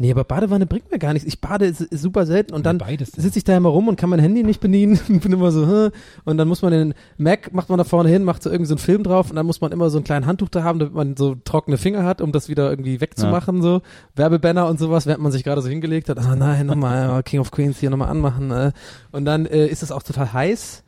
Nee, 0.00 0.10
aber 0.12 0.24
Badewanne 0.24 0.64
bringt 0.64 0.90
mir 0.90 0.98
gar 0.98 1.12
nichts. 1.12 1.28
Ich 1.28 1.42
bade 1.42 1.66
ist, 1.66 1.82
ist 1.82 2.00
super 2.00 2.24
selten 2.24 2.54
und 2.54 2.64
dann 2.64 2.82
sitze 2.98 3.38
ich 3.38 3.44
da 3.44 3.54
immer 3.54 3.68
rum 3.68 3.86
und 3.86 3.96
kann 3.96 4.08
mein 4.08 4.18
Handy 4.18 4.42
nicht 4.42 4.58
bedienen. 4.58 4.98
bin 5.08 5.30
immer 5.30 5.52
so, 5.52 5.66
hä? 5.66 5.90
und 6.24 6.38
dann 6.38 6.48
muss 6.48 6.62
man 6.62 6.72
den 6.72 6.94
Mac, 7.18 7.52
macht 7.52 7.68
man 7.68 7.76
da 7.76 7.84
vorne 7.84 8.08
hin, 8.08 8.24
macht 8.24 8.42
so 8.42 8.48
irgendwie 8.48 8.68
so 8.68 8.76
einen 8.76 8.78
Film 8.78 9.02
drauf 9.02 9.28
und 9.28 9.36
dann 9.36 9.44
muss 9.44 9.60
man 9.60 9.72
immer 9.72 9.90
so 9.90 9.98
ein 9.98 10.04
kleinen 10.04 10.24
Handtuch 10.24 10.48
da 10.48 10.64
haben, 10.64 10.78
damit 10.78 10.94
man 10.94 11.18
so 11.18 11.34
trockene 11.34 11.76
Finger 11.76 12.02
hat, 12.02 12.22
um 12.22 12.32
das 12.32 12.48
wieder 12.48 12.70
irgendwie 12.70 13.02
wegzumachen, 13.02 13.60
so. 13.60 13.82
Werbebanner 14.16 14.68
und 14.68 14.78
sowas, 14.78 15.04
während 15.04 15.22
man 15.22 15.32
sich 15.32 15.44
gerade 15.44 15.60
so 15.60 15.68
hingelegt 15.68 16.08
hat. 16.08 16.16
Ah 16.16 16.34
nein, 16.34 16.64
nochmal, 16.64 17.22
King 17.22 17.40
of 17.40 17.50
Queens 17.50 17.78
hier 17.78 17.90
nochmal 17.90 18.08
anmachen. 18.08 18.50
Äh. 18.52 18.72
Und 19.12 19.26
dann 19.26 19.44
äh, 19.44 19.66
ist 19.66 19.82
es 19.82 19.92
auch 19.92 20.02
total 20.02 20.32
heiß. 20.32 20.82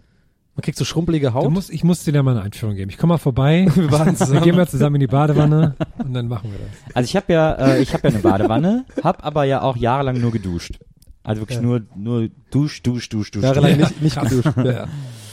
Man 0.54 0.62
kriegt 0.62 0.76
so 0.76 0.84
schrumpelige 0.84 1.28
Du 1.28 1.34
Haut. 1.34 1.50
musst, 1.50 1.70
ich 1.70 1.82
muss 1.82 2.04
dir 2.04 2.12
da 2.12 2.22
mal 2.22 2.32
eine 2.32 2.42
Einführung 2.42 2.74
geben. 2.76 2.90
Ich 2.90 2.98
komme 2.98 3.14
mal 3.14 3.18
vorbei. 3.18 3.66
Wir 3.74 3.88
baden 3.88 4.16
zusammen. 4.16 4.34
Dann 4.34 4.44
gehen 4.44 4.56
wir 4.56 4.66
zusammen 4.66 4.96
in 4.96 5.00
die 5.00 5.06
Badewanne 5.06 5.74
und 5.98 6.12
dann 6.12 6.28
machen 6.28 6.50
wir 6.52 6.58
das. 6.58 6.94
Also 6.94 7.06
ich 7.08 7.16
habe 7.16 7.32
ja, 7.32 7.52
äh, 7.54 7.80
ich 7.82 7.94
habe 7.94 8.08
ja 8.08 8.14
eine 8.14 8.22
Badewanne, 8.22 8.84
hab 9.02 9.24
aber 9.24 9.44
ja 9.44 9.62
auch 9.62 9.76
jahrelang 9.78 10.20
nur 10.20 10.30
geduscht. 10.30 10.78
Also 11.24 11.40
wirklich 11.42 11.56
Ja. 11.58 11.62
nur, 11.64 11.82
nur 11.96 12.28
Dusch, 12.50 12.82
Dusch, 12.82 13.08
Dusch, 13.08 13.30
Dusch. 13.30 13.42
Jahrelang 13.44 13.76
nicht, 13.78 14.02
nicht 14.02 14.20
geduscht. 14.20 14.50
Ja. 14.62 14.88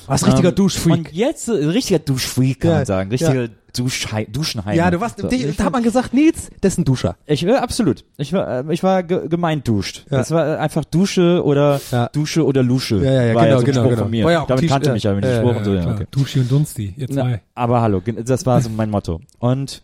Was 0.08 0.26
richtiger 0.26 0.50
Ähm, 0.50 0.56
Duschfreak. 0.56 0.94
Und 0.98 1.12
jetzt, 1.14 1.50
äh, 1.50 1.52
richtiger 1.52 2.00
Duschfreak 2.00 2.62
kann 2.62 2.72
Ja, 2.72 2.78
man 2.78 2.86
sagen. 2.86 3.10
Richtiger 3.12 3.50
Duschhei 3.76 4.26
Duschenheim. 4.26 4.76
Ja, 4.76 4.90
du 4.92 5.00
warst, 5.00 5.20
So. 5.20 5.28
die, 5.28 5.52
da 5.56 5.66
hat 5.66 5.74
man 5.74 5.84
gesagt, 5.84 6.14
Nils, 6.14 6.50
das 6.62 6.74
ist 6.74 6.80
ein 6.80 6.86
Duscher. 6.86 7.16
Ich 7.26 7.46
war 7.46 7.62
absolut. 7.62 8.04
Ich 8.18 8.34
war, 8.34 8.68
äh, 8.68 8.74
ich 8.74 8.84
war 8.84 9.04
ge 9.04 9.28
gemeint 9.28 9.68
duscht. 9.68 10.06
Ja. 10.10 10.18
Das 10.18 10.32
war 10.32 10.48
äh, 10.48 10.58
einfach 10.58 10.86
Dusche 10.86 11.44
oder 11.44 11.80
Ja. 11.92 12.08
Dusche 12.10 12.46
oder 12.46 12.64
Lusche. 12.64 12.98
Ja, 12.98 13.12
ja, 13.12 13.24
ja, 13.26 13.36
war 13.36 13.46
genau, 13.46 13.58
so 13.58 13.60
ein 13.62 13.66
genau, 13.66 13.82
Spruch 13.82 13.90
genau. 13.92 14.02
von 14.04 14.12
mir. 14.12 14.26
War 14.26 14.32
ja 14.32 14.42
auch 14.42 14.48
Damit 14.48 14.68
kannte 14.68 14.88
ja. 14.88 14.94
mich 14.94 15.04
ja 15.04 15.14
mit 15.14 15.24
dem 15.24 15.32
Ja, 15.32 15.38
Spruch 15.38 15.52
ja, 15.52 15.58
und 15.58 15.64
so. 15.66 15.74
Ja, 15.76 15.92
okay. 15.92 16.06
Duschi 16.12 16.40
und 16.40 16.52
Dunsti, 16.52 16.94
ihr 16.98 17.08
Na, 17.10 17.22
zwei. 17.24 17.42
aber 17.56 17.82
hallo, 17.82 18.02
das 18.24 18.46
war 18.46 18.62
so 18.62 18.70
mein 18.70 18.90
Motto. 18.90 19.22
Und 19.40 19.82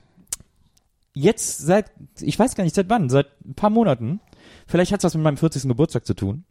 jetzt 1.13 1.59
seit, 1.59 1.85
ich 2.19 2.37
weiß 2.37 2.55
gar 2.55 2.63
nicht 2.63 2.75
seit 2.75 2.89
wann, 2.89 3.09
seit 3.09 3.27
ein 3.45 3.53
paar 3.55 3.69
Monaten, 3.69 4.19
vielleicht 4.67 4.91
hat 4.91 4.99
es 4.99 5.03
was 5.05 5.13
mit 5.15 5.23
meinem 5.23 5.37
40. 5.37 5.63
Geburtstag 5.63 6.05
zu 6.05 6.13
tun, 6.13 6.43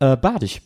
äh, 0.00 0.16
bade 0.16 0.44
ich. 0.44 0.62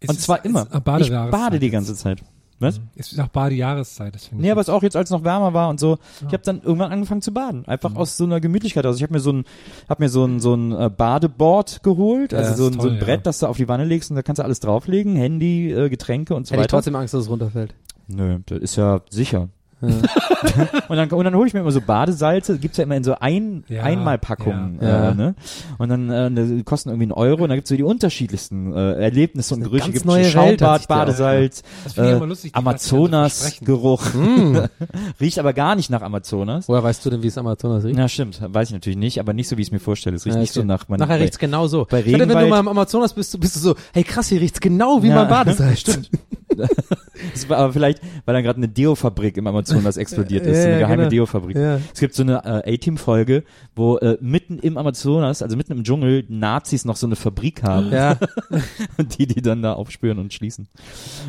Es 0.00 0.10
Und 0.10 0.20
zwar 0.20 0.44
immer. 0.44 0.66
Ich 1.00 1.10
bade 1.10 1.58
die 1.58 1.70
ganze 1.70 1.94
Zeit. 1.94 2.22
Was? 2.58 2.80
Es 2.94 3.12
ist 3.12 3.20
auch 3.20 3.28
Badejahreszeit, 3.28 4.14
das 4.14 4.26
finde 4.26 4.40
ich. 4.40 4.46
Nee, 4.46 4.50
aber 4.50 4.62
es 4.62 4.68
auch 4.70 4.82
jetzt, 4.82 4.96
als 4.96 5.10
es 5.10 5.12
noch 5.12 5.24
wärmer 5.24 5.52
war 5.52 5.68
und 5.68 5.78
so. 5.78 5.98
Ich 6.16 6.22
Ja. 6.22 6.32
habe 6.32 6.42
dann 6.44 6.62
irgendwann 6.62 6.90
angefangen 6.90 7.20
zu 7.20 7.32
baden. 7.34 7.66
Einfach 7.66 7.90
Mhm. 7.90 7.96
aus 7.98 8.16
so 8.16 8.24
einer 8.24 8.40
Gemütlichkeit 8.40 8.86
aus. 8.86 8.96
Ich 8.96 9.02
habe 9.02 9.12
mir 9.12 9.20
so 9.20 9.32
ein, 9.32 9.44
hab 9.90 10.00
mir 10.00 10.08
so 10.08 10.24
ein, 10.24 10.40
so 10.40 10.54
ein 10.54 10.72
äh, 10.72 10.88
Badeboard 10.88 11.82
geholt, 11.82 12.32
Ja, 12.32 12.38
also 12.38 12.50
das 12.50 12.58
so 12.58 12.66
ein, 12.68 12.72
so 12.72 12.78
ein 12.88 12.88
toll, 12.88 12.98
Brett, 12.98 13.08
ja. 13.20 13.22
das 13.24 13.40
du 13.40 13.46
auf 13.46 13.56
die 13.58 13.68
Wanne 13.68 13.84
legst 13.84 14.10
und 14.10 14.16
da 14.16 14.22
kannst 14.22 14.38
du 14.38 14.42
alles 14.44 14.60
drauflegen, 14.60 15.16
Handy, 15.16 15.70
äh, 15.70 15.90
Getränke 15.90 16.34
und 16.34 16.46
so 16.46 16.52
Hätte 16.52 16.60
ich 16.60 16.64
weiter. 16.64 16.76
trotzdem 16.78 16.96
Angst, 16.96 17.12
dass 17.12 17.22
es 17.24 17.28
runterfällt. 17.28 17.74
Nö, 18.08 18.38
das 18.46 18.58
ist 18.60 18.76
ja 18.76 19.00
sicher. 19.10 19.48
Und 20.88 20.96
dann, 20.96 21.08
und 21.10 21.24
dann 21.24 21.34
hole 21.34 21.46
ich 21.48 21.54
mir 21.54 21.60
immer 21.60 21.70
so 21.72 21.80
Badesalze, 21.80 22.58
gibt's 22.58 22.76
ja 22.78 22.84
immer 22.84 22.96
in 22.96 23.04
so 23.04 23.14
ein, 23.18 23.64
Ja, 23.68 23.82
Einmalpackungen. 23.82 24.78
ja. 24.80 25.10
Äh, 25.10 25.14
ne? 25.14 25.34
Und 25.78 25.88
dann 25.88 26.10
äh, 26.10 26.30
die 26.30 26.62
kosten 26.62 26.90
irgendwie 26.90 27.04
einen 27.04 27.12
Euro 27.12 27.42
und 27.42 27.48
dann 27.48 27.56
gibt's 27.58 27.70
so 27.70 27.76
die 27.76 27.82
unterschiedlichsten 27.82 28.72
äh, 28.72 28.92
Erlebnisse 29.02 29.54
und 29.54 29.62
Gerüche. 29.62 29.86
Gibt's 29.90 30.04
neue 30.04 30.30
der 30.30 30.80
Badesalz, 30.86 31.62
äh, 31.96 32.18
Amazonas-Geruch. 32.52 34.14
Mm. 34.14 34.58
Riecht 35.20 35.38
aber 35.38 35.52
gar 35.52 35.74
nicht 35.76 35.90
nach 35.90 36.02
Amazonas. 36.02 36.68
Woher 36.68 36.82
weißt 36.82 37.04
du 37.04 37.10
denn, 37.10 37.22
wie 37.22 37.28
es 37.28 37.38
Amazonas 37.38 37.84
riecht? 37.84 37.98
Ja, 37.98 38.08
stimmt. 38.08 38.40
Weiß 38.46 38.68
ich 38.68 38.74
natürlich 38.74 38.98
nicht, 38.98 39.18
aber 39.20 39.32
nicht 39.32 39.48
so, 39.48 39.56
wie 39.56 39.62
ich 39.62 39.68
es 39.68 39.72
mir 39.72 39.80
vorstelle. 39.80 40.16
Es 40.16 40.24
riecht 40.26 40.36
Ja, 40.36 40.40
nicht 40.40 40.52
so 40.52 40.62
nach... 40.62 40.88
Man, 40.88 40.98
Nachher 41.00 41.20
riecht's 41.20 41.38
genau 41.38 41.66
so. 41.66 41.86
bei 41.88 42.00
Ich 42.00 42.06
wette, 42.06 42.20
wenn 42.20 42.28
du 42.28 42.34
Regenwald- 42.36 42.50
mal 42.50 42.60
im 42.60 42.68
Amazonas 42.68 43.12
bist, 43.14 43.38
bist 43.40 43.56
du 43.56 43.60
so, 43.60 43.74
hey 43.92 44.04
krass, 44.04 44.28
hier 44.28 44.40
riecht's 44.40 44.60
genau 44.60 45.02
wie 45.02 45.08
mein 45.10 45.28
Badesalz. 45.28 45.80
Stimmt. 45.86 46.10
War 47.48 47.58
aber 47.58 47.72
vielleicht, 47.72 48.00
weil 48.24 48.34
dann 48.34 48.42
gerade 48.44 48.56
eine 48.58 48.68
Deo-Fabrik 48.68 49.36
im 49.36 49.46
Amazonas 49.46 49.96
explodiert 49.96 50.46
ist, 50.46 50.56
Ja, 50.56 50.62
so 50.62 50.68
eine 50.68 50.78
geheime 50.78 50.96
genau. 50.96 51.10
Deo-Fabrik. 51.10 51.56
Ja. 51.56 51.80
Es 51.92 52.00
gibt 52.00 52.14
so 52.14 52.22
eine 52.22 52.44
äh, 52.44 52.74
A-Team-Folge, 52.74 53.44
wo 53.74 53.96
äh, 53.98 54.18
mitten 54.20 54.58
im 54.58 54.76
Amazonas, 54.76 55.42
also 55.42 55.56
mitten 55.56 55.72
im 55.72 55.84
Dschungel, 55.84 56.24
Nazis 56.28 56.84
noch 56.84 56.96
so 56.96 57.06
eine 57.06 57.16
Fabrik 57.16 57.62
haben, 57.62 57.90
Ja, 57.90 58.16
und 58.98 59.18
die 59.18 59.26
die 59.26 59.42
dann 59.42 59.62
da 59.62 59.74
aufspüren 59.74 60.18
und 60.18 60.32
schließen. 60.32 60.68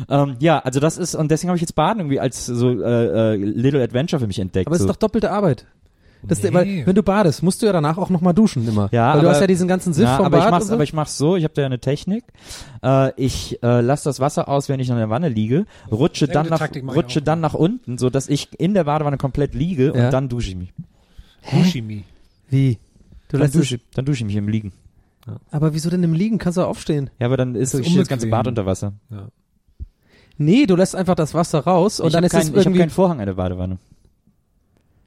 Ähm, 0.08 0.36
ja, 0.40 0.58
also 0.58 0.80
das 0.80 0.98
ist, 0.98 1.14
und 1.14 1.30
deswegen 1.30 1.48
habe 1.50 1.56
ich 1.56 1.62
jetzt 1.62 1.74
Baden 1.74 2.00
irgendwie 2.00 2.20
als 2.20 2.46
so 2.46 2.70
äh, 2.70 3.34
äh, 3.34 3.36
Little 3.36 3.82
Adventure 3.82 4.20
für 4.20 4.26
mich 4.26 4.38
entdeckt. 4.38 4.66
aber 4.66 4.76
es 4.76 4.82
so. 4.82 4.86
ist 4.86 4.90
doch 4.90 4.96
doppelte 4.96 5.30
Arbeit. 5.30 5.66
Das, 6.22 6.42
Nee. 6.42 6.52
weil, 6.52 6.86
wenn 6.86 6.94
du 6.96 7.02
badest, 7.02 7.42
musst 7.44 7.62
du 7.62 7.66
ja 7.66 7.72
danach 7.72 7.96
auch 7.96 8.10
nochmal 8.10 8.34
duschen 8.34 8.66
immer. 8.66 8.88
Ja, 8.92 9.12
weil 9.14 9.20
du 9.20 9.26
aber- 9.26 9.34
hast 9.34 9.40
ja 9.40 9.46
diesen 9.46 9.68
ganzen 9.68 9.92
Siff 9.92 10.04
ja, 10.04 10.16
vom 10.16 10.26
aber 10.26 10.38
Bad 10.38 10.46
ich 10.46 10.50
mach's, 10.50 10.66
so. 10.66 10.74
aber 10.74 10.82
ich 10.82 10.92
mach's 10.92 11.16
so, 11.16 11.36
ich 11.36 11.44
habe 11.44 11.54
da 11.54 11.62
ja 11.62 11.66
eine 11.66 11.78
Technik. 11.78 12.24
Äh, 12.82 13.12
ich 13.16 13.62
äh, 13.62 13.80
lasse 13.80 14.04
das 14.04 14.18
Wasser 14.18 14.48
aus, 14.48 14.68
wenn 14.68 14.80
ich 14.80 14.88
in 14.90 14.96
der 14.96 15.10
Wanne 15.10 15.28
liege, 15.28 15.66
rutsche 15.92 16.26
Sehr 16.26 16.34
dann 16.34 16.48
nach 16.48 16.60
rutsche 16.94 17.22
dann 17.22 17.40
nach 17.40 17.54
unten, 17.54 17.98
so 17.98 18.10
dass 18.10 18.28
ich 18.28 18.48
in 18.58 18.74
der 18.74 18.84
Badewanne 18.84 19.16
komplett 19.16 19.54
liege 19.54 19.92
Ja. 19.94 20.06
und 20.06 20.12
dann 20.12 20.28
dusche 20.28 20.50
ich 20.50 20.56
mich. 20.56 20.72
Fushimi. 21.42 22.04
Wie? 22.50 22.78
Du 23.28 23.32
Dann 23.36 23.42
lässt 23.42 23.54
dusche, 23.54 23.76
es, 23.76 23.80
dann 23.94 24.04
dusche 24.04 24.18
ich 24.22 24.26
mich 24.26 24.36
im 24.36 24.48
Liegen. 24.48 24.72
aber 25.50 25.72
wieso 25.74 25.88
denn 25.90 26.02
im 26.02 26.14
Liegen? 26.14 26.38
Kannst 26.38 26.56
du 26.58 26.62
aufstehen? 26.62 27.10
Ja, 27.20 27.26
aber 27.26 27.36
dann 27.36 27.54
ist, 27.54 27.74
Das 27.74 27.80
ist 27.80 27.96
das 27.96 28.08
ganze. 28.08 28.26
Bad 28.28 28.46
unter 28.48 28.66
Wasser. 28.66 28.94
Ja. 29.10 29.28
Nee, 30.36 30.66
du 30.66 30.74
lässt 30.76 30.96
einfach 30.96 31.14
das 31.14 31.34
Wasser 31.34 31.60
raus 31.60 32.00
und 32.00 32.06
ich 32.08 32.12
dann 32.12 32.24
ist 32.24 32.32
kein, 32.32 32.40
es 32.42 32.46
ich 32.48 32.52
habe 32.54 32.60
irgendwie. 32.62 32.78
keinen 32.80 32.90
Vorhang 32.90 33.20
in 33.20 33.26
der 33.26 33.34
Badewanne. 33.34 33.78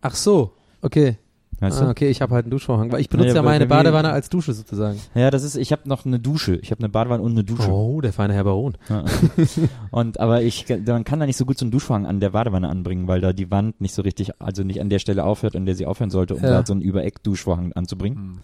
Ach 0.01 0.15
so, 0.15 0.53
okay. 0.81 1.17
Weißt 1.59 1.79
Ah, 1.79 1.85
du? 1.85 1.91
okay, 1.91 2.09
ich 2.09 2.23
habe 2.23 2.33
halt 2.33 2.45
einen 2.45 2.51
Duschvorhang, 2.51 2.91
weil 2.91 3.01
ich 3.01 3.09
benutze 3.09 3.29
Ja, 3.29 3.35
ja, 3.35 3.41
meine 3.43 3.67
Badewanne 3.67 4.09
als 4.11 4.29
Dusche 4.29 4.51
sozusagen. 4.53 4.99
Ja, 5.13 5.29
das 5.29 5.43
ist, 5.43 5.55
ich 5.55 5.71
habe 5.71 5.87
noch 5.87 6.05
eine 6.07 6.19
Dusche. 6.19 6.55
Ich 6.55 6.71
habe 6.71 6.79
eine 6.79 6.89
Badewanne 6.89 7.21
und 7.21 7.33
eine 7.33 7.43
Dusche. 7.43 7.69
Oh, 7.71 8.01
der 8.01 8.13
feine 8.13 8.33
Herr 8.33 8.45
Baron. 8.45 8.77
Ja. 8.89 9.05
und 9.91 10.19
aber 10.19 10.41
ich, 10.41 10.65
man 10.87 11.03
kann 11.03 11.19
da 11.19 11.27
nicht 11.27 11.37
so 11.37 11.45
gut 11.45 11.59
so 11.59 11.65
einen 11.65 11.71
Duschvorhang 11.71 12.07
an 12.07 12.19
der 12.19 12.31
Badewanne 12.31 12.67
anbringen, 12.67 13.07
weil 13.07 13.21
da 13.21 13.31
die 13.31 13.51
Wand 13.51 13.79
nicht 13.79 13.93
so 13.93 14.01
richtig, 14.01 14.31
also 14.41 14.63
nicht 14.63 14.81
an 14.81 14.89
der 14.89 14.97
Stelle 14.97 15.23
aufhört, 15.23 15.55
an 15.55 15.67
der 15.67 15.75
sie 15.75 15.85
aufhören 15.85 16.09
sollte, 16.09 16.33
um 16.33 16.41
Ja. 16.41 16.49
da 16.49 16.65
so 16.65 16.73
einen 16.73 16.81
Übereck-Duschvorhang 16.81 17.73
anzubringen. 17.73 18.39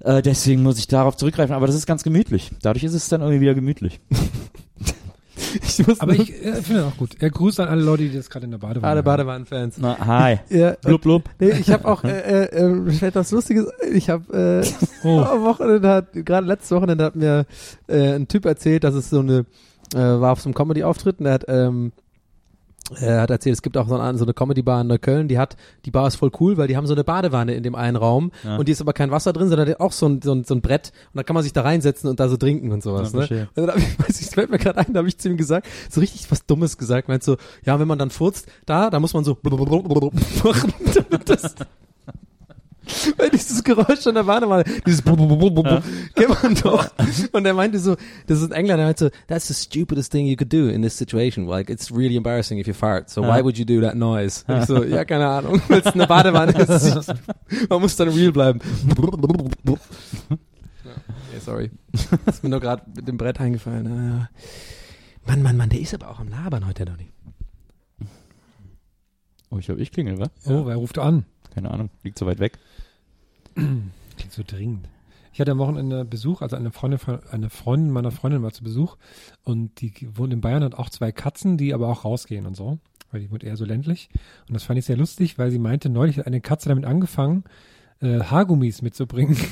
Äh, 0.00 0.20
deswegen 0.20 0.62
muss 0.62 0.78
ich 0.78 0.88
darauf 0.88 1.16
zurückgreifen, 1.16 1.54
aber 1.54 1.66
das 1.66 1.74
ist 1.76 1.86
ganz 1.86 2.02
gemütlich. 2.02 2.50
Dadurch 2.60 2.84
ist 2.84 2.92
es 2.92 3.08
dann 3.08 3.22
irgendwie 3.22 3.40
wieder 3.40 3.54
gemütlich. 3.54 4.00
Ich 5.78 5.86
muss 5.86 6.00
Aber 6.00 6.12
ich 6.12 6.30
äh, 6.44 6.54
finde 6.62 6.82
das 6.82 6.92
auch 6.92 6.96
gut. 6.96 7.10
Er 7.20 7.30
grüßt 7.30 7.60
an 7.60 7.68
alle 7.68 7.82
Leute, 7.82 8.04
die 8.04 8.14
das 8.16 8.28
gerade 8.30 8.44
in 8.46 8.50
der 8.50 8.58
Badewanne 8.58 8.90
alle. 8.90 9.02
Badewannenfans. 9.02 9.76
Na, 9.78 9.98
hi. 10.04 10.38
Ja, 10.50 10.72
Blub, 10.82 11.02
blub. 11.02 11.24
Nee, 11.38 11.50
ich 11.50 11.70
habe 11.70 11.86
auch 11.86 12.04
äh, 12.04 12.44
äh, 12.44 12.44
äh, 12.56 12.90
vielleicht 12.92 13.16
was 13.16 13.30
Lustiges. 13.30 13.66
Ich 13.92 14.10
habe 14.10 14.62
äh, 14.64 14.68
Oh. 15.06 15.20
am 15.20 15.42
Wochenende 15.44 15.88
hat 15.88 16.06
gerade 16.12 16.46
letztes 16.46 16.70
Wochenende 16.70 17.04
hat 17.04 17.16
mir 17.16 17.46
äh, 17.88 18.14
ein 18.14 18.28
Typ 18.28 18.44
erzählt, 18.46 18.84
dass 18.84 18.94
es 18.94 19.10
so 19.10 19.20
eine 19.20 19.44
äh, 19.94 19.98
war 19.98 20.32
auf 20.32 20.40
so 20.40 20.48
einem 20.48 20.54
Comedy-Auftritt 20.54 21.20
und 21.20 21.26
er 21.26 21.32
hat 21.34 21.44
ähm, 21.48 21.92
er 23.00 23.22
hat 23.22 23.30
erzählt, 23.30 23.54
es 23.54 23.62
gibt 23.62 23.76
auch 23.78 23.88
so 23.88 23.96
eine, 23.98 24.18
so 24.18 24.24
eine 24.24 24.34
Comedy-Bar 24.34 24.82
in 24.82 24.88
Neukölln, 24.88 25.26
die 25.28 25.38
hat, 25.38 25.56
die 25.86 25.90
Bar 25.90 26.06
ist 26.06 26.16
voll 26.16 26.30
cool, 26.38 26.56
weil 26.58 26.68
die 26.68 26.76
haben 26.76 26.86
so 26.86 26.92
eine 26.94 27.02
Badewanne 27.04 27.54
in 27.54 27.62
dem 27.62 27.74
einen 27.74 27.96
Raum 27.96 28.30
Ja. 28.44 28.56
und 28.56 28.68
die 28.68 28.72
ist 28.72 28.80
aber 28.82 28.92
kein 28.92 29.10
Wasser 29.10 29.32
drin, 29.32 29.48
sondern 29.48 29.74
auch 29.76 29.92
so 29.92 30.06
ein, 30.06 30.20
so 30.22 30.32
ein, 30.32 30.44
so 30.44 30.54
ein 30.54 30.60
Brett 30.60 30.92
und 31.12 31.16
da 31.16 31.22
kann 31.22 31.34
man 31.34 31.42
sich 31.42 31.52
da 31.54 31.62
reinsetzen 31.62 32.10
und 32.10 32.20
da 32.20 32.28
so 32.28 32.36
trinken 32.36 32.72
und 32.72 32.82
sowas. 32.82 33.12
Ja, 33.12 33.20
ne? 33.20 33.48
Und 33.54 33.66
dann 33.66 33.68
hab 33.70 33.78
ich, 33.78 33.98
weiß 34.08 34.20
ich, 34.20 34.26
fällt 34.28 34.50
mir 34.50 34.58
gerade 34.58 34.78
ein, 34.80 34.92
da 34.92 34.98
habe 34.98 35.08
ich 35.08 35.18
zu 35.18 35.28
ihm 35.30 35.36
gesagt, 35.38 35.66
so 35.90 36.00
richtig 36.00 36.30
was 36.30 36.44
Dummes 36.44 36.76
gesagt, 36.76 37.08
meinst 37.08 37.24
so, 37.26 37.36
ja, 37.64 37.80
wenn 37.80 37.88
man 37.88 37.98
dann 37.98 38.10
furzt, 38.10 38.48
da, 38.66 38.90
da 38.90 39.00
muss 39.00 39.14
man 39.14 39.24
so 39.24 39.38
machen, 39.42 40.72
damit 40.94 41.28
das 41.28 41.54
weil 43.16 43.30
dieses 43.30 43.62
Geräusch 43.62 44.06
an 44.06 44.14
der 44.14 44.24
Badewanne, 44.24 44.64
dieses 44.86 45.02
kennt 45.02 45.18
man 46.42 46.54
doch. 46.54 46.86
Und 47.32 47.46
er 47.46 47.54
meinte 47.54 47.78
so, 47.78 47.96
das 48.26 48.40
ist 48.40 48.52
ein 48.52 48.60
Engländer, 48.60 48.82
er 48.82 48.86
meinte 48.86 49.04
so, 49.06 49.10
that's 49.26 49.48
the 49.48 49.54
stupidest 49.54 50.12
thing 50.12 50.26
you 50.26 50.36
could 50.36 50.52
do 50.52 50.68
in 50.68 50.82
this 50.82 50.96
situation. 50.96 51.46
Like, 51.46 51.70
it's 51.70 51.90
really 51.90 52.16
embarrassing 52.16 52.58
if 52.58 52.66
you 52.66 52.74
fart. 52.74 53.10
So 53.10 53.22
why 53.22 53.42
would 53.42 53.58
you 53.58 53.64
do 53.64 53.80
that 53.80 53.94
noise? 53.96 54.44
Und 54.46 54.58
ich 54.58 54.66
so, 54.66 54.84
ja, 54.84 55.04
keine 55.04 55.26
Ahnung, 55.26 55.60
weil 55.68 55.80
es 55.80 55.86
eine 55.86 56.06
Badewanne 56.06 56.52
ist. 56.52 57.14
Man 57.68 57.80
muss 57.80 57.96
dann 57.96 58.08
real 58.08 58.32
bleiben. 58.32 58.60
ja, 60.28 61.40
sorry. 61.40 61.70
Ist 62.26 62.42
mir 62.42 62.50
nur 62.50 62.60
gerade 62.60 62.82
mit 62.94 63.08
dem 63.08 63.16
Brett 63.16 63.40
eingefallen. 63.40 63.84
Naja. 63.84 64.28
Mann, 65.26 65.42
Mann, 65.42 65.56
Mann, 65.56 65.70
der 65.70 65.80
ist 65.80 65.94
aber 65.94 66.10
auch 66.10 66.20
am 66.20 66.28
Labern 66.28 66.66
heute, 66.66 66.84
Donny. 66.84 67.10
Oh, 69.50 69.58
ich 69.58 69.66
glaube, 69.66 69.80
ich 69.80 69.92
klingel, 69.92 70.18
wa? 70.18 70.30
Oh, 70.46 70.66
wer 70.66 70.76
ruft 70.76 70.98
an? 70.98 71.24
Keine 71.54 71.70
Ahnung, 71.70 71.90
liegt 72.02 72.18
so 72.18 72.26
weit 72.26 72.40
weg. 72.40 72.58
Klingt 74.16 74.32
so 74.32 74.42
dringend. 74.46 74.88
Ich 75.32 75.40
hatte 75.40 75.50
am 75.50 75.58
Wochenende 75.58 76.04
Besuch, 76.04 76.42
also 76.42 76.54
eine 76.56 76.70
Freundin, 76.70 76.98
von- 77.00 77.18
eine 77.30 77.50
Freundin 77.50 77.90
meiner 77.92 78.12
Freundin 78.12 78.42
war 78.42 78.52
zu 78.52 78.62
Besuch 78.62 78.96
und 79.42 79.80
die 79.80 79.92
wohnt 80.16 80.32
in 80.32 80.40
Bayern, 80.40 80.62
hat 80.62 80.74
auch 80.76 80.90
zwei 80.90 81.10
Katzen, 81.10 81.56
die 81.56 81.74
aber 81.74 81.88
auch 81.88 82.04
rausgehen 82.04 82.46
und 82.46 82.54
so, 82.56 82.78
weil 83.10 83.20
die 83.20 83.30
wohnt 83.32 83.42
eher 83.42 83.56
so 83.56 83.64
ländlich. 83.64 84.08
Und 84.48 84.54
das 84.54 84.62
fand 84.62 84.78
ich 84.78 84.84
sehr 84.84 84.96
lustig, 84.96 85.36
weil 85.38 85.50
sie 85.50 85.58
meinte, 85.58 85.88
neulich 85.88 86.18
hat 86.18 86.26
eine 86.28 86.40
Katze 86.40 86.68
damit 86.68 86.84
angefangen, 86.84 87.42
äh, 88.00 88.20
Haargummis 88.20 88.80
mitzubringen. 88.82 89.36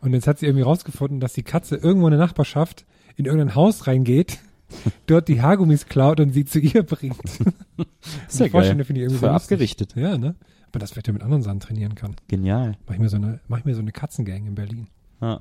Und 0.00 0.12
jetzt 0.12 0.26
hat 0.26 0.38
sie 0.38 0.46
irgendwie 0.46 0.62
rausgefunden, 0.62 1.20
dass 1.20 1.32
die 1.32 1.42
Katze 1.42 1.76
irgendwo 1.76 2.06
in 2.06 2.12
der 2.12 2.20
Nachbarschaft 2.20 2.84
in 3.16 3.24
irgendein 3.24 3.54
Haus 3.54 3.86
reingeht, 3.86 4.38
dort 5.06 5.26
die 5.28 5.40
Haargummis 5.42 5.86
klaut 5.86 6.20
und 6.20 6.30
sie 6.32 6.44
zu 6.44 6.58
ihr 6.60 6.82
bringt. 6.82 7.18
Ist 8.28 8.38
ja 8.40 8.44
Die 8.46 8.50
Vorstellung 8.50 8.78
geil. 8.78 8.84
finde 8.84 9.00
ich 9.00 9.04
irgendwie 9.06 9.20
so 9.20 9.28
abgerichtet. 9.28 9.94
Ja, 9.96 10.18
ne? 10.18 10.34
Aber 10.76 10.80
das 10.82 10.90
vielleicht 10.90 11.06
ja 11.06 11.14
mit 11.14 11.22
anderen 11.22 11.42
Sachen 11.42 11.58
trainieren 11.60 11.94
kann. 11.94 12.16
Genial. 12.28 12.76
Mach 12.86 12.92
ich 12.92 13.00
mir 13.00 13.08
so 13.08 13.16
eine, 13.16 13.40
mach 13.48 13.56
ich 13.60 13.64
mir 13.64 13.74
so 13.74 13.80
eine 13.80 13.92
Katzengang 13.92 14.44
in 14.46 14.54
Berlin. 14.54 14.88
Ja. 15.22 15.40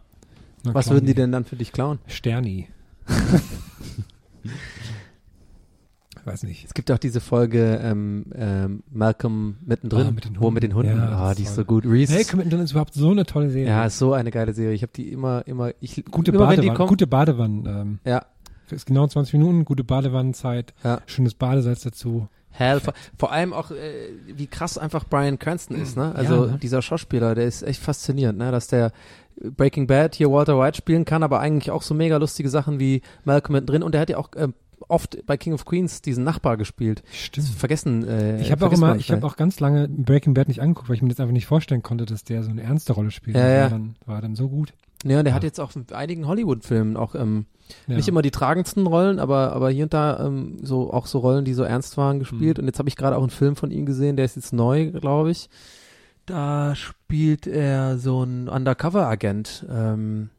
Na, 0.63 0.73
Was 0.73 0.89
würden 0.89 1.05
die 1.05 1.13
denn 1.13 1.33
dann 1.33 1.43
für 1.43 1.57
dich 1.57 1.73
klauen? 1.73 1.99
Sterni. 2.07 2.69
Weiß 6.23 6.43
nicht. 6.43 6.63
Es 6.65 6.73
gibt 6.73 6.89
auch 6.89 6.97
diese 6.97 7.19
Folge 7.19 7.81
ähm, 7.83 8.27
ähm, 8.33 8.83
Malcolm 8.89 9.57
mittendrin, 9.65 10.07
Ah, 10.07 10.11
mit 10.11 10.23
den 10.23 10.39
wo 10.39 10.49
mit 10.51 10.63
den 10.63 10.73
Hunden. 10.73 10.93
Hunden. 10.93 11.03
Ja, 11.05 11.17
ah, 11.17 11.27
das 11.27 11.35
die 11.37 11.43
ist 11.43 11.55
so 11.55 11.65
gut. 11.65 11.85
Reese. 11.85 12.13
Hey, 12.13 12.23
Commitment 12.23 12.63
ist 12.63 12.71
überhaupt 12.71 12.93
so 12.93 13.11
eine 13.11 13.25
tolle 13.25 13.49
Serie. 13.49 13.67
ja, 13.67 13.85
ist 13.85 13.99
so 13.99 14.13
eine 14.13 14.31
geile 14.31 14.53
Serie. 14.53 14.73
Ich 14.73 14.83
habe 14.83 14.93
die 14.95 15.11
immer, 15.11 15.45
immer, 15.47 15.71
ich 15.81 16.01
gute 16.09 16.31
immer, 16.31 16.45
Badewanne, 16.47 16.73
kommen, 16.75 16.87
gute 16.87 17.07
Badewannen. 17.07 17.65
Ähm, 17.67 17.99
ja, 18.05 18.25
ist 18.71 18.85
genau 18.85 19.05
20 19.05 19.33
Minuten, 19.33 19.65
gute 19.65 19.83
Badewannenzeit, 19.83 20.73
Ja. 20.83 21.01
schönes 21.07 21.33
Badesalz 21.35 21.81
dazu. 21.81 22.29
Hell. 22.57 22.79
Vor, 22.79 22.93
vor 23.17 23.31
allem 23.31 23.53
auch, 23.53 23.71
äh, 23.71 24.09
wie 24.27 24.47
krass 24.47 24.77
einfach 24.77 25.05
Brian 25.05 25.39
Cranston 25.39 25.77
ist, 25.77 25.95
ne? 25.97 26.13
Also 26.15 26.45
Ja, 26.45 26.51
ne? 26.53 26.59
dieser 26.61 26.81
Schauspieler, 26.81 27.35
der 27.35 27.45
ist 27.45 27.63
echt 27.63 27.81
faszinierend, 27.81 28.37
ne? 28.39 28.51
Dass 28.51 28.67
der 28.67 28.91
Breaking 29.41 29.87
Bad 29.87 30.15
hier 30.15 30.31
Walter 30.31 30.57
White 30.59 30.77
spielen 30.77 31.05
kann, 31.05 31.21
aber 31.23 31.39
eigentlich 31.39 31.69
auch 31.71 31.81
so 31.81 31.93
mega 31.93 32.17
lustige 32.17 32.49
Sachen 32.49 32.79
wie 32.79 33.01
Malcolm 33.25 33.53
mittendrin. 33.53 33.83
Und 33.83 33.91
der 33.93 34.01
hat 34.01 34.09
ja 34.09 34.17
auch 34.17 34.29
ähm, 34.37 34.53
oft 34.87 35.25
bei 35.25 35.35
King 35.37 35.53
of 35.53 35.65
Queens 35.65 36.01
diesen 36.01 36.23
Nachbar 36.23 36.57
gespielt. 36.57 37.03
Stimmt. 37.11 37.47
Vergessen. 37.47 38.07
Äh, 38.07 38.39
Ich 38.41 38.51
habe 38.51 38.65
auch 38.65 38.71
immer, 38.71 38.95
ich 38.95 39.11
habe 39.11 39.25
auch 39.25 39.35
ganz 39.35 39.59
lange 39.59 39.87
Breaking 39.89 40.33
Bad 40.33 40.47
nicht 40.47 40.61
angeguckt, 40.61 40.87
weil 40.89 40.95
ich 40.95 41.01
mir 41.01 41.09
das 41.09 41.19
einfach 41.19 41.33
nicht 41.33 41.47
vorstellen 41.47 41.83
konnte, 41.83 42.05
dass 42.05 42.23
der 42.23 42.43
so 42.43 42.49
eine 42.49 42.61
ernste 42.63 42.93
Rolle 42.93 43.11
spielt. 43.11 43.35
Ja, 43.35 43.47
ja. 43.47 43.61
War 43.63 43.69
dann, 43.69 43.95
war 44.05 44.21
dann 44.21 44.35
so 44.35 44.47
gut. 44.49 44.73
Ja, 45.05 45.19
und 45.19 45.25
der 45.25 45.31
Ja. 45.31 45.35
hat 45.35 45.43
jetzt 45.43 45.59
auch 45.59 45.75
in 45.75 45.85
einigen 45.93 46.27
Hollywood-Filmen 46.27 46.97
auch 46.97 47.15
ähm, 47.15 47.45
Ja. 47.87 47.95
nicht 47.95 48.07
immer 48.07 48.21
die 48.21 48.31
tragendsten 48.31 48.85
Rollen, 48.87 49.19
aber 49.19 49.53
aber 49.53 49.69
hier 49.69 49.83
und 49.85 49.93
da 49.93 50.25
ähm, 50.25 50.57
so 50.63 50.91
auch 50.91 51.05
so 51.05 51.19
Rollen, 51.19 51.45
die 51.45 51.53
so 51.53 51.63
ernst 51.63 51.95
waren, 51.97 52.19
gespielt. 52.19 52.57
Mhm. 52.57 52.63
Und 52.63 52.67
jetzt 52.67 52.79
habe 52.79 52.89
ich 52.89 52.95
gerade 52.95 53.15
auch 53.17 53.21
einen 53.21 53.29
Film 53.29 53.55
von 53.55 53.71
ihm 53.71 53.85
gesehen, 53.85 54.15
der 54.17 54.25
ist 54.25 54.35
jetzt 54.35 54.51
neu, 54.53 54.91
glaube 54.91 55.31
ich. 55.31 55.49
Da 56.25 56.73
spielt 56.75 57.45
er 57.45 57.97
so 57.99 58.21
einen 58.21 58.49
Undercover-Agent. 58.49 59.65
Ähm, 59.69 60.29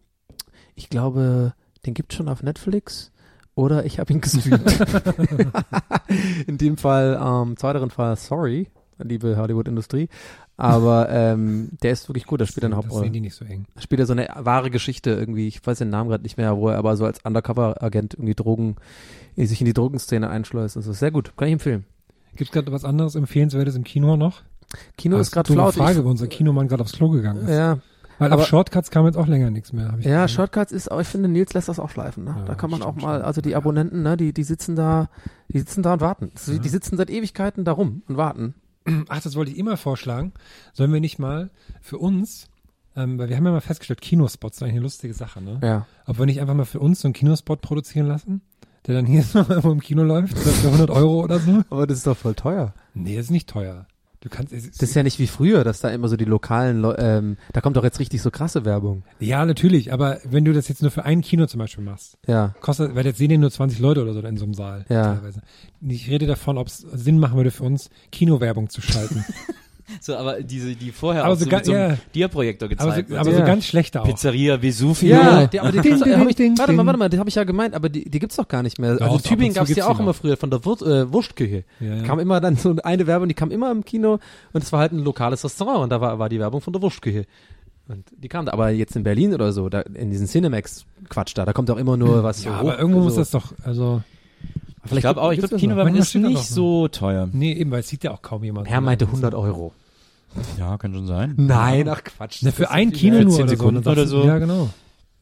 ich 0.75 0.91
glaube, 0.91 1.55
den 1.87 1.95
gibt's 1.95 2.17
schon 2.17 2.29
auf 2.29 2.43
Netflix. 2.43 3.13
Oder 3.55 3.87
ich 3.87 3.99
habe 4.01 4.13
ihn 4.13 4.21
gestreamt. 4.21 4.79
In 6.47 6.59
dem 6.59 6.77
Fall, 6.77 7.19
ähm, 7.23 7.57
zweiteren 7.57 7.91
Fall, 7.91 8.17
sorry, 8.17 8.69
liebe 8.99 9.37
Hollywood-Industrie. 9.37 10.09
Aber 10.59 11.09
ähm, 11.11 11.69
der 11.83 11.93
ist 11.93 12.09
wirklich 12.09 12.24
gut, 12.27 12.41
da 12.41 12.47
spielt 12.47 12.65
er 12.65 12.69
eine 12.69 12.77
Das 12.77 12.85
Hauptrolle 12.85 13.05
sehen 13.05 13.12
die 13.12 13.20
nicht 13.20 13.35
so 13.35 13.45
eng. 13.45 13.66
spielt 13.78 14.01
er 14.01 14.07
so 14.07 14.12
eine 14.15 14.28
wahre 14.39 14.70
Geschichte 14.70 15.11
irgendwie, 15.11 15.49
ich 15.49 15.65
weiß 15.66 15.78
den 15.78 15.91
Namen 15.91 16.09
gerade 16.09 16.23
nicht 16.23 16.39
mehr, 16.39 16.57
wo 16.57 16.69
er 16.70 16.78
aber 16.78 16.97
so 16.97 17.05
als 17.05 17.23
Undercover-Agent 17.24 18.15
irgendwie 18.15 18.35
Drogen, 18.35 18.77
äh, 19.37 19.45
sich 19.45 19.61
in 19.61 19.66
die 19.66 19.74
Drogenszene 19.74 20.31
einschleust. 20.31 20.77
Also 20.78 20.93
sehr 20.95 21.11
gut, 21.11 21.37
kann 21.37 21.49
ich 21.49 21.53
empfehlen. 21.53 21.85
Gibt 22.37 22.49
es 22.51 22.53
gerade 22.53 22.73
was 22.73 22.85
anderes 22.85 23.15
Empfehlenswertes 23.16 23.77
im 23.77 23.85
Kino 23.85 24.16
noch? 24.16 24.43
Kino 24.97 25.19
ist 25.19 25.31
gerade 25.31 25.53
flaut. 25.53 25.74
Frage, 25.74 26.05
wo 26.05 26.09
unser 26.11 26.27
Kinomann 26.27 26.69
gerade 26.69 26.83
aufs 26.83 26.93
Klo 26.93 27.11
gegangen 27.11 27.43
ist. 27.45 27.51
ja, 27.51 27.78
Weil 28.19 28.33
aber- 28.33 28.43
auf 28.43 28.49
Shortcuts 28.49 28.91
kam 28.91 29.05
jetzt 29.07 29.16
auch 29.16 29.27
länger 29.27 29.51
nichts 29.51 29.73
mehr. 29.74 29.95
ich 29.99 30.07
ja, 30.07 30.23
gesehen. 30.24 30.37
Shortcuts 30.37 30.73
ist, 30.73 30.91
aber 30.91 31.03
ich 31.03 31.07
finde, 31.07 31.28
Nils 31.28 31.53
lässt 31.55 31.69
das 31.69 31.78
auch 31.78 31.91
schleifen. 31.91 32.24
Ne? 32.24 32.35
Ja, 32.39 32.45
da 32.47 32.55
kann 32.55 32.70
man 32.70 32.81
auch 32.83 32.93
stimmt, 32.93 33.03
mal, 33.03 33.12
stimmt. 33.16 33.27
also 33.27 33.41
die 33.43 33.55
Abonnenten, 33.55 34.03
ne, 34.03 34.16
die, 34.16 34.33
die 34.33 34.43
sitzen 34.43 34.74
da, 34.74 35.09
die 35.49 35.59
sitzen 35.59 35.83
da 35.83 35.93
und 35.95 36.01
warten. 36.01 36.33
Die- 36.47 36.53
Ja. 36.53 36.59
Die 36.59 36.69
sitzen 36.69 36.97
seit 36.97 37.11
Ewigkeiten 37.11 37.65
da 37.65 37.73
rum 37.73 38.03
und 38.09 38.16
warten. 38.16 38.55
Ach, 39.09 39.21
das 39.21 39.35
wollte 39.35 39.51
ich 39.51 39.59
immer 39.59 39.77
vorschlagen. 39.77 40.33
Sollen 40.73 40.93
wir 40.93 41.01
nicht 41.01 41.19
mal 41.19 41.51
für 41.81 41.99
uns, 41.99 42.49
ähm, 42.97 43.19
weil 43.19 43.29
wir 43.29 43.37
haben 43.37 43.45
ja 43.45 43.53
mal 43.53 43.61
festgestellt, 43.61 44.01
Kinospots 44.01 44.59
sind 44.59 44.67
eigentlich 44.67 44.77
eine 44.77 44.83
lustige 44.85 45.15
Sache, 45.15 45.43
ne? 45.43 45.61
Ja. 45.63 45.87
Ob 46.07 46.19
wir 46.19 46.27
nicht 46.27 46.41
einfach 46.41 46.55
mal 46.55 46.65
für 46.65 46.81
uns 46.81 47.01
so 47.01 47.09
einen 47.09 47.13
Kinospot 47.15 47.61
produzieren 47.61 48.07
lassen, 48.07 48.41
der 48.87 48.95
dann 48.95 49.07
hier 49.07 49.23
so 49.23 49.41
im 49.41 49.81
Kino 49.81 50.03
läuft, 50.03 50.39
für 50.39 50.69
100 50.69 50.91
Euro 50.91 51.23
oder 51.23 51.39
so? 51.39 51.63
Aber 51.71 51.87
das 51.87 51.99
ist 51.99 52.07
doch 52.07 52.17
voll 52.17 52.35
teuer. 52.35 52.75
Nee, 52.95 53.17
ist 53.19 53.31
nicht 53.31 53.49
teuer. 53.49 53.87
Du 54.21 54.29
kannst, 54.31 54.53
es- 54.53 54.71
Das 54.73 54.89
ist 54.89 54.95
ja 54.95 55.03
nicht 55.03 55.19
wie 55.19 55.27
früher, 55.27 55.63
dass 55.63 55.81
da 55.81 55.91
immer 55.91 56.09
so 56.09 56.17
die 56.17 56.25
lokalen, 56.25 56.85
ähm, 56.99 57.37
da 57.53 57.61
kommt 57.61 57.77
doch 57.77 57.85
jetzt 57.85 58.01
richtig 58.01 58.23
so 58.23 58.31
krasse 58.31 58.65
Werbung. 58.65 59.03
ja, 59.21 59.45
natürlich, 59.45 59.93
aber 59.93 60.19
wenn 60.25 60.45
du 60.45 60.53
das 60.53 60.69
jetzt 60.69 60.83
nur 60.83 60.91
für 60.91 61.05
ein 61.05 61.21
Kino 61.21 61.47
zum 61.47 61.59
Beispiel 61.59 61.85
machst, 61.85 62.17
Ja. 62.27 62.55
kostet, 62.61 62.95
weil 62.95 63.05
jetzt 63.07 63.19
sehen 63.19 63.31
ja 63.31 63.39
nur 63.39 63.51
20 63.51 63.79
Leute 63.79 64.03
oder 64.03 64.15
so 64.15 64.21
in 64.21 64.37
so 64.37 64.45
einem 64.45 64.55
Saal. 64.55 64.85
Ja. 64.89 65.15
Teilweise. 65.15 65.43
Ich 65.87 66.09
rede 66.11 66.27
davon, 66.27 66.59
ob 66.59 66.67
es 66.69 66.79
Sinn 66.79 67.19
machen 67.19 67.37
würde 67.37 67.51
für 67.51 67.65
uns, 67.65 67.91
Kinowerbung 68.11 68.69
zu 68.71 68.81
schalten. 68.81 69.25
So, 70.01 70.17
aber 70.17 70.43
diese, 70.43 70.75
die 70.75 70.91
vorher 70.91 71.25
Aber 71.25 71.35
auch 71.35 71.39
so 71.39 71.45
so 71.45 71.51
ga- 71.51 71.57
mit 71.59 71.67
so 71.67 71.73
einem 71.73 71.91
ja. 71.93 71.99
Dia-Projektor 72.15 72.67
aber 72.67 72.75
gezeigt 72.77 73.09
so, 73.09 73.11
wird. 73.15 73.21
aber 73.21 73.31
Ja. 73.31 73.37
so 73.39 73.45
ganz 73.45 73.65
schlechte 73.67 74.03
auch. 74.03 74.05
Pizzeria 74.07 74.61
Vesuvio. 74.61 75.11
Ja, 75.17 75.47
die, 75.47 75.61
aber 75.61 75.73
die 75.73 75.81
Ding, 75.81 76.01
hab 76.01 76.29
ich, 76.29 76.35
ding, 76.37 76.59
warte 76.59 76.73
mal, 76.73 76.83
ding. 76.83 76.87
warte 76.87 76.99
mal, 76.99 77.09
die 77.09 77.19
habe 77.19 77.29
ich 77.29 77.35
ja 77.37 77.45
gemeint, 77.45 77.75
aber 77.75 77.89
die, 77.89 78.09
die 78.09 78.19
gibt's 78.19 78.37
doch 78.37 78.49
gar 78.49 78.63
nicht 78.63 78.79
mehr. 78.79 78.95
Doch, 78.97 79.03
also 79.03 79.15
und 79.17 79.25
Tübingen 79.25 79.55
gab's 79.55 79.69
die 79.69 79.75
gibt's 79.75 79.89
auch 79.89 80.01
immer 80.01 80.13
früher 80.15 80.37
von 80.37 80.51
der 80.51 80.65
Wurst, 80.65 80.83
äh, 80.83 81.13
Wurstküche. 81.13 81.65
Ja, 81.81 81.97
ja. 81.97 82.03
Kam 82.03 82.19
immer 82.19 82.41
dann 82.41 82.57
so 82.57 82.75
eine 82.83 83.07
Werbung, 83.07 83.29
die 83.29 83.35
kam 83.35 83.51
immer 83.51 83.71
im 83.71 83.85
Kino 83.85 84.19
und 84.53 84.63
es 84.65 84.73
war 84.73 84.81
halt 84.81 84.93
ein 84.93 84.99
lokales 85.05 85.45
Restaurant 85.45 85.79
und 85.85 85.91
da 85.91 86.01
war, 86.01 86.19
war 86.19 86.29
die 86.29 86.41
Werbung 86.41 86.61
von 86.61 86.73
der 86.73 86.83
Wurstküche. 86.83 87.25
Und 87.89 88.05
die 88.17 88.27
kam 88.29 88.47
da, 88.47 88.53
aber 88.53 88.71
jetzt 88.71 88.97
in 88.97 89.05
Berlin 89.05 89.33
oder 89.35 89.53
so, 89.53 89.69
da, 89.69 89.83
in 89.83 90.11
diesen 90.11 90.27
Cinemax-Quatsch 90.27 91.35
da, 91.37 91.45
da 91.45 91.53
kommt 91.53 91.71
auch 91.71 91.77
immer 91.77 91.97
nur 91.97 92.25
was 92.25 92.43
so 92.43 92.49
ja, 92.49 92.57
hoch- 92.57 92.61
aber 92.61 92.79
irgendwo 92.81 92.99
so, 93.01 93.05
muss 93.05 93.15
das 93.15 93.31
doch, 93.31 93.53
also, 93.63 94.03
Ich 94.91 95.01
glaube 95.01 95.21
auch, 95.23 95.33
ich 95.33 95.39
glaube, 95.39 95.55
noch? 95.67 95.95
ist 95.95 96.15
nicht 96.15 96.45
so 96.49 96.89
teuer. 96.89 97.29
nee, 97.33 97.53
eben, 97.53 97.71
weil 97.71 97.81
es 97.81 97.89
sieht 97.89 98.05
ja 98.05 98.13
auch 98.13 98.23
kaum 98.23 98.45
jemand. 98.45 98.69
Herr 98.69 98.81
meinte 98.81 99.07
100 99.07 99.35
Euro. 99.35 99.73
Ja, 100.59 100.77
kann 100.79 100.93
schon 100.93 101.07
sein. 101.07 101.35
Nein, 101.37 101.89
ach 101.89 102.05
Quatsch. 102.05 102.39
Na, 102.43 102.49
das 102.51 102.57
für 102.57 102.65
ist 102.65 102.71
ein 102.71 102.93
Kino 102.93 103.21
nur 103.21 103.31
zehn 103.31 103.45
oder 103.45 103.49
so. 103.49 103.57
Sekunden 103.57 103.77
und 103.79 103.87
dann 103.87 103.93
oder 103.93 104.07
so. 104.07 104.25
Ja, 104.25 104.39
genau. 104.39 104.69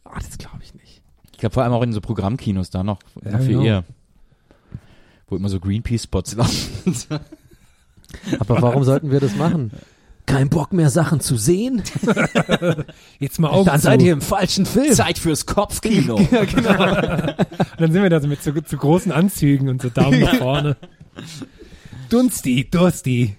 Ah, 0.05 0.19
das 0.19 0.37
glaube 0.39 0.59
ich 0.63 0.75
nicht. 0.75 1.03
Ich 1.33 1.39
glaube 1.39 1.55
vor 1.55 1.63
allem 1.63 1.73
auch 1.73 1.83
in 1.83 1.93
so 1.93 2.01
Programmkinos 2.01 2.71
da 2.71 2.83
noch, 2.83 2.99
Ja, 3.25 3.33
noch 3.33 3.41
viel 3.41 3.49
genau. 3.51 3.63
eher. 3.63 3.85
Wo 5.29 5.37
immer 5.37 5.49
so 5.49 5.61
Greenpeace-Spots 5.61 6.35
laufen. 6.37 7.19
Aber 8.39 8.63
warum 8.63 8.85
sollten 8.85 9.11
wir 9.11 9.21
das 9.21 9.35
machen? 9.37 9.71
Kein 10.27 10.49
Bock 10.49 10.73
mehr 10.73 10.89
Sachen 10.89 11.21
zu 11.21 11.37
sehen? 11.37 11.83
Jetzt 13.19 13.39
mal 13.39 13.51
Augen 13.51 13.67
Dann 13.67 13.79
zu. 13.81 13.85
seid 13.87 14.03
ihr 14.03 14.13
im 14.13 14.23
falschen 14.23 14.65
Film. 14.65 14.93
Zeit 14.93 15.19
fürs 15.19 15.45
Kopfkino. 15.45 16.17
Und 16.31 16.31
dann 16.65 17.93
sind 17.93 18.03
wir 18.03 18.09
da 18.09 18.21
so 18.21 18.29
mit 18.29 18.43
so, 18.43 18.53
zu 18.53 18.77
großen 18.77 19.13
Anzügen 19.13 19.69
und 19.69 19.83
so 19.83 19.91
Daumen 19.91 20.21
nach 20.21 20.37
vorne. 20.37 20.77
Dunsti, 22.09 22.69
Dursti. 22.71 23.37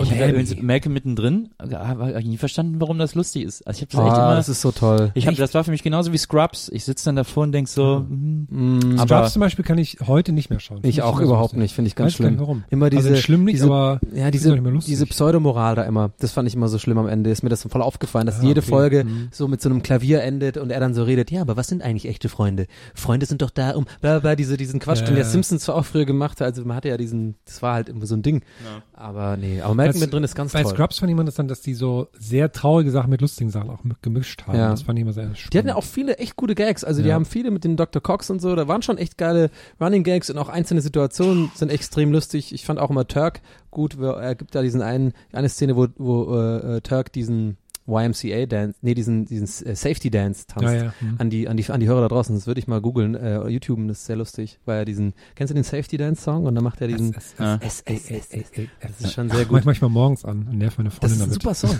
Und 0.00 0.10
Helmi. 0.10 0.62
Malcolm 0.62 0.92
mittendrin, 0.94 1.48
habe 1.60 2.18
ich 2.20 2.26
nie 2.26 2.36
verstanden, 2.38 2.76
warum 2.80 2.98
das 2.98 3.14
lustig 3.14 3.44
ist. 3.44 3.66
Also 3.66 3.78
ich 3.78 3.82
habe 3.82 3.92
das 3.92 4.00
echt 4.12 4.20
Ah, 4.20 4.26
immer, 4.28 4.36
das 4.36 4.48
ist 4.48 4.60
so 4.60 4.72
toll. 4.72 5.10
ich 5.14 5.26
hab, 5.26 5.34
das 5.36 5.54
war 5.54 5.64
für 5.64 5.70
mich 5.70 5.82
genauso 5.82 6.12
wie 6.12 6.18
Scrubs. 6.18 6.68
Ich 6.72 6.84
sitze 6.84 7.04
dann 7.06 7.16
davor 7.16 7.42
und 7.44 7.52
denk 7.52 7.68
so, 7.68 7.98
hm, 8.08 8.46
Mm, 8.50 8.98
Aber- 8.98 9.06
Scrubs 9.16 9.32
zum 9.34 9.40
Beispiel 9.40 9.64
kann 9.64 9.78
ich 9.78 9.98
heute 10.06 10.32
nicht 10.32 10.50
mehr 10.50 10.60
schauen. 10.60 10.78
ich 10.82 10.96
Find 10.96 11.06
auch 11.06 11.20
überhaupt 11.20 11.52
lustig. 11.52 11.58
nicht, 11.60 11.74
finde 11.74 11.88
ich 11.88 11.94
ganz 11.96 12.14
Weiß 12.14 12.18
gar 12.18 12.24
nicht 12.30 12.36
schlimm. 12.38 12.40
warum. 12.40 12.64
Immer 12.70 12.90
diese, 12.90 13.10
also 13.10 13.20
schlimm 13.20 13.44
nicht, 13.44 13.56
diese, 13.56 13.66
aber 13.66 14.00
ja, 14.14 14.30
diese, 14.30 14.60
diese 14.86 15.06
Pseudomoral 15.06 15.74
da 15.76 15.82
immer, 15.84 16.10
das 16.18 16.32
fand 16.32 16.48
ich 16.48 16.54
immer 16.54 16.68
so 16.68 16.78
schlimm 16.78 16.98
am 16.98 17.06
Ende. 17.08 17.30
Ist 17.30 17.42
mir 17.42 17.48
das 17.48 17.62
voll 17.62 17.82
aufgefallen, 17.82 18.26
dass 18.26 18.38
Ja, 18.42 18.48
jede 18.48 18.60
okay. 18.60 18.70
Folge 18.70 19.04
Mhm. 19.04 19.28
so 19.30 19.46
mit 19.48 19.60
so 19.60 19.68
einem 19.68 19.82
Klavier 19.82 20.22
endet 20.22 20.56
und 20.56 20.70
er 20.70 20.80
dann 20.80 20.94
so 20.94 21.04
redet, 21.04 21.30
ja, 21.30 21.42
aber 21.42 21.56
was 21.56 21.68
sind 21.68 21.82
eigentlich 21.82 22.06
echte 22.08 22.28
Freunde? 22.28 22.66
Freunde 22.94 23.26
sind 23.26 23.42
doch 23.42 23.50
da 23.50 23.70
um, 23.72 23.84
bla, 24.00 24.12
bla, 24.12 24.18
bla 24.20 24.36
diese, 24.36 24.56
diesen 24.56 24.80
Quatsch, 24.80 25.00
Ja, 25.00 25.06
den 25.06 25.14
der 25.14 25.24
ja. 25.24 25.30
Simpsons 25.30 25.62
zwar 25.62 25.76
auch 25.76 25.84
früher 25.84 26.04
gemacht 26.06 26.40
hat, 26.40 26.46
also 26.48 26.64
man 26.64 26.76
hatte 26.76 26.88
ja 26.88 26.96
diesen, 26.96 27.34
das 27.44 27.62
war 27.62 27.74
halt 27.74 27.88
immer 27.88 28.06
so 28.06 28.14
ein 28.16 28.22
Ding. 28.22 28.42
Aber 28.92 29.36
nee, 29.36 29.60
aber 29.60 29.74
Malcolm 29.74 29.89
Das- 29.94 30.00
mit 30.02 30.12
drin 30.12 30.24
ist 30.24 30.34
ganz 30.34 30.52
Bei 30.52 30.62
toll. 30.62 30.72
Scrubs 30.74 30.98
fand 30.98 31.10
ich 31.10 31.12
immer 31.12 31.22
interessant, 31.22 31.50
dass 31.50 31.60
die 31.60 31.74
so 31.74 32.08
sehr 32.18 32.52
traurige 32.52 32.90
Sachen 32.90 33.10
mit 33.10 33.20
lustigen 33.20 33.50
Sachen 33.50 33.70
auch 33.70 33.80
gemischt 34.02 34.46
haben. 34.46 34.56
Ja. 34.58 34.70
Das 34.70 34.82
fand 34.82 34.98
ich 34.98 35.02
immer 35.02 35.12
sehr 35.12 35.24
spannend. 35.34 35.52
Die 35.54 35.58
hatten 35.58 35.68
ja 35.68 35.74
auch 35.76 35.84
viele 35.84 36.18
echt 36.18 36.36
gute 36.36 36.54
Gags. 36.54 36.84
Also 36.84 37.02
die 37.02 37.08
Ja. 37.08 37.14
haben 37.14 37.24
viele 37.24 37.50
mit 37.50 37.64
den 37.64 37.76
Dr. 37.76 38.02
Cox 38.02 38.30
und 38.30 38.40
so. 38.40 38.54
Da 38.56 38.68
waren 38.68 38.82
schon 38.82 38.98
echt 38.98 39.18
geile 39.18 39.50
Running 39.80 40.02
Gags 40.04 40.30
und 40.30 40.38
auch 40.38 40.48
einzelne 40.48 40.80
Situationen 40.80 41.50
sind 41.54 41.70
extrem 41.70 42.12
lustig. 42.12 42.52
Ich 42.54 42.64
fand 42.64 42.78
auch 42.78 42.90
immer 42.90 43.06
Turk 43.06 43.40
gut. 43.70 43.98
Er 44.00 44.34
gibt 44.34 44.54
da 44.54 44.62
diesen 44.62 44.82
einen, 44.82 45.12
eine 45.32 45.48
Szene, 45.48 45.76
wo, 45.76 45.86
wo 45.96 46.34
äh, 46.36 46.76
äh, 46.76 46.80
Turk 46.80 47.12
diesen 47.12 47.56
YMCA 47.90 48.46
Dance, 48.46 48.78
nee, 48.82 48.94
diesen, 48.94 49.24
diesen 49.26 49.66
äh, 49.66 49.74
Safety 49.74 50.10
Dance 50.10 50.46
tanzt. 50.46 50.64
Ja, 50.64 50.74
ja. 50.84 50.94
Hm. 51.00 51.16
An 51.18 51.30
die, 51.30 51.48
an 51.48 51.56
die, 51.56 51.68
an 51.70 51.80
die 51.80 51.86
Hörer 51.88 52.02
da 52.02 52.08
draußen. 52.08 52.34
Das 52.34 52.46
würde 52.46 52.60
ich 52.60 52.66
mal 52.68 52.80
googeln, 52.80 53.14
äh, 53.14 53.46
YouTuben, 53.48 53.88
das 53.88 53.98
ist 54.00 54.06
sehr 54.06 54.16
lustig, 54.16 54.58
weil 54.64 54.78
er 54.78 54.84
diesen, 54.84 55.12
kennst 55.34 55.50
du 55.50 55.54
den 55.54 55.64
Safety 55.64 55.96
Dance 55.96 56.22
Song? 56.22 56.46
Und 56.46 56.54
dann 56.54 56.64
macht 56.64 56.80
er 56.80 56.88
diesen, 56.88 57.12
das 58.80 59.00
ist 59.00 59.12
schon 59.12 59.28
sehr 59.30 59.40
Mach 59.40 59.48
gut. 59.48 59.58
ich 59.60 59.64
manchmal 59.64 59.90
morgens 59.90 60.24
an 60.24 60.46
und 60.50 60.58
nerv 60.58 60.78
meine 60.78 60.90
Das 60.90 60.98
Freundin 60.98 61.16
ist 61.18 61.22
ein 61.22 61.28
damit. 61.30 61.42
super 61.42 61.54
Song. 61.54 61.78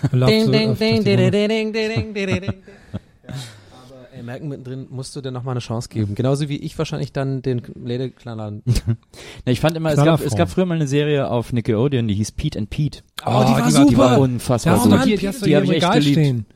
Merken 4.22 4.48
mittendrin 4.48 4.86
musst 4.90 5.14
du 5.16 5.20
dir 5.20 5.30
nochmal 5.30 5.52
eine 5.52 5.60
Chance 5.60 5.88
geben. 5.88 6.14
Genauso 6.14 6.48
wie 6.48 6.56
ich 6.56 6.76
wahrscheinlich 6.78 7.12
dann 7.12 7.42
den 7.42 7.62
Lede-Knallern. 7.82 8.62
Na, 9.46 9.52
ich 9.52 9.60
fand 9.60 9.76
immer, 9.76 9.90
es 9.92 10.02
gab, 10.02 10.20
es 10.20 10.34
gab 10.36 10.50
früher 10.50 10.66
mal 10.66 10.74
eine 10.74 10.88
Serie 10.88 11.30
auf 11.30 11.52
Nickelodeon, 11.52 12.06
die 12.08 12.14
hieß 12.14 12.32
Pete 12.32 12.58
and 12.58 12.70
Pete. 12.70 13.00
Oh, 13.24 13.44
die 13.46 13.52
war 13.60 13.66
Die 13.66 13.72
super. 13.72 13.98
war 13.98 14.18
unfassbar 14.20 14.76
Da 14.76 14.82
gut. 14.82 14.92
du 14.92 14.98
die, 14.98 15.16
die 15.16 15.16
Die 15.16 15.44
hier 15.46 15.56
hab 15.58 15.64
im 15.64 15.70
ich 15.70 15.82
echt 15.82 15.92
geliebt. 15.92 16.12
stehen. 16.12 16.46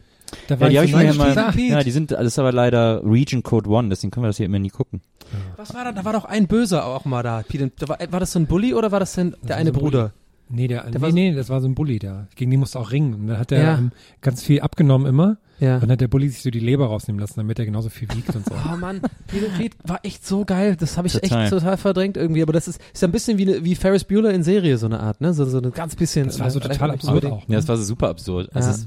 Da 0.49 0.55
Ja, 0.57 0.61
war 0.61 0.69
die 0.71 0.79
habe 0.79 0.87
ich 0.87 0.95
mir 0.95 1.13
Pete 1.13 1.53
Pete. 1.53 1.73
ja, 1.75 1.83
die 1.85 1.91
sind, 1.91 2.11
das 2.11 2.25
ist 2.27 2.39
aber 2.39 2.51
leider 2.53 3.03
Region 3.05 3.43
Code 3.43 3.71
One, 3.71 3.89
deswegen 3.89 4.11
können 4.11 4.25
wir 4.25 4.29
das 4.29 4.37
hier 4.39 4.47
immer 4.47 4.59
nie 4.59 4.71
gucken. 4.71 5.01
Was 5.57 5.75
war 5.75 5.85
da? 5.85 5.93
Da 5.93 6.05
war 6.05 6.13
doch 6.13 6.25
ein 6.25 6.47
Böser 6.49 6.85
auch 6.87 7.05
mal 7.05 7.23
da. 7.23 7.43
Peter, 7.47 7.69
da 7.79 7.89
war, 7.89 7.99
war 8.11 8.21
das 8.21 8.33
so 8.33 8.39
ein 8.39 8.47
Bully 8.47 8.75
oder 8.75 8.91
war 8.93 9.01
das 9.01 9.15
denn 9.15 9.37
der 9.43 9.51
war 9.51 9.57
eine 9.57 9.71
so 9.71 9.77
ein 9.77 9.81
Bruder? 9.81 10.13
Nee, 10.49 10.69
der, 10.69 10.83
Der 10.83 10.91
nee, 10.93 11.01
war- 11.01 11.13
nee, 11.13 11.35
das 11.35 11.49
war 11.49 11.61
so 11.61 11.69
ein 11.69 11.75
Bully 11.75 11.99
da. 11.99 12.27
Gegen 12.37 12.51
die 12.51 12.57
musste 12.59 12.79
auch 12.79 12.91
ringen. 12.93 13.15
Und 13.15 13.27
dann 13.29 13.39
hat 13.39 13.51
er 13.51 13.63
Ja. 13.63 13.79
ähm, 13.79 13.93
ganz 14.21 14.43
viel 14.43 14.61
abgenommen 14.61 15.07
immer. 15.07 15.39
Ja. 15.61 15.79
Dann 15.79 15.91
hat 15.91 16.01
der 16.01 16.09
Bully 16.09 16.29
sich 16.29 16.43
so 16.43 16.51
die 16.51 16.59
Leber 16.61 16.87
rausnehmen 16.87 17.21
lassen, 17.21 17.35
damit 17.37 17.59
er 17.59 17.65
genauso 17.65 17.89
viel 17.89 18.09
wiegt 18.15 18.35
und 18.35 18.45
so. 18.45 18.53
Oh 18.73 18.77
Mann, 18.77 19.01
Peter 19.29 19.47
Pete 19.57 19.77
war 19.85 20.01
echt 20.03 20.27
so 20.27 20.45
geil. 20.45 20.77
Das 20.79 20.97
habe 20.99 21.07
ich 21.07 21.15
Total. 21.15 21.43
echt 21.45 21.51
total 21.51 21.77
verdrängt 21.77 22.17
irgendwie. 22.17 22.43
Aber 22.43 22.53
das 22.53 22.69
ist, 22.69 22.81
ist 22.93 23.01
ja 23.03 23.09
ein 23.09 23.13
bisschen 23.13 23.39
wie, 23.39 23.47
ne- 23.47 23.65
wie 23.65 23.75
Ferris 23.75 24.05
Bueller 24.05 24.33
in 24.35 24.43
Serie, 24.43 24.77
so 24.79 24.87
eine 24.87 25.01
Art, 25.01 25.21
ne? 25.21 25.33
So, 25.33 25.45
so 25.47 25.59
ein 25.59 25.71
ganz 25.73 25.95
bisschen. 25.97 26.27
Das 26.27 26.41
war 26.41 26.51
so 26.51 26.59
vielleicht 26.61 26.81
total 26.81 26.95
absurd 26.95 27.25
auch. 27.27 27.49
Ja, 27.49 27.57
das 27.57 27.69
war 27.69 27.77
so 27.77 27.85
super 27.85 28.09
absurd. 28.09 28.51
Also 28.55 28.69
Ja. 28.69 28.75
es, 28.75 28.87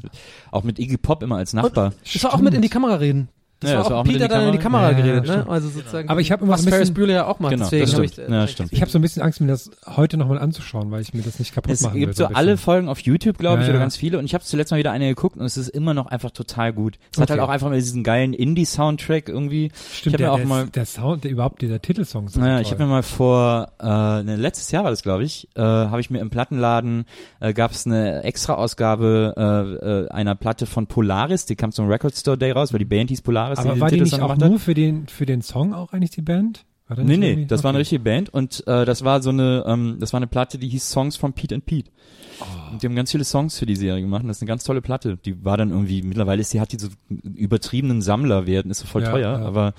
auch 0.51 0.63
mit 0.63 0.77
Iggy 0.77 0.97
Pop 0.97 1.23
immer 1.23 1.37
als 1.37 1.53
Nachbar. 1.53 1.93
Das 2.13 2.23
war 2.23 2.33
auch 2.33 2.41
mit 2.41 2.53
in 2.53 2.61
die 2.61 2.69
Kamera 2.69 2.95
reden. 2.95 3.29
Das 3.59 3.71
Ja, 3.71 3.77
war 3.77 3.83
das 3.83 3.87
auch, 3.87 3.91
war 3.95 3.99
auch 4.01 4.03
Peter 4.05 4.27
dann 4.27 4.45
in 4.47 4.51
die 4.51 4.57
Kamera. 4.59 4.91
Ja, 4.91 4.97
geredet, 4.97 5.25
ne? 5.27 5.45
Also 5.49 5.69
sozusagen. 5.69 6.09
Aber 6.09 6.21
ich 6.21 6.31
habe 6.31 6.43
immer 6.43 6.53
was 6.53 6.61
so 6.61 6.67
ein 6.67 6.69
Ferris 6.69 6.89
bisschen- 6.89 6.93
Bueller 6.95 7.13
ja 7.13 7.25
auch 7.25 7.39
macht. 7.39 7.51
Genau, 7.53 7.65
deswegen 7.65 7.85
das 7.85 7.93
habe 7.95 8.05
ich, 8.05 8.17
äh, 8.19 8.31
Ja, 8.31 8.47
stimmt. 8.47 8.71
Ich 8.71 8.81
habe 8.81 8.91
so 8.91 8.99
ein 8.99 9.01
bisschen 9.01 9.23
Angst, 9.23 9.41
mir 9.41 9.47
das 9.47 9.71
heute 9.87 10.17
nochmal 10.17 10.37
anzuschauen, 10.37 10.91
weil 10.91 11.01
ich 11.01 11.13
mir 11.15 11.23
das 11.23 11.39
nicht 11.39 11.55
kaputt 11.55 11.71
Es 11.71 11.81
machen 11.81 11.95
will. 11.95 12.01
gibt 12.01 12.15
so 12.17 12.25
alle. 12.27 12.57
Folgen 12.57 12.87
auf 12.87 12.99
YouTube, 12.99 13.37
glaube 13.39 13.63
ich, 13.63 13.67
oder 13.69 13.77
ja. 13.77 13.81
ganz 13.81 13.95
viele. 13.97 14.19
Und 14.19 14.25
ich 14.25 14.33
habe 14.35 14.43
zuletzt 14.43 14.71
mal 14.71 14.77
wieder 14.77 14.91
eine 14.91 15.07
geguckt 15.07 15.37
und 15.37 15.45
es 15.45 15.57
ist 15.57 15.69
immer 15.69 15.93
noch 15.95 16.05
einfach 16.07 16.29
total 16.31 16.71
gut. 16.71 16.97
Es 17.11 17.17
hat 17.19 17.23
Okay. 17.31 17.39
halt 17.39 17.41
auch 17.49 17.51
einfach 17.53 17.69
mal 17.69 17.75
diesen 17.75 18.03
geilen 18.03 18.33
Indie-Soundtrack 18.33 19.27
irgendwie. 19.29 19.71
Stimmt, 19.91 20.15
ich 20.15 20.17
der, 20.17 20.27
habe 20.31 20.37
mir 20.45 20.51
auch 20.53 20.57
der, 20.57 20.65
mal, 20.65 20.69
der 20.69 20.85
Sound, 20.85 21.23
der 21.23 21.31
überhaupt, 21.31 21.61
dieser 21.63 21.81
Titelsong 21.81 22.27
ist 22.27 22.33
so 22.33 22.39
naja, 22.39 22.55
toll. 22.57 22.61
ich 22.61 22.71
habe 22.71 22.83
mir 22.83 22.89
mal 22.89 23.03
vor, 23.03 23.71
äh, 23.81 23.85
ne, 24.23 24.35
letztes 24.35 24.69
Jahr 24.71 24.83
war 24.83 24.91
das, 24.91 25.01
glaube 25.01 25.23
ich, 25.23 25.47
äh, 25.55 25.61
habe 25.61 25.99
ich 25.99 26.09
mir 26.11 26.19
im 26.19 26.29
Plattenladen, 26.29 27.05
äh, 27.39 27.53
gab 27.53 27.71
es 27.71 27.85
eine 27.87 28.23
Extra-Ausgabe 28.23 29.33
äh, 29.81 30.05
äh, 30.05 30.09
einer 30.09 30.35
Platte 30.35 30.65
von 30.65 30.87
Polaris, 30.87 31.45
die 31.45 31.55
kam 31.55 31.71
zum 31.71 31.87
Record 31.87 32.15
Store 32.15 32.37
Day 32.37 32.51
raus, 32.51 32.71
weil 32.73 32.79
die 32.79 32.85
Band 32.85 33.09
hieß 33.09 33.21
Polaris, 33.21 33.46
Aber 33.55 33.73
den 33.73 33.79
war 33.81 33.89
die 33.89 34.01
nicht 34.01 34.19
auch 34.19 34.29
hat. 34.29 34.39
nur 34.39 34.59
für 34.59 34.73
den, 34.73 35.07
für 35.07 35.25
den 35.25 35.41
Song 35.41 35.73
auch 35.73 35.93
eigentlich 35.93 36.11
die 36.11 36.21
Band? 36.21 36.65
War 36.87 36.97
Nee, 37.03 37.17
nee, 37.17 37.45
das 37.45 37.63
war 37.63 37.69
eine 37.69 37.77
Okay. 37.77 37.81
richtige 37.81 38.03
Band 38.03 38.29
und 38.33 38.65
äh, 38.65 38.85
das 38.85 39.03
war 39.03 39.21
so 39.21 39.29
eine, 39.29 39.65
ähm, 39.67 39.97
das 39.99 40.13
war 40.13 40.19
eine 40.19 40.27
Platte, 40.27 40.57
die 40.57 40.69
hieß 40.69 40.89
Songs 40.89 41.17
from 41.17 41.33
Pete 41.33 41.53
and 41.53 41.65
Pete. 41.65 41.91
Oh. 42.39 42.71
Und 42.71 42.81
die 42.81 42.87
haben 42.87 42.95
ganz 42.95 43.11
viele 43.11 43.25
Songs 43.25 43.59
für 43.59 43.65
die 43.65 43.75
Serie 43.75 44.01
gemacht 44.01 44.21
und 44.21 44.29
das 44.29 44.37
ist 44.37 44.41
eine 44.43 44.47
ganz 44.47 44.63
tolle 44.63 44.81
Platte. 44.81 45.17
Die 45.17 45.43
war 45.43 45.57
dann 45.57 45.71
irgendwie, 45.71 46.01
mittlerweile 46.01 46.39
ist 46.39 46.53
die, 46.53 46.61
hat 46.61 46.71
die 46.71 46.77
so 46.79 46.87
übertriebenen 47.09 48.01
Sammlerwert 48.01 48.63
und 48.65 48.71
ist 48.71 48.79
so 48.79 48.87
voll 48.87 49.03
Ja, 49.03 49.11
teuer, 49.11 49.39
ja. 49.39 49.45
aber 49.45 49.73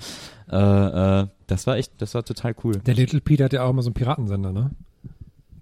äh, 0.51 1.21
äh, 1.23 1.27
das 1.47 1.65
war 1.65 1.77
echt, 1.77 1.93
das 1.99 2.13
war 2.13 2.23
total 2.23 2.53
cool. 2.63 2.75
Der 2.85 2.93
Little 2.93 3.21
Pete 3.21 3.43
hatte 3.45 3.55
ja 3.57 3.63
auch 3.63 3.71
immer 3.71 3.81
so 3.81 3.89
einen 3.89 3.95
Piratensender, 3.95 4.51
ne? 4.51 4.71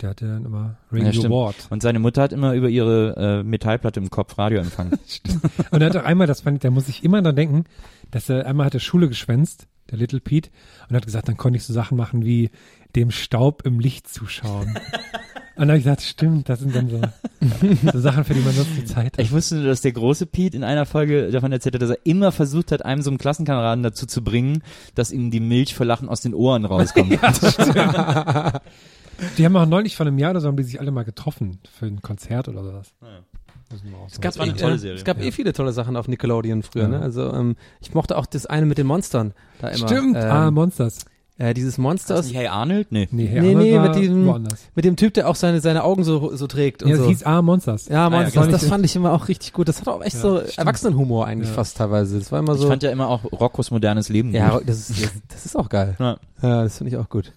Der 0.01 0.09
hatte 0.11 0.27
dann 0.27 0.45
immer 0.45 0.77
Ja, 0.91 0.97
Radio 0.99 1.11
stimmt. 1.13 1.33
Ward. 1.33 1.55
Und 1.69 1.81
seine 1.81 1.99
Mutter 1.99 2.21
hat 2.21 2.31
immer 2.33 2.53
über 2.53 2.69
ihre 2.69 3.39
äh, 3.39 3.43
Metallplatte 3.43 3.99
im 3.99 4.09
Kopf 4.11 4.37
Radio 4.37 4.59
empfangen. 4.59 4.91
Und 5.71 5.81
er 5.81 5.89
hat 5.89 5.95
auch 5.97 6.03
einmal, 6.03 6.27
das 6.27 6.41
fand 6.41 6.57
ich, 6.57 6.61
da 6.61 6.69
muss 6.69 6.87
ich 6.87 7.03
immer 7.03 7.21
dran 7.21 7.35
denken, 7.35 7.63
dass 8.11 8.29
er 8.29 8.45
einmal 8.45 8.65
hat 8.65 8.73
er 8.73 8.79
Schule 8.79 9.07
geschwänzt, 9.07 9.67
der 9.89 9.97
Little 9.97 10.19
Pete, 10.19 10.49
und 10.89 10.95
hat 10.95 11.05
gesagt, 11.05 11.27
dann 11.27 11.37
konnte 11.37 11.57
ich 11.57 11.63
so 11.63 11.73
Sachen 11.73 11.97
machen 11.97 12.25
wie 12.25 12.49
dem 12.95 13.11
Staub 13.11 13.65
im 13.65 13.79
Licht 13.79 14.07
zuschauen. 14.07 14.69
und 15.55 15.57
dann 15.57 15.69
habe 15.69 15.77
ich 15.77 15.83
gesagt, 15.83 16.01
stimmt, 16.01 16.49
das 16.49 16.59
sind 16.59 16.75
dann 16.75 16.89
so, 16.89 17.01
so 17.91 17.99
Sachen, 17.99 18.23
für 18.23 18.33
die 18.33 18.41
man 18.41 18.53
sonst 18.53 18.75
die 18.75 18.85
Zeit 18.85 19.17
hat. 19.17 19.19
Ich 19.19 19.31
wusste 19.31 19.55
nur, 19.55 19.65
dass 19.65 19.81
der 19.81 19.91
große 19.91 20.25
Pete 20.25 20.57
in 20.57 20.63
einer 20.63 20.85
Folge 20.85 21.29
davon 21.31 21.51
erzählt 21.51 21.75
hat, 21.75 21.81
dass 21.81 21.91
er 21.91 22.05
immer 22.05 22.31
versucht 22.31 22.71
hat, 22.71 22.83
einem 22.83 23.01
so 23.01 23.09
einen 23.09 23.17
Klassenkameraden 23.17 23.83
dazu 23.83 24.05
zu 24.05 24.23
bringen, 24.23 24.63
dass 24.95 25.11
ihm 25.11 25.31
die 25.31 25.39
Milch 25.39 25.75
vor 25.75 25.85
Lachen 25.85 26.09
aus 26.09 26.21
den 26.21 26.33
Ohren 26.33 26.65
rauskommt. 26.65 27.11
Die 29.37 29.45
haben 29.45 29.57
auch 29.57 29.65
neulich 29.65 29.95
vor 29.95 30.05
einem 30.05 30.19
Jahr 30.19 30.29
oder 30.29 30.41
so, 30.41 30.47
haben 30.47 30.57
die 30.57 30.63
sich 30.63 30.79
alle 30.79 30.91
mal 30.91 31.03
getroffen 31.03 31.57
für 31.71 31.87
ein 31.87 32.03
Konzert 32.03 32.49
oder 32.49 32.63
sowas. 32.63 32.93
Auch 33.01 33.36
Es 34.07 34.21
gab, 34.21 34.31
Das 34.33 34.37
war 34.39 34.45
eine 34.45 34.53
eh, 34.53 34.57
tolle 34.57 34.75
äh, 34.75 34.77
Serie. 34.79 34.97
Es 34.97 35.03
gab 35.03 35.19
Ja. 35.19 35.25
eh 35.25 35.31
viele 35.31 35.51
tolle 35.53 35.73
Sachen 35.73 35.95
auf 35.97 36.07
Nickelodeon 36.07 36.63
früher, 36.63 36.83
Ja. 36.83 36.87
ne? 36.89 36.99
Also 37.01 37.33
ähm, 37.33 37.55
ich 37.81 37.93
mochte 37.93 38.17
auch 38.17 38.25
das 38.25 38.45
eine 38.45 38.65
mit 38.65 38.77
den 38.77 38.87
Monstern 38.87 39.33
da 39.59 39.69
immer. 39.69 39.87
Stimmt, 39.87 40.15
ähm, 40.15 40.23
ah, 40.31 40.49
Monsters. 40.51 40.99
äh, 41.37 41.53
dieses 41.53 41.77
Monster 41.77 42.15
das 42.15 42.27
nicht 42.27 42.35
Hey 42.37 42.47
Arnold? 42.47 42.91
Nee. 42.91 43.09
Nee, 43.11 43.25
Herr 43.27 43.41
nee, 43.41 43.49
Arnold 43.55 43.65
nee, 43.71 43.79
mit 43.79 43.95
diesem- 43.95 44.25
woanders. 44.25 44.59
mit 44.73 44.85
dem 44.85 44.95
Typ, 44.95 45.13
der 45.15 45.27
auch 45.29 45.35
seine 45.35 45.59
seine 45.59 45.83
Augen 45.83 46.03
so 46.05 46.33
so 46.35 46.47
trägt 46.47 46.81
und 46.81 46.89
Ja, 46.89 46.95
das 46.95 47.03
so. 47.03 47.09
hieß 47.09 47.23
A 47.23 47.41
Monsters. 47.41 47.89
ja, 47.89 48.09
Monsters, 48.09 48.33
ja, 48.45 48.51
das 48.51 48.61
genau. 48.61 48.71
fand 48.73 48.85
ich 48.85 48.95
immer 48.95 49.11
auch 49.11 49.27
richtig 49.27 49.51
gut. 49.53 49.67
Das 49.67 49.81
hat 49.81 49.87
auch 49.89 50.01
echt 50.01 50.15
Ja, 50.15 50.21
so 50.21 50.37
stimmt. 50.39 50.57
Erwachsenenhumor 50.59 51.27
eigentlich 51.27 51.49
Ja. 51.49 51.55
fast 51.55 51.75
teilweise. 51.77 52.17
Das 52.19 52.31
war 52.31 52.39
immer 52.39 52.53
Ich 52.55 52.61
so. 52.61 52.67
fand 52.69 52.83
ja 52.83 52.89
immer 52.91 53.09
auch 53.09 53.25
Roccos 53.33 53.69
modernes 53.69 54.07
Leben 54.09 54.33
ja, 54.33 54.57
gut. 54.57 54.63
das 54.69 54.89
ist, 54.89 55.03
das, 55.03 55.11
das 55.27 55.45
ist 55.45 55.55
auch 55.57 55.67
geil. 55.67 55.95
Ja. 55.99 56.17
Ja, 56.41 56.63
das 56.63 56.77
finde 56.77 56.91
ich 56.93 56.97
auch 56.97 57.09
gut. 57.09 57.33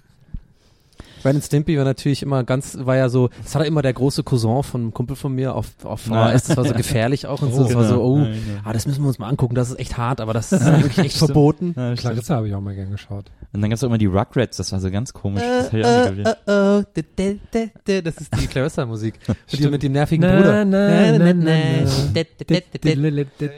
Ren 1.24 1.36
and 1.36 1.44
Stimpy 1.44 1.76
war 1.76 1.84
natürlich 1.84 2.22
immer 2.22 2.44
ganz, 2.44 2.78
war 2.80 2.96
ja 2.96 3.08
so, 3.08 3.28
das 3.42 3.54
war 3.54 3.64
immer 3.64 3.82
der 3.82 3.92
große 3.92 4.22
Cousin 4.22 4.62
von 4.62 4.80
einem 4.80 4.94
Kumpel 4.94 5.16
von 5.16 5.34
mir 5.34 5.54
auf, 5.54 5.68
auf 5.84 6.06
Ja. 6.06 6.30
VHS, 6.30 6.44
das 6.44 6.56
war 6.56 6.64
so 6.64 6.74
gefährlich 6.74 7.26
auch 7.26 7.42
und 7.42 7.52
so, 7.54 7.64
das 7.64 7.74
war 7.74 7.84
so, 7.84 8.02
oh, 8.02 8.26
ah, 8.64 8.72
das 8.72 8.86
müssen 8.86 9.02
wir 9.02 9.08
uns 9.08 9.18
mal 9.18 9.28
angucken, 9.28 9.54
das 9.54 9.70
ist 9.70 9.78
echt 9.78 9.96
hart, 9.98 10.20
aber 10.20 10.32
das 10.32 10.52
ist 10.52 10.62
eigentlich 10.66 10.98
echt 10.98 11.16
verboten. 11.16 11.74
Ja. 11.76 11.94
Clarissa 11.94 12.36
habe 12.36 12.48
ich 12.48 12.54
auch 12.54 12.60
mal 12.60 12.74
gern 12.74 12.90
geschaut. 12.90 13.26
Und 13.52 13.60
dann 13.60 13.70
gab's 13.70 13.82
auch 13.82 13.88
immer 13.88 13.98
die 13.98 14.06
Rugrats, 14.06 14.56
das 14.56 14.72
war 14.72 14.80
so 14.80 14.90
ganz 14.90 15.12
komisch. 15.12 15.42
Das 15.42 15.68
Äh, 15.72 16.10
gewählt. 16.10 16.36
äh, 16.46 16.78
äh, 16.78 16.84
de, 16.96 17.04
de, 17.18 17.38
de, 17.52 17.70
de, 17.86 18.02
das 18.02 18.16
ist 18.18 18.30
die 18.40 18.46
Clarissa-Musik. 18.46 19.14
mit, 19.52 19.70
mit 19.70 19.82
dem 19.82 19.92
nervigen 19.92 20.22
Na, 20.26 20.36
Bruder. 20.36 20.64
na, 20.64 21.18
na, 21.18 21.18
na, 21.18 21.34
na. 21.34 21.50
De. 22.12 23.50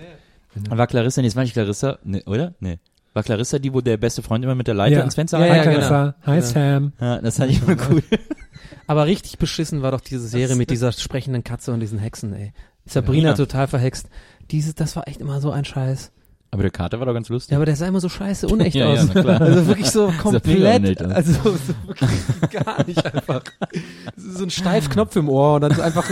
War 0.68 0.86
Clarissa, 0.86 1.22
nee, 1.22 1.28
das 1.28 1.36
war 1.36 1.42
nicht 1.44 1.54
Clarissa, 1.54 1.98
nee, 2.04 2.22
oder? 2.26 2.54
Nee. 2.60 2.78
War 3.14 3.22
Clarissa 3.22 3.58
die, 3.58 3.72
wo 3.74 3.80
der 3.80 3.96
beste 3.98 4.22
Freund 4.22 4.42
immer 4.44 4.54
mit 4.54 4.66
der 4.66 4.74
Leiter 4.74 4.96
Ja. 4.98 5.02
ins 5.04 5.14
Fenster 5.14 5.38
Ja, 5.38 5.44
Hi 5.44 5.50
rein- 5.50 5.56
ja, 5.58 5.62
Clarissa, 5.64 6.14
hi 6.24 6.34
genau. 6.36 6.46
Sam. 6.46 6.92
ja, 7.00 7.18
das 7.20 7.36
fand 7.36 7.50
ich 7.50 7.62
immer 7.62 7.76
cool. 7.90 8.02
Aber 8.86 9.06
richtig 9.06 9.38
beschissen 9.38 9.82
war 9.82 9.90
doch 9.90 10.00
diese 10.00 10.26
Serie 10.26 10.56
mit 10.56 10.70
dieser 10.70 10.92
sprechenden 10.92 11.44
Katze 11.44 11.72
und 11.72 11.80
diesen 11.80 11.98
Hexen, 11.98 12.32
ey. 12.34 12.52
Sabrina 12.86 13.30
Ja. 13.30 13.34
total 13.34 13.68
verhext. 13.68 14.08
Dieses, 14.50 14.74
das 14.74 14.96
war 14.96 15.06
echt 15.08 15.20
immer 15.20 15.40
so 15.40 15.50
ein 15.50 15.64
Scheiß. 15.64 16.10
Aber 16.50 16.62
der 16.62 16.70
Kater 16.70 16.98
war 16.98 17.06
doch 17.06 17.14
ganz 17.14 17.30
lustig. 17.30 17.52
Ja, 17.52 17.58
aber 17.58 17.64
der 17.64 17.76
sah 17.76 17.86
immer 17.86 18.00
so 18.00 18.10
scheiße 18.10 18.46
unecht 18.46 18.74
Ja, 18.76 18.92
ja, 18.92 19.00
aus. 19.02 19.08
na 19.14 19.22
klar. 19.22 19.40
Also 19.40 19.66
wirklich 19.68 19.88
so 19.90 20.12
komplett, 20.20 21.00
also 21.00 21.32
so 21.32 21.54
wirklich 21.86 22.10
gar 22.50 22.84
nicht 22.86 23.04
einfach. 23.06 23.42
So 24.16 24.44
ein 24.44 24.50
Steifknopf 24.50 25.16
im 25.16 25.28
Ohr 25.30 25.54
und 25.54 25.60
dann 25.62 25.72
so 25.74 25.80
einfach 25.80 26.04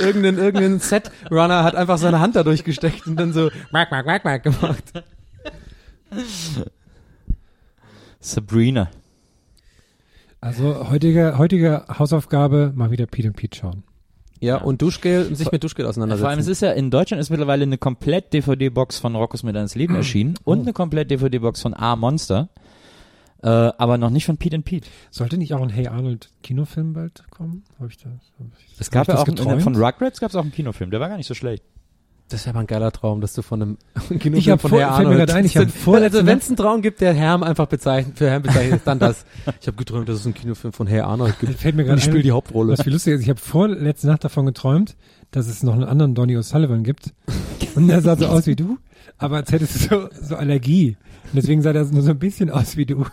irgendein, 0.00 0.38
irgendein 0.38 0.78
Set-Runner 0.78 1.64
hat 1.64 1.74
einfach 1.74 1.98
seine 1.98 2.20
Hand 2.20 2.36
da 2.36 2.44
durchgesteckt 2.44 3.06
und 3.08 3.16
dann 3.16 3.32
so 3.32 3.50
mack, 3.72 3.90
mack, 3.90 4.06
mack, 4.06 4.24
mack 4.24 4.42
gemacht. 4.44 4.84
Sabrina. 8.20 8.90
Also 10.40 10.90
heutige, 10.90 11.36
heutige 11.38 11.84
Hausaufgabe, 11.98 12.72
mal 12.74 12.90
wieder 12.90 13.06
Pete 13.06 13.28
und 13.28 13.36
Pete 13.36 13.58
schauen. 13.58 13.84
Ja, 14.40 14.56
und 14.56 14.80
Duschgel, 14.80 15.34
sich 15.34 15.52
mit 15.52 15.62
Duschgel 15.62 15.84
auseinandersetzen. 15.84 16.22
Vor 16.22 16.30
allem, 16.30 16.38
es 16.38 16.46
ist 16.46 16.62
ja, 16.62 16.72
in 16.72 16.90
Deutschland 16.90 17.20
ist 17.20 17.28
mittlerweile 17.28 17.62
eine 17.64 17.76
komplett 17.76 18.32
DVD-Box 18.32 18.98
von 18.98 19.14
Rockos 19.14 19.42
mit 19.42 19.54
ans 19.54 19.74
Leben 19.74 19.94
erschienen 19.96 20.38
und 20.44 20.60
eine 20.60 20.72
komplett 20.72 21.10
DVD-Box 21.10 21.60
von 21.60 21.74
A 21.74 21.94
Monster. 21.94 22.48
Äh, 23.42 23.48
aber 23.48 23.98
noch 23.98 24.10
nicht 24.10 24.26
von 24.26 24.36
Pete 24.38 24.56
and 24.56 24.64
Pete. 24.64 24.88
Sollte 25.10 25.36
nicht 25.38 25.54
auch 25.54 25.62
ein 25.62 25.70
Hey 25.70 25.88
Arnold 25.88 26.30
Kinofilm 26.42 26.92
bald 26.92 27.24
kommen? 27.30 27.64
Hab 27.78 27.88
ich 27.88 27.96
das? 27.96 28.12
Hab 28.38 28.46
ich, 28.58 28.80
Es 28.80 28.90
gab 28.90 29.00
hab 29.00 29.08
ja 29.08 29.14
ich 29.14 29.20
auch 29.20 29.34
das 29.34 29.46
einen, 29.46 29.60
von 29.60 29.76
Rugrats 29.76 30.20
gab 30.20 30.30
es 30.30 30.36
auch 30.36 30.42
einen 30.42 30.52
Kinofilm, 30.52 30.90
der 30.90 31.00
war 31.00 31.08
gar 31.08 31.16
nicht 31.16 31.26
so 31.26 31.34
schlecht. 31.34 31.64
Das 32.30 32.46
wäre 32.46 32.54
mal 32.54 32.60
ein 32.60 32.66
geiler 32.66 32.92
Traum, 32.92 33.20
dass 33.20 33.34
du 33.34 33.42
von 33.42 33.60
einem 33.60 33.78
Kinofilm 34.08 34.34
Ich 34.34 34.48
hab 34.48 34.60
von 34.60 34.70
vor- 34.70 34.78
Herr 34.78 34.92
Arnold. 34.92 35.30
ein, 35.32 35.44
ich 35.44 35.56
hab 35.56 35.64
also 35.66 35.76
vorletzte 35.78 36.24
wenn 36.26 36.38
es 36.38 36.46
einen 36.48 36.56
Traum 36.56 36.80
gibt, 36.80 37.00
der 37.00 37.12
Herm 37.12 37.42
einfach 37.42 37.66
bezeichnet, 37.66 38.16
für 38.18 38.30
Herm 38.30 38.42
bezeichnet, 38.42 38.76
ist 38.78 38.86
dann 38.86 38.98
das. 38.98 39.24
Ich 39.60 39.66
habe 39.66 39.76
geträumt, 39.76 40.08
dass 40.08 40.16
es 40.16 40.24
einen 40.24 40.34
Kinofilm 40.34 40.72
von 40.72 40.86
Herr 40.86 41.06
Arnold 41.06 41.38
gibt. 41.40 41.58
Fällt 41.58 41.76
mir 41.76 41.84
Und 41.90 41.98
ich 41.98 42.04
spiele 42.04 42.22
die 42.22 42.30
Hauptrolle. 42.32 42.72
was 42.72 42.82
viel 42.82 42.92
lustig 42.92 43.14
ist. 43.14 43.22
Ich 43.22 43.28
habe 43.28 43.40
vorletzte 43.40 44.06
Nacht 44.06 44.24
davon 44.24 44.46
geträumt, 44.46 44.96
dass 45.32 45.48
es 45.48 45.62
noch 45.62 45.74
einen 45.74 45.84
anderen 45.84 46.14
Donny 46.14 46.36
O'Sullivan 46.36 46.82
gibt. 46.82 47.12
Und 47.74 47.88
der 47.88 48.00
sah 48.00 48.16
so 48.16 48.26
aus 48.26 48.46
wie 48.46 48.56
du, 48.56 48.78
aber 49.18 49.36
als 49.36 49.52
hättest 49.52 49.90
du 49.90 49.94
so, 49.94 50.08
so 50.22 50.36
Allergie. 50.36 50.96
Und 51.32 51.36
deswegen 51.36 51.62
sah 51.62 51.72
der 51.72 51.84
nur 51.86 52.02
so 52.02 52.10
ein 52.10 52.18
bisschen 52.18 52.50
aus 52.50 52.76
wie 52.76 52.86
du. 52.86 53.04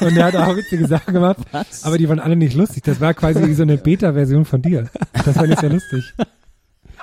Und 0.00 0.14
der 0.14 0.26
hat 0.26 0.36
auch 0.36 0.56
witzige 0.56 0.86
Sachen 0.86 1.14
gemacht, 1.14 1.38
aber 1.82 1.98
die 1.98 2.08
waren 2.08 2.20
alle 2.20 2.36
nicht 2.36 2.54
lustig. 2.54 2.82
Das 2.84 3.00
war 3.00 3.14
quasi 3.14 3.46
wie 3.46 3.54
so 3.54 3.62
eine 3.62 3.78
Beta-Version 3.78 4.44
von 4.44 4.62
dir. 4.62 4.88
Das 5.24 5.36
fand 5.36 5.52
ich 5.52 5.58
sehr 5.58 5.70
lustig. 5.70 6.04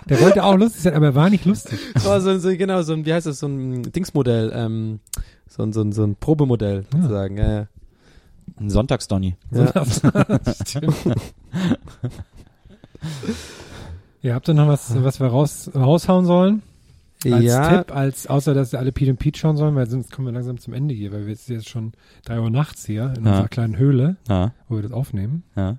Der 0.10 0.20
wollte 0.22 0.44
auch 0.44 0.56
lustig 0.58 0.82
sein, 0.82 0.94
aber 0.94 1.08
er 1.08 1.16
war 1.16 1.30
nicht 1.30 1.46
lustig. 1.46 1.80
Oh, 2.06 2.20
so, 2.20 2.38
so, 2.40 2.50
genau, 2.56 2.82
so 2.82 2.94
ein, 2.94 3.06
wie 3.06 3.14
heißt 3.14 3.26
das, 3.28 3.40
so 3.40 3.48
ein 3.48 3.84
Dingsmodell, 3.84 4.52
ähm, 4.54 5.00
so 5.50 5.64
ein, 5.64 5.74
so 5.74 5.82
ein, 5.82 5.92
so 5.92 6.04
ein 6.04 6.16
Probemodell, 6.16 6.86
sozusagen, 6.92 7.38
ja, 7.38 7.52
ja. 7.52 7.68
Ein 8.60 8.70
Sonntagsdonny. 8.70 9.36
ja. 9.52 9.72
Stimmt. 10.68 10.96
Ja, 14.22 14.36
habt 14.36 14.48
ihr 14.48 14.54
noch 14.54 14.68
was, 14.68 15.02
was 15.04 15.20
wir 15.20 15.28
raus, 15.28 15.70
raushauen 15.76 16.26
sollen? 16.26 16.62
Als 17.26 17.44
ja, 17.46 17.78
Tipp, 17.84 17.96
als, 17.96 18.28
außer 18.28 18.54
dass 18.54 18.74
wir 18.74 18.80
alle 18.80 18.92
Pete 18.92 19.12
und 19.12 19.18
Pete 19.18 19.40
schauen 19.40 19.56
sollen, 19.56 19.76
weil 19.76 19.88
sonst 19.90 20.12
kommen 20.12 20.28
wir 20.28 20.34
langsam 20.34 20.58
zum 20.60 20.74
Ende 20.74 20.94
hier, 20.94 21.12
weil 21.14 21.22
wir 21.22 21.30
jetzt 21.32 21.48
jetzt 21.50 21.70
schon 21.70 21.94
drei 22.26 22.40
Uhr 22.42 22.50
nachts 22.50 22.86
hier 22.86 23.14
in 23.18 23.24
Ja. 23.26 23.32
unserer 23.32 23.48
kleinen 23.48 23.78
Höhle, 23.78 24.18
Ja, 24.28 24.52
wo 24.68 24.76
wir 24.76 24.84
das 24.84 24.92
aufnehmen. 24.92 25.44
ja. 25.56 25.78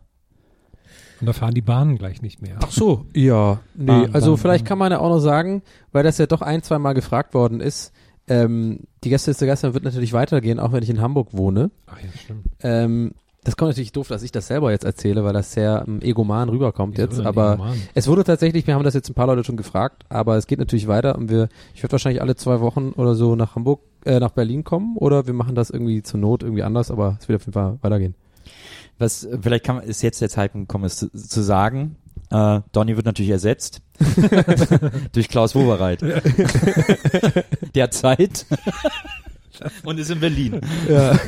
Und 1.20 1.27
da 1.27 1.32
fahren 1.32 1.55
die 1.55 1.62
Bahnen 1.62 1.97
gleich 1.97 2.23
nicht 2.23 2.43
mehr. 2.43 2.57
Ach 2.62 2.70
so, 2.70 3.07
ja. 3.15 3.61
Nee, 3.74 3.86
Bahn, 3.86 4.15
also 4.15 4.32
Bahn, 4.32 4.39
vielleicht 4.39 4.65
Bahn. 4.65 4.69
kann 4.69 4.78
man 4.78 4.93
ja 4.93 4.99
auch 4.99 5.09
noch 5.09 5.20
sagen, 5.20 5.62
weil 5.93 6.03
das 6.03 6.19
ja 6.19 6.27
doch 6.27 6.43
ein, 6.43 6.62
zwei 6.62 6.78
Mal 6.78 6.93
gefragt 6.95 7.35
worden 7.35 7.61
ist, 7.61 7.93
ähm, 8.27 8.81
die 9.03 9.11
Gäste 9.11 9.31
ist 9.31 9.41
der 9.41 9.49
Gastgeber 9.49 9.74
wird 9.74 9.85
natürlich 9.85 10.12
weitergehen, 10.12 10.59
auch 10.59 10.73
wenn 10.73 10.82
ich 10.82 10.91
in 10.91 11.01
Hamburg 11.01 11.28
wohne. 11.32 11.70
Ach 11.86 11.99
ja, 11.99 12.09
stimmt. 12.19 12.47
Ähm, 12.61 13.12
das 13.45 13.59
kommt 13.59 13.70
natürlich 13.70 13.93
doof, 13.93 14.09
dass 14.09 14.23
ich 14.23 14.32
das 14.32 14.47
selber 14.47 14.70
jetzt 14.70 14.85
erzähle, 14.85 15.23
weil 15.23 15.35
das 15.35 15.53
sehr 15.53 15.85
ähm, 15.86 16.01
egoman 16.01 16.49
rüberkommt 16.49 16.97
Wieso 16.97 17.03
jetzt. 17.03 17.20
Aber 17.20 17.55
Egoman? 17.55 17.77
es 17.93 18.09
wurde 18.09 18.24
tatsächlich, 18.24 18.66
wir 18.66 18.74
haben 18.74 18.85
das 18.85 18.95
jetzt 18.95 19.11
ein 19.11 19.15
paar 19.15 19.27
Leute 19.27 19.45
schon 19.45 19.59
gefragt, 19.59 20.05
aber 20.09 20.36
es 20.36 20.47
geht 20.47 20.59
natürlich 20.59 20.89
weiter 20.89 21.16
und 21.16 21.28
wir, 21.28 21.49
ich 21.74 21.82
werde 21.82 21.93
wahrscheinlich 21.93 22.23
alle 22.23 22.36
zwei 22.36 22.61
Wochen 22.61 22.93
oder 22.97 23.15
so 23.15 23.36
nach 23.36 23.55
Hamburg, 23.55 23.81
äh, 24.07 24.19
nach 24.19 24.31
Berlin 24.31 24.65
kommen 24.65 24.97
oder 24.97 25.27
wir 25.27 25.35
machen 25.35 25.55
das 25.55 25.69
irgendwie 25.69 26.03
zur 26.03 26.20
Not 26.20 26.43
irgendwie 26.43 26.62
anders, 26.62 26.91
aber 26.91 27.19
es 27.20 27.28
wird 27.28 27.41
auf 27.41 27.47
jeden 27.47 27.53
Fall 27.53 27.78
weitergehen. 27.82 28.15
Was, 28.99 29.25
äh, 29.25 29.39
vielleicht 29.41 29.65
kann 29.65 29.77
man, 29.77 29.85
ist 29.85 30.03
jetzt 30.03 30.21
der 30.21 30.29
Zeitpunkt 30.29 30.69
gekommen, 30.69 30.85
es 30.85 30.97
zu, 30.97 31.11
zu 31.11 31.43
sagen, 31.43 31.97
äh, 32.31 32.61
Donny 32.73 32.97
wird 32.97 33.07
natürlich 33.07 33.31
ersetzt 33.31 33.83
durch 35.12 35.29
Klaus 35.29 35.55
Wowereit. 35.55 36.03
der 37.75 37.85
hat 37.85 37.95
Zeit 37.95 38.47
und 39.85 39.99
ist 39.99 40.11
in 40.11 40.21
Berlin. 40.21 40.61
Ja. 40.89 41.19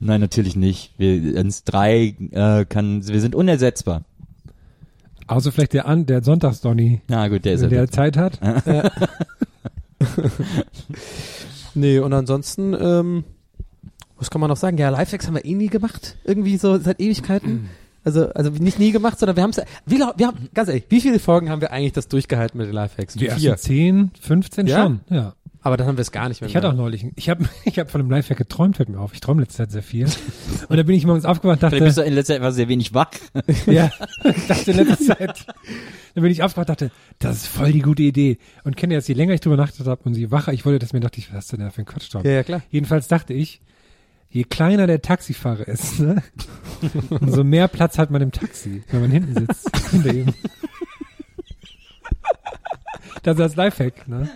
Nein, 0.00 0.20
natürlich 0.20 0.56
nicht. 0.56 0.92
Wir 0.98 1.38
uns 1.40 1.64
drei 1.64 2.14
äh, 2.30 2.64
kann, 2.64 3.06
wir 3.06 3.20
sind 3.20 3.34
unersetzbar. 3.34 4.04
Außer 5.26 5.52
vielleicht 5.52 5.72
der, 5.72 5.86
An 5.86 6.06
der 6.06 6.22
Sonntagsdonny, 6.22 7.02
Na 7.08 7.28
gut, 7.28 7.44
der 7.44 7.54
ist 7.54 7.62
wenn 7.62 7.70
der. 7.70 7.90
Zeit 7.90 8.16
hat. 8.16 8.38
Nee, 11.74 11.98
und 12.00 12.12
ansonsten, 12.12 12.76
ähm, 12.78 13.24
was 14.22 14.30
kann 14.30 14.40
man 14.40 14.48
noch 14.48 14.56
sagen? 14.56 14.78
Ja, 14.78 14.88
Lifehacks 14.88 15.26
haben 15.26 15.34
wir 15.34 15.44
eh 15.44 15.54
nie 15.54 15.66
gemacht. 15.66 16.16
Irgendwie 16.24 16.56
so 16.56 16.78
seit 16.78 17.00
Ewigkeiten. 17.00 17.68
Also, 18.04 18.30
also 18.30 18.50
nicht 18.50 18.80
nie 18.80 18.90
gemacht, 18.90 19.20
sondern 19.20 19.36
wir 19.36 19.44
haben 19.44 19.50
es, 19.50 19.62
wie, 19.86 19.98
wir 19.98 20.26
haben, 20.26 20.48
ganz 20.54 20.68
ehrlich, 20.68 20.86
wie 20.88 21.00
viele 21.00 21.20
Folgen 21.20 21.50
haben 21.50 21.60
wir 21.60 21.70
eigentlich 21.70 21.92
das 21.92 22.08
durchgehalten 22.08 22.58
mit 22.58 22.66
den 22.66 22.74
Lifehacks? 22.74 23.14
Die 23.14 23.30
Vier. 23.30 23.52
ersten 23.52 23.64
10, 23.64 24.10
15 24.20 24.66
Ja? 24.66 24.82
schon, 24.82 25.00
ja. 25.08 25.34
Aber 25.64 25.76
dann 25.76 25.86
haben 25.86 25.96
wir 25.96 26.02
es 26.02 26.10
gar 26.10 26.28
nicht 26.28 26.40
mehr. 26.40 26.50
Ich 26.50 26.56
hatte 26.56 26.68
auch 26.68 26.74
neulich, 26.74 27.06
ich 27.14 27.30
habe 27.30 27.44
ich 27.64 27.78
hab 27.78 27.90
von 27.90 28.00
einem 28.00 28.10
Lifehack 28.10 28.38
geträumt, 28.38 28.76
fällt 28.76 28.88
mir 28.88 28.98
auf. 28.98 29.14
Ich 29.14 29.20
träume 29.20 29.42
letzte 29.42 29.58
Zeit 29.58 29.70
sehr 29.70 29.82
viel. 29.84 30.06
Und 30.68 30.76
da 30.76 30.82
bin 30.82 30.96
ich 30.96 31.06
morgens 31.06 31.24
aufgewacht 31.24 31.62
und 31.62 31.68
Vielleicht 31.68 31.84
bist 31.84 31.98
dachte, 31.98 32.06
du 32.06 32.10
in 32.10 32.14
letzter 32.16 32.34
Zeit 32.34 32.42
einfach 32.42 32.54
sehr 32.54 32.68
wenig 32.68 32.92
wach. 32.92 33.12
ja, 33.66 33.90
ich 34.24 34.46
dachte 34.48 34.72
in 34.72 34.76
letzter 34.78 34.98
Zeit, 34.98 35.46
da 36.16 36.20
bin 36.20 36.32
ich 36.32 36.42
aufgewacht 36.42 36.68
und 36.68 36.80
dachte, 36.80 36.90
das 37.20 37.36
ist 37.36 37.46
voll 37.46 37.70
die 37.70 37.82
gute 37.82 38.02
Idee. 38.02 38.38
Und 38.64 38.76
kenne 38.76 38.94
jetzt, 38.94 39.08
je 39.08 39.14
länger 39.14 39.34
ich 39.34 39.40
drüber 39.40 39.56
nachgedacht 39.56 39.86
habe 39.86 40.02
und 40.04 40.16
je 40.16 40.32
wacher 40.32 40.52
ich 40.52 40.66
wurde, 40.66 40.80
dass 40.80 40.92
mir 40.92 41.00
dachte 41.00 41.20
ich, 41.20 41.28
was 41.28 41.36
hast 41.36 41.52
du 41.52 41.56
denn 41.56 41.66
da 41.66 41.70
für 41.70 41.82
ein 41.82 41.86
Quatschtraum? 41.86 42.24
Ja, 42.24 42.32
ja, 42.32 42.42
klar. 42.42 42.62
Jedenfalls 42.70 43.06
dachte 43.06 43.32
ich, 43.32 43.60
je 44.32 44.44
kleiner 44.44 44.86
der 44.86 45.02
Taxifahrer 45.02 45.68
ist, 45.68 46.00
ne, 46.00 46.22
umso 47.10 47.44
mehr 47.44 47.68
Platz 47.68 47.98
hat 47.98 48.10
man 48.10 48.22
im 48.22 48.32
Taxi, 48.32 48.82
wenn 48.90 49.02
man 49.02 49.10
hinten 49.10 49.34
sitzt. 49.34 49.70
hinter 49.90 50.14
ihm. 50.14 50.34
Das 53.22 53.34
ist 53.34 53.40
das 53.40 53.56
Lifehack, 53.56 54.08
ne? 54.08 54.28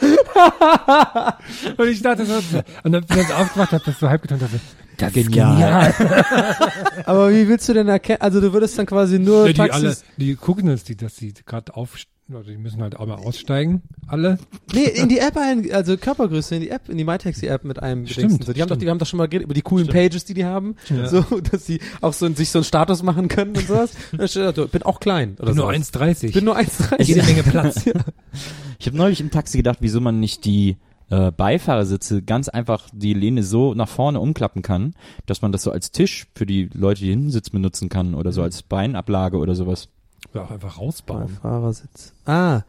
und 1.76 1.88
ich 1.88 2.02
dachte 2.02 2.26
so, 2.26 2.34
und 2.82 2.92
dann 2.92 3.04
bin 3.04 3.18
ich 3.18 3.32
aufgewacht, 3.32 3.72
hab 3.72 3.84
das 3.84 3.98
so 3.98 4.08
halb 4.08 4.22
getan, 4.22 4.38
dachte, 4.38 4.60
das 4.96 5.16
ist 5.16 5.32
genial. 5.32 5.94
Aber 7.04 7.30
wie 7.30 7.48
willst 7.48 7.68
du 7.68 7.72
denn 7.72 7.88
erkennen, 7.88 8.20
also 8.20 8.40
du 8.40 8.52
würdest 8.52 8.76
dann 8.78 8.86
quasi 8.86 9.18
nur 9.18 9.46
Ja, 9.46 9.52
die 9.52 9.54
Taxis, 9.54 9.82
alle, 9.82 9.96
die 10.16 10.36
gucken 10.36 10.66
das, 10.66 10.84
die, 10.84 10.96
dass 10.96 11.14
die 11.14 11.32
gerade 11.46 11.74
auf, 11.74 11.96
oder 12.30 12.42
die 12.42 12.56
müssen 12.58 12.82
halt 12.82 12.96
auch 12.98 13.06
mal 13.06 13.14
aussteigen, 13.16 13.82
alle. 14.06 14.38
nee, 14.74 14.84
in 14.84 15.08
die 15.08 15.18
App 15.18 15.36
ein, 15.36 15.70
also 15.72 15.96
Körpergröße 15.96 16.56
in 16.56 16.60
die 16.60 16.68
App, 16.70 16.88
in 16.88 16.98
die 16.98 17.04
MyTaxi-App 17.04 17.64
mit 17.64 17.82
einem 17.82 18.06
Stimmt, 18.06 18.44
so, 18.44 18.52
die 18.52 18.60
haben 18.60 18.68
doch, 18.68 18.74
stimmt. 18.74 18.82
die 18.82 18.90
haben 18.90 18.98
doch 18.98 19.06
schon 19.06 19.16
mal 19.18 19.28
geredet 19.28 19.46
über 19.46 19.54
die 19.54 19.62
coolen 19.62 19.88
Pages, 19.88 20.24
die 20.24 20.34
die 20.34 20.44
haben, 20.44 20.76
Ja. 20.90 21.08
so, 21.08 21.22
dass 21.40 21.64
sie 21.66 21.80
auch 22.00 22.12
so, 22.12 22.28
sich 22.34 22.50
so 22.50 22.58
einen 22.58 22.64
Status 22.64 23.02
machen 23.02 23.28
können 23.28 23.56
und 23.56 23.66
sowas. 23.66 23.92
Da, 24.54 24.66
bin 24.66 24.82
auch 24.82 25.00
klein, 25.00 25.36
oder 25.38 25.46
Bin 25.48 25.56
nur 25.56 25.72
sowas. 25.74 25.92
1,30. 25.94 26.32
Bin 26.34 26.44
nur 26.44 26.56
1,30. 26.56 27.02
Jede 27.04 27.22
Menge 27.22 27.42
Platz. 27.42 27.84
Ich 28.80 28.86
habe 28.86 28.96
neulich 28.96 29.20
im 29.20 29.30
Taxi 29.32 29.56
gedacht, 29.56 29.78
wieso 29.80 30.00
man 30.00 30.20
nicht 30.20 30.44
die 30.44 30.76
äh, 31.10 31.32
Beifahrersitze 31.32 32.22
ganz 32.22 32.48
einfach 32.48 32.88
die 32.92 33.12
Lehne 33.14 33.42
so 33.42 33.74
nach 33.74 33.88
vorne 33.88 34.20
umklappen 34.20 34.62
kann, 34.62 34.94
dass 35.26 35.42
man 35.42 35.50
das 35.50 35.62
so 35.64 35.72
als 35.72 35.90
Tisch 35.90 36.26
für 36.36 36.46
die 36.46 36.68
Leute, 36.74 37.00
die 37.00 37.10
hinten 37.10 37.30
sitzen, 37.30 37.52
benutzen 37.52 37.88
kann 37.88 38.14
oder 38.14 38.30
so 38.30 38.42
als 38.42 38.62
Beinablage 38.62 39.38
oder 39.38 39.56
sowas. 39.56 39.88
Ja, 40.34 40.42
auch 40.42 40.50
einfach 40.50 40.78
rausbauen. 40.78 41.28
Fahrersitz. 41.28 42.12
Ah, 42.26 42.62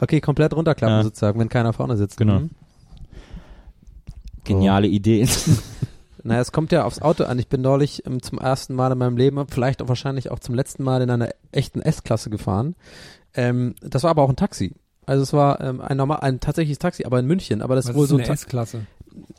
okay, 0.00 0.20
komplett 0.20 0.54
runterklappen 0.54 0.96
Ja. 0.98 1.02
sozusagen, 1.02 1.40
wenn 1.40 1.48
keiner 1.48 1.72
vorne 1.72 1.96
sitzt. 1.96 2.16
Genau. 2.18 2.40
Mhm. 2.40 2.50
Geniale 4.44 4.86
Idee. 4.86 5.26
Naja, 6.26 6.40
es 6.40 6.50
kommt 6.50 6.72
ja 6.72 6.82
aufs 6.84 7.00
Auto 7.00 7.22
an. 7.22 7.38
Ich 7.38 7.46
bin 7.46 7.60
neulich 7.60 8.04
ähm, 8.04 8.20
zum 8.20 8.38
ersten 8.38 8.74
Mal 8.74 8.90
in 8.90 8.98
meinem 8.98 9.16
Leben, 9.16 9.46
vielleicht 9.48 9.80
auch 9.80 9.86
wahrscheinlich 9.86 10.32
auch 10.32 10.40
zum 10.40 10.56
letzten 10.56 10.82
Mal 10.82 11.00
in 11.00 11.08
einer 11.08 11.28
echten 11.52 11.80
S-Klasse 11.80 12.30
gefahren. 12.30 12.74
Ähm, 13.34 13.76
das 13.80 14.02
war 14.02 14.10
aber 14.10 14.22
auch 14.22 14.28
ein 14.28 14.34
Taxi. 14.34 14.74
Also 15.06 15.22
es 15.22 15.32
war 15.32 15.60
ähm, 15.60 15.80
ein 15.80 15.96
normal, 15.96 16.18
ein 16.22 16.40
tatsächliches 16.40 16.80
Taxi, 16.80 17.04
aber 17.04 17.20
in 17.20 17.26
München. 17.26 17.62
Aber 17.62 17.76
das 17.76 17.86
Was 17.86 17.94
wohl 17.94 18.04
ist 18.04 18.10
so 18.10 18.16
eine 18.16 18.26
S-Klasse? 18.26 18.86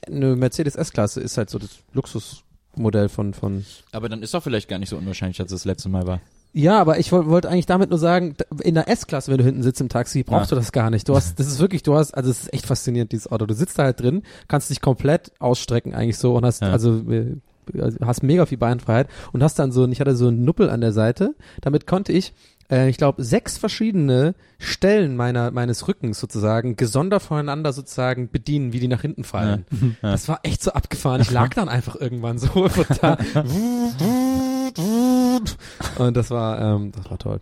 eine 0.06 0.38
Mercedes 0.38 0.78
S-Klasse 0.78 1.20
ist 1.20 1.38
halt 1.38 1.50
so 1.50 1.60
das 1.60 1.72
Luxusmodell 1.92 3.10
von, 3.10 3.34
von 3.34 3.66
Aber 3.92 4.08
dann 4.08 4.24
ist 4.24 4.34
doch 4.34 4.42
vielleicht 4.44 4.70
gar 4.70 4.80
nicht 4.80 4.88
so 4.90 4.96
unwahrscheinlich, 4.96 5.38
dass 5.38 5.48
es 5.48 5.52
das 5.52 5.66
letzte 5.66 5.90
Mal 5.90 6.08
war. 6.08 6.22
Ja, 6.58 6.80
aber 6.80 6.98
ich 6.98 7.12
wollte 7.12 7.30
wollt 7.30 7.46
eigentlich 7.46 7.68
damit 7.68 7.92
nur 7.92 8.00
sagen, 8.00 8.36
in 8.64 8.74
der 8.74 8.90
S-Klasse, 8.90 9.32
wenn 9.32 9.38
du 9.38 9.44
hinten 9.44 9.62
sitzt 9.62 9.80
im 9.80 9.90
Taxi, 9.90 10.24
brauchst 10.24 10.50
Ja. 10.50 10.56
du 10.56 10.62
das 10.62 10.72
gar 10.72 10.90
nicht. 10.90 11.08
Du 11.08 11.16
hast, 11.16 11.40
das 11.40 11.46
ist 11.48 11.60
wirklich, 11.60 11.84
du 11.84 11.96
hast, 11.96 12.14
also 12.14 12.32
es 12.32 12.42
ist 12.44 12.54
echt 12.54 12.66
faszinierend, 12.66 13.12
dieses 13.12 13.32
Auto. 13.32 13.46
Du 13.46 13.54
sitzt 13.54 13.78
da 13.78 13.84
halt 13.84 14.00
drin, 14.00 14.24
kannst 14.48 14.70
dich 14.72 14.82
komplett 14.82 15.32
ausstrecken 15.40 15.94
eigentlich 15.94 16.18
so 16.18 16.36
und 16.36 16.46
hast, 16.46 16.62
Ja. 16.64 16.72
also, 16.72 17.02
äh, 17.12 17.36
also 17.80 17.98
hast 18.06 18.24
mega 18.24 18.46
viel 18.46 18.58
Beinfreiheit 18.58 19.08
und 19.34 19.44
hast 19.44 19.60
dann 19.60 19.72
so, 19.72 19.88
ich 19.88 20.00
hatte 20.00 20.16
so 20.16 20.30
einen 20.30 20.46
Nuppel 20.46 20.70
an 20.70 20.82
der 20.82 20.94
Seite, 20.94 21.36
damit 21.62 21.86
konnte 21.86 22.12
ich, 22.14 22.34
äh, 22.72 22.90
ich 22.90 22.98
glaube, 22.98 23.24
sechs 23.24 23.58
verschiedene 23.58 24.34
Stellen 24.58 25.16
meiner, 25.16 25.52
meines 25.52 25.88
Rückens 25.88 26.20
sozusagen 26.20 26.76
gesondert 26.76 27.22
voneinander 27.22 27.72
sozusagen 27.72 28.30
bedienen, 28.32 28.74
wie 28.74 28.80
die 28.80 28.88
nach 28.88 29.02
hinten 29.02 29.24
fallen. 29.26 29.66
Das 30.02 30.28
war 30.28 30.40
echt 30.44 30.64
so 30.64 30.72
abgefahren. 30.72 31.22
Ich 31.22 31.30
lag 31.30 31.50
dann 31.56 31.70
einfach 31.70 31.96
irgendwann 31.96 32.40
so 32.40 32.48
total 32.68 33.18
und 35.98 36.16
das 36.18 36.30
war, 36.32 36.60
ähm, 36.60 36.92
das 36.96 37.10
war 37.10 37.18
toll. 37.18 37.40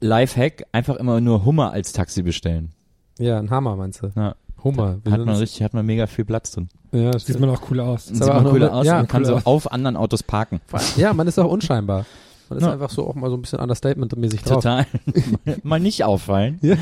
Lifehack, 0.00 0.64
einfach 0.72 0.96
immer 0.96 1.20
nur 1.20 1.44
Hummer 1.44 1.70
als 1.72 1.92
Taxi 1.92 2.22
bestellen. 2.22 2.72
Ja, 3.18 3.38
ein 3.38 3.50
Hammer 3.50 3.76
meinst 3.76 4.02
du? 4.02 4.10
Ja. 4.16 4.34
Hummer. 4.62 4.98
Hat 5.10 5.24
man 5.24 5.36
richtig, 5.36 5.62
hat 5.62 5.74
man 5.74 5.84
mega 5.86 6.06
viel 6.06 6.24
Platz 6.24 6.50
drin. 6.52 6.68
Ja, 6.92 7.12
Sieht 7.12 7.22
stimmt. 7.22 7.40
man 7.40 7.50
auch 7.50 7.62
cool 7.70 7.80
aus. 7.80 8.06
Sieht 8.06 8.20
man 8.20 8.44
cooler 8.44 8.68
noch- 8.68 8.74
aus 8.76 8.86
ja, 8.86 9.00
und 9.00 9.08
kann 9.08 9.22
cool 9.22 9.26
so 9.28 9.34
aus. 9.36 9.46
auf 9.46 9.72
anderen 9.72 9.96
Autos 9.96 10.22
parken. 10.22 10.60
ja, 10.96 11.12
man 11.12 11.26
ist 11.26 11.38
auch 11.38 11.50
unscheinbar. 11.50 12.06
Man 12.48 12.58
ist 12.58 12.64
Ja. 12.64 12.72
einfach 12.72 12.90
so 12.90 13.06
auch 13.06 13.14
mal 13.14 13.30
so 13.30 13.36
ein 13.36 13.42
bisschen 13.42 13.58
Understatement-mäßig 13.60 14.42
drauf. 14.42 14.62
Total. 14.62 14.86
Mal 15.62 15.80
nicht 15.80 16.04
auffallen. 16.04 16.58
Ja. 16.60 16.76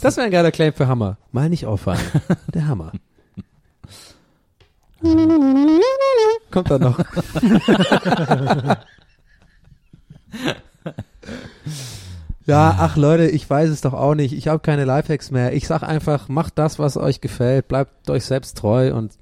Das 0.00 0.16
wäre 0.16 0.26
ein 0.26 0.32
geiler 0.32 0.50
Claim 0.50 0.72
für 0.72 0.86
Hammer. 0.88 1.18
Mal 1.32 1.50
nicht 1.50 1.66
auffallen. 1.66 2.00
Der 2.54 2.66
Hammer. 2.66 2.92
Kommt 6.50 6.70
dann 6.70 6.80
noch. 6.82 6.98
Ja, 12.46 12.76
ach 12.78 12.96
Leute, 12.96 13.26
ich 13.26 13.48
weiß 13.48 13.70
es 13.70 13.80
doch 13.80 13.94
auch 13.94 14.14
nicht. 14.14 14.34
Ich 14.34 14.48
habe 14.48 14.58
keine 14.60 14.84
Lifehacks 14.84 15.30
mehr. 15.30 15.54
Ich 15.54 15.66
sag 15.66 15.82
einfach, 15.82 16.28
macht 16.28 16.58
das, 16.58 16.78
was 16.78 16.98
euch 16.98 17.22
gefällt. 17.22 17.68
Bleibt 17.68 18.10
euch 18.10 18.26
selbst 18.26 18.58
treu 18.58 18.94
und 18.94 19.14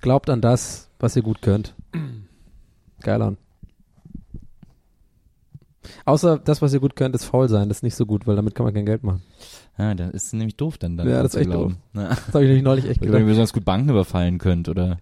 glaubt 0.00 0.30
an 0.30 0.40
das, 0.40 0.88
was 1.00 1.16
ihr 1.16 1.22
gut 1.22 1.42
könnt. 1.42 1.74
Geil 3.00 3.20
an. 3.20 3.36
Außer 6.04 6.38
das, 6.38 6.62
was 6.62 6.72
ihr 6.72 6.78
gut 6.78 6.94
könnt, 6.94 7.16
ist 7.16 7.24
faul 7.24 7.48
sein. 7.48 7.68
Das 7.68 7.78
ist 7.78 7.82
nicht 7.82 7.96
so 7.96 8.06
gut, 8.06 8.28
weil 8.28 8.36
damit 8.36 8.54
kann 8.54 8.64
man 8.64 8.74
kein 8.74 8.86
Geld 8.86 9.02
machen. 9.02 9.22
Ja, 9.78 9.94
das 9.94 10.10
ist 10.10 10.34
nämlich 10.34 10.56
doof 10.56 10.78
dann. 10.78 10.96
dann 10.96 11.08
Ja, 11.08 11.22
das 11.22 11.34
ist 11.34 11.40
echt 11.40 11.50
glauben. 11.50 11.78
Ja. 11.94 12.08
Das 12.08 12.28
habe 12.28 12.42
ich 12.44 12.48
nämlich 12.48 12.64
neulich 12.64 12.84
echt 12.86 13.00
gedacht. 13.00 13.18
wenn 13.20 13.28
ihr 13.28 13.34
sonst 13.34 13.52
gut 13.52 13.64
Banken 13.64 13.88
überfallen 13.88 14.38
könnt 14.38 14.68
oder 14.68 14.98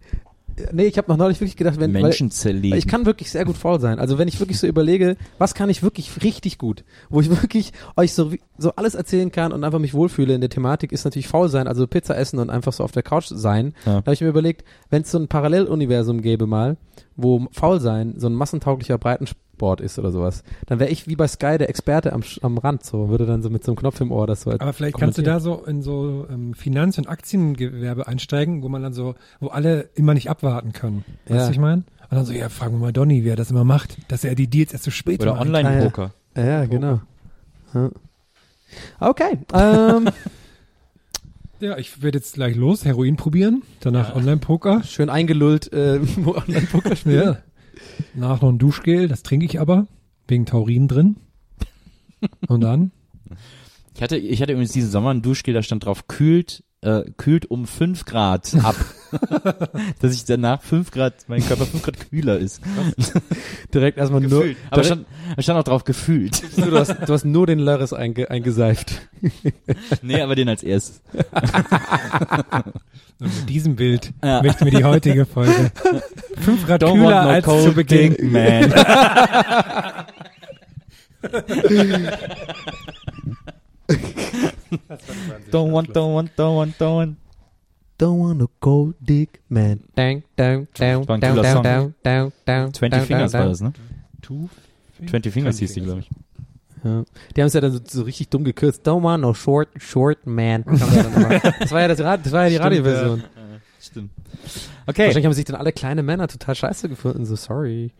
Nee, 0.72 0.84
ich 0.84 0.98
habe 0.98 1.10
noch 1.10 1.16
neulich 1.16 1.40
wirklich 1.40 1.56
gedacht, 1.56 1.78
wenn 1.78 1.92
Menschen 1.92 2.30
zerlegen. 2.30 2.76
ich 2.76 2.86
kann 2.86 3.06
wirklich 3.06 3.30
sehr 3.30 3.44
gut 3.44 3.56
faul 3.56 3.80
sein. 3.80 3.98
Also 3.98 4.18
wenn 4.18 4.28
ich 4.28 4.40
wirklich 4.40 4.58
so 4.58 4.66
überlege, 4.66 5.16
was 5.38 5.54
kann 5.54 5.70
ich 5.70 5.82
wirklich 5.82 6.22
richtig 6.22 6.58
gut, 6.58 6.84
wo 7.08 7.20
ich 7.20 7.30
wirklich 7.42 7.72
euch 7.96 8.12
so 8.12 8.32
so 8.56 8.72
alles 8.74 8.94
erzählen 8.94 9.30
kann 9.30 9.52
und 9.52 9.64
einfach 9.64 9.78
mich 9.78 9.94
wohlfühle 9.94 10.34
in 10.34 10.40
der 10.40 10.50
Thematik, 10.50 10.92
ist 10.92 11.04
natürlich 11.04 11.28
faul 11.28 11.48
sein, 11.48 11.68
also 11.68 11.86
Pizza 11.86 12.16
essen 12.16 12.38
und 12.38 12.50
einfach 12.50 12.72
so 12.72 12.84
auf 12.84 12.92
der 12.92 13.02
Couch 13.02 13.26
sein. 13.28 13.74
Ja. 13.86 13.92
Da 13.92 13.96
habe 13.98 14.14
ich 14.14 14.20
mir 14.20 14.28
überlegt, 14.28 14.64
wenn 14.90 15.02
es 15.02 15.10
so 15.10 15.18
ein 15.18 15.28
Paralleluniversum 15.28 16.22
gäbe 16.22 16.46
mal, 16.46 16.76
wo 17.16 17.46
faul 17.52 17.80
sein 17.80 18.14
so 18.16 18.26
ein 18.26 18.34
massentauglicher 18.34 18.98
Breitensport 19.58 19.80
ist 19.80 19.98
oder 19.98 20.10
sowas, 20.10 20.42
dann 20.66 20.78
wäre 20.78 20.90
ich 20.90 21.06
wie 21.08 21.16
bei 21.16 21.26
Sky 21.28 21.58
der 21.58 21.68
Experte 21.68 22.12
am, 22.12 22.22
am 22.42 22.58
Rand, 22.58 22.84
so 22.84 23.08
würde 23.08 23.26
dann 23.26 23.42
so 23.42 23.50
mit 23.50 23.64
so 23.64 23.72
einem 23.72 23.76
Knopf 23.76 24.00
im 24.00 24.10
Ohr 24.12 24.26
das 24.26 24.42
so. 24.42 24.52
Aber 24.52 24.72
vielleicht 24.72 24.96
kannst 24.98 25.18
du 25.18 25.22
da 25.22 25.40
so 25.40 25.64
in 25.66 25.82
so 25.82 26.26
ähm, 26.30 26.54
Finanz- 26.54 26.98
und 26.98 27.08
Aktiengewerbe 27.08 28.06
einsteigen, 28.06 28.62
wo 28.62 28.68
man 28.68 28.82
dann 28.82 28.92
so, 28.94 29.14
wo 29.40 29.48
alle 29.48 29.90
immer 29.94 30.14
nicht 30.14 30.30
abwarten 30.30 30.72
können. 30.72 31.04
Weißt 31.26 31.30
du, 31.30 31.34
Ja. 31.34 31.40
was 31.42 31.50
ich 31.50 31.58
meine? 31.58 31.82
Und 32.10 32.16
dann 32.16 32.24
so, 32.24 32.32
ja, 32.32 32.48
fragen 32.48 32.74
wir 32.76 32.78
mal 32.80 32.92
Donny, 32.92 33.24
wie 33.24 33.28
er 33.28 33.36
das 33.36 33.50
immer 33.50 33.64
macht, 33.64 33.98
dass 34.10 34.24
er 34.24 34.34
die 34.34 34.48
Deals 34.48 34.72
erst 34.72 34.84
so 34.84 34.90
spät 34.90 35.20
oder 35.20 35.34
macht. 35.34 35.42
Online-Poker. 35.46 36.12
Ja, 36.36 36.44
ja, 36.46 36.64
genau. 36.64 37.00
Ja. 37.74 37.90
Okay. 39.00 39.38
Ähm, 39.52 40.08
Ja, 41.60 41.76
ich 41.76 42.02
werde 42.04 42.18
jetzt 42.18 42.34
gleich 42.34 42.54
los, 42.54 42.84
Heroin 42.84 43.16
probieren, 43.16 43.64
danach 43.80 44.14
Online-Poker. 44.14 44.84
schön 44.84 45.10
eingelullt, 45.10 45.72
äh, 45.72 45.98
wo 46.24 46.34
Online-Poker 46.36 46.94
spielen. 46.94 47.24
Ja. 47.24 47.36
Nach 48.14 48.40
noch 48.40 48.50
ein 48.50 48.58
Duschgel, 48.58 49.08
das 49.08 49.22
trinke 49.22 49.46
ich 49.46 49.60
aber, 49.60 49.86
wegen 50.26 50.46
Taurin 50.46 50.88
drin. 50.88 51.16
Und 52.48 52.60
dann? 52.60 52.90
Ich 53.94 54.02
hatte, 54.02 54.16
ich 54.16 54.40
hatte 54.40 54.52
übrigens 54.52 54.72
diesen 54.72 54.90
Sommer 54.90 55.10
ein 55.10 55.22
Duschgel, 55.22 55.54
da 55.54 55.62
stand 55.62 55.84
drauf, 55.84 56.06
kühlt, 56.06 56.62
äh, 56.82 57.02
kühlt 57.16 57.50
um 57.50 57.66
fünf 57.66 58.04
Grad 58.04 58.54
ab. 58.62 58.76
Dass 60.00 60.14
ich 60.14 60.24
danach 60.24 60.62
fünf 60.62 60.90
Grad, 60.92 61.14
mein 61.28 61.44
Körper 61.44 61.66
fünf 61.66 61.82
Grad 61.82 61.98
kühler 62.10 62.38
ist. 62.38 62.60
Direkt 63.74 63.98
erstmal 63.98 64.20
nur. 64.20 64.30
Gefühlt. 64.42 64.56
Aber 64.70 64.82
direkt, 64.82 64.86
stand, 64.86 65.06
da 65.36 65.42
stand 65.42 65.58
auch 65.58 65.64
drauf 65.64 65.84
gefühlt. 65.84 66.42
du, 66.56 66.78
hast, 66.78 66.90
du 66.90 67.12
hast 67.12 67.24
nur 67.24 67.46
den 67.46 67.58
Lörres 67.58 67.92
einge, 67.92 68.30
eingeseift. 68.30 69.08
nee, 70.02 70.20
aber 70.20 70.36
den 70.36 70.48
als 70.48 70.62
erstes. 70.62 71.02
Und 73.20 73.36
mit 73.36 73.48
diesem 73.48 73.74
Bild 73.76 74.12
Ja. 74.22 74.42
möchten 74.42 74.64
wir 74.64 74.72
die 74.72 74.84
heutige 74.84 75.26
Folge. 75.26 75.72
Fünf 76.36 76.66
Grad 76.66 76.82
Don't 76.82 76.92
kühler 76.94 77.16
want 77.16 77.24
no 77.26 77.30
als 77.30 77.44
cold 77.44 77.64
zu 77.64 77.72
Beginn. 77.72 78.14
dick, 78.14 78.22
man. 78.30 78.72
don't 85.50 85.70
want, 85.72 85.88
don't 85.94 86.14
want, 86.14 86.30
don't 86.36 86.54
want, 86.56 86.78
don't 86.78 86.94
want. 86.96 87.16
Don't 87.98 88.18
want 88.20 88.38
to 88.38 88.48
go 88.60 88.94
dick, 89.00 89.40
man. 89.48 89.80
Down, 89.96 90.22
down, 90.36 90.68
down, 90.72 91.04
down, 91.04 91.20
down, 91.20 91.62
down, 91.62 91.94
down, 92.04 92.32
down. 92.46 92.72
20 92.72 92.96
down, 92.96 93.06
Fingers 93.06 93.32
down, 93.32 93.40
war 93.42 93.48
das, 93.48 93.60
ne? 93.60 93.72
Two, 94.22 94.48
20 95.04 95.32
Fingers 95.32 95.58
hieß 95.58 95.72
die, 95.74 95.80
glaube 95.80 96.00
ich. 96.00 96.10
Ja. 96.88 97.04
Die 97.36 97.40
haben 97.40 97.48
es 97.48 97.54
ja 97.54 97.60
dann 97.60 97.72
so, 97.72 97.80
so 97.86 98.02
richtig 98.02 98.28
dumm 98.28 98.44
gekürzt. 98.44 98.86
Don't 98.86 99.02
want 99.02 99.22
no 99.22 99.34
short, 99.34 99.68
short 99.78 100.26
man. 100.26 100.64
Das 100.64 101.70
war 101.70 101.80
ja 101.80 101.88
das, 101.88 102.00
Rad, 102.00 102.24
das 102.24 102.32
war 102.32 102.44
ja 102.44 102.48
die 102.48 102.54
Stimmt, 102.54 102.66
Radioversion. 102.66 103.24
Stimmt. 103.80 104.10
Okay. 104.86 105.06
Wahrscheinlich 105.06 105.26
haben 105.26 105.32
sich 105.32 105.44
dann 105.44 105.56
alle 105.56 105.72
kleine 105.72 106.02
Männer 106.02 106.28
total 106.28 106.54
scheiße 106.54 106.88
gefunden. 106.88 107.26
So 107.26 107.36
sorry. 107.36 107.92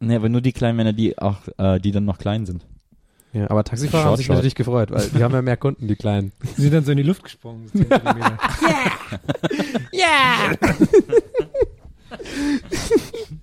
Nee, 0.00 0.16
aber 0.16 0.28
nur 0.28 0.40
die 0.40 0.52
kleinen 0.52 0.76
Männer, 0.76 0.92
die 0.92 1.18
auch, 1.18 1.38
äh, 1.58 1.78
die 1.78 1.92
dann 1.92 2.04
noch 2.04 2.18
klein 2.18 2.46
sind. 2.46 2.66
Ja, 3.32 3.50
aber 3.50 3.64
Taxifahrer 3.64 4.04
haben 4.04 4.08
Short, 4.10 4.16
sich 4.18 4.26
short. 4.26 4.36
natürlich 4.36 4.54
gefreut, 4.54 4.90
weil 4.90 5.08
die 5.08 5.22
haben 5.22 5.32
ja 5.32 5.40
mehr 5.40 5.56
Kunden, 5.56 5.88
die 5.88 5.96
kleinen. 5.96 6.32
Die 6.56 6.62
sind 6.62 6.74
dann 6.74 6.84
so 6.84 6.90
in 6.90 6.98
die 6.98 7.02
Luft 7.02 7.24
gesprungen. 7.24 7.68
so 7.72 7.78
10 7.78 7.88
Zentimeter. 7.88 8.38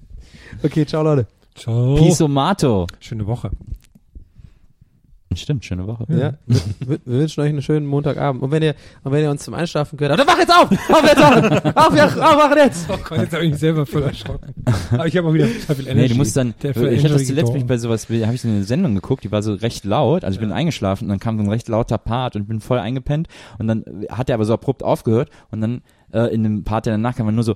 Okay, 0.62 0.86
ciao 0.86 1.04
Leute. 1.04 1.26
Ciao. 1.56 1.96
Pisomato. 1.96 2.86
Schöne 3.00 3.26
Woche. 3.26 3.50
Stimmt, 5.36 5.64
schöne 5.64 5.86
Woche. 5.86 6.06
Ja. 6.10 6.34
Wir, 6.80 7.00
wünschen 7.06 7.42
euch 7.42 7.50
einen 7.50 7.62
schönen 7.62 7.86
Montagabend. 7.86 8.42
Und 8.42 8.52
wenn 8.52 8.64
ihr, 8.64 8.74
und 9.04 9.12
wenn 9.12 9.24
ihr 9.24 9.30
uns 9.30 9.44
zum 9.44 9.54
Einschlafen 9.54 9.96
gehört 9.96 10.18
habt, 10.18 10.28
dann 10.28 10.36
wach 10.36 10.40
jetzt 10.40 10.52
auf! 10.52 10.72
Auf 10.72 11.04
jetzt 11.04 11.24
auf! 11.24 11.76
Auf, 11.76 11.96
ja, 11.96 12.06
aufwachen 12.06 12.58
jetzt! 12.58 12.88
Oh 12.90 12.98
Gott, 13.08 13.20
jetzt 13.20 13.34
habe 13.34 13.46
ich 13.46 13.52
mich 13.52 13.60
selber 13.60 13.86
voll 13.86 14.04
erschrocken. 14.04 14.56
Aber 14.92 15.06
ich 15.06 15.16
habe 15.16 15.28
auch 15.28 15.34
wieder 15.34 15.46
total 15.46 15.76
viel 15.76 15.88
Energy. 15.88 16.02
Nee, 16.02 16.08
du 16.08 16.16
musst 16.16 16.36
dann, 16.36 16.56
ich 16.62 17.04
hatte 17.04 17.14
das 17.14 17.26
zuletzt 17.26 17.54
mich 17.54 17.66
bei 17.66 17.78
sowas, 17.78 18.10
habe 18.10 18.34
ich 18.34 18.42
so 18.42 18.48
eine 18.48 18.64
Sendung 18.64 18.96
geguckt, 18.96 19.24
die 19.24 19.32
war 19.32 19.44
so 19.44 19.54
recht 19.54 19.86
laut, 19.86 20.24
also 20.24 20.36
ich 20.36 20.40
bin 20.40 20.52
eingeschlafen 20.52 21.06
und 21.06 21.10
dann 21.10 21.20
kam 21.20 21.38
so 21.38 21.44
ein 21.44 21.50
recht 21.50 21.68
lauter 21.68 22.00
Part 22.00 22.36
und 22.36 22.44
ich 22.44 22.48
bin 22.48 22.60
voll 22.60 22.80
eingepennt 22.80 23.28
und 23.60 23.68
dann 23.68 23.86
hat 24.10 24.30
er 24.30 24.36
aber 24.36 24.46
so 24.46 24.54
abrupt 24.54 24.84
aufgehört 24.84 25.30
und 25.52 25.62
dann 25.62 25.82
äh, 26.12 26.34
in 26.34 26.44
dem 26.44 26.64
Part, 26.64 26.86
der 26.86 26.94
danach 26.94 27.16
kam, 27.16 27.28
war 27.28 27.34
nur 27.34 27.44
so 27.44 27.56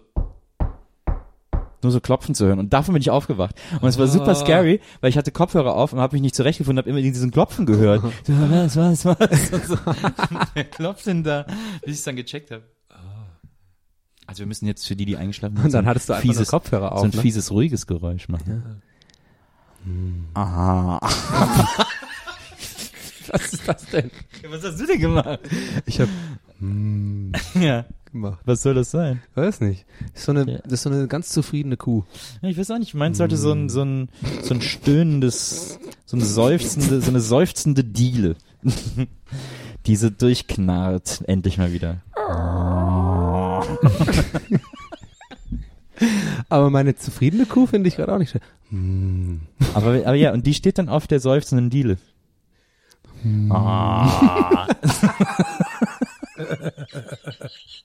nur 1.84 1.92
so 1.92 2.00
klopfen 2.00 2.34
zu 2.36 2.46
hören 2.46 2.60
und 2.60 2.74
davon 2.74 2.94
bin 2.94 3.02
ich 3.02 3.10
aufgewacht 3.12 3.56
und 3.82 3.88
es 3.88 3.98
war 3.98 4.08
super 4.08 4.32
Ah. 4.32 4.36
scary, 4.36 4.80
weil 5.02 5.10
ich 5.10 5.18
hatte 5.18 5.32
Kopfhörer 5.32 5.74
auf 5.76 5.94
und 5.94 6.00
habe 6.00 6.16
mich 6.16 6.22
nicht 6.22 6.36
zurechtgefunden, 6.36 6.80
habe 6.80 6.90
immer 6.90 7.02
diesen 7.02 7.32
Klopfen 7.32 7.66
gehört. 7.66 8.04
So, 8.26 8.34
was, 8.34 8.76
was, 8.78 9.06
was? 9.06 9.52
Und 9.52 9.66
so, 9.66 9.78
wer 10.54 10.64
klopft 10.64 11.06
denn 11.08 11.24
da? 11.24 11.44
Bis 11.82 11.94
ich 11.94 12.00
es 12.00 12.04
dann 12.04 12.16
gecheckt 12.16 12.52
habe. 12.52 12.64
Also 14.26 14.40
wir 14.40 14.48
müssen 14.48 14.66
jetzt 14.68 14.88
für 14.88 14.96
die, 14.96 15.04
die 15.06 15.18
eingeschlafen 15.18 15.58
sind, 15.58 15.66
Und 15.66 15.74
dann 15.74 15.84
so 15.84 15.90
hattest 15.90 16.08
du 16.10 16.14
einfach 16.14 16.22
fieses, 16.28 16.48
Kopfhörer 16.48 16.94
auf, 16.94 17.00
so 17.00 17.06
ein 17.06 17.12
ne? 17.12 17.22
fieses, 17.22 17.52
ruhiges 17.52 17.86
Geräusch 17.88 18.30
machen. 18.30 18.82
Aha. 20.34 21.00
Was 23.32 23.54
ist 23.54 23.68
das 23.68 23.86
denn? 23.88 24.12
Was 24.50 24.64
hast 24.64 24.80
du 24.80 24.86
denn 24.86 25.00
gemacht? 25.00 25.40
Ich 25.86 26.00
hab 26.00 26.08
Ja, 27.60 27.86
gemacht. 28.14 28.40
was 28.46 28.62
soll 28.62 28.74
das 28.74 28.90
sein? 28.92 29.22
Weiß 29.36 29.60
nicht. 29.62 29.86
Ist 30.14 30.24
so 30.26 30.32
eine, 30.32 30.50
Ja. 30.50 30.60
das 30.64 30.74
ist 30.74 30.84
so 30.84 30.90
eine 30.90 31.08
ganz 31.08 31.30
zufriedene 31.30 31.76
Kuh. 31.78 32.04
Ja, 32.42 32.50
ich 32.50 32.58
weiß 32.58 32.72
auch 32.72 32.80
nicht, 32.80 32.94
meins 32.94 33.18
sollte 33.18 33.36
so 33.38 33.52
ein, 33.52 33.68
so 33.70 33.82
ein, 33.84 34.10
so 34.42 34.54
ein 34.54 34.62
stöhnendes, 34.62 35.80
so 36.06 36.16
eine 36.16 36.26
seufzende, 36.26 37.02
so 37.02 37.10
eine 37.10 37.20
seufzende 37.20 37.84
Diele. 37.84 38.36
Diese 39.86 40.12
durchknarrt 40.12 41.24
endlich 41.28 41.58
mal 41.58 41.74
wieder. 41.74 42.02
Aber 46.50 46.70
meine 46.70 46.96
zufriedene 46.96 47.46
Kuh 47.46 47.66
finde 47.68 47.90
ich 47.90 47.96
gerade 47.98 48.14
auch 48.14 48.18
nicht 48.18 48.32
schön. 48.32 49.42
Aber, 49.74 49.90
aber 50.06 50.16
ja, 50.16 50.32
und 50.34 50.46
die 50.48 50.54
steht 50.54 50.78
dann 50.78 50.88
auf 50.90 51.08
der 51.08 51.20
seufzenden 51.20 51.70
Diele. 51.70 51.98
Ah. 53.50 54.68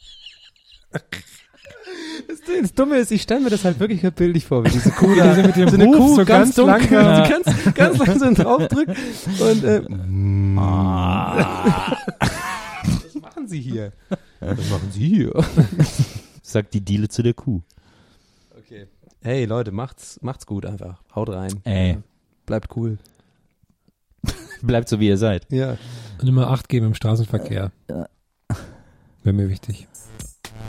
Das, 0.90 2.72
Dumme 2.74 2.96
ist, 2.96 3.10
ich 3.12 3.22
stelle 3.22 3.40
mir 3.40 3.50
das 3.50 3.64
halt 3.64 3.78
wirklich 3.80 4.02
halt 4.02 4.14
bildlich 4.16 4.44
vor, 4.46 4.64
wie 4.64 4.70
diese 4.70 4.90
Kuh 4.90 5.14
da, 5.14 5.34
diese 5.34 5.46
mit 5.46 5.56
dem 5.56 5.68
so 5.68 5.74
eine 5.76 5.86
Huf 5.86 5.96
Kuh 5.96 6.16
so 6.16 6.24
ganz, 6.24 6.54
ganz 6.54 6.54
dunkel, 6.56 6.98
langsam- 6.98 7.24
die 7.64 7.72
ganz, 7.72 7.74
ganz 7.74 7.98
langsam 7.98 8.34
draufdrückt 8.34 8.96
und 9.40 9.64
äh, 9.64 9.82
was 13.04 13.14
machen 13.20 13.48
Sie 13.48 13.60
hier? 13.60 13.92
Was 14.40 14.70
machen 14.70 14.90
Sie 14.90 15.08
hier? 15.08 15.32
Sagt 16.42 16.74
die 16.74 16.80
Diele 16.80 17.08
zu 17.08 17.22
der 17.22 17.34
Kuh. 17.34 17.60
Okay. 18.58 18.86
Hey 19.22 19.44
Leute, 19.44 19.72
macht's, 19.72 20.18
macht's 20.22 20.46
gut 20.46 20.64
einfach. 20.66 21.02
Haut 21.14 21.28
rein. 21.30 21.60
Ey, 21.64 21.98
Bleibt 22.46 22.74
cool. 22.76 22.98
bleibt 24.62 24.88
so 24.88 25.00
wie 25.00 25.08
ihr 25.08 25.18
seid. 25.18 25.46
Ja. 25.52 25.76
Und 26.20 26.28
immer 26.28 26.48
Acht 26.50 26.68
geben 26.68 26.86
im 26.86 26.94
Straßenverkehr. 26.94 27.72
Wäre 27.86 28.08
mir 29.34 29.48
wichtig. 29.48 29.86